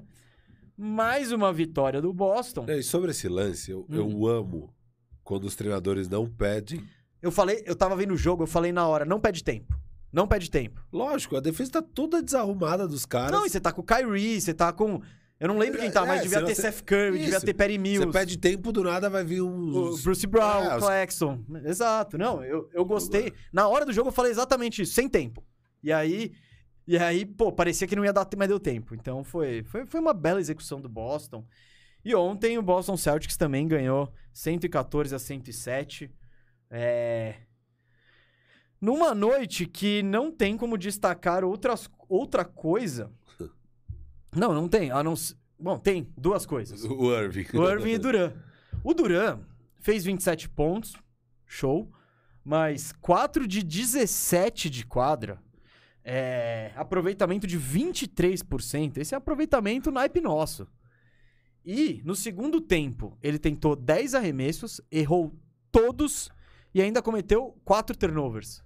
Mais 0.85 1.31
uma 1.31 1.53
vitória 1.53 2.03
do 2.03 2.13
Boston. 2.13 2.65
É, 2.69 2.79
E 2.79 2.83
sobre 2.83 3.13
esse 3.13 3.29
lance, 3.29 3.71
eu, 3.71 3.87
Hum. 3.89 3.95
eu 3.95 4.27
amo 4.27 4.75
quando 5.23 5.45
os 5.45 5.55
treinadores 5.55 6.09
não 6.09 6.29
pedem. 6.29 6.83
Eu 7.23 7.31
falei, 7.31 7.63
eu 7.65 7.77
tava 7.77 7.95
vendo 7.95 8.15
o 8.15 8.17
jogo, 8.17 8.43
eu 8.43 8.47
falei 8.49 8.73
na 8.73 8.85
hora, 8.89 9.05
não 9.05 9.21
pede 9.21 9.45
tempo. 9.45 9.79
Não 10.13 10.27
pede 10.27 10.51
tempo. 10.51 10.85
Lógico, 10.93 11.37
a 11.37 11.41
defesa 11.41 11.71
tá 11.73 11.83
toda 11.83 12.21
desarrumada 12.21 12.89
dos 12.89 13.07
caras. 13.07 13.31
Não, 13.31 13.47
e 13.47 13.49
você 13.51 13.61
tá 13.61 13.71
com 13.73 13.81
o 13.81 13.85
Kyrie, 13.85 14.41
você 14.41 14.53
tá 14.53 14.73
com. 14.73 15.01
Eu 15.39 15.49
não 15.49 15.57
lembro 15.57 15.79
quem 15.81 15.91
tá, 15.91 16.03
É, 16.03 16.07
mas 16.07 16.23
devia 16.23 16.39
senão 16.39 16.49
ter 16.49 16.55
você- 16.57 16.63
Seth 16.73 16.83
Curry, 16.85 17.19
devia 17.19 17.37
Isso. 17.37 17.47
ter 17.47 17.55
Perry 17.55 17.75
Você 17.75 17.79
Mills. 17.79 18.13
pede 18.13 18.37
tempo, 18.39 18.73
do 18.73 18.83
nada 18.83 19.09
vai 19.09 19.25
vir 19.25 19.41
O 19.41 19.49
uns. 19.49 20.03
Bruce 20.03 20.27
Brown, 20.27 20.65
É, 20.65 20.75
o 20.75 20.77
os- 20.79 20.83
Claxton. 20.85 21.45
Exato. 21.65 22.19
Não, 22.19 22.43
eu, 22.45 22.69
eu 22.75 22.85
gostei. 22.85 23.33
Na 23.53 23.69
hora 23.69 23.87
do 23.87 23.93
jogo 23.93 24.09
eu 24.09 24.13
falei 24.13 24.33
exatamente 24.33 24.83
isso, 24.83 24.93
sem 24.95 25.09
tempo. 25.09 25.43
E 25.83 25.93
aí. 25.93 26.33
E 26.87 26.99
aí, 26.99 27.25
pô, 27.25 27.53
parecia 27.53 27.87
que 27.87 27.95
não 27.95 28.05
ia 28.05 28.13
dar 28.13 28.25
tempo, 28.25 28.41
mas 28.41 28.49
deu 28.49 28.59
tempo. 28.59 28.95
Então 28.95 29.23
foi, 29.23 29.63
foi, 29.63 29.87
foi 29.87 30.01
uma 30.01 30.13
bela 30.13 30.41
execução 30.41 30.81
do 30.81 30.89
Boston. 30.89 31.47
E 32.05 32.15
ontem 32.15 32.59
o 32.59 32.63
Boston 32.63 32.97
Celtics 32.97 33.37
também 33.37 33.69
ganhou 33.69 34.13
114 34.33 35.15
a 35.15 35.19
107. 35.19 36.11
É. 36.71 37.37
Numa 38.81 39.15
noite 39.15 39.67
que 39.67 40.03
não 40.03 40.33
tem 40.33 40.57
como 40.57 40.77
destacar 40.77 41.45
outras, 41.45 41.89
outra 42.09 42.45
coisa. 42.45 43.11
Não, 44.35 44.55
não 44.55 44.67
tem. 44.67 44.91
A 44.91 45.03
não... 45.03 45.13
Bom, 45.61 45.79
tem 45.79 46.11
duas 46.17 46.47
coisas. 46.47 46.83
O 46.89 47.15
Irving. 47.15 47.47
O 47.53 47.69
Irving 47.69 47.93
e 47.93 47.99
Duran. 47.99 48.33
O 48.83 48.95
Duran 48.95 49.41
fez 49.79 50.05
27 50.05 50.49
pontos, 50.49 50.95
show, 51.47 51.93
mas 52.43 52.93
4 52.93 53.47
de 53.47 53.63
17 53.63 54.71
de 54.71 54.87
quadra, 54.87 55.39
é, 56.05 56.73
aproveitamento 56.77 57.47
de 57.47 57.59
23%. 57.59 58.99
Esse 58.99 59.15
é 59.15 59.19
aproveitamento 59.19 59.91
naipe 59.91 60.21
nosso. 60.21 60.67
E 61.65 62.03
no 62.05 62.17
segundo 62.17 62.61
tempo, 62.61 63.17
ele 63.23 63.39
tentou 63.39 63.77
10 63.77 64.15
arremessos, 64.15 64.81
errou 64.91 65.33
todos 65.71 66.29
e 66.75 66.83
ainda 66.83 67.01
cometeu 67.01 67.57
4 67.65 67.97
turnovers. 67.97 68.63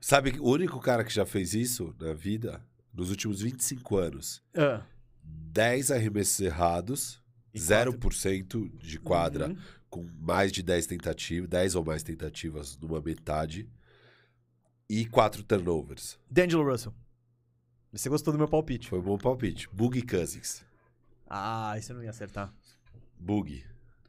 Sabe, 0.00 0.38
o 0.40 0.50
único 0.50 0.80
cara 0.80 1.04
que 1.04 1.12
já 1.12 1.26
fez 1.26 1.52
isso 1.52 1.94
na 2.00 2.14
vida, 2.14 2.64
nos 2.94 3.10
últimos 3.10 3.42
25 3.42 3.96
anos, 3.96 4.42
Ah, 4.56 4.82
10 5.22 5.90
arremessos 5.90 6.40
errados, 6.40 7.22
E 7.52 7.58
0% 7.58 8.70
de 8.78 8.98
quadra, 8.98 9.48
uhum. 9.48 9.56
com 9.90 10.08
mais 10.18 10.52
de 10.52 10.62
10 10.62 10.86
tentativas, 10.86 11.48
10 11.48 11.74
ou 11.74 11.84
mais 11.84 12.02
tentativas 12.02 12.78
numa 12.78 13.00
metade, 13.00 13.68
e 14.90 15.06
4 15.06 15.44
turnovers. 15.44 16.18
D'Angelo 16.28 16.68
Russell. 16.68 16.92
Você 17.92 18.08
gostou 18.08 18.32
do 18.32 18.38
meu 18.38 18.48
palpite? 18.48 18.88
Foi 18.88 18.98
um 18.98 19.02
bom 19.02 19.16
palpite. 19.16 19.68
Boogie 19.72 20.02
Cousins. 20.02 20.64
Ah, 21.28 21.76
isso 21.78 21.92
eu 21.92 21.96
não 21.96 22.02
ia 22.02 22.10
acertar. 22.10 22.52
Boogie. 23.16 23.64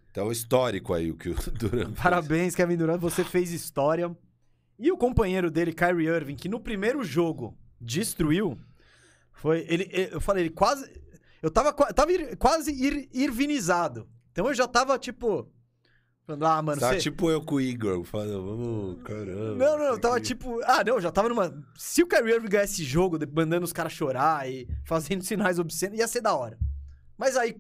Então, 0.10 0.32
histórico 0.32 0.92
aí 0.92 1.12
o 1.12 1.16
que 1.16 1.30
o 1.30 1.36
Duran 1.54 1.86
fez. 1.86 2.00
Parabéns, 2.00 2.56
Kevin 2.56 2.78
Durant, 2.78 3.00
você 3.00 3.24
fez 3.24 3.52
história. 3.52 4.16
E 4.80 4.92
o 4.92 4.98
companheiro 4.98 5.52
dele, 5.52 5.72
Kyrie 5.72 6.08
Irving, 6.08 6.36
que 6.36 6.50
no 6.50 6.60
primeiro 6.60 7.04
jogo 7.04 7.56
destruiu, 7.80 8.60
foi 9.32 9.64
ele, 9.70 9.88
eu 10.12 10.20
falei, 10.20 10.46
ele 10.46 10.50
quase 10.50 10.90
eu 11.44 11.52
tava, 11.52 11.72
tava 11.94 12.12
quase 12.38 12.72
ir, 12.72 13.08
irvinizado. 13.14 14.10
Então 14.32 14.48
eu 14.48 14.54
já 14.56 14.68
tava 14.68 14.98
tipo 14.98 15.48
ah, 16.28 16.62
mano, 16.62 16.80
você 16.80 16.98
tipo 17.00 17.30
eu 17.30 17.42
com 17.44 17.56
o 17.56 17.62
Igor, 17.62 18.04
falando, 18.06 18.46
vamos, 18.46 19.04
caramba. 19.04 19.56
Não, 19.56 19.78
não, 19.78 20.00
tava 20.00 20.16
que- 20.20 20.28
tipo, 20.28 20.60
ah, 20.64 20.84
não, 20.84 21.00
já 21.02 21.12
tava 21.12 21.28
numa 21.30 21.52
Se 21.76 22.04
o 22.04 22.08
Kyrie 22.08 22.34
Irving 22.36 22.48
ganhar 22.50 22.64
esse 22.64 22.84
jogo, 22.84 23.18
mandando 23.34 23.66
os 23.66 23.74
caras 23.74 23.92
chorar 23.92 24.50
e 24.50 24.68
fazendo 24.86 25.24
sinais 25.26 25.60
obscenos, 25.60 25.98
ia 26.00 26.08
ser 26.08 26.22
da 26.22 26.34
hora. 26.36 26.58
Mas 27.18 27.36
aí, 27.36 27.56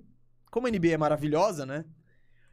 como 0.50 0.68
a 0.68 0.70
NBA 0.72 0.92
é 0.94 0.98
maravilhosa, 0.98 1.66
né? 1.66 1.84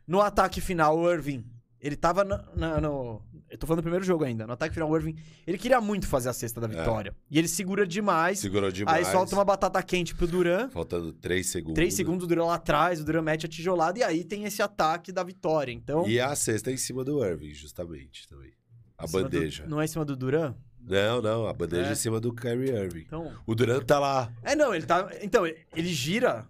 No 0.07 0.21
ataque 0.21 0.61
final, 0.61 0.99
o 0.99 1.11
Irving, 1.13 1.45
ele 1.81 1.95
tava 1.97 2.25
na- 2.25 2.45
na- 2.57 2.81
no. 2.81 3.23
Eu 3.51 3.57
tô 3.59 3.67
falando 3.67 3.81
do 3.81 3.83
primeiro 3.83 4.05
jogo 4.05 4.25
ainda. 4.25 4.47
No 4.47 4.53
ataque 4.53 4.75
final, 4.75 4.91
o 4.91 4.97
Irving, 4.97 5.17
ele 5.47 5.57
queria 5.57 5.81
muito 5.81 6.07
fazer 6.07 6.29
a 6.29 6.33
cesta 6.33 6.61
da 6.61 6.67
vitória. 6.67 7.15
E 7.31 7.39
ele 7.39 7.49
segura 7.49 7.87
demais. 7.87 8.39
Segurou 8.41 8.71
demais. 8.71 9.07
Aí 9.07 9.13
solta 9.13 9.35
uma 9.35 9.45
batata 9.45 9.83
quente 9.83 10.15
pro 10.15 10.27
Duran. 10.27 10.69
Faltando 10.69 11.13
3 11.15 11.47
segundos. 11.47 11.75
Três 11.75 11.95
segundos, 11.95 12.25
o 12.25 12.27
Duran 12.29 12.45
lá 12.45 12.55
atrás, 12.57 13.01
o 13.01 13.05
Duran 13.05 13.23
mete 13.23 13.47
a 13.47 13.49
tijolada 13.49 13.99
e 13.99 14.03
aí 14.03 14.23
tem 14.25 14.45
esse 14.45 14.61
ataque 14.61 15.11
da 15.13 15.23
vitória. 15.23 15.73
Então. 15.73 16.07
E 16.07 16.21
a 16.21 16.35
cesta 16.37 16.71
é 16.71 16.75
em 16.75 16.77
cima 16.77 17.03
do 17.05 17.25
Irving, 17.25 17.55
justamente, 17.55 18.29
também. 18.29 18.53
A 18.99 19.07
cima 19.07 19.23
do- 19.23 19.31
bandeja. 19.31 19.65
não 19.67 19.81
é 19.81 19.85
em 19.85 19.89
cima 19.89 20.05
do 20.05 20.15
Duran? 20.17 20.55
Não, 20.81 21.21
não, 21.23 21.47
a 21.47 21.53
bandeja 21.53 21.91
É. 21.91 21.93
em 21.93 21.97
cima 21.97 22.19
do 22.19 22.33
Kyrie 22.35 22.71
Irving. 22.71 23.05
Então. 23.07 23.33
O 23.47 23.55
Durant 23.55 23.85
tá 23.85 23.99
lá. 23.99 24.33
É, 24.43 24.55
não, 24.57 24.75
ele 24.75 24.87
tá. 24.87 25.11
Então, 25.23 25.47
ele 25.47 25.89
gira. 25.89 26.47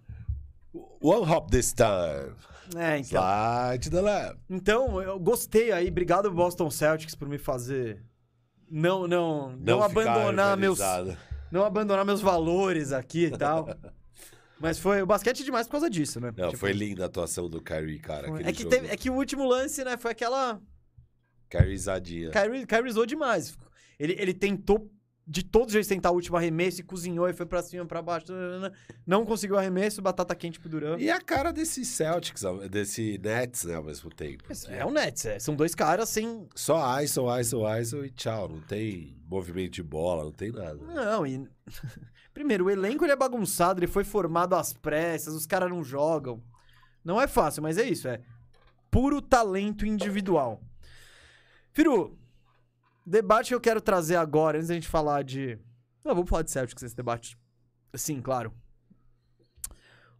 One 1.01 1.29
hop 1.29 1.49
this 1.49 1.73
time. 1.73 2.33
É, 2.75 2.97
então. 2.99 3.21
Slide 3.23 3.89
the 3.89 4.01
left. 4.01 4.37
Então, 4.49 5.01
eu 5.01 5.19
gostei 5.19 5.71
aí. 5.71 5.87
Obrigado, 5.87 6.31
Boston 6.31 6.69
Celtics, 6.69 7.15
por 7.15 7.27
me 7.27 7.37
fazer. 7.37 8.03
Não, 8.69 9.07
não, 9.07 9.55
não, 9.57 9.81
ficar 9.89 10.01
abandonar 10.01 10.55
meus, 10.55 10.79
não 11.51 11.65
abandonar 11.65 12.05
meus 12.05 12.21
valores 12.21 12.91
aqui 12.91 13.25
e 13.25 13.31
tal. 13.31 13.67
Mas 14.59 14.77
foi 14.77 15.01
o 15.01 15.05
basquete 15.05 15.41
é 15.41 15.45
demais 15.45 15.67
por 15.67 15.71
causa 15.71 15.89
disso, 15.89 16.19
né? 16.19 16.33
Não, 16.35 16.47
Tipo, 16.49 16.59
foi 16.59 16.73
linda 16.73 17.03
a 17.03 17.05
atuação 17.05 17.49
do 17.49 17.61
Kyrie, 17.61 17.97
cara. 17.97 18.27
É 18.45 18.51
que, 18.51 18.65
teve- 18.65 18.87
é 18.89 18.97
que 18.97 19.09
o 19.09 19.13
último 19.13 19.47
lance, 19.47 19.83
né? 19.85 19.95
Foi 19.97 20.11
aquela. 20.11 20.61
Kyrieizadinha. 21.49 22.29
Kyrie, 22.29 22.65
Kyrie 22.65 22.91
zoou 22.91 23.05
demais. 23.05 23.57
Ele, 23.97 24.15
ele 24.19 24.33
tentou 24.33 24.91
de 25.29 25.43
todos 25.43 25.67
os 25.67 25.73
jeitos 25.73 25.87
tentar 25.87 26.09
o 26.09 26.15
último 26.15 26.37
arremesso 26.37 26.81
e 26.81 26.83
cozinhou 26.83 27.29
e 27.29 27.33
foi 27.33 27.45
pra 27.45 27.61
cima, 27.61 27.85
pra 27.85 28.01
baixo. 28.01 28.25
Não 29.05 29.23
conseguiu 29.23 29.59
arremesso, 29.59 30.01
batata 30.01 30.33
quente 30.33 30.59
pro 30.59 30.67
Duran. 30.67 30.97
E 30.97 31.11
a 31.11 31.21
cara 31.21 31.53
desse 31.53 31.85
Celtics, 31.85 32.41
desse 32.71 33.19
Nets, 33.23 33.65
né, 33.65 33.75
ao 33.75 33.83
mesmo 33.83 34.09
tempo. 34.09 34.45
É 34.67 34.83
o 34.83 34.89
Nets, 34.89 35.25
é. 35.25 35.37
são 35.37 35.55
dois 35.55 35.75
caras 35.75 36.09
sem. 36.09 36.47
Só 36.55 36.99
ISO, 37.01 37.27
ISO, 37.39 37.61
ISO 37.79 38.05
e 38.05 38.09
tchau. 38.09 38.49
Não 38.49 38.59
tem 38.61 39.15
movimento 39.29 39.73
de 39.73 39.83
bola, 39.83 40.23
não 40.23 40.31
tem 40.31 40.51
nada. 40.51 40.77
Não, 40.77 41.27
e. 41.27 41.47
Primeiro, 42.33 42.65
o 42.65 42.69
elenco 42.69 43.05
ele 43.05 43.11
é 43.11 43.15
bagunçado, 43.15 43.79
ele 43.79 43.87
foi 43.87 44.03
formado 44.03 44.55
às 44.55 44.73
pressas, 44.73 45.35
os 45.35 45.45
caras 45.45 45.69
não 45.69 45.83
jogam. 45.83 46.41
Não 47.05 47.21
é 47.21 47.27
fácil, 47.27 47.61
mas 47.61 47.77
é 47.77 47.83
isso, 47.87 48.07
é 48.07 48.19
puro 48.89 49.21
talento 49.21 49.85
individual. 49.85 50.61
Firu, 51.71 52.18
debate 53.09 53.49
que 53.49 53.55
eu 53.55 53.61
quero 53.61 53.81
trazer 53.81 54.15
agora, 54.15 54.57
antes 54.57 54.67
da 54.69 54.73
gente 54.75 54.87
falar 54.87 55.23
de. 55.23 55.57
Não, 56.03 56.13
vamos 56.15 56.29
falar 56.29 56.43
de 56.43 56.51
Celtics 56.51 56.81
esse 56.83 56.95
debate. 56.95 57.37
Sim, 57.95 58.21
claro. 58.21 58.53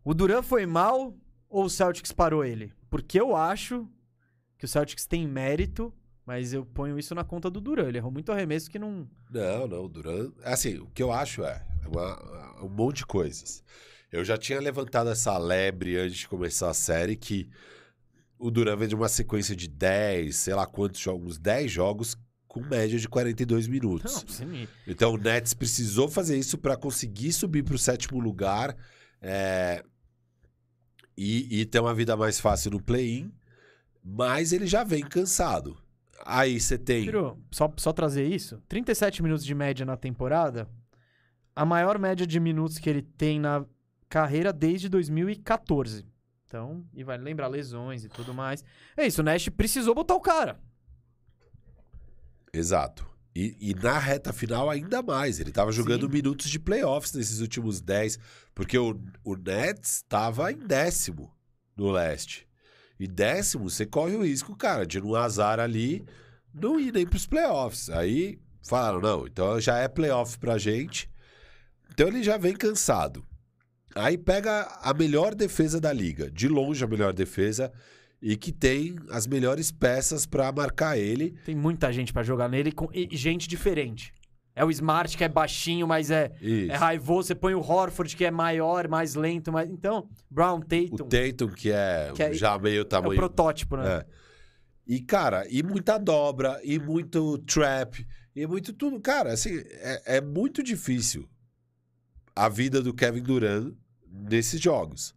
O 0.03 0.13
Duran 0.13 0.41
foi 0.41 0.65
mal 0.65 1.15
ou 1.47 1.65
o 1.65 1.69
Celtics 1.69 2.11
parou 2.11 2.43
ele? 2.43 2.73
Porque 2.89 3.19
eu 3.19 3.35
acho 3.35 3.87
que 4.57 4.65
o 4.65 4.67
Celtics 4.67 5.05
tem 5.05 5.27
mérito, 5.27 5.93
mas 6.25 6.53
eu 6.53 6.65
ponho 6.65 6.97
isso 6.97 7.13
na 7.15 7.23
conta 7.23 7.49
do 7.49 7.61
Duran. 7.61 7.87
Ele 7.87 7.97
errou 7.97 8.11
muito 8.11 8.31
arremesso 8.31 8.69
que 8.69 8.79
não. 8.79 9.09
Não, 9.29 9.67
não, 9.67 9.85
o 9.85 9.89
Duran. 9.89 10.31
Assim, 10.43 10.77
o 10.79 10.87
que 10.87 11.03
eu 11.03 11.11
acho 11.11 11.43
é, 11.43 11.65
é 11.83 11.87
uma- 11.87 12.63
um 12.63 12.69
monte 12.69 12.97
de 12.97 13.05
coisas. 13.05 13.63
Eu 14.11 14.25
já 14.25 14.37
tinha 14.37 14.59
levantado 14.59 15.09
essa 15.09 15.37
lebre 15.37 15.97
antes 15.97 16.17
de 16.19 16.27
começar 16.27 16.69
a 16.69 16.73
série 16.73 17.15
que 17.15 17.49
o 18.39 18.49
Duran 18.49 18.75
vem 18.75 18.87
de 18.87 18.95
uma 18.95 19.07
sequência 19.09 19.55
de 19.55 19.67
10, 19.67 20.35
sei 20.35 20.55
lá 20.55 20.65
quantos 20.65 20.99
jogos, 20.99 21.37
10 21.37 21.71
jogos 21.71 22.17
com 22.49 22.61
média 22.61 22.99
de 22.99 23.07
42 23.07 23.67
minutos. 23.67 24.26
Não. 24.41 24.67
Então 24.88 25.13
o 25.13 25.17
Nets 25.17 25.53
precisou 25.53 26.09
fazer 26.09 26.38
isso 26.38 26.57
para 26.57 26.76
conseguir 26.76 27.31
subir 27.31 27.63
para 27.63 27.76
o 27.76 27.80
sétimo 27.80 28.19
lugar 28.19 28.76
é, 29.21 29.84
e, 31.15 31.61
e 31.61 31.65
ter 31.65 31.80
uma 31.80 31.93
vida 31.93 32.17
mais 32.17 32.39
fácil 32.39 32.71
no 32.71 32.81
play-in, 32.81 33.31
mas 34.03 34.51
ele 34.51 34.65
já 34.65 34.84
vem 34.84 35.03
cansado. 35.03 35.77
Aí 36.26 36.59
você 36.59 36.77
tem. 36.77 37.05
Só, 37.51 37.71
só 37.77 37.93
trazer 37.93 38.26
isso: 38.26 38.61
37 38.67 39.21
minutos 39.21 39.45
de 39.45 39.53
média 39.53 39.85
na 39.85 39.95
temporada. 39.95 40.67
A 41.55 41.63
maior 41.65 41.99
média 41.99 42.26
de 42.26 42.39
minutos 42.39 42.80
que 42.80 42.89
ele 42.89 43.01
tem 43.01 43.39
na 43.39 43.63
carreira 44.07 44.51
desde 44.51 44.89
2014. 44.89 46.05
Então, 46.47 46.84
e 46.95 47.03
vai 47.03 47.17
lembrar 47.17 47.47
lesões 47.47 48.03
e 48.03 48.09
tudo 48.09 48.34
mais. 48.34 48.63
É 48.97 49.05
isso, 49.05 49.21
o 49.21 49.23
Nash 49.23 49.49
precisou 49.49 49.93
botar 49.93 50.15
o 50.15 50.21
cara. 50.21 50.59
Exato. 52.53 53.07
E, 53.35 53.55
e 53.59 53.73
na 53.73 53.97
reta 53.97 54.34
final, 54.34 54.69
ainda 54.69 55.01
mais. 55.01 55.39
Ele 55.39 55.51
tava 55.51 55.71
jogando 55.71 56.07
Sim. 56.07 56.13
minutos 56.13 56.49
de 56.49 56.59
playoffs 56.59 57.13
nesses 57.13 57.39
últimos 57.39 57.80
10, 57.80 58.19
porque 58.53 58.77
o, 58.77 58.99
o 59.23 59.35
Nets 59.35 59.97
estava 59.97 60.51
em 60.51 60.57
décimo 60.57 61.31
no 61.77 61.91
leste. 61.91 62.47
E 62.99 63.07
décimo, 63.07 63.69
você 63.69 63.85
corre 63.85 64.15
o 64.15 64.23
risco, 64.23 64.55
cara, 64.55 64.85
de 64.85 64.99
num 64.99 65.15
azar 65.15 65.59
ali 65.59 66.05
não 66.53 66.80
ir 66.80 66.91
nem 66.91 67.05
pros 67.05 67.26
playoffs. 67.26 67.89
Aí 67.89 68.39
falaram, 68.67 68.99
não, 68.99 69.26
então 69.26 69.59
já 69.61 69.77
é 69.77 69.88
playoff 69.88 70.38
pra 70.38 70.57
gente. 70.57 71.09
Então 71.91 72.07
ele 72.07 72.23
já 72.23 72.38
vem 72.38 72.53
cansado. 72.53 73.26
Aí 73.95 74.17
pega 74.17 74.63
a 74.81 74.93
melhor 74.93 75.34
defesa 75.34 75.80
da 75.80 75.91
liga, 75.91 76.30
de 76.30 76.47
longe 76.47 76.84
a 76.84 76.88
melhor 76.88 77.13
defesa, 77.13 77.71
e 78.21 78.35
que 78.35 78.51
tem 78.51 78.97
as 79.09 79.25
melhores 79.27 79.71
peças 79.71 80.25
pra 80.25 80.51
marcar 80.51 80.97
ele. 80.97 81.31
Tem 81.45 81.55
muita 81.55 81.91
gente 81.91 82.11
pra 82.11 82.23
jogar 82.23 82.49
nele 82.49 82.71
com, 82.71 82.89
e 82.93 83.07
gente 83.15 83.47
diferente. 83.47 84.11
É 84.55 84.65
o 84.65 84.69
Smart 84.71 85.15
que 85.17 85.23
é 85.23 85.29
baixinho, 85.29 85.87
mas 85.87 86.11
é, 86.11 86.31
Isso. 86.41 86.71
é 86.71 86.75
raivoso. 86.75 87.27
Você 87.27 87.35
põe 87.35 87.53
o 87.53 87.61
Horford 87.61 88.13
que 88.17 88.25
é 88.25 88.31
maior, 88.31 88.89
mais 88.89 89.15
lento. 89.15 89.53
Mais... 89.53 89.69
Então, 89.69 90.09
Brown, 90.29 90.57
O 90.57 90.65
Tatum. 90.65 91.07
Tatum, 91.07 91.47
que 91.55 91.71
é, 91.71 92.11
Que 92.13 92.23
é- 92.23 92.33
já 92.33 92.57
meio 92.59 92.79
É 92.79 92.81
o 92.81 92.85
tamanho. 92.85 93.15
protótipo, 93.15 93.77
né? 93.77 93.99
É. 93.99 94.05
E, 94.85 94.99
cara, 94.99 95.45
e 95.49 95.63
muita 95.63 95.97
dobra, 95.97 96.59
e 96.63 96.77
muito 96.79 97.37
trap, 97.39 98.05
e 98.35 98.45
muito 98.47 98.73
tudo. 98.73 98.99
Cara, 98.99 99.31
assim, 99.31 99.59
é, 99.65 100.17
é 100.17 100.21
muito 100.21 100.61
difícil 100.61 101.29
a 102.35 102.49
vida 102.49 102.81
do 102.81 102.93
Kevin 102.93 103.21
Durant 103.21 103.73
nesses 104.11 104.59
jogos. 104.59 105.15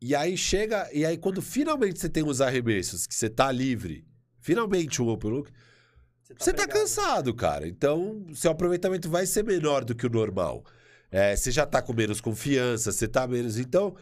E 0.00 0.14
aí 0.14 0.36
chega, 0.36 0.88
e 0.92 1.04
aí 1.04 1.16
quando 1.16 1.42
finalmente 1.42 1.98
você 1.98 2.08
tem 2.08 2.24
os 2.24 2.40
arremessos, 2.40 3.06
que 3.06 3.14
você 3.14 3.28
tá 3.28 3.50
livre, 3.50 4.04
finalmente 4.40 5.02
um 5.02 5.08
open 5.08 5.30
look, 5.30 5.50
você 6.38 6.52
tá 6.52 6.66
pegado. 6.66 6.80
cansado, 6.80 7.34
cara. 7.34 7.66
Então, 7.66 8.26
seu 8.34 8.50
aproveitamento 8.50 9.08
vai 9.08 9.26
ser 9.26 9.44
menor 9.44 9.84
do 9.84 9.94
que 9.94 10.06
o 10.06 10.10
normal. 10.10 10.64
É, 11.10 11.34
você 11.34 11.50
já 11.50 11.64
tá 11.64 11.80
com 11.80 11.92
menos 11.92 12.20
confiança, 12.20 12.92
você 12.92 13.08
tá 13.08 13.26
menos. 13.26 13.58
Então, 13.58 13.96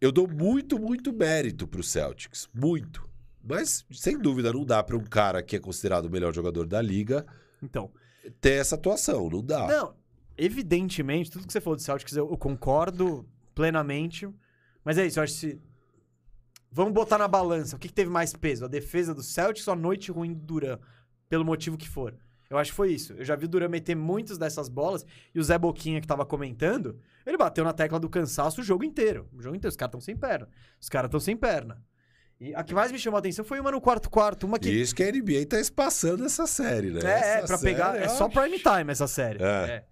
eu 0.00 0.10
dou 0.10 0.26
muito, 0.26 0.78
muito 0.78 1.12
mérito 1.12 1.68
pro 1.68 1.82
Celtics. 1.82 2.48
Muito. 2.54 3.06
Mas, 3.44 3.84
sem 3.92 4.18
dúvida, 4.18 4.52
não 4.52 4.64
dá 4.64 4.82
pra 4.82 4.96
um 4.96 5.04
cara 5.04 5.42
que 5.42 5.56
é 5.56 5.58
considerado 5.58 6.06
o 6.06 6.10
melhor 6.10 6.32
jogador 6.32 6.66
da 6.66 6.80
liga 6.80 7.26
Então, 7.62 7.90
ter 8.40 8.60
essa 8.60 8.74
atuação. 8.74 9.28
Não 9.28 9.42
dá. 9.42 9.66
Não, 9.66 9.94
evidentemente, 10.36 11.30
tudo 11.30 11.46
que 11.46 11.52
você 11.52 11.60
falou 11.60 11.76
do 11.76 11.82
Celtics 11.82 12.16
eu, 12.16 12.30
eu 12.30 12.36
concordo 12.36 13.28
plenamente. 13.54 14.28
Mas 14.84 14.98
é 14.98 15.06
isso, 15.06 15.18
eu 15.18 15.22
acho 15.22 15.38
que. 15.38 15.58
Vamos 16.70 16.92
botar 16.94 17.18
na 17.18 17.28
balança. 17.28 17.76
O 17.76 17.78
que, 17.78 17.88
que 17.88 17.94
teve 17.94 18.10
mais 18.10 18.32
peso? 18.32 18.64
A 18.64 18.68
defesa 18.68 19.14
do 19.14 19.22
Celtics 19.22 19.68
ou 19.68 19.74
a 19.74 19.76
noite 19.76 20.10
ruim 20.10 20.32
do 20.32 20.40
Duran? 20.40 20.78
Pelo 21.28 21.44
motivo 21.44 21.76
que 21.76 21.88
for. 21.88 22.14
Eu 22.48 22.58
acho 22.58 22.70
que 22.70 22.76
foi 22.76 22.92
isso. 22.92 23.12
Eu 23.14 23.24
já 23.24 23.36
vi 23.36 23.44
o 23.44 23.48
Duran 23.48 23.68
meter 23.68 23.94
muitas 23.94 24.38
dessas 24.38 24.68
bolas. 24.68 25.04
E 25.34 25.38
o 25.38 25.42
Zé 25.42 25.58
Boquinha, 25.58 26.00
que 26.00 26.06
tava 26.06 26.24
comentando, 26.24 26.98
ele 27.26 27.36
bateu 27.36 27.64
na 27.64 27.72
tecla 27.72 27.98
do 28.00 28.08
cansaço 28.08 28.60
o 28.60 28.64
jogo 28.64 28.84
inteiro. 28.84 29.28
O 29.32 29.42
jogo 29.42 29.56
inteiro. 29.56 29.70
Os 29.70 29.76
caras 29.76 29.90
estão 29.90 30.00
sem 30.00 30.16
perna. 30.16 30.48
Os 30.80 30.88
caras 30.88 31.08
estão 31.08 31.20
sem 31.20 31.36
perna. 31.36 31.82
E 32.42 32.54
a 32.54 32.64
que 32.64 32.74
mais 32.74 32.90
me 32.90 32.98
chamou 32.98 33.16
a 33.16 33.20
atenção 33.20 33.44
foi 33.44 33.60
uma 33.60 33.70
no 33.70 33.80
quarto-quarto. 33.80 34.46
Uma 34.46 34.58
que 34.58 34.68
isso 34.68 34.94
que 34.94 35.02
a 35.02 35.12
NBA 35.12 35.46
tá 35.48 35.60
espaçando 35.60 36.24
essa 36.24 36.46
série, 36.46 36.90
né? 36.90 37.00
é, 37.04 37.06
é, 37.06 37.38
Essa 37.38 37.46
pra 37.46 37.58
série, 37.58 37.74
pegar. 37.74 37.96
É 37.96 38.08
só 38.08 38.28
prime 38.28 38.58
time 38.58 38.90
essa 38.90 39.06
série. 39.06 39.42
É. 39.42 39.46
É. 39.46 39.84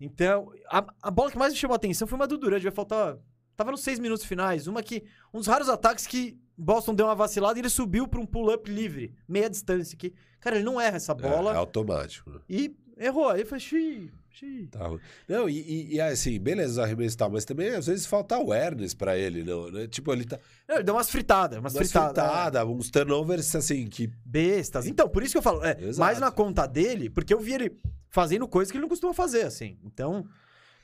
Então, 0.00 0.52
a, 0.68 0.84
a 1.02 1.10
bola 1.10 1.30
que 1.30 1.38
mais 1.38 1.52
me 1.52 1.58
chamou 1.58 1.74
a 1.74 1.76
atenção 1.76 2.08
foi 2.08 2.16
uma 2.16 2.26
do 2.26 2.36
Durant. 2.36 2.62
Vai 2.62 2.72
faltar. 2.72 3.16
Tava 3.56 3.70
nos 3.70 3.82
seis 3.82 3.98
minutos 3.98 4.24
finais. 4.24 4.66
Uma 4.66 4.82
que. 4.82 5.04
Um 5.32 5.38
dos 5.38 5.46
raros 5.46 5.68
ataques 5.68 6.06
que 6.06 6.38
Boston 6.56 6.94
deu 6.94 7.06
uma 7.06 7.14
vacilada 7.14 7.58
e 7.58 7.62
ele 7.62 7.68
subiu 7.70 8.06
pra 8.08 8.20
um 8.20 8.26
pull-up 8.26 8.70
livre. 8.70 9.12
Meia 9.28 9.48
distância. 9.50 9.96
Que, 9.96 10.12
cara, 10.40 10.56
ele 10.56 10.64
não 10.64 10.80
erra 10.80 10.96
essa 10.96 11.12
É, 11.12 11.14
bola. 11.14 11.52
é 11.52 11.56
automático. 11.56 12.30
né? 12.30 12.38
E 12.48 12.74
errou. 12.98 13.28
Aí 13.28 13.44
falei, 13.44 13.60
xiii, 13.60 14.10
xiii. 14.30 14.66
Tá 14.68 14.86
ruim. 14.86 15.00
Não, 15.28 15.48
e, 15.48 15.94
e- 15.94 16.00
assim, 16.00 16.38
beleza, 16.40 16.72
os 16.72 16.78
arremessos 16.78 17.14
e 17.14 17.16
tal, 17.16 17.30
mas 17.30 17.44
também 17.44 17.70
às 17.70 17.86
vezes 17.86 18.06
falta 18.06 18.36
awareness 18.36 18.94
pra 18.94 19.16
ele, 19.18 19.42
não, 19.42 19.70
né? 19.70 19.86
Tipo, 19.88 20.12
ele 20.12 20.24
tá. 20.24 20.38
Não, 20.68 20.76
ele 20.76 20.84
deu 20.84 20.94
umas 20.94 21.10
fritadas. 21.10 21.58
Umas, 21.58 21.74
Umas 21.74 21.88
fritadas. 21.90 22.18
é. 22.24 22.28
fritadas, 22.28 22.68
uns 22.68 22.90
turnovers 22.90 23.54
assim, 23.54 23.86
que. 23.88 24.10
Bestas. 24.24 24.86
Então, 24.86 25.08
por 25.08 25.22
isso 25.22 25.32
que 25.32 25.38
eu 25.38 25.42
falo, 25.42 25.64
é, 25.64 25.76
mais 25.96 26.18
na 26.20 26.30
conta 26.30 26.66
dele, 26.66 27.08
porque 27.10 27.32
eu 27.34 27.40
vi 27.40 27.54
ele 27.54 27.76
fazendo 28.10 28.46
coisas 28.46 28.70
que 28.70 28.76
ele 28.76 28.82
não 28.82 28.88
costuma 28.88 29.12
fazer, 29.12 29.42
assim. 29.42 29.76
Então, 29.84 30.24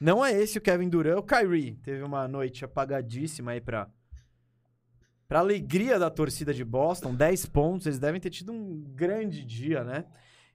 não 0.00 0.24
é 0.24 0.32
esse 0.32 0.56
o 0.56 0.60
Kevin 0.62 0.88
Durant. 0.88 1.18
O 1.18 1.22
Kyrie 1.22 1.76
teve 1.82 2.02
uma 2.02 2.26
noite 2.26 2.64
apagadíssima 2.64 3.50
aí 3.50 3.60
pra, 3.60 3.88
pra 5.28 5.40
alegria 5.40 5.98
da 5.98 6.08
torcida 6.08 6.54
de 6.54 6.64
Boston. 6.64 7.14
10 7.14 7.46
pontos, 7.46 7.86
eles 7.86 7.98
devem 7.98 8.20
ter 8.20 8.30
tido 8.30 8.50
um 8.50 8.82
grande 8.94 9.44
dia, 9.44 9.84
né? 9.84 10.06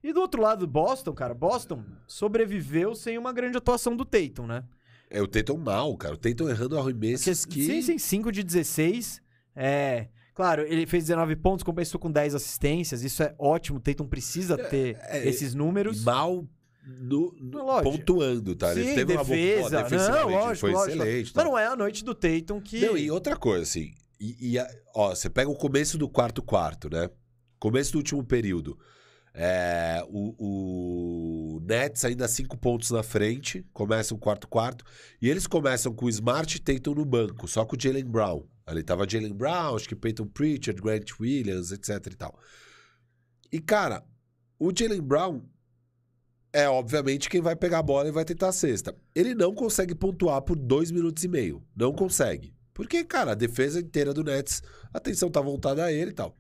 E 0.03 0.11
do 0.11 0.19
outro 0.19 0.41
lado 0.41 0.65
do 0.65 0.71
Boston, 0.71 1.13
cara, 1.13 1.33
Boston 1.33 1.83
sobreviveu 2.07 2.95
sem 2.95 3.17
uma 3.17 3.31
grande 3.31 3.57
atuação 3.57 3.95
do 3.95 4.03
Tatum, 4.03 4.47
né? 4.47 4.63
É 5.09 5.21
o 5.21 5.27
Tatum 5.27 5.57
mal, 5.57 5.95
cara. 5.95 6.15
O 6.15 6.17
Tatum 6.17 6.49
errando 6.49 6.77
arremessos 6.79 7.45
Porque, 7.45 7.59
que. 7.59 7.65
Sim, 7.65 7.81
sim, 7.81 7.97
5 7.99 8.31
de 8.31 8.43
16. 8.43 9.21
É, 9.55 10.07
Claro, 10.35 10.63
ele 10.63 10.85
fez 10.85 11.05
19 11.05 11.37
pontos, 11.37 11.63
compensou 11.63 11.97
com 11.97 12.11
10 12.11 12.35
assistências. 12.35 13.03
Isso 13.03 13.23
é 13.23 13.33
ótimo. 13.39 13.77
O 13.77 13.81
Tatum 13.81 14.05
precisa 14.05 14.57
ter 14.57 14.97
é, 15.03 15.25
esses 15.25 15.55
números. 15.55 16.03
Mal 16.03 16.45
no- 16.85 17.35
no- 17.39 17.81
pontuando, 17.81 18.55
tá? 18.55 18.71
Ele 18.71 18.89
Sim, 18.89 18.95
teve 18.95 19.13
uma 19.13 19.23
boa 19.23 19.35
defesa. 19.37 20.09
não, 20.09 20.29
ele 20.29 20.37
lógico, 20.37 20.57
foi 20.57 20.71
lógico. 20.71 20.95
excelente. 21.03 21.31
Mas 21.35 21.43
tá? 21.43 21.43
não 21.43 21.57
é 21.57 21.65
a 21.67 21.75
noite 21.75 22.03
do 22.03 22.13
Tatum 22.13 22.61
que... 22.61 22.79
Não, 22.79 22.97
e 22.97 23.09
outra 23.09 23.35
coisa, 23.35 23.63
assim. 23.63 23.93
E, 24.19 24.55
e 24.55 24.57
ó, 24.95 25.13
você 25.13 25.29
pega 25.29 25.49
o 25.49 25.55
começo 25.55 25.97
do 25.97 26.07
quarto 26.07 26.41
quarto, 26.41 26.89
né? 26.89 27.09
Começo 27.59 27.91
do 27.93 27.97
último 27.97 28.23
período. 28.23 28.77
É, 29.33 30.01
o, 30.07 31.55
o 31.57 31.59
Nets 31.61 32.05
ainda 32.05 32.25
cinco 32.27 32.57
pontos 32.57 32.91
na 32.91 33.03
frente, 33.03 33.65
começa 33.73 34.13
o 34.13 34.17
quarto 34.17 34.47
quarto. 34.47 34.85
E 35.21 35.29
eles 35.29 35.45
começam 35.45 35.93
com 35.93 36.05
o 36.05 36.09
Smart 36.09 36.55
e 36.55 36.59
Tatum 36.59 36.95
no 36.95 37.03
banco, 37.05 37.47
só 37.47 37.65
com 37.65 37.75
o 37.75 37.79
Jalen 37.79 38.05
Brown. 38.05 38.47
Ali 38.65 38.81
tava 38.81 39.07
Jalen 39.07 39.33
Brown, 39.33 39.75
acho 39.75 39.89
que 39.89 39.95
Peyton 39.95 40.25
Pritchard, 40.27 40.81
Grant 40.81 41.11
Williams, 41.19 41.71
etc 41.71 41.89
e 42.11 42.15
tal. 42.15 42.39
E, 43.51 43.59
cara, 43.59 44.03
o 44.57 44.71
Jalen 44.73 45.01
Brown 45.01 45.41
é, 46.55 46.69
obviamente, 46.69 47.29
quem 47.29 47.41
vai 47.41 47.55
pegar 47.55 47.79
a 47.79 47.83
bola 47.83 48.07
e 48.07 48.11
vai 48.11 48.23
tentar 48.23 48.47
a 48.49 48.51
cesta. 48.53 48.95
Ele 49.13 49.35
não 49.35 49.53
consegue 49.53 49.93
pontuar 49.93 50.41
por 50.41 50.55
dois 50.57 50.89
minutos 50.91 51.23
e 51.23 51.27
meio. 51.27 51.61
Não 51.75 51.91
consegue. 51.91 52.53
Porque, 52.73 53.03
cara, 53.03 53.31
a 53.31 53.35
defesa 53.35 53.79
inteira 53.79 54.13
do 54.13 54.23
Nets, 54.23 54.61
a 54.93 54.97
atenção 54.97 55.29
tá 55.29 55.41
voltada 55.41 55.83
a 55.83 55.91
ele 55.91 56.11
e 56.11 56.13
tal. 56.13 56.35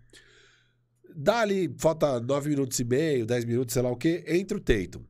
Dá 1.15 1.39
ali, 1.39 1.73
falta 1.77 2.19
nove 2.19 2.49
minutos 2.49 2.79
e 2.79 2.83
meio, 2.83 3.25
dez 3.25 3.45
minutos, 3.45 3.73
sei 3.73 3.81
lá 3.81 3.89
o 3.89 3.95
quê, 3.95 4.23
entra 4.27 4.57
o 4.57 4.61
Tatum. 4.61 5.03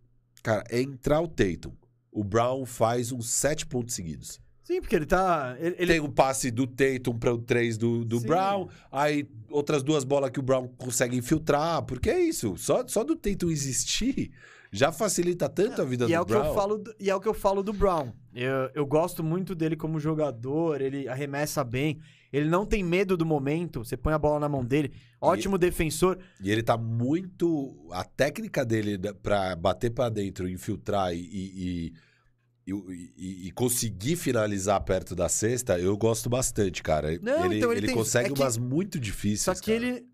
Cara, 0.44 0.64
entrar 0.72 1.22
o 1.22 1.28
Tatum. 1.28 1.74
O 2.12 2.24
Brown 2.24 2.66
faz 2.66 3.12
uns 3.12 3.30
sete 3.30 3.66
pontos 3.66 3.96
seguidos. 3.96 4.40
Sim, 4.64 4.82
porque 4.82 4.96
ele 4.96 5.06
tá... 5.06 5.56
Ele, 5.60 5.76
ele- 5.78 5.94
Tem 5.94 6.00
um 6.00 6.12
passe 6.12 6.50
do 6.52 6.66
Tatum 6.66 7.18
para 7.18 7.34
o 7.34 7.38
três 7.40 7.78
do, 7.78 8.04
do 8.06 8.20
Sim. 8.20 8.28
Brown, 8.28 8.68
aí 8.92 9.28
outras 9.50 9.84
duas 9.84 10.04
bolas 10.04 10.30
que 10.32 10.40
o 10.40 10.44
Brown 10.44 10.68
consegue 10.78 11.16
infiltrar, 11.18 11.84
porque 11.84 12.10
é 12.10 12.20
isso. 12.20 12.56
Só, 12.58 12.86
só 12.88 13.04
do 13.04 13.16
Tatum 13.16 13.50
existir 13.50 14.32
já 14.78 14.92
facilita 14.92 15.48
tanto 15.50 15.82
a 15.82 15.86
vida 15.86 16.06
e 16.06 16.08
do 16.10 16.14
é 16.14 16.20
o 16.22 16.26
que 16.26 16.32
Brown. 16.34 16.46
eu 16.46 16.54
falo 16.54 16.78
do, 16.78 16.96
e 17.00 17.10
é 17.10 17.16
o 17.16 17.20
que 17.20 17.28
eu 17.28 17.34
falo 17.34 17.64
do 17.64 17.74
Brown. 17.74 18.12
Eu, 18.34 18.70
eu 18.76 18.86
gosto 18.86 19.24
muito 19.24 19.56
dele 19.56 19.76
como 19.76 20.00
jogador, 20.00 20.82
ele 20.82 21.08
arremessa 21.08 21.64
bem, 21.64 22.00
ele 22.34 22.50
não 22.50 22.66
tem 22.66 22.84
medo 22.84 23.16
do 23.16 23.26
momento, 23.26 23.84
você 23.86 23.96
põe 23.96 24.14
a 24.14 24.20
bola 24.20 24.40
na 24.42 24.50
mão 24.50 24.64
dele, 24.66 24.92
ótimo 25.22 25.58
defensor. 25.58 26.18
E 26.42 26.52
ele 26.52 26.62
tá 26.62 26.78
muito. 26.78 27.88
A 27.92 28.04
técnica 28.04 28.66
dele 28.66 28.98
pra 29.24 29.56
bater 29.56 29.90
pra 29.92 30.10
dentro, 30.10 30.50
infiltrar 30.50 31.14
e, 31.14 31.20
e, 31.20 31.94
e, 32.68 32.74
e- 33.18 33.48
e 33.48 33.52
conseguir 33.52 34.16
finalizar 34.18 34.82
perto 34.84 35.16
da 35.16 35.30
cesta, 35.30 35.80
eu 35.80 35.96
gosto 35.96 36.30
bastante, 36.30 36.84
cara. 36.84 37.18
Não, 37.22 37.46
ele 37.46 37.58
então 37.58 37.72
ele 37.72 37.80
ele 37.82 37.88
tem- 37.88 37.96
consegue 37.96 38.32
é 38.32 38.34
que- 38.34 38.42
umas 38.42 38.58
muito 38.58 39.00
difíceis. 39.00 39.42
Só 39.42 39.54
que 39.54 39.72
cara. 39.72 39.86
ele, 39.86 40.06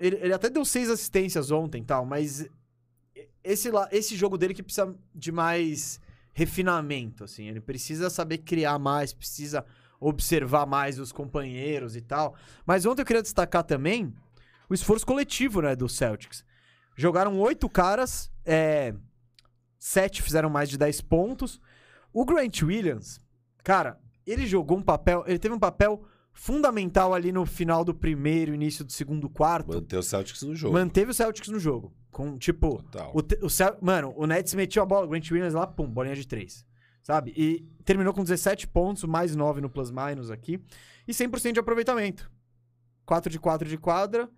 ele 0.00 0.16
ele 0.22 0.32
até 0.32 0.48
deu 0.50 0.64
seis 0.64 0.90
assistências 0.90 1.50
ontem, 1.52 1.82
e 1.82 1.84
tal, 1.84 2.04
mas 2.04 2.46
esse 3.50 3.70
esse 3.90 4.14
jogo 4.14 4.36
dele 4.36 4.54
que 4.54 4.62
precisa 4.62 4.94
de 5.14 5.32
mais 5.32 6.00
refinamento, 6.32 7.24
assim, 7.24 7.48
ele 7.48 7.60
precisa 7.60 8.10
saber 8.10 8.38
criar 8.38 8.78
mais, 8.78 9.12
precisa 9.12 9.64
observar 9.98 10.66
mais 10.66 10.98
os 10.98 11.10
companheiros 11.10 11.96
e 11.96 12.00
tal. 12.00 12.36
Mas 12.64 12.86
ontem 12.86 13.02
eu 13.02 13.06
queria 13.06 13.22
destacar 13.22 13.64
também 13.64 14.14
o 14.68 14.74
esforço 14.74 15.04
coletivo, 15.04 15.62
né, 15.62 15.74
do 15.74 15.88
Celtics. 15.88 16.44
Jogaram 16.94 17.40
oito 17.40 17.68
caras, 17.68 18.30
é, 18.44 18.94
sete 19.78 20.22
fizeram 20.22 20.50
mais 20.50 20.68
de 20.68 20.76
10 20.76 21.00
pontos. 21.00 21.60
O 22.12 22.24
Grant 22.24 22.62
Williams, 22.62 23.18
cara, 23.64 23.98
ele 24.26 24.46
jogou 24.46 24.78
um 24.78 24.82
papel, 24.82 25.24
ele 25.26 25.38
teve 25.38 25.54
um 25.54 25.58
papel 25.58 26.04
fundamental 26.40 27.12
ali 27.12 27.32
no 27.32 27.44
final 27.44 27.84
do 27.84 27.92
primeiro, 27.92 28.54
início 28.54 28.84
do 28.84 28.92
segundo 28.92 29.28
quarto. 29.28 29.74
Manter 29.74 29.96
o 29.98 30.02
Celtics 30.04 30.42
no 30.42 30.54
jogo. 30.54 30.72
Manteve 30.72 31.10
o 31.10 31.14
Celtics 31.14 31.48
no 31.48 31.58
jogo. 31.58 31.92
Com, 32.12 32.38
tipo, 32.38 32.80
Total. 32.84 33.12
o, 33.12 33.46
o 33.46 33.50
Cel- 33.50 33.76
mano, 33.82 34.14
o 34.16 34.24
Nets 34.24 34.54
metiu 34.54 34.80
a 34.82 34.86
bola, 34.86 35.04
o 35.04 35.08
Grant 35.08 35.28
Williams 35.30 35.52
lá, 35.52 35.66
pum, 35.66 35.86
bolinha 35.90 36.14
de 36.14 36.26
três. 36.26 36.64
Sabe? 37.02 37.32
E 37.36 37.60
terminou 37.84 38.12
com 38.14 38.22
17 38.22 38.68
pontos, 38.68 39.02
mais 39.04 39.34
9 39.34 39.60
no 39.60 39.68
plus-minus 39.68 40.30
aqui. 40.30 40.62
E 41.08 41.12
100% 41.12 41.52
de 41.54 41.60
aproveitamento. 41.60 42.30
4 43.04 43.30
de 43.32 43.38
4 43.40 43.68
de 43.68 43.76
quadra, 43.76 44.30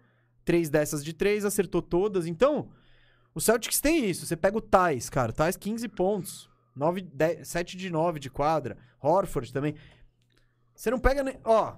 3 0.44 0.70
dessas 0.70 1.04
de 1.04 1.12
3, 1.12 1.44
acertou 1.44 1.82
todas. 1.82 2.26
Então, 2.26 2.70
o 3.34 3.40
Celtics 3.40 3.78
tem 3.80 4.08
isso. 4.08 4.24
Você 4.24 4.36
pega 4.36 4.56
o 4.56 4.60
Thais, 4.60 5.10
cara. 5.10 5.32
Thais 5.32 5.56
15 5.56 5.86
pontos. 5.88 6.48
9, 6.74 7.02
10, 7.02 7.46
7 7.46 7.76
de 7.76 7.90
9 7.90 8.18
de 8.18 8.30
quadra. 8.30 8.78
Horford 9.02 9.52
também. 9.52 9.74
Você 10.74 10.90
não 10.90 10.98
pega... 10.98 11.22
nem- 11.22 11.38
Ó, 11.44 11.74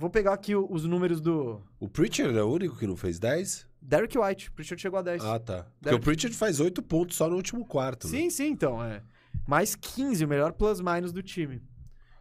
vou 0.00 0.10
pegar 0.10 0.32
aqui 0.32 0.54
o- 0.56 0.66
os 0.70 0.84
números 0.84 1.20
do... 1.20 1.60
O 1.78 1.88
Pritchard 1.88 2.36
é 2.36 2.42
o 2.42 2.50
único 2.50 2.76
que 2.76 2.86
não 2.86 2.96
fez 2.96 3.18
10? 3.18 3.66
Derek 3.82 4.18
White. 4.18 4.50
Pritchard 4.50 4.80
chegou 4.80 4.98
a 4.98 5.02
10. 5.02 5.24
Ah, 5.24 5.38
tá. 5.38 5.62
Porque 5.64 5.74
Deve- 5.82 5.96
o 5.96 6.00
Pritchard 6.00 6.36
faz 6.36 6.58
8 6.60 6.82
pontos 6.82 7.16
só 7.16 7.28
no 7.28 7.36
último 7.36 7.64
quarto. 7.66 8.08
né? 8.08 8.18
Sim, 8.18 8.30
sim, 8.30 8.46
então. 8.48 8.82
É. 8.82 9.02
Mais 9.46 9.74
15, 9.76 10.24
o 10.24 10.28
melhor 10.28 10.52
plus-minus 10.52 11.12
do 11.12 11.22
time. 11.22 11.62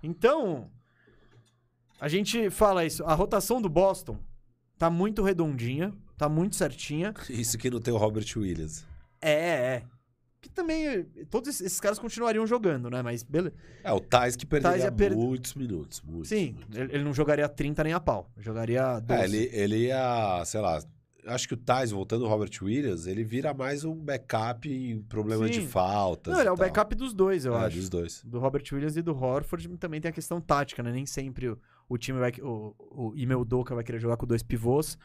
Então, 0.03 0.69
a 1.99 2.08
gente 2.08 2.49
fala 2.49 2.85
isso. 2.85 3.03
A 3.06 3.14
rotação 3.14 3.61
do 3.61 3.67
Boston 3.69 4.17
tá 4.77 4.90
muito 4.90 5.22
redondinha, 5.22 5.93
tá 6.17 6.30
muito 6.30 6.56
certinha. 6.56 7.14
Isso 7.30 7.58
que 7.58 7.69
não 7.69 7.80
tem 7.82 7.93
o 7.93 7.98
Robert 7.98 8.25
Williams. 8.38 8.85
É, 9.22 9.32
é. 9.33 9.83
Que 10.41 10.49
também, 10.49 11.03
todos 11.29 11.49
esses- 11.59 11.79
caras 11.81 11.99
continuariam 11.99 12.47
jogando, 12.47 12.89
né? 12.89 13.01
Mas, 13.01 13.23
beleza. 13.23 13.53
É, 13.83 13.91
o 13.91 13.99
Thais 13.99 14.35
que 14.37 14.45
perderia 14.45 14.89
per- 14.91 15.15
muitos 15.15 15.53
minutos. 15.53 16.01
Muitos, 16.01 16.29
Sim, 16.29 16.53
muitos. 16.53 16.77
ele, 16.77 17.03
não 17.03 17.13
jogaria 17.13 17.47
30 17.49 17.83
nem 17.83 17.91
a 17.93 17.99
pau. 17.99 18.31
Jogaria 18.37 18.99
12. 19.01 19.21
É, 19.21 19.25
ele, 19.25 19.49
ele 19.51 19.77
ia, 19.87 20.41
sei 20.45 20.61
lá, 20.61 20.81
acho 21.25 21.45
que 21.45 21.53
o 21.53 21.57
Thais, 21.57 21.91
voltando 21.91 22.23
ao 22.23 22.31
Robert 22.31 22.51
Williams, 22.61 23.05
ele 23.05 23.21
vira 23.21 23.53
mais 23.53 23.83
um 23.83 23.93
backup 23.93 24.71
em 24.71 25.01
problema 25.01 25.45
Sim. 25.47 25.51
de 25.59 25.67
faltas. 25.67 26.31
Não, 26.33 26.39
ele 26.39 26.47
é 26.47 26.51
o 26.53 26.55
tal. 26.55 26.65
backup 26.67 26.95
dos 26.95 27.13
dois, 27.13 27.43
eu 27.43 27.53
É, 27.57 27.65
acho. 27.65 27.75
dos 27.75 27.89
dois. 27.89 28.23
do 28.23 28.39
Robert 28.39 28.63
Williams 28.71 28.95
e 28.95 29.01
do 29.01 29.11
Horford 29.13 29.67
também 29.77 29.99
tem 29.99 30.07
a 30.07 30.13
questão 30.13 30.39
tática, 30.39 30.81
né? 30.81 30.91
Nem 30.93 31.05
sempre 31.05 31.49
o, 31.49 31.59
o 31.89 31.97
time 31.97 32.17
vai. 32.17 32.31
O, 32.41 32.73
o 32.79 33.13
Ime 33.13 33.35
Udoka 33.35 33.75
vai 33.75 33.83
querer 33.83 33.99
jogar 33.99 34.15
com 34.15 34.25
dois 34.25 34.41
pivôs. 34.41 34.97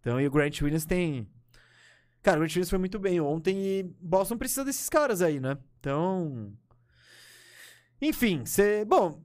Então, 0.00 0.20
e 0.20 0.26
o 0.26 0.30
Grant 0.30 0.60
Williams 0.60 0.84
tem. 0.84 1.26
Cara, 2.22 2.38
o 2.38 2.42
Williams 2.42 2.70
foi 2.70 2.78
muito 2.78 2.98
bem 2.98 3.20
ontem 3.20 3.56
e 3.58 3.82
Boston 4.00 4.38
precisa 4.38 4.64
desses 4.64 4.88
caras 4.88 5.20
aí, 5.20 5.40
né? 5.40 5.58
Então. 5.80 6.52
Enfim, 8.00 8.44
você. 8.44 8.84
Bom, 8.84 9.20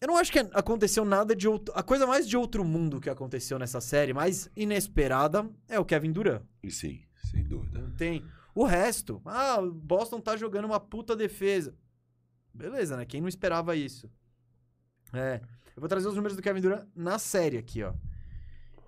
eu 0.00 0.06
não 0.06 0.16
acho 0.16 0.30
que 0.30 0.38
aconteceu 0.38 1.04
nada 1.04 1.34
de 1.34 1.48
outro. 1.48 1.74
A 1.76 1.82
coisa 1.82 2.06
mais 2.06 2.28
de 2.28 2.36
outro 2.36 2.64
mundo 2.64 3.00
que 3.00 3.10
aconteceu 3.10 3.58
nessa 3.58 3.80
série, 3.80 4.12
mais 4.12 4.48
inesperada, 4.56 5.50
é 5.68 5.80
o 5.80 5.84
Kevin 5.84 6.12
Durant. 6.12 6.42
Sim, 6.68 7.00
sem 7.30 7.42
dúvida. 7.42 7.80
Não 7.80 7.90
tem. 7.90 8.24
O 8.54 8.64
resto, 8.64 9.20
ah, 9.24 9.60
o 9.60 9.72
Boston 9.72 10.20
tá 10.20 10.36
jogando 10.36 10.66
uma 10.66 10.78
puta 10.78 11.16
defesa. 11.16 11.74
Beleza, 12.54 12.96
né? 12.96 13.04
Quem 13.04 13.20
não 13.20 13.28
esperava 13.28 13.74
isso? 13.74 14.08
É. 15.12 15.40
Eu 15.76 15.80
vou 15.80 15.88
trazer 15.88 16.08
os 16.08 16.14
números 16.14 16.36
do 16.36 16.42
Kevin 16.42 16.60
Durant 16.60 16.86
na 16.94 17.18
série 17.18 17.58
aqui, 17.58 17.82
ó. 17.82 17.92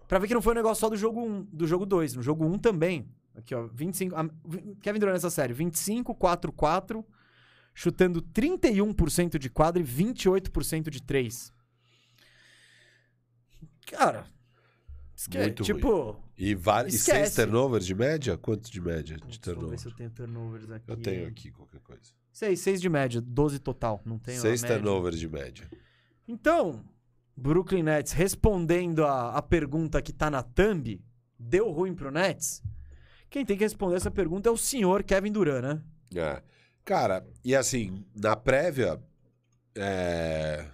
Pra 0.06 0.18
ver 0.18 0.28
que 0.28 0.34
não 0.34 0.42
foi 0.42 0.52
um 0.52 0.56
negócio 0.56 0.80
só 0.80 0.88
do 0.88 0.96
jogo 0.96 1.20
1, 1.20 1.44
do 1.52 1.66
jogo 1.66 1.86
2. 1.86 2.14
No 2.14 2.22
jogo 2.22 2.44
1 2.44 2.58
também. 2.58 3.08
Aqui, 3.34 3.54
ó. 3.54 3.66
25. 3.68 4.14
a- 4.16 4.28
vi- 4.44 4.76
Kevin 4.82 4.98
Durant 4.98 5.14
nessa 5.14 5.30
série. 5.30 5.52
25, 5.54 6.14
4, 6.14 6.52
4. 6.52 7.04
Chutando 7.72 8.20
31% 8.20 9.38
de 9.38 9.48
quadra 9.48 9.80
e 9.80 9.84
28% 9.86 10.90
de 10.90 11.00
3. 11.02 11.52
Cara. 13.86 14.26
Esque... 15.16 15.38
Muito 15.38 15.62
tipo. 15.62 16.16
E, 16.36 16.54
vari... 16.54 16.90
e 16.90 16.94
Esquece. 16.94 17.18
seis 17.32 17.34
turnovers 17.34 17.84
de 17.86 17.94
média? 17.94 18.36
Quanto 18.38 18.70
de 18.70 18.80
média 18.80 19.16
de 19.16 19.22
Deixa 19.22 19.26
eu 19.26 19.30
ver 19.32 19.40
turnovers? 19.54 19.82
se 19.82 19.88
eu 19.88 19.94
tenho 19.94 20.10
turnovers 20.10 20.70
aqui. 20.70 20.90
Eu 20.90 20.96
tenho 20.96 21.28
aqui 21.28 21.50
qualquer 21.50 21.80
coisa. 21.80 22.12
6, 22.32 22.58
6 22.60 22.80
de 22.80 22.88
média, 22.88 23.20
12 23.20 23.58
total. 23.58 24.00
Não 24.04 24.18
tenho 24.18 24.38
a 24.38 24.40
Seis 24.40 24.62
média. 24.62 24.76
turnovers 24.78 25.18
de 25.18 25.28
média. 25.28 25.68
Então, 26.26 26.82
Brooklyn 27.36 27.82
Nets 27.82 28.12
respondendo 28.12 29.04
a, 29.04 29.36
a 29.36 29.42
pergunta 29.42 30.00
que 30.00 30.12
tá 30.12 30.30
na 30.30 30.42
thumb, 30.42 31.02
deu 31.38 31.70
ruim 31.70 31.94
pro 31.94 32.10
Nets? 32.10 32.62
Quem 33.30 33.44
tem 33.44 33.56
que 33.56 33.64
responder 33.64 33.96
essa 33.96 34.10
pergunta 34.10 34.48
é 34.48 34.52
o 34.52 34.56
senhor 34.56 35.04
Kevin 35.04 35.30
Durant, 35.30 35.62
né? 35.62 35.82
É. 36.14 36.42
Cara, 36.84 37.24
e 37.44 37.54
assim, 37.54 38.04
na 38.14 38.34
prévia, 38.34 39.00
é, 39.74 40.66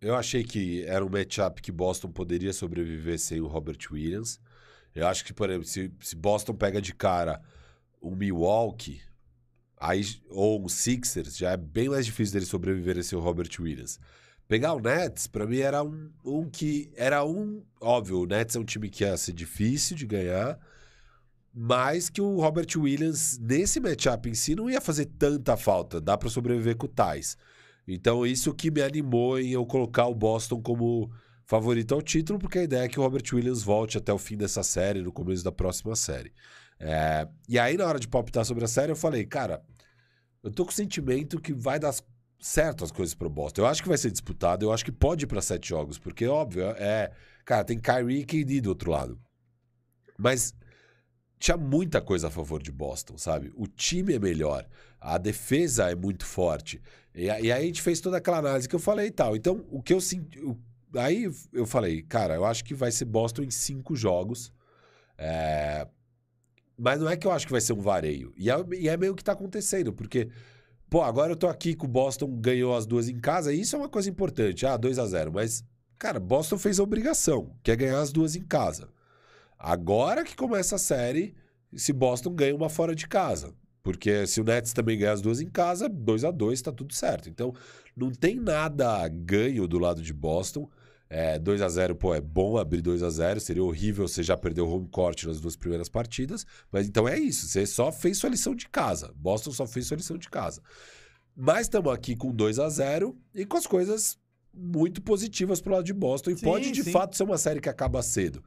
eu 0.00 0.14
achei 0.14 0.44
que 0.44 0.84
era 0.84 1.04
um 1.04 1.08
matchup 1.08 1.62
que 1.62 1.72
Boston 1.72 2.10
poderia 2.10 2.52
sobreviver 2.52 3.18
sem 3.18 3.40
o 3.40 3.46
Robert 3.46 3.78
Williams. 3.90 4.38
Eu 4.94 5.06
acho 5.06 5.24
que, 5.24 5.32
por 5.32 5.48
exemplo, 5.48 5.66
se, 5.66 5.90
se 6.00 6.14
Boston 6.14 6.54
pega 6.54 6.82
de 6.82 6.94
cara 6.94 7.40
um 8.02 8.14
Milwaukee, 8.14 9.00
aí, 9.76 10.02
ou 10.28 10.62
um 10.64 10.68
Sixers, 10.68 11.36
já 11.36 11.52
é 11.52 11.56
bem 11.56 11.88
mais 11.88 12.04
difícil 12.04 12.34
deles 12.34 12.48
sobreviverem 12.48 13.02
sem 13.02 13.18
o 13.18 13.22
Robert 13.22 13.50
Williams. 13.58 13.98
Pegar 14.46 14.74
o 14.74 14.80
Nets, 14.80 15.26
pra 15.26 15.46
mim, 15.46 15.58
era 15.58 15.82
um, 15.82 16.10
um 16.24 16.48
que. 16.48 16.90
Era 16.96 17.24
um. 17.24 17.62
Óbvio, 17.80 18.20
o 18.20 18.26
Nets 18.26 18.56
é 18.56 18.58
um 18.58 18.64
time 18.64 18.88
que 18.88 19.04
ia 19.04 19.16
ser 19.16 19.32
difícil 19.32 19.96
de 19.96 20.06
ganhar. 20.06 20.58
Mas 21.60 22.08
que 22.08 22.20
o 22.20 22.40
Robert 22.40 22.68
Williams, 22.76 23.36
nesse 23.40 23.80
matchup 23.80 24.28
em 24.28 24.34
si, 24.34 24.54
não 24.54 24.70
ia 24.70 24.80
fazer 24.80 25.06
tanta 25.06 25.56
falta. 25.56 26.00
Dá 26.00 26.16
pra 26.16 26.30
sobreviver 26.30 26.76
com 26.76 26.86
o 26.86 26.88
Thais. 26.88 27.36
Então, 27.84 28.24
isso 28.24 28.54
que 28.54 28.70
me 28.70 28.80
animou 28.80 29.40
em 29.40 29.50
eu 29.50 29.66
colocar 29.66 30.06
o 30.06 30.14
Boston 30.14 30.62
como 30.62 31.10
favorito 31.44 31.96
ao 31.96 32.00
título, 32.00 32.38
porque 32.38 32.60
a 32.60 32.62
ideia 32.62 32.84
é 32.84 32.88
que 32.88 33.00
o 33.00 33.02
Robert 33.02 33.24
Williams 33.32 33.64
volte 33.64 33.98
até 33.98 34.12
o 34.12 34.18
fim 34.18 34.36
dessa 34.36 34.62
série, 34.62 35.02
no 35.02 35.10
começo 35.10 35.42
da 35.42 35.50
próxima 35.50 35.96
série. 35.96 36.32
É, 36.78 37.26
e 37.48 37.58
aí, 37.58 37.76
na 37.76 37.86
hora 37.86 37.98
de 37.98 38.06
palpitar 38.06 38.44
sobre 38.44 38.64
a 38.64 38.68
série, 38.68 38.92
eu 38.92 38.96
falei, 38.96 39.24
cara, 39.24 39.60
eu 40.44 40.52
tô 40.52 40.64
com 40.64 40.70
o 40.70 40.74
sentimento 40.74 41.40
que 41.40 41.52
vai 41.52 41.80
dar 41.80 41.92
certo 42.38 42.84
as 42.84 42.92
coisas 42.92 43.16
pro 43.16 43.28
Boston. 43.28 43.62
Eu 43.62 43.66
acho 43.66 43.82
que 43.82 43.88
vai 43.88 43.98
ser 43.98 44.12
disputado, 44.12 44.64
eu 44.64 44.72
acho 44.72 44.84
que 44.84 44.92
pode 44.92 45.24
ir 45.24 45.26
pra 45.26 45.42
sete 45.42 45.70
jogos, 45.70 45.98
porque, 45.98 46.24
óbvio, 46.24 46.66
é. 46.76 47.10
Cara, 47.44 47.64
tem 47.64 47.80
Kyrie 47.80 48.20
e 48.20 48.24
KD 48.24 48.60
do 48.60 48.68
outro 48.68 48.92
lado. 48.92 49.18
Mas 50.16 50.52
tinha 51.38 51.56
muita 51.56 52.00
coisa 52.00 52.28
a 52.28 52.30
favor 52.30 52.62
de 52.62 52.72
Boston, 52.72 53.16
sabe? 53.16 53.52
O 53.56 53.66
time 53.66 54.14
é 54.14 54.18
melhor, 54.18 54.66
a 55.00 55.16
defesa 55.18 55.90
é 55.90 55.94
muito 55.94 56.24
forte. 56.26 56.80
E, 57.14 57.24
e 57.24 57.30
aí 57.30 57.52
a 57.52 57.60
gente 57.60 57.80
fez 57.82 58.00
toda 58.00 58.16
aquela 58.16 58.38
análise 58.38 58.68
que 58.68 58.74
eu 58.74 58.80
falei 58.80 59.06
e 59.08 59.10
tal. 59.10 59.36
Então, 59.36 59.64
o 59.70 59.82
que 59.82 59.92
eu 59.94 60.00
senti. 60.00 60.38
o- 60.40 60.58
Aí 60.96 61.30
eu 61.52 61.66
falei, 61.66 62.00
cara, 62.02 62.34
eu 62.34 62.46
acho 62.46 62.64
que 62.64 62.72
vai 62.74 62.90
ser 62.90 63.04
Boston 63.04 63.42
em 63.42 63.50
cinco 63.50 63.94
jogos. 63.94 64.50
É, 65.18 65.86
Mas 66.78 67.00
não 67.00 67.08
é 67.10 67.16
que 67.16 67.26
eu 67.26 67.30
acho 67.32 67.44
que 67.44 67.52
vai 67.52 67.60
ser 67.60 67.72
um 67.74 67.80
vareio. 67.80 68.32
E 68.36 68.50
é, 68.50 68.54
e 68.78 68.88
é 68.88 68.96
meio 68.96 69.14
que 69.14 69.22
tá 69.22 69.32
acontecendo, 69.32 69.92
porque, 69.92 70.28
pô, 70.88 71.02
agora 71.02 71.32
eu 71.32 71.36
tô 71.36 71.46
aqui 71.48 71.74
que 71.74 71.84
o 71.84 71.88
Boston 71.88 72.28
ganhou 72.40 72.74
as 72.74 72.86
duas 72.86 73.08
em 73.08 73.18
casa, 73.18 73.52
e 73.52 73.60
isso 73.60 73.74
é 73.76 73.78
uma 73.78 73.88
coisa 73.88 74.08
importante. 74.08 74.64
Ah, 74.64 74.76
2 74.76 74.98
a 74.98 75.04
0 75.06 75.32
Mas, 75.32 75.62
cara, 75.98 76.18
Boston 76.20 76.56
fez 76.56 76.78
a 76.78 76.82
obrigação, 76.84 77.54
que 77.62 77.70
é 77.70 77.76
ganhar 77.76 78.00
as 78.00 78.12
duas 78.12 78.34
em 78.36 78.42
casa. 78.42 78.88
Agora 79.58 80.24
que 80.24 80.36
começa 80.36 80.76
a 80.76 80.78
série, 80.78 81.34
se 81.74 81.92
Boston 81.92 82.34
ganha 82.34 82.54
uma 82.54 82.68
fora 82.68 82.94
de 82.94 83.08
casa. 83.08 83.54
Porque 83.82 84.26
se 84.26 84.40
o 84.40 84.44
Nets 84.44 84.72
também 84.72 84.98
ganhar 84.98 85.12
as 85.12 85.22
duas 85.22 85.40
em 85.40 85.48
casa, 85.48 85.88
2 85.88 86.24
a 86.24 86.30
2 86.30 86.60
tá 86.62 86.70
tudo 86.70 86.92
certo. 86.92 87.28
Então, 87.28 87.54
não 87.96 88.10
tem 88.10 88.36
nada 88.36 89.08
ganho 89.08 89.66
do 89.66 89.78
lado 89.78 90.02
de 90.02 90.12
Boston. 90.12 90.68
É, 91.10 91.38
2 91.38 91.62
a 91.62 91.68
0 91.68 91.94
pô, 91.96 92.14
é 92.14 92.20
bom 92.20 92.58
abrir 92.58 92.82
2 92.82 93.02
a 93.02 93.08
0 93.08 93.40
Seria 93.40 93.64
horrível 93.64 94.06
você 94.06 94.22
já 94.22 94.36
perder 94.36 94.60
o 94.60 94.68
home 94.68 94.88
court 94.88 95.24
nas 95.24 95.40
duas 95.40 95.56
primeiras 95.56 95.88
partidas. 95.88 96.44
Mas 96.70 96.86
então 96.86 97.08
é 97.08 97.18
isso. 97.18 97.46
Você 97.46 97.64
só 97.66 97.90
fez 97.90 98.18
sua 98.18 98.28
lição 98.28 98.54
de 98.54 98.68
casa. 98.68 99.12
Boston 99.16 99.52
só 99.52 99.66
fez 99.66 99.86
sua 99.86 99.96
lição 99.96 100.18
de 100.18 100.28
casa. 100.28 100.60
Mas 101.34 101.62
estamos 101.62 101.92
aqui 101.92 102.14
com 102.14 102.30
2 102.30 102.58
a 102.58 102.68
0 102.68 103.16
e 103.34 103.46
com 103.46 103.56
as 103.56 103.66
coisas 103.66 104.18
muito 104.52 105.00
positivas 105.00 105.60
pro 105.60 105.72
lado 105.72 105.84
de 105.84 105.94
Boston. 105.94 106.32
E 106.32 106.36
Sim, 106.36 106.44
pode, 106.44 106.72
de 106.72 106.82
sim. 106.82 106.90
fato, 106.90 107.16
ser 107.16 107.22
uma 107.22 107.38
série 107.38 107.60
que 107.60 107.68
acaba 107.68 108.02
cedo. 108.02 108.42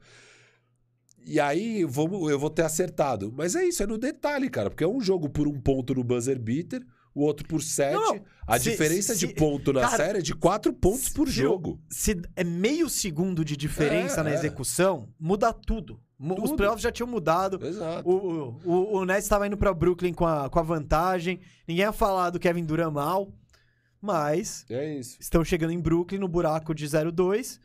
E 1.24 1.38
aí 1.40 1.84
vamos, 1.84 2.30
eu 2.30 2.38
vou 2.38 2.50
ter 2.50 2.62
acertado. 2.62 3.32
Mas 3.36 3.54
é 3.54 3.64
isso, 3.64 3.82
é 3.82 3.86
no 3.86 3.98
detalhe, 3.98 4.48
cara. 4.50 4.68
Porque 4.70 4.84
é 4.84 4.88
um 4.88 5.00
jogo 5.00 5.28
por 5.28 5.46
um 5.48 5.60
ponto 5.60 5.94
no 5.94 6.02
buzzer 6.04 6.38
beater, 6.38 6.84
o 7.14 7.22
outro 7.22 7.46
por 7.46 7.62
sete. 7.62 7.94
Não. 7.94 8.20
A 8.46 8.58
Se- 8.58 8.70
diferença 8.70 9.14
se- 9.14 9.20
de 9.26 9.34
ponto 9.34 9.72
na 9.72 9.82
cara, 9.82 9.96
série 9.96 10.18
é 10.18 10.22
de 10.22 10.34
quatro 10.34 10.72
pontos 10.72 11.08
por 11.10 11.28
se- 11.28 11.34
jogo. 11.34 11.80
Se 11.90 12.20
é 12.34 12.42
meio 12.44 12.88
segundo 12.88 13.44
de 13.44 13.56
diferença 13.56 14.20
É, 14.20 14.24
na 14.24 14.30
é. 14.30 14.34
execução, 14.34 15.08
muda 15.18 15.52
tudo. 15.52 16.00
Mu- 16.18 16.34
Os 16.34 16.42
Tudo. 16.50 16.56
playoffs 16.56 16.82
já 16.82 16.92
tinham 16.92 17.08
mudado. 17.08 17.58
Exato. 17.66 18.08
O, 18.08 18.56
o, 18.64 18.96
o, 18.98 19.04
Nets 19.04 19.24
estava 19.24 19.44
indo 19.44 19.56
pra 19.56 19.74
Brooklyn 19.74 20.12
com 20.14 20.24
a, 20.24 20.48
com 20.48 20.58
a 20.58 20.62
vantagem. 20.62 21.40
Ninguém 21.66 21.84
ia 21.84 21.92
falar 21.92 22.30
do 22.30 22.38
Kevin 22.38 22.64
Durant 22.64 22.92
mal. 22.92 23.32
Mas 24.00 24.64
É 24.70 24.94
isso. 24.98 25.16
estão 25.20 25.44
chegando 25.44 25.72
em 25.72 25.80
Brooklyn 25.80 26.18
no 26.18 26.28
buraco 26.28 26.74
de 26.74 26.86
0-2. 26.86 27.58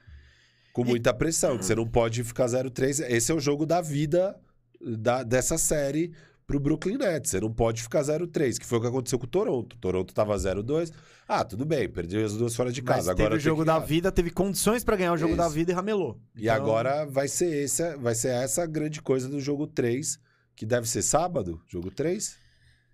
Com 0.83 0.89
muita 0.89 1.13
pressão, 1.13 1.57
que 1.57 1.65
você 1.65 1.75
não 1.75 1.87
pode 1.87 2.23
ficar 2.23 2.45
0-3. 2.47 2.99
Esse 3.09 3.31
é 3.31 3.35
o 3.35 3.39
jogo 3.39 3.65
da 3.65 3.81
vida 3.81 4.35
da- 4.81 5.23
dessa 5.23 5.57
série 5.57 6.11
pro 6.45 6.59
Brooklyn 6.59 6.97
Nets. 6.97 7.31
Você 7.31 7.39
não 7.41 7.51
pode 7.51 7.81
ficar 7.81 8.01
0-3, 8.03 8.57
que 8.59 8.65
foi 8.65 8.77
o 8.77 8.81
que 8.81 8.87
aconteceu 8.87 9.17
com 9.19 9.25
o 9.25 9.29
Toronto. 9.29 9.73
O 9.73 9.77
Toronto 9.79 10.13
tava 10.13 10.37
0-2. 10.37 10.91
Ah, 11.27 11.43
tudo 11.43 11.65
bem, 11.65 11.89
perdeu 11.89 12.25
as 12.25 12.33
duas 12.37 12.55
fora 12.55 12.71
de 12.71 12.81
Mas 12.81 12.95
casa. 12.97 13.09
teve 13.11 13.21
Agora 13.23 13.35
o 13.35 13.37
tem 13.37 13.43
jogo 13.43 13.65
da 13.65 13.79
vida, 13.79 14.11
teve 14.11 14.29
condições 14.31 14.83
pra 14.83 14.95
ganhar 14.95 15.11
o 15.13 15.17
jogo 15.17 15.35
da 15.35 15.45
Isso. 15.47 15.53
vida 15.55 15.71
e 15.71 15.75
ramelou. 15.75 16.21
E 16.35 16.43
Então, 16.43 16.55
agora 16.55 17.05
vai 17.05 17.27
ser, 17.27 17.63
esse, 17.63 17.97
vai 17.97 18.15
ser 18.15 18.29
essa 18.29 18.65
grande 18.65 19.01
coisa 19.01 19.27
do 19.27 19.39
jogo 19.41 19.67
3, 19.67 20.19
que 20.55 20.65
deve 20.65 20.87
ser 20.87 21.01
sábado, 21.01 21.59
jogo 21.67 21.91
3? 21.91 22.37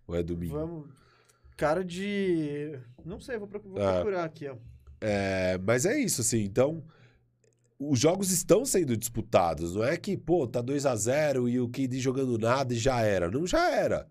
Ou 0.07 0.15
é 0.15 0.23
domingo? 0.23 0.53
Vamos. 0.55 0.89
Cara 1.55 1.83
de. 1.83 2.79
Não 3.05 3.19
sei, 3.19 3.37
vou, 3.37 3.47
vou 3.47 3.81
Ah. 3.81 3.93
procurar 3.95 4.23
aqui, 4.23 4.47
ó. 4.47 4.55
É, 4.99 5.59
mas 5.63 5.85
é 5.85 5.97
isso, 5.99 6.21
assim. 6.21 6.43
Então, 6.43 6.83
os 7.79 7.99
jogos 7.99 8.31
estão 8.31 8.65
sendo 8.65 8.95
disputados. 8.95 9.75
Não 9.75 9.83
é 9.83 9.97
que, 9.97 10.15
pô, 10.17 10.47
tá 10.47 10.61
2 10.61 10.85
a 10.85 10.95
0 10.95 11.49
e 11.49 11.59
o 11.59 11.67
KD 11.69 11.99
jogando 11.99 12.37
nada 12.37 12.73
e 12.73 12.77
já 12.77 13.01
era. 13.01 13.29
Não 13.29 13.45
já 13.45 13.69
era. 13.71 14.07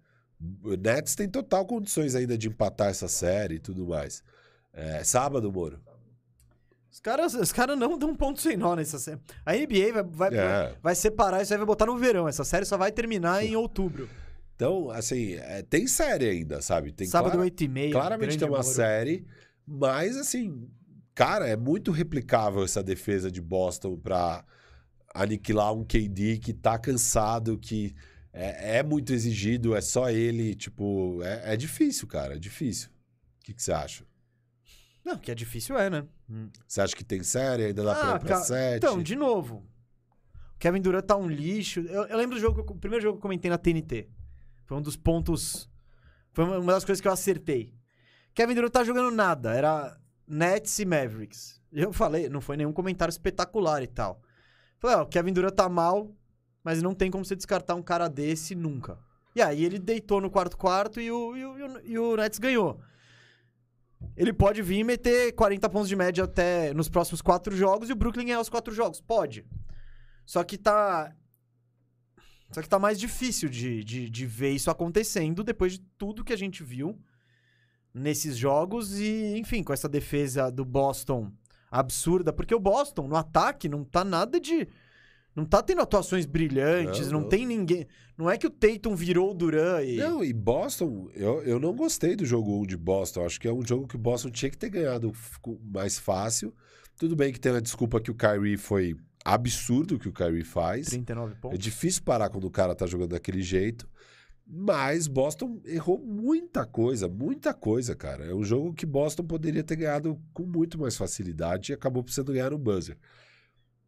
O 0.62 0.74
Nets 0.74 1.14
tem 1.14 1.28
total 1.28 1.64
condições 1.64 2.14
ainda 2.14 2.36
de 2.36 2.48
empatar 2.48 2.88
essa 2.88 3.06
série 3.08 3.54
e 3.56 3.60
tudo 3.60 3.86
mais. 3.86 4.22
É, 4.72 5.04
sábado, 5.04 5.50
Moro. 5.52 5.80
Os 6.90 7.00
caras, 7.00 7.32
os 7.34 7.52
caras 7.52 7.78
não 7.78 7.96
dão 7.96 8.14
ponto 8.14 8.40
sem 8.40 8.56
nó 8.56 8.74
nessa 8.74 8.98
série. 8.98 9.18
A 9.46 9.54
NBA 9.54 9.92
vai, 9.94 10.02
vai, 10.02 10.38
É. 10.38 10.74
vai 10.82 10.94
separar 10.94 11.40
isso 11.42 11.52
aí, 11.54 11.56
vai 11.58 11.66
botar 11.66 11.86
no 11.86 11.96
verão. 11.96 12.28
Essa 12.28 12.44
série 12.44 12.66
só 12.66 12.76
vai 12.76 12.92
terminar 12.92 13.42
em 13.44 13.56
outubro. 13.56 14.08
Então, 14.54 14.90
assim, 14.90 15.34
é, 15.36 15.62
tem 15.62 15.86
série 15.86 16.28
ainda, 16.28 16.60
sabe? 16.60 16.92
Tem 16.92 17.06
Sábado, 17.06 17.32
clara- 17.32 17.44
8h30. 17.44 17.92
Claramente 17.92 18.36
tem 18.38 18.46
uma 18.46 18.58
Moro. 18.58 18.68
série, 18.68 19.26
mas 19.66 20.16
assim, 20.18 20.68
cara, 21.14 21.46
é 21.48 21.56
muito 21.56 21.90
replicável 21.90 22.62
essa 22.64 22.82
defesa 22.82 23.30
de 23.30 23.40
Boston 23.40 23.96
pra 23.96 24.44
aniquilar 25.14 25.72
um 25.74 25.84
KD 25.84 26.38
que 26.38 26.52
tá 26.52 26.78
cansado, 26.78 27.58
que 27.58 27.94
é, 28.32 28.78
é 28.78 28.82
muito 28.82 29.12
exigido, 29.12 29.74
é 29.76 29.80
só 29.80 30.08
ele, 30.10 30.54
tipo, 30.54 31.20
é, 31.22 31.52
é 31.52 31.56
difícil, 31.56 32.06
cara, 32.08 32.36
é 32.36 32.38
difícil. 32.38 32.88
O 33.40 33.44
que, 33.44 33.52
que 33.52 33.62
você 33.62 33.72
acha? 33.72 34.04
Não, 35.04 35.18
que 35.18 35.30
é 35.30 35.34
difícil, 35.34 35.76
é, 35.78 35.90
né? 35.90 36.06
Você 36.66 36.80
acha 36.80 36.94
que 36.96 37.04
tem 37.04 37.22
série? 37.22 37.64
Ainda 37.66 37.82
dá 37.82 37.94
pra 37.94 38.12
Ah, 38.12 38.16
ir 38.16 38.20
pra 38.20 38.40
sete? 38.40 38.76
Então, 38.78 39.02
de 39.02 39.16
novo. 39.16 39.66
O 40.54 40.58
Kevin 40.58 40.80
Durant 40.80 41.04
tá 41.04 41.16
um 41.16 41.26
lixo. 41.28 41.80
Eu, 41.80 42.04
eu 42.04 42.16
lembro 42.16 42.36
do 42.36 42.40
jogo, 42.40 42.60
eu- 42.60 42.64
o 42.64 42.78
primeiro 42.78 43.02
jogo 43.02 43.14
que 43.14 43.18
eu 43.18 43.22
comentei 43.22 43.50
na 43.50 43.58
TNT. 43.58 44.08
Foi 44.64 44.78
um 44.78 44.80
dos 44.80 44.96
pontos. 44.96 45.68
Foi 46.32 46.44
uma 46.44 46.58
uma 46.60 46.72
das 46.72 46.84
coisas 46.84 47.00
que 47.02 47.08
eu 47.08 47.12
acertei. 47.12 47.74
Kevin 48.32 48.54
Durant 48.54 48.70
tá 48.72 48.84
jogando 48.84 49.10
nada. 49.10 49.52
Era 49.52 49.98
Nets 50.32 50.78
e 50.78 50.84
Mavericks. 50.86 51.60
Eu 51.70 51.92
falei, 51.92 52.28
não 52.28 52.40
foi 52.40 52.56
nenhum 52.56 52.72
comentário 52.72 53.12
espetacular 53.12 53.82
e 53.82 53.86
tal. 53.86 54.22
Falei, 54.78 54.96
ó, 54.96 55.02
o 55.02 55.06
Kevin 55.06 55.32
Durant 55.32 55.54
tá 55.54 55.68
mal, 55.68 56.10
mas 56.64 56.82
não 56.82 56.94
tem 56.94 57.10
como 57.10 57.24
você 57.24 57.36
descartar 57.36 57.74
um 57.74 57.82
cara 57.82 58.08
desse 58.08 58.54
nunca. 58.54 58.98
E 59.34 59.42
aí 59.42 59.64
ele 59.64 59.78
deitou 59.78 60.20
no 60.20 60.30
quarto 60.30 60.56
quarto 60.56 61.00
e 61.00 61.04
e 61.06 61.10
o- 61.10 61.36
e 61.84 61.98
o 61.98 62.16
Nets 62.16 62.38
ganhou. 62.38 62.80
Ele 64.16 64.32
pode 64.32 64.60
vir 64.62 64.78
e 64.80 64.84
meter 64.84 65.32
40 65.32 65.68
pontos 65.68 65.88
de 65.88 65.96
média 65.96 66.24
até 66.24 66.74
nos 66.74 66.88
próximos 66.88 67.22
quatro 67.22 67.54
jogos 67.54 67.88
e 67.88 67.92
o 67.92 67.96
Brooklyn 67.96 68.26
ganhar 68.26 68.40
os 68.40 68.48
quatro 68.48 68.74
jogos. 68.74 69.00
Pode. 69.00 69.46
Só 70.26 70.42
que 70.44 70.58
tá. 70.58 71.14
Só 72.52 72.60
que 72.60 72.68
tá 72.68 72.78
mais 72.78 72.98
difícil 72.98 73.48
de, 73.48 73.82
de, 73.84 74.10
de 74.10 74.26
ver 74.26 74.50
isso 74.50 74.70
acontecendo 74.70 75.42
depois 75.44 75.72
de 75.74 75.78
tudo 75.96 76.24
que 76.24 76.32
a 76.32 76.36
gente 76.38 76.62
viu 76.62 76.98
nesses 77.94 78.36
jogos 78.36 78.98
e, 78.98 79.36
enfim, 79.36 79.62
com 79.62 79.72
essa 79.72 79.88
defesa 79.88 80.50
do 80.50 80.64
Boston 80.64 81.30
absurda. 81.70 82.32
Porque 82.32 82.54
o 82.54 82.60
Boston, 82.60 83.08
no 83.08 83.16
ataque, 83.16 83.68
não 83.68 83.84
tá 83.84 84.04
nada 84.04 84.40
de. 84.40 84.68
Não 85.34 85.46
tá 85.46 85.62
tendo 85.62 85.80
atuações 85.80 86.26
brilhantes, 86.26 87.06
Não, 87.06 87.12
não, 87.14 87.20
não. 87.22 87.28
tem 87.28 87.46
ninguém. 87.46 87.86
Não 88.18 88.30
é 88.30 88.36
que 88.36 88.46
o 88.46 88.50
Tatum 88.50 88.94
virou 88.94 89.30
o 89.30 89.34
Duran 89.34 89.82
e. 89.82 89.96
Não, 89.96 90.22
e 90.22 90.30
Boston, 90.32 91.08
eu, 91.14 91.42
eu 91.42 91.58
não 91.58 91.74
gostei 91.74 92.14
do 92.14 92.26
jogo 92.26 92.60
1 92.62 92.66
de 92.66 92.76
Boston. 92.76 93.24
Acho 93.24 93.40
que 93.40 93.48
é 93.48 93.52
um 93.52 93.64
jogo 93.66 93.86
que 93.88 93.96
o 93.96 93.98
Boston 93.98 94.30
tinha 94.30 94.50
que 94.50 94.58
ter 94.58 94.68
ganhado 94.68 95.10
mais 95.72 95.98
fácil. 95.98 96.54
Tudo 96.98 97.16
bem 97.16 97.32
que 97.32 97.40
tem 97.40 97.52
a 97.56 97.60
desculpa 97.60 97.98
que 97.98 98.10
o 98.10 98.14
Kyrie 98.14 98.58
foi 98.58 98.94
absurdo 99.24 99.94
o 99.94 99.98
que 99.98 100.08
o 100.08 100.12
Kyrie 100.12 100.44
faz. 100.44 100.88
39 100.88 101.32
É 101.32 101.36
pontos. 101.36 101.58
difícil 101.58 102.02
parar 102.02 102.28
quando 102.28 102.44
o 102.44 102.50
cara 102.50 102.74
tá 102.74 102.86
jogando 102.86 103.10
daquele 103.12 103.40
jeito. 103.42 103.88
Mas 104.54 105.06
Boston 105.06 105.62
errou 105.64 105.98
muita 105.98 106.66
coisa, 106.66 107.08
muita 107.08 107.54
coisa, 107.54 107.96
cara. 107.96 108.26
É 108.26 108.34
um 108.34 108.44
jogo 108.44 108.74
que 108.74 108.84
Boston 108.84 109.24
poderia 109.24 109.64
ter 109.64 109.76
ganhado 109.76 110.20
com 110.34 110.42
muito 110.42 110.78
mais 110.78 110.94
facilidade 110.94 111.72
e 111.72 111.74
acabou 111.74 112.04
precisando 112.04 112.34
ganhar 112.34 112.50
no 112.50 112.58
buzzer. 112.58 112.98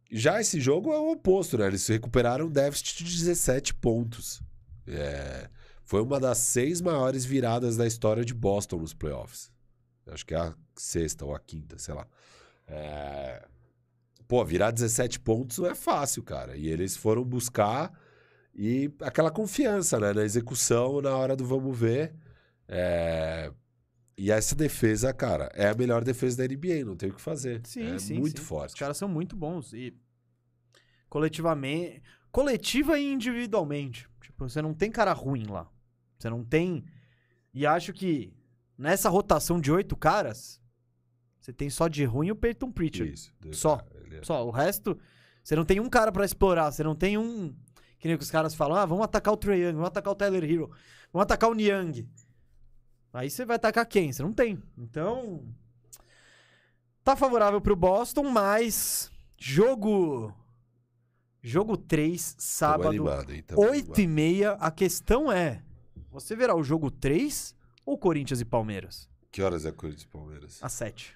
Já 0.09 0.41
esse 0.41 0.59
jogo 0.59 0.91
é 0.91 0.97
o 0.97 1.11
oposto, 1.11 1.55
né? 1.55 1.67
Eles 1.67 1.87
recuperaram 1.87 2.47
um 2.47 2.51
déficit 2.51 3.03
de 3.03 3.15
17 3.15 3.75
pontos. 3.75 4.41
É, 4.87 5.51
Foi 5.83 6.01
uma 6.01 6.19
das 6.19 6.39
seis 6.39 6.81
maiores 6.81 7.23
viradas 7.23 7.77
da 7.77 7.85
história 7.85 8.25
de 8.25 8.33
Boston 8.33 8.77
nos 8.77 8.93
playoffs. 8.93 9.51
Acho 10.07 10.25
que 10.25 10.33
é 10.33 10.39
a 10.39 10.55
sexta 10.75 11.25
ou 11.25 11.35
a 11.35 11.39
quinta, 11.39 11.77
sei 11.77 11.93
lá. 11.93 12.07
É, 12.67 13.47
Pô, 14.27 14.43
virar 14.43 14.71
17 14.71 15.19
pontos 15.19 15.59
não 15.59 15.67
é 15.67 15.75
fácil, 15.75 16.23
cara. 16.23 16.57
E 16.57 16.67
eles 16.67 16.97
foram 16.97 17.23
buscar 17.23 17.93
e 18.55 18.91
aquela 19.01 19.29
confiança, 19.31 19.99
né? 19.99 20.13
Na 20.13 20.23
execução, 20.23 21.01
na 21.01 21.15
hora 21.15 21.35
do 21.35 21.45
vamos 21.45 21.77
ver. 21.77 22.13
É, 22.67 23.51
E 24.17 24.31
essa 24.31 24.55
defesa, 24.55 25.13
cara, 25.13 25.51
é 25.53 25.67
a 25.67 25.75
melhor 25.75 26.03
defesa 26.03 26.37
da 26.37 26.45
NBA, 26.47 26.85
não 26.85 26.95
tem 26.95 27.09
o 27.09 27.13
que 27.13 27.21
fazer. 27.21 27.61
Sim, 27.65 27.95
é 27.95 27.99
sim. 27.99 28.17
muito 28.17 28.39
sim. 28.39 28.45
forte. 28.45 28.69
Os 28.73 28.79
caras 28.79 28.95
são 28.97 29.09
muito 29.09 29.35
bons. 29.35 29.73
E 29.73 29.93
coletivamente. 31.09 32.01
Coletiva 32.31 32.99
e 32.99 33.11
individualmente. 33.11 34.07
Tipo, 34.21 34.47
você 34.49 34.61
não 34.61 34.73
tem 34.73 34.91
cara 34.91 35.13
ruim 35.13 35.45
lá. 35.45 35.69
Você 36.17 36.29
não 36.29 36.43
tem. 36.43 36.83
E 37.53 37.65
acho 37.65 37.93
que 37.93 38.33
nessa 38.77 39.09
rotação 39.09 39.59
de 39.59 39.71
oito 39.71 39.95
caras, 39.95 40.61
Você 41.39 41.53
tem 41.53 41.69
só 41.69 41.87
de 41.87 42.03
ruim 42.05 42.31
o 42.31 42.35
Peyton 42.35 42.71
Pritchard. 42.71 43.13
Isso. 43.13 43.31
Só. 43.51 43.79
É- 44.11 44.23
Só. 44.23 44.45
O 44.47 44.49
resto, 44.49 44.97
você 45.43 45.55
não 45.55 45.63
tem 45.63 45.79
um 45.79 45.87
cara 45.89 46.11
pra 46.11 46.25
explorar. 46.25 46.71
Você 46.71 46.83
não 46.83 46.95
tem 46.95 47.17
um. 47.17 47.55
Que 48.05 48.09
nem 48.09 48.17
que 48.19 48.23
os 48.23 48.29
caras 48.29 48.53
falam: 48.53 48.77
ah, 48.77 48.85
vamos 48.85 49.03
atacar 49.03 49.33
o 49.33 49.37
Trae 49.37 49.61
Young, 49.61 49.73
vamos 49.73 49.87
atacar 49.87 50.13
o 50.13 50.15
Tyler 50.15 50.43
Hero, 50.43 50.69
vamos 51.11 51.23
atacar 51.23 51.49
o 51.49 51.55
Niang. 51.55 52.07
Aí 53.11 53.31
você 53.31 53.43
vai 53.43 53.55
atacar 53.55 53.83
quem? 53.87 54.13
Você 54.13 54.21
não 54.21 54.31
tem. 54.31 54.61
Então. 54.77 55.43
Tá 57.03 57.15
favorável 57.15 57.59
pro 57.59 57.75
Boston, 57.75 58.25
mas. 58.29 59.11
Jogo. 59.39 60.31
Jogo 61.41 61.75
3, 61.75 62.33
Tamo 62.33 62.35
sábado, 62.37 62.89
animado, 62.89 63.33
hein? 63.33 63.41
Tamo 63.41 63.59
8 63.63 63.73
e 63.73 64.03
animado. 64.03 64.13
meia. 64.13 64.51
A 64.59 64.69
questão 64.69 65.31
é: 65.31 65.63
você 66.11 66.35
verá 66.35 66.53
o 66.55 66.61
jogo 66.61 66.91
3 66.91 67.55
ou 67.83 67.97
Corinthians 67.97 68.39
e 68.39 68.45
Palmeiras? 68.45 69.09
Que 69.31 69.41
horas 69.41 69.65
é 69.65 69.71
Corinthians 69.71 70.03
e 70.03 70.07
Palmeiras? 70.09 70.59
Às 70.61 70.73
7. 70.73 71.11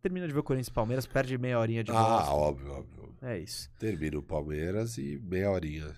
Termina 0.00 0.28
de 0.28 0.32
ver 0.32 0.38
o 0.38 0.44
Corinthians 0.44 0.68
e 0.68 0.72
Palmeiras, 0.72 1.06
perde 1.08 1.36
meia 1.36 1.58
horinha 1.58 1.82
de 1.82 1.90
Ah, 1.90 2.32
óbvio, 2.32 2.70
óbvio. 2.70 3.16
É 3.20 3.36
isso. 3.36 3.68
Termina 3.80 4.16
o 4.16 4.22
Palmeiras 4.22 4.96
e 4.96 5.18
meia 5.24 5.50
horinha. 5.50 5.92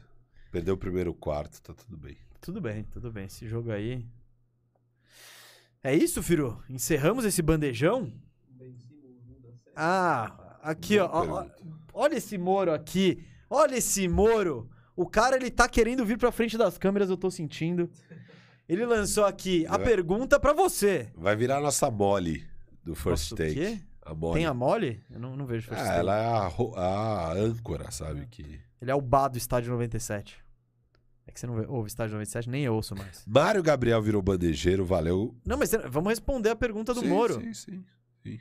Perdeu 0.53 0.75
o 0.75 0.79
primeiro 0.79 1.13
quarto, 1.15 1.61
tá 1.63 1.73
tudo 1.75 1.97
bem. 1.97 2.17
Tudo 2.41 2.61
bem, 2.61 2.85
tudo 2.85 3.11
bem. 3.11 3.25
Esse 3.25 3.49
jogo 3.49 3.73
aí. 3.73 4.07
É 5.83 5.95
isso, 5.97 6.23
Firu? 6.23 6.63
Encerramos 6.69 7.25
esse 7.25 7.41
bandejão? 7.43 8.13
Ah, 9.75 10.59
aqui, 10.63 10.99
ó, 10.99 11.09
ó. 11.11 11.47
Olha 11.95 12.17
esse 12.17 12.37
Moro 12.37 12.73
aqui. 12.73 13.25
Olha 13.49 13.77
esse 13.77 14.07
Moro. 14.07 14.69
O 14.95 15.07
cara, 15.07 15.37
ele 15.37 15.51
tá 15.51 15.67
querendo 15.69 16.05
vir 16.05 16.19
pra 16.19 16.31
frente 16.31 16.59
das 16.59 16.77
câmeras, 16.77 17.09
eu 17.09 17.17
tô 17.17 17.31
sentindo. 17.31 17.91
Ele 18.69 18.85
lançou 18.85 19.25
aqui 19.25 19.67
a 19.67 19.79
Vai- 19.79 19.87
pergunta 19.87 20.39
pra 20.39 20.53
você. 20.53 21.11
Vai 21.17 21.35
virar 21.35 21.57
a 21.57 21.61
nossa 21.63 21.91
mole 21.91 22.47
do 22.85 22.95
First 22.95 23.31
Nossa, 23.31 23.35
o 23.35 23.37
Take. 23.39 23.55
quê? 23.55 23.81
A. 24.05 24.15
Tem 24.33 24.47
a 24.47 24.53
mole? 24.55 25.03
Eu 25.11 25.21
não, 25.21 25.37
não 25.37 25.47
vejo 25.47 25.69
first 25.69 25.81
Ah, 25.83 25.95
ela 25.95 26.17
é 26.17 26.27
a, 26.27 26.47
ro- 26.49 26.75
a 26.77 27.33
âncora, 27.33 27.91
sabe? 27.91 28.27
Que... 28.27 28.61
Ele 28.81 28.91
é 28.91 28.95
o 28.95 29.01
bar 29.01 29.29
do 29.29 29.39
estádio 29.39 29.71
97. 29.73 30.43
É 31.27 31.31
que 31.31 31.39
você 31.39 31.47
não 31.47 31.55
vê, 31.55 31.65
ouve 31.69 31.89
estádio 31.89 32.15
97, 32.15 32.51
nem 32.51 32.65
eu 32.65 32.75
ouço 32.75 32.97
mais. 32.97 33.23
Mário 33.27 33.63
Gabriel 33.63 34.03
virou 34.03 34.21
bandejeiro, 34.21 34.85
valeu. 34.85 35.37
Não, 35.47 35.57
mas 35.57 35.71
vamos 35.89 36.11
responder 36.11 36.51
a 36.51 36.57
pergunta 36.57 36.93
do 36.93 37.01
Sim, 37.01 37.09
Moro. 37.09 37.35
Sim, 37.41 37.55
sim, 37.55 37.85
sim. 38.25 38.39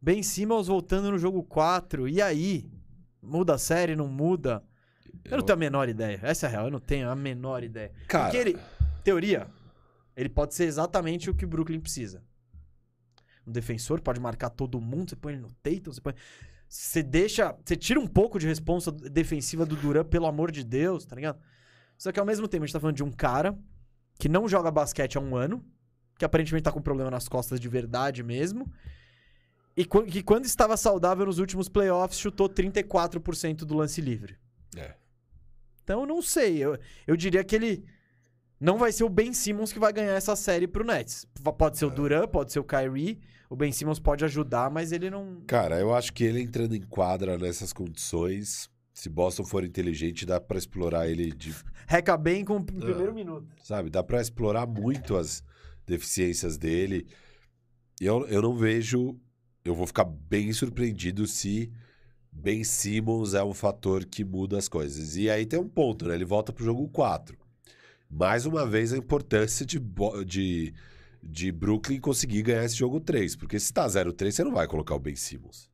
Ben 0.00 0.22
Simmons 0.22 0.66
voltando 0.66 1.10
no 1.10 1.18
jogo 1.18 1.42
4. 1.42 2.08
E 2.08 2.22
aí? 2.22 2.70
Muda 3.22 3.54
a 3.56 3.58
série, 3.58 3.94
não 3.94 4.08
muda? 4.08 4.64
Eu, 5.24 5.36
não 5.38 5.44
tenho 5.44 5.56
a 5.56 5.60
menor 5.60 5.88
ideia. 5.90 6.18
Essa 6.22 6.46
é 6.46 6.48
a 6.48 6.50
real, 6.52 6.64
eu 6.66 6.70
não 6.70 6.80
tenho 6.80 7.10
a 7.10 7.14
menor 7.14 7.62
ideia. 7.62 7.92
Cara, 8.08 8.24
Porque 8.24 8.38
ele, 8.38 8.58
teoria, 9.04 9.46
ele 10.16 10.30
pode 10.30 10.54
ser 10.54 10.64
exatamente 10.64 11.28
o 11.28 11.34
que 11.34 11.44
o 11.44 11.48
Brooklyn 11.48 11.80
precisa. 11.80 12.22
Um 13.50 13.52
defensor 13.52 14.00
pode 14.00 14.20
marcar 14.20 14.48
todo 14.50 14.80
mundo, 14.80 15.10
você 15.10 15.16
põe 15.16 15.32
ele 15.34 15.42
no 15.42 15.52
Tatum, 15.62 15.92
você 15.92 16.00
põe... 16.00 16.14
Você 16.68 17.02
deixa... 17.02 17.54
Você 17.64 17.74
tira 17.76 17.98
um 17.98 18.06
pouco 18.06 18.38
de 18.38 18.46
responsa 18.46 18.92
defensiva 18.92 19.66
do 19.66 19.74
Duran, 19.76 20.04
pelo 20.04 20.26
amor 20.26 20.52
de 20.52 20.62
Deus, 20.64 21.04
tá 21.04 21.16
ligado? 21.16 21.38
Só 21.98 22.12
que 22.12 22.20
ao 22.20 22.24
mesmo 22.24 22.46
tempo 22.46 22.62
a 22.62 22.66
gente 22.66 22.72
tá 22.72 22.80
falando 22.80 22.96
de 22.96 23.02
um 23.04 23.10
cara 23.10 23.58
que 24.18 24.28
não 24.28 24.48
joga 24.48 24.70
basquete 24.70 25.16
há 25.18 25.20
um 25.20 25.34
ano, 25.34 25.64
que 26.16 26.24
aparentemente 26.24 26.62
tá 26.62 26.70
com 26.70 26.80
problema 26.80 27.10
nas 27.10 27.28
costas 27.28 27.58
de 27.58 27.68
verdade 27.68 28.22
mesmo, 28.22 28.70
e 29.76 29.84
qu- 29.84 30.04
que 30.04 30.22
quando 30.22 30.44
estava 30.44 30.76
saudável 30.76 31.26
nos 31.26 31.38
últimos 31.38 31.68
playoffs 31.68 32.20
chutou 32.20 32.48
34% 32.48 33.64
do 33.64 33.74
lance 33.74 34.00
livre. 34.00 34.36
É. 34.76 34.94
Então 35.82 36.00
eu 36.00 36.06
não 36.06 36.22
sei. 36.22 36.58
Eu, 36.58 36.78
eu 37.06 37.16
diria 37.16 37.42
que 37.42 37.56
ele 37.56 37.84
não 38.60 38.78
vai 38.78 38.92
ser 38.92 39.02
o 39.04 39.08
Ben 39.08 39.32
Simmons 39.32 39.72
que 39.72 39.78
vai 39.78 39.92
ganhar 39.92 40.12
essa 40.12 40.36
série 40.36 40.68
pro 40.68 40.84
Nets. 40.84 41.26
Pode 41.58 41.78
ser 41.78 41.86
o 41.86 41.90
Duran, 41.90 42.28
pode 42.28 42.52
ser 42.52 42.60
o 42.60 42.64
Kyrie. 42.64 43.18
O 43.50 43.56
Ben 43.56 43.72
Simmons 43.72 43.98
pode 43.98 44.24
ajudar, 44.24 44.70
mas 44.70 44.92
ele 44.92 45.10
não. 45.10 45.42
Cara, 45.46 45.78
eu 45.80 45.92
acho 45.92 46.12
que 46.12 46.22
ele 46.24 46.40
entrando 46.40 46.74
em 46.74 46.80
quadra 46.82 47.36
nessas 47.36 47.72
condições, 47.72 48.70
se 48.94 49.08
Boston 49.10 49.44
for 49.44 49.64
inteligente, 49.64 50.24
dá 50.24 50.40
pra 50.40 50.56
explorar 50.56 51.08
ele 51.08 51.32
de 51.32 51.52
Reca 51.88 52.16
bem 52.16 52.44
com 52.44 52.58
o 52.58 52.60
Ah. 52.60 52.62
primeiro 52.62 53.12
minuto. 53.12 53.48
sabe? 53.64 53.90
Dá 53.90 54.02
pra 54.04 54.20
explorar 54.20 54.66
muito 54.66 55.16
as 55.16 55.42
deficiências 55.84 56.56
dele. 56.56 57.06
E 58.00 58.06
Eu, 58.06 58.24
eu 58.28 58.40
não 58.40 58.56
vejo. 58.56 59.18
Eu 59.64 59.74
vou 59.74 59.86
ficar 59.86 60.04
bem 60.04 60.52
surpreendido 60.52 61.26
se 61.26 61.70
Ben 62.32 62.62
Simmons 62.62 63.34
é 63.34 63.42
um 63.42 63.52
fator 63.52 64.04
que 64.06 64.24
muda 64.24 64.56
as 64.56 64.68
coisas. 64.68 65.16
E 65.16 65.28
aí 65.28 65.44
tem 65.44 65.58
um 65.58 65.68
ponto, 65.68 66.06
né? 66.06 66.14
Ele 66.14 66.24
volta 66.24 66.52
pro 66.52 66.64
jogo 66.64 66.88
4. 66.88 67.36
Mais 68.08 68.46
uma 68.46 68.64
vez 68.64 68.92
a 68.92 68.96
importância 68.96 69.66
de, 69.66 69.78
de, 70.24 70.72
de 71.22 71.52
Brooklyn 71.52 72.00
conseguir 72.00 72.42
ganhar 72.42 72.64
esse 72.64 72.76
jogo 72.76 73.00
3. 73.00 73.36
Porque 73.36 73.58
se 73.60 73.72
tá 73.72 73.86
0-3, 73.86 74.30
você 74.32 74.44
não 74.44 74.52
vai 74.52 74.66
colocar 74.66 74.94
o 74.94 74.98
Ben 74.98 75.16
Simmons. 75.16 75.70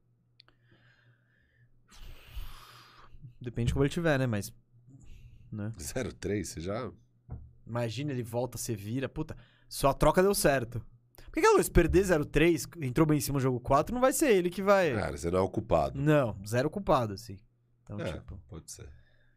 Depende 3.40 3.68
de 3.68 3.72
como 3.74 3.84
ele 3.84 3.90
tiver, 3.92 4.18
né? 4.18 4.26
Mas. 4.26 4.52
Né? 5.52 5.72
0-3, 5.78 6.44
você 6.44 6.60
já. 6.60 6.90
Imagina, 7.66 8.12
ele 8.12 8.22
volta, 8.22 8.58
você 8.58 8.74
vira. 8.74 9.08
Puta, 9.08 9.36
só 9.68 9.88
a 9.90 9.94
troca 9.94 10.22
deu 10.22 10.34
certo. 10.34 10.80
Por 11.26 11.32
que, 11.32 11.40
que 11.40 11.46
a 11.46 11.52
Luz 11.52 11.68
perder 11.68 12.04
0-3, 12.04 12.82
entrou 12.82 13.06
bem 13.06 13.18
em 13.18 13.20
cima 13.20 13.34
no 13.36 13.40
jogo 13.42 13.60
4, 13.60 13.94
não 13.94 14.00
vai 14.00 14.12
ser 14.12 14.30
ele 14.34 14.48
que 14.48 14.62
vai. 14.62 14.94
Cara, 14.94 15.16
você 15.16 15.30
não 15.30 15.38
é 15.38 15.42
o 15.42 15.48
culpado. 15.50 16.00
Não, 16.00 16.36
zero 16.46 16.70
culpado, 16.70 17.12
assim. 17.12 17.38
Então, 17.82 18.00
É, 18.00 18.12
tipo. 18.14 18.40
pode 18.48 18.70
ser. 18.70 18.88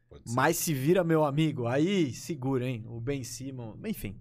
Pode 0.07 0.29
ser. 0.29 0.35
Mas 0.35 0.57
se 0.57 0.73
vira, 0.73 1.03
meu 1.03 1.25
amigo, 1.25 1.67
aí 1.67 2.13
segura, 2.13 2.65
hein? 2.65 2.85
O 2.87 3.01
Ben 3.01 3.23
Simmons. 3.23 3.77
Enfim. 3.85 4.19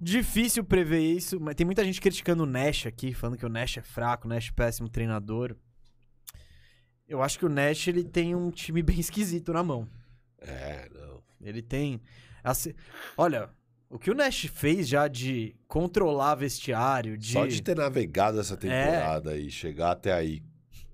Difícil 0.00 0.62
prever 0.64 1.00
isso, 1.00 1.40
mas 1.40 1.54
tem 1.54 1.66
muita 1.66 1.84
gente 1.84 2.00
criticando 2.00 2.44
o 2.44 2.46
Nash 2.46 2.86
aqui, 2.86 3.12
falando 3.12 3.36
que 3.36 3.44
o 3.46 3.48
Nash 3.48 3.78
é 3.78 3.82
fraco, 3.82 4.26
o 4.26 4.30
Nash 4.30 4.48
é 4.48 4.52
péssimo 4.52 4.88
treinador. 4.88 5.56
Eu 7.08 7.22
acho 7.22 7.38
que 7.38 7.46
o 7.46 7.48
Nash 7.48 7.88
ele 7.88 8.04
tem 8.04 8.34
um 8.34 8.50
time 8.50 8.82
bem 8.82 9.00
esquisito 9.00 9.52
na 9.52 9.62
mão. 9.62 9.88
É, 10.40 10.88
não. 10.94 11.22
Ele 11.40 11.62
tem. 11.62 12.00
assim, 12.44 12.74
olha, 13.16 13.50
o 13.90 13.98
que 13.98 14.10
o 14.10 14.14
Nash 14.14 14.46
fez 14.52 14.86
já 14.88 15.08
de 15.08 15.56
controlar 15.66 16.34
vestiário, 16.36 17.16
de. 17.16 17.32
Só 17.32 17.46
de 17.46 17.62
ter 17.62 17.76
navegado 17.76 18.38
essa 18.38 18.56
temporada 18.56 19.36
e 19.36 19.50
chegar 19.50 19.92
até 19.92 20.12
aí, 20.12 20.42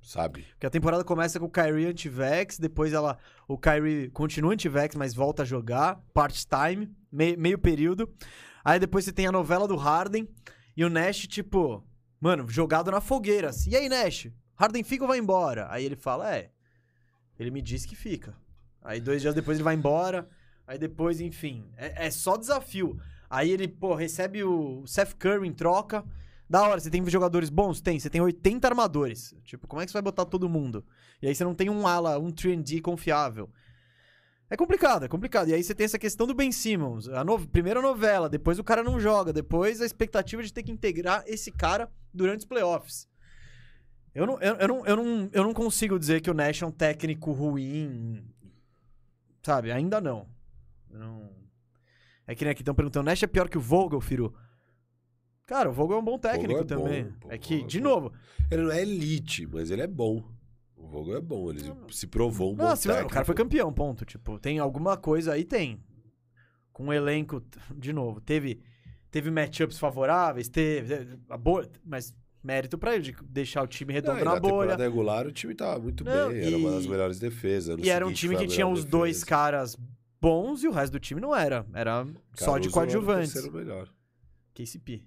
sabe? 0.03 0.47
Porque 0.53 0.67
a 0.67 0.71
temporada 0.71 1.05
começa 1.05 1.39
com 1.41 1.47
o 1.47 1.51
Kyrie 1.51 1.87
anti-vax, 1.87 2.59
depois 2.59 2.93
ela, 2.93 3.19
o 3.49 3.59
Kyrie 3.59 4.09
continua 4.11 4.53
anti-vax, 4.55 4.95
mas 4.97 5.13
volta 5.15 5.43
a 5.43 5.47
jogar, 5.47 6.01
part-time, 6.15 6.91
me- 7.13 7.37
meio 7.37 7.59
período. 7.59 8.11
Aí 8.65 8.79
depois 8.79 9.05
você 9.05 9.13
tem 9.13 9.27
a 9.27 9.33
novela 9.33 9.69
do 9.69 9.77
Harden 9.77 10.29
e 10.77 10.85
o 10.85 10.89
Nash, 10.89 11.27
tipo, 11.27 11.85
mano, 12.21 12.49
jogado 12.49 12.91
na 12.91 13.01
fogueira. 13.01 13.51
assim, 13.51 13.71
E 13.71 13.77
aí, 13.77 13.89
Nash? 13.89 14.29
Harden 14.57 14.83
fica 14.83 15.05
ou 15.05 15.09
vai 15.09 15.19
embora? 15.19 15.67
Aí 15.71 15.85
ele 15.85 15.97
fala, 15.97 16.35
é, 16.35 16.51
ele 17.39 17.51
me 17.51 17.61
disse 17.61 17.87
que 17.87 17.97
fica. 17.97 18.35
Aí 18.83 19.01
dois 19.01 19.21
dias 19.21 19.35
depois 19.35 19.57
ele 19.59 19.65
vai 19.65 19.75
embora. 19.75 20.29
Aí 20.67 20.79
depois, 20.79 21.21
enfim, 21.21 21.67
é, 21.77 22.07
é 22.07 22.11
só 22.11 22.37
desafio. 22.37 22.99
Aí 23.29 23.51
ele, 23.51 23.67
pô, 23.69 23.95
recebe 23.95 24.45
o 24.45 24.87
Seth 24.87 25.15
Curry 25.19 25.49
em 25.49 25.53
troca. 25.53 26.05
Da 26.49 26.63
hora, 26.63 26.79
você 26.79 26.91
tem 26.91 27.05
jogadores 27.09 27.51
bons? 27.51 27.81
Tem. 27.81 27.99
Você 27.99 28.09
tem 28.09 28.21
80 28.21 28.69
armadores. 28.69 29.35
Tipo, 29.45 29.67
como 29.67 29.83
é 29.83 29.85
que 29.85 29.91
você 29.91 29.95
vai 29.95 30.03
botar 30.03 30.25
todo 30.25 30.49
mundo? 30.49 30.85
E 31.21 31.27
aí 31.27 31.35
você 31.35 31.43
não 31.43 31.55
tem 31.55 31.69
um 31.71 31.87
ala, 31.87 32.19
um 32.19 32.31
3D 32.31 32.81
confiável. 32.81 33.51
É 34.55 34.57
complicado, 34.57 35.05
é 35.05 35.09
complicado. 35.09 35.49
E 35.49 35.55
aí 35.55 35.65
você 35.65 35.75
tem 35.75 35.85
essa 35.85 35.99
questão 35.99 36.29
do 36.29 36.33
Ben 36.33 36.53
Simmons. 36.53 37.09
A 37.09 37.25
no... 37.25 37.45
Primeira 37.45 37.83
novela, 37.83 38.29
depois 38.29 38.57
o 38.57 38.63
cara 38.63 38.85
não 38.85 39.01
joga, 39.01 39.33
depois 39.33 39.81
a 39.81 39.85
expectativa 39.85 40.45
de 40.45 40.53
ter 40.53 40.63
que 40.63 40.71
integrar 40.71 41.25
esse 41.27 41.51
cara 41.51 41.91
durante 42.13 42.39
os 42.39 42.45
playoffs. 42.45 43.09
Eu 44.15 44.29
não, 44.29 44.41
eu, 44.41 44.55
eu 44.55 44.69
não, 44.69 44.87
eu, 44.87 44.97
não, 44.97 45.31
eu 45.33 45.43
não 45.43 45.53
consigo 45.53 45.99
dizer 45.99 46.21
que 46.21 46.31
o 46.31 46.35
Nash 46.35 46.63
é 46.63 46.67
um 46.67 46.71
técnico 46.71 47.33
ruim. 47.33 48.25
Sabe? 49.43 49.73
Ainda 49.73 50.01
não. 50.01 50.29
Não... 50.89 51.33
É 52.25 52.33
que 52.37 52.45
nem 52.45 52.53
aqui 52.53 52.63
estão 52.63 52.77
perguntando: 52.77 53.09
o 53.09 53.11
Nash 53.11 53.25
é 53.25 53.27
pior 53.27 53.49
que 53.49 53.59
o 53.59 53.61
Vogel, 53.61 54.01
Firu? 54.01 54.33
Cara, 55.49 55.69
o 55.69 55.73
Vogel 55.73 55.97
é 55.97 56.01
um 56.01 56.05
bom 56.05 56.17
técnico 56.17 56.61
é 56.61 56.65
também. 56.65 57.13
bom, 57.21 57.29
é 57.29 57.37
que, 57.39 57.63
é 57.63 57.67
de 57.67 57.81
bom. 57.81 57.89
novo, 57.89 58.13
Ele 58.53 58.63
não 58.63 58.71
é 58.71 58.83
elite, 58.83 59.49
mas 59.49 59.73
ele 59.73 59.83
é 59.83 59.89
bom. 59.89 60.33
O 60.95 61.03
Vogel 61.03 61.17
é 61.17 61.21
bom, 61.21 61.51
ele 61.51 61.61
se 61.91 62.07
provou 62.07 62.53
um 62.53 62.57
bom 62.57 62.63
Nossa, 62.65 62.89
técnico. 62.89 63.11
o 63.11 63.13
cara 63.13 63.25
foi 63.25 63.35
campeão, 63.35 63.73
ponto. 63.73 64.05
Tipo, 64.05 64.39
tem 64.39 64.59
alguma 64.61 64.97
coisa 64.97 65.33
aí, 65.33 65.45
tem. 65.45 65.81
Com 66.73 66.87
o 66.89 66.93
elenco, 66.93 67.43
de 67.77 67.93
novo, 67.93 68.21
teve 68.21 68.61
teve 69.11 69.31
matchups 69.31 69.79
favoráveis, 69.79 70.49
teve 70.49 71.19
a 71.29 71.37
boa, 71.37 71.69
mas 71.85 72.13
mérito 72.43 72.77
pra 72.77 72.95
ele 72.95 73.03
de 73.05 73.17
deixar 73.25 73.63
o 73.63 73.67
time 73.67 73.93
Não, 73.93 73.95
redondo 73.95 74.21
e 74.21 74.25
na 74.25 74.35
na 74.35 74.41
bolha. 74.41 74.53
temporada 74.53 74.83
regular 74.85 75.27
o 75.27 75.33
time 75.33 75.55
tava 75.55 75.79
muito 75.81 76.05
Não, 76.05 76.29
bem, 76.31 76.43
era 76.45 76.57
uma 76.57 76.71
e- 76.71 76.73
das 76.75 76.87
melhores 76.87 77.19
defesas. 77.19 77.79
E 77.81 77.89
era 77.91 78.07
um 78.07 78.13
time 78.13 78.37
que 78.37 78.47
tinha 78.47 78.67
os 78.67 78.85
dois 78.85 79.15
defesa. 79.17 79.27
caras 79.27 79.77
bons 80.21 80.63
e 80.65 80.69
o 80.69 80.73
resto 80.73 80.93
do 80.95 81.01
time 81.01 81.21
não 81.21 81.35
era. 81.35 81.65
Era 81.73 82.05
só 82.35 82.59
de 82.59 82.71
Caruso 82.71 82.99
era 83.39 83.49
o 83.49 83.53
melhor. 83.53 83.89
KCP. 84.53 85.05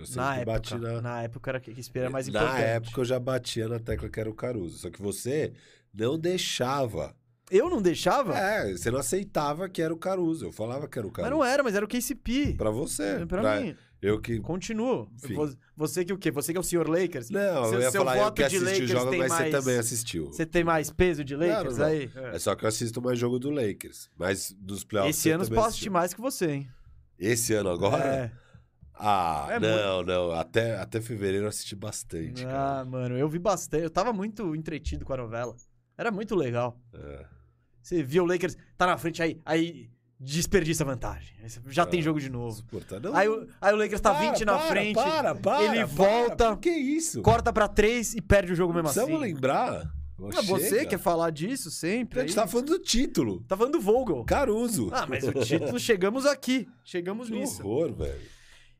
Eu 0.00 0.06
sempre 0.06 0.20
Na 0.22 0.36
época, 0.36 0.52
bati 0.52 0.74
na... 0.78 1.00
na 1.00 1.22
época 1.22 1.50
era 1.50 1.60
KCP 1.60 1.98
era 1.98 2.10
mais 2.10 2.26
Na 2.28 2.40
importante. 2.40 2.62
época 2.64 3.00
eu 3.00 3.04
já 3.04 3.18
batia 3.18 3.68
na 3.68 3.78
tecla 3.78 4.08
que 4.08 4.20
era 4.20 4.30
o 4.30 4.34
Caruso. 4.34 4.78
Só 4.78 4.90
que 4.90 5.00
você 5.00 5.52
não 5.92 6.18
deixava. 6.18 7.14
Eu 7.50 7.68
não 7.68 7.82
deixava? 7.82 8.38
É, 8.38 8.72
você 8.72 8.90
não 8.92 8.98
aceitava 9.00 9.68
que 9.68 9.82
era 9.82 9.92
o 9.92 9.96
Caruso. 9.96 10.46
Eu 10.46 10.52
falava 10.52 10.86
que 10.86 10.98
era 10.98 11.06
o 11.06 11.10
mas 11.10 11.16
Caruso. 11.16 11.34
não 11.36 11.44
era, 11.44 11.62
mas 11.62 11.74
era 11.74 11.84
o 11.84 11.88
KCP. 11.88 12.54
Pra 12.56 12.70
você. 12.70 13.24
Pra, 13.26 13.40
Pra- 13.40 13.60
mim. 13.60 13.76
Eu 14.02 14.18
que. 14.18 14.40
Continuo. 14.40 15.10
Enfim. 15.22 15.34
Vo- 15.34 15.54
Você 15.76 16.04
que 16.06 16.12
o 16.12 16.16
quê? 16.16 16.30
Você 16.30 16.52
que 16.52 16.56
é 16.56 16.60
o 16.60 16.64
senhor 16.64 16.88
Lakers? 16.88 17.28
Não, 17.28 17.64
Seu- 17.66 17.74
eu 17.74 17.80
ia 17.82 17.90
seu 17.90 18.00
falar, 18.02 18.16
eu 18.16 18.24
voto 18.24 18.34
que 18.42 18.48
de 18.48 18.58
Lakers 18.58 18.88
jogo, 18.90 19.10
tem 19.10 19.18
mas 19.18 19.28
mais- 19.28 19.44
você 19.52 19.58
também 19.60 19.78
assistiu. 19.78 20.26
Você 20.28 20.46
tem 20.46 20.64
mais 20.64 20.90
peso 20.90 21.22
de 21.22 21.36
Lakers 21.36 21.76
não, 21.76 21.84
não. 21.86 21.92
aí? 21.92 22.10
É 22.32 22.38
só 22.38 22.54
que 22.54 22.64
eu 22.64 22.68
assisto 22.70 23.02
mais 23.02 23.18
jogo 23.18 23.38
do 23.38 23.50
Lakers. 23.50 24.08
Mas 24.16 24.56
dos 24.58 24.84
playoffs. 24.84 25.18
Esse 25.18 25.28
eu 25.28 25.34
ano 25.34 25.44
eu 25.44 25.48
posso 25.48 25.60
assisti. 25.60 25.68
assistir 25.80 25.90
mais 25.90 26.14
que 26.14 26.20
você, 26.22 26.46
hein? 26.50 26.68
Esse 27.18 27.52
ano 27.52 27.68
agora? 27.68 28.02
É. 28.02 28.32
Ah, 29.02 29.46
É 29.50 29.58
não, 29.58 30.02
não. 30.02 30.32
Até, 30.32 30.76
até 30.78 31.00
fevereiro 31.00 31.46
eu 31.46 31.48
assisti 31.48 31.74
bastante, 31.74 32.44
cara. 32.44 32.80
Ah, 32.80 32.84
mano, 32.84 33.16
eu 33.16 33.28
vi 33.28 33.38
bastante. 33.38 33.82
Eu 33.84 33.90
tava 33.90 34.12
muito 34.12 34.54
entretido 34.54 35.04
com 35.04 35.12
a 35.12 35.16
novela. 35.16 35.54
Era 35.96 36.10
muito 36.10 36.34
legal. 36.34 36.78
É. 36.94 37.24
Você 37.82 38.02
viu 38.02 38.24
o 38.24 38.26
Lakers, 38.26 38.56
tá 38.76 38.86
na 38.86 38.98
frente 38.98 39.22
aí, 39.22 39.40
aí 39.44 39.88
desperdiça 40.18 40.82
a 40.84 40.86
vantagem. 40.86 41.34
Já 41.68 41.82
É. 41.82 41.86
tem 41.86 42.02
jogo 42.02 42.20
de 42.20 42.28
novo. 42.28 42.56
Suportar. 42.56 43.00
Não, 43.00 43.14
Aí, 43.16 43.26
o- 43.28 43.46
aí 43.60 43.72
o 43.72 43.76
Lakers 43.76 44.00
tá 44.02 44.14
para, 44.14 44.30
20 44.30 44.44
na 44.44 44.58
para, 44.58 44.68
frente, 44.68 44.94
Para, 44.94 45.34
para, 45.34 45.62
ele 45.64 45.76
para. 45.76 45.86
volta, 45.86 46.56
que 46.58 46.68
isso? 46.70 47.22
corta 47.22 47.52
pra 47.52 47.66
3 47.68 48.14
e 48.14 48.20
perde 48.20 48.52
o 48.52 48.54
jogo 48.54 48.72
mesmo 48.74 48.84
Precisamos 48.88 49.14
assim. 49.22 49.32
lembrar. 49.32 49.90
Ah, 50.36 50.42
você 50.42 50.84
quer 50.84 50.98
falar 50.98 51.30
disso 51.30 51.70
sempre? 51.70 52.18
A 52.20 52.22
gente 52.26 52.38
aí? 52.38 52.44
tá 52.44 52.46
falando 52.46 52.66
do 52.66 52.78
título. 52.78 53.42
Tá 53.48 53.56
falando 53.56 53.72
do 53.72 53.80
Vogel. 53.80 54.22
Caruso. 54.26 54.90
Ah, 54.92 55.06
mas 55.08 55.24
o 55.24 55.32
título, 55.32 55.78
chegamos 55.80 56.26
aqui. 56.26 56.68
Chegamos 56.84 57.30
Que 57.30 57.36
nisso. 57.36 57.66
horror, 57.66 57.94
velho. 57.94 58.20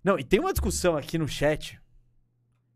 Não, 0.03 0.19
e 0.19 0.25
tem 0.25 0.41
uma 0.41 0.53
discussão 0.53 0.97
aqui 0.97 1.19
no 1.19 1.29
chat 1.29 1.81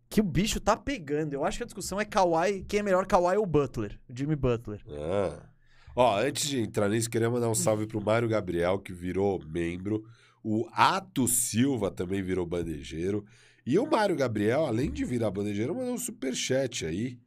que 0.08 0.20
o 0.20 0.24
bicho 0.24 0.60
tá 0.60 0.76
pegando. 0.76 1.32
Eu 1.32 1.44
acho 1.44 1.58
que 1.58 1.64
a 1.64 1.66
discussão 1.66 2.00
é 2.00 2.04
Kawhi, 2.04 2.64
quem 2.68 2.80
é 2.80 2.82
melhor, 2.82 3.06
Kawhi 3.06 3.36
ou 3.36 3.46
Butler? 3.46 3.98
Jimmy 4.14 4.36
Butler. 4.36 4.82
Ah. 4.88 5.48
Ó, 5.96 6.18
antes 6.18 6.48
de 6.48 6.60
entrar 6.60 6.88
nisso, 6.88 7.08
queria 7.08 7.30
mandar 7.30 7.48
um 7.48 7.54
salve 7.54 7.86
pro 7.86 8.02
Mário 8.02 8.28
Gabriel, 8.28 8.78
que 8.78 8.92
virou 8.92 9.42
membro. 9.46 10.04
O 10.42 10.68
Ato 10.72 11.26
Silva 11.26 11.90
também 11.90 12.22
virou 12.22 12.44
bandejeiro. 12.44 13.24
E 13.64 13.78
o 13.78 13.90
Mário 13.90 14.14
Gabriel, 14.14 14.66
além 14.66 14.90
de 14.90 15.04
virar 15.04 15.30
bandejeiro, 15.30 15.74
mandou 15.74 15.94
um 15.94 15.98
superchat 15.98 16.84
aí. 16.84 17.18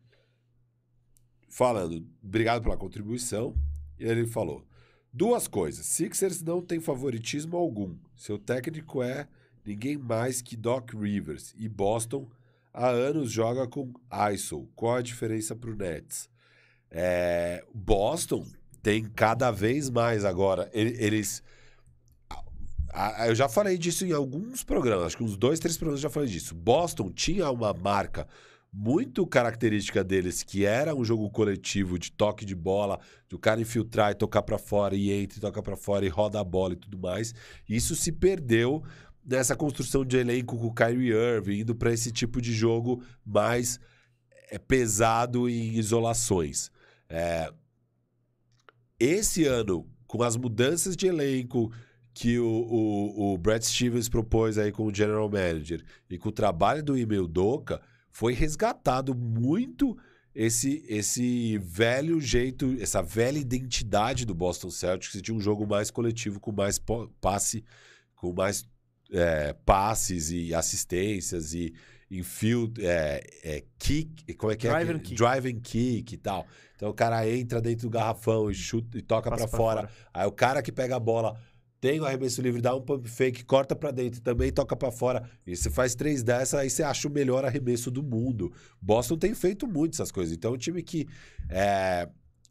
Falando, 1.49 2.05
obrigado 2.23 2.61
pela 2.61 2.77
contribuição. 2.77 3.55
E 3.97 4.05
ele 4.05 4.27
falou: 4.27 4.67
duas 5.11 5.47
coisas. 5.47 5.85
Sixers 5.85 6.41
não 6.43 6.61
tem 6.61 6.79
favoritismo 6.79 7.57
algum. 7.57 7.97
Seu 8.15 8.37
técnico 8.37 9.01
é 9.01 9.27
ninguém 9.67 9.97
mais 9.97 10.41
que 10.41 10.55
Doc 10.55 10.93
Rivers. 10.93 11.53
E 11.57 11.67
Boston 11.67 12.27
há 12.73 12.87
anos 12.87 13.31
joga 13.31 13.67
com 13.67 13.91
ISO. 14.33 14.67
Qual 14.75 14.95
a 14.95 15.01
diferença 15.01 15.55
pro 15.55 15.75
Nets? 15.75 16.29
É, 16.89 17.63
Boston 17.73 18.45
tem 18.81 19.03
cada 19.03 19.51
vez 19.51 19.89
mais 19.89 20.23
agora. 20.23 20.69
ele- 20.73 20.95
Eles. 21.03 21.43
eu 23.27 23.35
já 23.35 23.47
falei 23.49 23.77
disso 23.77 24.05
em 24.05 24.11
alguns 24.11 24.63
programas, 24.63 25.07
acho 25.07 25.17
que 25.17 25.23
uns 25.23 25.37
dois, 25.37 25.59
três 25.59 25.77
programas 25.77 25.99
eu 25.99 26.03
já 26.03 26.13
falei 26.13 26.29
disso. 26.29 26.55
Boston 26.55 27.11
tinha 27.11 27.51
uma 27.51 27.73
marca 27.73 28.27
muito 28.71 29.25
característica 29.25 30.03
deles, 30.03 30.43
que 30.43 30.65
era 30.65 30.93
um 30.95 31.03
jogo 31.03 31.29
coletivo 31.29 31.97
de 31.97 32.11
toque 32.11 32.45
de 32.45 32.53
bola, 32.55 32.99
de 33.27 33.35
o 33.35 33.39
cara 33.39 33.59
infiltrar 33.61 34.11
e 34.11 34.15
tocar 34.15 34.41
pra 34.43 34.57
fora, 34.57 34.95
e 34.95 35.11
entra 35.11 35.37
e 35.37 35.41
toca 35.41 35.61
pra 35.63 35.75
fora 35.75 36.05
e 36.05 36.09
roda 36.09 36.39
a 36.39 36.43
bola 36.43 36.73
e 36.73 36.77
tudo 36.77 36.97
mais. 36.97 37.33
Isso 37.67 37.95
se 37.95 38.11
perdeu 38.11 38.83
nessa 39.27 39.57
construção 39.57 40.05
de 40.05 40.15
elenco 40.15 40.57
com 40.57 40.67
o 40.67 40.73
Kyrie 40.73 41.11
Irving, 41.11 41.59
indo 41.59 41.75
pra 41.75 41.91
esse 41.91 42.11
tipo 42.13 42.41
de 42.41 42.53
jogo 42.53 43.03
mais 43.25 43.77
é, 44.49 44.57
pesado 44.57 45.49
em 45.49 45.73
isolações. 45.73 46.71
É, 47.09 47.51
esse 48.97 49.43
ano, 49.43 49.85
com 50.07 50.23
as 50.23 50.37
mudanças 50.37 50.95
de 50.95 51.07
elenco 51.07 51.71
que 52.13 52.39
o, 52.39 52.47
o, 52.47 53.33
o 53.33 53.37
Brad 53.37 53.61
Stevens 53.61 54.07
propôs 54.07 54.57
aí 54.57 54.71
com 54.71 54.85
o 54.85 54.95
General 54.95 55.29
Manager 55.29 55.83
e 56.09 56.17
com 56.17 56.29
o 56.29 56.31
trabalho 56.31 56.81
do 56.81 56.97
Emil 56.97 57.27
Doca, 57.27 57.81
foi 58.09 58.33
resgatado 58.33 59.13
muito 59.13 59.95
esse, 60.33 60.83
esse 60.87 61.57
velho 61.59 62.19
jeito, 62.21 62.75
essa 62.79 63.01
velha 63.01 63.37
identidade 63.37 64.25
do 64.25 64.33
Boston 64.33 64.69
Celtics, 64.69 65.21
tinha 65.21 65.35
um 65.35 65.41
jogo 65.41 65.67
mais 65.67 65.91
coletivo, 65.91 66.39
com 66.39 66.51
mais 66.51 66.79
passe, 67.19 67.63
com 68.15 68.33
mais 68.33 68.67
é, 69.11 69.53
passes 69.65 70.31
e 70.31 70.53
assistências 70.53 71.53
e 71.53 71.73
infil, 72.09 72.71
é, 72.79 73.21
é, 73.43 73.63
kick, 73.77 74.33
como 74.35 74.51
é 74.51 74.55
que 74.55 74.67
Drive 74.67 74.89
é? 74.89 74.93
and 74.93 74.99
kick. 74.99 75.15
Drive 75.15 75.45
and 75.49 75.59
kick 75.59 76.15
e 76.15 76.17
tal. 76.17 76.45
Então 76.75 76.89
o 76.89 76.93
cara 76.93 77.27
entra 77.29 77.59
dentro 77.59 77.87
do 77.87 77.91
garrafão 77.91 78.49
e 78.49 78.53
chuta 78.53 78.97
e 78.97 79.01
toca 79.01 79.29
pra 79.29 79.47
fora. 79.47 79.87
fora. 79.87 79.89
Aí 80.13 80.27
o 80.27 80.31
cara 80.31 80.61
que 80.61 80.71
pega 80.71 80.95
a 80.95 80.99
bola 80.99 81.37
tem 81.79 81.99
o 81.99 82.05
arremesso 82.05 82.41
livre, 82.41 82.61
dá 82.61 82.75
um 82.75 82.81
pump 82.81 83.07
fake, 83.07 83.45
corta 83.45 83.75
pra 83.75 83.91
dentro, 83.91 84.21
também 84.21 84.51
toca 84.51 84.75
pra 84.75 84.91
fora. 84.91 85.29
E 85.45 85.55
você 85.55 85.69
faz 85.69 85.93
três 85.95 86.23
dessas, 86.23 86.59
aí 86.59 86.69
você 86.69 86.81
acha 86.81 87.07
o 87.07 87.11
melhor 87.11 87.45
arremesso 87.45 87.91
do 87.91 88.01
mundo. 88.01 88.51
Boston 88.81 89.17
tem 89.17 89.33
feito 89.35 89.67
muito 89.67 89.93
essas 89.93 90.11
coisas. 90.11 90.35
Então 90.35 90.51
é 90.51 90.53
um 90.55 90.57
time 90.57 90.81
que 90.81 91.07
é, 91.49 92.09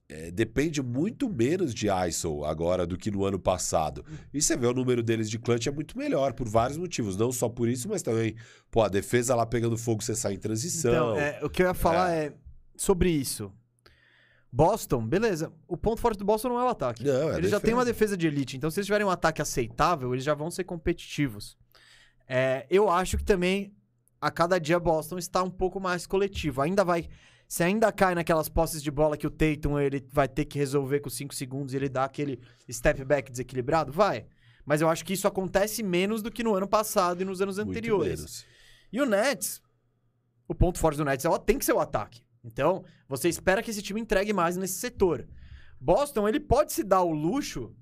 é, 0.09 0.31
depende 0.31 0.83
muito 0.83 1.29
menos 1.29 1.75
de 1.75 1.89
ISO 1.89 2.45
agora 2.45 2.87
do 2.87 2.97
que 2.97 3.11
no 3.11 3.25
ano 3.25 3.39
passado. 3.39 4.05
E 4.33 4.41
você 4.41 4.57
vê 4.57 4.67
o 4.67 4.73
número 4.73 5.03
deles 5.03 5.29
de 5.29 5.39
clutch 5.39 5.67
é 5.67 5.71
muito 5.71 5.99
melhor, 5.99 6.33
por 6.33 6.49
vários 6.49 6.79
motivos. 6.79 7.17
Não 7.17 7.33
só 7.33 7.49
por 7.49 7.69
isso, 7.69 7.89
mas 7.89 8.03
também, 8.03 8.37
pô, 8.71 8.83
a 8.83 8.89
defesa 8.89 9.35
lá 9.35 9.45
pegando 9.45 9.77
fogo, 9.77 10.03
você 10.03 10.15
sai 10.15 10.35
em 10.35 10.39
transição. 10.39 10.93
Então, 10.93 11.17
é, 11.17 11.41
o 11.43 11.51
que 11.51 11.63
eu 11.63 11.67
ia 11.67 11.75
falar 11.75 12.13
é. 12.13 12.33
sobre 12.77 13.11
isso. 13.11 13.53
Boston, 14.53 15.05
beleza. 15.07 15.53
O 15.67 15.77
ponto 15.77 16.01
forte 16.01 16.19
do 16.19 16.25
Boston 16.25 16.51
não 16.51 16.61
é 16.61 16.65
o 16.65 16.69
ataque. 16.69 17.05
Não, 17.05 17.33
é 17.33 17.39
eles 17.39 17.51
já 17.51 17.61
têm 17.61 17.75
uma 17.75 17.85
defesa. 17.85 18.17
defesa 18.17 18.17
de 18.17 18.27
elite, 18.27 18.57
então 18.57 18.71
se 18.71 18.79
eles 18.79 18.87
tiverem 18.87 19.07
um 19.07 19.11
ataque 19.11 19.43
aceitável, 19.43 20.15
eles 20.15 20.25
já 20.25 20.35
vão 20.35 20.51
ser 20.51 20.65
competitivos. 20.65 21.59
É, 22.29 22.67
eu 22.71 22.89
acho 22.89 23.19
que 23.19 23.25
também 23.25 23.75
a 24.21 24.31
cada 24.31 24.59
dia 24.59 24.79
Boston 24.81 25.19
está 25.19 25.43
um 25.43 25.51
pouco 25.51 25.79
mais 25.79 26.07
coletivo. 26.07 26.63
Ainda 26.63 26.85
vai. 26.85 27.09
Se 27.49 27.63
ainda 27.63 27.93
cai 27.93 28.15
naquelas 28.15 28.49
posses 28.49 28.83
de 28.83 28.91
bola 28.91 29.17
que 29.17 29.27
o 29.27 29.31
Tatum 29.31 29.79
ele 29.79 30.05
vai 30.11 30.29
ter 30.29 30.45
que 30.45 30.59
resolver 30.59 31.01
com 31.01 31.09
5 31.09 31.35
segundos 31.35 31.73
e 31.73 31.77
ele 31.77 31.89
dá 31.89 32.05
aquele 32.05 32.41
step 32.71 33.05
back 33.05 33.31
desequilibrado, 33.31 33.93
vai. 33.93 34.27
Mas 34.65 34.81
eu 34.81 34.89
acho 34.89 35.05
que 35.05 35.13
isso 35.13 35.29
acontece 35.29 35.83
menos 35.83 36.23
do 36.23 36.31
que 36.31 36.43
no 36.43 36.55
ano 36.55 36.67
passado 36.67 37.23
e 37.23 37.25
nos 37.25 37.41
anos 37.41 37.57
Muito 37.57 37.71
anteriores. 37.71 38.19
menos. 38.19 38.47
E 38.93 39.01
o 39.01 39.07
Nets, 39.07 39.63
o 40.49 40.55
ponto 40.55 40.79
forte 40.79 40.97
do 40.97 41.05
Nets 41.05 41.25
é, 41.25 41.39
tem 41.39 41.59
que 41.59 41.65
ser 41.65 41.73
o 41.73 41.81
ataque. 41.81 42.21
Então, 42.43 42.85
você 43.09 43.29
espera 43.29 43.63
que 43.63 43.71
esse 43.71 43.83
time 43.83 44.01
entregue 44.01 44.33
mais 44.33 44.57
nesse 44.57 44.75
setor. 44.75 45.29
Boston, 45.81 46.29
ele 46.29 46.41
pode 46.41 46.73
se 46.73 46.83
dar 46.83 47.03
o 47.03 47.13
luxo 47.13 47.75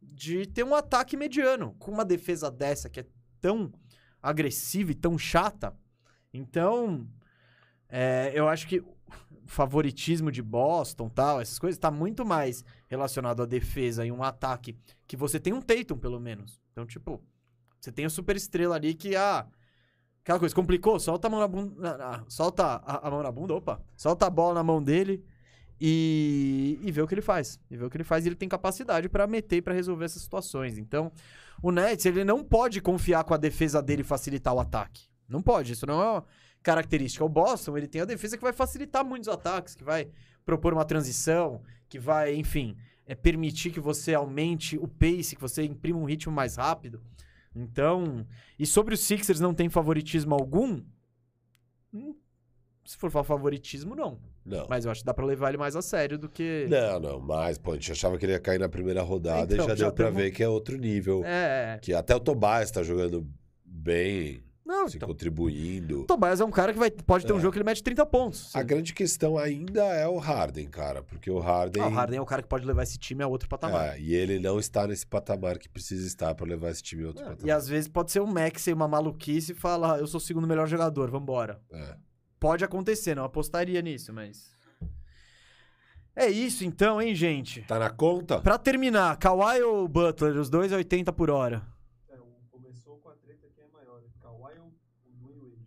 de 0.00 0.46
ter 0.46 0.64
um 0.64 0.74
ataque 0.74 1.16
mediano, 1.16 1.74
com 1.78 1.90
uma 1.90 2.04
defesa 2.04 2.50
dessa 2.50 2.88
que 2.88 3.00
é 3.00 3.06
tão 3.40 3.72
agressiva 4.22 4.92
e 4.92 4.94
tão 4.94 5.18
chata. 5.18 5.76
Então, 6.32 7.06
é, 7.88 8.32
eu 8.34 8.48
acho 8.48 8.66
que 8.66 8.82
favoritismo 9.46 10.30
de 10.30 10.42
Boston 10.42 11.08
tal, 11.08 11.40
essas 11.40 11.58
coisas, 11.58 11.78
tá 11.78 11.90
muito 11.90 12.24
mais 12.24 12.64
relacionado 12.88 13.42
à 13.42 13.46
defesa 13.46 14.04
e 14.04 14.12
um 14.12 14.22
ataque 14.22 14.76
que 15.06 15.16
você 15.16 15.38
tem 15.38 15.52
um 15.52 15.60
Tatum, 15.60 15.98
pelo 15.98 16.20
menos. 16.20 16.60
Então, 16.72 16.86
tipo, 16.86 17.22
você 17.80 17.90
tem 17.90 18.04
a 18.04 18.10
super 18.10 18.36
estrela 18.36 18.76
ali 18.76 18.94
que, 18.94 19.16
ah, 19.16 19.46
aquela 20.22 20.38
coisa, 20.38 20.54
complicou, 20.54 20.98
solta 20.98 21.26
a 21.28 21.30
mão 21.30 21.40
na 21.40 21.48
bunda, 21.48 21.96
ah, 22.00 22.24
solta 22.28 22.64
a, 22.64 23.08
a 23.08 23.10
mão 23.10 23.22
na 23.22 23.32
bunda, 23.32 23.54
opa, 23.54 23.82
solta 23.96 24.26
a 24.26 24.30
bola 24.30 24.54
na 24.54 24.62
mão 24.62 24.82
dele 24.82 25.24
e, 25.80 26.78
e 26.80 26.92
vê 26.92 27.02
o 27.02 27.08
que 27.08 27.14
ele 27.14 27.22
faz. 27.22 27.58
E 27.70 27.76
vê 27.76 27.84
o 27.84 27.90
que 27.90 27.96
ele 27.96 28.04
faz 28.04 28.24
e 28.24 28.28
ele 28.28 28.36
tem 28.36 28.48
capacidade 28.48 29.08
pra 29.08 29.26
meter 29.26 29.56
e 29.56 29.62
pra 29.62 29.74
resolver 29.74 30.04
essas 30.04 30.22
situações. 30.22 30.78
Então, 30.78 31.10
o 31.60 31.72
Nets, 31.72 32.06
ele 32.06 32.24
não 32.24 32.44
pode 32.44 32.80
confiar 32.80 33.24
com 33.24 33.34
a 33.34 33.36
defesa 33.36 33.82
dele 33.82 34.04
facilitar 34.04 34.54
o 34.54 34.60
ataque. 34.60 35.08
Não 35.28 35.42
pode, 35.42 35.72
isso 35.72 35.86
não 35.86 36.00
é 36.00 36.22
característica. 36.62 37.24
O 37.24 37.28
Boston, 37.28 37.76
ele 37.76 37.86
tem 37.88 38.00
a 38.00 38.04
defesa 38.04 38.36
que 38.36 38.42
vai 38.42 38.52
facilitar 38.52 39.04
muitos 39.04 39.28
ataques, 39.28 39.74
que 39.74 39.84
vai 39.84 40.08
propor 40.44 40.72
uma 40.72 40.84
transição, 40.84 41.60
que 41.88 41.98
vai, 41.98 42.34
enfim, 42.34 42.76
é, 43.06 43.14
permitir 43.14 43.70
que 43.70 43.80
você 43.80 44.14
aumente 44.14 44.76
o 44.78 44.86
pace, 44.88 45.34
que 45.36 45.40
você 45.40 45.62
imprima 45.64 45.98
um 45.98 46.04
ritmo 46.04 46.32
mais 46.32 46.56
rápido. 46.56 47.00
Então, 47.54 48.26
e 48.58 48.64
sobre 48.64 48.94
os 48.94 49.00
Sixers 49.00 49.38
não 49.40 49.52
tem 49.52 49.68
favoritismo 49.68 50.34
algum? 50.34 50.80
Hum, 51.92 52.14
se 52.84 52.96
for 52.96 53.10
falar 53.10 53.24
favoritismo, 53.24 53.94
não. 53.94 54.18
Não. 54.44 54.66
Mas 54.68 54.84
eu 54.84 54.90
acho 54.90 55.02
que 55.02 55.06
dá 55.06 55.14
pra 55.14 55.24
levar 55.24 55.50
ele 55.50 55.58
mais 55.58 55.76
a 55.76 55.82
sério 55.82 56.18
do 56.18 56.28
que. 56.28 56.66
Não, 56.68 56.98
não, 56.98 57.20
mas, 57.20 57.58
pô, 57.58 57.72
a 57.72 57.74
gente 57.74 57.92
achava 57.92 58.18
que 58.18 58.24
ele 58.24 58.32
ia 58.32 58.40
cair 58.40 58.58
na 58.58 58.68
primeira 58.68 59.02
rodada 59.02 59.52
Então, 59.54 59.66
e 59.66 59.68
já, 59.68 59.74
já 59.76 59.84
deu 59.84 59.92
pra 59.92 60.06
tamo- 60.06 60.18
ver 60.18 60.30
que 60.32 60.42
é 60.42 60.48
outro 60.48 60.76
nível. 60.76 61.22
É. 61.24 61.78
Que 61.80 61.92
até 61.94 62.16
o 62.16 62.18
Tobias 62.18 62.70
tá 62.72 62.82
jogando 62.82 63.28
bem, 63.64 64.42
Não, 64.64 64.88
se 64.88 64.96
então. 64.96 65.08
contribuindo. 65.08 66.04
Tobias 66.04 66.40
é 66.40 66.44
um 66.44 66.50
cara 66.50 66.72
que 66.72 66.78
vai, 66.78 66.88
pode 66.90 67.26
ter 67.26 67.32
um 67.32 67.38
É. 67.38 67.40
jogo 67.40 67.52
que 67.52 67.58
ele 67.58 67.64
mete 67.64 67.82
30 67.82 68.06
pontos. 68.06 68.54
A 68.54 68.62
grande 68.62 68.94
questão 68.94 69.36
ainda 69.36 69.82
é 69.86 70.06
o 70.06 70.18
Harden, 70.18 70.68
cara, 70.68 71.02
porque 71.02 71.28
o 71.30 71.40
Harden. 71.40 71.82
Ah, 71.82 71.88
o 71.88 71.90
Harden 71.90 72.18
é 72.18 72.20
o 72.22 72.26
cara 72.26 72.42
que 72.42 72.48
pode 72.48 72.64
levar 72.64 72.84
esse 72.84 72.96
time 72.96 73.22
a 73.24 73.26
outro 73.26 73.48
patamar. 73.48 73.96
É, 73.96 74.00
e 74.00 74.14
ele 74.14 74.38
não 74.38 74.60
está 74.60 74.86
nesse 74.86 75.04
patamar 75.06 75.58
que 75.58 75.68
precisa 75.68 76.06
estar 76.06 76.32
pra 76.36 76.46
levar 76.46 76.70
esse 76.70 76.82
time 76.82 77.02
a 77.02 77.06
outro 77.08 77.22
É, 77.24 77.28
patamar. 77.30 77.46
e 77.46 77.50
às 77.50 77.66
vezes 77.66 77.88
pode 77.88 78.12
ser 78.12 78.20
um 78.20 78.26
Max 78.26 78.66
e 78.68 78.72
uma 78.72 78.86
maluquice 78.86 79.50
e 79.52 79.54
falar, 79.54 79.98
eu 79.98 80.06
sou 80.06 80.18
o 80.18 80.20
segundo 80.22 80.46
melhor 80.46 80.68
jogador, 80.68 81.10
vambora. 81.10 81.60
É. 81.72 81.96
Pode 82.38 82.64
acontecer, 82.64 83.14
não 83.16 83.24
apostaria 83.24 83.82
nisso, 83.82 84.12
mas. 84.12 84.52
É 86.14 86.28
isso 86.28 86.64
então, 86.64 87.00
hein, 87.00 87.14
gente? 87.14 87.62
Tá 87.62 87.78
na 87.78 87.88
conta? 87.90 88.40
Pra 88.40 88.58
terminar, 88.58 89.16
Kawhi 89.16 89.62
ou 89.62 89.88
Butler, 89.88 90.36
os 90.36 90.48
dois 90.50 90.72
a 90.72 90.76
80 90.76 91.12
por 91.12 91.30
hora? 91.30 91.62
É, 92.10 92.16
o- 92.20 92.26
começou 92.50 92.98
com 92.98 93.08
a 93.08 93.14
treta 93.14 93.46
que 93.54 93.60
é 93.60 93.66
maior. 93.72 94.02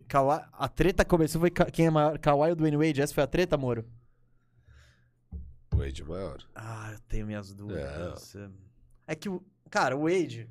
Kawhi, 0.08 0.46
a 0.54 0.68
treta 0.70 1.04
começou, 1.04 1.42
foi 1.42 1.50
Ka- 1.50 1.70
quem 1.72 1.88
é 1.88 1.90
maior, 1.90 2.18
Kawhi 2.20 2.50
ou 2.50 2.56
Dwayne 2.56 2.78
Wade? 2.78 3.02
Essa 3.02 3.14
foi 3.14 3.24
a 3.24 3.28
treta, 3.28 3.58
Moro? 3.58 3.86
O 5.74 5.78
Wade 5.78 6.02
é 6.02 6.06
maior. 6.06 6.38
Ah, 6.54 6.92
eu 6.94 7.00
tenho 7.08 7.26
minhas 7.28 7.54
dúvidas. 7.54 8.36
É 9.08 9.16
que, 9.16 9.28
o 9.30 9.44
cara, 9.70 9.96
o 9.96 10.04
Wade... 10.04 10.50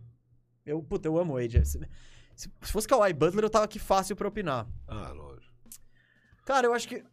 Eu, 0.66 0.82
puta, 0.82 1.06
eu 1.08 1.18
amo 1.18 1.34
o 1.34 1.36
Wade. 1.40 1.64
Se, 1.66 1.78
se 2.34 2.50
fosse 2.72 2.88
Kawhi 2.88 3.12
Butler, 3.12 3.44
eu 3.44 3.50
tava 3.50 3.64
aqui 3.66 3.78
fácil 3.78 4.16
pra 4.16 4.26
opinar. 4.28 4.66
Ah, 4.88 5.10
lógico. 5.12 5.52
Cara, 6.44 6.66
eu 6.66 6.72
acho 6.74 6.88
que... 6.88 7.04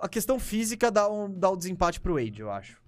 A 0.00 0.08
questão 0.08 0.38
física 0.40 0.90
dá, 0.90 1.08
um, 1.08 1.32
dá 1.32 1.48
o 1.48 1.56
desempate 1.56 2.00
pro 2.00 2.14
Wade, 2.14 2.40
eu 2.40 2.50
acho. 2.50 2.82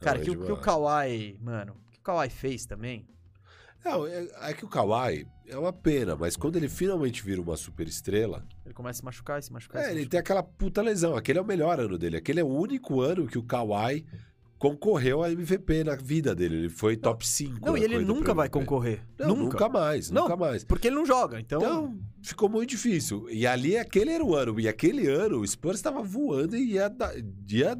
Cara, 0.00 0.18
Não, 0.18 0.24
que, 0.24 0.30
o- 0.30 0.44
que 0.44 0.52
o. 0.52 0.56
Kawhi... 0.56 1.38
Mano, 1.40 1.76
o 1.86 1.90
que 1.90 1.98
o 1.98 2.02
Kawhi 2.02 2.28
fez 2.30 2.66
também... 2.66 3.06
Não, 3.84 4.06
é, 4.06 4.28
é 4.42 4.52
que 4.54 4.64
o 4.64 4.68
Kawhi 4.68 5.26
é 5.46 5.58
uma 5.58 5.72
pena, 5.72 6.16
mas 6.16 6.36
quando 6.36 6.56
ele 6.56 6.68
finalmente 6.68 7.22
vira 7.22 7.40
uma 7.40 7.56
super 7.56 7.86
estrela, 7.86 8.44
Ele 8.64 8.74
começa 8.74 8.98
a 8.98 9.00
se 9.00 9.04
machucar, 9.04 9.42
se 9.42 9.52
machucar, 9.52 9.82
é, 9.82 9.84
se 9.84 9.90
ele 9.90 10.00
machucar. 10.00 10.10
tem 10.10 10.20
aquela 10.20 10.42
puta 10.42 10.80
lesão. 10.80 11.16
Aquele 11.16 11.38
é 11.38 11.42
o 11.42 11.44
melhor 11.44 11.78
ano 11.78 11.98
dele. 11.98 12.16
Aquele 12.16 12.40
é 12.40 12.44
o 12.44 12.48
único 12.48 13.00
ano 13.00 13.26
que 13.26 13.38
o 13.38 13.42
Kawhi 13.42 14.06
concorreu 14.58 15.22
a 15.22 15.30
MVP 15.30 15.84
na 15.84 15.94
vida 15.96 16.34
dele. 16.34 16.56
Ele 16.56 16.68
foi 16.70 16.96
top 16.96 17.26
5. 17.26 17.66
Não, 17.66 17.76
e 17.76 17.84
ele 17.84 17.98
nunca 17.98 18.32
vai 18.32 18.48
concorrer. 18.48 19.02
Não, 19.18 19.28
nunca. 19.28 19.42
nunca. 19.42 19.68
mais, 19.68 20.10
Não, 20.10 20.22
nunca 20.22 20.36
mais. 20.36 20.64
Porque 20.64 20.88
ele 20.88 20.96
não 20.96 21.04
joga, 21.04 21.38
então... 21.38 21.60
Então, 21.60 21.98
ficou 22.22 22.48
muito 22.48 22.70
difícil. 22.70 23.28
E 23.28 23.46
ali, 23.46 23.76
aquele 23.76 24.12
era 24.12 24.24
o 24.24 24.34
ano. 24.34 24.58
E 24.58 24.66
aquele 24.66 25.06
ano, 25.06 25.40
o 25.40 25.46
Spurs 25.46 25.76
estava 25.76 26.02
voando 26.02 26.56
e 26.56 26.72
ia, 26.72 26.90
ia... 27.50 27.78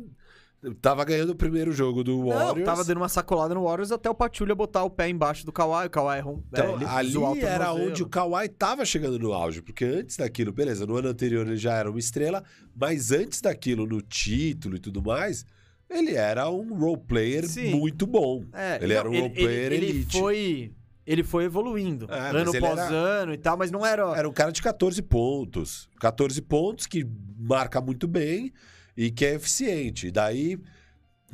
Tava 0.80 1.04
ganhando 1.04 1.30
o 1.30 1.34
primeiro 1.34 1.72
jogo 1.72 2.02
do 2.02 2.16
Não, 2.18 2.26
Warriors. 2.28 2.64
tava 2.64 2.84
dando 2.84 2.96
uma 2.98 3.08
sacolada 3.08 3.54
no 3.54 3.64
Warriors 3.64 3.92
até 3.92 4.08
o 4.08 4.14
Patrulha 4.14 4.54
botar 4.54 4.82
o 4.84 4.90
pé 4.90 5.08
embaixo 5.08 5.44
do 5.44 5.52
Kawhi. 5.52 5.86
O 5.86 5.90
Kawhi 5.90 6.20
rom- 6.20 6.42
Então, 6.48 6.64
é, 6.70 6.74
ele 6.74 6.84
ali 6.84 7.40
era 7.40 7.66
tornozelo. 7.66 7.90
onde 7.90 8.02
o 8.02 8.08
Kawhi 8.08 8.48
tava 8.48 8.84
chegando 8.84 9.18
no 9.18 9.32
auge, 9.32 9.60
porque 9.62 9.84
antes 9.84 10.16
daquilo, 10.16 10.52
beleza, 10.52 10.86
no 10.86 10.96
ano 10.96 11.08
anterior 11.08 11.46
ele 11.46 11.56
já 11.56 11.74
era 11.74 11.90
uma 11.90 11.98
estrela, 11.98 12.42
mas 12.74 13.10
antes 13.10 13.40
daquilo, 13.40 13.86
no 13.86 14.00
título 14.00 14.76
e 14.76 14.78
tudo 14.80 15.02
mais, 15.02 15.44
ele 15.90 16.14
era 16.14 16.48
um 16.48 16.74
role 16.74 17.00
player 17.06 17.46
Sim. 17.46 17.70
muito 17.74 18.06
bom. 18.06 18.44
É, 18.52 18.76
ele 18.82 18.94
não, 18.94 19.00
era 19.00 19.10
um 19.10 19.20
role 19.20 19.30
player 19.34 19.72
ele, 19.72 19.76
ele 19.76 19.86
elite. 19.90 20.18
foi 20.18 20.72
Ele 21.06 21.22
foi 21.22 21.44
evoluindo. 21.44 22.06
É, 22.10 22.30
ano 22.30 22.38
ele 22.50 22.56
após 22.56 22.78
era- 22.78 22.88
ano 22.94 23.34
e 23.34 23.36
tal, 23.36 23.58
mas 23.58 23.70
não 23.70 23.84
era. 23.84 24.04
Era 24.16 24.26
um 24.26 24.32
cara 24.32 24.50
de 24.50 24.62
14 24.62 25.02
pontos. 25.02 25.86
14 26.00 26.40
pontos 26.40 26.86
que 26.86 27.06
marca 27.38 27.78
muito 27.80 28.08
bem 28.08 28.50
e 28.96 29.10
que 29.10 29.24
é 29.24 29.34
eficiente. 29.34 30.10
Daí, 30.10 30.58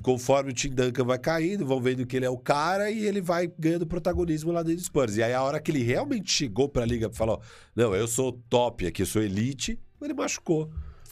conforme 0.02 0.50
o 0.50 0.54
Tim 0.54 0.70
Duncan 0.70 1.04
vai 1.04 1.18
caindo, 1.18 1.66
vão 1.66 1.80
vendo 1.80 2.06
que 2.06 2.16
ele 2.16 2.24
é 2.26 2.30
o 2.30 2.38
cara 2.38 2.90
e 2.90 3.04
ele 3.04 3.20
vai 3.20 3.52
ganhando 3.58 3.86
protagonismo 3.86 4.50
lá 4.52 4.62
dentro 4.62 4.80
do 4.80 4.84
Spurs. 4.84 5.16
E 5.16 5.22
aí, 5.22 5.32
a 5.34 5.42
hora 5.42 5.60
que 5.60 5.70
ele 5.70 5.82
realmente 5.82 6.30
chegou 6.32 6.68
pra 6.68 6.84
liga 6.86 7.10
e 7.12 7.16
falou: 7.16 7.40
Não, 7.74 7.94
eu 7.94 8.08
sou 8.08 8.32
top 8.48 8.86
aqui, 8.86 9.02
eu 9.02 9.06
sou 9.06 9.22
elite, 9.22 9.78
ele 10.00 10.14
machucou. 10.14 10.70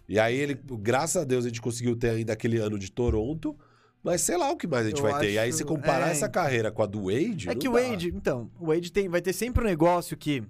E 0.09 0.18
aí, 0.18 0.36
ele, 0.36 0.59
graças 0.81 1.20
a 1.20 1.25
Deus, 1.25 1.44
a 1.44 1.49
gente 1.49 1.60
conseguiu 1.60 1.94
ter 1.94 2.10
ainda 2.10 2.33
aquele 2.33 2.57
ano 2.59 2.78
de 2.78 2.91
Toronto. 2.91 3.55
Mas 4.02 4.23
sei 4.23 4.39
lá 4.39 4.51
o 4.51 4.57
que 4.57 4.67
mais 4.67 4.86
a 4.86 4.89
gente 4.91 5.02
Eu 5.02 5.10
vai 5.10 5.20
ter. 5.20 5.33
E 5.33 5.39
aí, 5.39 5.49
acho- 5.49 5.59
se 5.59 5.65
comparar 5.65 6.09
é, 6.09 6.12
essa 6.12 6.28
carreira 6.28 6.70
com 6.70 6.83
a 6.83 6.86
do 6.86 7.07
Wade. 7.12 7.51
É 7.51 7.55
que 7.55 7.68
o. 7.68 7.73
Wade, 7.73 8.09
então, 8.15 8.51
o 8.59 8.68
Wade 8.68 8.91
tem, 8.93 9.09
vai 9.09 9.20
ter 9.20 9.33
sempre 9.33 9.62
um 9.62 9.67
negócio 9.67 10.17
que. 10.17 10.43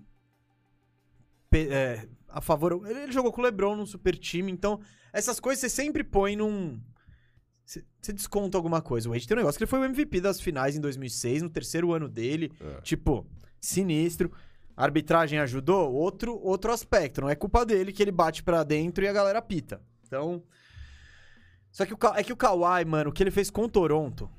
é, 1.52 2.06
a 2.28 2.40
favor. 2.40 2.82
Ele, 2.86 3.00
ele 3.00 3.12
jogou 3.12 3.32
com 3.32 3.40
o 3.40 3.44
LeBron 3.44 3.74
num 3.76 3.86
super 3.86 4.16
time, 4.16 4.52
então 4.52 4.80
essas 5.12 5.38
coisas 5.40 5.60
você 5.60 5.68
sempre 5.68 6.02
põe 6.04 6.36
num. 6.36 6.80
Você 8.00 8.12
desconta 8.12 8.56
alguma 8.56 8.80
coisa. 8.80 9.08
O 9.08 9.12
Wade 9.12 9.28
tem 9.28 9.36
um 9.36 9.40
negócio 9.40 9.58
que 9.58 9.64
ele 9.64 9.68
foi 9.70 9.80
o 9.80 9.84
MVP 9.84 10.20
das 10.22 10.40
finais 10.40 10.74
em 10.74 10.80
2006, 10.80 11.42
no 11.42 11.50
terceiro 11.50 11.92
ano 11.92 12.08
dele. 12.08 12.50
É. 12.60 12.80
Tipo, 12.80 13.26
sinistro. 13.60 14.32
A 14.74 14.84
arbitragem 14.84 15.38
ajudou? 15.40 15.92
Outro, 15.92 16.38
outro 16.42 16.72
aspecto. 16.72 17.20
Não 17.20 17.28
é 17.28 17.34
culpa 17.34 17.66
dele 17.66 17.92
que 17.92 18.02
ele 18.02 18.12
bate 18.12 18.42
pra 18.42 18.62
dentro 18.62 19.04
e 19.04 19.08
a 19.08 19.12
galera 19.12 19.42
pita. 19.42 19.82
Então. 20.06 20.42
Só 21.70 21.84
que 21.84 21.92
o, 21.92 21.98
é 22.16 22.24
que 22.24 22.32
o 22.32 22.36
Kawhi, 22.36 22.84
mano, 22.86 23.10
o 23.10 23.12
que 23.12 23.22
ele 23.22 23.30
fez 23.30 23.50
com 23.50 23.64
o 23.64 23.68
Toronto 23.68 24.30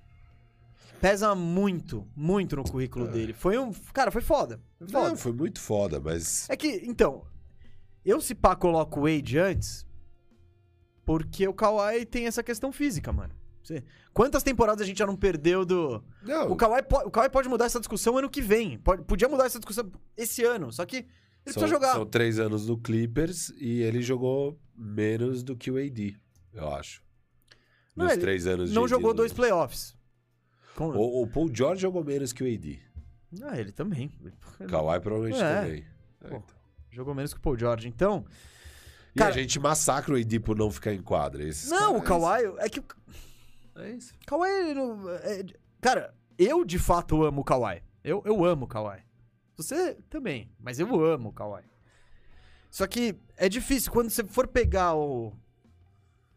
pesa 0.99 1.33
muito, 1.35 2.07
muito 2.15 2.55
no 2.55 2.63
currículo 2.63 3.07
É. 3.07 3.11
dele. 3.11 3.33
Foi 3.33 3.57
um. 3.57 3.71
Cara, 3.93 4.09
foi 4.11 4.21
foda. 4.21 4.59
Foi 4.77 4.87
foda. 4.87 5.09
Não, 5.09 5.15
foi 5.17 5.31
muito 5.33 5.59
foda, 5.59 5.99
mas. 5.99 6.49
É 6.49 6.57
que, 6.57 6.67
então, 6.85 7.25
eu 8.03 8.19
se 8.19 8.33
pá 8.33 8.55
coloco 8.55 9.01
o 9.01 9.03
Wade 9.03 9.37
antes, 9.37 9.85
porque 11.09 11.47
o 11.47 11.53
Kawhi 11.55 12.05
tem 12.05 12.27
essa 12.27 12.43
questão 12.43 12.71
física, 12.71 13.11
mano. 13.11 13.33
Você- 13.63 13.83
Quantas 14.13 14.43
temporadas 14.43 14.83
a 14.83 14.85
gente 14.85 14.99
já 14.99 15.07
não 15.07 15.15
perdeu 15.15 15.65
do. 15.65 16.03
Não, 16.21 16.51
O 16.51 16.55
Kawhi, 16.55 16.83
po- 16.83 17.07
o 17.07 17.09
Kawhi 17.09 17.29
pode 17.31 17.49
mudar 17.49 17.65
essa 17.65 17.79
discussão 17.79 18.15
ano 18.19 18.29
que 18.29 18.43
vem. 18.43 18.77
Pode, 18.77 19.01
podia 19.05 19.27
mudar 19.27 19.45
essa 19.47 19.57
discussão 19.57 19.91
esse 20.15 20.43
ano. 20.43 20.71
Só 20.71 20.85
que 20.85 20.97
ele 20.97 21.05
são, 21.47 21.53
precisa 21.53 21.67
jogar. 21.67 21.93
São 21.93 22.05
três 22.05 22.37
anos 22.37 22.67
no 22.67 22.77
Clippers 22.77 23.49
e 23.57 23.81
ele 23.81 24.03
jogou 24.03 24.59
menos 24.75 25.41
do 25.41 25.55
que 25.55 25.71
o 25.71 25.77
AD, 25.77 26.15
eu 26.53 26.67
acho. 26.73 27.01
Não, 27.95 28.05
Nos 28.05 28.17
três 28.17 28.45
anos 28.45 28.69
de 28.69 28.75
Não 28.75 28.87
jogou 28.87 29.11
dois 29.11 29.33
playoffs. 29.33 29.95
Com- 30.75 30.89
O, 30.95 31.23
o 31.23 31.27
Paul 31.27 31.49
George 31.51 31.81
jogou 31.81 32.03
menos 32.03 32.31
que 32.31 32.43
o 32.43 32.47
AD. 32.47 32.79
Ah, 33.41 33.59
ele 33.59 33.71
também. 33.71 34.11
Kawhi 34.67 34.99
provavelmente 34.99 35.41
É. 35.43 35.61
também. 35.61 35.85
É, 36.21 36.27
Pô. 36.27 36.35
então. 36.37 36.55
Jogou 36.91 37.15
menos 37.15 37.33
que 37.33 37.39
o 37.39 37.41
Paul 37.41 37.57
George. 37.57 37.87
Então. 37.87 38.25
E 39.15 39.19
Cara- 39.19 39.31
a 39.31 39.37
gente 39.37 39.59
massacra 39.59 40.13
o 40.13 40.17
AD 40.17 40.39
por 40.39 40.57
não 40.57 40.69
ficar 40.71 40.93
em 40.93 41.01
quadra. 41.01 41.43
Esses 41.43 41.69
Não, 41.69 41.97
o 41.97 42.01
caras- 42.01 42.23
Kawhi. 42.23 42.55
É 42.59 42.69
que 42.69 42.79
o 42.79 42.83
É 43.77 43.91
isso. 43.91 44.13
Kawhi. 44.25 44.49
ele 44.49 44.73
não- 44.75 45.09
é- 45.09 45.43
cara, 45.81 46.13
eu 46.37 46.63
de 46.63 46.77
fato 46.77 47.23
amo 47.23 47.41
o 47.41 47.43
Kawhi. 47.43 47.81
Eu, 48.03 48.21
eu 48.25 48.45
amo 48.45 48.65
o 48.65 48.67
Kawhi. 48.67 48.99
Você 49.57 49.97
também, 50.09 50.49
mas 50.59 50.79
eu 50.79 50.87
amo 51.05 51.29
o 51.29 51.33
Kawhi. 51.33 51.63
Só 52.69 52.85
que 52.87 53.15
é 53.35 53.49
difícil. 53.49 53.91
Quando 53.91 54.09
você 54.09 54.23
for 54.23 54.47
pegar 54.47 54.95
o. 54.95 55.33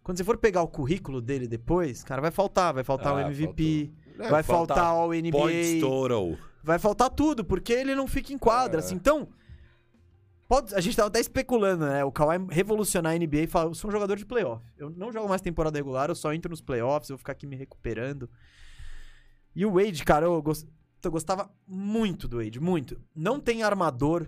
Quando 0.02 0.16
você 0.18 0.24
for 0.24 0.36
pegar 0.36 0.62
o 0.62 0.68
currículo 0.68 1.20
dele 1.20 1.46
depois, 1.46 2.02
cara, 2.02 2.20
vai 2.20 2.30
faltar. 2.30 2.72
Vai 2.74 2.82
faltar 2.82 3.12
Ah, 3.12 3.16
o 3.16 3.20
MVP. 3.20 3.92
É, 4.18 4.28
vai 4.28 4.42
falta 4.42 4.74
faltar 4.74 4.94
o 5.06 5.12
NBA. 5.14 5.80
Total. 5.80 6.36
Vai 6.64 6.78
faltar 6.78 7.10
tudo, 7.10 7.44
porque 7.44 7.72
ele 7.72 7.94
não 7.94 8.06
fica 8.08 8.32
em 8.32 8.38
quadra, 8.38 8.80
É. 8.80 8.84
assim. 8.84 8.94
Então, 8.94 9.28
pode, 10.60 10.74
a 10.74 10.80
gente 10.80 10.94
tava 10.96 11.08
até 11.08 11.18
especulando, 11.18 11.86
né? 11.86 12.04
O 12.04 12.12
Kawhi 12.12 12.36
revolucionar 12.50 13.12
a 13.14 13.18
NBA 13.18 13.42
e 13.42 13.46
falar, 13.46 13.70
eu 13.70 13.74
sou 13.74 13.88
um 13.88 13.92
jogador 13.92 14.16
de 14.16 14.26
playoff. 14.26 14.62
Eu 14.76 14.90
não 14.90 15.10
jogo 15.10 15.28
mais 15.28 15.40
temporada 15.40 15.78
regular, 15.78 16.10
eu 16.10 16.14
só 16.14 16.32
entro 16.34 16.50
nos 16.50 16.60
playoffs, 16.60 17.08
eu 17.08 17.14
vou 17.16 17.18
ficar 17.18 17.32
aqui 17.32 17.46
me 17.46 17.56
recuperando. 17.56 18.28
E 19.56 19.64
o 19.64 19.72
Wade, 19.72 20.04
cara, 20.04 20.26
eu, 20.26 20.42
gos- 20.42 20.66
eu 21.02 21.10
gostava 21.10 21.50
muito 21.66 22.28
do 22.28 22.36
Wade, 22.42 22.60
muito. 22.60 23.00
Não 23.14 23.40
tem 23.40 23.62
armador 23.62 24.26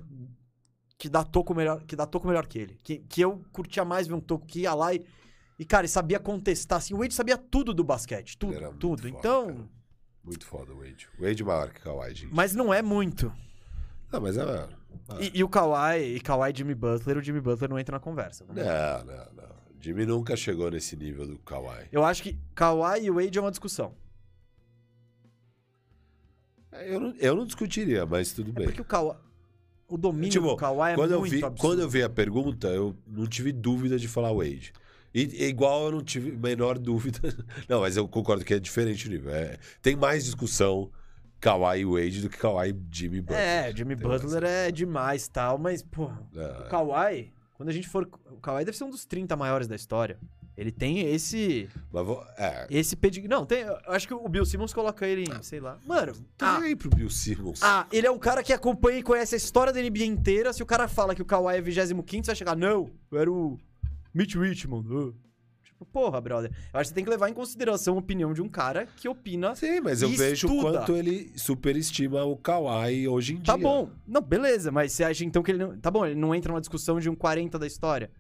que 0.97 1.09
dá 1.09 1.23
toco 1.25 1.55
melhor 1.55 1.83
que, 1.85 1.95
dá 1.97 2.07
toco 2.07 2.27
melhor 2.27 2.47
que 2.47 2.59
ele. 2.59 2.79
Que, 2.83 2.99
que 3.01 3.21
eu 3.21 3.45
curtia 3.53 3.85
mais 3.85 4.07
ver 4.07 4.15
um 4.15 4.21
toco 4.21 4.47
que 4.47 4.61
ia 4.61 4.73
lá 4.75 4.95
e, 4.95 5.05
e, 5.59 5.65
cara, 5.65 5.85
e 5.85 5.89
sabia 5.89 6.19
contestar. 6.19 6.79
Assim, 6.79 6.95
o 6.95 6.99
Wade 6.99 7.13
sabia 7.15 7.37
tudo 7.37 7.75
do 7.75 7.85
basquete, 7.85 8.39
tudo, 8.39 8.55
Ele 8.55 8.65
era 8.65 8.73
tudo. 8.75 9.03
foda, 9.03 9.09
então, 9.19 9.47
cara. 9.49 9.69
Muito 10.25 10.47
foda 10.47 10.73
o 10.73 10.79
Wade. 10.79 11.07
O 11.19 11.23
Wade 11.25 11.45
maior 11.45 11.71
que 11.71 11.81
o 11.81 11.83
Kawhi, 11.85 12.15
gente. 12.15 12.35
mas 12.35 12.55
não 12.55 12.73
é 12.73 12.81
muito. 12.81 13.31
Não, 14.11 14.21
mas 14.23 14.39
é 14.39 14.45
maior. 14.45 14.71
Ah. 15.09 15.17
E, 15.21 15.31
e 15.35 15.45
o 15.45 15.49
Kawhi, 15.49 16.17
e 16.17 16.21
Kawhi 16.21 16.53
Jimmy 16.55 16.75
Butler, 16.75 17.19
o 17.19 17.23
Jimmy 17.23 17.41
Butler 17.41 17.69
não 17.71 17.79
entra 17.79 17.97
na 17.97 18.01
conversa. 18.01 18.45
né? 18.49 18.63
Não, 18.65 19.05
não, 19.05 19.27
não. 19.43 19.55
Jimmy 19.81 20.07
nunca 20.07 20.35
chegou 20.37 20.71
nesse 20.71 20.97
nível 20.97 21.27
do 21.27 21.39
Kawhi. 21.39 21.89
Eu 21.93 22.05
acho 22.05 22.23
que 22.23 22.39
Kawhi 22.55 23.05
e 23.05 23.11
Wade 23.11 23.37
é 23.39 23.41
uma 23.41 23.51
discussão. 23.51 23.95
Eu 26.87 26.99
não, 27.01 27.15
eu 27.19 27.37
não 27.37 27.47
discutiria, 27.47 28.05
mas 28.05 28.33
tudo 28.33 28.51
É 28.51 28.53
bem. 28.53 28.65
porque 28.67 28.81
o 28.81 28.85
Kawhi, 28.85 29.17
o 29.89 29.97
domínio 29.97 30.31
Tipo, 30.31 30.49
do 30.49 30.57
Kawhi 30.57 30.93
é 30.93 30.95
quando, 30.97 31.13
eu 31.13 31.21
muito 31.21 31.31
vi, 31.33 31.45
absurdo. 31.45 31.61
quando 31.61 31.81
eu 31.83 31.89
vi 31.89 32.03
a 32.03 32.09
pergunta, 32.09 32.69
eu 32.69 32.97
não 33.07 33.27
tive 33.27 33.53
dúvida 33.53 33.99
de 33.99 34.09
falar 34.09 34.33
Wade. 34.33 34.73
E 35.15 35.45
igual 35.45 35.85
eu 35.87 35.93
não 35.93 36.03
tive 36.03 36.33
menor 36.33 36.77
dúvida. 36.81 37.21
Não, 37.69 37.81
mas 37.81 37.97
eu 37.97 38.09
concordo 38.09 38.45
que 38.45 38.53
é 38.55 38.59
diferente 38.59 39.07
o 39.07 39.11
nível. 39.11 39.33
É, 39.33 39.57
tem 39.81 39.95
mais 39.95 40.25
discussão 40.25 40.91
Kawhi 41.45 41.85
Wade 41.85 42.23
do 42.23 42.31
que 42.31 42.39
Kawhi 42.39 42.75
Jimmy 42.91 43.21
Butler. 43.21 43.39
É, 43.39 43.77
Jimmy 43.77 43.95
Tem 43.95 44.09
Butler 44.09 44.45
é 44.45 44.73
demais 44.73 45.29
tal, 45.29 45.59
mas, 45.59 45.83
o 45.83 46.11
É. 46.35 46.69
Kawhi, 46.71 47.35
quando 47.53 47.69
a 47.69 47.73
gente 47.73 47.87
for... 47.87 48.09
O 48.31 48.39
Kawhi 48.39 48.65
deve 48.65 48.77
ser 48.77 48.85
um 48.85 48.91
dos 48.91 49.05
30 49.05 49.37
maiores 49.37 49.69
da 49.69 49.77
história. 49.77 50.19
Ele 50.57 50.73
tem 50.73 51.01
esse... 51.01 51.69
Vou, 51.91 52.25
é. 52.39 52.67
Esse 52.71 52.97
pedigree... 52.97 53.29
Não, 53.29 53.45
tem... 53.45 53.61
Eu 53.63 53.77
acho 53.89 54.09
que 54.09 54.15
o 54.15 54.27
Bill 54.27 54.47
Simmons 54.47 54.73
coloca 54.73 55.07
ele 55.07 55.25
em, 55.25 55.43
sei 55.43 55.61
lá... 55.61 55.77
Mano, 55.85 56.13
ah, 56.41 56.55
Caguei 56.55 56.75
pro 56.75 56.89
Bill 56.89 57.11
Simmons. 57.11 57.61
ah, 57.63 57.87
ele 57.93 58.07
é 58.07 58.11
um 58.11 58.19
cara 58.19 58.43
que 58.43 58.53
acompanha 58.53 59.01
e 59.01 59.03
conhece 59.03 59.35
a 59.35 59.39
história 59.39 59.73
da 59.73 59.83
NBA 59.83 60.05
inteira. 60.05 60.51
Se 60.53 60.63
o 60.63 60.67
cara 60.67 60.89
fala 60.89 61.15
que 61.15 61.21
o 61.21 61.27
Kawhi 61.27 61.57
é 61.57 61.61
25 61.61 62.25
você 62.25 62.31
vai 62.31 62.37
chegar, 62.37 62.57
não, 62.57 62.91
eu 63.11 63.19
era 63.19 63.31
o 63.31 63.59
Mitch 64.15 64.35
Richmond. 64.35 64.89
ah." 64.91 65.25
Tipo, 65.75 65.85
porra, 65.87 66.21
brother. 66.21 66.51
Eu 66.73 66.81
acho 66.81 66.85
que 66.85 66.89
você 66.89 66.95
tem 66.95 67.05
que 67.05 67.11
levar 67.11 67.29
em 67.29 67.35
consideração 67.35 67.97
a 67.97 67.99
opinião 67.99 68.33
de 68.33 68.41
um 68.41 68.49
cara 68.49 68.87
que 68.97 69.09
opina. 69.09 69.55
Sim, 69.57 69.81
mas 69.81 70.03
eu 70.03 70.09
vejo 70.09 70.47
o 70.49 70.61
quanto 70.61 70.97
ele 70.97 71.33
superestima 71.37 72.25
o 72.25 72.37
Kawhi 72.37 73.09
hoje 73.09 73.35
em 73.35 73.41
Tá 73.41 73.55
dia. 73.57 73.63
bom. 73.63 73.91
Não, 74.07 74.21
beleza, 74.21 74.71
mas 74.71 74.93
você 74.93 75.05
acha 75.05 75.25
então 75.25 75.43
que 75.43 75.51
ele 75.51 75.59
não. 75.59 75.77
Tá 75.79 75.91
bom, 75.91 76.07
ele 76.07 76.15
não 76.15 76.35
entra 76.35 76.53
numa 76.53 76.61
discussão 76.61 76.99
de 77.01 77.11
um 77.11 77.15
40 77.15 77.59
da 77.59 77.67
história. 77.67 78.11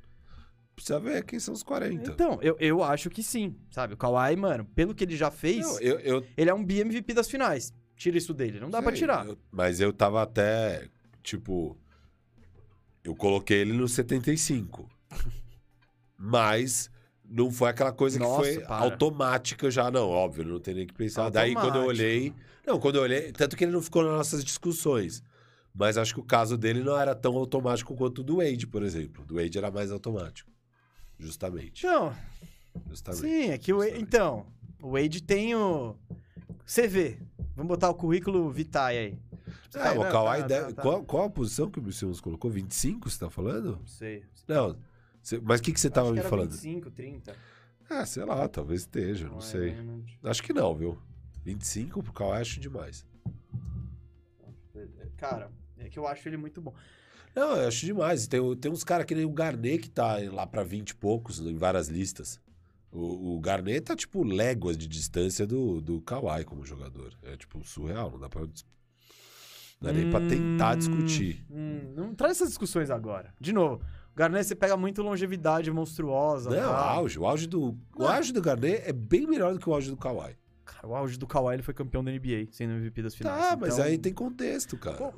Precisa 0.74 0.99
ver 0.99 1.24
quem 1.24 1.39
são 1.39 1.55
os 1.55 1.62
40. 1.62 2.10
Então, 2.10 2.39
eu, 2.42 2.57
eu 2.58 2.83
acho 2.83 3.08
que 3.08 3.23
sim, 3.23 3.55
sabe? 3.70 3.94
O 3.94 3.97
Kawhi, 3.97 4.34
mano, 4.34 4.65
pelo 4.74 4.92
que 4.92 5.05
ele 5.05 5.16
já 5.16 5.31
fez, 5.31 5.65
Não, 5.65 5.78
eu, 5.78 6.00
eu 6.00 6.26
ele 6.36 6.50
é 6.50 6.55
um 6.55 6.65
BMVP 6.65 7.15
das 7.15 7.31
finais. 7.31 7.73
Tira 7.97 8.18
isso 8.18 8.34
dele, 8.34 8.58
não 8.58 8.68
dá 8.68 8.83
pra 8.83 8.91
sei, 8.91 8.99
tirar. 9.02 9.24
eu- 9.24 9.39
mas 9.52 9.78
eu 9.78 9.92
tava 9.92 10.20
até, 10.20 10.89
tipo... 11.23 11.78
eu 13.05 13.15
coloquei 13.15 13.58
ele 13.60 13.73
no 13.73 13.86
75. 13.86 14.91
Mas 16.18 16.91
não 17.28 17.51
foi 17.51 17.70
aquela 17.70 17.93
coisa 17.93 18.19
Nossa, 18.19 18.43
que 18.49 18.55
foi 18.57 18.65
para. 18.65 18.85
automática 18.85 19.70
já, 19.70 19.91
não. 19.91 20.09
Óbvio, 20.09 20.44
não 20.44 20.61
tem 20.61 20.75
nem 20.75 20.86
que 20.86 20.94
pensar. 20.94 21.31
Daí 21.31 21.55
quando 21.55 21.77
eu 21.77 21.83
Automático. 21.83 21.89
olhei. 22.05 22.33
Não, 22.67 22.78
quando 22.78 22.97
eu 22.97 23.03
olhei. 23.03 23.33
Tanto 23.33 23.57
que 23.57 23.65
ele 23.65 23.73
não 23.73 23.83
ficou 23.83 24.03
nas 24.03 24.12
nossas 24.12 24.44
discussões. 24.44 25.23
Mas 25.75 25.97
acho 25.99 26.15
que 26.15 26.20
o 26.20 26.25
caso 26.25 26.57
dele 26.57 26.83
não 26.85 26.97
era 26.99 27.15
tão 27.15 27.36
automático 27.36 27.94
quanto 27.97 28.20
o 28.20 28.25
do 28.25 28.36
Wade, 28.36 28.67
por 28.67 28.83
exemplo. 28.83 29.25
O 29.25 29.27
do 29.27 29.35
Wade 29.35 29.59
era 29.59 29.70
mais 29.70 29.91
automático. 29.91 30.51
Justamente. 31.19 31.85
Então, 31.85 32.15
Justamente. 32.89 33.20
sim, 33.23 33.51
é 33.51 33.59
que 33.59 33.73
o 33.73 33.78
Wade, 33.78 34.01
então, 34.01 34.47
o 34.83 34.93
Wade 34.93 35.23
tem 35.23 35.55
o 35.55 35.97
CV. 36.65 37.19
Vamos 37.57 37.69
botar 37.69 37.91
o 37.91 37.94
currículo 37.94 38.51
Vitae 38.51 38.99
aí. 38.99 39.19
É, 39.75 39.78
Tá, 39.78 39.93
o 39.93 40.05
não, 40.05 40.11
Kawhi. 40.12 40.43
tá, 40.43 40.49
tá, 40.49 40.73
tá. 40.73 40.83
Qual, 40.83 41.03
qual 41.05 41.25
a 41.25 41.31
posição 41.31 41.69
que 41.69 41.81
o 41.81 41.93
Simmons 41.93 42.20
colocou? 42.20 42.49
25, 42.51 43.11
você 43.11 43.19
tá 43.19 43.28
falando? 43.28 43.73
Não 43.81 43.86
sei. 43.86 44.23
Não. 44.47 44.77
Cê- 45.25 45.41
Mas 45.43 45.59
o 45.59 45.62
que, 45.65 45.73
que 45.73 45.81
você 45.81 45.89
tava 45.91 46.09
Acho 46.11 46.19
que 46.19 46.23
me 46.25 46.31
falando? 46.31 46.51
25, 46.51 46.91
30. 46.91 47.35
Ah, 47.91 48.07
sei 48.07 48.25
lá, 48.25 48.47
talvez 48.49 48.83
esteja, 48.83 49.27
não 49.28 49.39
é 49.39 49.41
sei. 49.43 49.73
menos. 49.75 50.12
Acho 50.23 50.43
que 50.43 50.53
não, 50.53 50.75
viu? 50.77 50.99
25 51.44 52.03
pro 52.03 52.12
Kawhi 52.12 52.41
acho 52.41 52.61
demais. 52.61 53.05
Cara, 55.17 55.51
é 55.78 55.89
que 55.89 55.99
eu 55.99 56.07
acho 56.07 56.28
ele 56.28 56.36
muito 56.36 56.61
bom. 56.61 56.75
Não, 57.35 57.57
eu 57.57 57.69
acho 57.69 57.85
demais. 57.86 58.27
Tem, 58.27 58.57
tem 58.57 58.70
uns 58.70 58.85
caras 58.85 59.07
que 59.07 59.15
nem 59.15 59.25
o 59.25 59.31
Garnet 59.33 59.78
que 59.78 59.91
tá 59.91 60.19
lá 60.31 60.47
pra 60.47 60.62
20 60.62 60.91
e 60.91 60.94
poucos 60.94 61.41
em 61.41 61.57
várias 61.57 61.89
listas. 61.89 62.41
O, 62.93 63.36
o 63.36 63.41
Garnet 63.41 63.81
tá, 63.81 63.97
tipo, 63.97 64.23
léguas 64.23 64.77
de 64.77 64.86
distância 64.86 65.47
do, 65.47 65.81
do 65.81 66.01
Kawhi 66.03 66.44
como 66.44 66.65
jogador. 66.65 67.17
É, 67.23 67.36
tipo, 67.36 67.65
surreal. 67.65 68.11
Não 68.12 68.20
dá 68.20 68.28
pra, 68.28 68.43
não 68.43 68.49
dá 69.81 69.93
nem 69.93 70.07
pra 70.07 70.20
tentar 70.20 70.75
Hum, 70.75 70.78
discutir. 70.78 71.44
hum, 71.51 71.93
não 71.97 72.15
traz 72.15 72.36
essas 72.36 72.49
discussões 72.51 72.91
agora. 72.91 73.35
De 73.41 73.53
novo, 73.53 73.85
Garnet 74.17 74.44
você 74.47 74.55
pega 74.55 74.76
muito 74.76 75.02
longevidade 75.02 75.70
monstruosa. 75.70 76.51
Não, 76.51 76.59
o 76.59 76.62
tal. 76.73 76.75
auge. 76.99 77.18
O 77.18 77.26
auge 77.26 77.47
do, 77.47 77.76
o 77.97 78.05
auge 78.07 78.33
do 78.33 78.41
Garnet 78.41 78.83
é 78.86 78.93
bem 78.93 79.26
melhor 79.26 79.52
do 79.52 79.59
que 79.59 79.68
o 79.68 79.75
auge 79.75 79.91
do 79.91 79.97
Kawhi. 79.97 80.36
Cara, 80.65 80.86
o 80.86 80.94
auge 80.94 81.18
do 81.18 81.26
Kawhi 81.26 81.55
ele 81.55 81.62
foi 81.62 81.75
campeão 81.75 82.02
da 82.05 82.10
NBA, 82.12 82.47
sendo 82.52 82.75
MVP 82.75 83.02
das 83.02 83.15
finais. 83.15 83.49
Tá, 83.49 83.57
mas 83.57 83.75
Então, 83.75 83.84
aí 83.84 83.99
tem 83.99 84.12
contexto, 84.12 84.76
cara. 84.78 84.97
Qual, 84.97 85.15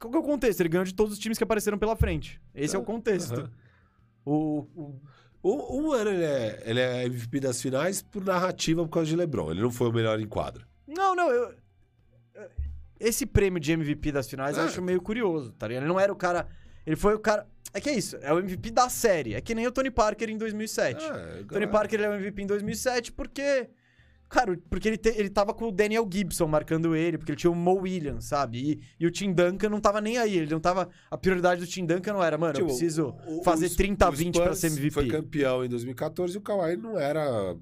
qual 0.00 0.14
é 0.14 0.18
o 0.18 0.22
contexto? 0.22 0.60
Ele 0.60 0.68
ganhou 0.70 0.84
de 0.84 0.94
todos 0.94 1.12
os 1.12 1.18
times 1.18 1.36
que 1.38 1.44
apareceram 1.44 1.76
pela 1.78 1.94
frente. 1.94 2.40
Esse 2.54 2.74
é 2.74 2.78
o 2.78 2.82
Ah, 2.82 2.84
contexto. 2.86 3.34
aham. 3.34 3.50
O, 4.24 4.66
o- 4.74 5.00
Um, 5.44 5.86
um 5.88 5.92
ano 5.92 6.10
ele 6.10 6.22
é, 6.24 6.62
ele 6.64 6.78
é 6.80 7.04
MVP 7.04 7.40
das 7.40 7.60
finais 7.60 8.00
por 8.00 8.24
narrativa 8.24 8.82
por 8.84 8.90
causa 8.90 9.08
de 9.10 9.16
LeBron. 9.16 9.50
Ele 9.50 9.60
não 9.60 9.72
foi 9.72 9.88
o 9.88 9.92
melhor 9.92 10.20
em 10.20 10.26
quadra. 10.28 10.64
Não, 10.86 11.16
não, 11.16 11.30
eu. 11.32 11.52
Esse 13.00 13.26
prêmio 13.26 13.58
de 13.58 13.72
MVP 13.72 14.12
das 14.12 14.28
finais 14.30 14.56
eu 14.56 14.62
É. 14.62 14.66
acho 14.66 14.80
meio 14.80 15.02
curioso, 15.02 15.52
tá 15.52 15.66
ligado? 15.66 15.82
Ele 15.82 15.92
não 15.92 15.98
era 15.98 16.12
o 16.12 16.16
cara. 16.16 16.46
Ele 16.86 16.96
foi 16.96 17.14
o 17.14 17.18
cara. 17.18 17.46
É 17.74 17.80
que 17.80 17.88
é 17.88 17.94
isso, 17.96 18.16
é 18.20 18.32
o 18.32 18.38
MVP 18.38 18.70
da 18.70 18.88
série. 18.90 19.34
É 19.34 19.40
que 19.40 19.54
nem 19.54 19.66
o 19.66 19.72
Tony 19.72 19.90
Parker 19.90 20.28
em 20.28 20.36
2007. 20.36 21.02
É, 21.04 21.08
Tony 21.08 21.44
galera- 21.44 21.68
Parker 21.68 21.98
ele 22.00 22.06
é 22.06 22.10
o 22.10 22.14
MVP 22.14 22.42
em 22.42 22.46
2007 22.46 23.12
porque. 23.12 23.68
Cara, 24.28 24.58
porque 24.70 24.88
ele, 24.88 24.96
te- 24.96 25.10
ele 25.14 25.28
tava 25.28 25.52
com 25.52 25.68
o 25.68 25.70
Daniel 25.70 26.08
Gibson 26.10 26.46
marcando 26.46 26.96
ele, 26.96 27.18
porque 27.18 27.32
ele 27.32 27.36
tinha 27.38 27.50
o 27.50 27.54
Mo 27.54 27.80
Williams, 27.80 28.24
sabe? 28.24 28.58
E, 28.58 28.80
e 28.98 29.06
o 29.06 29.10
Tim 29.10 29.30
Duncan 29.30 29.68
não 29.68 29.78
tava 29.78 30.00
nem 30.00 30.16
aí. 30.16 30.38
Ele 30.38 30.50
não 30.50 30.58
tava. 30.58 30.88
A 31.10 31.18
prioridade 31.18 31.60
do 31.60 31.66
Tim 31.66 31.84
Duncan 31.84 32.14
não 32.14 32.24
era, 32.24 32.38
mano, 32.38 32.52
eu 32.52 32.54
Tipo, 32.54 32.66
preciso 32.68 33.14
o- 33.28 33.42
fazer 33.42 33.66
o- 33.66 33.76
30 33.76 34.06
a 34.06 34.08
o 34.08 34.12
20 34.12 34.40
pra 34.40 34.54
ser 34.54 34.68
MVP. 34.68 34.90
Foi 34.90 35.06
campeão 35.08 35.62
em 35.62 35.68
2014 35.68 36.34
e 36.34 36.38
o 36.38 36.40
Kawhi 36.40 36.78
não 36.78 36.98
era 36.98 37.54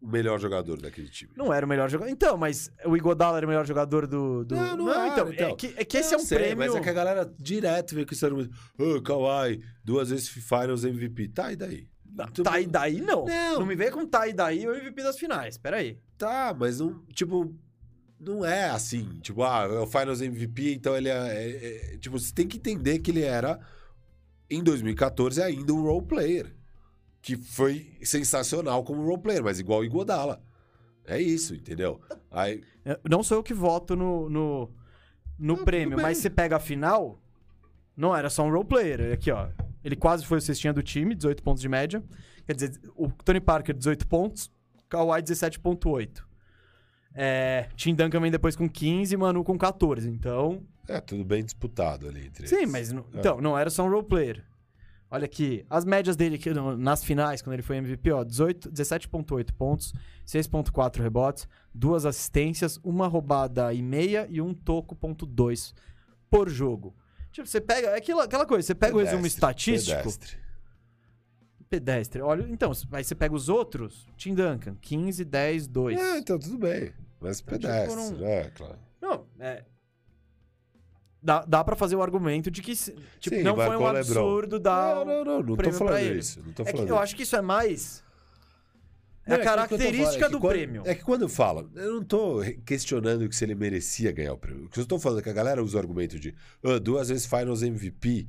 o 0.00 0.08
melhor 0.08 0.38
jogador 0.38 0.80
daquele 0.80 1.08
time. 1.08 1.32
Não 1.36 1.52
era 1.52 1.66
o 1.66 1.68
melhor 1.68 1.90
jogador. 1.90 2.10
Então, 2.10 2.36
mas 2.36 2.70
o 2.84 2.96
Iguodala 2.96 3.38
era 3.38 3.46
o 3.46 3.48
melhor 3.48 3.66
jogador 3.66 4.06
do. 4.06 4.44
do... 4.44 4.54
Não, 4.54 4.76
não 4.76 4.90
era, 4.92 5.08
então, 5.08 5.32
então. 5.32 5.48
É 5.50 5.54
que, 5.56 5.74
é 5.76 5.84
que 5.84 5.96
esse 5.98 6.14
é 6.14 6.16
um 6.16 6.20
sei, 6.20 6.38
prêmio. 6.38 6.58
Mas 6.58 6.74
é 6.74 6.80
que 6.80 6.88
a 6.88 6.92
galera 6.92 7.32
direto 7.38 7.94
vem 7.94 8.06
com 8.06 8.14
esse 8.14 8.24
argumento. 8.24 8.50
Ô, 8.78 9.02
Kawhi, 9.02 9.62
duas 9.84 10.10
vezes 10.10 10.28
Finals 10.28 10.84
MVP. 10.84 11.28
Tá, 11.28 11.52
e 11.52 11.56
daí? 11.56 11.88
Tipo, 12.32 12.42
Tá 12.42 12.60
e 12.60 12.66
daí, 12.66 13.00
não. 13.00 13.24
Não. 13.24 13.60
Não 13.60 13.66
me 13.66 13.74
venha 13.74 13.92
com 13.92 14.06
tá 14.06 14.26
e 14.26 14.32
daí 14.32 14.66
o 14.66 14.74
MVP 14.74 15.02
das 15.02 15.18
finais. 15.18 15.58
Pera 15.58 15.76
aí. 15.78 15.98
Tá, 16.16 16.54
mas 16.58 16.80
não, 16.80 17.04
tipo, 17.12 17.54
não 18.18 18.44
é 18.44 18.70
assim. 18.70 19.18
Tipo, 19.20 19.42
ah, 19.44 19.64
é 19.64 19.78
o 19.78 19.86
Finals 19.86 20.20
MVP, 20.20 20.74
então 20.74 20.96
ele 20.96 21.08
é, 21.08 21.12
é- 21.12 21.94
é- 21.94 21.98
Tipo, 21.98 22.18
você 22.18 22.32
tem 22.32 22.46
que 22.46 22.56
entender 22.56 22.98
que 22.98 23.10
ele 23.10 23.22
era, 23.22 23.60
em 24.50 24.62
2014, 24.62 25.42
ainda 25.42 25.72
um 25.72 25.82
role 25.82 26.06
player. 26.06 26.54
Que 27.20 27.36
foi 27.36 27.90
sensacional 28.02 28.82
como 28.84 29.04
role 29.04 29.20
player, 29.20 29.42
mas 29.42 29.58
igual 29.58 29.80
o 29.80 29.84
Iguodala. 29.84 30.42
É 31.04 31.20
isso, 31.20 31.54
entendeu? 31.54 32.00
Aí, 32.30 32.62
É, 32.84 32.98
Não 33.08 33.22
sou 33.22 33.38
eu 33.38 33.42
que 33.42 33.54
voto 33.54 33.96
no, 33.96 34.28
no, 34.28 34.70
no 35.38 35.56
Não, 35.56 35.64
prêmio, 35.64 35.98
mas 36.00 36.18
você 36.18 36.28
pega 36.30 36.56
a 36.56 36.60
final, 36.60 37.20
não 37.96 38.14
era 38.14 38.28
só 38.30 38.44
um 38.44 38.50
role 38.50 38.66
player. 38.66 39.12
Aqui, 39.12 39.30
ó. 39.30 39.48
Ele 39.82 39.96
quase 39.96 40.24
foi 40.26 40.38
o 40.38 40.40
cestinha 40.40 40.72
do 40.72 40.82
time, 40.82 41.14
18 41.14 41.42
pontos 41.42 41.60
de 41.62 41.68
média. 41.68 42.02
Quer 42.46 42.54
dizer, 42.54 42.80
o 42.94 43.08
Tony 43.24 43.40
Parker, 43.40 43.74
18 43.74 44.06
pontos. 44.06 44.50
Kawhi, 44.88 45.22
17,8. 45.22 46.22
É, 47.14 47.68
Tim 47.74 47.94
Duncan 47.94 48.20
vem 48.20 48.30
depois 48.30 48.54
com 48.54 48.68
15 48.68 49.14
e 49.14 49.16
Manu 49.16 49.42
com 49.44 49.58
14. 49.58 50.08
Então, 50.08 50.62
é 50.88 51.00
tudo 51.00 51.24
bem 51.24 51.44
disputado 51.44 52.08
ali 52.08 52.26
entre 52.26 52.46
Sim, 52.46 52.56
eles. 52.58 52.70
mas 52.70 52.92
não- 52.92 53.04
É. 53.14 53.18
então, 53.18 53.40
não 53.40 53.58
era 53.58 53.70
só 53.70 53.84
um 53.84 53.90
role 53.90 54.06
player. 54.06 54.44
Olha 55.10 55.24
aqui, 55.24 55.64
as 55.70 55.86
médias 55.86 56.16
dele 56.16 56.38
nas 56.76 57.02
finais, 57.02 57.40
quando 57.40 57.54
ele 57.54 57.62
foi 57.62 57.76
MVP, 57.78 58.12
ó, 58.12 58.22
18, 58.22 58.70
17.8 58.70 59.52
pontos, 59.54 59.94
6.4 60.26 61.00
rebotes, 61.00 61.48
duas 61.72 62.04
assistências, 62.04 62.78
uma 62.84 63.06
roubada 63.06 63.72
e 63.72 63.80
meia 63.82 64.26
e 64.28 64.40
um 64.42 64.52
toco 64.52 64.94
ponto 64.94 65.24
dois 65.24 65.74
por 66.30 66.50
jogo. 66.50 66.94
Tipo, 67.32 67.48
você 67.48 67.60
pega, 67.60 67.88
é 67.88 67.96
aquela, 67.96 68.24
aquela 68.24 68.44
coisa, 68.44 68.66
você 68.66 68.74
pega 68.74 68.94
o 68.96 68.98
resumo 68.98 69.22
Pedestre, 69.22 69.36
estatístico, 69.36 69.96
pedestre. 69.96 70.36
pedestre. 71.70 72.20
Olha, 72.20 72.46
então, 72.50 72.72
aí 72.92 73.02
você 73.02 73.14
pega 73.14 73.34
os 73.34 73.48
outros, 73.48 74.06
Tim 74.14 74.34
Duncan, 74.34 74.76
15, 74.78 75.24
10, 75.24 75.66
2. 75.68 75.98
É, 75.98 76.18
então 76.18 76.38
tudo 76.38 76.58
bem. 76.58 76.92
Mas 77.18 77.40
Então, 77.40 77.58
tipo, 77.58 77.68
pedestre, 77.68 78.18
né? 78.18 78.50
Claro. 78.50 78.78
Não, 79.00 79.26
é. 79.40 79.64
Dá, 81.28 81.44
dá 81.46 81.62
pra 81.62 81.76
fazer 81.76 81.94
o 81.94 82.00
argumento 82.02 82.50
de 82.50 82.62
que 82.62 82.74
tipo, 82.74 83.36
Sim, 83.36 83.42
não 83.42 83.54
foi 83.54 83.76
um 83.76 83.86
absurdo 83.86 84.58
dar. 84.58 84.94
Não, 84.94 85.04
não, 85.04 85.24
não, 85.26 85.42
não 85.42 85.56
tô 85.56 85.70
falando 85.72 86.16
isso. 86.16 86.40
Não 86.42 86.52
tô 86.54 86.62
É 86.62 86.64
que 86.64 86.72
falando 86.72 86.88
eu 86.88 86.98
acho 86.98 87.14
que 87.14 87.22
isso 87.22 87.36
é 87.36 87.42
mais. 87.42 88.02
É 89.26 89.32
Não, 89.32 89.36
a 89.36 89.38
que 89.38 89.44
eu 89.46 89.50
tô 89.52 89.56
característica 89.58 90.06
falando 90.12 90.24
é 90.24 90.28
do 90.30 90.40
quando- 90.40 90.52
prêmio. 90.52 90.82
É 90.86 90.94
que 90.94 91.04
quando 91.04 91.28
fala, 91.28 91.68
eu 91.74 91.96
não 91.96 92.02
tô 92.02 92.40
re- 92.40 92.58
questionando 92.64 93.28
que 93.28 93.36
se 93.36 93.44
ele 93.44 93.54
merecia 93.54 94.10
ganhar 94.10 94.32
o 94.32 94.38
prêmio. 94.38 94.64
O 94.64 94.68
que 94.70 94.78
eu 94.78 94.82
estou 94.84 94.98
falando 94.98 95.18
é 95.18 95.22
que 95.22 95.28
a 95.28 95.34
galera 95.34 95.62
usa 95.62 95.76
o 95.76 95.80
argumento 95.80 96.18
de 96.18 96.34
"Ah, 96.64 96.78
duas 96.78 97.10
vezes 97.10 97.26
Finals 97.26 97.60
MVP, 97.62 98.26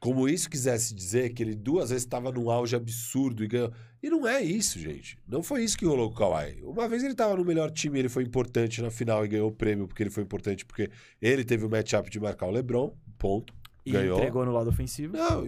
como 0.00 0.28
isso 0.28 0.48
quisesse 0.48 0.94
dizer 0.94 1.32
que 1.32 1.42
ele 1.42 1.54
duas 1.54 1.90
vezes 1.90 2.04
estava 2.04 2.30
num 2.30 2.50
auge 2.50 2.76
absurdo 2.76 3.42
e 3.42 3.48
ganhou. 3.48 3.72
E 4.02 4.10
não 4.10 4.26
é 4.26 4.42
isso, 4.42 4.78
gente. 4.78 5.18
Não 5.26 5.42
foi 5.42 5.64
isso 5.64 5.76
que 5.76 5.84
rolou 5.84 6.08
com 6.10 6.14
o 6.14 6.18
Kawhi. 6.18 6.62
Uma 6.62 6.88
vez 6.88 7.02
ele 7.02 7.12
estava 7.12 7.36
no 7.36 7.44
melhor 7.44 7.70
time, 7.70 7.98
ele 7.98 8.08
foi 8.08 8.22
importante 8.22 8.82
na 8.82 8.90
final 8.90 9.24
e 9.24 9.28
ganhou 9.28 9.48
o 9.48 9.52
prêmio 9.52 9.88
porque 9.88 10.02
ele 10.02 10.10
foi 10.10 10.22
importante 10.22 10.64
porque 10.64 10.90
ele 11.20 11.44
teve 11.44 11.64
o 11.64 11.70
matchup 11.70 12.10
de 12.10 12.20
marcar 12.20 12.46
o 12.46 12.50
LeBron, 12.50 12.94
ponto. 13.18 13.54
E 13.84 13.92
ganhou. 13.92 14.18
entregou 14.18 14.44
no 14.44 14.52
lado 14.52 14.68
ofensivo. 14.68 15.16
Não, 15.16 15.44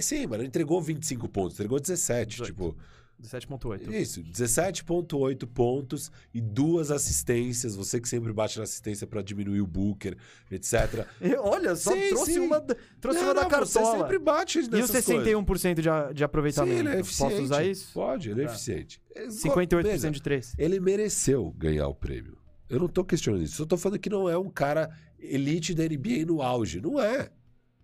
sim, 0.00 0.26
mas 0.26 0.38
não 0.38 0.44
entregou 0.44 0.80
25 0.80 1.28
pontos, 1.28 1.54
entregou 1.54 1.78
17, 1.78 2.42
18. 2.42 2.46
tipo... 2.52 2.76
17.8. 3.22 3.90
Isso, 3.92 4.22
17,8 4.22 5.46
pontos 5.46 6.10
e 6.32 6.40
duas 6.40 6.90
assistências. 6.90 7.74
Você 7.76 8.00
que 8.00 8.08
sempre 8.08 8.32
bate 8.32 8.58
na 8.58 8.64
assistência 8.64 9.06
pra 9.06 9.22
diminuir 9.22 9.60
o 9.60 9.66
Booker, 9.66 10.16
etc. 10.50 11.06
Olha, 11.40 11.74
só 11.76 11.92
Sim, 11.92 12.08
trouxe 12.10 12.32
sim. 12.34 12.38
uma, 12.40 12.60
trouxe 13.00 13.20
Não, 13.20 13.28
uma 13.28 13.34
da 13.34 13.42
não, 13.42 13.50
Você 13.64 13.78
cartola. 13.78 13.98
sempre 14.02 14.18
bate 14.18 14.58
E 14.58 14.62
o 14.62 14.70
nessas 14.70 15.04
coisas. 15.04 15.26
61% 15.26 15.74
de, 15.76 15.82
de 16.14 16.18
Sim, 16.18 16.24
aproveitamento? 16.24 16.78
ele 16.80 16.88
é 16.88 17.00
eficiente. 17.00 17.30
Posso 17.32 17.42
usar 17.44 17.64
isso? 17.64 17.92
Pode, 17.94 18.30
ele 18.30 18.42
é 18.42 18.46
Tá. 18.46 18.52
eficiente. 18.52 19.00
É, 19.14 19.26
58% 19.28 19.68
beleza. 19.82 20.10
de 20.10 20.22
3. 20.22 20.54
Ele 20.58 20.80
mereceu 20.80 21.54
ganhar 21.56 21.88
o 21.88 21.94
prêmio. 21.94 22.36
Eu 22.68 22.80
não 22.80 22.88
tô 22.88 23.04
questionando 23.04 23.42
isso. 23.42 23.56
Só 23.56 23.64
tô 23.64 23.76
falando 23.76 23.98
que 23.98 24.10
não 24.10 24.28
é 24.28 24.36
um 24.36 24.48
cara 24.50 24.90
elite 25.18 25.74
da 25.74 25.84
NBA 25.84 26.24
no 26.26 26.42
auge. 26.42 26.80
Não 26.80 27.00
é. 27.00 27.30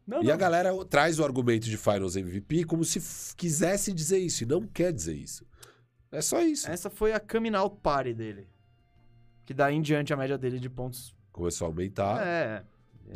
Não, 0.07 0.23
E 0.23 0.27
não. 0.27 0.35
a 0.35 0.37
galera 0.37 0.71
traz 0.87 1.19
o 1.19 1.25
argumento 1.25 1.67
de 1.67 1.77
Finals 1.77 2.17
MVP 2.17 2.65
como 2.65 2.85
se 2.85 3.01
quisesse 3.37 3.93
dizer 3.93 4.19
isso. 4.19 4.43
E 4.43 4.47
não 4.47 4.67
quer 4.67 4.93
dizer 4.93 5.15
isso. 5.15 5.45
É 6.11 6.21
só 6.21 6.43
isso. 6.43 6.69
Essa 6.69 6.91
foi 6.91 7.13
a 7.13 7.21
coming 7.21 7.55
out 7.55 7.77
party 7.83 8.13
dele. 8.13 8.49
Que 9.45 9.55
daí 9.55 9.75
em 9.77 9.83
diante 9.83 10.13
a 10.13 10.17
média 10.17 10.37
dele 10.37 10.59
de 10.59 10.69
pontos. 10.69 11.15
Começou 11.33 11.67
a 11.67 11.69
aumentar. 11.71 12.27
É. 12.27 12.65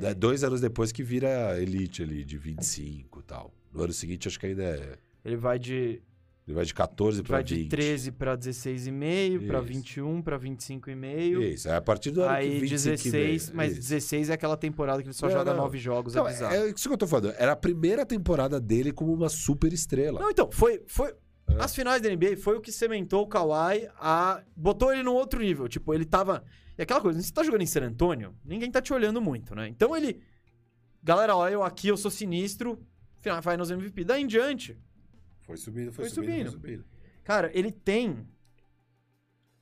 É, 0.01 0.15
Dois 0.15 0.43
anos 0.45 0.61
depois 0.61 0.91
que 0.93 1.03
vira 1.03 1.61
elite 1.61 2.03
ali, 2.03 2.25
de 2.25 2.37
25 2.39 3.21
e 3.21 3.23
tal. 3.25 3.53
No 3.73 3.83
ano 3.83 3.93
seguinte, 3.93 4.29
acho 4.29 4.39
que 4.39 4.47
ainda 4.47 4.63
é. 4.63 4.99
Ele 5.25 5.37
vai 5.37 5.59
de, 5.59 6.01
Ele 6.47 6.55
vai 6.55 6.65
de 6.67 6.75
14 6.75 7.23
para 7.23 7.37
vai 7.39 7.43
20. 7.45 7.63
de 7.63 7.69
13 7.71 8.13
pra 8.13 8.37
16,5, 8.37 9.47
pra 9.47 9.59
Isso. 9.61 9.67
21, 9.69 10.21
pra 10.23 10.39
25,5. 10.39 11.41
Isso, 11.43 11.69
é 11.69 11.77
a 11.77 11.81
partir 11.81 12.11
do 12.11 12.23
ano 12.23 12.31
que 12.35 12.37
Aí 12.37 12.61
25 12.61 12.69
e 12.69 13.11
16, 13.11 13.47
meio. 13.47 13.57
mas 13.57 13.73
Isso. 13.73 13.81
16 13.89 14.29
é 14.31 14.33
aquela 14.35 14.57
temporada 14.57 15.03
que 15.03 15.09
ele 15.09 15.15
só 15.15 15.27
Não, 15.27 15.33
joga 15.33 15.53
não. 15.55 15.63
9 15.63 15.79
jogos, 15.79 16.13
Então, 16.13 16.27
é 16.29 16.33
bizarro. 16.33 16.55
é 16.55 16.69
isso 16.71 16.87
que 16.89 16.93
eu 16.95 16.99
tô 16.99 17.07
falando. 17.07 17.35
Era 17.39 17.53
a 17.53 17.57
primeira 17.57 18.05
temporada 18.05 18.61
dele 18.61 18.93
como 18.93 19.13
uma 19.15 19.31
super 19.31 19.73
estrela. 19.73 20.21
Não, 20.21 20.31
então, 20.31 20.51
foi. 20.53 20.83
foi 20.87 21.15
É. 21.47 21.63
As 21.63 21.75
finais 21.75 22.01
da 22.03 22.09
NBA 22.11 22.37
foi 22.39 22.57
o 22.57 22.61
que 22.61 22.73
cementou 22.73 23.23
o 23.23 23.27
Kawhi 23.27 23.89
a. 24.01 24.43
botou 24.57 24.93
ele 24.93 25.03
num 25.03 25.13
outro 25.15 25.41
nível. 25.41 25.69
Tipo, 25.69 25.93
ele 25.95 26.05
tava. 26.07 26.43
E 26.77 26.83
aquela 26.83 27.01
coisa, 27.03 27.21
você 27.21 27.31
tá 27.33 27.43
jogando 27.45 27.61
em 27.63 27.67
San 27.67 27.83
Antônio, 27.83 28.35
ninguém 28.45 28.71
tá 28.71 28.81
te 28.83 28.93
olhando 28.95 29.21
muito, 29.21 29.55
né? 29.55 29.69
Então 29.69 29.95
ele 29.97 30.21
galera, 31.03 31.37
ó, 31.37 31.47
eu 31.49 31.63
aqui, 31.63 31.89
eu 31.89 31.97
sou 31.99 32.11
sinistro, 32.11 32.79
final- 33.21 33.43
Finals 33.43 33.71
MVP. 33.71 34.05
Daí 34.05 34.23
em 34.23 34.27
diante, 34.27 34.77
Foi 35.47 35.57
subindo, 35.57 35.93
foi, 35.93 36.05
Foi 36.05 36.11
subindo, 36.15 36.51
subindo. 36.51 36.61
foi 36.61 36.71
subindo. 36.77 36.85
cara, 37.23 37.51
ele 37.57 37.71
tem... 37.71 38.27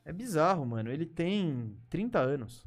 É 0.05 0.13
bizarro, 0.13 0.65
mano. 0.67 0.91
Ele 0.91 1.07
tem 1.07 1.77
30 1.89 2.19
anos. 2.19 2.65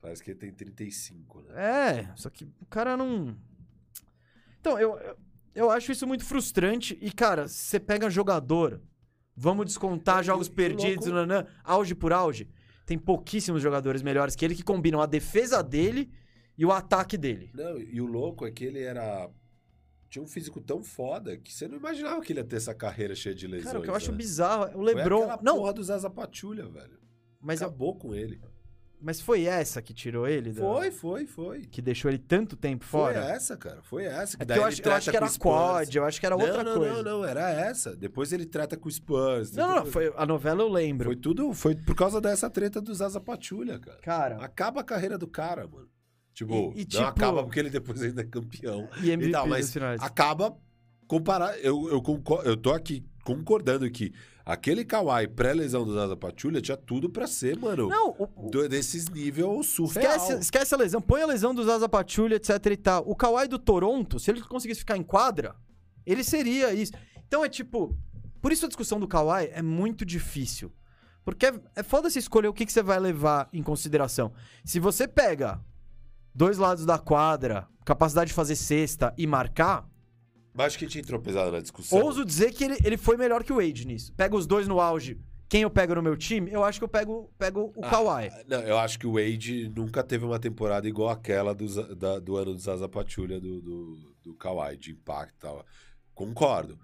Parece 0.00 0.22
que 0.24 0.30
ele 0.30 0.38
tem 0.38 0.50
35, 0.52 1.42
né? 1.42 1.52
É, 2.08 2.16
só 2.16 2.30
que 2.30 2.44
o 2.60 2.66
cara 2.66 2.96
não. 2.96 3.36
Então, 4.58 4.78
eu, 4.78 4.98
eu, 4.98 5.16
eu 5.54 5.70
acho 5.70 5.92
isso 5.92 6.06
muito 6.06 6.24
frustrante. 6.24 6.96
E, 7.02 7.12
cara, 7.12 7.46
você 7.46 7.78
pega 7.78 8.08
jogador, 8.08 8.80
vamos 9.36 9.66
descontar 9.66 10.20
É, 10.20 10.22
jogos 10.22 10.46
e 10.46 10.50
perdidos, 10.50 11.06
louco- 11.06 11.26
nanã, 11.26 11.46
auge 11.62 11.94
por 11.94 12.12
auge. 12.14 12.48
Tem 12.86 12.98
pouquíssimos 12.98 13.60
jogadores 13.62 14.00
melhores 14.02 14.34
que 14.34 14.42
ele 14.44 14.54
que 14.54 14.62
combinam 14.64 15.02
a 15.02 15.06
defesa 15.06 15.62
dele 15.62 16.10
e 16.56 16.64
o 16.64 16.72
ataque 16.72 17.18
dele. 17.18 17.50
Não, 17.52 17.78
e 17.78 18.00
o 18.00 18.06
louco 18.06 18.46
é 18.46 18.50
que 18.50 18.64
ele 18.64 18.80
era. 18.80 19.28
Tinha 20.10 20.22
um 20.22 20.26
físico 20.26 20.60
tão 20.60 20.82
foda 20.82 21.36
que 21.36 21.54
você 21.54 21.68
não 21.68 21.76
imaginava 21.76 22.20
que 22.20 22.32
ele 22.32 22.40
ia 22.40 22.44
ter 22.44 22.56
essa 22.56 22.74
carreira 22.74 23.14
cheia 23.14 23.34
de 23.34 23.46
lesões. 23.46 23.66
Cara, 23.66 23.78
o 23.78 23.82
que 23.82 23.88
eu 23.90 23.94
acho 23.94 24.10
né? 24.10 24.18
bizarro 24.18 24.64
é 24.64 24.68
o 24.70 24.72
Foi 24.72 24.84
Lebron. 24.94 25.22
aquela 25.22 25.40
Não, 25.42 25.56
porra 25.58 25.72
do 25.72 25.82
Zaza 25.84 26.10
Pachulia, 26.10 26.66
velho. 26.66 26.98
mas, 27.40 27.60
eu- 27.60 27.68
Acabou 27.68 27.96
com 27.96 28.12
ele. 28.12 28.40
mas 29.00 29.20
foi 29.20 29.44
essa 29.44 29.80
que 29.80 29.94
tirou 29.94 30.26
ele? 30.26 30.52
da- 30.52 30.60
Foi, 30.60 30.90
foi, 30.90 31.26
foi. 31.26 31.60
Que 31.62 31.80
deixou 31.80 32.10
ele 32.10 32.18
tanto 32.18 32.56
tempo 32.56 32.84
Foi 32.84 33.00
fora? 33.14 33.20
essa, 33.20 33.56
cara. 33.56 33.80
Foi 33.82 34.04
essa. 34.04 34.36
Que 34.36 34.42
É 34.42 34.46
daí 34.46 34.58
eu 34.58 34.62
ele 34.64 34.68
acho, 34.68 34.82
eu 34.82 34.92
acho 34.92 35.10
que 35.12 35.16
era 35.16 35.30
quad, 35.38 35.94
eu 35.96 36.04
acho 36.04 36.18
que 36.20 36.26
era 36.26 36.36
não, 36.36 36.44
outra 36.44 36.64
não, 36.64 36.74
coisa. 36.76 36.94
Não, 36.96 37.02
não, 37.20 37.24
era 37.24 37.48
essa. 37.48 37.94
Depois 37.94 38.32
ele 38.32 38.44
trata 38.46 38.76
com 38.76 38.88
o 38.88 38.92
Spurs. 38.92 39.52
Não, 39.52 39.76
não, 39.76 39.86
Foi, 39.86 40.06
foi, 40.10 40.14
a 40.16 40.26
novela 40.26 40.60
eu 40.62 40.68
lembro. 40.68 41.06
foi 41.06 41.16
tudo. 41.16 41.54
Foi 41.54 41.76
por 41.76 41.94
causa 41.94 42.20
dessa 42.20 42.50
treta 42.50 42.80
do 42.80 42.92
Zaza 42.92 43.20
Pachulia, 43.20 43.78
cara. 43.78 43.98
Cara, 44.02 44.36
Acaba 44.44 44.80
a 44.80 44.84
carreira 44.84 45.16
do 45.16 45.28
cara, 45.28 45.68
mano. 45.68 45.88
Tipo, 46.34 46.54
E- 46.54 46.56
e, 46.56 46.78
não 46.80 46.84
tipo- 46.86 47.02
acaba 47.02 47.42
porque 47.42 47.58
ele 47.60 47.70
depois 47.70 48.00
ainda 48.02 48.22
é 48.22 48.24
campeão. 48.24 48.88
e 49.02 49.10
MVP 49.10 49.28
e 49.28 49.32
tal, 49.32 49.46
mas 49.46 49.72
finais. 49.72 50.00
acaba 50.02 50.56
comparar. 51.06 51.58
Eu, 51.58 51.88
eu, 51.90 52.02
eu 52.44 52.56
tô 52.56 52.72
aqui 52.72 53.04
concordando 53.24 53.88
que 53.90 54.12
aquele 54.44 54.84
Kawhi 54.84 55.28
pré-lesão 55.28 55.84
do 55.84 55.92
Zaza 55.94 56.16
Pachulia 56.16 56.60
tinha 56.60 56.76
tudo 56.76 57.10
pra 57.10 57.26
ser, 57.26 57.58
mano, 57.58 57.88
Não, 57.88 58.14
o- 58.18 58.50
do- 58.50 58.68
desses 58.68 59.08
nível 59.08 59.62
surreal. 59.62 60.16
Esquece, 60.16 60.40
esquece 60.40 60.74
a 60.74 60.78
lesão, 60.78 61.00
põe 61.02 61.20
a 61.22 61.26
lesão 61.26 61.54
do 61.54 61.62
Zaza 61.64 61.88
Pachulia, 61.88 62.36
etc 62.36 62.64
e 62.66 62.76
tal. 62.76 63.04
O 63.08 63.14
Kawhi 63.14 63.46
do 63.48 63.58
Toronto, 63.58 64.18
se 64.18 64.30
ele 64.30 64.40
conseguisse 64.40 64.80
ficar 64.80 64.96
em 64.96 65.02
quadra, 65.02 65.54
ele 66.06 66.24
seria 66.24 66.72
isso. 66.72 66.92
Então 67.26 67.44
é 67.44 67.48
tipo, 67.48 67.96
por 68.40 68.50
isso 68.52 68.64
a 68.64 68.68
discussão 68.68 68.98
do 68.98 69.06
Kawhi 69.06 69.50
é 69.52 69.60
muito 69.62 70.04
difícil. 70.04 70.72
Porque 71.22 71.46
é, 71.46 71.60
é 71.76 71.82
foda 71.82 72.08
você 72.08 72.18
escolher 72.18 72.48
o 72.48 72.52
que, 72.54 72.64
que 72.64 72.72
você 72.72 72.82
vai 72.82 72.98
levar 72.98 73.48
em 73.52 73.62
consideração. 73.62 74.32
Se 74.64 74.80
você 74.80 75.06
pega 75.06 75.60
dois 76.34 76.58
lados 76.58 76.84
da 76.86 76.98
quadra, 76.98 77.66
capacidade 77.84 78.28
de 78.28 78.34
fazer 78.34 78.56
cesta 78.56 79.12
e 79.18 79.26
marcar, 79.26 79.88
Mas 80.54 80.66
acho 80.68 80.78
que 80.78 80.84
a 80.84 80.88
gente 80.88 80.98
entrou 81.00 81.20
pesado 81.20 81.50
na 81.52 81.60
discussão. 81.60 82.00
ouso 82.02 82.24
dizer 82.24 82.52
que 82.52 82.64
ele, 82.64 82.78
ele 82.84 82.96
foi 82.96 83.16
melhor 83.16 83.42
que 83.44 83.52
o 83.52 83.56
Wade 83.56 83.86
nisso. 83.86 84.12
Pega 84.14 84.34
os 84.36 84.46
dois 84.46 84.66
no 84.68 84.80
auge. 84.80 85.18
Quem 85.48 85.62
eu 85.62 85.70
pego 85.70 85.96
no 85.96 86.02
meu 86.02 86.16
time, 86.16 86.48
eu 86.52 86.62
acho 86.62 86.78
que 86.78 86.84
eu 86.84 86.88
pego, 86.88 87.28
pego 87.36 87.72
o 87.76 87.84
Ah, 87.84 87.90
Kawhi. 87.90 88.30
Não, 88.46 88.60
eu 88.60 88.78
acho 88.78 88.98
que 89.00 89.06
o 89.06 89.14
Wade 89.14 89.68
nunca 89.74 90.02
teve 90.04 90.24
uma 90.24 90.38
temporada 90.38 90.86
igual 90.88 91.08
aquela 91.10 91.52
do, 91.54 91.66
da- 91.96 92.20
do 92.20 92.36
ano 92.36 92.52
do 92.54 92.60
Zaza 92.60 92.88
Pachulia, 92.88 93.40
do, 93.40 93.60
do, 93.60 94.14
do 94.22 94.34
Kawhi, 94.34 94.76
de 94.76 94.92
impacto 94.92 95.34
e 95.34 95.38
tal. 95.40 95.66
Concordo. 96.14 96.78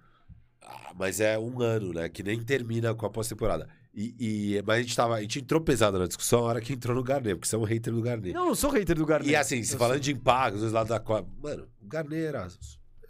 Ah, 0.63 0.93
mas 0.97 1.21
é 1.21 1.39
um 1.39 1.61
ano, 1.63 1.93
né? 1.93 2.09
Que 2.09 2.25
nem 2.25 2.43
termina 2.43 2.93
com 2.93 3.07
a 3.07 3.11
pós-temporada. 3.11 3.69
E, 3.99 4.15
e- 4.59 4.63
mas 4.67 4.77
a 4.77 4.83
gente, 4.83 4.95
tava, 4.95 5.15
a 5.15 5.23
gente 5.23 5.39
entrou 5.41 5.59
pesado 5.59 5.99
na 5.99 6.07
discussão 6.07 6.43
na 6.43 6.47
hora 6.49 6.61
que 6.61 6.75
entrou 6.75 6.95
no 6.95 7.03
Garnet, 7.03 7.35
porque 7.37 7.49
você 7.49 7.57
é 7.57 7.59
um 7.59 7.65
hater 7.65 7.95
do 7.95 8.03
Garnet. 8.03 8.35
Não, 8.35 8.43
eu 8.43 8.47
não 8.49 8.55
sou 8.55 8.71
hater 8.71 8.95
do 8.95 9.07
Garnett. 9.07 9.33
E 9.33 9.35
assim, 9.35 9.63
se 9.63 9.73
Eu 9.75 9.79
falando 9.79 10.01
de 10.01 10.13
impacto, 10.13 10.57
os 10.57 10.61
dois 10.61 10.73
lados 10.75 10.91
da 10.91 11.01
quadra. 11.01 11.27
Mano, 11.43 11.67
o 11.83 11.87
Garnet 11.89 12.23
era, 12.27 12.47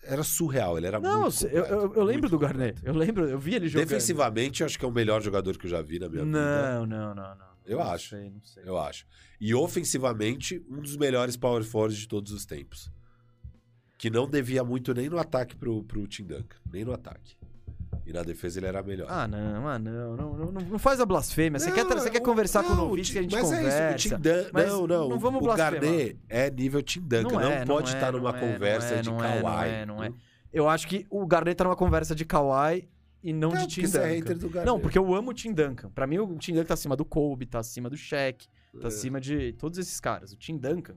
era 0.04 0.22
surreal, 0.22 0.78
ele 0.78 0.86
era 0.86 1.00
Não, 1.00 1.22
muito. 1.22 1.44
eu, 1.48 1.64
eu- 1.64 1.76
completo, 1.80 1.98
eu 1.98 2.04
lembro 2.04 2.28
do. 2.30 2.38
Garnet. 2.38 2.80
Eu 2.84 2.94
lembro, 2.94 3.28
eu 3.28 3.38
vi 3.38 3.56
ele 3.56 3.66
jogando. 3.68 3.88
Defensivamente, 3.88 4.60
eu 4.60 4.66
acho 4.66 4.78
que 4.78 4.84
é 4.84 4.88
o 4.88 4.92
melhor 4.92 5.20
jogador 5.20 5.58
que 5.58 5.66
eu 5.66 5.70
já 5.70 5.82
vi 5.82 5.98
na 5.98 6.08
minha 6.08 6.24
vida. 6.24 6.38
Não, 6.38 6.86
não, 6.86 7.12
não, 7.14 7.34
não. 7.34 7.46
Eu 7.66 7.78
Não 7.78 7.90
acho. 7.90 8.10
sei, 8.10 8.30
não 8.30 8.40
sei. 8.44 8.62
Eu 8.64 8.78
acho. 8.78 9.04
E 9.40 9.52
ofensivamente, 9.56 10.64
um 10.70 10.80
dos 10.80 10.96
melhores 10.96 11.36
power 11.36 11.64
forwards 11.64 11.98
de 11.98 12.06
todos 12.06 12.30
os 12.30 12.46
tempos. 12.46 12.92
Que 13.98 14.08
não 14.08 14.28
devia 14.28 14.62
muito 14.62 14.94
nem 14.94 15.08
no 15.08 15.18
ataque 15.18 15.56
pro, 15.56 15.82
pro 15.82 16.06
Tim 16.06 16.24
Duncan. 16.26 16.58
Nem 16.72 16.84
no 16.84 16.92
ataque. 16.92 17.36
E 18.06 18.12
na 18.12 18.22
defesa 18.22 18.60
ele 18.60 18.66
era 18.66 18.82
melhor. 18.84 19.08
Ah, 19.10 19.26
não, 19.26 19.66
ah, 19.68 19.78
não, 19.80 20.16
não, 20.16 20.34
não, 20.36 20.52
não 20.52 20.78
faz 20.78 21.00
a 21.00 21.04
blasfêmia. 21.06 21.58
Você 21.58 21.70
Não, 21.70 21.74
quer, 21.74 21.84
você 21.84 22.08
quer 22.08 22.20
conversar 22.20 22.62
com 22.62 22.72
o 22.72 22.76
não, 22.76 22.86
Novitz 22.88 23.10
que 23.10 23.18
a 23.18 23.22
gente 23.22 23.32
mas 23.32 23.42
conversa. 23.42 23.78
É 23.82 23.96
isso, 23.96 24.08
o 24.14 24.16
Tim 24.18 24.22
Dun- 24.22 24.50
mas 24.52 24.68
não, 24.68 24.86
não. 24.86 25.08
não 25.08 25.18
vamos 25.18 25.42
o. 25.44 25.54
Garnet 25.56 26.16
é 26.28 26.48
nível 26.50 26.80
Tim 26.82 27.00
Duncan. 27.00 27.32
Não, 27.32 27.42
é, 27.50 27.64
pode 27.66 27.90
é, 27.90 27.94
estar 27.94 28.12
numa 28.12 28.30
não 28.30 28.38
é, 28.38 28.52
conversa 28.52 28.90
não 28.90 28.96
é, 28.98 29.02
de 29.02 29.10
não 29.10 29.16
Kawhi. 29.18 29.38
é, 29.40 29.42
não 29.42 29.60
é, 29.64 29.86
não 29.86 30.04
é. 30.04 30.12
Eu 30.52 30.68
acho 30.68 30.86
que 30.86 31.04
o 31.10 31.26
Garnet 31.26 31.56
tá 31.56 31.64
numa 31.64 31.74
conversa 31.74 32.14
de 32.14 32.24
Kawhi 32.24 32.88
e 33.24 33.32
não, 33.32 33.50
Não, 33.50 33.58
de 33.60 33.66
Tim 33.66 33.80
é 33.82 33.86
Duncan. 33.86 34.48
Garnet. 34.50 34.64
Não, 34.66 34.78
porque 34.78 34.96
eu 34.98 35.12
amo 35.12 35.32
o 35.32 35.34
Tim 35.34 35.52
Duncan. 35.52 35.90
Pra 35.90 36.06
mim, 36.06 36.18
o 36.18 36.36
Tim 36.38 36.52
Duncan 36.52 36.64
tá 36.66 36.74
acima 36.74 36.94
do 36.94 37.04
Kobe, 37.04 37.44
tá 37.44 37.58
acima 37.58 37.90
do 37.90 37.96
Shaq, 37.96 38.46
tá 38.80 38.84
É. 38.84 38.86
acima 38.86 39.20
de 39.20 39.52
todos 39.54 39.78
esses 39.78 39.98
caras. 39.98 40.32
O 40.32 40.36
Tim 40.36 40.56
Duncan. 40.56 40.94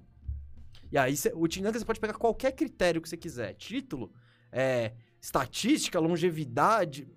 E 0.91 0.97
aí, 0.97 1.17
cê- 1.17 1.31
o 1.35 1.47
Tim 1.47 1.63
Duncan 1.63 1.79
você 1.79 1.85
pode 1.85 1.99
pegar 1.99 2.13
qualquer 2.13 2.51
critério 2.51 3.01
que 3.01 3.09
você 3.09 3.17
quiser. 3.17 3.53
Título, 3.55 4.11
é, 4.51 4.93
estatística, 5.21 5.99
longevidade. 5.99 7.07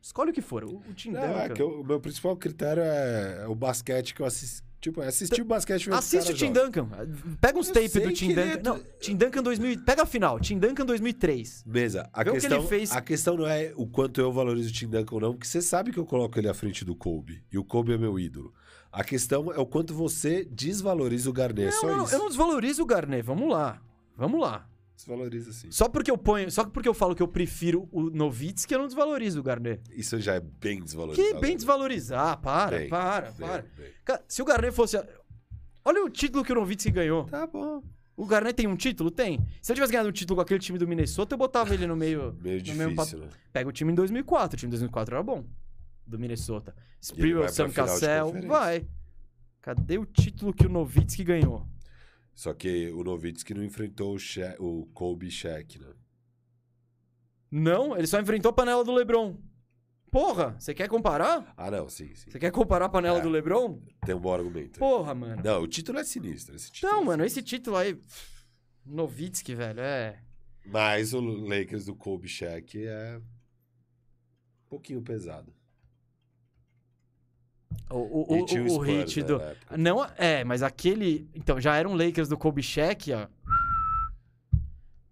Escolhe 0.00 0.30
o 0.30 0.34
que 0.34 0.42
for. 0.42 0.64
O, 0.64 0.76
o 0.88 0.94
Tim 0.94 1.12
Não, 1.12 1.20
Duncan. 1.20 1.38
é 1.40 1.48
que 1.48 1.62
eu- 1.62 1.80
o 1.80 1.84
meu 1.84 1.98
principal 2.00 2.36
critério 2.36 2.82
é 2.82 3.46
o 3.48 3.54
basquete 3.54 4.14
que 4.14 4.20
eu 4.20 4.26
assisti. 4.26 4.62
Tipo, 4.80 5.00
é 5.00 5.06
assistir 5.06 5.40
o 5.40 5.46
basquete 5.46 5.84
que 5.84 5.90
Assiste 5.94 6.30
o 6.32 6.34
Tim 6.34 6.48
joga. 6.48 6.64
Duncan. 6.66 6.88
Pega 7.40 7.58
uns 7.58 7.68
Eu 7.68 7.72
tapes 7.74 7.92
sei 7.92 8.02
do 8.02 8.08
que 8.10 8.14
Tim 8.16 8.28
Duncan. 8.34 8.42
é 8.42 8.62
Não, 8.62 8.76
do- 8.76 8.84
Tim 9.00 9.16
Duncan 9.16 9.42
2000. 9.42 9.82
Pega 9.82 10.02
a 10.02 10.06
final. 10.06 10.38
Tim 10.38 10.58
Duncan 10.58 10.84
2003. 10.84 11.62
Beleza. 11.66 12.06
A 12.12 12.18
Vê 12.22 12.24
que 12.32 12.36
questão, 12.36 12.58
ele 12.58 12.66
fez. 12.68 12.92
a 12.92 13.00
questão 13.00 13.34
não 13.34 13.46
é 13.46 13.72
o 13.76 13.86
quanto 13.86 14.20
eu 14.20 14.30
valorizo 14.30 14.68
o 14.68 14.72
Tim 14.74 14.86
Duncan 14.90 15.14
ou 15.14 15.20
não, 15.22 15.32
porque 15.32 15.46
você 15.46 15.62
sabe 15.62 15.90
que 15.90 15.98
eu 15.98 16.04
coloco 16.04 16.38
ele 16.38 16.50
à 16.50 16.52
frente 16.52 16.84
do 16.84 16.94
Kobe. 16.94 17.42
E 17.50 17.56
o 17.56 17.64
Kobe 17.64 17.94
é 17.94 17.96
meu 17.96 18.18
ídolo. 18.18 18.52
A 18.92 19.02
questão 19.02 19.50
é 19.50 19.58
o 19.58 19.64
quanto 19.64 19.94
você 19.94 20.44
desvaloriza 20.44 21.30
o 21.30 21.32
Garnet. 21.32 21.68
é 21.68 21.70
Não, 21.70 21.80
só 21.80 21.86
não, 21.86 22.04
isso. 22.04 22.14
eu 22.14 22.18
não 22.18 22.28
desvalorizo 22.28 22.82
o 22.82 22.86
Garnet. 22.86 23.22
Vamos 23.22 23.48
lá. 23.50 23.80
Vamos 24.18 24.38
lá. 24.38 24.68
Desvaloriza 24.96 25.52
sim. 25.52 25.70
Só 25.70 25.88
porque 25.88 26.10
eu 26.10 26.16
ponho. 26.16 26.50
Só 26.50 26.64
porque 26.64 26.88
eu 26.88 26.94
falo 26.94 27.14
que 27.14 27.22
eu 27.22 27.28
prefiro 27.28 27.88
o 27.90 28.10
Novitz 28.10 28.64
que 28.64 28.74
eu 28.74 28.78
não 28.78 28.86
desvalorizo 28.86 29.40
o 29.40 29.42
Garnet. 29.42 29.82
Isso 29.90 30.18
já 30.20 30.34
é 30.34 30.40
bem 30.40 30.80
desvalorizado. 30.82 31.28
Que 31.34 31.40
bem 31.40 31.56
desvalorizar. 31.56 32.40
Para, 32.40 32.78
Bem, 32.78 32.88
para, 32.88 33.30
Bem, 33.32 33.46
para. 33.48 33.62
bem. 33.76 33.90
Cara, 34.04 34.24
se 34.28 34.40
o 34.40 34.44
Garnet 34.44 34.74
fosse. 34.74 34.96
Olha 35.84 36.04
o 36.04 36.08
título 36.08 36.44
que 36.44 36.52
o 36.52 36.54
Novitz 36.54 36.86
ganhou. 36.86 37.24
Tá 37.24 37.46
bom. 37.46 37.82
O 38.16 38.24
Garnet 38.24 38.54
tem 38.54 38.68
um 38.68 38.76
título? 38.76 39.10
Tem. 39.10 39.44
Se 39.60 39.72
ele 39.72 39.76
tivesse 39.76 39.92
ganhado 39.92 40.08
um 40.08 40.12
título 40.12 40.36
com 40.36 40.42
aquele 40.42 40.60
time 40.60 40.78
do 40.78 40.86
Minnesota, 40.86 41.34
eu 41.34 41.38
botava 41.38 41.74
ele 41.74 41.86
no 41.86 41.96
meio. 41.96 42.32
Meio 42.40 42.58
no 42.58 42.62
difícil, 42.62 43.18
né? 43.18 43.28
Pega 43.52 43.68
o 43.68 43.72
time 43.72 43.90
em 43.90 43.94
2004. 43.94 44.54
O 44.54 44.58
time 44.58 44.68
em 44.68 44.70
2004 44.70 45.14
era 45.16 45.22
bom. 45.22 45.44
Do 46.06 46.18
Minnesota. 46.18 46.74
Sprewell, 47.00 47.48
Sam 47.48 47.70
Cassell. 47.70 48.32
Vai. 48.46 48.86
Cadê 49.60 49.98
o 49.98 50.06
título 50.06 50.52
que 50.52 50.66
o 50.66 50.68
Novitz 50.68 51.16
ganhou? 51.16 51.66
Só 52.34 52.52
que 52.52 52.90
o 52.92 53.04
Novitsky 53.04 53.54
não 53.54 53.62
enfrentou 53.62 54.16
o, 54.58 54.80
o 54.80 54.86
Kobe 54.86 55.30
Shaq, 55.30 55.78
né? 55.78 55.92
Não, 57.50 57.96
ele 57.96 58.06
só 58.06 58.20
enfrentou 58.20 58.50
a 58.50 58.52
panela 58.52 58.84
do 58.84 58.92
LeBron. 58.92 59.38
Porra, 60.10 60.56
você 60.58 60.74
quer 60.74 60.88
comparar? 60.88 61.52
Ah, 61.56 61.70
não, 61.70 61.88
sim, 61.88 62.14
sim. 62.14 62.30
Você 62.30 62.38
quer 62.38 62.50
comparar 62.50 62.86
a 62.86 62.88
panela 62.88 63.18
É. 63.18 63.20
do 63.20 63.28
LeBron? 63.28 63.80
Tem 64.04 64.14
um 64.14 64.20
bom 64.20 64.32
argumento. 64.34 64.78
Porra, 64.78 65.14
mano. 65.14 65.42
Não, 65.44 65.62
o 65.62 65.66
título 65.68 65.98
é 65.98 66.04
sinistro. 66.04 66.54
Esse 66.54 66.70
título 66.70 66.92
Então, 66.92 67.02
é 67.02 67.06
mano, 67.06 67.22
sinistro. 67.22 67.40
esse 67.40 67.48
título 67.56 67.76
aí. 67.76 68.00
Novitsky, 68.84 69.54
velho, 69.54 69.80
é. 69.80 70.20
Mas 70.66 71.12
o 71.14 71.20
Lakers 71.20 71.86
do 71.86 71.94
Kobe 71.94 72.28
Shaq 72.28 72.86
é 72.86 73.18
um 73.18 74.68
pouquinho 74.68 75.02
pesado. 75.02 75.52
O, 77.90 77.96
o, 77.96 78.34
o, 78.34 78.76
o, 78.76 78.78
hit 78.80 79.22
do. 79.22 79.40
Não, 79.76 80.04
é, 80.16 80.44
mas 80.44 80.62
aquele. 80.62 81.28
Então, 81.34 81.60
já 81.60 81.76
era 81.76 81.88
um 81.88 81.94
Lakers 81.94 82.28
do 82.28 82.36
Kobe 82.36 82.62
Shaq, 82.62 83.12
ó. 83.12 83.26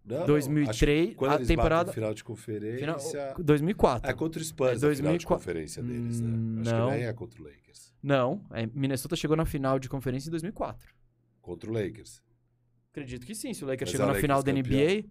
Não, 0.04 0.20
não, 0.20 0.26
2003, 0.26 0.68
acho 1.00 1.08
que 1.10 1.14
quando 1.14 1.30
a 1.30 1.34
batem 1.34 1.46
temporada- 1.46 1.92
final 1.92 2.12
de 2.12 2.22
Final, 2.22 2.36
conferência... 2.36 3.34
2004. 3.38 4.10
É 4.10 4.14
contra 4.14 4.40
o 4.40 4.44
Spurs, 4.44 4.70
É, 4.70 4.72
a 4.72 4.76
final 4.76 4.90
de 4.94 4.96
2004. 4.96 5.36
conferência 5.38 5.82
deles, 5.82 6.20
né? 6.20 6.28
Acho 6.60 6.70
não. 6.74 6.90
que 6.90 6.96
nem 6.96 7.04
é 7.06 7.12
contra 7.12 7.40
o 7.40 7.44
Lakers. 7.44 7.94
Não, 8.02 8.44
é, 8.50 8.66
Minnesota 8.74 9.14
chegou 9.14 9.36
na 9.36 9.44
final 9.44 9.78
de 9.78 9.88
conferência 9.88 10.28
em 10.28 10.30
2004. 10.32 10.92
Contra 11.40 11.70
o 11.70 11.72
Lakers. 11.72 12.20
Acredito 12.90 13.24
que 13.24 13.34
sim. 13.34 13.54
Se 13.54 13.64
o 13.64 13.66
Lakers 13.66 13.88
Mas 13.88 13.92
chegou 13.92 14.10
é 14.10 14.12
na 14.14 14.20
final 14.20 14.42
da 14.42 14.52
Lakers 14.52 14.68
NBA. 14.68 15.04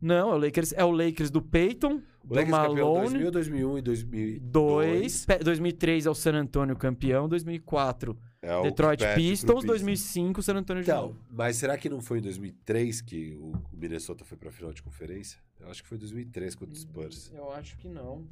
Não, 0.00 0.30
é 0.30 0.34
o 0.34 0.38
Lakers, 0.38 0.72
é 0.74 0.84
o 0.84 0.90
Lakers 0.90 1.30
do 1.30 1.40
Peyton, 1.40 2.02
O 2.22 2.26
do 2.28 2.34
Lakers 2.34 2.50
Malone. 2.50 3.10
2000, 3.22 3.30
2001 3.30 3.78
e 3.78 3.82
2002. 3.82 5.26
2, 5.26 5.26
2003 5.44 6.06
é 6.06 6.10
o 6.10 6.14
San 6.14 6.34
Antonio 6.34 6.76
campeão, 6.76 7.28
2004 7.28 8.16
É 8.42 8.54
o 8.56 8.62
Detroit 8.62 9.00
Pistons, 9.14 9.54
Pistons. 9.54 9.64
2005 9.64 10.42
San 10.42 10.54
Antonio 10.56 10.82
de 10.82 10.90
Então, 10.90 11.02
novo. 11.08 11.18
mas 11.30 11.56
será 11.56 11.76
que 11.78 11.88
não 11.88 12.00
foi 12.00 12.18
em 12.18 12.22
2003 12.22 13.00
que 13.00 13.34
o 13.36 13.52
Minnesota 13.72 14.24
foi 14.24 14.36
pra 14.36 14.50
final 14.52 14.72
de 14.72 14.82
conferência? 14.82 15.38
Eu 15.58 15.70
acho 15.70 15.82
que 15.82 15.88
foi 15.88 15.96
2003 15.98 16.54
contra 16.54 16.74
o 16.74 16.78
Spurs. 16.78 17.32
Eu 17.34 17.50
acho 17.52 17.76
que 17.78 17.88
não. 17.88 18.26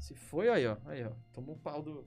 Se 0.00 0.14
foi 0.14 0.48
aí, 0.48 0.66
ó, 0.66 0.76
aí, 0.84 1.04
ó, 1.04 1.10
tomou 1.32 1.54
o 1.54 1.58
pau 1.58 1.80
do, 1.82 2.04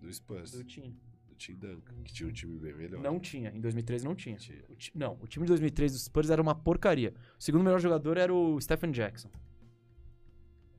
Do 0.00 0.12
Spurs. 0.12 0.52
do 0.52 0.62
time. 0.64 0.96
Tim 1.36 1.54
Duncan, 1.54 1.94
que 2.04 2.12
tinha 2.12 2.28
um 2.28 2.32
time 2.32 2.58
bem 2.58 2.74
melhor. 2.74 3.00
Não 3.02 3.20
tinha, 3.20 3.50
em 3.50 3.60
2013 3.60 4.04
não 4.04 4.14
tinha. 4.14 4.36
Tinha. 4.36 4.62
O 4.68 4.74
ti- 4.74 4.92
não, 4.94 5.18
o 5.22 5.26
time 5.26 5.44
de 5.44 5.48
2003 5.50 5.92
dos 5.92 6.04
Spurs 6.04 6.30
era 6.30 6.40
uma 6.42 6.54
porcaria. 6.54 7.12
O 7.38 7.42
segundo 7.42 7.62
melhor 7.64 7.78
jogador 7.80 8.16
era 8.16 8.32
o 8.34 8.60
Stephen 8.60 8.90
Jackson. 8.90 9.30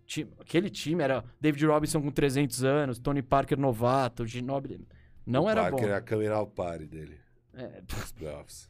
Ti- 0.06 0.28
aquele 0.40 0.70
time 0.70 1.04
era 1.04 1.24
David 1.40 1.66
Robinson 1.66 2.02
com 2.02 2.10
300 2.12 2.64
anos, 2.64 2.98
Tony 3.00 3.22
Parker 3.22 3.60
novato, 3.60 4.26
Ginobili. 4.26 4.88
Não 5.26 5.44
O 5.46 5.50
era 5.50 5.62
Parker 5.64 5.80
bom. 5.82 5.86
era 5.88 5.98
a 5.98 6.02
câmera 6.02 6.36
ao 6.36 6.48
pare 6.48 6.86
dele, 6.86 7.18
É, 7.54 7.82
nos 7.82 8.12
playoffs. 8.14 8.70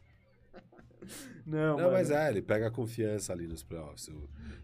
não, 1.46 1.78
Não, 1.78 1.92
mas 1.92 2.10
é, 2.10 2.28
ele 2.30 2.42
pega 2.42 2.68
a 2.68 2.72
confiança 2.72 3.32
ali 3.32 3.48
nos 3.48 3.64
playoffs. 3.64 4.10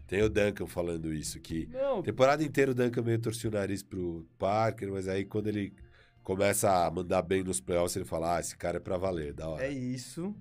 Tem 0.06 0.20
o 0.22 0.28
Duncan 0.28 0.66
falando 0.66 1.12
isso, 1.12 1.38
que 1.40 1.66
Não, 1.66 2.02
temporada 2.02 2.42
inteira 2.42 2.72
o 2.72 2.74
Duncan 2.74 3.02
meio 3.02 3.18
torcia 3.20 3.48
o 3.48 3.52
nariz 3.52 3.82
pro 3.82 4.26
Parker, 4.36 4.90
mas 4.90 5.06
aí 5.06 5.24
quando 5.24 5.46
ele 5.46 5.72
começa 6.24 6.84
a 6.86 6.90
mandar 6.90 7.22
bem 7.22 7.44
nos 7.44 7.60
playoffs, 7.60 7.94
ele 7.94 8.04
fala, 8.04 8.36
ah, 8.36 8.40
esse 8.40 8.56
cara 8.56 8.78
é 8.78 8.80
pra 8.80 8.96
valer, 8.96 9.32
da 9.32 9.48
hora. 9.48 9.64
é 9.64 9.70
isso. 9.70 10.34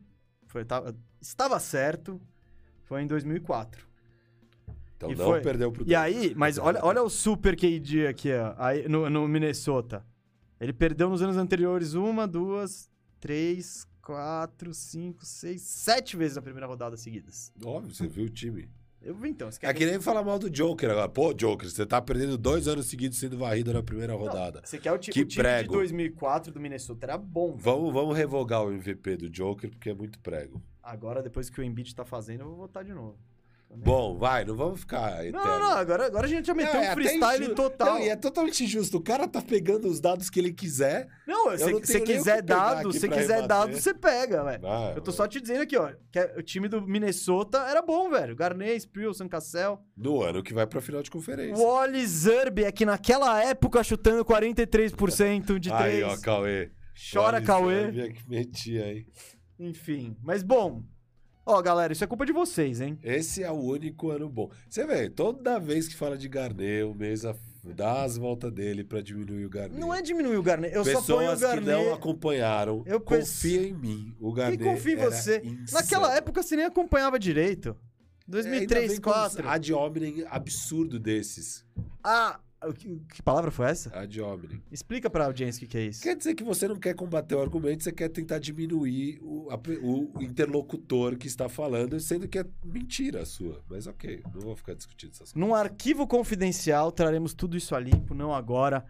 Foi, 0.48 0.66
tava- 0.66 0.96
estava 1.22 1.60
certo. 1.60 2.20
Foi 2.84 3.02
em 3.04 3.08
2004. 3.08 3.88
Então 4.98 5.12
e 5.12 5.16
não 5.16 5.26
foi- 5.26 5.42
perdeu 5.42 5.72
pro 5.72 5.88
E 5.88 5.94
aí, 5.96 6.34
mas 6.36 6.58
olha, 6.58 6.80
olha 6.84 7.04
o 7.04 7.10
super 7.10 7.56
KD 7.56 8.08
aqui, 8.08 8.32
ó, 8.34 8.54
aí, 8.58 8.88
no, 8.88 9.10
no 9.10 9.28
Minnesota. 9.28 10.06
Ele 10.60 10.72
perdeu 10.74 11.10
nos 11.10 11.22
anos 11.22 11.36
anteriores 11.38 11.94
uma, 11.94 12.26
duas, 12.28 12.90
três, 13.20 13.86
quatro, 14.02 14.74
cinco, 14.74 15.26
seis, 15.26 15.62
sete 15.62 16.16
vezes 16.16 16.36
na 16.38 16.42
primeira 16.42 16.68
rodada 16.68 16.96
seguidas. 16.96 17.52
Óbvio, 17.64 17.94
você 17.94 18.08
viu 18.08 18.26
o 18.26 18.30
time. 18.30 18.70
Eu 19.04 19.14
vi 19.16 19.30
então. 19.30 19.52
Você 19.52 19.66
É 19.66 19.74
que 19.74 19.86
nem 19.86 20.00
falar 20.00 20.24
mal 20.24 20.40
do 20.40 20.50
Joker 20.50 20.90
agora. 20.90 21.10
Pô, 21.10 21.34
Joker, 21.34 21.70
você 21.70 21.86
tá 21.86 22.02
perdendo 22.02 22.38
dois 22.38 22.68
anos 22.68 22.86
seguidos 22.86 23.18
sendo 23.20 23.38
varrido 23.38 23.74
na 23.74 23.84
primeira 23.84 24.14
rodada. 24.16 24.62
Você 24.64 24.78
quer 24.80 24.94
o, 24.94 24.98
ti- 24.98 25.12
Que 25.12 25.22
o 25.22 25.26
time 25.26 25.44
prego. 25.44 25.72
de 25.74 25.78
2004 25.78 26.52
do 26.54 26.60
Minnesota 26.60 27.06
era 27.06 27.18
bom. 27.18 27.54
Vamos, 27.58 27.94
vamos 27.94 28.16
revogar 28.18 28.64
o 28.64 28.72
MVP 28.72 29.18
do 29.18 29.30
Joker, 29.30 29.70
porque 29.70 29.90
é 29.90 29.94
muito 29.94 30.18
prego. 30.20 30.62
Agora, 30.82 31.22
depois 31.22 31.50
que 31.50 31.60
o 31.60 31.64
Embiid 31.64 31.94
tá 31.94 32.06
fazendo, 32.06 32.42
eu 32.42 32.48
vou 32.48 32.56
votar 32.58 32.84
de 32.84 32.94
novo. 32.94 33.18
Também. 33.74 33.84
Bom, 33.86 34.18
vai, 34.18 34.46
não 34.46 34.56
vamos 34.56 34.80
ficar 34.82 35.26
eterno. 35.26 35.38
Não, 35.40 35.46
não, 35.46 35.60
não. 35.60 35.72
Agora, 35.78 36.06
agora 36.06 36.26
a 36.26 36.30
gente 36.30 36.46
já 36.46 36.54
meteu 36.54 36.74
Não, 36.76 36.82
um 36.82 36.84
é 36.84 36.94
freestyle 36.94 37.56
total. 37.56 37.94
Não, 37.96 38.00
e 38.00 38.10
é 38.10 38.16
totalmente 38.16 38.64
injusto. 38.64 38.98
O 38.98 39.02
cara 39.02 39.28
tá 39.28 39.42
pegando 39.42 39.88
os 39.88 40.00
dados 40.00 40.30
que 40.30 40.40
ele 40.40 40.54
quiser. 40.54 41.08
Não, 41.28 41.52
Eu 41.52 41.58
se 41.58 41.72
você 41.72 42.00
quiser 42.02 42.38
que 42.38 42.42
pegar 42.44 42.74
dado, 42.76 42.90
aqui 42.90 43.00
se 43.00 43.10
quiser 43.10 43.42
rebater. 43.42 43.48
dado, 43.48 43.74
você 43.74 43.94
pega, 43.94 44.44
velho. 44.44 44.68
Ah, 44.68 44.94
Eu 44.96 45.02
tô 45.02 45.12
só 45.12 45.28
te 45.28 45.42
dizendo 45.42 45.62
aqui, 45.64 45.76
ó, 45.76 45.92
que 46.12 46.20
é- 46.20 46.34
o 46.38 46.42
time 46.44 46.68
do 46.68 46.82
Minnesota 46.82 47.58
era 47.68 47.82
bom, 47.82 48.10
velho. 48.10 48.36
Garnett, 48.36 48.78
Sprill, 48.78 49.14
Sam 49.14 49.28
Cassell. 49.28 49.80
No 49.98 50.22
ano 50.22 50.44
que 50.44 50.54
vai 50.54 50.68
pra 50.68 50.80
final 50.80 51.02
de 51.02 51.10
conferência. 51.12 51.64
Wally 51.64 52.06
Zerbe 52.06 52.64
é 52.64 52.72
que 52.72 52.86
naquela 52.86 53.44
época 53.44 53.84
chutando 53.84 54.24
43% 54.24 55.60
de 55.60 55.72
Aí, 55.72 56.00
três. 56.02 56.04
ó, 56.20 56.22
Cauê. 56.22 56.72
Chora, 57.12 57.38
Olha, 57.38 57.46
Cauê. 57.46 57.86
sabia 57.86 58.12
que 58.14 58.30
metia, 58.30 58.94
hein? 58.94 59.08
Enfim, 59.60 60.16
mas 60.22 60.44
bom. 60.44 60.84
Ó, 61.46 61.62
galera, 61.62 61.92
isso 61.92 62.04
é 62.04 62.08
culpa 62.08 62.26
de 62.26 62.32
vocês, 62.32 62.80
hein? 62.80 62.98
Esse 63.04 63.44
é 63.44 63.52
o 63.52 63.56
único 63.56 64.10
ano 64.12 64.30
bom. 64.30 64.50
Você 64.70 64.86
vê, 64.86 65.10
toda 65.10 65.60
vez 65.60 65.88
que 65.88 65.96
fala 65.96 66.18
de 66.18 66.30
Garnet, 66.30 66.84
o 66.84 66.96
Mesa 66.96 67.36
dá 67.64 68.04
as 68.04 68.18
voltas 68.18 68.52
dele 68.52 68.84
pra 68.84 69.02
diminuir 69.02 69.46
o 69.46 69.50
Garnet. 69.50 69.80
Não 69.80 69.94
é 69.94 70.02
diminuir 70.02 70.38
o 70.38 70.44
Garnett, 70.44 70.74
eu 70.74 70.84
só 70.86 71.02
ponho 71.02 71.30
o 71.30 71.32
Pessoas 71.34 71.54
que 71.60 71.66
não 71.66 71.94
acompanharam, 71.94 72.84
Eu 72.86 73.00
confia 73.00 73.68
em 73.68 73.74
mim. 73.74 74.16
O 74.20 74.32
Garnet 74.32 74.62
Quem 74.64 74.74
confia 74.74 74.94
em 74.94 74.98
você? 74.98 75.38
insano. 75.40 75.66
Naquela 75.72 76.16
época 76.16 76.42
você 76.42 76.56
nem 76.56 76.66
acompanhava 76.66 77.20
direito. 77.20 77.70
É, 77.70 78.38
ainda 78.38 78.50
2003, 78.50 78.92
vem 78.92 79.02
com 79.02 79.12
2004. 79.12 79.50
Ad 79.50 79.74
hominem 79.74 80.26
absurdo 80.30 80.98
desses. 80.98 81.66
Ah, 82.02 82.40
que, 82.72 83.02
que 83.12 83.22
palavra 83.24 83.50
foi 83.50 83.66
essa? 83.66 83.90
Ad 83.98 84.22
hominem. 84.22 84.62
Explica 84.72 85.10
pra 85.10 85.26
audiência 85.26 85.58
o 85.58 85.62
que, 85.62 85.72
que 85.72 85.78
é 85.78 85.86
isso. 85.86 86.04
Quer 86.04 86.16
dizer 86.16 86.36
que 86.36 86.44
você 86.44 86.68
não 86.68 86.76
quer 86.76 86.94
combater 86.94 87.34
o 87.34 87.42
argumento, 87.42 87.84
você 87.84 87.92
quer 87.92 88.10
tentar 88.10 88.38
diminuir 88.38 89.20
o, 89.24 89.50
a 89.50 89.56
o 89.82 90.22
interlocutor 90.22 91.18
que 91.18 91.26
está 91.26 91.50
falando, 91.50 92.00
sendo 92.00 92.28
que 92.28 92.38
é 92.38 92.46
mentira 92.64 93.24
a 93.24 93.26
sua. 93.26 93.64
Mas 93.68 93.88
ok, 93.88 94.22
não 94.32 94.42
vou 94.42 94.56
ficar 94.56 94.76
discutindo 94.76 95.12
essas 95.12 95.32
coisas. 95.32 95.36
Num 95.36 95.56
arquivo 95.56 96.06
confidencial, 96.06 96.92
traremos 96.92 97.34
tudo 97.34 97.58
isso 97.58 97.76
a 97.76 97.80
limpo, 97.80 98.14
não 98.14 98.34
agora. 98.34 98.86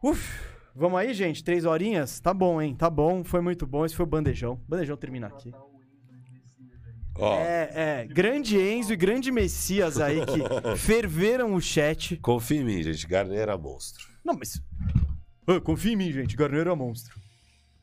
Uf, 0.00 0.40
vamos 0.74 0.98
aí, 1.00 1.12
gente? 1.12 1.42
Três 1.42 1.64
horinhas? 1.64 2.20
Tá 2.20 2.32
bom, 2.32 2.62
hein? 2.62 2.76
Tá 2.76 2.88
bom, 2.88 3.24
foi 3.24 3.40
muito 3.40 3.66
bom. 3.66 3.84
Esse 3.84 3.96
foi 3.96 4.04
o 4.04 4.08
bandejão. 4.08 4.60
Bandejão 4.68 4.96
termina 4.96 5.26
aqui. 5.26 5.52
Ó, 7.14 7.38
É, 7.38 7.70
é. 7.74 8.06
Grande 8.06 8.56
Enzo 8.58 8.92
e 8.92 8.96
grande 8.96 9.30
Messias 9.30 9.98
aí 10.00 10.20
que 10.26 10.40
ferveram 10.78 11.54
o 11.54 11.60
chat. 11.60 12.16
confia 12.18 12.60
em 12.60 12.64
mim, 12.64 12.82
gente. 12.82 13.06
Garnet 13.06 13.38
era 13.38 13.56
monstro. 13.58 14.06
Não, 14.24 14.34
mas. 14.34 14.62
Ah, 15.46 15.60
confia 15.60 15.92
em 15.92 15.96
mim, 15.96 16.10
gente. 16.12 16.36
Garneiro 16.36 16.70
é 16.70 16.74
monstro. 16.74 17.20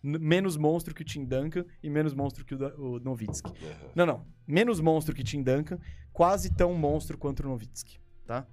N- 0.03 0.17
menos 0.17 0.55
monstro 0.57 0.95
que 0.95 1.01
o 1.01 1.05
Tim 1.05 1.25
Duncan 1.25 1.65
e 1.83 1.89
menos 1.89 2.13
monstro 2.13 2.43
que 2.45 2.55
o, 2.55 2.57
Da- 2.57 2.73
o 2.75 2.99
Nowitzki. 2.99 3.51
Não, 3.93 4.05
não. 4.05 4.25
Menos 4.47 4.79
monstro 4.79 5.13
que 5.13 5.23
Tim 5.23 5.43
Duncan, 5.43 5.77
quase 6.13 6.51
tão 6.53 6.73
monstro 6.73 7.17
quanto 7.17 7.41
o 7.41 7.49
Nowitzki, 7.49 7.99
tá? 8.25 8.47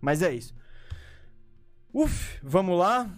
Mas 0.00 0.22
é 0.22 0.32
isso. 0.34 0.54
Uf, 1.92 2.38
vamos 2.42 2.78
lá. 2.78 3.08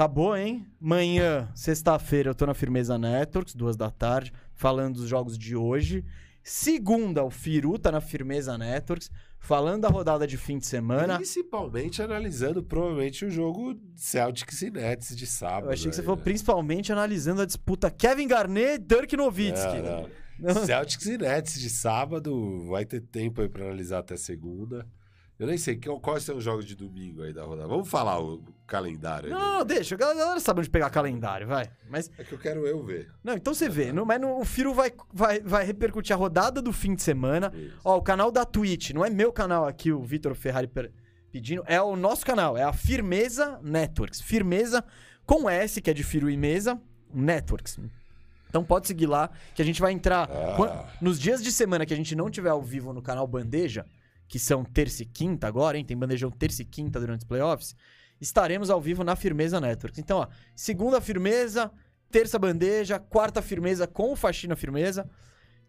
Acabou, 0.00 0.34
hein? 0.34 0.66
Manhã, 0.80 1.50
sexta-feira, 1.54 2.30
eu 2.30 2.34
tô 2.34 2.46
na 2.46 2.54
Firmeza 2.54 2.96
Networks, 2.96 3.54
duas 3.54 3.76
da 3.76 3.90
tarde, 3.90 4.32
falando 4.54 4.94
dos 4.94 5.06
jogos 5.06 5.36
de 5.36 5.54
hoje. 5.54 6.02
Segunda, 6.42 7.22
o 7.22 7.28
Firu 7.28 7.78
tá 7.78 7.92
na 7.92 8.00
Firmeza 8.00 8.56
Networks, 8.56 9.10
falando 9.38 9.82
da 9.82 9.88
rodada 9.90 10.26
de 10.26 10.38
fim 10.38 10.56
de 10.56 10.64
semana. 10.66 11.16
Principalmente 11.16 12.00
analisando 12.00 12.62
provavelmente 12.62 13.26
o 13.26 13.30
jogo 13.30 13.78
Celtics 13.94 14.62
e 14.62 14.70
Nets 14.70 15.14
de 15.14 15.26
sábado. 15.26 15.66
Eu 15.66 15.72
achei 15.72 15.90
que 15.90 15.94
você 15.94 16.00
aí, 16.00 16.06
falou 16.06 16.16
né? 16.16 16.24
principalmente 16.24 16.90
analisando 16.90 17.42
a 17.42 17.44
disputa 17.44 17.90
Kevin 17.90 18.26
Garnett 18.26 18.76
e 18.76 18.78
Dirk 18.78 19.14
Nowitzki. 19.14 19.82
Não, 19.82 20.08
Não. 20.38 20.54
não. 20.54 20.64
Celtics 20.64 21.04
e 21.04 21.18
Nets 21.18 21.60
de 21.60 21.68
sábado, 21.68 22.64
vai 22.70 22.86
ter 22.86 23.02
tempo 23.02 23.42
aí 23.42 23.50
pra 23.50 23.66
analisar 23.66 23.98
até 23.98 24.16
segunda. 24.16 24.86
Eu 25.40 25.46
nem 25.46 25.56
sei 25.56 25.76
qual- 25.76 25.98
quais 25.98 26.22
são 26.22 26.36
os 26.36 26.44
jogos 26.44 26.66
de 26.66 26.76
domingo 26.76 27.22
aí 27.22 27.32
da 27.32 27.42
rodada. 27.44 27.66
Vamos 27.66 27.88
falar 27.88 28.20
o 28.22 28.42
calendário 28.66 29.26
aí. 29.28 29.32
Não, 29.32 29.40
não, 29.40 29.58
não, 29.60 29.64
deixa. 29.64 29.94
A 29.94 29.98
galera 29.98 30.38
sabe 30.38 30.60
onde 30.60 30.68
pegar 30.68 30.90
calendário, 30.90 31.46
vai. 31.46 31.70
Mas, 31.88 32.10
É 32.18 32.22
que 32.24 32.32
eu 32.32 32.38
quero 32.38 32.66
eu 32.66 32.84
ver. 32.84 33.10
não, 33.24 33.32
então 33.34 33.54
você 33.54 33.66
vê. 33.66 33.90
No, 33.90 34.04
mas 34.04 34.20
no, 34.20 34.38
o 34.38 34.44
Firo 34.44 34.74
vai, 34.74 34.92
vai, 35.12 35.40
vai 35.40 35.64
repercutir 35.64 36.14
a 36.14 36.18
rodada 36.18 36.60
do 36.60 36.72
fim 36.74 36.94
de 36.94 37.02
semana. 37.02 37.50
Isso. 37.54 37.74
Ó, 37.82 37.96
o 37.96 38.02
canal 38.02 38.30
da 38.30 38.44
Twitch, 38.44 38.90
não 38.90 39.02
é 39.02 39.08
meu 39.08 39.32
canal 39.32 39.66
aqui, 39.66 39.90
o 39.90 40.02
Vitor 40.02 40.34
Ferrari 40.34 40.70
pedindo, 41.32 41.64
é 41.66 41.80
o 41.80 41.96
nosso 41.96 42.24
canal, 42.26 42.58
é 42.58 42.62
a 42.62 42.72
Firmeza 42.74 43.58
Networks. 43.62 44.20
Firmeza 44.20 44.84
com 45.24 45.48
S, 45.48 45.80
que 45.80 45.88
é 45.90 45.94
de 45.94 46.04
Firo 46.04 46.28
e 46.28 46.36
Mesa, 46.36 46.78
Networks. 47.14 47.78
Então 48.50 48.62
pode 48.64 48.86
seguir 48.88 49.06
lá, 49.06 49.30
que 49.54 49.62
a 49.62 49.64
gente 49.64 49.80
vai 49.80 49.92
entrar. 49.92 50.28
Ah. 50.30 50.86
Nos 51.00 51.18
dias 51.18 51.42
de 51.42 51.50
semana 51.50 51.86
que 51.86 51.94
a 51.94 51.96
gente 51.96 52.14
não 52.14 52.28
tiver 52.28 52.50
ao 52.50 52.60
vivo 52.60 52.92
no 52.92 53.00
canal 53.00 53.26
Bandeja, 53.26 53.86
que 54.30 54.38
são 54.38 54.64
terça 54.64 55.02
e 55.02 55.06
quinta 55.06 55.48
agora, 55.48 55.76
hein? 55.76 55.84
Tem 55.84 55.96
bandejão 55.96 56.30
terça 56.30 56.62
e 56.62 56.64
quinta 56.64 57.00
durante 57.00 57.22
os 57.22 57.26
playoffs. 57.26 57.74
Estaremos 58.20 58.70
ao 58.70 58.80
vivo 58.80 59.02
na 59.02 59.16
Firmeza 59.16 59.60
Networks. 59.60 59.98
Então, 59.98 60.18
ó, 60.18 60.28
segunda 60.54 61.00
firmeza, 61.00 61.68
terça 62.12 62.38
bandeja, 62.38 63.00
quarta 63.00 63.42
firmeza 63.42 63.88
com 63.88 64.12
o 64.12 64.16
faxina 64.16 64.54
firmeza, 64.54 65.10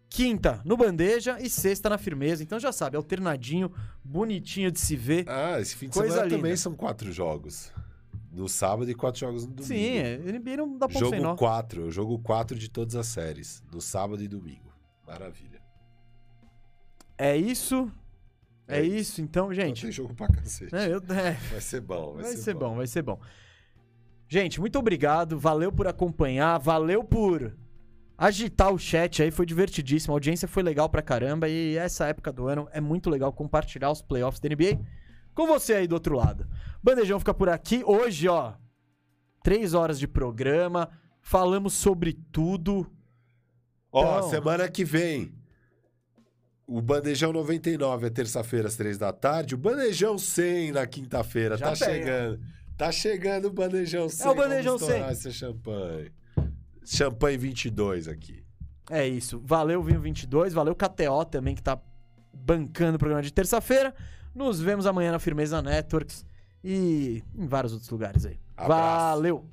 quinta 0.08 0.62
no 0.64 0.76
bandeja 0.76 1.40
e 1.40 1.50
sexta 1.50 1.90
na 1.90 1.98
firmeza. 1.98 2.40
Então 2.44 2.60
já 2.60 2.70
sabe, 2.70 2.96
alternadinho, 2.96 3.72
bonitinho 4.04 4.70
de 4.70 4.78
se 4.78 4.94
ver. 4.94 5.28
Ah, 5.28 5.60
esse 5.60 5.74
fim 5.74 5.88
de 5.88 5.94
Coisa 5.94 6.14
semana 6.14 6.30
também 6.30 6.52
linda. 6.52 6.56
são 6.58 6.72
quatro 6.72 7.10
jogos. 7.10 7.72
No 8.30 8.48
sábado 8.48 8.88
e 8.88 8.94
quatro 8.94 9.18
jogos 9.18 9.44
no 9.44 9.54
domingo. 9.54 9.74
Sim, 9.74 9.96
é, 9.96 10.18
NBA 10.18 10.56
não 10.56 10.78
dá 10.78 10.86
ponto 10.86 11.10
sem 11.10 11.18
nó. 11.20 11.30
Jogo 11.30 11.38
4, 11.38 11.90
jogo 11.90 12.18
4 12.20 12.56
de 12.56 12.70
todas 12.70 12.94
as 12.94 13.08
séries, 13.08 13.60
no 13.72 13.80
sábado 13.80 14.22
e 14.22 14.28
domingo. 14.28 14.72
Maravilha. 15.04 15.60
É 17.18 17.36
isso. 17.36 17.90
É, 18.68 18.78
É 18.78 18.82
isso, 18.82 19.20
então, 19.20 19.52
Então 19.52 19.64
gente. 19.66 19.82
tem 19.82 19.92
jogo 19.92 20.14
pra 20.14 20.28
cacete. 20.28 20.74
É, 20.74 20.86
eu- 20.88 21.02
é, 21.14 21.32
Vai 21.50 21.60
ser 21.60 21.80
bom, 21.80 22.14
vai, 22.14 22.22
Vai 22.24 22.36
ser 22.36 22.54
bom, 22.54 22.76
vai 22.76 22.86
ser 22.86 23.02
bom. 23.02 23.20
Gente, 24.28 24.60
muito 24.60 24.78
obrigado. 24.78 25.38
Valeu 25.38 25.70
por 25.70 25.86
acompanhar. 25.86 26.58
Valeu 26.58 27.04
por 27.04 27.54
agitar 28.16 28.72
o 28.72 28.78
chat 28.78 29.22
aí. 29.22 29.30
Foi 29.30 29.44
divertidíssimo. 29.44 30.14
A 30.14 30.16
audiência 30.16 30.48
foi 30.48 30.62
legal 30.62 30.88
pra 30.88 31.02
caramba. 31.02 31.48
E 31.48 31.76
essa 31.76 32.06
época 32.06 32.32
do 32.32 32.46
ano 32.48 32.66
é 32.72 32.80
muito 32.80 33.10
legal 33.10 33.30
compartilhar 33.32 33.90
os 33.90 34.00
playoffs 34.00 34.40
da 34.40 34.48
NBA 34.48 34.80
com 35.34 35.46
você 35.46 35.74
aí 35.74 35.86
do 35.86 35.92
outro 35.94 36.16
lado. 36.16 36.46
Bandejão 36.82 37.18
fica 37.18 37.34
por 37.34 37.48
aqui. 37.50 37.82
Hoje, 37.84 38.26
ó, 38.28 38.54
três 39.42 39.74
horas 39.74 39.98
de 39.98 40.08
programa. 40.08 40.88
Falamos 41.20 41.74
sobre 41.74 42.14
tudo. 42.14 42.90
Ó, 43.92 44.02
Então- 44.18 44.30
semana 44.30 44.66
que 44.68 44.82
vem, 44.84 45.34
o 46.66 46.80
Bandejão 46.80 47.32
99 47.32 48.06
é 48.06 48.10
terça-feira 48.10 48.68
às 48.68 48.76
três 48.76 48.98
da 48.98 49.12
tarde. 49.12 49.54
O 49.54 49.58
Bandejão 49.58 50.16
100 50.16 50.72
na 50.72 50.86
quinta-feira. 50.86 51.58
Tá 51.58 51.72
pega. 51.72 51.76
chegando. 51.76 52.40
Tá 52.76 52.92
chegando 52.92 53.44
o 53.46 53.50
Bandejão 53.50 54.08
100. 54.08 54.26
É 54.26 54.30
o 54.30 54.34
Bandejão 54.34 54.78
Vamos 54.78 54.82
estourar 54.82 55.12
esse 55.12 55.32
champanhe. 55.32 56.12
Champanhe 56.84 57.36
22 57.36 58.08
aqui. 58.08 58.44
É 58.90 59.06
isso. 59.06 59.40
Valeu, 59.44 59.82
Vinho 59.82 60.00
22. 60.00 60.52
Valeu, 60.52 60.74
KTO 60.74 61.24
também, 61.30 61.54
que 61.54 61.62
tá 61.62 61.80
bancando 62.32 62.96
o 62.96 62.98
programa 62.98 63.22
de 63.22 63.32
terça-feira. 63.32 63.94
Nos 64.34 64.60
vemos 64.60 64.86
amanhã 64.86 65.12
na 65.12 65.18
Firmeza 65.18 65.60
Networks 65.60 66.24
e 66.64 67.22
em 67.36 67.46
vários 67.46 67.72
outros 67.72 67.90
lugares 67.90 68.24
aí. 68.24 68.40
Abraço. 68.56 69.16
Valeu! 69.16 69.51